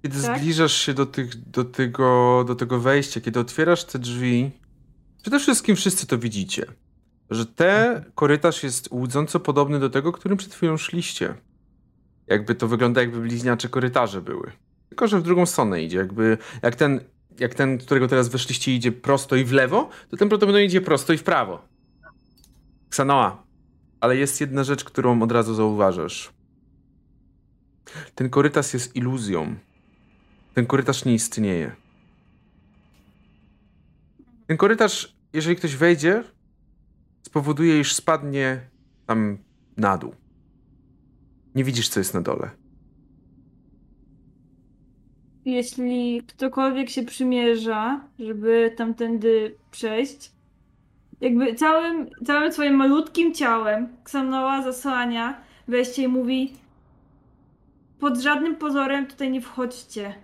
kiedy 0.02 0.22
Tak? 0.22 0.38
zbliżasz 0.38 0.72
się 0.72 0.94
do, 0.94 1.06
tych, 1.06 1.50
do, 1.50 1.64
tego, 1.64 2.44
do 2.46 2.54
tego 2.54 2.80
wejścia, 2.80 3.20
kiedy 3.20 3.40
otwierasz 3.40 3.84
te 3.84 3.98
drzwi, 3.98 4.50
przede 5.22 5.38
wszystkim 5.40 5.76
wszyscy 5.76 6.06
to 6.06 6.18
widzicie, 6.18 6.66
że 7.30 7.46
ten 7.46 8.04
korytarz 8.14 8.62
jest 8.62 8.88
łudząco 8.92 9.40
podobny 9.40 9.80
do 9.80 9.90
tego, 9.90 10.12
którym 10.12 10.38
przed 10.38 10.54
chwilą 10.54 10.76
szliście. 10.76 11.34
Jakby 12.26 12.54
to 12.54 12.68
wygląda, 12.68 13.00
jakby 13.00 13.20
bliźniacze 13.20 13.68
korytarze 13.68 14.22
były. 14.22 14.52
Tylko, 14.88 15.08
że 15.08 15.18
w 15.18 15.22
drugą 15.22 15.46
stronę 15.46 15.82
idzie. 15.82 15.98
Jakby, 15.98 16.38
jak 16.62 16.76
ten, 16.76 17.00
jak 17.38 17.54
ten, 17.54 17.78
którego 17.78 18.08
teraz 18.08 18.28
weszliście, 18.28 18.74
idzie 18.74 18.92
prosto 18.92 19.36
i 19.36 19.44
w 19.44 19.52
lewo, 19.52 19.88
to 20.10 20.16
ten 20.16 20.28
prawdopodobnie 20.28 20.64
idzie 20.64 20.80
prosto 20.80 21.12
i 21.12 21.18
w 21.18 21.22
prawo. 21.22 21.68
Ksanoa, 22.88 23.44
ale 24.00 24.16
jest 24.16 24.40
jedna 24.40 24.64
rzecz, 24.64 24.84
którą 24.84 25.22
od 25.22 25.32
razu 25.32 25.54
zauważasz. 25.54 26.32
Ten 28.14 28.30
korytarz 28.30 28.74
jest 28.74 28.96
iluzją. 28.96 29.54
Ten 30.54 30.66
korytarz 30.66 31.04
nie 31.04 31.14
istnieje. 31.14 31.76
Ten 34.46 34.56
korytarz, 34.56 35.16
jeżeli 35.32 35.56
ktoś 35.56 35.76
wejdzie, 35.76 36.24
spowoduje, 37.22 37.80
iż 37.80 37.94
spadnie 37.94 38.60
tam 39.06 39.38
na 39.76 39.98
dół. 39.98 40.14
Nie 41.56 41.64
widzisz, 41.64 41.88
co 41.88 42.00
jest 42.00 42.14
na 42.14 42.20
dole. 42.20 42.50
Jeśli 45.44 46.22
ktokolwiek 46.26 46.90
się 46.90 47.02
przymierza, 47.02 48.08
żeby 48.18 48.74
tamtędy 48.76 49.56
przejść, 49.70 50.32
jakby 51.20 51.54
całym, 51.54 52.10
całym 52.26 52.52
swoim 52.52 52.74
malutkim 52.74 53.34
ciałem 53.34 53.88
Ksanoa 54.04 54.62
zasłania 54.62 55.40
wejście 55.68 56.02
i 56.02 56.08
mówi 56.08 56.52
pod 57.98 58.18
żadnym 58.18 58.56
pozorem 58.56 59.06
tutaj 59.06 59.30
nie 59.30 59.40
wchodźcie. 59.40 60.14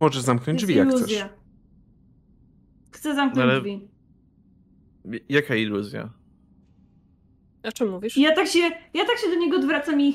Możesz 0.00 0.22
zamknąć 0.22 0.60
drzwi, 0.60 0.74
jak 0.74 0.88
chcesz. 0.88 1.24
Chcę 2.90 3.14
zamknąć 3.14 3.42
Ale- 3.50 3.60
drzwi. 3.60 3.88
Jaka 5.28 5.54
iluzja? 5.54 6.10
O 7.62 7.72
czym 7.72 7.88
mówisz? 7.90 8.16
I 8.16 8.20
ja 8.22 8.34
tak 8.34 8.48
się, 8.48 8.58
ja 8.94 9.04
tak 9.04 9.18
się 9.18 9.28
do 9.28 9.34
niego 9.34 9.56
odwracam 9.56 10.00
i... 10.00 10.12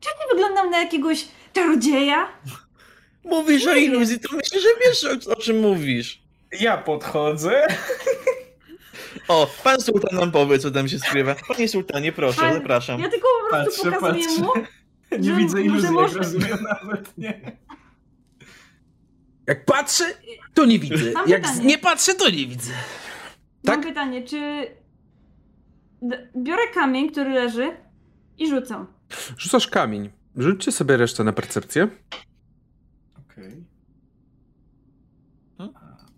Czy 0.00 0.08
nie 0.20 0.34
wyglądam 0.36 0.70
na 0.70 0.82
jakiegoś 0.82 1.24
czarodzieja? 1.52 2.28
Mówisz 3.24 3.66
o 3.66 3.74
iluzji, 3.74 4.20
to 4.20 4.36
myślę, 4.36 4.60
że 4.60 4.68
wiesz 4.86 5.04
o, 5.28 5.32
o 5.32 5.36
czym 5.36 5.60
mówisz. 5.60 6.22
Ja 6.60 6.76
podchodzę. 6.78 7.66
O, 9.28 9.50
pan 9.64 9.80
sultan 9.80 10.20
nam 10.20 10.32
powie, 10.32 10.58
co 10.58 10.70
tam 10.70 10.88
się 10.88 10.98
skrywa. 10.98 11.34
Panie 11.48 11.68
sultanie, 11.68 12.12
proszę, 12.12 12.40
Pan- 12.40 12.54
zapraszam. 12.54 13.00
Ja 13.00 13.08
tylko 13.08 13.28
po 13.44 13.48
prostu 13.56 13.82
Patrzę, 13.82 13.92
pokazuję 14.00 14.24
patrzę. 14.26 14.42
mu, 14.42 14.52
Nie 15.24 15.30
Że- 15.30 15.36
widzę 15.36 15.62
iluzji, 15.62 15.84
jak 15.84 15.92
może- 15.92 16.18
rozumiem 16.18 16.58
nawet, 16.82 17.18
nie. 17.18 17.52
Jak 19.46 19.64
patrzę, 19.64 20.04
to 20.54 20.64
nie 20.64 20.78
widzę. 20.78 21.12
Mam 21.12 21.28
Jak 21.28 21.42
pytanie. 21.42 21.64
nie 21.64 21.78
patrzę, 21.78 22.14
to 22.14 22.30
nie 22.30 22.46
widzę. 22.46 22.72
Mam 23.64 23.76
Tak? 23.76 23.86
pytanie, 23.88 24.22
czy 24.22 24.66
biorę 26.36 26.62
kamień, 26.74 27.10
który 27.10 27.30
leży 27.30 27.76
i 28.38 28.48
rzucam. 28.48 28.86
Rzucasz 29.38 29.66
kamień. 29.66 30.10
Rzućcie 30.36 30.72
sobie 30.72 30.96
resztę 30.96 31.24
na 31.24 31.32
percepcję. 31.32 31.88
Okej. 33.18 33.64
A, 35.58 35.68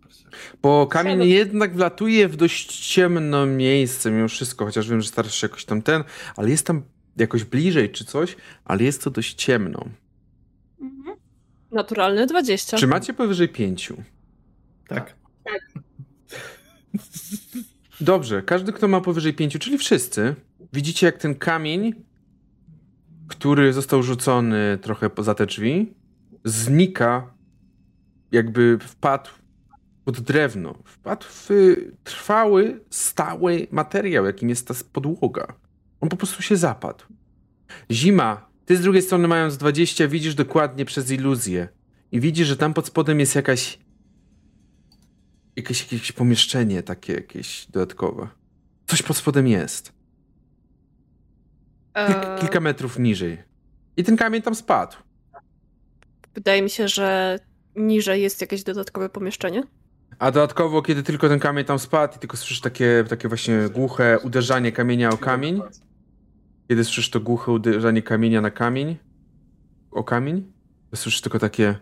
percepcja. 0.03 0.31
Bo 0.63 0.87
kamień 0.87 1.15
Siedem. 1.15 1.29
jednak 1.29 1.75
wlatuje 1.75 2.29
w 2.29 2.37
dość 2.37 2.93
ciemne 2.93 3.47
miejsce 3.47 4.11
mimo 4.11 4.29
wszystko, 4.29 4.65
chociaż 4.65 4.89
wiem, 4.89 5.01
że 5.01 5.09
starasz 5.09 5.35
się 5.35 5.47
jakoś 5.47 5.65
tam 5.65 5.83
ten, 5.83 6.05
ale 6.37 6.51
jest 6.51 6.67
tam 6.67 6.83
jakoś 7.17 7.45
bliżej 7.45 7.91
czy 7.91 8.05
coś, 8.05 8.37
ale 8.65 8.85
jest 8.85 9.05
to 9.05 9.11
dość 9.11 9.35
ciemno. 9.35 9.85
Mhm. 10.81 11.17
Naturalny 11.71 12.27
20. 12.27 12.77
Czy 12.77 12.87
macie 12.87 13.15
powyżej 13.15 13.49
pięciu? 13.49 14.03
Tak. 14.89 15.15
Dobrze, 18.01 18.43
każdy, 18.43 18.73
kto 18.73 18.89
ma 18.89 19.01
powyżej 19.01 19.35
pięciu, 19.35 19.59
czyli 19.59 19.79
wszyscy, 19.79 20.35
widzicie 20.73 21.07
jak 21.07 21.19
ten 21.19 21.35
kamień, 21.35 21.95
który 23.29 23.73
został 23.73 24.03
rzucony 24.03 24.79
trochę 24.83 25.11
poza 25.11 25.35
te 25.35 25.47
drzwi, 25.47 25.95
znika, 26.45 27.35
jakby 28.33 28.79
wpadł 28.81 29.31
pod 30.05 30.21
drewno. 30.21 30.75
Wpadł 30.85 31.27
w 31.29 31.49
trwały, 32.05 32.81
stały 32.91 33.67
materiał, 33.71 34.25
jakim 34.25 34.49
jest 34.49 34.69
ta 34.69 34.75
podłoga. 34.93 35.47
On 36.01 36.09
po 36.09 36.17
prostu 36.17 36.43
się 36.43 36.57
zapadł. 36.57 37.05
Zima, 37.91 38.49
ty 38.65 38.77
z 38.77 38.81
drugiej 38.81 39.03
strony 39.03 39.29
mając 39.29 39.57
20, 39.57 40.09
widzisz 40.09 40.35
dokładnie 40.35 40.85
przez 40.85 41.11
iluzję. 41.11 41.69
I 42.13 42.21
widzisz, 42.21 42.49
że 42.49 42.57
tam 42.57 42.75
pod 42.75 42.87
spodem 42.87 43.21
jest 43.21 43.35
jakaś 43.35 43.79
jakieś, 45.57 45.93
jakieś 45.93 46.13
pomieszczenie 46.13 46.83
takie 46.83 47.13
jakieś 47.13 47.67
dodatkowe. 47.67 48.29
Coś 48.87 49.03
pod 49.03 49.17
spodem 49.17 49.47
jest. 49.49 49.93
Kilk, 52.07 52.25
Eee, 52.25 52.41
kilka 52.41 52.61
metrów 52.61 52.99
niżej. 52.99 53.39
I 53.97 54.05
ten 54.05 54.17
kamień 54.17 54.43
tam 54.43 54.55
spadł. 54.55 54.97
Wydaje 56.35 56.63
mi 56.63 56.71
się, 56.71 56.89
że 56.89 57.39
niżej 57.77 58.23
jest 58.23 58.41
jakieś 58.41 58.63
dodatkowe 58.63 59.09
pomieszczenie. 59.09 59.63
A 60.19 60.31
dodatkowo, 60.31 60.83
kiedy 60.83 61.03
tylko 61.03 61.29
ten 61.29 61.39
kamień 61.39 61.65
tam 61.65 61.79
spadł 61.79 62.17
i 62.17 62.19
tylko 62.19 62.37
słyszysz 62.37 62.61
takie, 62.61 63.05
takie 63.09 63.29
właśnie 63.29 63.69
głuche 63.73 64.19
uderzanie 64.23 64.73
kamienia 64.73 65.11
o 65.11 65.17
kamień, 65.19 65.61
kiedy 66.69 66.85
słyszysz 66.85 67.11
to 67.11 67.21
głuche 67.21 67.53
uderzanie 67.53 68.03
kamienia 68.03 68.41
na 68.41 68.51
kamień, 68.51 68.97
o 69.91 70.05
kamień, 70.05 70.53
to 70.91 70.97
słyszysz 70.97 71.21
tylko 71.21 71.39
takie 71.39 71.75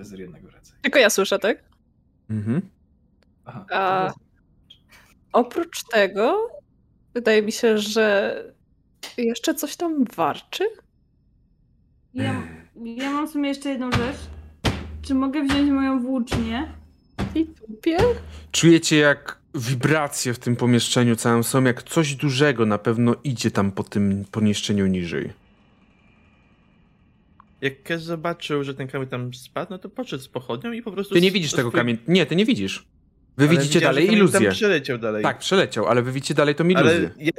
Bez 0.00 0.18
jednego. 0.18 0.48
Tylko 0.82 0.98
ja 0.98 1.10
słyszę, 1.10 1.38
tak? 1.38 1.64
mhm. 2.30 2.60
Aha. 3.44 3.66
A- 3.72 4.12
Oprócz 5.32 5.82
tego, 5.92 6.48
wydaje 7.14 7.42
mi 7.42 7.52
się, 7.52 7.78
że 7.78 8.34
jeszcze 9.16 9.54
coś 9.54 9.76
tam 9.76 10.04
warczy. 10.16 10.64
Ja, 12.14 12.42
ja 12.84 13.10
mam 13.10 13.28
w 13.28 13.30
sumie 13.30 13.48
jeszcze 13.48 13.68
jedną 13.68 13.90
rzecz. 13.92 14.16
Czy 15.02 15.14
mogę 15.14 15.42
wziąć 15.44 15.70
moją 15.70 16.00
włócznię? 16.02 16.72
I 17.34 17.46
tupie. 17.46 17.96
Czujecie 18.52 18.96
jak 18.96 19.38
wibracje 19.54 20.34
w 20.34 20.38
tym 20.38 20.56
pomieszczeniu 20.56 21.16
całym 21.16 21.44
są, 21.44 21.64
jak 21.64 21.82
coś 21.82 22.14
dużego 22.14 22.66
na 22.66 22.78
pewno 22.78 23.14
idzie 23.24 23.50
tam 23.50 23.72
po 23.72 23.82
tym 23.82 24.24
pomieszczeniu 24.30 24.86
niżej. 24.86 25.32
Jak 27.60 27.82
Kes 27.82 28.02
zobaczył, 28.02 28.64
że 28.64 28.74
ten 28.74 28.88
kamień 28.88 29.08
tam 29.08 29.34
spadł, 29.34 29.70
no 29.70 29.78
to 29.78 29.88
podszedł 29.88 30.22
z 30.22 30.28
pochodnią 30.28 30.72
i 30.72 30.82
po 30.82 30.92
prostu... 30.92 31.14
Ty 31.14 31.20
nie 31.20 31.30
widzisz 31.30 31.52
tego 31.52 31.72
kamienia. 31.72 31.98
Nie, 32.08 32.26
ty 32.26 32.36
nie 32.36 32.44
widzisz. 32.44 32.86
Wy 33.36 33.48
Ale 33.48 33.56
widzicie 33.56 33.80
dalej 33.80 34.12
iluzję. 34.12 34.40
Tam 34.40 34.50
przeleciał 34.50 34.98
dalej. 34.98 35.22
Tak, 35.22 35.38
przeleciał, 35.38 35.86
ale 35.86 36.02
wy 36.02 36.12
widzicie 36.12 36.34
dalej 36.34 36.54
tą 36.54 36.68
iluzję. 36.68 36.90
Ale 36.90 37.10
ja, 37.18 37.32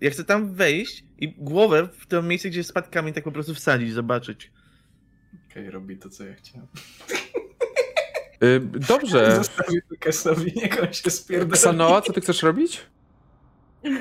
ja 0.00 0.10
chcę 0.10 0.24
tam 0.24 0.54
wejść 0.54 1.04
i 1.18 1.34
głowę 1.38 1.88
w 1.98 2.06
to 2.06 2.22
miejsce, 2.22 2.50
gdzie 2.50 2.64
spadł 2.64 2.88
kamień, 2.90 3.14
tak 3.14 3.24
po 3.24 3.32
prostu 3.32 3.54
wsadzić, 3.54 3.92
zobaczyć. 3.92 4.50
Okej, 5.50 5.70
robi 5.70 5.96
to, 5.96 6.10
co 6.10 6.24
ja 6.24 6.34
chciałem. 6.34 6.66
Y, 8.42 8.60
dobrze. 8.88 9.36
Zostawię 9.36 9.80
Lukasowi, 9.90 10.52
niech 10.56 10.82
on 10.82 10.92
się 10.92 11.10
spierdoli. 11.10 11.52
Ksanoa, 11.52 12.02
co 12.02 12.12
ty 12.12 12.20
chcesz 12.20 12.42
robić? 12.42 12.80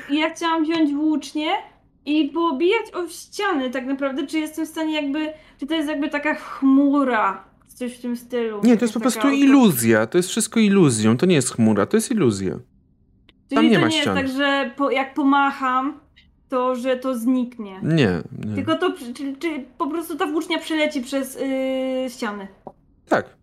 Ja 0.09 0.35
chciałam 0.35 0.63
wziąć 0.63 0.93
włócznię 0.93 1.51
i 2.07 2.29
poobijać 2.29 2.93
o 2.93 3.07
ściany 3.07 3.69
tak 3.69 3.85
naprawdę, 3.85 4.27
czy 4.27 4.39
jestem 4.39 4.65
w 4.65 4.69
stanie 4.69 4.93
jakby, 4.93 5.33
czy 5.59 5.67
to 5.67 5.75
jest 5.75 5.89
jakby 5.89 6.09
taka 6.09 6.35
chmura, 6.35 7.43
coś 7.67 7.97
w 7.97 8.01
tym 8.01 8.17
stylu. 8.17 8.61
Nie, 8.63 8.77
to 8.77 8.85
jest 8.85 8.93
po 8.93 8.99
prostu 8.99 9.29
iluzja. 9.29 10.07
To 10.07 10.17
jest 10.17 10.29
wszystko 10.29 10.59
iluzją. 10.59 11.17
To 11.17 11.25
nie 11.25 11.35
jest 11.35 11.55
chmura, 11.55 11.85
to 11.85 11.97
jest 11.97 12.11
iluzja. 12.11 12.59
Czyli 13.49 13.55
tam 13.55 13.69
nie 13.69 13.75
to 13.75 13.81
ma 13.81 13.87
nie 13.87 14.01
ścian. 14.01 14.17
jest 14.17 14.27
tak, 14.27 14.37
że 14.37 14.71
po, 14.75 14.91
jak 14.91 15.13
pomacham, 15.13 15.99
to 16.49 16.75
że 16.75 16.97
to 16.97 17.17
zniknie. 17.17 17.79
Nie, 17.83 18.21
nie. 18.45 18.55
Tylko 18.55 18.75
to, 18.75 18.91
czy, 18.91 19.35
czy 19.39 19.65
po 19.77 19.87
prostu 19.87 20.15
ta 20.15 20.27
włócznia 20.27 20.59
przeleci 20.59 21.01
przez 21.01 21.39
yy, 21.39 22.09
ściany. 22.09 22.47
Tak. 23.07 23.37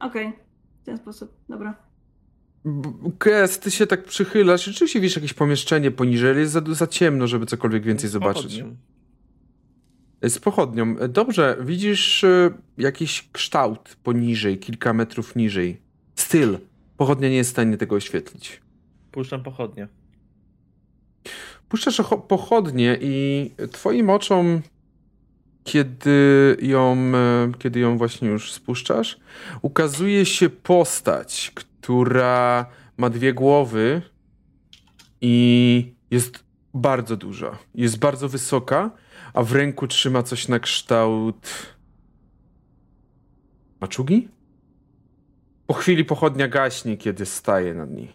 Okej, 0.00 0.32
w 0.82 0.84
ten 0.84 0.98
sposób, 0.98 1.32
dobra. 1.48 1.89
Kes, 3.18 3.58
ty 3.58 3.70
się 3.70 3.86
tak 3.86 4.04
przychylasz. 4.04 4.64
Rzeczywiście 4.64 5.00
widzisz 5.00 5.16
jakieś 5.16 5.32
pomieszczenie 5.32 5.90
poniżej, 5.90 6.30
ale 6.30 6.40
jest 6.40 6.52
za, 6.52 6.60
za 6.68 6.86
ciemno, 6.86 7.26
żeby 7.26 7.46
cokolwiek 7.46 7.82
więcej 7.82 8.08
Z 8.08 8.12
zobaczyć. 8.12 8.42
pochodnią. 8.56 8.76
Z 10.28 10.38
pochodnią. 10.38 10.96
Dobrze, 11.08 11.56
widzisz 11.60 12.24
y, 12.24 12.52
jakiś 12.78 13.28
kształt 13.32 13.96
poniżej, 14.02 14.58
kilka 14.58 14.92
metrów 14.92 15.36
niżej. 15.36 15.80
Styl. 16.14 16.58
Pochodnia 16.96 17.28
nie 17.28 17.36
jest 17.36 17.50
w 17.50 17.52
stanie 17.52 17.76
tego 17.76 17.96
oświetlić. 17.96 18.60
Puszczam 19.12 19.42
pochodnię. 19.42 19.88
Puszczasz 21.68 22.00
ocho- 22.00 22.26
pochodnię 22.26 22.98
i 23.00 23.50
twoim 23.72 24.10
oczom, 24.10 24.60
kiedy 25.64 26.56
ją, 26.62 26.96
e, 27.14 27.52
kiedy 27.58 27.80
ją 27.80 27.98
właśnie 27.98 28.28
już 28.28 28.52
spuszczasz, 28.52 29.18
ukazuje 29.62 30.26
się 30.26 30.50
postać, 30.50 31.52
która 31.54 31.69
ma 32.96 33.10
dwie 33.10 33.34
głowy 33.34 34.02
i 35.20 35.94
jest 36.10 36.44
bardzo 36.74 37.16
duża. 37.16 37.58
Jest 37.74 37.98
bardzo 37.98 38.28
wysoka, 38.28 38.90
a 39.34 39.42
w 39.42 39.52
ręku 39.52 39.86
trzyma 39.86 40.22
coś 40.22 40.48
na 40.48 40.58
kształt... 40.58 41.76
Maczugi? 43.80 44.28
Po 45.66 45.74
chwili 45.74 46.04
pochodnia 46.04 46.48
gaśnie, 46.48 46.96
kiedy 46.96 47.26
staje 47.26 47.74
nad 47.74 47.90
niej. 47.90 48.12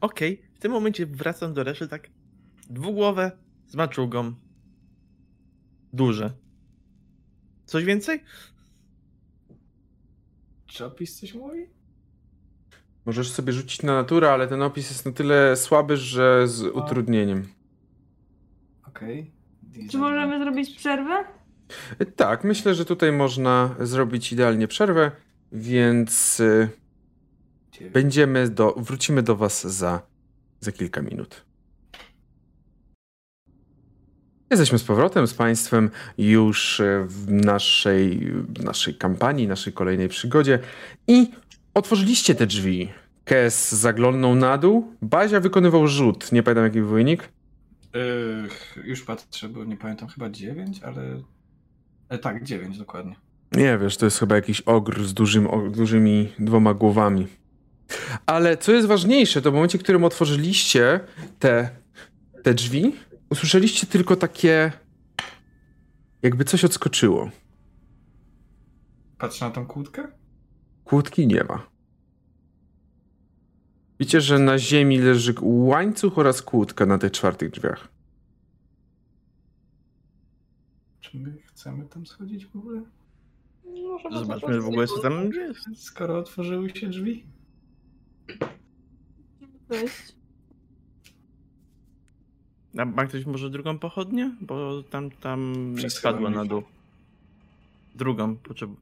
Okej, 0.00 0.42
w 0.54 0.58
tym 0.58 0.72
momencie 0.72 1.06
wracam 1.06 1.54
do 1.54 1.64
reszty 1.64 1.88
tak 1.88 2.10
dwugłowe 2.70 3.32
z 3.66 3.74
maczugą. 3.74 4.34
Duże. 5.92 6.32
Coś 7.64 7.84
więcej? 7.84 8.24
Czy 10.68 10.84
opis 10.84 11.20
coś 11.20 11.34
mówi? 11.34 11.66
Możesz 13.06 13.30
sobie 13.32 13.52
rzucić 13.52 13.82
na 13.82 13.94
naturę, 13.94 14.30
ale 14.32 14.48
ten 14.48 14.62
opis 14.62 14.90
jest 14.90 15.06
na 15.06 15.12
tyle 15.12 15.56
słaby, 15.56 15.96
że 15.96 16.48
z 16.48 16.62
utrudnieniem. 16.62 17.48
Okej. 18.88 19.30
Czy 19.90 19.98
możemy 19.98 20.38
zrobić 20.38 20.76
przerwę? 20.76 21.24
E, 21.98 22.06
Tak, 22.06 22.44
myślę, 22.44 22.74
że 22.74 22.84
tutaj 22.84 23.12
można 23.12 23.74
zrobić 23.80 24.32
idealnie 24.32 24.68
przerwę, 24.68 25.10
więc 25.52 26.42
Dziewięć. 27.72 27.92
będziemy 27.94 28.48
do, 28.48 28.74
wrócimy 28.76 29.22
do 29.22 29.36
was 29.36 29.66
za, 29.66 30.02
za 30.60 30.72
kilka 30.72 31.02
minut. 31.02 31.44
Jesteśmy 34.50 34.78
z 34.78 34.84
powrotem 34.84 35.26
z 35.26 35.34
Państwem 35.34 35.90
już 36.18 36.80
e, 36.80 37.04
w 37.08 37.30
naszej, 37.30 38.32
naszej 38.64 38.94
kampanii, 38.94 39.48
naszej 39.48 39.72
kolejnej 39.72 40.08
przygodzie 40.08 40.58
i 41.06 41.30
otworzyliście 41.74 42.34
te 42.34 42.46
drzwi. 42.46 42.88
Kes 43.24 43.72
zaglądnął 43.72 44.34
na 44.34 44.58
dół, 44.58 44.92
Bazia 45.02 45.40
wykonywał 45.40 45.86
rzut. 45.86 46.32
Nie 46.32 46.42
pamiętam 46.42 46.64
jaki 46.64 46.78
był 46.78 46.88
wynik. 46.88 47.28
Ych, 47.92 48.78
już 48.84 49.02
patrzę, 49.02 49.48
bo 49.48 49.64
nie 49.64 49.76
pamiętam, 49.76 50.08
chyba 50.08 50.30
9, 50.30 50.82
ale... 50.82 51.22
E, 52.08 52.18
tak, 52.18 52.44
9 52.44 52.78
dokładnie. 52.78 53.16
Nie 53.52 53.78
wiesz, 53.78 53.96
to 53.96 54.04
jest 54.04 54.18
chyba 54.18 54.34
jakiś 54.34 54.60
ogr 54.60 55.04
z 55.04 55.14
dużym, 55.14 55.48
dużymi 55.72 56.32
dwoma 56.38 56.74
głowami. 56.74 57.26
Ale 58.26 58.56
co 58.56 58.72
jest 58.72 58.88
ważniejsze, 58.88 59.42
to 59.42 59.50
w 59.50 59.54
momencie, 59.54 59.78
w 59.78 59.82
którym 59.82 60.04
otworzyliście 60.04 61.00
te, 61.38 61.70
te 62.42 62.54
drzwi, 62.54 62.92
usłyszeliście 63.30 63.86
tylko 63.86 64.16
takie. 64.16 64.72
Jakby 66.22 66.44
coś 66.44 66.64
odskoczyło. 66.64 67.30
Patrz 69.18 69.40
na 69.40 69.50
tą 69.50 69.66
kłódkę. 69.66 70.08
Kłódki 70.84 71.26
nie 71.26 71.44
ma. 71.44 71.66
Widzicie, 74.00 74.20
że 74.20 74.38
na 74.38 74.58
ziemi 74.58 74.98
leży 74.98 75.34
łańcuch 75.40 76.18
oraz 76.18 76.42
kłódka 76.42 76.86
na 76.86 76.98
tych 76.98 77.12
czwartych 77.12 77.50
drzwiach. 77.50 77.88
Czy 81.00 81.18
my 81.18 81.38
chcemy 81.46 81.84
tam 81.84 82.06
schodzić 82.06 82.46
w 82.46 82.56
ogóle? 82.56 82.82
Możemy 83.64 84.18
Zobaczmy 84.18 84.60
w 84.60 84.66
ogóle, 84.66 84.86
co 84.86 84.98
tam 84.98 85.30
jest. 85.32 85.84
Skoro 85.84 86.18
otworzyły 86.18 86.70
się 86.70 86.88
drzwi? 86.88 87.26
Wejść. 89.68 90.17
A 92.76 92.84
ma 92.84 93.06
ktoś 93.06 93.26
może 93.26 93.50
drugą 93.50 93.78
pochodnię? 93.78 94.36
Bo 94.40 94.82
tam, 94.82 95.10
tam 95.10 95.54
spadła 95.88 96.30
na 96.30 96.44
dół. 96.44 96.62
Drugą 97.94 98.36
potrzebuję. 98.36 98.80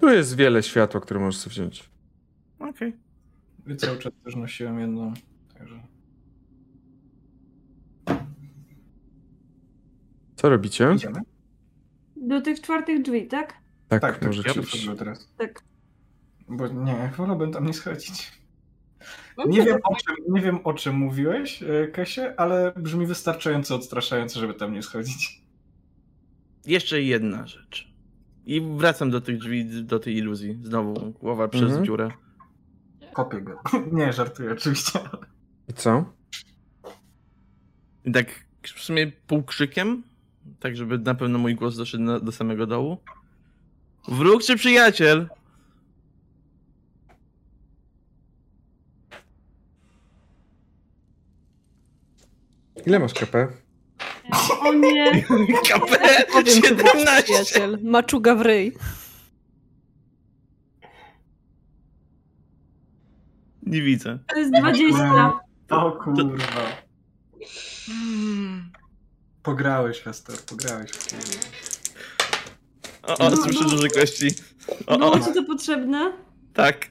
Tu 0.00 0.08
jest 0.08 0.36
wiele 0.36 0.62
światła, 0.62 1.00
które 1.00 1.20
możesz 1.20 1.40
sobie 1.40 1.50
wziąć. 1.54 1.90
Okej. 2.58 2.92
Ja 3.66 3.76
cały 3.76 3.98
czas 3.98 4.12
też 4.24 4.36
nosiłem 4.36 4.80
jedną, 4.80 5.14
także... 5.58 5.80
Co 10.36 10.48
robicie? 10.48 10.92
Idziemy? 10.94 11.20
Do 12.16 12.40
tych 12.40 12.60
czwartych 12.60 13.02
drzwi, 13.02 13.26
tak? 13.26 13.52
Tak, 13.88 14.00
Tak, 14.02 14.18
tak, 14.18 14.26
możecie 14.26 14.60
ja 14.60 14.62
iść. 14.62 14.88
teraz. 14.98 15.32
Tak. 15.38 15.62
Bo 16.48 16.68
nie, 16.68 17.12
wolałbym 17.16 17.52
tam 17.52 17.66
nie 17.66 17.72
schodzić. 17.74 18.32
No 19.38 19.44
Nie 19.46 19.62
wiem, 19.62 19.78
o 19.84 19.94
czym, 19.94 20.16
nie 20.34 20.40
wiem 20.40 20.58
o 20.64 20.74
czym 20.74 20.94
mówiłeś, 20.96 21.62
e, 21.62 21.88
Kesie, 21.88 22.34
ale 22.36 22.72
brzmi 22.76 23.06
wystarczająco 23.06 23.74
odstraszająco, 23.74 24.40
żeby 24.40 24.54
tam 24.54 24.72
nie 24.72 24.82
schodzić. 24.82 25.42
Jeszcze 26.66 27.02
jedna 27.02 27.46
rzecz. 27.46 27.88
I 28.46 28.60
wracam 28.76 29.10
do 29.10 29.20
tych 29.20 29.38
drzwi, 29.38 29.64
do 29.84 29.98
tej 29.98 30.16
iluzji. 30.16 30.58
Znowu 30.62 31.12
głowa 31.12 31.48
przez 31.48 31.62
Mhm. 31.62 31.84
dziurę. 31.84 32.10
Kopię 33.12 33.40
go. 33.40 33.60
Nie, 33.92 34.12
żartuję 34.12 34.52
oczywiście. 34.52 34.98
I 35.68 35.72
co? 35.72 36.04
I 38.04 38.12
tak 38.12 38.26
w 38.62 38.80
sumie 38.82 39.12
półkrzykiem, 39.26 40.02
tak 40.60 40.76
żeby 40.76 40.98
na 40.98 41.14
pewno 41.14 41.38
mój 41.38 41.54
głos 41.54 41.76
doszedł 41.76 42.20
do 42.20 42.32
samego 42.32 42.66
dołu. 42.66 42.98
Wróg 44.08 44.42
czy 44.42 44.56
przyjaciel? 44.56 45.28
Ile 52.86 52.98
masz 52.98 53.14
KP? 53.14 53.48
O 54.60 54.72
nie! 54.72 55.22
KP 55.68 55.98
Powiem 56.32 56.62
to 56.62 56.74
wróg 56.74 56.92
17! 56.92 57.22
przyjaciel. 57.22 57.78
Maczuga 57.82 58.34
w 58.34 58.40
ryj. 58.40 58.72
Nie 63.62 63.82
widzę. 63.82 64.18
To 64.26 64.38
jest 64.38 64.52
20. 64.52 65.32
O 65.70 65.92
kurwa. 65.92 66.66
Pograłeś, 69.42 70.00
Hester, 70.00 70.36
pograłeś. 70.38 70.90
O, 73.02 73.18
o, 73.18 73.36
słyszę 73.36 73.64
duże 73.64 73.88
kości. 73.88 74.28
O, 74.86 74.98
Było 74.98 75.12
o, 75.12 75.20
ci 75.20 75.32
to 75.34 75.42
potrzebne? 75.44 76.12
tak. 76.54 76.90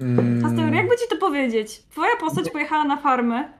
Mm, 0.00 0.42
Pastor, 0.42 0.74
jakby 0.74 0.96
ci 0.96 1.08
to 1.10 1.16
powiedzieć? 1.16 1.82
Twoja 1.90 2.16
postać 2.20 2.50
pojechała 2.50 2.84
na 2.84 2.96
farmę. 2.96 3.48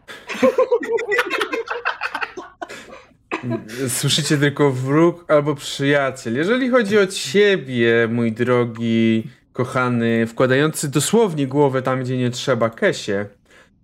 Słyszycie 3.89 4.39
tylko 4.39 4.73
wróg 4.73 5.31
albo 5.31 5.55
przyjaciel. 5.55 6.37
Jeżeli 6.37 6.71
chodzi 6.71 6.99
o 6.99 7.07
ciebie, 7.07 8.09
mój 8.11 8.33
drogi, 8.33 9.25
kochany, 9.53 10.27
wkładający 10.27 10.89
dosłownie 10.89 11.47
głowę 11.47 11.83
tam, 11.83 12.01
gdzie 12.01 12.19
nie 12.19 12.31
trzeba, 12.31 12.71
Kesie, 12.71 13.27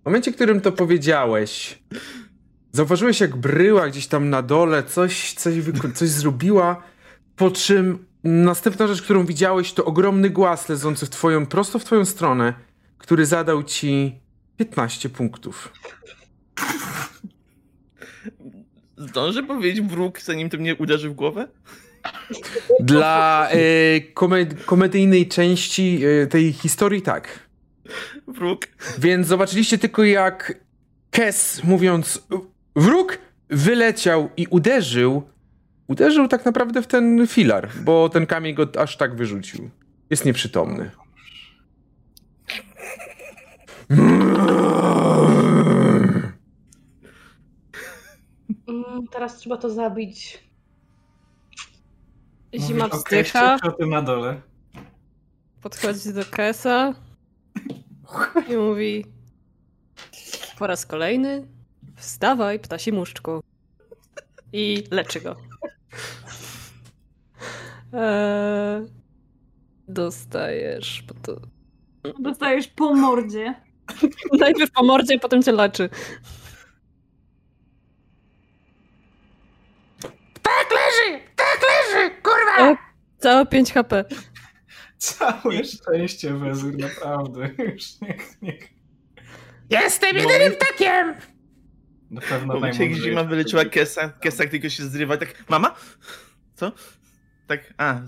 w 0.02 0.06
momencie, 0.06 0.32
w 0.32 0.34
którym 0.34 0.60
to 0.60 0.72
powiedziałeś, 0.72 1.78
zauważyłeś, 2.72 3.20
jak 3.20 3.36
bryła 3.36 3.88
gdzieś 3.88 4.06
tam 4.06 4.30
na 4.30 4.42
dole, 4.42 4.82
coś, 4.82 5.32
coś, 5.32 5.54
coś 5.94 6.08
zrobiła, 6.08 6.82
po 7.36 7.50
czym 7.50 8.04
następna 8.24 8.86
rzecz, 8.86 9.02
którą 9.02 9.26
widziałeś, 9.26 9.72
to 9.72 9.84
ogromny 9.84 10.30
głaz 10.30 10.68
leżący 10.68 11.06
w 11.06 11.10
twoją, 11.10 11.46
prosto 11.46 11.78
w 11.78 11.84
twoją 11.84 12.04
stronę, 12.04 12.54
który 12.98 13.26
zadał 13.26 13.62
ci 13.62 14.20
15 14.56 15.08
punktów. 15.08 15.72
Zdążę 18.96 19.42
powiedzieć 19.42 19.86
wróg, 19.86 20.20
zanim 20.20 20.50
to 20.50 20.58
mnie 20.58 20.76
uderzy 20.76 21.10
w 21.10 21.14
głowę? 21.14 21.48
Dla 22.80 23.48
e, 23.50 23.56
komed- 24.14 24.64
komedyjnej 24.64 25.28
części 25.28 26.00
e, 26.04 26.26
tej 26.26 26.52
historii 26.52 27.02
tak. 27.02 27.48
Wróg. 28.26 28.66
Więc 28.98 29.26
zobaczyliście 29.26 29.78
tylko 29.78 30.04
jak 30.04 30.54
Kes 31.10 31.64
mówiąc 31.64 32.26
wróg 32.76 33.18
wyleciał 33.50 34.30
i 34.36 34.46
uderzył. 34.46 35.22
Uderzył 35.86 36.28
tak 36.28 36.44
naprawdę 36.44 36.82
w 36.82 36.86
ten 36.86 37.26
filar, 37.26 37.68
bo 37.84 38.08
ten 38.08 38.26
kamień 38.26 38.54
go 38.54 38.66
aż 38.78 38.96
tak 38.96 39.16
wyrzucił. 39.16 39.70
Jest 40.10 40.24
nieprzytomny. 40.24 40.90
Mm, 48.68 49.06
teraz 49.12 49.36
trzeba 49.36 49.56
to 49.56 49.70
zabić. 49.70 50.44
Zima 52.54 52.86
Mówisz 52.86 53.04
Kesie, 53.04 53.22
wzdycha, 53.22 53.58
czy 53.58 53.68
o 53.68 53.72
tym 53.72 53.90
na 53.90 54.02
dole? 54.02 54.40
podchodzi 55.64 56.12
do 56.12 56.24
Kesa 56.24 56.94
i 58.48 58.56
mówi 58.56 59.04
po 60.58 60.66
raz 60.66 60.86
kolejny 60.86 61.46
wstawaj, 61.96 62.58
ptasi 62.60 62.92
muszczku. 62.92 63.42
I 64.52 64.84
leczy 64.90 65.20
go. 65.20 65.36
Eee, 67.92 68.86
dostajesz. 69.88 71.02
Bo 71.08 71.14
to... 71.14 71.40
Dostajesz 72.18 72.68
po 72.68 72.94
mordzie. 72.94 73.54
Najpierw 74.40 74.70
po 74.70 74.84
mordzie, 74.84 75.18
potem 75.18 75.42
cię 75.42 75.52
leczy. 75.52 75.88
Tak 80.42 80.66
leży! 80.70 81.20
Tak 81.36 81.58
leży! 81.62 82.10
Kurwa! 82.22 82.76
Całe 83.18 83.46
5 83.46 83.72
HP. 83.72 84.04
Całe 84.98 85.64
szczęście, 85.64 86.34
Wezir, 86.34 86.78
naprawdę. 86.78 87.50
Już 87.72 88.00
niech, 88.00 88.42
niech. 88.42 88.68
Jestem 89.70 90.16
jedynym 90.16 90.52
ptakiem! 90.52 91.14
Na 92.10 92.20
pewno 92.20 92.60
najmądrzejszy. 92.60 93.00
zima 93.00 93.24
wyleczyła 93.24 93.64
Kesa, 93.64 94.08
Kesa 94.08 94.46
tylko 94.46 94.68
się 94.68 94.82
zrywa 94.82 95.14
i 95.14 95.18
tak, 95.18 95.44
mama? 95.48 95.74
Co? 96.54 96.72
Tak, 97.46 97.74
a, 97.76 98.00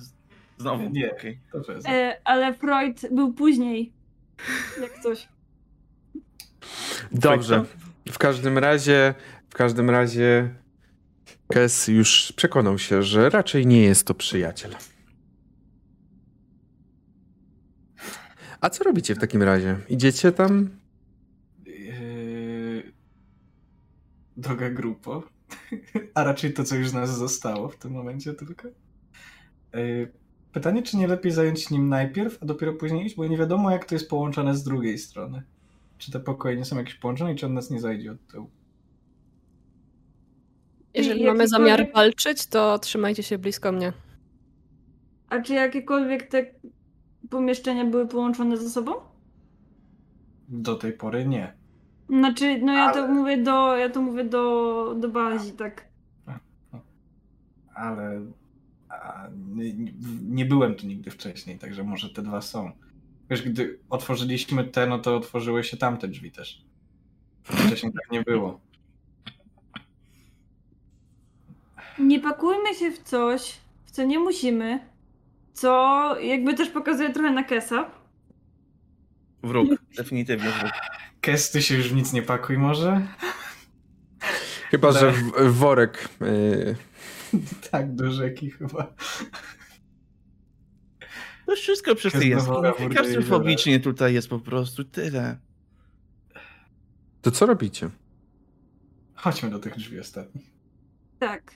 znowu. 0.58 0.90
Nie. 0.90 1.14
To 1.52 1.60
Wezir. 1.60 1.90
E, 1.90 2.20
ale 2.24 2.54
Freud 2.54 3.00
był 3.10 3.32
później. 3.32 3.92
Jak 4.80 5.02
coś. 5.02 5.28
Dobrze. 7.12 7.64
W 8.12 8.18
każdym 8.18 8.58
razie, 8.58 9.14
w 9.48 9.54
każdym 9.54 9.90
razie 9.90 10.54
Kes 11.48 11.88
już 11.88 12.32
przekonał 12.36 12.78
się, 12.78 13.02
że 13.02 13.30
raczej 13.30 13.66
nie 13.66 13.82
jest 13.82 14.06
to 14.06 14.14
przyjaciel. 14.14 14.76
A 18.60 18.70
co 18.70 18.84
robicie 18.84 19.14
w 19.14 19.18
takim 19.18 19.42
razie? 19.42 19.76
Idziecie 19.88 20.32
tam? 20.32 20.70
Yy... 21.66 22.92
Droga 24.36 24.70
grupo. 24.70 25.22
A 26.14 26.24
raczej 26.24 26.52
to, 26.52 26.64
co 26.64 26.76
już 26.76 26.88
z 26.88 26.94
nas 26.94 27.18
zostało 27.18 27.68
w 27.68 27.76
tym 27.76 27.92
momencie 27.92 28.34
tylko. 28.34 28.68
Yy... 29.74 30.12
Pytanie, 30.52 30.82
czy 30.82 30.96
nie 30.96 31.06
lepiej 31.06 31.32
zająć 31.32 31.62
się 31.64 31.74
nim 31.74 31.88
najpierw, 31.88 32.42
a 32.42 32.46
dopiero 32.46 32.72
później 32.72 33.06
iść, 33.06 33.16
bo 33.16 33.26
nie 33.26 33.36
wiadomo, 33.36 33.70
jak 33.70 33.84
to 33.84 33.94
jest 33.94 34.10
połączone 34.10 34.56
z 34.56 34.64
drugiej 34.64 34.98
strony. 34.98 35.42
Czy 35.98 36.12
te 36.12 36.20
pokoje 36.20 36.56
nie 36.56 36.64
są 36.64 36.76
jakieś 36.76 36.94
połączone 36.94 37.32
i 37.32 37.36
czy 37.36 37.46
on 37.46 37.54
nas 37.54 37.70
nie 37.70 37.80
zajdzie 37.80 38.12
od 38.12 38.26
tyłu. 38.26 38.50
Jeżeli 40.94 41.26
mamy 41.26 41.48
zamiar 41.48 41.92
walczyć, 41.94 42.46
to 42.46 42.78
trzymajcie 42.78 43.22
się 43.22 43.38
blisko 43.38 43.72
mnie. 43.72 43.92
A 45.28 45.40
czy 45.40 45.54
jakiekolwiek 45.54 46.28
te 46.28 46.46
pomieszczenia 47.30 47.84
były 47.84 48.08
połączone 48.08 48.56
ze 48.56 48.70
sobą? 48.70 48.92
Do 50.48 50.74
tej 50.74 50.92
pory 50.92 51.26
nie. 51.26 51.55
Znaczy, 52.08 52.58
no 52.62 52.72
ja 52.72 52.92
to 52.92 52.98
Ale- 52.98 53.08
mówię 53.08 53.36
do, 53.42 53.76
ja 53.76 53.90
to 53.90 54.02
mówię 54.02 54.24
do, 54.24 54.94
do 55.00 55.08
Bazi, 55.08 55.52
tak. 55.52 55.86
ale 57.74 58.20
a, 58.88 59.28
nie, 59.54 59.72
nie 60.22 60.44
byłem 60.44 60.74
tu 60.74 60.86
nigdy 60.86 61.10
wcześniej, 61.10 61.58
także 61.58 61.84
może 61.84 62.10
te 62.10 62.22
dwa 62.22 62.40
są. 62.40 62.72
Wiesz, 63.30 63.42
gdy 63.42 63.78
otworzyliśmy 63.90 64.64
te, 64.64 64.86
no 64.86 64.98
to 64.98 65.16
otworzyły 65.16 65.64
się 65.64 65.76
tamte 65.76 66.08
drzwi 66.08 66.30
też. 66.30 66.64
Wcześniej 67.42 67.92
tak 67.92 68.10
nie 68.10 68.22
było. 68.22 68.60
Nie 71.98 72.20
pakujmy 72.20 72.74
się 72.74 72.90
w 72.90 72.98
coś, 72.98 73.60
w 73.86 73.90
co 73.90 74.04
nie 74.04 74.18
musimy, 74.18 74.80
co 75.52 75.70
jakby 76.20 76.54
też 76.54 76.68
pokazuje 76.68 77.10
trochę 77.12 77.30
na 77.30 77.44
Kesa. 77.44 77.90
Wróg, 79.42 79.68
definitywnie 79.96 80.50
wróg. 80.50 80.72
Kes, 81.26 81.50
ty 81.50 81.62
się 81.62 81.76
już 81.76 81.88
w 81.88 81.94
nic 81.94 82.12
nie 82.12 82.22
pakuj 82.22 82.58
może? 82.58 83.06
Chyba, 84.70 84.92
że 84.92 85.12
w, 85.12 85.32
w 85.38 85.54
worek. 85.54 86.08
Yy, 86.20 86.76
Tak, 87.70 87.94
do 87.94 88.12
rzeki 88.12 88.50
chyba. 88.50 88.94
To 91.46 91.56
wszystko 91.56 91.94
przez 91.94 92.12
te 92.12 92.26
jaskini. 92.26 93.80
Tutaj 93.80 94.14
jest 94.14 94.28
po 94.28 94.38
prostu, 94.38 94.84
tyle. 94.84 95.38
to 97.22 97.30
co 97.30 97.46
robicie? 97.46 97.90
Chodźmy 99.14 99.50
do 99.50 99.58
tych 99.58 99.76
drzwi 99.76 100.00
ostatnich. 100.00 100.46
Tak. 101.18 101.54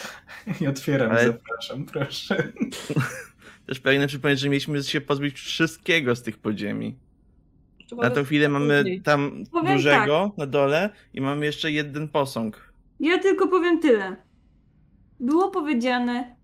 I 0.60 0.66
otwieram, 0.66 1.10
Ale- 1.10 1.26
zapraszam, 1.26 1.84
proszę. 1.84 2.52
Też 3.66 3.80
pragnę 3.80 4.06
przypomnieć, 4.06 4.40
że 4.40 4.48
mieliśmy 4.48 4.82
się 4.82 5.00
pozbyć 5.00 5.40
wszystkiego 5.40 6.16
z 6.16 6.22
tych 6.22 6.38
podziemi. 6.38 7.09
Na 7.96 8.10
tą 8.10 8.24
chwilę 8.24 8.48
mamy 8.48 8.78
później? 8.78 9.02
tam 9.02 9.44
Powiem 9.52 9.76
dużego 9.76 10.32
na 10.36 10.46
dole 10.46 10.90
i 11.14 11.20
mamy 11.20 11.46
jeszcze 11.46 11.72
jeden 11.72 12.08
posąg. 12.08 12.72
Ja 13.00 13.18
tylko 13.18 13.48
powiem 13.48 13.80
tyle. 13.80 14.16
Było 15.20 15.50
powiedziane, 15.50 16.36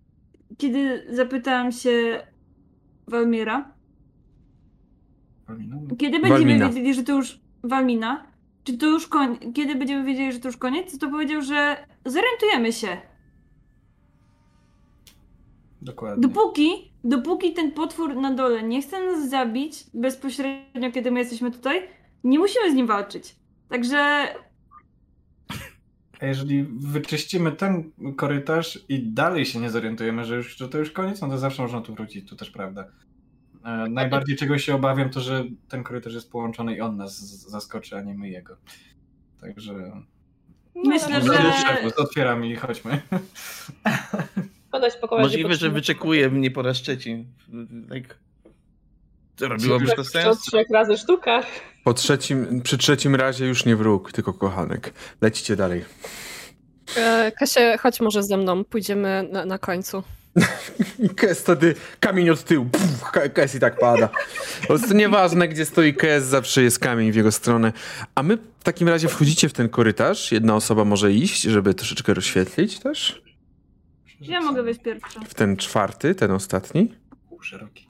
kiedy 0.58 1.06
zapytałam 1.10 1.72
się 1.72 2.26
Walmira, 3.08 3.72
kiedy 5.98 6.18
będziemy 6.18 6.28
Walmina. 6.28 6.68
wiedzieli, 6.68 6.94
że 6.94 7.02
to 7.02 7.12
już 7.12 7.40
Walmina, 7.62 8.26
czy 8.64 8.78
to 8.78 8.86
już 8.86 9.06
koniec, 9.06 9.40
kiedy 9.54 9.74
będziemy 9.74 10.04
wiedzieli, 10.04 10.32
że 10.32 10.40
to 10.40 10.48
już 10.48 10.56
koniec, 10.56 10.98
to 10.98 11.10
powiedział, 11.10 11.42
że 11.42 11.76
zorientujemy 12.04 12.72
się. 12.72 12.96
Dokładnie. 15.82 16.28
Dopóki, 16.28 16.92
dopóki 17.04 17.52
ten 17.52 17.72
potwór 17.72 18.16
na 18.16 18.34
dole 18.34 18.62
nie 18.62 18.82
chce 18.82 19.06
nas 19.06 19.30
zabić 19.30 19.84
bezpośrednio, 19.94 20.92
kiedy 20.92 21.10
my 21.10 21.20
jesteśmy 21.20 21.50
tutaj, 21.50 21.88
nie 22.24 22.38
musimy 22.38 22.72
z 22.72 22.74
nim 22.74 22.86
walczyć. 22.86 23.36
Także 23.68 24.28
A 26.20 26.26
jeżeli 26.26 26.64
wyczyścimy 26.64 27.52
ten 27.52 27.92
korytarz 28.16 28.78
i 28.88 29.02
dalej 29.02 29.46
się 29.46 29.60
nie 29.60 29.70
zorientujemy, 29.70 30.24
że, 30.24 30.36
już, 30.36 30.56
że 30.56 30.68
to 30.68 30.78
już 30.78 30.90
koniec, 30.90 31.20
no 31.20 31.28
to 31.28 31.38
zawsze 31.38 31.62
można 31.62 31.80
tu 31.80 31.94
wrócić, 31.94 32.30
to 32.30 32.36
też 32.36 32.50
prawda. 32.50 32.84
E, 33.64 33.86
najbardziej 33.90 34.36
czego 34.36 34.58
się 34.58 34.74
obawiam, 34.74 35.10
to 35.10 35.20
że 35.20 35.44
ten 35.68 35.84
korytarz 35.84 36.14
jest 36.14 36.30
połączony 36.30 36.76
i 36.76 36.80
on 36.80 36.96
nas 36.96 37.20
zaskoczy, 37.50 37.96
a 37.96 38.00
nie 38.00 38.14
my 38.14 38.28
jego. 38.28 38.56
Także. 39.40 40.02
myślę, 40.74 41.18
no, 41.18 41.32
że... 41.34 41.52
Szefus, 41.52 41.92
Otwieram 41.98 42.44
i 42.44 42.56
chodźmy. 42.56 43.00
Podać 44.76 44.96
pokoju. 44.96 45.22
Możliwe, 45.22 45.54
że 45.54 45.70
wyczekuje 45.70 46.30
mnie 46.30 46.50
po 46.50 46.62
raz 46.62 46.76
trzeci. 46.76 47.24
Tak. 47.88 48.18
To 49.36 49.48
robiłoby 49.48 49.86
to 49.86 50.04
sens? 50.04 50.40
trzech 50.40 50.70
razy 50.70 50.98
sztuka. 50.98 51.42
Po 51.84 51.94
trzecim, 51.94 52.62
przy 52.62 52.78
trzecim 52.78 53.14
razie 53.14 53.46
już 53.46 53.64
nie 53.64 53.76
wróg, 53.76 54.12
tylko 54.12 54.32
kochanek. 54.32 54.92
Lecicie 55.20 55.56
dalej. 55.56 55.84
E, 56.96 57.32
Kasie, 57.38 57.78
chodź 57.80 58.00
może 58.00 58.22
ze 58.22 58.36
mną, 58.36 58.64
pójdziemy 58.64 59.28
na, 59.32 59.44
na 59.44 59.58
końcu. 59.58 60.02
Kes 61.16 61.40
wtedy 61.40 61.74
kamień 62.00 62.30
od 62.30 62.44
tyłu. 62.44 62.66
Kes 63.34 63.54
i 63.54 63.60
tak 63.60 63.78
pada. 63.78 64.08
Po 64.60 64.66
prostu 64.66 64.94
nieważne, 64.94 65.48
gdzie 65.48 65.64
stoi 65.64 65.94
Kes, 65.94 66.24
zawsze 66.24 66.62
jest 66.62 66.78
kamień 66.78 67.12
w 67.12 67.16
jego 67.16 67.32
stronę. 67.32 67.72
A 68.14 68.22
my 68.22 68.36
w 68.36 68.64
takim 68.64 68.88
razie 68.88 69.08
wchodzicie 69.08 69.48
w 69.48 69.52
ten 69.52 69.68
korytarz. 69.68 70.32
Jedna 70.32 70.56
osoba 70.56 70.84
może 70.84 71.12
iść, 71.12 71.42
żeby 71.42 71.74
troszeczkę 71.74 72.14
rozświetlić 72.14 72.78
też. 72.78 73.25
Ja 74.20 74.40
mogę 74.40 74.62
wejść 74.62 74.80
pierwsza. 74.82 75.20
W 75.20 75.34
ten 75.34 75.56
czwarty, 75.56 76.14
ten 76.14 76.30
ostatni. 76.30 76.94
Pół 77.28 77.42
szeroki. 77.42 77.86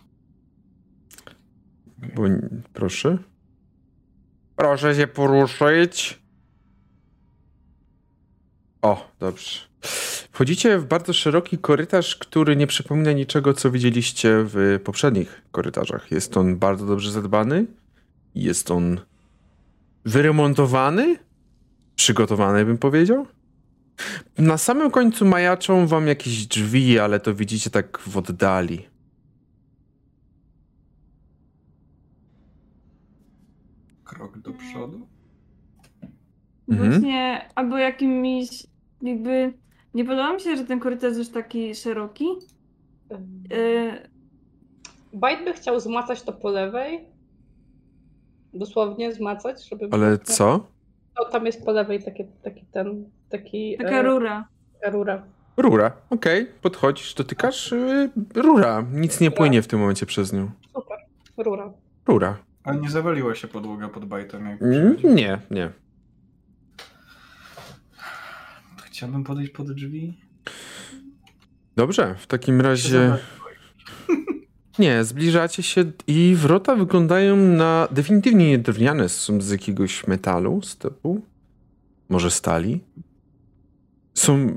Bo, 2.15 2.23
proszę. 2.73 3.19
Proszę 4.57 4.95
się 4.95 5.07
poruszyć. 5.07 6.23
O, 8.83 9.11
dobrze. 9.19 9.61
Wchodzicie 10.33 10.79
w 10.79 10.85
bardzo 10.85 11.13
szeroki 11.13 11.59
korytarz, 11.59 12.17
który 12.17 12.57
nie 12.57 12.67
przypomina 12.67 13.13
niczego, 13.13 13.55
co 13.55 13.71
widzieliście 13.71 14.31
w 14.45 14.81
poprzednich 14.85 15.43
korytarzach. 15.53 16.11
Jest 16.11 16.37
on 16.37 16.59
bardzo 16.59 16.87
dobrze 16.87 17.11
zadbany. 17.13 17.67
Jest 18.35 18.71
on 18.71 19.01
wyremontowany. 20.05 21.19
Przygotowany, 21.97 22.65
bym 22.65 22.79
powiedział. 22.79 23.27
Na 24.39 24.59
samym 24.59 24.91
końcu 24.91 25.25
majaczą 25.25 25.87
wam 25.87 26.07
jakieś 26.07 26.47
drzwi, 26.47 26.99
ale 26.99 27.21
to 27.21 27.35
widzicie 27.35 27.71
tak 27.71 27.99
w 27.99 28.17
oddali. 28.17 28.87
Krok 34.05 34.39
do 34.39 34.53
przodu. 34.53 35.07
Mhm. 36.69 36.91
Właśnie, 36.91 37.49
albo 37.55 37.79
jakimiś, 37.79 38.67
jakby, 39.03 39.53
nie 39.95 40.05
podoba 40.05 40.33
mi 40.33 40.41
się, 40.41 40.57
że 40.57 40.65
ten 40.65 40.81
korytarz 40.81 41.17
jest 41.17 41.35
taki 41.35 41.75
szeroki. 41.75 42.25
Yy, 43.51 44.09
Bajt 45.13 45.45
by 45.45 45.53
chciał 45.53 45.81
zmacać 45.81 46.23
to 46.23 46.33
po 46.33 46.51
lewej. 46.51 47.05
Dosłownie 48.55 49.13
zmacać, 49.13 49.69
żeby... 49.69 49.89
Ale 49.91 50.19
co? 50.19 50.67
No, 51.19 51.25
tam 51.25 51.47
jest 51.47 51.65
po 51.65 51.73
lewej 51.73 52.03
taki, 52.03 52.25
taki 52.43 52.65
ten, 52.73 53.11
taki... 53.31 53.77
taka 53.79 53.99
e, 53.99 54.03
rura. 54.03 54.49
taka 54.81 54.91
rura. 54.91 55.23
Rura, 55.57 55.93
okej, 56.11 56.47
podchodzisz, 56.63 57.15
dotykasz, 57.15 57.71
yy, 57.71 58.11
rura, 58.35 58.85
nic 58.93 59.21
nie 59.21 59.31
płynie 59.31 59.63
w 59.63 59.67
tym 59.67 59.81
momencie 59.81 60.07
przez 60.07 60.33
nią. 60.33 60.51
Super, 60.75 60.99
rura. 61.37 61.73
Rura. 62.07 62.39
A 62.65 62.75
nie 62.75 62.91
zawaliła 62.91 63.35
się 63.35 63.49
podłoga 63.49 63.89
pod 63.89 64.05
bajtem, 64.05 64.47
jak 64.47 64.63
Mm, 64.63 64.97
nie, 65.05 65.39
nie. 65.51 65.71
Chciałbym 68.85 69.25
podejść 69.25 69.53
pod 69.53 69.73
drzwi. 69.73 70.21
Dobrze, 71.77 72.15
w 72.19 72.27
takim 72.27 72.61
razie... 72.61 73.17
Nie, 74.79 75.05
zbliżacie 75.05 75.63
się 75.63 75.85
i 76.07 76.35
wrota 76.39 76.77
wyglądają 76.77 77.37
na 77.37 77.89
definitywnie 77.91 78.49
nie 78.49 78.59
drewniane, 78.59 79.09
są 79.09 79.41
z 79.41 79.51
jakiegoś 79.51 80.07
metalu, 80.07 80.63
z 80.63 80.77
typu, 80.77 81.21
może 82.09 82.31
stali. 82.31 82.81
Są, 84.17 84.49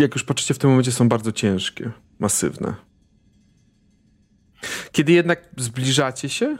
jak 0.00 0.14
już 0.14 0.24
patrzycie 0.24 0.54
w 0.54 0.58
tym 0.58 0.70
momencie, 0.70 0.92
są 0.92 1.08
bardzo 1.08 1.32
ciężkie, 1.32 1.90
masywne. 2.18 2.74
Kiedy 4.92 5.12
jednak 5.12 5.48
zbliżacie 5.56 6.28
się, 6.28 6.56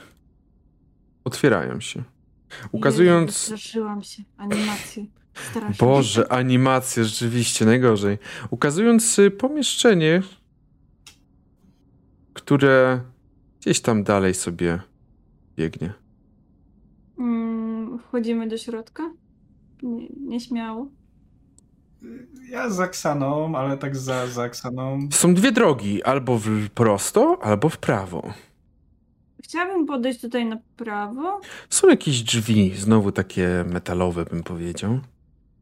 otwierają 1.25 1.81
się. 1.81 2.03
Ukazując... 2.73 3.37
Straszyłam 3.37 4.03
się. 4.03 4.23
Animację. 4.37 5.07
Strasznie. 5.51 5.87
Boże, 5.87 6.33
animacje, 6.33 7.05
rzeczywiście, 7.05 7.65
najgorzej. 7.65 8.19
Ukazując 8.51 9.19
y, 9.19 9.31
pomieszczenie, 9.31 10.23
które 12.33 13.01
gdzieś 13.61 13.81
tam 13.81 14.05
dalej 14.05 14.35
sobie 14.35 14.81
biegnie. 15.57 15.93
Mm, 17.19 17.99
wchodzimy 17.99 18.49
do 18.49 18.57
środka? 18.59 19.11
Nie, 19.83 20.09
nieśmiało. 20.09 20.98
Ja 22.51 22.71
za 22.71 22.85
Aksaną, 22.85 23.57
ale 23.57 23.79
tak 23.79 23.97
za, 23.97 24.27
za 24.27 24.43
Aksaną. 24.43 25.09
Są 25.13 25.35
dwie 25.35 25.53
drogi, 25.53 26.03
albo 26.03 26.39
w 26.39 26.71
prosto, 26.71 27.39
albo 27.43 27.69
w 27.69 27.79
prawo. 27.79 28.33
Chciałabym 29.45 29.87
podejść 29.87 30.21
tutaj 30.21 30.47
na 30.47 30.59
prawo. 30.77 31.41
Są 31.71 31.89
jakieś 31.89 32.23
drzwi, 32.23 32.73
znowu 32.77 33.13
takie 33.13 33.65
metalowe, 33.69 34.25
bym 34.25 34.43
powiedział. 34.43 35.01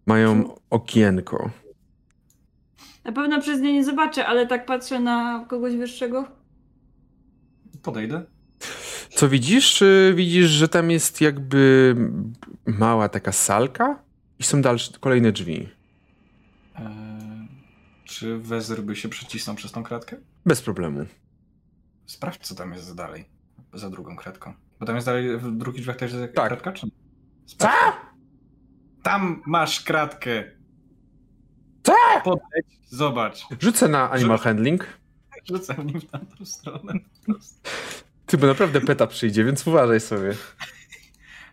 Mają 0.06 0.54
okienko. 0.70 1.50
Na 3.04 3.12
pewno 3.12 3.40
przez 3.40 3.60
nie 3.60 3.72
nie 3.72 3.84
zobaczę, 3.84 4.26
ale 4.26 4.46
tak 4.46 4.66
patrzę 4.66 5.00
na 5.00 5.44
kogoś 5.48 5.76
wyższego. 5.76 6.24
Podejdę. 7.82 8.22
Co 9.10 9.28
widzisz? 9.28 9.82
Widzisz, 10.14 10.46
że 10.46 10.68
tam 10.68 10.90
jest 10.90 11.20
jakby 11.20 11.94
mała 12.66 13.08
taka 13.08 13.32
salka 13.32 14.02
i 14.38 14.42
są 14.42 14.62
dalsze, 14.62 14.92
kolejne 15.00 15.32
drzwi. 15.32 15.68
Eee, 16.78 17.48
czy 18.04 18.38
Wezer 18.38 18.82
by 18.82 18.96
się 18.96 19.08
przycisnął 19.08 19.56
przez 19.56 19.72
tą 19.72 19.82
kratkę? 19.82 20.16
Bez 20.46 20.62
problemu. 20.62 21.06
Sprawdź, 22.06 22.46
co 22.46 22.54
tam 22.54 22.72
jest 22.72 22.94
dalej. 22.94 23.24
Za 23.72 23.90
drugą 23.90 24.16
kratką. 24.16 24.54
Bo 24.80 24.86
tam 24.86 24.94
jest 24.94 25.06
dalej, 25.06 25.38
w 25.38 25.56
drugich 25.56 25.80
drzwiach 25.82 25.96
też 25.96 26.12
jest 26.12 26.34
Tak. 26.34 26.48
kratka, 26.48 26.72
czy 26.72 26.86
nie? 26.86 26.92
Sprawdź. 27.46 27.96
Tam 29.02 29.42
masz 29.46 29.80
kratkę. 29.80 30.44
Co? 31.82 31.92
Podejdź, 32.24 32.66
zobacz. 32.88 33.46
Rzucę 33.60 33.88
na 33.88 34.10
animal 34.10 34.38
handling. 34.38 34.86
Rzucam 35.48 35.86
nim 35.86 36.00
w 36.00 36.04
tamtą 36.10 36.44
stronę. 36.44 36.92
Ty, 38.26 38.38
bo 38.38 38.46
naprawdę 38.46 38.80
peta 38.80 39.06
przyjdzie, 39.06 39.44
więc 39.44 39.66
uważaj 39.66 40.00
sobie. 40.00 40.34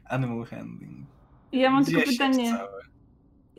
Animal 0.06 0.46
handling. 0.46 1.08
Ja 1.52 1.72
mam 1.72 1.86
tylko 1.86 2.00
10 2.00 2.18
pytanie. 2.18 2.58
całe. 2.58 2.82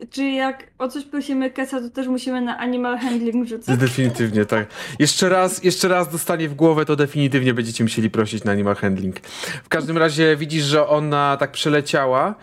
Czy 0.09 0.23
jak 0.23 0.67
o 0.77 0.87
coś 0.87 1.05
prosimy 1.05 1.51
Kesa, 1.51 1.81
to 1.81 1.89
też 1.89 2.07
musimy 2.07 2.41
na 2.41 2.57
animal 2.57 2.97
handling 2.97 3.47
rzucać? 3.47 3.77
Definitywnie, 3.77 4.45
tak. 4.45 4.67
Jeszcze 4.99 5.29
raz, 5.29 5.63
jeszcze 5.63 5.87
raz 5.87 6.11
dostanie 6.11 6.49
w 6.49 6.55
głowę, 6.55 6.85
to 6.85 6.95
definitywnie 6.95 7.53
będziecie 7.53 7.83
musieli 7.83 8.09
prosić 8.09 8.43
na 8.43 8.51
animal 8.51 8.75
handling. 8.75 9.19
W 9.63 9.69
każdym 9.69 9.97
razie 9.97 10.35
widzisz, 10.35 10.63
że 10.63 10.87
ona 10.87 11.37
tak 11.37 11.51
przeleciała, 11.51 12.35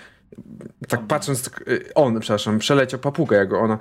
tak 0.89 1.07
patrząc, 1.07 1.51
tak, 1.51 1.69
y, 1.69 1.95
on, 1.95 2.21
przepraszam, 2.21 2.59
przeleciał, 2.59 3.01
papuga 3.01 3.41
jego, 3.41 3.61
ona, 3.61 3.79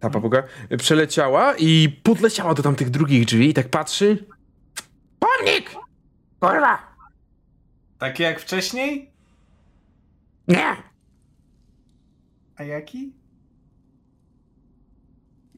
ta 0.00 0.10
papuga, 0.10 0.42
y, 0.72 0.76
przeleciała 0.76 1.54
i 1.58 2.00
podleciała 2.02 2.54
do 2.54 2.62
tamtych 2.62 2.90
drugich 2.90 3.24
drzwi 3.24 3.48
i 3.48 3.54
tak 3.54 3.68
patrzy. 3.68 4.26
Pomnik! 5.18 5.70
Kurwa! 6.40 6.94
Taki 7.98 8.22
jak 8.22 8.40
wcześniej? 8.40 9.10
Nie! 10.48 10.93
A 12.56 12.62
jaki? 12.62 13.12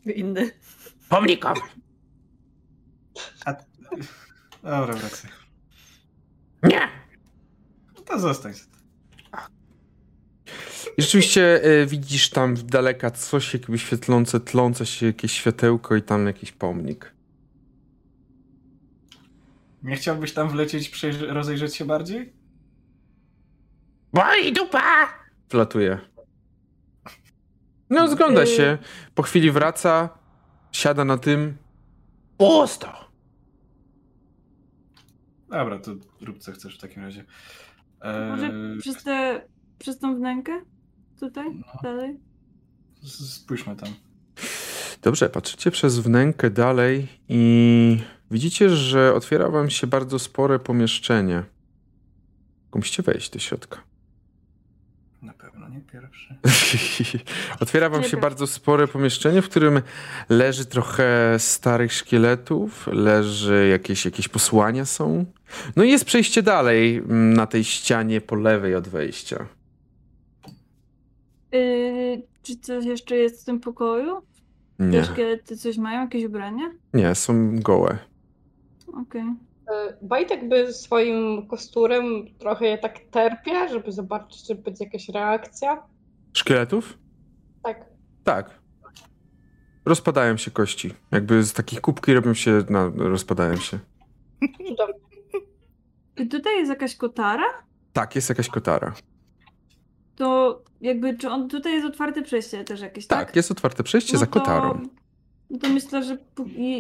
Inny. 0.05 0.51
Pomnikowy! 1.09 1.61
Dobra, 4.63 4.95
wracaj. 4.95 5.31
Nie! 6.63 6.89
No 7.97 8.03
to 8.03 8.21
zostań. 8.21 8.53
I 10.99 11.03
rzeczywiście 11.03 11.65
y, 11.83 11.87
widzisz 11.87 12.31
tam 12.31 12.57
w 12.57 12.63
daleka 12.63 13.11
coś 13.11 13.55
jakby 13.55 13.79
świetlące, 13.79 14.41
tlące 14.41 14.87
się 14.87 15.07
jakieś 15.07 15.33
światełko 15.33 15.97
i 15.97 16.03
tam 16.03 16.27
jakiś 16.27 16.53
pomnik. 16.53 17.15
Nie 19.83 19.97
chciałbyś 19.97 20.33
tam 20.33 20.49
wlecieć, 20.49 21.03
rozejrzeć 21.29 21.77
się 21.77 21.85
bardziej? 21.85 22.33
Boj 24.13 24.53
dupa! 24.53 25.09
Wlatuje. 25.51 25.99
No, 27.91 28.09
zgląda 28.09 28.47
się. 28.47 28.79
Po 29.15 29.23
chwili 29.23 29.51
wraca, 29.51 30.09
siada 30.73 31.05
na 31.05 31.19
tym. 31.19 31.57
Pusto! 32.39 32.93
Dobra, 35.49 35.79
to 35.79 35.95
rób 36.21 36.39
co 36.39 36.53
chcesz 36.53 36.79
w 36.79 36.81
takim 36.81 37.03
razie. 37.03 37.25
Eee, 38.01 38.31
Może 38.31 38.53
przez, 38.81 39.03
te, 39.03 39.43
przez 39.79 39.99
tą 39.99 40.17
wnękę? 40.17 40.61
Tutaj? 41.21 41.45
No. 41.55 41.81
Dalej? 41.83 42.21
Spójrzmy 43.03 43.77
tam. 43.77 43.89
Dobrze, 45.03 45.29
patrzycie 45.29 45.71
przez 45.71 45.99
wnękę 45.99 46.51
dalej 46.51 47.09
i 47.29 47.99
widzicie, 48.31 48.69
że 48.71 49.15
otwiera 49.15 49.49
wam 49.51 49.71
się 49.71 49.87
bardzo 49.87 50.19
spore 50.19 50.59
pomieszczenie. 50.59 51.45
Musicie 52.75 53.03
wejść 53.03 53.31
do 53.31 53.39
środka. 53.39 53.83
Pierwszy. 56.01 56.35
Otwiera 57.61 57.89
wam 57.89 58.05
się 58.05 58.17
bardzo 58.17 58.47
spore 58.47 58.89
pomieszczenie, 58.89 59.43
w 59.43 59.49
którym 59.49 59.81
leży 60.29 60.67
trochę 60.67 61.35
starych 61.39 61.93
szkieletów, 61.93 62.87
leży 62.87 63.69
jakieś, 63.71 64.05
jakieś 64.05 64.29
posłania 64.29 64.85
są. 64.85 65.25
No 65.77 65.85
i 65.85 65.91
jest 65.91 66.05
przejście 66.05 66.43
dalej 66.43 66.97
mm, 66.97 67.33
na 67.33 67.47
tej 67.47 67.65
ścianie 67.65 68.21
po 68.21 68.37
lewej 68.37 68.75
od 68.75 68.89
wejścia. 68.89 69.47
Yy, 71.53 72.23
czy 72.43 72.57
coś 72.57 72.85
jeszcze 72.85 73.17
jest 73.17 73.43
w 73.43 73.45
tym 73.45 73.61
pokoju? 73.61 74.23
Te 74.79 74.85
Nie, 74.85 75.05
szkielety 75.05 75.57
coś 75.57 75.79
mają? 75.79 76.01
Jakieś 76.01 76.25
ubrania? 76.25 76.71
nie, 76.95 77.15
są 77.15 77.61
gołe. 77.61 77.99
Okej. 79.01 79.21
E, 79.21 79.37
Bajt 80.03 80.31
jakby 80.31 80.73
swoim 80.73 81.47
kosturem 81.47 82.05
trochę 82.39 82.67
je 82.67 82.79
tak 82.79 82.99
terpie, 83.11 83.69
żeby 83.69 83.93
zobaczyć, 83.93 84.47
czy 84.47 84.55
będzie 84.55 84.85
jakaś 84.85 85.09
reakcja. 85.09 85.83
Szkieletów? 86.33 86.99
Tak. 87.63 87.85
Tak. 88.25 88.61
Rozpadają 89.85 90.37
się 90.37 90.51
kości. 90.51 90.95
Jakby 91.13 91.43
z 91.43 91.53
takich 91.53 91.81
kubki 91.81 92.15
robią 92.15 92.35
się, 92.35 92.63
no, 92.71 92.91
rozpadają 92.97 93.57
się. 93.57 93.79
Cudownie. 94.69 94.95
Tutaj 96.31 96.57
jest 96.57 96.69
jakaś 96.71 96.97
kotara? 96.97 97.45
Tak, 97.93 98.15
jest 98.15 98.29
jakaś 98.29 98.49
kotara. 98.49 98.95
To 100.17 100.63
jakby, 100.81 101.19
czy 101.19 101.29
on 101.31 101.49
tutaj 101.49 101.73
jest 101.73 101.87
otwarte 101.87 102.23
przejście 102.23 102.65
też 102.65 102.81
jakieś, 102.81 103.07
tak? 103.07 103.27
Tak, 103.27 103.37
jest 103.37 103.51
otwarte 103.51 103.83
przejście 103.83 104.19
za 104.19 104.25
No 104.27 104.31
to- 104.33 104.41
kotarą. 104.41 104.83
No 105.51 105.59
to 105.59 105.69
myślę, 105.69 106.03
że 106.03 106.17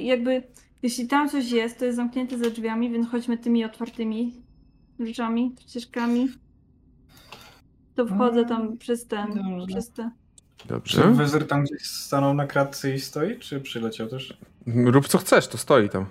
jakby 0.03 0.43
jeśli 0.83 1.07
tam 1.07 1.29
coś 1.29 1.51
jest, 1.51 1.79
to 1.79 1.85
jest 1.85 1.97
zamknięte 1.97 2.39
za 2.39 2.51
drzwiami, 2.51 2.91
więc 2.91 3.09
chodźmy 3.09 3.39
tymi 3.39 3.65
otwartymi 3.65 4.33
rzeczami, 5.01 5.55
ścieżkami. 5.61 6.29
To 7.95 8.07
wchodzę 8.07 8.45
tam 8.45 8.79
przez 8.79 9.07
ten, 9.07 9.35
Dobrze. 9.35 9.67
przez 9.67 9.91
te. 9.91 10.11
Czy 10.57 10.69
Dobrze. 10.69 11.13
wezyr 11.13 11.47
tam 11.47 11.65
gdzieś 11.65 11.83
stanął 11.83 12.35
na 12.35 12.47
kratce 12.47 12.95
i 12.95 13.01
stoi, 13.01 13.39
czy 13.39 13.61
przyleciał 13.61 14.09
też? 14.09 14.39
Rób 14.67 15.09
co 15.09 15.19
chcesz, 15.19 15.49
to 15.49 15.59
stoi 15.59 15.89
tam. 15.89 16.07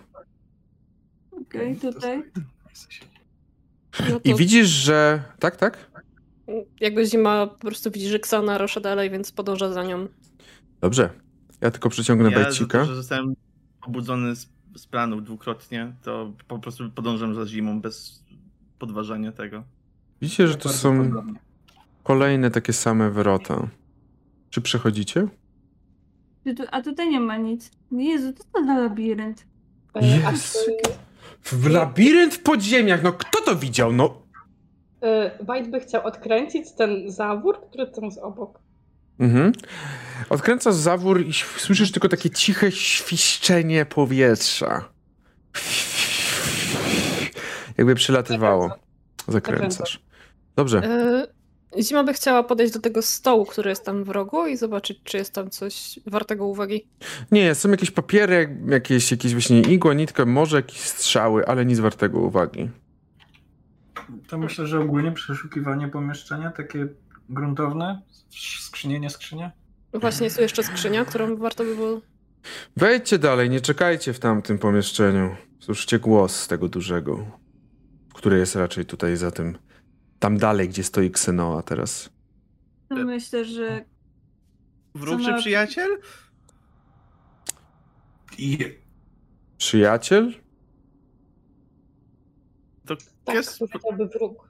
Okej, 1.32 1.76
tutaj. 1.76 2.00
stoi. 2.00 2.44
Chce 2.74 2.92
się. 2.92 3.06
No 4.10 4.20
I 4.24 4.36
widzisz, 4.36 4.68
że... 4.68 5.24
Tak, 5.40 5.56
tak? 5.56 5.92
jakby 6.80 7.06
zima 7.06 7.48
po 7.48 7.56
prostu 7.68 7.92
widzi, 7.92 8.08
że 8.08 8.20
Ksana 8.20 8.58
rusza 8.58 8.80
dalej, 8.80 9.10
więc 9.10 9.32
podąża 9.32 9.74
za 9.74 9.84
nią. 9.84 10.08
Dobrze. 10.82 11.10
Ja 11.62 11.72
tylko 11.72 11.90
przeciągnę 11.90 12.32
Ja 12.32 12.44
bajcika. 12.44 12.86
że 12.86 12.96
zostałem 12.96 13.36
obudzony 13.82 14.36
z, 14.36 14.50
z 14.76 14.88
planów 14.88 15.24
dwukrotnie, 15.24 15.94
to 16.04 16.32
po 16.48 16.60
prostu 16.60 16.92
podążam 16.92 17.36
za 17.36 17.46
zimą 17.46 17.82
bez 17.82 18.24
podważania 18.80 19.32
tego. 19.32 19.64
Widzicie, 20.22 20.48
że 20.48 20.56
to 20.58 20.70
Bardzo 20.70 20.80
są 20.82 21.04
podobnie. 21.10 21.40
kolejne 22.04 22.52
takie 22.52 22.74
same 22.74 23.12
wrota. 23.12 23.68
Czy 24.50 24.62
przechodzicie? 24.62 25.28
A 26.72 26.82
tutaj 26.82 27.10
nie 27.10 27.20
ma 27.20 27.38
nic. 27.38 27.72
Jezu, 27.92 28.34
co 28.34 28.44
to 28.54 28.66
za 28.66 28.78
labirynt? 28.78 29.46
E, 29.94 30.34
czy 30.34 30.72
W 31.44 31.68
labirynt 31.70 32.34
w 32.34 32.42
podziemiach, 32.44 33.04
no 33.04 33.14
kto 33.14 33.42
to 33.46 33.56
widział? 33.56 33.94
No. 33.94 34.22
e, 35.02 35.44
Bajt 35.44 35.72
by 35.72 35.80
chciał 35.80 36.06
odkręcić 36.08 36.72
ten 36.72 37.12
zawór, 37.12 37.58
który 37.70 37.88
tam 37.88 38.06
jest 38.06 38.18
obok? 38.18 38.60
Mhm. 39.20 39.52
Odkręcasz 40.30 40.76
zawór 40.76 41.22
i 41.22 41.34
słyszysz 41.58 41.92
tylko 41.92 42.10
takie 42.10 42.30
ciche 42.30 42.72
świszczenie 42.72 43.86
powietrza. 43.86 44.90
Jakby 47.78 47.96
przylatywało. 47.96 48.76
Zakręcasz. 49.28 50.00
Dobrze. 50.56 50.84
E, 50.84 51.28
Zima 51.82 52.04
by 52.04 52.14
chciała 52.14 52.44
podejść 52.44 52.74
do 52.74 52.80
tego 52.80 53.02
stołu, 53.02 53.46
który 53.46 53.70
jest 53.70 53.86
tam 53.86 54.04
w 54.04 54.10
rogu 54.10 54.48
i 54.48 54.58
zobaczyć, 54.58 55.00
czy 55.04 55.18
jest 55.18 55.34
tam 55.34 55.50
coś 55.50 56.00
wartego 56.06 56.46
uwagi. 56.46 56.88
Nie, 57.32 57.56
są 57.56 57.72
jakieś 57.72 57.92
papiery, 57.92 58.58
jakieś, 58.68 59.12
jakieś 59.12 59.32
właśnie 59.32 59.62
igła, 59.62 59.94
nitka, 59.94 60.26
może 60.26 60.58
jakieś 60.58 60.80
strzały, 60.80 61.48
ale 61.48 61.66
nic 61.66 61.80
wartego 61.80 62.20
uwagi. 62.20 62.70
To 64.28 64.38
myślę, 64.38 64.68
że 64.68 64.80
ogólnie 64.80 65.12
przeszukiwanie 65.12 65.88
pomieszczenia, 65.88 66.52
takie 66.52 66.88
gruntowne, 67.30 68.02
skrzynie, 68.60 69.00
nie 69.00 69.10
skrzynie. 69.10 69.52
Właśnie 69.94 70.24
jest 70.24 70.36
tu 70.36 70.42
jeszcze 70.42 70.64
skrzynia, 70.64 71.06
którą 71.06 71.38
warto 71.38 71.64
by 71.64 71.76
było... 71.76 72.02
Wejdźcie 72.78 73.20
dalej, 73.20 73.50
nie 73.50 73.62
czekajcie 73.62 74.14
w 74.14 74.20
tamtym 74.20 74.58
pomieszczeniu. 74.60 75.36
Słyszycie 75.60 76.00
głos 76.00 76.36
z 76.36 76.48
tego 76.48 76.70
dużego, 76.70 77.40
który 78.14 78.38
jest 78.38 78.56
raczej 78.56 78.86
tutaj 78.86 79.18
za 79.18 79.32
tym, 79.32 79.58
tam 80.20 80.38
dalej, 80.38 80.70
gdzie 80.70 80.84
stoi 80.84 81.12
Ksenoa 81.12 81.62
teraz. 81.64 82.10
E, 82.90 82.96
myślę, 82.96 83.46
że 83.46 83.86
Wróży 84.96 85.26
Sama- 85.26 85.38
przyjaciel? 85.40 85.98
I 88.38 88.58
Przyjaciel? 89.58 90.34
To 92.86 92.96
Tak, 93.26 93.36
jest... 93.36 93.60
wróg. 94.16 94.50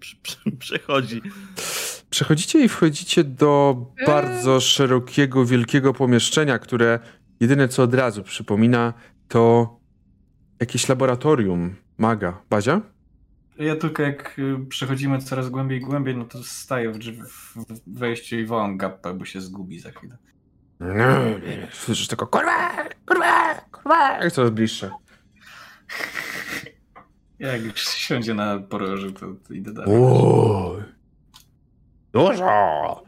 Prze- 0.00 0.16
prze- 0.22 0.50
Przechodzi. 0.58 1.22
Przechodzicie 2.18 2.64
i 2.64 2.68
wchodzicie 2.68 3.24
do 3.24 3.76
bardzo 4.06 4.60
szerokiego, 4.60 5.44
wielkiego 5.44 5.92
pomieszczenia, 5.94 6.58
które 6.58 6.98
jedyne 7.40 7.68
co 7.68 7.82
od 7.82 7.94
razu 7.94 8.22
przypomina 8.22 8.94
to 9.28 9.76
jakieś 10.60 10.88
laboratorium 10.88 11.76
maga. 11.98 12.42
Bazia? 12.50 12.80
ja 13.58 13.76
tylko 13.76 14.02
jak 14.02 14.38
y, 14.38 14.66
przechodzimy 14.68 15.18
coraz 15.18 15.48
głębiej 15.48 15.78
i 15.78 15.80
głębiej, 15.80 16.16
no 16.16 16.24
to 16.24 16.42
staję 16.42 16.90
w, 16.90 16.98
drzew- 16.98 17.26
w 17.86 17.98
wejściu 17.98 18.36
i 18.36 18.46
wołam 18.46 18.76
gappę, 18.76 19.14
bo 19.14 19.24
się 19.24 19.40
zgubi 19.40 19.80
za 19.80 19.90
chwilę. 19.90 20.16
Słyszysz 21.72 22.08
tylko 22.08 22.26
kurwa, 22.26 22.70
kurwa, 23.06 23.54
kurwa. 23.72 24.18
Jak 24.24 24.32
coraz 24.32 24.50
bliższe. 24.50 24.90
Jak 27.38 27.64
już 27.64 27.80
siądzie 27.80 28.34
na 28.34 28.58
poroży, 28.58 29.12
to, 29.12 29.26
to 29.48 29.54
idę 29.54 29.72
dalej. 29.72 29.96
Oj. 30.02 30.97
Dużo. 32.26 33.02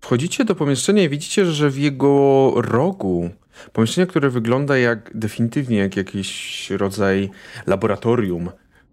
Wchodzicie 0.00 0.44
do 0.44 0.54
pomieszczenia 0.54 1.02
i 1.02 1.08
widzicie, 1.08 1.46
że 1.46 1.70
w 1.70 1.78
jego 1.78 2.52
rogu 2.56 3.30
Pomieszczenie, 3.72 4.06
które 4.06 4.30
wygląda 4.30 4.78
jak 4.78 5.10
definitywnie 5.14 5.78
jak 5.78 5.96
jakiś 5.96 6.70
rodzaj 6.70 7.30
laboratorium, 7.66 8.50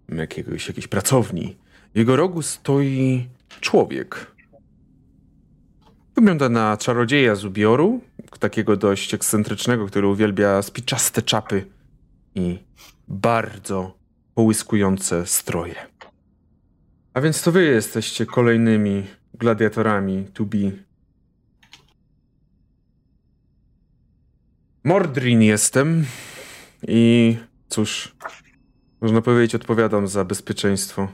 jakiegoś, 0.08 0.68
jakiejś 0.68 0.86
pracowni. 0.86 1.56
W 1.94 1.98
jego 1.98 2.16
rogu 2.16 2.42
stoi 2.42 3.28
człowiek. 3.60 4.34
Wygląda 6.14 6.48
na 6.48 6.76
czarodzieja 6.76 7.34
z 7.34 7.44
ubioru, 7.44 8.00
takiego 8.38 8.76
dość 8.76 9.14
ekscentrycznego, 9.14 9.86
który 9.86 10.06
uwielbia 10.06 10.62
spiczaste 10.62 11.22
czapy 11.22 11.64
i 12.34 12.58
bardzo 13.08 13.94
połyskujące 14.34 15.26
stroje. 15.26 15.74
A 17.18 17.20
więc 17.20 17.42
to 17.42 17.52
wy 17.52 17.64
jesteście 17.64 18.26
kolejnymi 18.26 19.06
gladiatorami 19.34 20.26
to 20.34 20.44
be. 20.44 20.58
Mordrin 24.84 25.42
jestem 25.42 26.04
i 26.88 27.36
cóż, 27.68 28.16
można 29.00 29.22
powiedzieć, 29.22 29.54
odpowiadam 29.54 30.08
za 30.08 30.24
bezpieczeństwo 30.24 31.08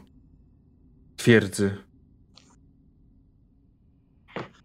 twierdzy. 1.16 1.76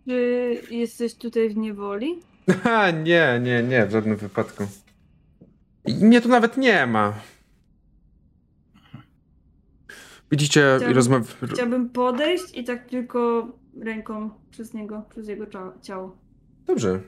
Czy 0.07 0.61
jesteś 0.71 1.15
tutaj 1.15 1.49
w 1.49 1.57
niewoli? 1.57 2.19
Ha, 2.63 2.91
nie, 3.07 3.39
nie, 3.43 3.63
nie, 3.63 3.85
w 3.85 3.91
żadnym 3.91 4.17
wypadku. 4.17 4.67
I 5.85 5.93
Mnie 5.93 6.21
tu 6.21 6.29
nawet 6.29 6.57
nie 6.57 6.85
ma. 6.85 7.13
Widzicie, 10.31 10.61
Chciałabym- 10.77 10.95
rozmawia. 10.95 11.25
Chciałbym 11.53 11.89
podejść 11.89 12.43
i 12.57 12.63
tak 12.63 12.89
tylko 12.89 13.47
ręką 13.81 14.29
przez 14.51 14.73
niego, 14.73 15.05
przez 15.09 15.27
jego 15.27 15.45
ciało. 15.81 16.17
Dobrze. 16.65 16.99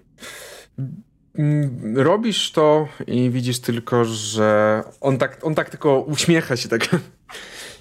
Mm, 1.34 1.98
Robisz 1.98 2.52
to 2.52 2.88
i 3.08 3.30
widzisz 3.30 3.60
tylko, 3.60 4.06
że 4.06 4.84
on 5.02 5.18
tak, 5.18 5.40
on 5.46 5.56
tak 5.56 5.70
tylko 5.70 6.02
uśmiecha 6.02 6.58
się 6.58 6.70
tak. 6.70 6.90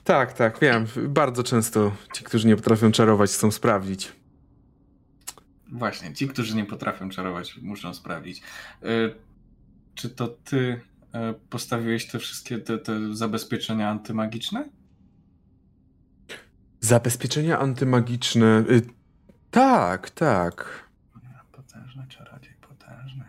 Tak, 0.05 0.33
tak, 0.33 0.59
wiem. 0.60 0.86
Bardzo 1.09 1.43
często 1.43 1.93
ci, 2.15 2.25
którzy 2.25 2.47
nie 2.49 2.57
potrafią 2.57 2.93
czarować, 2.93 3.31
chcą 3.31 3.51
sprawdzić. 3.51 4.12
Właśnie, 5.73 6.15
ci, 6.15 6.28
którzy 6.28 6.57
nie 6.57 6.65
potrafią 6.65 7.09
czarować, 7.10 7.59
muszą 7.62 7.94
sprawdzić. 7.94 8.43
Y, 8.83 9.15
Czy 9.94 10.10
to 10.10 10.28
ty 10.28 10.57
y, 10.57 10.81
postawiłeś 11.51 12.07
te 12.07 12.19
wszystkie 12.19 12.59
te, 12.59 12.78
te 12.78 13.15
zabezpieczenia 13.15 13.91
antymagiczne? 13.91 14.69
Zabezpieczenia 16.81 17.59
antymagiczne. 17.59 18.65
Y, 18.70 18.83
tak, 19.50 20.10
tak. 20.10 20.84
Potężny 21.52 22.07
czarodziej, 22.09 22.52
potężny. 22.68 23.25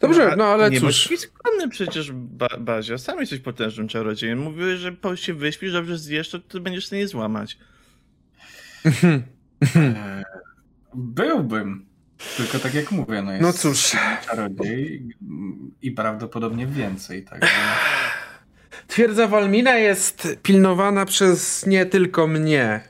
Dobrze, 0.00 0.32
a 0.32 0.36
no 0.36 0.44
ale 0.44 0.70
nie 0.70 0.80
cóż. 0.80 1.08
bądź 1.08 1.20
skromny 1.20 1.68
przecież, 1.68 2.12
ba 2.12 2.48
Bazia. 2.60 2.98
Sam 2.98 3.20
jesteś 3.20 3.40
potężnym 3.40 3.88
czarodziejem. 3.88 4.38
Mówiłeś, 4.38 4.80
że 4.80 4.92
po 4.92 5.16
się 5.16 5.34
wyśpisz, 5.34 5.72
dobrze 5.72 5.98
zjesz, 5.98 6.30
to 6.30 6.38
ty 6.38 6.60
będziesz 6.60 6.84
w 6.84 6.86
stanie 6.86 7.08
złamać. 7.08 7.58
E, 9.76 10.22
Byłbym. 10.94 11.86
Tylko 12.36 12.58
tak 12.58 12.74
jak 12.74 12.92
mówię, 12.92 13.22
no 13.22 13.30
jest 13.32 13.42
No 13.42 13.52
cóż. 13.52 13.96
czarodziej 14.26 15.08
i 15.82 15.92
prawdopodobnie 15.92 16.66
więcej, 16.66 17.24
także... 17.24 17.48
Twierdza 18.86 19.28
Walmina 19.28 19.78
jest 19.78 20.28
pilnowana 20.42 21.06
przez 21.06 21.66
nie 21.66 21.86
tylko 21.86 22.26
mnie. 22.26 22.80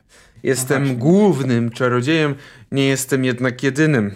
Jestem 0.43 0.83
właśnie. 0.83 0.99
głównym 0.99 1.71
czarodziejem, 1.71 2.35
nie 2.73 2.89
jestem 2.89 3.25
jednak 3.25 3.63
jedynym. 3.63 4.15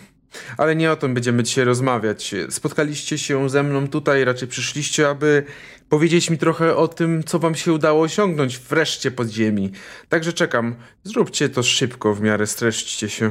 Ale 0.56 0.76
nie 0.76 0.92
o 0.92 0.96
tym 0.96 1.14
będziemy 1.14 1.42
dzisiaj 1.42 1.64
rozmawiać. 1.64 2.34
Spotkaliście 2.50 3.18
się 3.18 3.50
ze 3.50 3.62
mną 3.62 3.88
tutaj, 3.88 4.24
raczej 4.24 4.48
przyszliście, 4.48 5.08
aby 5.08 5.44
powiedzieć 5.88 6.30
mi 6.30 6.38
trochę 6.38 6.76
o 6.76 6.88
tym, 6.88 7.24
co 7.24 7.38
wam 7.38 7.54
się 7.54 7.72
udało 7.72 8.02
osiągnąć 8.02 8.58
wreszcie 8.58 9.10
pod 9.10 9.28
ziemi. 9.28 9.70
Także 10.08 10.32
czekam. 10.32 10.74
Zróbcie 11.04 11.48
to 11.48 11.62
szybko, 11.62 12.14
w 12.14 12.20
miarę 12.20 12.46
streszczcie 12.46 13.08
się. 13.08 13.30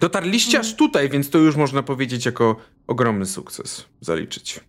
Dotarliście 0.00 0.58
aż 0.58 0.76
tutaj, 0.76 1.08
więc 1.08 1.30
to 1.30 1.38
już 1.38 1.56
można 1.56 1.82
powiedzieć 1.82 2.26
jako 2.26 2.56
ogromny 2.86 3.26
sukces 3.26 3.84
zaliczyć. 4.00 4.60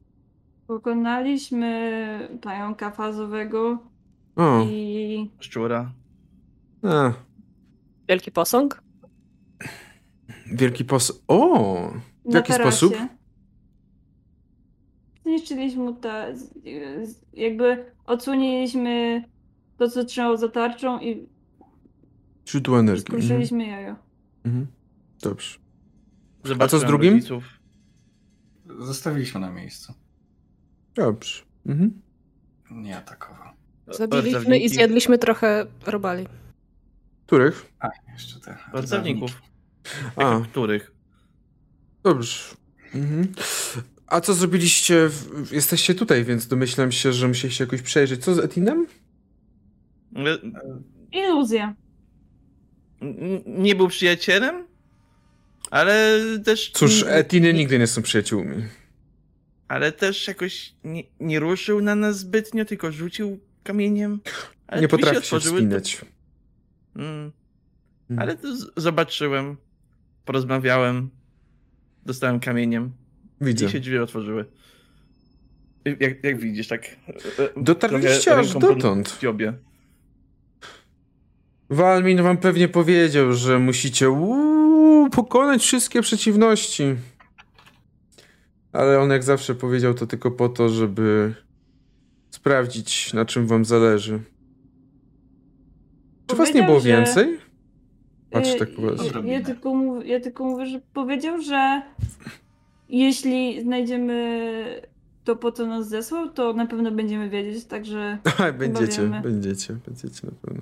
Pokonaliśmy 0.69 2.39
pająka 2.41 2.91
fazowego 2.91 3.79
O, 4.35 4.63
i 4.69 5.29
Szczura. 5.39 5.91
a. 6.83 7.13
Wielki 8.09 8.31
posąg? 8.31 8.83
Wielki 10.53 10.85
pos... 10.85 11.23
O! 11.27 11.63
W 12.25 12.29
na 12.33 12.39
jaki 12.39 12.51
tarasie 12.51 12.71
sposób? 12.71 12.93
Zniszczyliśmy 15.23 15.83
mu 15.83 15.93
ta... 15.93 16.35
z- 16.35 16.53
z- 17.09 17.21
jakby 17.33 17.85
odsłoniliśmy 18.05 19.23
to, 19.77 19.89
co 19.89 20.05
trzymało 20.05 20.37
za 20.37 20.49
tarczą 20.49 20.99
i 20.99 21.27
Źródło 22.47 22.79
energii. 22.79 23.01
Mhm. 23.05 23.21
skruszyliśmy 23.21 23.67
jajo. 23.67 23.95
Mhm. 24.45 24.67
Dobrze. 25.21 25.59
Zobaczyłem 26.43 26.87
drugim? 26.87 27.13
rodziców. 27.13 27.43
Zostawiliśmy 28.79 29.39
na 29.39 29.51
miejscu. 29.51 29.93
Dobrze. 30.99 31.43
Mhm. 31.65 32.01
Nie 32.71 32.97
atakował. 32.97 33.53
Zabiliśmy 33.87 34.59
i 34.59 34.69
zjadliśmy 34.69 35.17
trochę 35.17 35.65
robali. 35.85 36.27
Których? 37.25 37.65
A, 37.79 37.89
jeszcze 38.13 38.39
te. 38.39 38.57
Pracowników. 38.71 39.41
A, 40.15 40.41
których? 40.51 40.91
dobrze. 42.03 42.55
Mhm. 42.95 43.27
A 44.07 44.21
co 44.21 44.33
zrobiliście? 44.33 45.09
W... 45.09 45.51
Jesteście 45.51 45.95
tutaj, 45.95 46.25
więc 46.25 46.47
domyślam 46.47 46.91
się, 46.91 47.13
że 47.13 47.27
musieliście 47.27 47.63
jakoś 47.63 47.81
przejrzeć. 47.81 48.23
Co 48.23 48.35
z 48.35 48.39
Etinem? 48.39 48.87
Ale 50.15 50.37
Iluzja. 51.11 51.75
Nie 53.45 53.75
był 53.75 53.87
przyjacielem, 53.87 54.67
ale 55.71 56.19
też. 56.45 56.71
Cóż, 56.71 57.03
Etiny 57.07 57.53
nigdy 57.53 57.79
nie 57.79 57.87
są 57.87 58.01
przyjaciółmi. 58.01 58.63
Ale 59.69 59.91
też 59.91 60.27
jakoś 60.27 60.73
nie, 60.83 61.03
nie 61.19 61.39
ruszył 61.39 61.81
na 61.81 61.95
nas 61.95 62.19
zbytnio, 62.19 62.65
tylko 62.65 62.91
rzucił 62.91 63.39
kamieniem. 63.63 64.19
Ale 64.67 64.81
nie 64.81 64.87
potrafi 64.87 65.27
się 65.27 65.39
wspinać. 65.39 65.97
To... 65.97 66.05
Mm. 67.01 67.31
Mm. 68.09 68.21
Ale 68.21 68.37
to 68.37 68.47
zobaczyłem, 68.77 69.57
porozmawiałem, 70.25 71.09
dostałem 72.05 72.39
kamieniem 72.39 72.91
Widzę. 73.41 73.65
i 73.65 73.69
się 73.69 73.79
drzwi 73.79 73.97
otworzyły. 73.97 74.45
I 75.85 75.95
Jak, 75.99 76.23
jak 76.23 76.39
widzisz, 76.39 76.67
tak. 76.67 76.85
e, 76.85 77.43
e, 77.43 77.49
Dotarliście 77.57 78.35
aż 78.37 78.53
dotąd. 78.53 79.17
dziobie. 79.21 79.53
Walmin 81.69 82.23
wam 82.23 82.37
pewnie 82.37 82.67
powiedział, 82.67 83.33
że 83.33 83.59
musicie 83.59 84.09
uuu, 84.09 85.09
pokonać 85.09 85.61
wszystkie 85.61 86.01
przeciwności. 86.01 86.95
Ale 88.71 88.99
on 88.99 89.09
jak 89.09 89.23
zawsze 89.23 89.55
powiedział 89.55 89.93
to 89.93 90.07
tylko 90.07 90.31
po 90.31 90.49
to, 90.49 90.69
żeby 90.69 91.33
sprawdzić, 92.29 93.13
na 93.13 93.25
czym 93.25 93.47
wam 93.47 93.65
zależy. 93.65 94.19
Czy 96.27 96.35
was 96.35 96.53
nie 96.53 96.63
było 96.63 96.79
że- 96.79 96.87
więcej? 96.87 97.37
Patrz 98.31 98.49
Y, 98.55 98.59
tak 98.59 98.69
po 98.75 98.81
was. 98.81 98.99
ja, 99.25 99.41
tylko 99.41 99.73
mów, 99.75 100.05
ja 100.05 100.19
tylko 100.19 100.43
mówię, 100.43 100.65
że 100.65 100.81
powiedział, 100.93 101.41
że 101.41 101.81
jeśli 102.89 103.61
znajdziemy 103.61 104.81
to, 105.23 105.35
po 105.35 105.51
co 105.51 105.65
nas 105.67 105.89
zesłał, 105.89 106.29
to 106.29 106.53
na 106.53 106.65
pewno 106.65 106.91
będziemy 106.91 107.29
wiedzieć, 107.29 107.65
także 107.65 108.17
będziecie, 108.59 109.01
wiemy. 109.01 109.21
będziecie, 109.21 109.73
będziecie 109.87 110.27
na 110.27 110.33
pewno. 110.41 110.61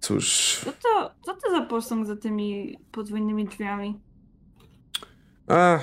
Cóż. 0.00 0.60
co 0.64 0.72
to, 0.72 1.10
co 1.22 1.34
to 1.34 1.50
za 1.50 1.60
posąg 1.60 2.06
za 2.06 2.16
tymi 2.16 2.78
podwójnymi 2.92 3.44
drzwiami? 3.48 4.00
A. 5.48 5.78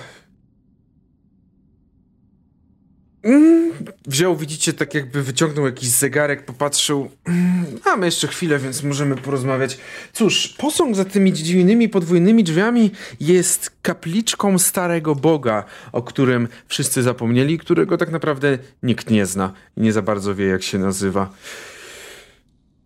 Wziął, 4.08 4.36
widzicie, 4.38 4.74
tak 4.74 4.94
jakby 4.94 5.24
wyciągnął 5.24 5.66
jakiś 5.66 5.90
zegarek, 5.90 6.46
popatrzył. 6.46 7.10
Mm, 7.26 7.66
Mamy 7.86 8.06
jeszcze 8.06 8.28
chwilę, 8.28 8.60
więc 8.60 8.84
możemy 8.84 9.16
porozmawiać. 9.16 9.78
Cóż, 10.14 10.48
posąg 10.58 10.96
za 10.96 11.06
tymi 11.06 11.34
dziwnymi 11.34 11.90
podwójnymi 11.90 12.44
drzwiami 12.44 12.92
jest 13.20 13.72
kapliczką 13.82 14.60
starego 14.60 15.16
Boga, 15.16 15.64
o 15.92 16.04
którym 16.04 16.48
wszyscy 16.68 17.04
zapomnieli, 17.04 17.58
którego 17.58 17.98
tak 17.98 18.12
naprawdę 18.12 18.58
nikt 18.84 19.10
nie 19.10 19.26
zna 19.26 19.54
i 19.78 19.82
nie 19.82 19.94
za 19.94 20.02
bardzo 20.02 20.36
wie, 20.36 20.46
jak 20.46 20.64
się 20.64 20.78
nazywa. 20.80 21.34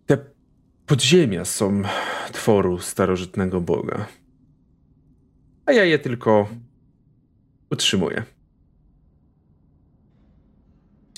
Te 0.06 0.18
podziemia 0.86 1.44
są 1.44 1.82
tworu 2.32 2.78
starożytnego 2.78 3.60
Boga. 3.60 4.06
A 5.66 5.72
ja 5.72 5.84
je 5.84 5.98
tylko 5.98 6.48
utrzymuję. 7.70 8.39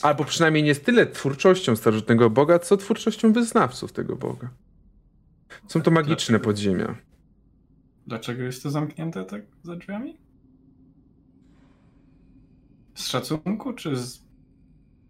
Albo 0.02 0.24
przynajmniej 0.24 0.62
nie 0.62 0.74
tyle 0.74 1.06
twórczością 1.06 1.76
starożytnego 1.76 2.30
Boga, 2.30 2.58
co 2.58 2.76
twórczością 2.76 3.32
wyznawców 3.32 3.92
tego 3.92 4.16
Boga. 4.16 4.50
Są 5.68 5.82
to 5.82 5.90
magiczne 5.90 6.32
Dlaczego? 6.32 6.44
podziemia. 6.44 6.94
Dlaczego 8.06 8.42
jest 8.42 8.62
to 8.62 8.70
zamknięte 8.70 9.24
tak 9.24 9.42
za 9.62 9.76
drzwiami? 9.76 10.18
Z 12.94 13.06
szacunku, 13.06 13.72
czy 13.72 13.96
z... 13.96 14.22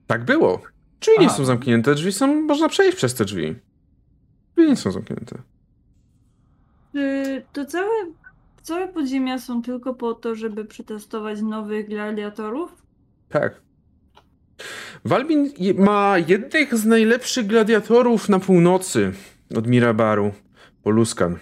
Tak 0.06 0.24
było. 0.24 0.62
Drzwi 1.00 1.12
nie 1.20 1.30
są 1.30 1.44
zamknięte, 1.44 1.94
drzwi 1.94 2.12
są, 2.12 2.42
można 2.42 2.68
przejść 2.68 2.96
przez 2.96 3.14
te 3.14 3.24
drzwi. 3.24 3.54
Drzwi 4.56 4.68
nie 4.68 4.76
są 4.76 4.90
zamknięte. 4.92 5.38
Czy 6.92 7.44
to 7.52 7.64
całe, 7.64 7.90
całe 8.62 8.88
podziemia 8.88 9.38
są 9.38 9.62
tylko 9.62 9.94
po 9.94 10.14
to, 10.14 10.34
żeby 10.34 10.64
przetestować 10.64 11.40
nowych 11.42 11.88
gladiatorów? 11.88 12.82
Tak. 13.28 13.60
Walbin 15.05 15.52
ma 15.78 16.16
jednych 16.18 16.74
z 16.74 16.84
najlepszych 16.84 17.47
gladiatorów 17.47 18.28
na 18.28 18.39
północy 18.39 19.12
od 19.57 19.66
Mirabaru, 19.66 20.32
Poluskan. 20.82 21.39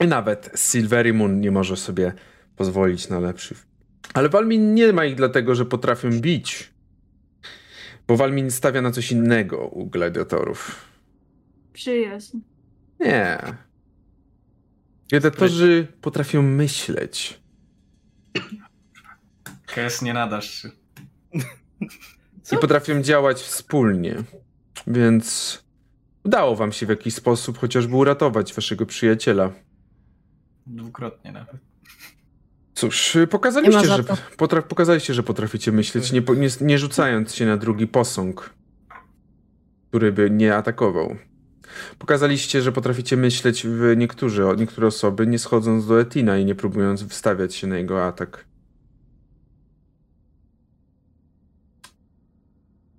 I 0.00 0.06
nawet 0.06 0.50
Silvery 0.56 1.14
Moon 1.14 1.40
nie 1.40 1.50
może 1.50 1.76
sobie 1.76 2.12
pozwolić 2.56 3.08
na 3.08 3.20
lepszy. 3.20 3.54
Ale 4.14 4.28
Walmin 4.28 4.74
nie 4.74 4.92
ma 4.92 5.04
ich 5.04 5.14
dlatego, 5.14 5.54
że 5.54 5.64
potrafią 5.64 6.20
bić. 6.20 6.72
Bo 8.08 8.16
Walmin 8.16 8.50
stawia 8.50 8.82
na 8.82 8.90
coś 8.90 9.12
innego 9.12 9.66
u 9.66 9.86
gladiatorów. 9.86 10.88
Przyjaźń. 11.72 12.38
Nie. 13.00 13.38
Gladiatorzy 15.10 15.86
potrafią 16.00 16.42
myśleć. 16.42 17.40
Kes, 19.66 20.02
nie 20.02 20.14
nadasz 20.14 20.50
się. 20.62 20.70
i 22.52 22.56
potrafią 22.56 23.02
działać 23.02 23.42
wspólnie. 23.42 24.16
Więc 24.86 25.58
udało 26.24 26.56
wam 26.56 26.72
się 26.72 26.86
w 26.86 26.88
jakiś 26.88 27.14
sposób 27.14 27.58
chociażby 27.58 27.96
uratować 27.96 28.54
waszego 28.54 28.86
przyjaciela. 28.86 29.50
Dwukrotnie 30.66 31.32
nawet. 31.32 31.56
Cóż, 32.74 33.16
pokazaliście, 33.30 33.86
za 33.86 33.96
że, 33.96 34.02
potra- 34.38 34.62
pokazaliście, 34.62 35.14
że 35.14 35.22
potraficie 35.22 35.72
myśleć, 35.72 36.12
nie, 36.12 36.22
nie, 36.36 36.48
nie 36.60 36.78
rzucając 36.78 37.34
się 37.34 37.46
na 37.46 37.56
drugi 37.56 37.86
posąg, 37.86 38.54
który 39.88 40.12
by 40.12 40.30
nie 40.30 40.56
atakował. 40.56 41.16
Pokazaliście, 41.98 42.62
że 42.62 42.72
potraficie 42.72 43.16
myśleć 43.16 43.66
w 43.66 43.96
niektórzy, 43.96 44.44
niektóre 44.56 44.86
osoby, 44.86 45.26
nie 45.26 45.38
schodząc 45.38 45.86
do 45.86 46.00
Etina 46.00 46.38
i 46.38 46.44
nie 46.44 46.54
próbując 46.54 47.02
wstawiać 47.02 47.54
się 47.54 47.66
na 47.66 47.78
jego 47.78 48.06
atak. 48.06 48.44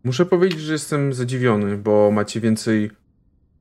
Muszę 0.03 0.25
powiedzieć, 0.25 0.61
że 0.61 0.73
jestem 0.73 1.14
zadziwiony, 1.14 1.77
bo 1.77 2.11
macie 2.11 2.40
więcej 2.41 2.91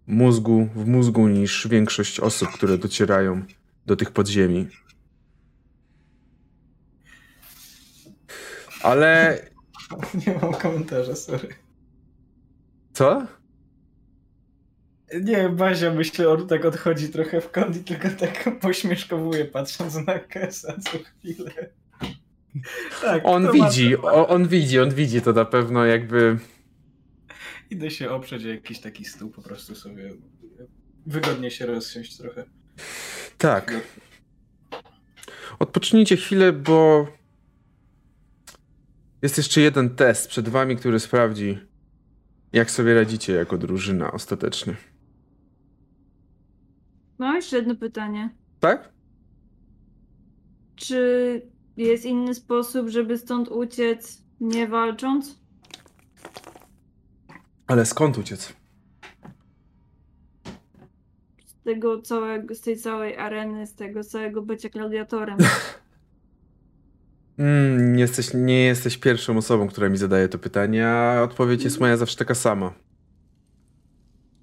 mózgu 0.07 0.69
w 0.75 0.87
mózgu 0.87 1.29
niż 1.29 1.69
większość 1.69 2.21
osób, 2.21 2.49
które 2.49 2.79
docierają 2.79 3.43
do 3.87 3.97
tych 3.97 4.11
podziemi. 4.11 4.69
Ale 8.83 9.39
Nie 10.27 10.39
mam 10.43 10.55
komentarza, 10.55 11.17
sorry. 11.17 11.49
co? 12.93 13.27
Nie, 15.23 15.49
Bazia, 15.49 15.91
myślę, 15.95 16.29
on 16.29 16.49
tak 16.49 16.65
odchodzi 16.65 17.09
trochę 17.09 17.41
w 17.41 17.51
kąt 17.51 17.77
i 17.77 17.85
tylko 17.85 18.09
tak 18.11 18.61
pośmieszkowuje, 18.61 19.45
patrząc 19.45 19.95
na 20.07 20.19
Kesa 20.19 20.77
co 20.81 20.91
chwilę. 20.99 21.51
Tak, 23.03 23.23
On 23.25 23.43
ma- 23.43 23.53
widzi, 23.53 23.97
o, 23.97 24.29
on 24.29 24.49
widzi, 24.49 24.81
on 24.81 24.91
widzi 24.91 25.23
to 25.23 25.33
na 25.33 25.45
pewno 25.45 25.85
jakby. 25.85 26.39
Idę 27.71 27.91
się 27.91 28.11
oprzeć 28.11 28.45
o 28.45 28.49
jakiś 28.49 28.81
taki 28.81 29.05
stół, 29.05 29.31
po 29.31 29.43
prostu 29.43 29.75
sobie 29.75 30.11
wygodnie 31.07 31.51
się 31.51 31.67
rozsiąść 31.67 32.17
trochę. 32.17 32.45
Tak. 33.39 33.75
Odpocznijcie 35.59 36.17
chwilę, 36.17 36.53
bo 36.53 37.07
jest 39.23 39.37
jeszcze 39.37 39.61
jeden 39.61 39.91
test 39.91 40.29
przed 40.29 40.49
wami, 40.49 40.77
który 40.77 41.01
sprawdzi, 41.01 41.59
jak 42.53 42.71
sobie 42.71 42.95
radzicie 42.95 43.33
jako 43.33 43.59
drużyna 43.59 44.13
ostatecznie. 44.13 44.77
Mam 47.19 47.37
jeszcze 47.37 47.57
jedno 47.57 47.77
pytanie. 47.77 48.31
Tak? 48.61 48.93
Czy 50.77 51.43
jest 51.77 52.05
inny 52.05 52.35
sposób, 52.35 52.89
żeby 52.89 53.19
stąd 53.19 53.49
uciec 53.49 54.23
nie 54.41 54.69
walcząc? 54.69 55.39
Ale 57.67 57.87
skąd 57.87 58.19
uciec? 58.19 58.53
Z 61.47 61.65
tego 61.65 62.03
całego, 62.03 62.55
z 62.55 62.61
tej 62.61 62.77
całej 62.77 63.17
areny, 63.17 63.67
z 63.67 63.75
tego 63.75 64.05
całego 64.05 64.43
bycia 64.43 64.69
gladiatorem. 64.69 65.39
Mm, 67.39 67.97
nie, 67.97 68.01
jesteś, 68.01 68.35
nie 68.35 68.65
jesteś 68.65 68.99
pierwszą 68.99 69.37
osobą, 69.37 69.69
która 69.69 69.89
mi 69.89 69.97
zadaje 69.97 70.29
to 70.29 70.39
pytanie, 70.39 70.89
a 70.89 71.23
odpowiedź 71.23 71.65
jest 71.65 71.81
moja 71.81 71.97
zawsze 71.97 72.17
taka 72.17 72.35
sama. 72.35 72.73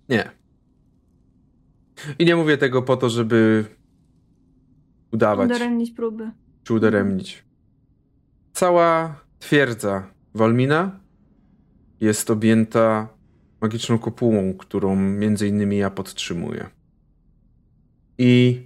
Nie. 0.10 0.32
I 2.20 2.26
nie 2.26 2.36
mówię 2.36 2.58
tego 2.58 2.82
po 2.82 2.98
to, 2.98 3.10
żeby 3.10 3.66
udawać 5.12 5.50
Udaremnić 5.50 5.92
próby. 5.92 6.32
Czy 6.64 6.74
udaremnić. 6.74 7.44
Cała 8.54 9.20
twierdza 9.40 10.08
Walmina 10.34 11.00
jest 12.02 12.30
objęta 12.30 13.08
magiczną 13.62 14.00
kopułą, 14.00 14.54
którą 14.54 14.96
między 14.96 15.48
innymi 15.48 15.78
ja 15.78 15.90
podtrzymuję. 15.90 16.70
I 18.18 18.66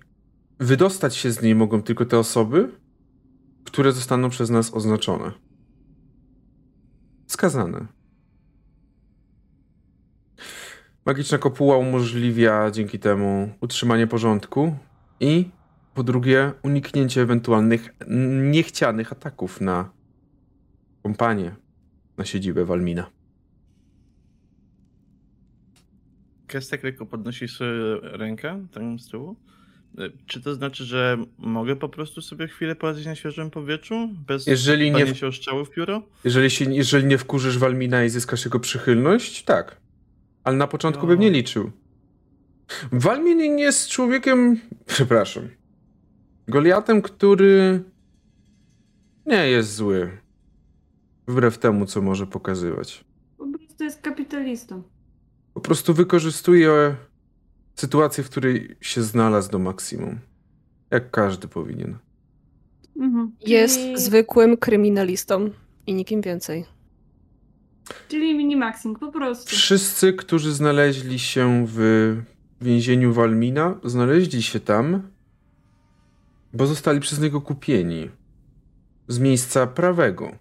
wydostać 0.59 1.15
się 1.15 1.31
z 1.31 1.41
niej 1.41 1.55
mogą 1.55 1.81
tylko 1.81 2.05
te 2.05 2.19
osoby, 2.19 2.71
które 3.63 3.91
zostaną 3.91 4.29
przez 4.29 4.49
nas 4.49 4.73
oznaczone. 4.73 5.31
Skazane. 7.27 7.87
Magiczna 11.05 11.37
kopuła 11.37 11.77
umożliwia 11.77 12.71
dzięki 12.71 12.99
temu 12.99 13.49
utrzymanie 13.61 14.07
porządku 14.07 14.75
i 15.19 15.49
po 15.93 16.03
drugie 16.03 16.51
uniknięcie 16.63 17.21
ewentualnych 17.21 17.89
niechcianych 18.51 19.11
ataków 19.11 19.61
na 19.61 19.89
kompanię, 21.03 21.55
na 22.17 22.25
siedzibę 22.25 22.65
Walmina. 22.65 23.09
Kestek 26.47 26.83
lekko 26.83 27.05
podnosi 27.05 27.47
sobie 27.47 27.71
rękę 28.01 28.67
tam 28.73 28.99
z 28.99 29.09
tyłu. 29.09 29.35
E, 29.97 30.09
Czy 30.25 30.41
to 30.41 30.55
znaczy, 30.55 30.85
że 30.85 31.17
mogę 31.37 31.75
po 31.75 31.89
prostu 31.89 32.21
sobie 32.21 32.47
chwilę 32.47 32.75
poradzić 32.75 33.05
na 33.05 33.15
świeżym 33.15 33.51
powietrzu? 33.51 34.09
Bez 34.27 34.47
Jeżeli 34.47 34.91
nie, 34.91 35.15
się 35.15 35.27
o 35.27 35.31
strzały 35.31 35.65
w 35.65 35.69
pióro? 35.69 36.01
jeżeli, 36.23 36.49
się, 36.49 36.65
jeżeli 36.73 37.05
nie 37.05 37.17
wkurzysz 37.17 37.57
Walmina 37.57 38.03
i 38.03 38.09
zyskasz 38.09 38.45
jego 38.45 38.59
przychylność, 38.59 39.43
tak. 39.43 39.77
Ale 40.43 40.57
na 40.57 40.67
początku 40.67 41.01
No. 41.01 41.07
bym 41.07 41.19
nie 41.19 41.29
liczył. 41.31 41.71
Walmin 42.91 43.59
jest 43.59 43.89
człowiekiem, 43.89 44.59
przepraszam, 44.85 45.49
Goliatem, 46.47 47.01
który 47.01 47.83
nie 49.25 49.47
jest 49.49 49.75
zły. 49.75 50.17
Wbrew 51.27 51.57
temu, 51.57 51.85
co 51.85 52.01
może 52.01 52.27
pokazywać. 52.27 53.05
Po 53.37 53.45
prostu 53.57 53.83
jest 53.83 54.01
kapitalistą. 54.01 54.83
Po 55.53 55.61
prostu 55.61 55.93
wykorzystuje 55.93 56.95
sytuację, 57.75 58.23
w 58.23 58.29
której 58.29 58.75
się 58.81 59.03
znalazł 59.03 59.51
do 59.51 59.59
maksimum. 59.59 60.19
Jak 60.91 61.11
każdy 61.11 61.47
powinien. 61.47 61.97
Mhm. 62.99 63.31
Jest 63.41 63.75
Czyli- 63.75 63.97
zwykłym 63.99 64.57
kryminalistą 64.57 65.49
i 65.87 65.93
nikim 65.93 66.21
więcej. 66.21 66.65
Czyli 68.07 68.35
minimaxing, 68.35 68.99
po 68.99 69.11
prostu. 69.11 69.49
Wszyscy, 69.49 70.13
którzy 70.13 70.53
znaleźli 70.53 71.19
się 71.19 71.65
w 71.69 72.15
więzieniu 72.61 73.13
Walmina, 73.13 73.79
znaleźli 73.83 74.43
się 74.43 74.59
tam, 74.59 75.01
bo 76.53 76.67
zostali 76.67 76.99
przez 76.99 77.19
niego 77.19 77.41
kupieni. 77.41 78.09
Z 79.07 79.19
miejsca 79.19 79.67
prawego. 79.67 80.31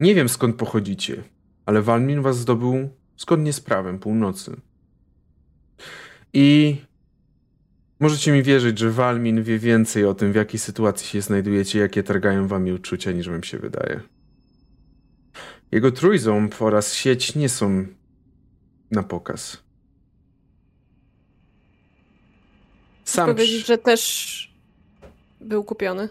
Nie 0.00 0.14
wiem 0.14 0.28
skąd 0.28 0.56
pochodzicie, 0.56 1.22
ale 1.66 1.82
Walmin 1.82 2.22
was 2.22 2.38
zdobył 2.38 2.88
zgodnie 3.16 3.52
z 3.52 3.60
prawem 3.60 3.98
północy. 3.98 4.60
I 6.32 6.76
możecie 8.00 8.32
mi 8.32 8.42
wierzyć, 8.42 8.78
że 8.78 8.90
Walmin 8.90 9.42
wie 9.42 9.58
więcej 9.58 10.04
o 10.04 10.14
tym, 10.14 10.32
w 10.32 10.36
jakiej 10.36 10.60
sytuacji 10.60 11.06
się 11.06 11.20
znajdujecie, 11.20 11.78
jakie 11.78 12.02
targają 12.02 12.48
wami 12.48 12.72
uczucia, 12.72 13.12
niż 13.12 13.28
wam 13.28 13.42
się 13.42 13.58
wydaje. 13.58 14.00
Jego 15.72 15.92
trójząb 15.92 16.62
oraz 16.62 16.94
sieć 16.94 17.34
nie 17.34 17.48
są 17.48 17.86
na 18.90 19.02
pokaz. 19.02 19.62
Sam 23.04 23.26
Powiedzieć, 23.26 23.66
że 23.66 23.78
też 23.78 24.47
był 25.40 25.64
kupiony. 25.64 26.08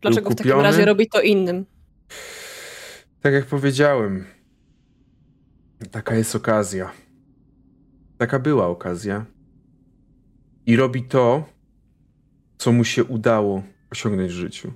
Dlaczego 0.00 0.30
w 0.30 0.34
takim 0.34 0.52
kupiony? 0.52 0.62
razie 0.62 0.84
robi 0.84 1.08
to 1.08 1.20
innym? 1.20 1.66
Tak 3.20 3.32
jak 3.32 3.46
powiedziałem, 3.46 4.24
taka 5.90 6.14
jest 6.14 6.36
okazja. 6.36 6.92
Taka 8.18 8.38
była 8.38 8.66
okazja. 8.66 9.24
I 10.66 10.76
robi 10.76 11.02
to 11.02 11.54
co 12.58 12.72
mu 12.72 12.84
się 12.84 13.04
udało 13.04 13.62
osiągnąć 13.90 14.32
w 14.32 14.34
życiu. 14.34 14.72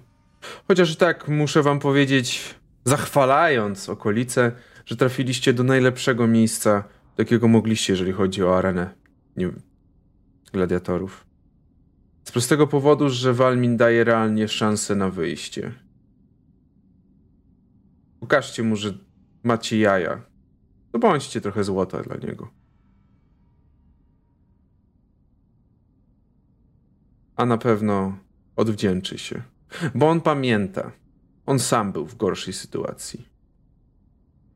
Chociaż 0.68 0.96
tak 0.96 1.28
muszę 1.28 1.62
wam 1.62 1.78
powiedzieć, 1.78 2.54
zachwalając 2.84 3.88
okolice, 3.88 4.52
że 4.86 4.96
trafiliście 4.96 5.52
do 5.52 5.62
najlepszego 5.64 6.26
miejsca, 6.26 6.84
do 7.16 7.22
jakiego 7.22 7.48
mogliście, 7.48 7.92
jeżeli 7.92 8.12
chodzi 8.12 8.44
o 8.44 8.58
arenę 8.58 8.94
nie, 9.36 9.50
gladiatorów. 10.52 11.27
Z 12.28 12.32
prostego 12.32 12.66
powodu, 12.66 13.08
że 13.08 13.34
Walmin 13.34 13.76
daje 13.76 14.04
realnie 14.04 14.48
szansę 14.48 14.96
na 14.96 15.10
wyjście. 15.10 15.72
Pokażcie 18.20 18.62
mu, 18.62 18.76
że 18.76 18.98
macie 19.42 19.78
jaja. 19.78 20.22
To 20.92 20.98
bądźcie 20.98 21.40
trochę 21.40 21.64
złota 21.64 22.02
dla 22.02 22.16
niego. 22.16 22.50
A 27.36 27.46
na 27.46 27.58
pewno 27.58 28.18
odwdzięczy 28.56 29.18
się. 29.18 29.42
Bo 29.94 30.08
on 30.08 30.20
pamięta. 30.20 30.92
On 31.46 31.58
sam 31.58 31.92
był 31.92 32.06
w 32.06 32.16
gorszej 32.16 32.54
sytuacji. 32.54 33.28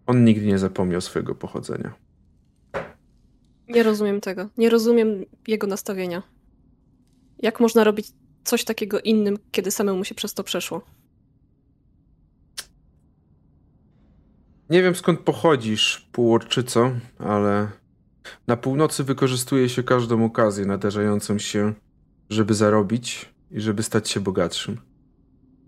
On 0.06 0.24
nigdy 0.24 0.46
nie 0.46 0.58
zapomniał 0.58 1.00
swojego 1.00 1.34
pochodzenia. 1.34 1.94
Nie 3.68 3.82
rozumiem 3.82 4.20
tego. 4.20 4.48
Nie 4.58 4.70
rozumiem 4.70 5.24
jego 5.46 5.66
nastawienia. 5.66 6.22
Jak 7.42 7.60
można 7.60 7.84
robić 7.84 8.06
coś 8.44 8.64
takiego 8.64 9.00
innym, 9.00 9.38
kiedy 9.52 9.70
samemu 9.70 10.04
się 10.04 10.14
przez 10.14 10.34
to 10.34 10.44
przeszło? 10.44 10.82
Nie 14.70 14.82
wiem 14.82 14.94
skąd 14.94 15.20
pochodzisz, 15.20 16.08
półorczyco, 16.12 16.90
ale 17.18 17.68
na 18.46 18.56
północy 18.56 19.04
wykorzystuje 19.04 19.68
się 19.68 19.82
każdą 19.82 20.24
okazję 20.24 20.66
nadarzającą 20.66 21.38
się, 21.38 21.74
żeby 22.30 22.54
zarobić 22.54 23.28
i 23.50 23.60
żeby 23.60 23.82
stać 23.82 24.10
się 24.10 24.20
bogatszym. 24.20 24.80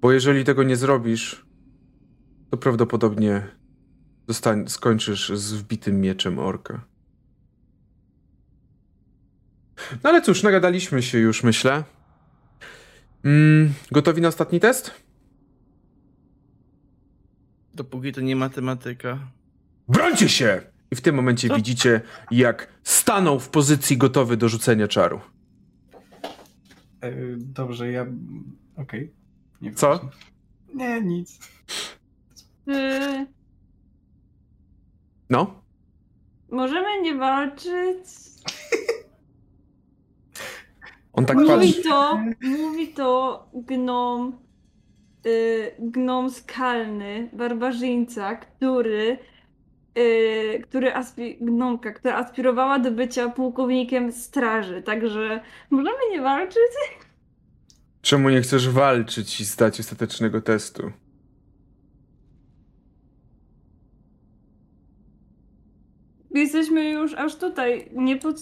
Bo 0.00 0.12
jeżeli 0.12 0.44
tego 0.44 0.62
nie 0.62 0.76
zrobisz, 0.76 1.46
to 2.50 2.56
prawdopodobnie 2.56 3.48
skończysz 4.66 5.32
z 5.34 5.52
wbitym 5.52 6.00
mieczem 6.00 6.38
orka. 6.38 6.84
No 10.04 10.10
ale 10.10 10.22
cóż, 10.22 10.42
nagadaliśmy 10.42 11.02
się 11.02 11.18
już, 11.18 11.42
myślę. 11.42 11.84
Mm, 13.24 13.72
gotowi 13.92 14.20
na 14.20 14.28
ostatni 14.28 14.60
test? 14.60 14.90
Dopóki 17.74 18.12
to 18.12 18.20
nie 18.20 18.36
matematyka. 18.36 19.18
Brońcie 19.88 20.28
się! 20.28 20.62
I 20.90 20.96
w 20.96 21.00
tym 21.00 21.14
momencie 21.14 21.48
Co? 21.48 21.56
widzicie, 21.56 22.00
jak 22.30 22.68
stanął 22.82 23.40
w 23.40 23.48
pozycji 23.48 23.96
gotowy 23.98 24.36
do 24.36 24.48
rzucenia 24.48 24.88
czaru. 24.88 25.20
E, 27.00 27.12
Dobrze, 27.36 27.92
ja... 27.92 28.06
Okej. 28.76 29.12
Nie 29.60 29.70
wiem. 29.70 29.76
Co? 29.78 30.10
Nie, 30.74 31.00
nic. 31.00 31.38
Czy 32.66 33.26
No? 35.30 35.62
możemy 36.50 37.02
nie 37.02 37.14
walczyć? 37.14 38.06
On 41.16 41.26
tak 41.26 41.36
mówi 41.36 41.48
patrzy. 41.48 41.82
to, 41.82 42.20
mówi 42.42 42.88
to 42.88 43.48
gnom, 43.54 44.38
y, 45.26 45.74
gnom 45.78 46.30
skalny, 46.30 47.30
barbarzyńca, 47.32 48.34
który, 48.36 49.18
y, 49.98 50.62
który 50.62 50.94
aspi, 50.94 51.36
gnomka, 51.40 51.92
która 51.92 52.16
aspirowała 52.16 52.78
do 52.78 52.90
bycia 52.90 53.28
pułkownikiem 53.28 54.12
straży, 54.12 54.82
także 54.82 55.40
możemy 55.70 55.98
nie 56.10 56.20
walczyć? 56.22 56.72
Czemu 58.02 58.30
nie 58.30 58.40
chcesz 58.40 58.68
walczyć 58.68 59.40
i 59.40 59.44
zdać 59.44 59.80
ostatecznego 59.80 60.40
testu? 60.40 60.92
Jesteśmy 66.30 66.90
już 66.90 67.14
aż 67.14 67.36
tutaj, 67.36 67.88
nie 67.92 68.16
pod, 68.16 68.36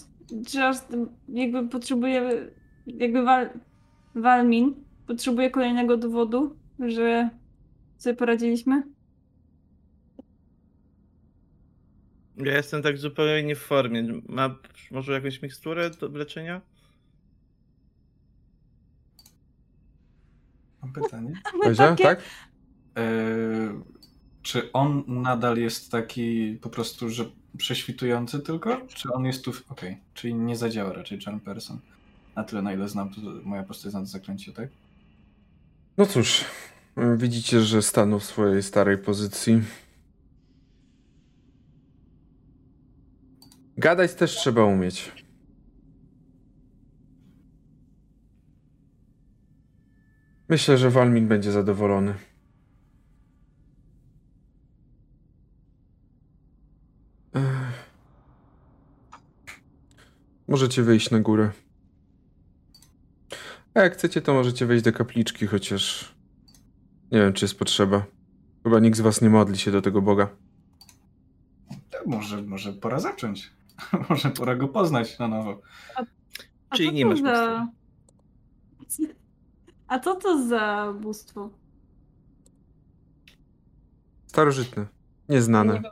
aż 0.62 0.76
jakby 1.28 1.68
potrzebujemy, 1.68 2.50
jakby 2.86 3.22
wal, 3.24 3.50
Walmin 4.14 4.74
potrzebuje 5.06 5.50
kolejnego 5.50 5.96
dowodu, 5.96 6.56
że 6.88 7.30
sobie 7.98 8.16
poradziliśmy? 8.16 8.82
Ja 12.36 12.56
jestem 12.56 12.82
tak 12.82 12.98
zupełnie 12.98 13.42
nie 13.42 13.56
w 13.56 13.58
formie. 13.62 14.20
Ma 14.28 14.56
może 14.90 15.12
jakąś 15.12 15.42
miksturę 15.42 15.90
do 15.90 16.08
leczenia? 16.08 16.60
Mam 20.82 20.92
pytanie. 20.92 21.32
Bazia, 21.64 21.88
takie- 21.90 22.04
tak? 22.04 22.22
E, 22.96 23.02
czy 24.42 24.72
on 24.72 25.04
nadal 25.06 25.56
jest 25.58 25.90
taki 25.92 26.58
po 26.62 26.68
prostu, 26.70 27.10
że 27.10 27.24
prześwitujący 27.58 28.40
tylko? 28.40 28.86
Czy 28.86 29.12
on 29.12 29.24
jest 29.24 29.44
tu... 29.44 29.52
w- 29.52 29.70
Okej, 29.72 29.96
czyli 30.14 30.34
nie 30.34 30.56
zadziała 30.56 30.92
raczej 30.92 31.20
Charm 31.20 31.40
Person. 31.40 31.78
Na 32.36 32.44
tyle, 32.44 32.62
na 32.62 32.72
ile 32.72 32.88
znam, 32.88 33.14
to 33.14 33.20
moja 33.44 33.62
postać 33.62 33.92
to 33.92 34.06
zaklęcie, 34.06 34.52
tak? 34.52 34.68
No 35.98 36.06
cóż, 36.06 36.44
widzicie, 37.16 37.60
że 37.60 37.82
stanął 37.82 38.18
w 38.20 38.24
swojej 38.24 38.62
starej 38.62 38.98
pozycji. 38.98 39.62
Gadać 43.76 44.14
też 44.14 44.36
trzeba 44.36 44.64
umieć. 44.64 45.12
Myślę, 50.48 50.78
że 50.78 50.90
Walmin 50.90 51.28
będzie 51.28 51.52
zadowolony. 51.52 52.14
Ech. 57.34 57.42
Możecie 60.48 60.82
wyjść 60.82 61.10
na 61.10 61.20
górę. 61.20 61.50
A 63.74 63.80
jak 63.80 63.92
chcecie, 63.92 64.22
to 64.22 64.34
możecie 64.34 64.66
wejść 64.66 64.84
do 64.84 64.92
kapliczki, 64.92 65.46
chociaż 65.46 66.14
nie 67.12 67.18
wiem, 67.18 67.32
czy 67.32 67.44
jest 67.44 67.58
potrzeba. 67.58 68.04
Chyba 68.62 68.78
nikt 68.78 68.96
z 68.96 69.00
was 69.00 69.22
nie 69.22 69.30
modli 69.30 69.58
się 69.58 69.70
do 69.70 69.82
tego 69.82 70.02
Boga. 70.02 70.28
To 71.90 71.98
może, 72.06 72.42
może 72.42 72.72
pora 72.72 73.00
zacząć. 73.00 73.50
może 74.08 74.30
pora 74.30 74.56
go 74.56 74.68
poznać 74.68 75.18
na 75.18 75.28
nowo. 75.28 75.60
A 76.70 76.76
Czyli 76.76 76.88
co 76.88 76.94
nie 76.94 77.06
masz 77.06 77.20
za... 77.20 77.66
A 79.88 79.98
co 79.98 80.16
to 80.16 80.48
za 80.48 80.94
bóstwo? 81.00 81.50
Starożytne, 84.26 84.86
nieznane. 85.28 85.82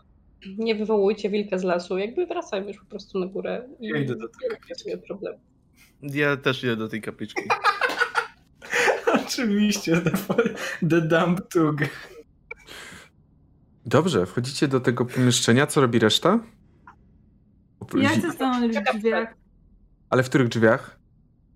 Nie, 0.47 0.65
nie 0.65 0.75
wywołujcie 0.75 1.31
wilka 1.31 1.59
z 1.59 1.65
lasu, 1.65 1.99
jakby 1.99 2.27
wracajmy 2.27 2.69
już 2.69 2.79
po 2.79 2.87
prostu 2.87 3.19
na 3.19 3.27
górę 3.27 3.69
i 3.81 3.89
Ja 3.89 3.99
idę 3.99 4.17
do 4.17 4.29
tej 4.29 4.51
nie 4.87 4.99
problemu. 4.99 5.39
Ja 6.03 6.37
też 6.37 6.65
idę 6.65 6.77
do 6.77 6.89
tej 6.89 7.01
kapliczki. 7.01 7.43
Oczywiście, 9.27 10.01
the, 10.01 10.11
the 10.89 11.01
dump 11.01 11.49
tug. 11.49 11.77
Dobrze, 13.87 14.27
wchodzicie 14.27 14.69
do 14.69 14.81
tego 14.81 15.05
pomieszczenia. 15.05 15.67
Co 15.67 15.81
robi 15.81 15.99
reszta? 15.99 16.39
Ja 17.97 18.09
chcę 18.09 18.33
stanąć 18.33 18.77
w 18.77 18.99
drzwiach. 18.99 19.35
Ale 20.11 20.23
w 20.23 20.29
których 20.29 20.49
drzwiach? 20.49 21.01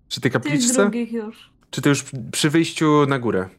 Przy 0.07 0.21
tej 0.21 0.31
Tych 0.31 0.41
kapliczce? 0.41 0.81
drugich 0.81 1.11
już. 1.11 1.49
Czy 1.69 1.81
to 1.81 1.89
już 1.89 2.05
przy 2.31 2.49
wyjściu 2.49 3.05
na 3.05 3.19
górę? 3.19 3.49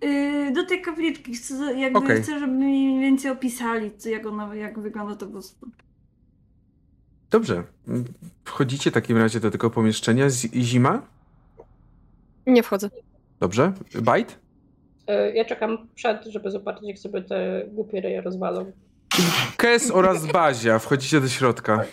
Yy, 0.00 0.52
do 0.52 0.66
tej 0.66 0.82
kapliczki 0.82 1.34
chcę, 1.34 1.78
jakby 1.80 1.98
Okej. 1.98 2.22
chcę, 2.22 2.38
żeby 2.38 2.52
mi 2.52 3.00
więcej 3.00 3.30
opisali, 3.30 3.90
co, 3.98 4.08
jak, 4.08 4.26
ona, 4.26 4.54
jak 4.54 4.78
wygląda 4.78 5.16
to 5.16 5.26
bóstwo. 5.26 5.66
Dobrze. 7.30 7.64
Wchodzicie 8.44 8.90
w 8.90 8.94
takim 8.94 9.16
razie 9.16 9.40
do 9.40 9.50
tego 9.50 9.70
pomieszczenia. 9.70 10.30
Z 10.30 10.52
zima? 10.54 11.02
Nie 12.46 12.62
wchodzę. 12.62 12.90
Dobrze. 13.40 13.72
Bajt? 14.02 14.38
E, 15.06 15.34
Ja 15.34 15.44
czekam 15.44 15.88
przed, 15.94 16.24
żeby 16.24 16.50
zobaczyć, 16.50 16.84
jak 16.88 16.98
sobie 16.98 17.22
te 17.22 17.64
głupie 17.68 18.00
ryje 18.00 18.20
rozwalą. 18.20 18.72
Kes 19.56 19.90
oraz 19.90 20.26
Bazia. 20.26 20.78
Wchodzicie 20.78 21.20
do 21.20 21.28
środka. 21.28 21.84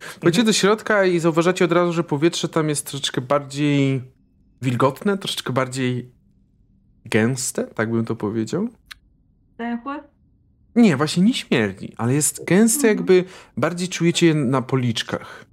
Wchodzicie 0.00 0.44
do 0.44 0.52
środka 0.52 1.04
i 1.04 1.18
zauważacie 1.18 1.64
od 1.64 1.72
razu, 1.72 1.92
że 1.92 2.04
powietrze 2.04 2.48
tam 2.48 2.68
jest 2.68 2.86
troszeczkę 2.86 3.20
bardziej 3.20 4.02
wilgotne, 4.62 5.18
troszeczkę 5.18 5.52
bardziej 5.52 6.10
gęste, 7.04 7.64
tak 7.64 7.90
bym 7.90 8.04
to 8.04 8.16
powiedział. 8.16 8.68
Tęchłe? 9.56 10.02
Nie, 10.76 10.96
właśnie 10.96 11.22
nie 11.22 11.34
śmierdzi, 11.34 11.92
ale 11.96 12.14
jest 12.14 12.44
gęste, 12.44 12.88
Mhm. 12.88 12.96
jakby 12.96 13.24
bardziej 13.56 13.88
czujecie 13.88 14.26
je 14.26 14.34
na 14.34 14.62
policzkach. 14.62 15.44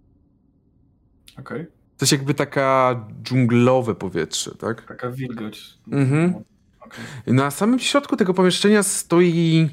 Okej, 1.40 1.66
Coś 2.02 2.12
jakby 2.12 2.34
taka 2.34 2.96
dżunglowe 3.24 3.96
powietrze, 3.96 4.56
tak? 4.56 4.86
taka 4.86 5.12
wilgoć. 5.12 5.78
Mhm. 5.92 6.36
Okej. 6.80 7.34
Na 7.34 7.52
samym 7.52 7.80
środku 7.80 8.18
tego 8.18 8.34
pomieszczenia 8.34 8.84
stoi 8.84 9.70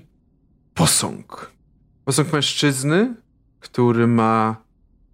posąg. 0.74 1.52
Posąg 2.04 2.32
mężczyzny, 2.32 3.14
który 3.60 4.06
ma 4.06 4.56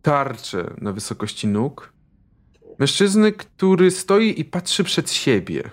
tarczę 0.03 0.75
na 0.81 0.93
wysokości 0.93 1.47
nóg 1.47 1.93
Mężczyzny, 2.79 3.33
który 3.33 3.91
stoi 3.91 4.41
i 4.41 4.45
patrzy 4.45 4.85
przed 4.85 5.13
siebie. 5.13 5.71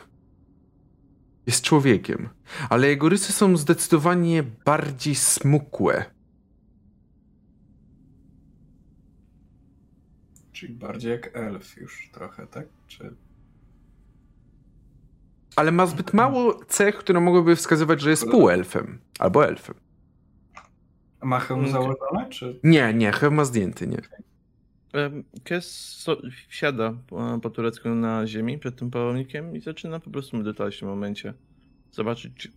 Jest 1.47 1.63
człowiekiem, 1.63 2.29
ale 2.69 2.87
jego 2.87 3.09
rysy 3.09 3.33
są 3.33 3.57
zdecydowanie 3.57 4.43
bardziej 4.65 5.15
smukłe. 5.15 6.05
Czyli 10.61 10.73
bardziej 10.73 11.11
jak 11.11 11.35
elf 11.35 11.77
już 11.77 12.09
trochę, 12.13 12.47
tak? 12.47 12.67
Czy... 12.87 13.15
Ale 15.55 15.71
ma 15.71 15.85
zbyt 15.85 16.13
mało 16.13 16.65
cech, 16.65 16.95
które 16.95 17.19
mogłyby 17.19 17.55
wskazywać, 17.55 18.01
że 18.01 18.09
jest 18.09 18.29
półelfem 18.29 18.99
albo 19.19 19.47
elfem. 19.47 19.75
Ma 21.23 21.39
hełm 21.39 21.59
Okej. 21.59 21.71
założony, 21.71 22.29
czy... 22.29 22.59
Nie, 22.63 22.93
nie, 22.93 23.11
hełm 23.11 23.35
ma 23.35 23.45
zdjęty, 23.45 23.87
nie. 23.87 23.97
Kes 25.43 25.95
so, 25.97 26.17
wsiada 26.47 26.93
po, 27.41 27.49
turecku 27.49 27.89
na 27.89 28.27
ziemi 28.27 28.59
przed 28.59 28.75
tym 28.75 28.91
pałownikiem 28.91 29.55
i 29.55 29.59
zaczyna 29.59 29.99
po 29.99 30.09
prostu 30.09 30.37
medytować 30.37 30.75
w 30.75 30.79
tym 30.79 30.87
momencie. 30.87 31.33
Zobaczyć, 31.91 32.33
czy- 32.35 32.51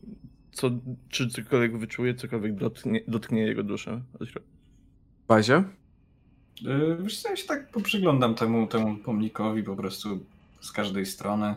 co, 0.53 0.71
czy 1.09 1.29
cokolwiek 1.29 1.79
wyczuje, 1.79 2.15
cokolwiek 2.15 2.55
dotknie, 2.55 3.01
dotknie 3.09 3.43
jego 3.43 3.63
duszę. 3.63 4.03
Bazia? 5.29 5.65
Yy, 6.63 6.99
Wiesz 7.01 7.23
co, 7.23 7.31
ja 7.31 7.37
się 7.37 7.47
tak 7.47 7.71
poprzyglądam 7.71 8.35
temu, 8.35 8.67
temu 8.67 8.97
pomnikowi 8.97 9.63
po 9.63 9.77
prostu 9.77 10.21
z 10.61 10.73
każdej 10.73 11.07
strony. 11.07 11.55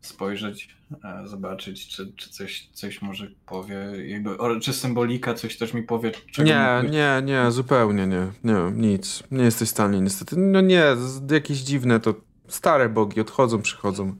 Spojrzeć, 0.00 0.68
e, 1.04 1.28
zobaczyć, 1.28 1.88
czy, 1.88 2.12
czy 2.16 2.30
coś, 2.30 2.68
coś 2.72 3.02
może 3.02 3.30
powie, 3.46 3.76
jakby, 4.06 4.38
o, 4.38 4.60
czy 4.60 4.72
symbolika 4.72 5.34
coś 5.34 5.56
też 5.56 5.74
mi 5.74 5.82
powie, 5.82 6.12
Nie, 6.38 6.82
nie, 6.90 7.22
nie, 7.24 7.50
zupełnie 7.50 8.06
nie. 8.06 8.26
Nie, 8.44 8.72
nic. 8.74 9.22
Nie 9.30 9.44
jesteś 9.44 9.68
w 9.68 9.72
stanie 9.72 10.00
niestety. 10.00 10.36
No 10.36 10.60
nie, 10.60 10.84
jakieś 11.30 11.58
dziwne 11.58 12.00
to 12.00 12.14
stare 12.48 12.88
bogi 12.88 13.20
odchodzą, 13.20 13.62
przychodzą. 13.62 14.16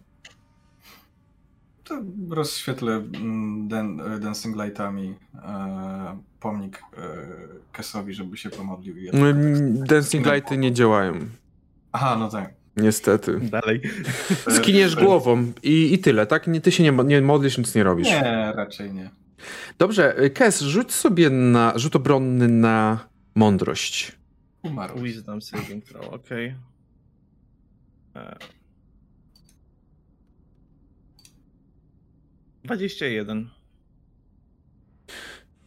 To 1.91 2.03
rozświetlę 2.35 2.93
mm, 2.93 3.69
dan, 3.69 4.01
e, 4.01 4.19
Dancing 4.19 4.57
Lightami 4.57 5.15
e, 5.35 6.19
pomnik 6.41 6.79
e, 6.79 7.03
Kesowi, 7.73 8.15
żeby 8.15 8.37
się 8.37 8.51
pomodlił. 8.51 8.97
ja 8.99 9.13
Mm, 9.13 9.85
Dancing 9.85 10.27
lighty 10.27 10.59
nie 10.59 10.73
działają. 10.73 11.15
Aha, 11.93 12.17
no 12.17 12.29
tak. 12.29 12.55
Niestety. 12.77 13.41
Dalej. 13.41 13.81
Skiniesz 14.49 14.97
głową 14.97 15.53
i, 15.63 15.95
i 15.95 15.99
tyle, 15.99 16.27
tak? 16.27 16.47
Nie, 16.47 16.61
ty 16.61 16.73
się 16.73 16.83
nie, 16.83 16.93
nie 17.05 17.21
modlisz, 17.21 17.59
nic 17.59 17.75
nie 17.75 17.85
robisz. 17.85 18.09
Nie, 18.09 18.53
raczej 18.57 18.93
nie. 18.93 19.11
Dobrze, 19.79 20.31
Kes, 20.35 20.61
rzuć 20.61 20.93
sobie 20.93 21.31
na 21.31 21.73
rzut 21.77 21.97
obronny 21.97 22.49
na 22.49 22.99
mądrość. 23.35 24.13
Umarł. 24.63 24.99
Wisdom 25.01 25.43
saving 25.43 25.85
throw, 25.85 26.09
okej. 26.09 26.55
E. 28.17 28.60
21. 32.65 33.49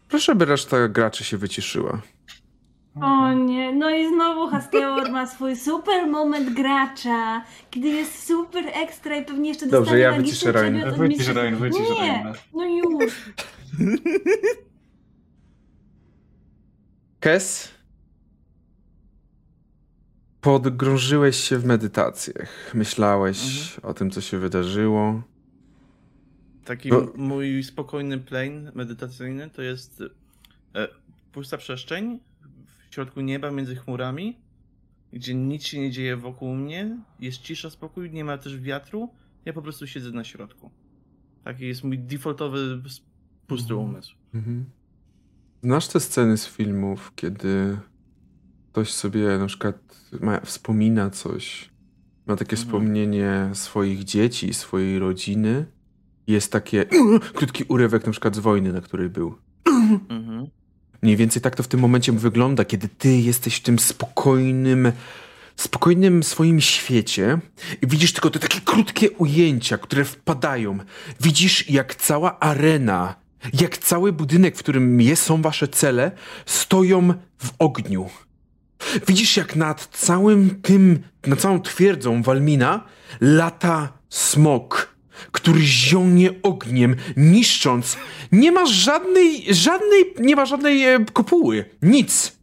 Proszę, 0.10 0.36
by 0.36 0.46
reszta 0.46 0.88
graczy 0.88 1.24
się 1.24 1.38
wyciszyła. 1.38 2.02
O 3.02 3.34
nie, 3.34 3.74
no 3.74 3.90
i 3.90 4.08
znowu 4.08 4.48
Hasteor 4.48 5.12
ma 5.12 5.28
swój 5.28 5.56
super 5.56 6.08
moment 6.08 6.54
gracza, 6.54 7.44
kiedy 7.72 7.88
jest 7.88 8.28
super 8.28 8.66
ekstra 8.74 9.16
i 9.16 9.26
pewnie 9.26 9.50
jeszcze 9.50 9.66
Dobrze, 9.66 9.80
dostanie 9.80 10.02
ja 10.02 10.12
magiczny 10.12 10.30
wyciszę 10.32 10.52
Rain. 10.52 10.74
przedmiot 10.74 10.94
od 10.94 11.00
Wycisz 11.00 11.28
mistrza- 11.28 11.34
Rain, 11.36 11.56
wycisz 11.56 11.90
Nie, 11.90 12.34
no 12.54 12.66
już. 12.66 13.14
Kes, 17.20 17.72
podgrążyłeś 20.42 21.36
się 21.38 21.58
w 21.58 21.66
medytacjach. 21.66 22.72
Myślałeś 22.74 23.40
o 23.84 23.94
tym, 23.94 24.12
co 24.12 24.22
się 24.22 24.38
wydarzyło. 24.40 25.22
Taki 26.66 26.90
m- 26.93 27.08
mój 27.16 27.64
spokojny 27.64 28.19
plane 28.19 28.72
medytacyjny 28.75 29.50
to 29.50 29.61
jest 29.61 30.03
e, 30.75 30.88
pusta 31.32 31.58
przestrzeń 31.58 32.19
w 32.90 32.93
środku 32.93 33.22
nieba 33.22 33.51
między 33.51 33.75
chmurami, 33.75 34.38
gdzie 35.14 35.35
nic 35.35 35.64
się 35.64 35.80
nie 35.80 35.92
dzieje 35.92 36.17
wokół 36.17 36.56
mnie, 36.56 36.98
jest 37.19 37.42
cisza, 37.42 37.69
spokój, 37.69 38.11
nie 38.11 38.25
ma 38.25 38.38
też 38.38 38.59
wiatru, 38.59 39.09
ja 39.45 39.53
po 39.53 39.61
prostu 39.61 39.88
siedzę 39.88 40.11
na 40.11 40.24
środku. 40.24 40.72
Taki 41.43 41.66
jest 41.67 41.83
mój 41.83 42.00
defaultowy 42.00 42.82
pusty 43.48 43.74
Mhm. 43.74 43.90
umysł. 43.90 44.16
Mhm. 44.33 44.66
Znasz 45.64 45.88
te 45.88 46.00
sceny 46.00 46.38
z 46.38 46.48
filmów, 46.48 47.11
kiedy 47.16 47.77
ktoś 48.72 48.92
sobie 48.93 49.38
na 49.38 49.45
przykład 49.45 50.09
ma, 50.22 50.40
wspomina 50.40 51.09
coś, 51.09 51.69
ma 52.25 52.35
takie 52.35 52.51
Mhm. 52.56 52.58
wspomnienie 52.67 53.50
swoich 53.53 54.03
dzieci, 54.03 54.53
swojej 54.53 55.00
rodziny. 55.00 55.66
Jest 56.27 56.52
takie 56.52 56.85
krótki 57.35 57.64
urywek 57.64 58.06
na 58.06 58.11
przykład 58.11 58.35
z 58.35 58.40
wojny, 58.40 58.74
na 58.74 58.82
której 58.82 59.10
był. 59.10 59.35
Mhm. 60.10 60.48
Mniej 61.02 61.18
więcej 61.18 61.42
tak 61.42 61.56
to 61.56 61.64
w 61.64 61.68
tym 61.68 61.80
momencie 61.80 62.11
wygląda, 62.11 62.66
kiedy 62.66 62.88
ty 62.88 63.18
jesteś 63.18 63.56
w 63.56 63.61
tym 63.61 63.80
spokojnym, 63.80 64.92
spokojnym 65.56 66.24
swoim 66.24 66.61
świecie 66.61 67.40
i 67.82 67.88
widzisz 67.88 68.14
tylko 68.14 68.30
te 68.30 68.40
takie 68.40 68.61
krótkie 68.61 69.11
ujęcia, 69.11 69.77
które 69.77 70.06
wpadają. 70.06 70.77
Widzisz, 71.22 71.69
jak 71.69 71.95
cała 71.95 72.40
arena, 72.40 73.16
jak 73.61 73.77
cały 73.77 74.14
budynek, 74.14 74.56
w 74.56 74.60
którym 74.60 75.02
jest, 75.02 75.24
są 75.24 75.42
wasze 75.42 75.68
cele, 75.68 76.11
stoją 76.45 77.14
w 77.38 77.52
ogniu. 77.60 78.10
Widzisz, 79.08 79.38
jak 79.38 79.56
nad 79.56 79.88
całym 79.88 80.61
tym, 80.61 81.00
nad 81.27 81.40
całą 81.40 81.61
twierdzą 81.61 82.24
Walmina 82.24 82.84
lata 83.22 83.93
smok, 84.10 84.93
który 85.32 85.61
zionie 85.61 86.30
ogniem, 86.43 86.95
niszcząc. 87.18 87.98
Nie 88.32 88.52
ma 88.52 88.66
żadnej, 88.66 89.45
żadnej, 89.53 90.14
nie 90.19 90.35
ma 90.35 90.45
żadnej 90.45 90.84
e, 90.84 91.06
kopuły. 91.14 91.66
Nic. 91.82 92.38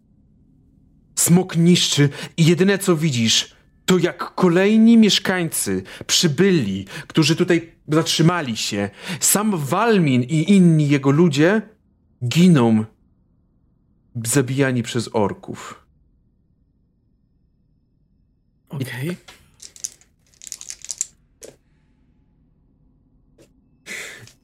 Smok 1.15 1.57
niszczy 1.57 2.09
i 2.37 2.45
jedyne 2.45 2.79
co 2.79 2.97
widzisz, 2.97 3.55
to 3.87 3.99
jak 3.99 4.35
kolejni 4.35 4.97
mieszkańcy 4.97 5.83
przybyli, 6.07 6.87
którzy 7.07 7.37
tutaj 7.37 7.73
zatrzymali 7.89 8.57
się, 8.57 8.91
sam 9.21 9.57
Walmin 9.57 10.23
i 10.23 10.53
inni 10.53 10.89
jego 10.89 11.11
ludzie 11.11 11.63
giną 12.29 12.85
zabijani 14.25 14.83
przez 14.83 15.11
orków. 15.13 15.87
Okej. 18.69 19.17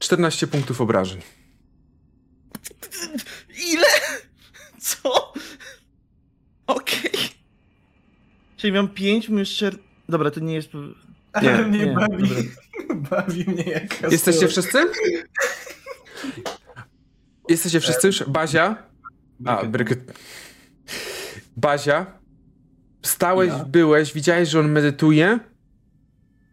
Czternaście 0.07 0.47
punktów 0.47 0.81
obrażeń. 0.81 1.21
Ile? 3.73 3.87
Co? 4.79 5.33
Okej. 6.67 7.11
Czyli 8.57 8.73
mam 8.73 8.87
5 8.87 9.29
jeszcze... 9.29 9.71
Dobra, 10.09 10.31
to 10.31 10.39
nie 10.39 10.53
jest... 10.53 10.69
Ale 11.33 11.57
Nie, 11.57 11.63
mnie 11.63 11.85
nie, 11.85 11.93
bawi, 11.93 12.29
dobra. 12.29 12.43
bawi 13.09 13.45
mnie 13.47 13.63
jak 13.63 14.11
Jesteście 14.11 14.47
wszyscy? 14.47 14.77
Jesteście 17.49 17.79
wszyscy 17.79 18.07
już? 18.07 18.23
Bazia? 18.23 18.83
A, 19.45 19.65
Bryket. 19.65 20.19
Bazia? 21.57 22.19
Stałeś, 23.01 23.49
Ja? 23.49 23.65
byłeś, 23.65 24.13
widziałeś, 24.13 24.49
że 24.49 24.59
on 24.59 24.71
medytuje, 24.71 25.39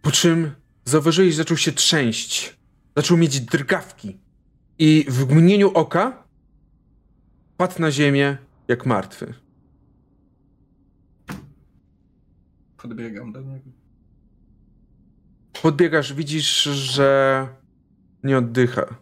po 0.02 0.10
czym 0.10 0.50
zauważyłeś, 0.84 1.30
że 1.30 1.36
zaczął 1.36 1.56
się 1.56 1.72
trzęść. 1.72 2.63
Zaczął 2.96 3.16
mieć 3.16 3.40
drgawki. 3.40 4.18
I 4.78 5.06
w 5.08 5.34
mgnieniu 5.34 5.70
oka 5.70 6.24
padł 7.56 7.80
na 7.82 7.90
ziemię 7.90 8.36
jak 8.68 8.86
martwy. 8.86 9.34
Podbiegam 12.76 13.32
do 13.32 13.40
niego. 13.40 13.70
Podbiegasz, 15.62 16.12
widzisz, 16.14 16.62
że 16.62 17.48
nie 18.24 18.38
oddycha. 18.38 18.96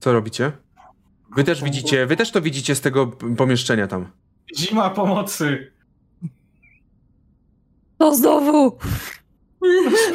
Co 0.00 0.12
robicie? 0.12 0.52
Wy 1.36 1.44
też 1.44 1.62
widzicie, 1.64 2.06
wy 2.06 2.16
też 2.16 2.30
to 2.30 2.40
widzicie 2.42 2.74
z 2.74 2.80
tego 2.80 3.06
pomieszczenia 3.06 3.86
tam. 3.86 4.10
Zima 4.58 4.90
pomocy! 4.90 5.72
To 7.98 8.14
znowu! 8.14 8.78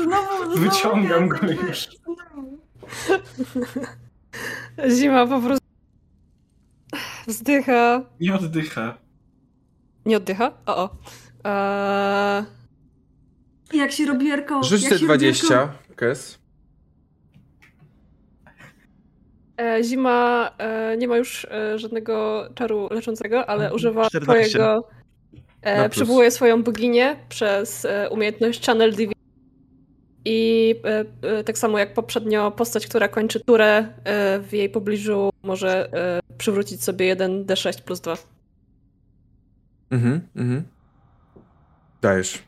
Znowu, 0.04 0.60
Wyciągam 0.60 1.28
go 1.28 1.38
znowu. 1.38 1.54
już. 1.68 1.88
Zima 4.90 5.28
po 5.28 5.42
prostu 5.42 5.68
wzdycha. 7.28 8.02
Nie 8.20 8.36
oddycha. 8.36 8.98
Nie 10.06 10.18
oddycha? 10.18 10.52
O, 10.66 10.78
o. 10.84 10.90
Eee, 11.44 12.44
Jak 13.74 13.92
się 13.92 14.06
robi 14.06 14.32
Erko? 14.32 14.64
Rzuć 14.64 14.84
te 14.84 14.90
się 14.90 14.96
robi 14.96 15.06
20, 15.06 15.74
Kes. 15.96 16.40
e, 19.58 19.84
zima 19.84 20.52
e, 20.58 20.98
nie 20.98 21.08
ma 21.08 21.18
już 21.18 21.46
e, 21.46 21.80
żadnego 21.80 22.46
czaru 22.56 22.88
leczącego, 22.92 23.46
ale 23.50 23.60
Mhm. 23.64 23.76
używa 23.76 24.08
14. 24.10 24.50
twojego 24.50 24.90
Na 25.64 25.72
E, 25.72 25.90
przywołuje 25.90 26.32
swoją 26.32 26.64
boginię 26.64 27.16
przez 27.30 27.86
e, 27.86 28.10
umiejętność 28.10 28.66
Channel 28.66 28.94
Divi. 28.96 29.14
I 30.30 30.76
e, 30.84 31.06
e, 31.40 31.44
tak 31.44 31.58
samo 31.58 31.80
jak 31.80 31.94
poprzednio 31.94 32.52
postać, 32.52 32.88
która 32.88 33.08
kończy 33.08 33.40
turę 33.40 33.94
e, 34.04 34.40
w 34.40 34.54
jej 34.54 34.70
pobliżu 34.70 35.30
może 35.44 35.94
e, 35.94 36.20
przywrócić 36.38 36.84
sobie 36.84 37.06
1 37.06 37.46
D6 37.46 37.82
plus 37.82 38.02
2. 38.02 38.18
Mhm, 39.90 40.28
mhm. 40.36 40.64
Dajesz. 42.02 42.44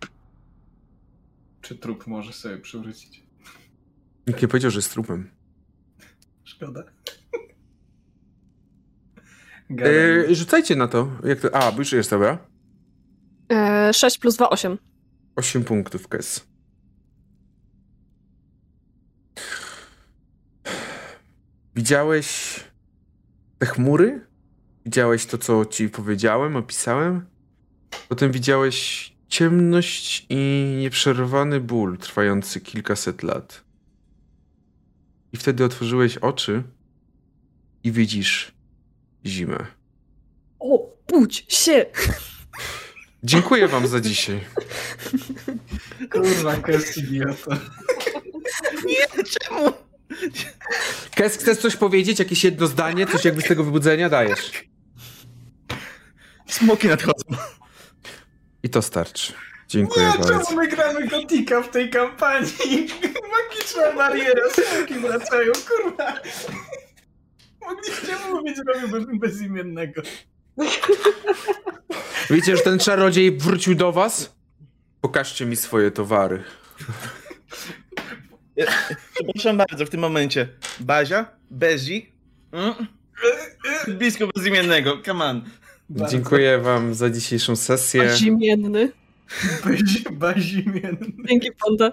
Czy 1.62 1.76
trup 1.76 2.08
może 2.08 2.34
sobie 2.34 2.58
przywrócić? 2.58 3.24
Nikt 4.28 4.42
nie 4.42 4.48
powiedział, 4.48 4.72
że 4.72 4.78
jest 4.78 4.92
trupem. 4.92 5.32
Szkoda. 6.44 6.84
Yy, 9.70 10.36
rzucajcie 10.36 10.76
na 10.76 10.88
to. 10.88 11.12
Jak 11.24 11.40
to. 11.40 11.56
A, 11.56 11.72
bo 11.72 11.80
już 11.80 11.92
jest, 11.92 12.10
dobra. 12.10 12.38
E, 13.52 13.94
6 13.94 14.18
plus 14.18 14.36
2, 14.36 14.50
8. 14.50 14.78
8 15.36 15.64
punktów, 15.64 16.08
Kes. 16.08 16.48
Widziałeś 21.80 22.60
te 23.60 23.66
chmury? 23.66 24.28
Widziałeś 24.86 25.26
to, 25.26 25.38
co 25.38 25.66
ci 25.66 25.90
powiedziałem, 25.90 26.56
opisałem? 26.56 27.26
Potem 28.10 28.32
widziałeś 28.32 29.12
ciemność 29.28 30.26
i 30.30 30.76
nieprzerwany 30.80 31.60
ból 31.60 31.98
trwający 31.98 32.62
kilkaset 32.62 33.24
lat. 33.24 33.64
I 35.34 35.38
wtedy 35.38 35.66
otworzyłeś 35.66 36.18
oczy 36.18 36.64
i 37.84 37.92
widzisz 37.92 38.52
zimę. 39.26 39.66
O, 40.60 40.98
budź 41.08 41.46
się! 41.48 41.86
Dziękuję 43.24 43.68
wam 43.68 43.88
za 43.88 44.00
dzisiaj. 44.00 44.42
Kurwa, 46.12 46.56
kes 46.56 46.98
idiota. 46.98 47.60
Nie, 48.86 49.24
czemu? 49.24 49.89
Kes, 51.16 51.38
chcesz 51.38 51.58
coś 51.58 51.76
powiedzieć? 51.76 52.20
Jakieś 52.20 52.44
jedno 52.44 52.68
zdanie? 52.68 53.08
Coś 53.08 53.26
jakby 53.26 53.42
z 53.42 53.46
tego 53.46 53.64
wybudzenia? 53.64 54.10
Dajesz. 54.10 54.52
Smoki 56.48 56.88
nadchodzą. 56.88 57.26
I 58.64 58.70
to 58.70 58.82
starczy. 58.82 59.34
Dziękuję 59.68 60.06
Nie, 60.06 60.12
bardzo. 60.12 60.46
czemu 60.46 60.58
my 60.60 60.68
gramy 60.68 61.08
Gotika 61.08 61.62
w 61.62 61.70
tej 61.70 61.90
kampanii? 61.90 62.88
Magiczna 63.34 63.94
bariera, 63.98 64.42
smoki 64.54 64.94
wracają, 64.94 65.52
kurwa. 65.68 66.14
Mogliście 67.62 68.16
mówić, 68.32 68.58
robiłbym 68.68 69.20
bezimiennego. 69.20 70.02
Wiecie, 72.30 72.58
że 72.58 72.64
ten 72.64 72.80
czarodziej 72.80 73.38
wrócił 73.38 73.76
do 73.76 73.92
was? 73.92 74.36
Pokażcie 75.02 75.46
mi 75.46 75.56
swoje 75.56 75.92
towary. 75.92 76.44
Przepraszam 79.14 79.58
bardzo, 79.58 79.86
w 79.86 79.90
tym 79.90 80.00
momencie. 80.00 80.48
Bazia, 80.80 81.26
Bezi. 81.52 82.12
Mm. 82.52 82.74
Blisko 83.88 84.28
bezimiennego, 84.36 85.02
come 85.06 85.26
on. 85.26 85.42
Bardzo. 85.90 86.12
Dziękuję 86.12 86.58
wam 86.58 86.94
za 86.94 87.10
dzisiejszą 87.10 87.56
sesję. 87.56 88.10
Zimienny. 88.16 88.92
Bazi- 89.64 90.12
Bazimienny. 90.12 91.08
Dzięki, 91.30 91.50
Ponda. 91.66 91.92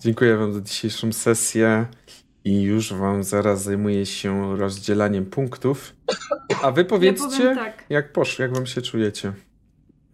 Dziękuję 0.00 0.36
wam 0.36 0.52
za 0.54 0.60
dzisiejszą 0.60 1.12
sesję. 1.12 1.86
I 2.44 2.62
już 2.62 2.92
wam 2.92 3.24
zaraz 3.24 3.62
zajmuję 3.62 4.06
się 4.06 4.56
rozdzielaniem 4.56 5.26
punktów. 5.26 5.94
A 6.62 6.70
wy 6.70 6.80
Ja 6.82 6.88
powiedzcie, 6.88 7.38
powiem 7.38 7.56
tak. 7.56 7.84
jak 7.90 8.12
poszło, 8.12 8.42
jak 8.42 8.54
wam 8.54 8.66
się 8.66 8.82
czujecie. 8.82 9.32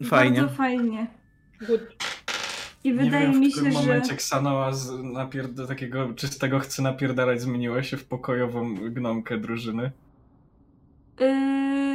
Fajnie. 0.04 0.40
Bardzo 0.40 0.56
fajnie. 0.56 1.06
Good. 1.66 1.80
I 2.84 2.88
Nie 2.88 2.94
wydaje 2.94 3.30
wiem, 3.30 3.40
mi 3.40 3.50
w 3.52 3.54
się, 3.54 3.60
że... 3.64 3.70
momencie 3.70 4.16
Ksanoa 4.16 4.72
z 4.72 4.90
napierd- 4.90 5.68
takiego 5.68 6.14
czystego 6.14 6.58
chce 6.58 6.82
napierdalać 6.82 7.40
zmieniła 7.40 7.82
się 7.82 7.96
w 7.96 8.04
pokojową 8.04 8.74
gnomkę 8.74 9.38
drużyny. 9.38 9.90
Yy... 11.20 11.26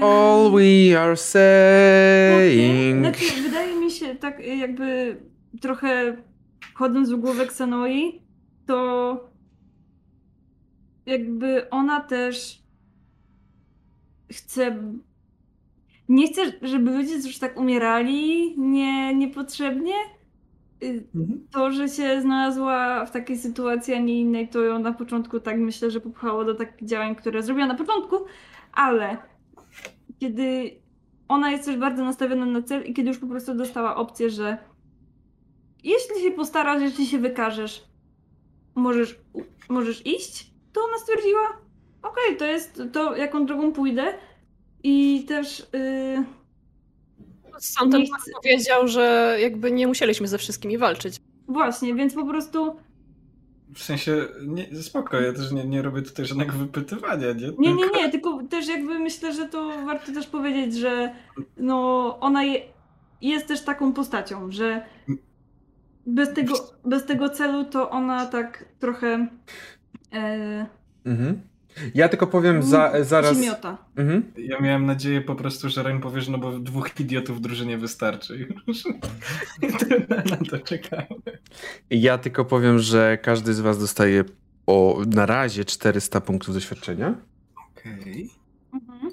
All 0.04 0.52
we 0.52 1.02
are 1.02 1.18
saying. 1.18 3.00
Znaczy, 3.00 3.42
wydaje 3.42 3.76
mi 3.80 3.92
się, 3.92 4.16
tak 4.16 4.46
jakby 4.58 5.18
trochę 5.62 6.18
chodząc 6.74 7.12
w 7.12 7.16
głowę 7.16 7.44
Xenoi, 7.44 8.22
to 8.66 9.30
jakby 11.06 11.70
ona 11.70 12.00
też 12.02 12.62
chce. 14.32 14.84
Nie 16.10 16.28
chce, 16.28 16.42
żeby 16.62 16.92
ludzie 16.98 17.16
już 17.16 17.38
tak 17.40 17.60
umierali 17.60 18.54
nie, 18.60 19.16
niepotrzebnie. 19.16 19.94
Y, 20.84 21.08
To, 21.52 21.72
że 21.72 21.90
się 21.90 22.22
znalazła 22.22 23.06
w 23.06 23.12
takiej 23.12 23.38
sytuacji, 23.38 23.94
a 23.94 24.00
nie 24.00 24.20
innej, 24.22 24.48
to 24.48 24.62
ją 24.62 24.80
na 24.80 24.92
początku 24.94 25.40
tak 25.40 25.58
myślę, 25.58 25.92
że 25.92 26.02
popchało 26.02 26.46
do 26.46 26.56
takich 26.56 26.88
działań, 26.88 27.16
które 27.16 27.44
zrobiła 27.44 27.68
na 27.68 27.76
początku, 27.76 28.16
ale 28.74 29.18
kiedy 30.20 30.72
ona 31.28 31.52
jest 31.52 31.66
też 31.66 31.78
bardzo 31.78 32.06
nastawiona 32.06 32.46
na 32.46 32.62
cel 32.62 32.84
i 32.86 32.94
kiedy 32.94 33.10
już 33.10 33.18
po 33.18 33.28
prostu 33.28 33.54
dostała 33.54 33.96
opcję, 33.96 34.30
że 34.30 34.58
jeśli 35.84 36.22
się 36.22 36.32
postarasz, 36.32 36.82
jeśli 36.82 37.06
się 37.06 37.20
wykażesz, 37.20 37.84
możesz, 38.76 39.20
możesz 39.70 40.06
iść, 40.08 40.52
to 40.74 40.82
ona 40.82 40.98
stwierdziła, 40.98 41.58
okej, 42.04 42.38
to 42.38 42.46
jest 42.46 42.84
to, 42.94 43.16
jaką 43.16 43.46
drogą 43.46 43.72
pójdę. 43.72 44.14
I 44.84 45.26
też 45.28 45.68
yy, 45.74 46.24
Sam 47.60 47.92
ten 47.92 48.02
Nie 48.02 48.08
powiedział, 48.44 48.88
że 48.88 49.38
jakby 49.42 49.72
nie 49.72 49.88
musieliśmy 49.88 50.28
ze 50.28 50.38
wszystkimi 50.38 50.78
walczyć. 50.78 51.22
właśnie, 51.48 51.96
więc 51.96 52.14
po 52.14 52.26
prostu 52.26 52.76
W 53.76 53.84
sensie, 53.84 54.28
nie, 54.48 54.84
spoko, 54.84 55.22
ja 55.22 55.34
też 55.34 55.52
nie, 55.52 55.66
nie 55.66 55.82
robię 55.82 56.02
tutaj 56.02 56.26
żadnego 56.26 56.52
wypytywania, 56.54 57.28
nie? 57.34 57.52
Nie, 57.58 57.74
nie, 57.74 57.84
Tylko- 57.84 57.98
nie, 57.98 58.10
tylko 58.12 58.44
też 58.50 58.68
jakby 58.68 59.00
myślę, 59.00 59.34
że 59.34 59.46
to 59.46 59.68
warto 59.86 60.12
też 60.12 60.28
powiedzieć, 60.28 60.76
że 60.76 61.16
no 61.58 62.18
ona 62.20 62.44
je, 62.44 62.62
jest 63.22 63.48
też 63.48 63.62
taką 63.62 63.94
postacią, 63.94 64.52
że 64.52 64.86
bez 66.06 66.34
tego, 66.34 66.54
bez 66.86 67.06
tego 67.06 67.30
celu 67.30 67.66
to 67.66 67.90
ona 67.90 68.26
tak 68.26 68.66
trochę 68.80 69.28
e, 70.14 70.66
Mhm. 71.06 71.42
Ja 71.94 72.10
tylko 72.10 72.28
powiem 72.28 72.64
za, 72.64 72.92
zaraz. 73.04 73.38
się 73.38 73.44
miota. 73.44 73.78
Mhm. 73.96 74.32
Ja 74.38 74.60
miałem 74.60 74.86
nadzieję 74.86 75.22
po 75.22 75.36
prostu, 75.36 75.70
że 75.70 75.84
Ren 75.84 76.02
powie, 76.02 76.22
że 76.22 76.32
no 76.32 76.38
bo 76.38 76.60
dwóch 76.60 77.00
idiotów 77.00 77.38
w 77.38 77.42
drużynie 77.42 77.78
wystarczy 77.78 78.38
już. 78.68 78.84
Na 80.30 80.38
to 80.52 80.60
czekałem. 80.60 81.06
Ja 81.90 82.18
tylko 82.18 82.46
powiem, 82.46 82.80
że 82.80 83.18
każdy 83.22 83.54
z 83.54 83.60
was 83.60 83.80
dostaje 83.80 84.24
o 84.68 85.02
na 85.08 85.26
razie 85.26 85.66
400 85.66 86.22
punktów 86.22 86.54
doświadczenia. 86.54 87.16
Okej. 87.72 88.30
Mhm. 88.74 89.12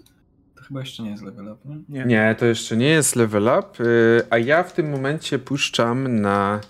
To 0.57 0.63
chyba 0.63 0.81
jeszcze 0.81 1.03
nie 1.03 1.11
jest 1.11 1.23
level 1.23 1.49
up, 1.49 1.59
nie? 1.65 1.81
Nie. 1.89 2.05
Nie, 2.05 2.37
to 2.39 2.47
jeszcze 2.47 2.77
nie 2.77 2.89
jest 2.89 3.17
level 3.17 3.51
up, 3.59 3.85
y, 3.85 4.23
a 4.31 4.39
ja 4.39 4.63
w 4.63 4.73
tym 4.73 4.91
momencie 4.91 5.39
puszczam 5.39 6.21
na 6.21 6.61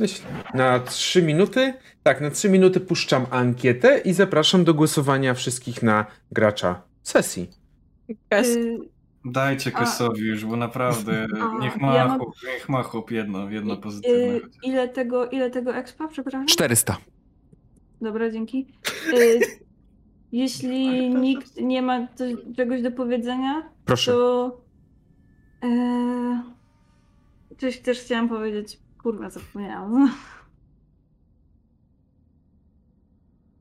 myśl, 0.00 0.22
na 0.54 0.80
3 0.80 1.22
minuty. 1.22 1.74
Tak, 2.02 2.20
na 2.20 2.30
3 2.30 2.48
minuty 2.48 2.80
puszczam 2.80 3.26
ankietę 3.30 3.98
i 3.98 4.12
zapraszam 4.12 4.64
do 4.64 4.74
głosowania 4.74 5.34
wszystkich 5.34 5.82
na 5.82 6.06
gracza 6.32 6.82
sesji. 7.02 7.50
Y, 8.34 8.78
Dajcie 9.24 9.70
Kesowi 9.72 10.22
już, 10.22 10.44
bo 10.44 10.56
naprawdę 10.56 11.26
A, 11.40 11.58
niech 11.58 11.76
ma, 11.76 11.94
ja 11.94 12.08
mam- 12.08 12.18
chłop, 12.18 12.34
niech 12.54 12.68
ma 12.68 12.82
chłop 12.82 13.10
jedno, 13.10 13.50
jedno 13.50 13.76
pozytywne. 13.76 14.34
y, 14.36 14.40
chociaż. 14.40 14.56
ile 14.64 14.88
tego, 14.88 15.26
ile 15.30 15.50
tego 15.50 15.76
expa, 15.76 16.08
przepraszam? 16.08 16.46
400. 16.46 16.96
Dobra, 18.00 18.30
dzięki. 18.30 18.66
Y, 19.14 19.40
jeśli 20.32 21.10
nikt 21.14 21.56
nie 21.60 21.82
ma 21.82 22.08
coś, 22.14 22.34
czegoś 22.56 22.82
do 22.82 22.90
powiedzenia, 22.92 23.70
Proszę. 23.84 24.12
to 24.12 24.60
e, 25.62 26.42
coś 27.58 27.78
też 27.78 28.00
chciałam 28.00 28.28
powiedzieć. 28.28 28.78
Kurwa, 29.06 29.30
zapomniałam. 29.30 30.10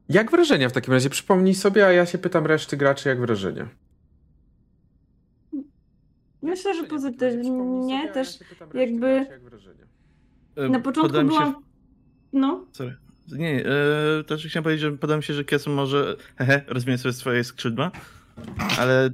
Jak 0.10 0.32
wrażenia 0.32 0.70
w 0.70 0.72
takim 0.72 0.94
razie? 0.94 1.10
Przypomnij 1.10 1.56
sobie, 1.56 1.86
a 1.86 1.92
ja 1.92 2.06
się 2.06 2.18
pytam 2.18 2.46
reszty 2.46 2.78
graczy, 2.78 3.10
jak 3.10 3.20
wrażenia. 3.20 3.68
Myślę, 6.42 6.74
że 6.76 6.84
pozytywnie 6.84 8.10
też 8.14 8.40
jakby... 8.74 8.80
jakby- 8.80 9.26
E, 10.56 10.70
na 10.70 10.80
początku 10.80 11.18
się- 11.18 11.26
byłam... 11.26 11.56
No, 12.34 12.66
Sorry. 12.72 12.98
Nie, 13.32 13.66
e, 13.66 14.24
też 14.24 14.48
chciałem 14.48 14.64
powiedzieć, 14.64 14.82
że 14.82 14.92
podam 14.92 15.22
się, 15.22 15.34
że 15.34 15.44
Kes 15.44 15.68
może 15.68 16.16
hehe, 16.38 16.62
rozwinąć 16.68 17.02
sobie 17.02 17.14
swoje 17.14 17.44
skrzydła, 17.44 17.92
ale 18.80 19.10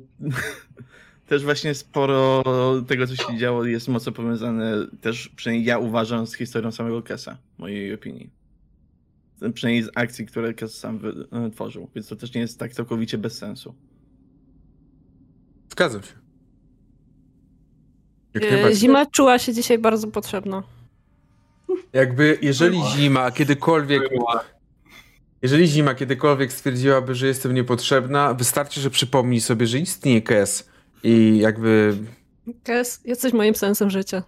też 1.32 1.44
właśnie 1.44 1.74
sporo 1.76 2.44
tego, 2.88 3.08
co 3.08 3.16
się 3.16 3.38
działo, 3.38 3.66
jest 3.66 3.88
mocno 3.88 4.12
powiązane 4.12 4.88
też, 5.02 5.30
przynajmniej 5.30 5.68
ja 5.68 5.78
uważam, 5.78 6.28
z 6.28 6.36
historią 6.36 6.72
samego 6.72 7.02
Kesa, 7.02 7.38
w 7.56 7.60
mojej 7.60 7.94
opinii. 7.94 8.30
Przynajmniej 9.54 9.84
z 9.84 9.90
akcji, 9.96 10.26
które 10.26 10.54
Kes 10.54 10.78
sam 10.78 11.00
wytworzył, 11.32 11.90
więc 11.96 12.08
to 12.08 12.16
też 12.16 12.34
nie 12.34 12.42
jest 12.42 12.60
tak 12.60 12.74
całkowicie 12.74 13.18
bez 13.18 13.38
sensu. 13.38 13.76
Zgadzam 15.70 16.02
się. 16.04 16.14
E. 18.42 18.76
Zima 18.76 19.06
czuła 19.06 19.40
się 19.40 19.54
dzisiaj 19.54 19.78
bardzo 19.78 20.08
potrzebna. 20.08 20.64
Jakby, 21.94 22.38
jeżeli 22.42 22.78
Była. 22.78 22.90
zima 22.90 23.32
kiedykolwiek, 23.32 24.10
Była. 24.10 24.44
jeżeli 25.42 25.68
zima 25.68 25.96
kiedykolwiek 25.96 26.54
stwierdziłaby, 26.54 27.16
że 27.16 27.28
jestem 27.28 27.54
niepotrzebna, 27.54 28.34
wystarczy, 28.34 28.82
że 28.82 28.90
przypomni 28.90 29.42
sobie, 29.42 29.68
że 29.68 29.80
istnieje 29.80 30.22
KS 30.22 30.71
i 31.04 31.38
jakby... 31.38 31.98
Kes, 32.64 33.02
jesteś 33.06 33.34
moim 33.34 33.56
sensem 33.56 33.90
życia. 33.90 34.24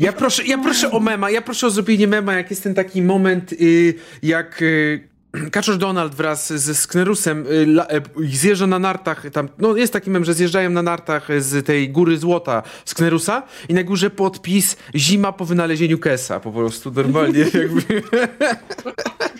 Ja 0.00 0.12
proszę, 0.12 0.44
ja 0.44 0.58
proszę 0.58 0.90
o 0.90 1.00
mema, 1.00 1.30
ja 1.30 1.42
proszę 1.42 1.66
o 1.66 1.70
zrobienie 1.70 2.06
mema, 2.06 2.34
jak 2.34 2.50
jest 2.50 2.62
ten 2.62 2.74
taki 2.74 3.02
moment, 3.02 3.52
y, 3.52 3.94
jak 4.22 4.62
y, 4.62 5.08
Kaczor 5.52 5.78
Donald 5.78 6.14
wraz 6.14 6.52
ze 6.52 6.74
Sknerusem 6.74 7.46
y, 7.46 7.66
la, 7.66 7.86
y, 8.20 8.36
zjeżdża 8.36 8.66
na 8.66 8.78
nartach, 8.78 9.30
tam, 9.30 9.48
no 9.58 9.76
jest 9.76 9.92
taki 9.92 10.10
mem, 10.10 10.24
że 10.24 10.34
zjeżdżają 10.34 10.70
na 10.70 10.82
nartach 10.82 11.28
z 11.38 11.66
tej 11.66 11.90
góry 11.90 12.18
złota 12.18 12.62
Sknerusa 12.84 13.42
i 13.68 13.74
na 13.74 13.82
górze 13.82 14.10
podpis 14.10 14.76
zima 14.94 15.32
po 15.32 15.44
wynalezieniu 15.44 15.98
Kesa, 15.98 16.40
po 16.40 16.52
prostu 16.52 16.90
normalnie 16.90 17.40
jakby... 17.62 18.02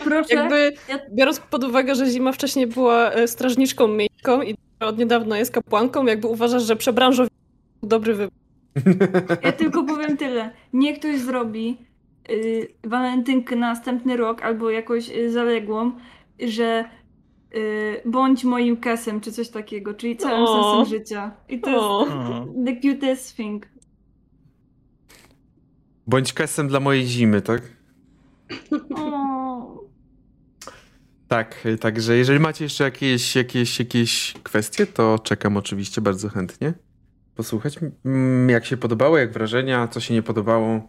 Proszę, 0.05 0.34
Jakby, 0.34 0.73
ja- 0.89 0.98
biorąc 1.12 1.40
pod 1.40 1.65
uwagę, 1.65 1.94
że 1.94 2.07
Zima 2.10 2.32
wcześniej 2.32 2.66
była 2.66 3.10
e, 3.12 3.28
strażniczką 3.28 3.89
miejską 3.89 4.42
i 4.42 4.57
od 4.81 4.98
niedawna 4.98 5.39
jest 5.39 5.50
kapłanką, 5.50 6.07
jakby 6.07 6.28
uważasz, 6.28 6.62
że 6.62 6.76
przebranżowi 6.76 7.31
dobry 7.82 8.15
wybór. 8.15 8.39
ja 9.44 9.52
tylko 9.52 9.84
powiem 9.84 10.16
tyle. 10.16 10.50
Niech 10.73 10.98
ktoś 10.98 11.20
zrobi 11.20 11.78
y, 12.31 12.68
walentynkę 12.84 13.57
na 13.57 13.68
następny 13.68 14.16
rok 14.16 14.42
albo 14.42 14.70
jakąś 14.70 15.10
y, 15.10 15.32
zaległą, 15.32 15.92
że 16.40 16.84
y, 17.55 18.02
bądź 18.05 18.44
moim 18.44 18.76
kesem, 18.76 19.20
czy 19.20 19.32
coś 19.32 19.48
takiego, 19.48 19.94
czyli 19.94 20.16
całym 20.16 20.42
O. 20.42 20.62
sensem 20.62 20.98
życia. 20.98 21.31
I 21.48 21.60
to 21.60 21.70
O. 21.70 22.07
jest 22.07 22.12
the 22.66 22.92
cutest 22.94 23.36
thing. 23.36 23.66
Bądź 26.07 26.32
Kesem 26.32 26.68
dla 26.68 26.81
mojej 26.81 27.07
zimy, 27.07 27.42
tak? 27.42 27.62
O. 28.97 29.48
Tak, 31.28 31.66
y, 31.66 31.78
także 31.78 32.16
jeżeli 32.16 32.40
macie 32.40 32.65
jeszcze 32.65 32.84
jakieś, 32.84 33.36
jakieś, 33.36 33.78
jakieś 33.78 34.34
kwestie, 34.42 34.86
to 34.86 35.18
czekam 35.18 35.57
oczywiście 35.57 36.00
bardzo 36.00 36.28
chętnie 36.28 36.74
posłuchać, 37.34 37.78
jak 38.48 38.65
się 38.65 38.76
podobało, 38.76 39.18
jak 39.18 39.32
wrażenia, 39.32 39.89
co 39.89 40.00
się 40.00 40.15
nie 40.15 40.23
podobało. 40.23 40.89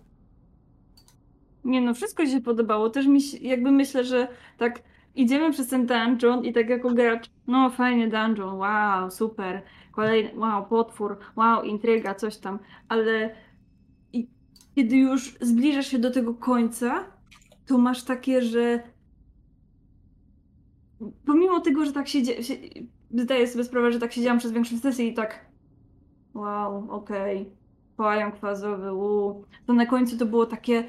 Nie 1.64 1.82
no, 1.82 1.94
wszystko 1.94 2.26
się 2.26 2.42
podobało. 2.42 2.90
Też 2.90 3.08
mi 3.08 3.22
się, 3.22 3.38
jakby 3.38 3.72
myślę, 3.72 4.04
że 4.04 4.28
tak 4.58 4.82
idziemy 5.16 5.52
przez 5.52 5.68
ten 5.68 5.86
dungeon 5.86 6.46
i 6.46 6.54
tak 6.54 6.70
jako 6.70 6.94
gracz, 6.94 7.30
no 7.48 7.70
fajny 7.70 8.10
dungeon, 8.10 8.56
wow, 8.56 9.12
super, 9.12 9.62
kolejny, 9.92 10.32
wow, 10.36 10.66
potwór, 10.66 11.18
wow, 11.36 11.64
intryga, 11.64 12.16
coś 12.16 12.38
tam, 12.38 12.60
ale 12.88 13.36
kiedy 14.76 14.98
już 14.98 15.38
zbliżasz 15.42 15.88
się 15.88 16.00
do 16.00 16.12
tego 16.12 16.34
końca, 16.34 17.06
to 17.66 17.78
masz 17.78 18.04
takie, 18.04 18.42
że 18.42 18.84
pomimo 21.26 21.60
tego, 21.60 21.86
że 21.86 21.94
tak 21.94 22.08
się, 22.08 22.24
dzie- 22.24 22.44
się 22.44 22.56
zdaję 23.18 23.48
sobie 23.48 23.64
sprawę, 23.64 23.92
że 23.92 24.00
tak 24.00 24.14
siedziałam 24.14 24.40
przez 24.40 24.52
większość 24.52 24.82
sesji 24.82 25.08
i 25.08 25.14
tak 25.14 25.46
wow, 26.34 26.92
okej, 26.92 27.50
pająk 27.98 28.38
fazowy, 28.38 28.94
uu. 28.94 29.44
to 29.66 29.74
na 29.74 29.86
końcu 29.86 30.18
to 30.18 30.26
było 30.26 30.46
takie 30.46 30.84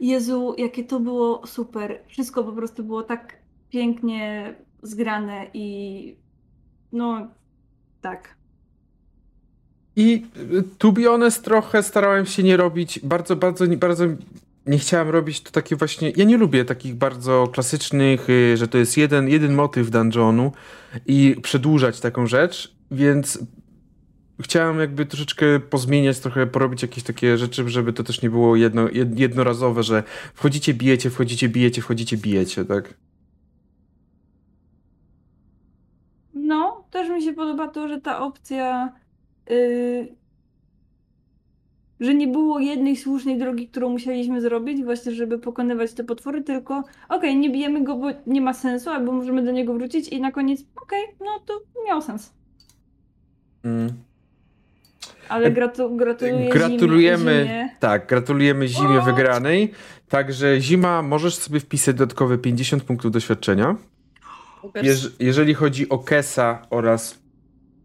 Jezu, 0.00 0.54
jakie 0.58 0.84
to 0.84 1.00
było 1.00 1.46
super. 1.46 2.00
Wszystko 2.06 2.44
po 2.44 2.52
prostu 2.52 2.84
było 2.84 3.02
tak 3.02 3.36
pięknie 3.70 4.54
zgrane 4.82 5.46
i 5.54 6.16
no 6.92 7.28
tak. 8.00 8.36
I 9.96 10.26
y, 10.36 10.62
to 10.78 10.92
be 10.92 11.04
honest, 11.04 11.44
trochę 11.44 11.82
starałem 11.82 12.26
się 12.26 12.42
nie 12.42 12.56
robić, 12.56 13.00
bardzo, 13.00 13.36
bardzo, 13.36 13.64
bardzo 13.76 14.04
nie 14.66 14.78
chciałem 14.78 15.08
robić 15.08 15.40
to 15.40 15.50
takie 15.50 15.76
właśnie, 15.76 16.12
ja 16.16 16.24
nie 16.24 16.36
lubię 16.36 16.64
takich 16.64 16.94
bardzo 16.94 17.46
klasycznych, 17.52 18.30
y, 18.30 18.56
że 18.56 18.68
to 18.68 18.78
jest 18.78 18.96
jeden, 18.96 19.28
jeden 19.28 19.54
motyw 19.54 19.90
dungeonu 19.90 20.52
i 21.06 21.36
przedłużać 21.42 22.00
taką 22.00 22.26
rzecz, 22.26 22.74
więc 22.90 23.38
chciałem 24.40 24.80
jakby 24.80 25.06
troszeczkę 25.06 25.60
pozmieniać, 25.60 26.18
trochę 26.18 26.46
porobić 26.46 26.82
jakieś 26.82 27.04
takie 27.04 27.38
rzeczy, 27.38 27.68
żeby 27.68 27.92
to 27.92 28.04
też 28.04 28.22
nie 28.22 28.30
było 28.30 28.56
jedno, 28.56 28.88
jed, 28.88 29.18
jednorazowe, 29.18 29.82
że 29.82 30.02
wchodzicie, 30.34 30.74
bijecie, 30.74 31.10
wchodzicie, 31.10 31.48
bijecie, 31.48 31.82
wchodzicie, 31.82 32.16
bijecie, 32.16 32.64
tak? 32.64 32.94
No, 36.34 36.84
też 36.90 37.08
mi 37.08 37.22
się 37.22 37.32
podoba 37.32 37.68
to, 37.68 37.88
że 37.88 38.00
ta 38.00 38.20
opcja, 38.20 38.92
yy, 39.50 40.23
że 42.00 42.14
nie 42.14 42.28
było 42.28 42.58
jednej 42.58 42.96
słusznej 42.96 43.38
drogi, 43.38 43.68
którą 43.68 43.88
musieliśmy 43.88 44.40
zrobić, 44.40 44.84
właśnie, 44.84 45.12
żeby 45.12 45.38
pokonywać 45.38 45.92
te 45.92 46.04
potwory, 46.04 46.42
tylko 46.42 46.84
okej, 47.08 47.36
nie 47.36 47.50
bijemy 47.50 47.84
go, 47.84 47.96
bo 47.96 48.06
nie 48.26 48.40
ma 48.40 48.54
sensu, 48.54 48.90
albo 48.90 49.12
możemy 49.12 49.42
do 49.42 49.50
niego 49.50 49.74
wrócić 49.74 50.08
i 50.08 50.20
na 50.20 50.32
koniec, 50.32 50.64
okej, 50.82 51.04
no 51.20 51.40
to 51.46 51.60
miał 51.86 52.02
sens. 52.02 52.32
Mm. 53.64 53.92
Ale 55.28 55.50
gratu 55.50 55.96
gratuluję 55.96 56.48
Gratulujemy, 56.48 57.32
Zimie, 57.32 57.44
zimie. 57.44 57.70
tak, 57.80 58.06
gratulujemy 58.06 58.68
Zimie 58.68 59.00
What? 59.00 59.04
wygranej. 59.04 59.72
Także 60.08 60.60
Zima, 60.60 61.02
możesz 61.02 61.34
sobie 61.34 61.60
wpisać 61.60 61.96
dodatkowe 61.96 62.38
50 62.38 62.82
punktów 62.82 63.10
doświadczenia. 63.10 63.76
Jeż, 64.82 65.12
jeżeli 65.18 65.54
chodzi 65.54 65.88
o 65.88 65.98
Kesa 65.98 66.66
oraz 66.70 67.18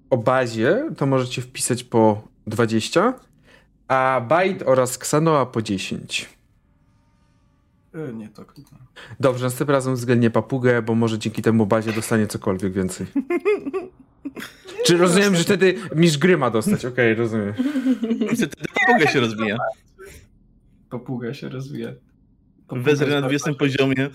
o 0.10 0.18
bazie, 0.18 0.84
to 0.98 1.06
możecie 1.06 1.42
wpisać 1.42 1.84
po 1.84 2.22
20, 2.48 3.14
a 3.90 4.22
Bite 4.30 4.66
oraz 4.66 4.96
Xanoa 4.98 5.46
po 5.46 5.62
10. 5.62 6.30
E, 7.94 8.14
Nie, 8.14 8.30
to 8.30 8.46
kurwa. 8.46 8.78
Dobrze, 9.20 9.46
następnym 9.46 9.76
razem 9.76 9.96
względnie 9.96 10.30
papugę, 10.30 10.82
bo 10.82 10.96
może 10.96 11.20
dzięki 11.20 11.42
temu 11.42 11.66
bazie 11.66 11.94
dostanie 11.94 12.28
cokolwiek 12.28 12.74
więcej. 12.74 13.08
Czy 14.86 14.98
rozumiem, 14.98 15.36
że 15.36 15.44
wtedy 15.44 15.76
misz 15.96 16.18
gry 16.18 16.38
ma 16.38 16.50
dostać? 16.50 16.86
Okej, 16.86 17.16
rozumiem. 17.16 17.54
Wtedy 18.36 18.56
papuga 18.86 19.12
się 19.12 19.20
rozwija. 19.20 19.58
Papuga 20.90 21.34
się 21.34 21.50
rozwija. 21.50 21.90
Wezrę 22.72 23.08
na 23.08 23.14
jest 23.30 23.46
20 23.46 23.54
poziomie. 23.54 24.10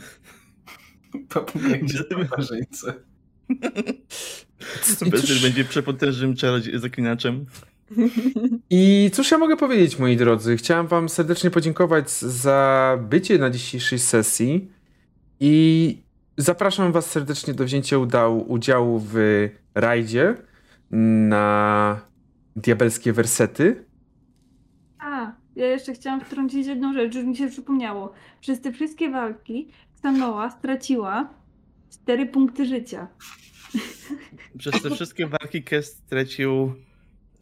Papuga 1.28 1.68
barbarzyńce. 2.10 2.94
I 5.06 5.10
Wezrę 5.10 5.36
będzie 5.42 5.64
przepotężnym 5.64 6.34
czarodzie- 6.34 6.78
zaklinaczem. 6.78 7.46
I 8.70 9.10
cóż 9.12 9.30
ja 9.30 9.38
mogę 9.38 9.56
powiedzieć, 9.56 9.98
moi 9.98 10.16
drodzy? 10.16 10.56
Chciałem 10.56 10.86
wam 10.86 11.08
serdecznie 11.08 11.50
podziękować 11.50 12.10
za 12.10 12.98
bycie 13.08 13.38
na 13.38 13.50
dzisiejszej 13.50 13.98
sesji 13.98 14.70
i 15.40 15.96
zapraszam 16.36 16.92
was 16.92 17.10
serdecznie 17.10 17.54
do 17.54 17.64
wzięcia 17.64 17.98
udału, 17.98 18.44
udziału 18.52 19.02
w 19.12 19.48
rajdzie 19.74 20.34
na 20.90 22.00
diabelskie 22.56 23.12
wersety. 23.12 23.84
A, 24.98 25.32
ja 25.56 25.66
jeszcze 25.66 25.92
chciałam 25.92 26.20
wtrącić 26.20 26.66
jedną 26.66 26.92
rzecz, 26.92 27.14
już 27.14 27.24
mi 27.24 27.36
się 27.36 27.48
przypomniało. 27.48 28.12
Przez 28.40 28.60
te 28.60 28.72
wszystkie 28.72 29.10
walki 29.10 29.68
Stanoa 29.94 30.50
straciła 30.50 31.34
4 31.90 32.26
punkty 32.26 32.66
życia. 32.66 33.08
Przez 34.58 34.82
te 34.82 34.90
wszystkie 34.90 35.26
walki 35.26 35.62
Kest 35.62 35.96
stracił 36.06 36.74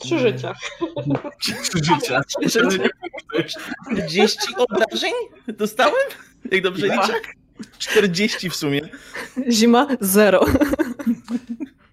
Trzy 0.02 0.18
życia. 0.18 0.54
Trzy 2.48 2.70
życia. 2.70 2.88
40 3.92 4.38
obrażeń? 4.56 5.12
Dostałem? 5.48 5.94
Jak 6.50 6.62
dobrze 6.62 6.86
liczę? 6.86 7.12
40 7.78 8.50
w 8.50 8.56
sumie. 8.56 8.80
Zima 9.50 9.86
zero. 10.00 10.44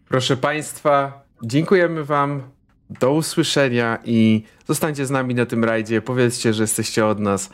Proszę 0.10 0.38
państwa, 0.38 1.24
dziękujemy 1.44 2.04
wam. 2.04 2.44
Do 2.90 3.14
usłyszenia 3.14 4.00
i 4.06 4.44
zostańcie 4.68 5.06
z 5.06 5.12
nami 5.12 5.36
na 5.36 5.46
tym 5.46 5.64
rajdzie. 5.64 6.02
Powiedzcie, 6.02 6.54
że 6.54 6.64
jesteście 6.64 7.06
od 7.06 7.20
nas. 7.20 7.50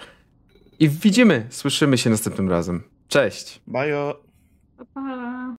I 0.79 0.89
widzimy, 0.89 1.47
słyszymy 1.49 1.97
się 1.97 2.09
następnym 2.09 2.49
razem. 2.49 2.83
Cześć! 3.07 3.61
Bajo. 3.67 4.21
Pa, 4.77 4.85
pa. 4.93 5.55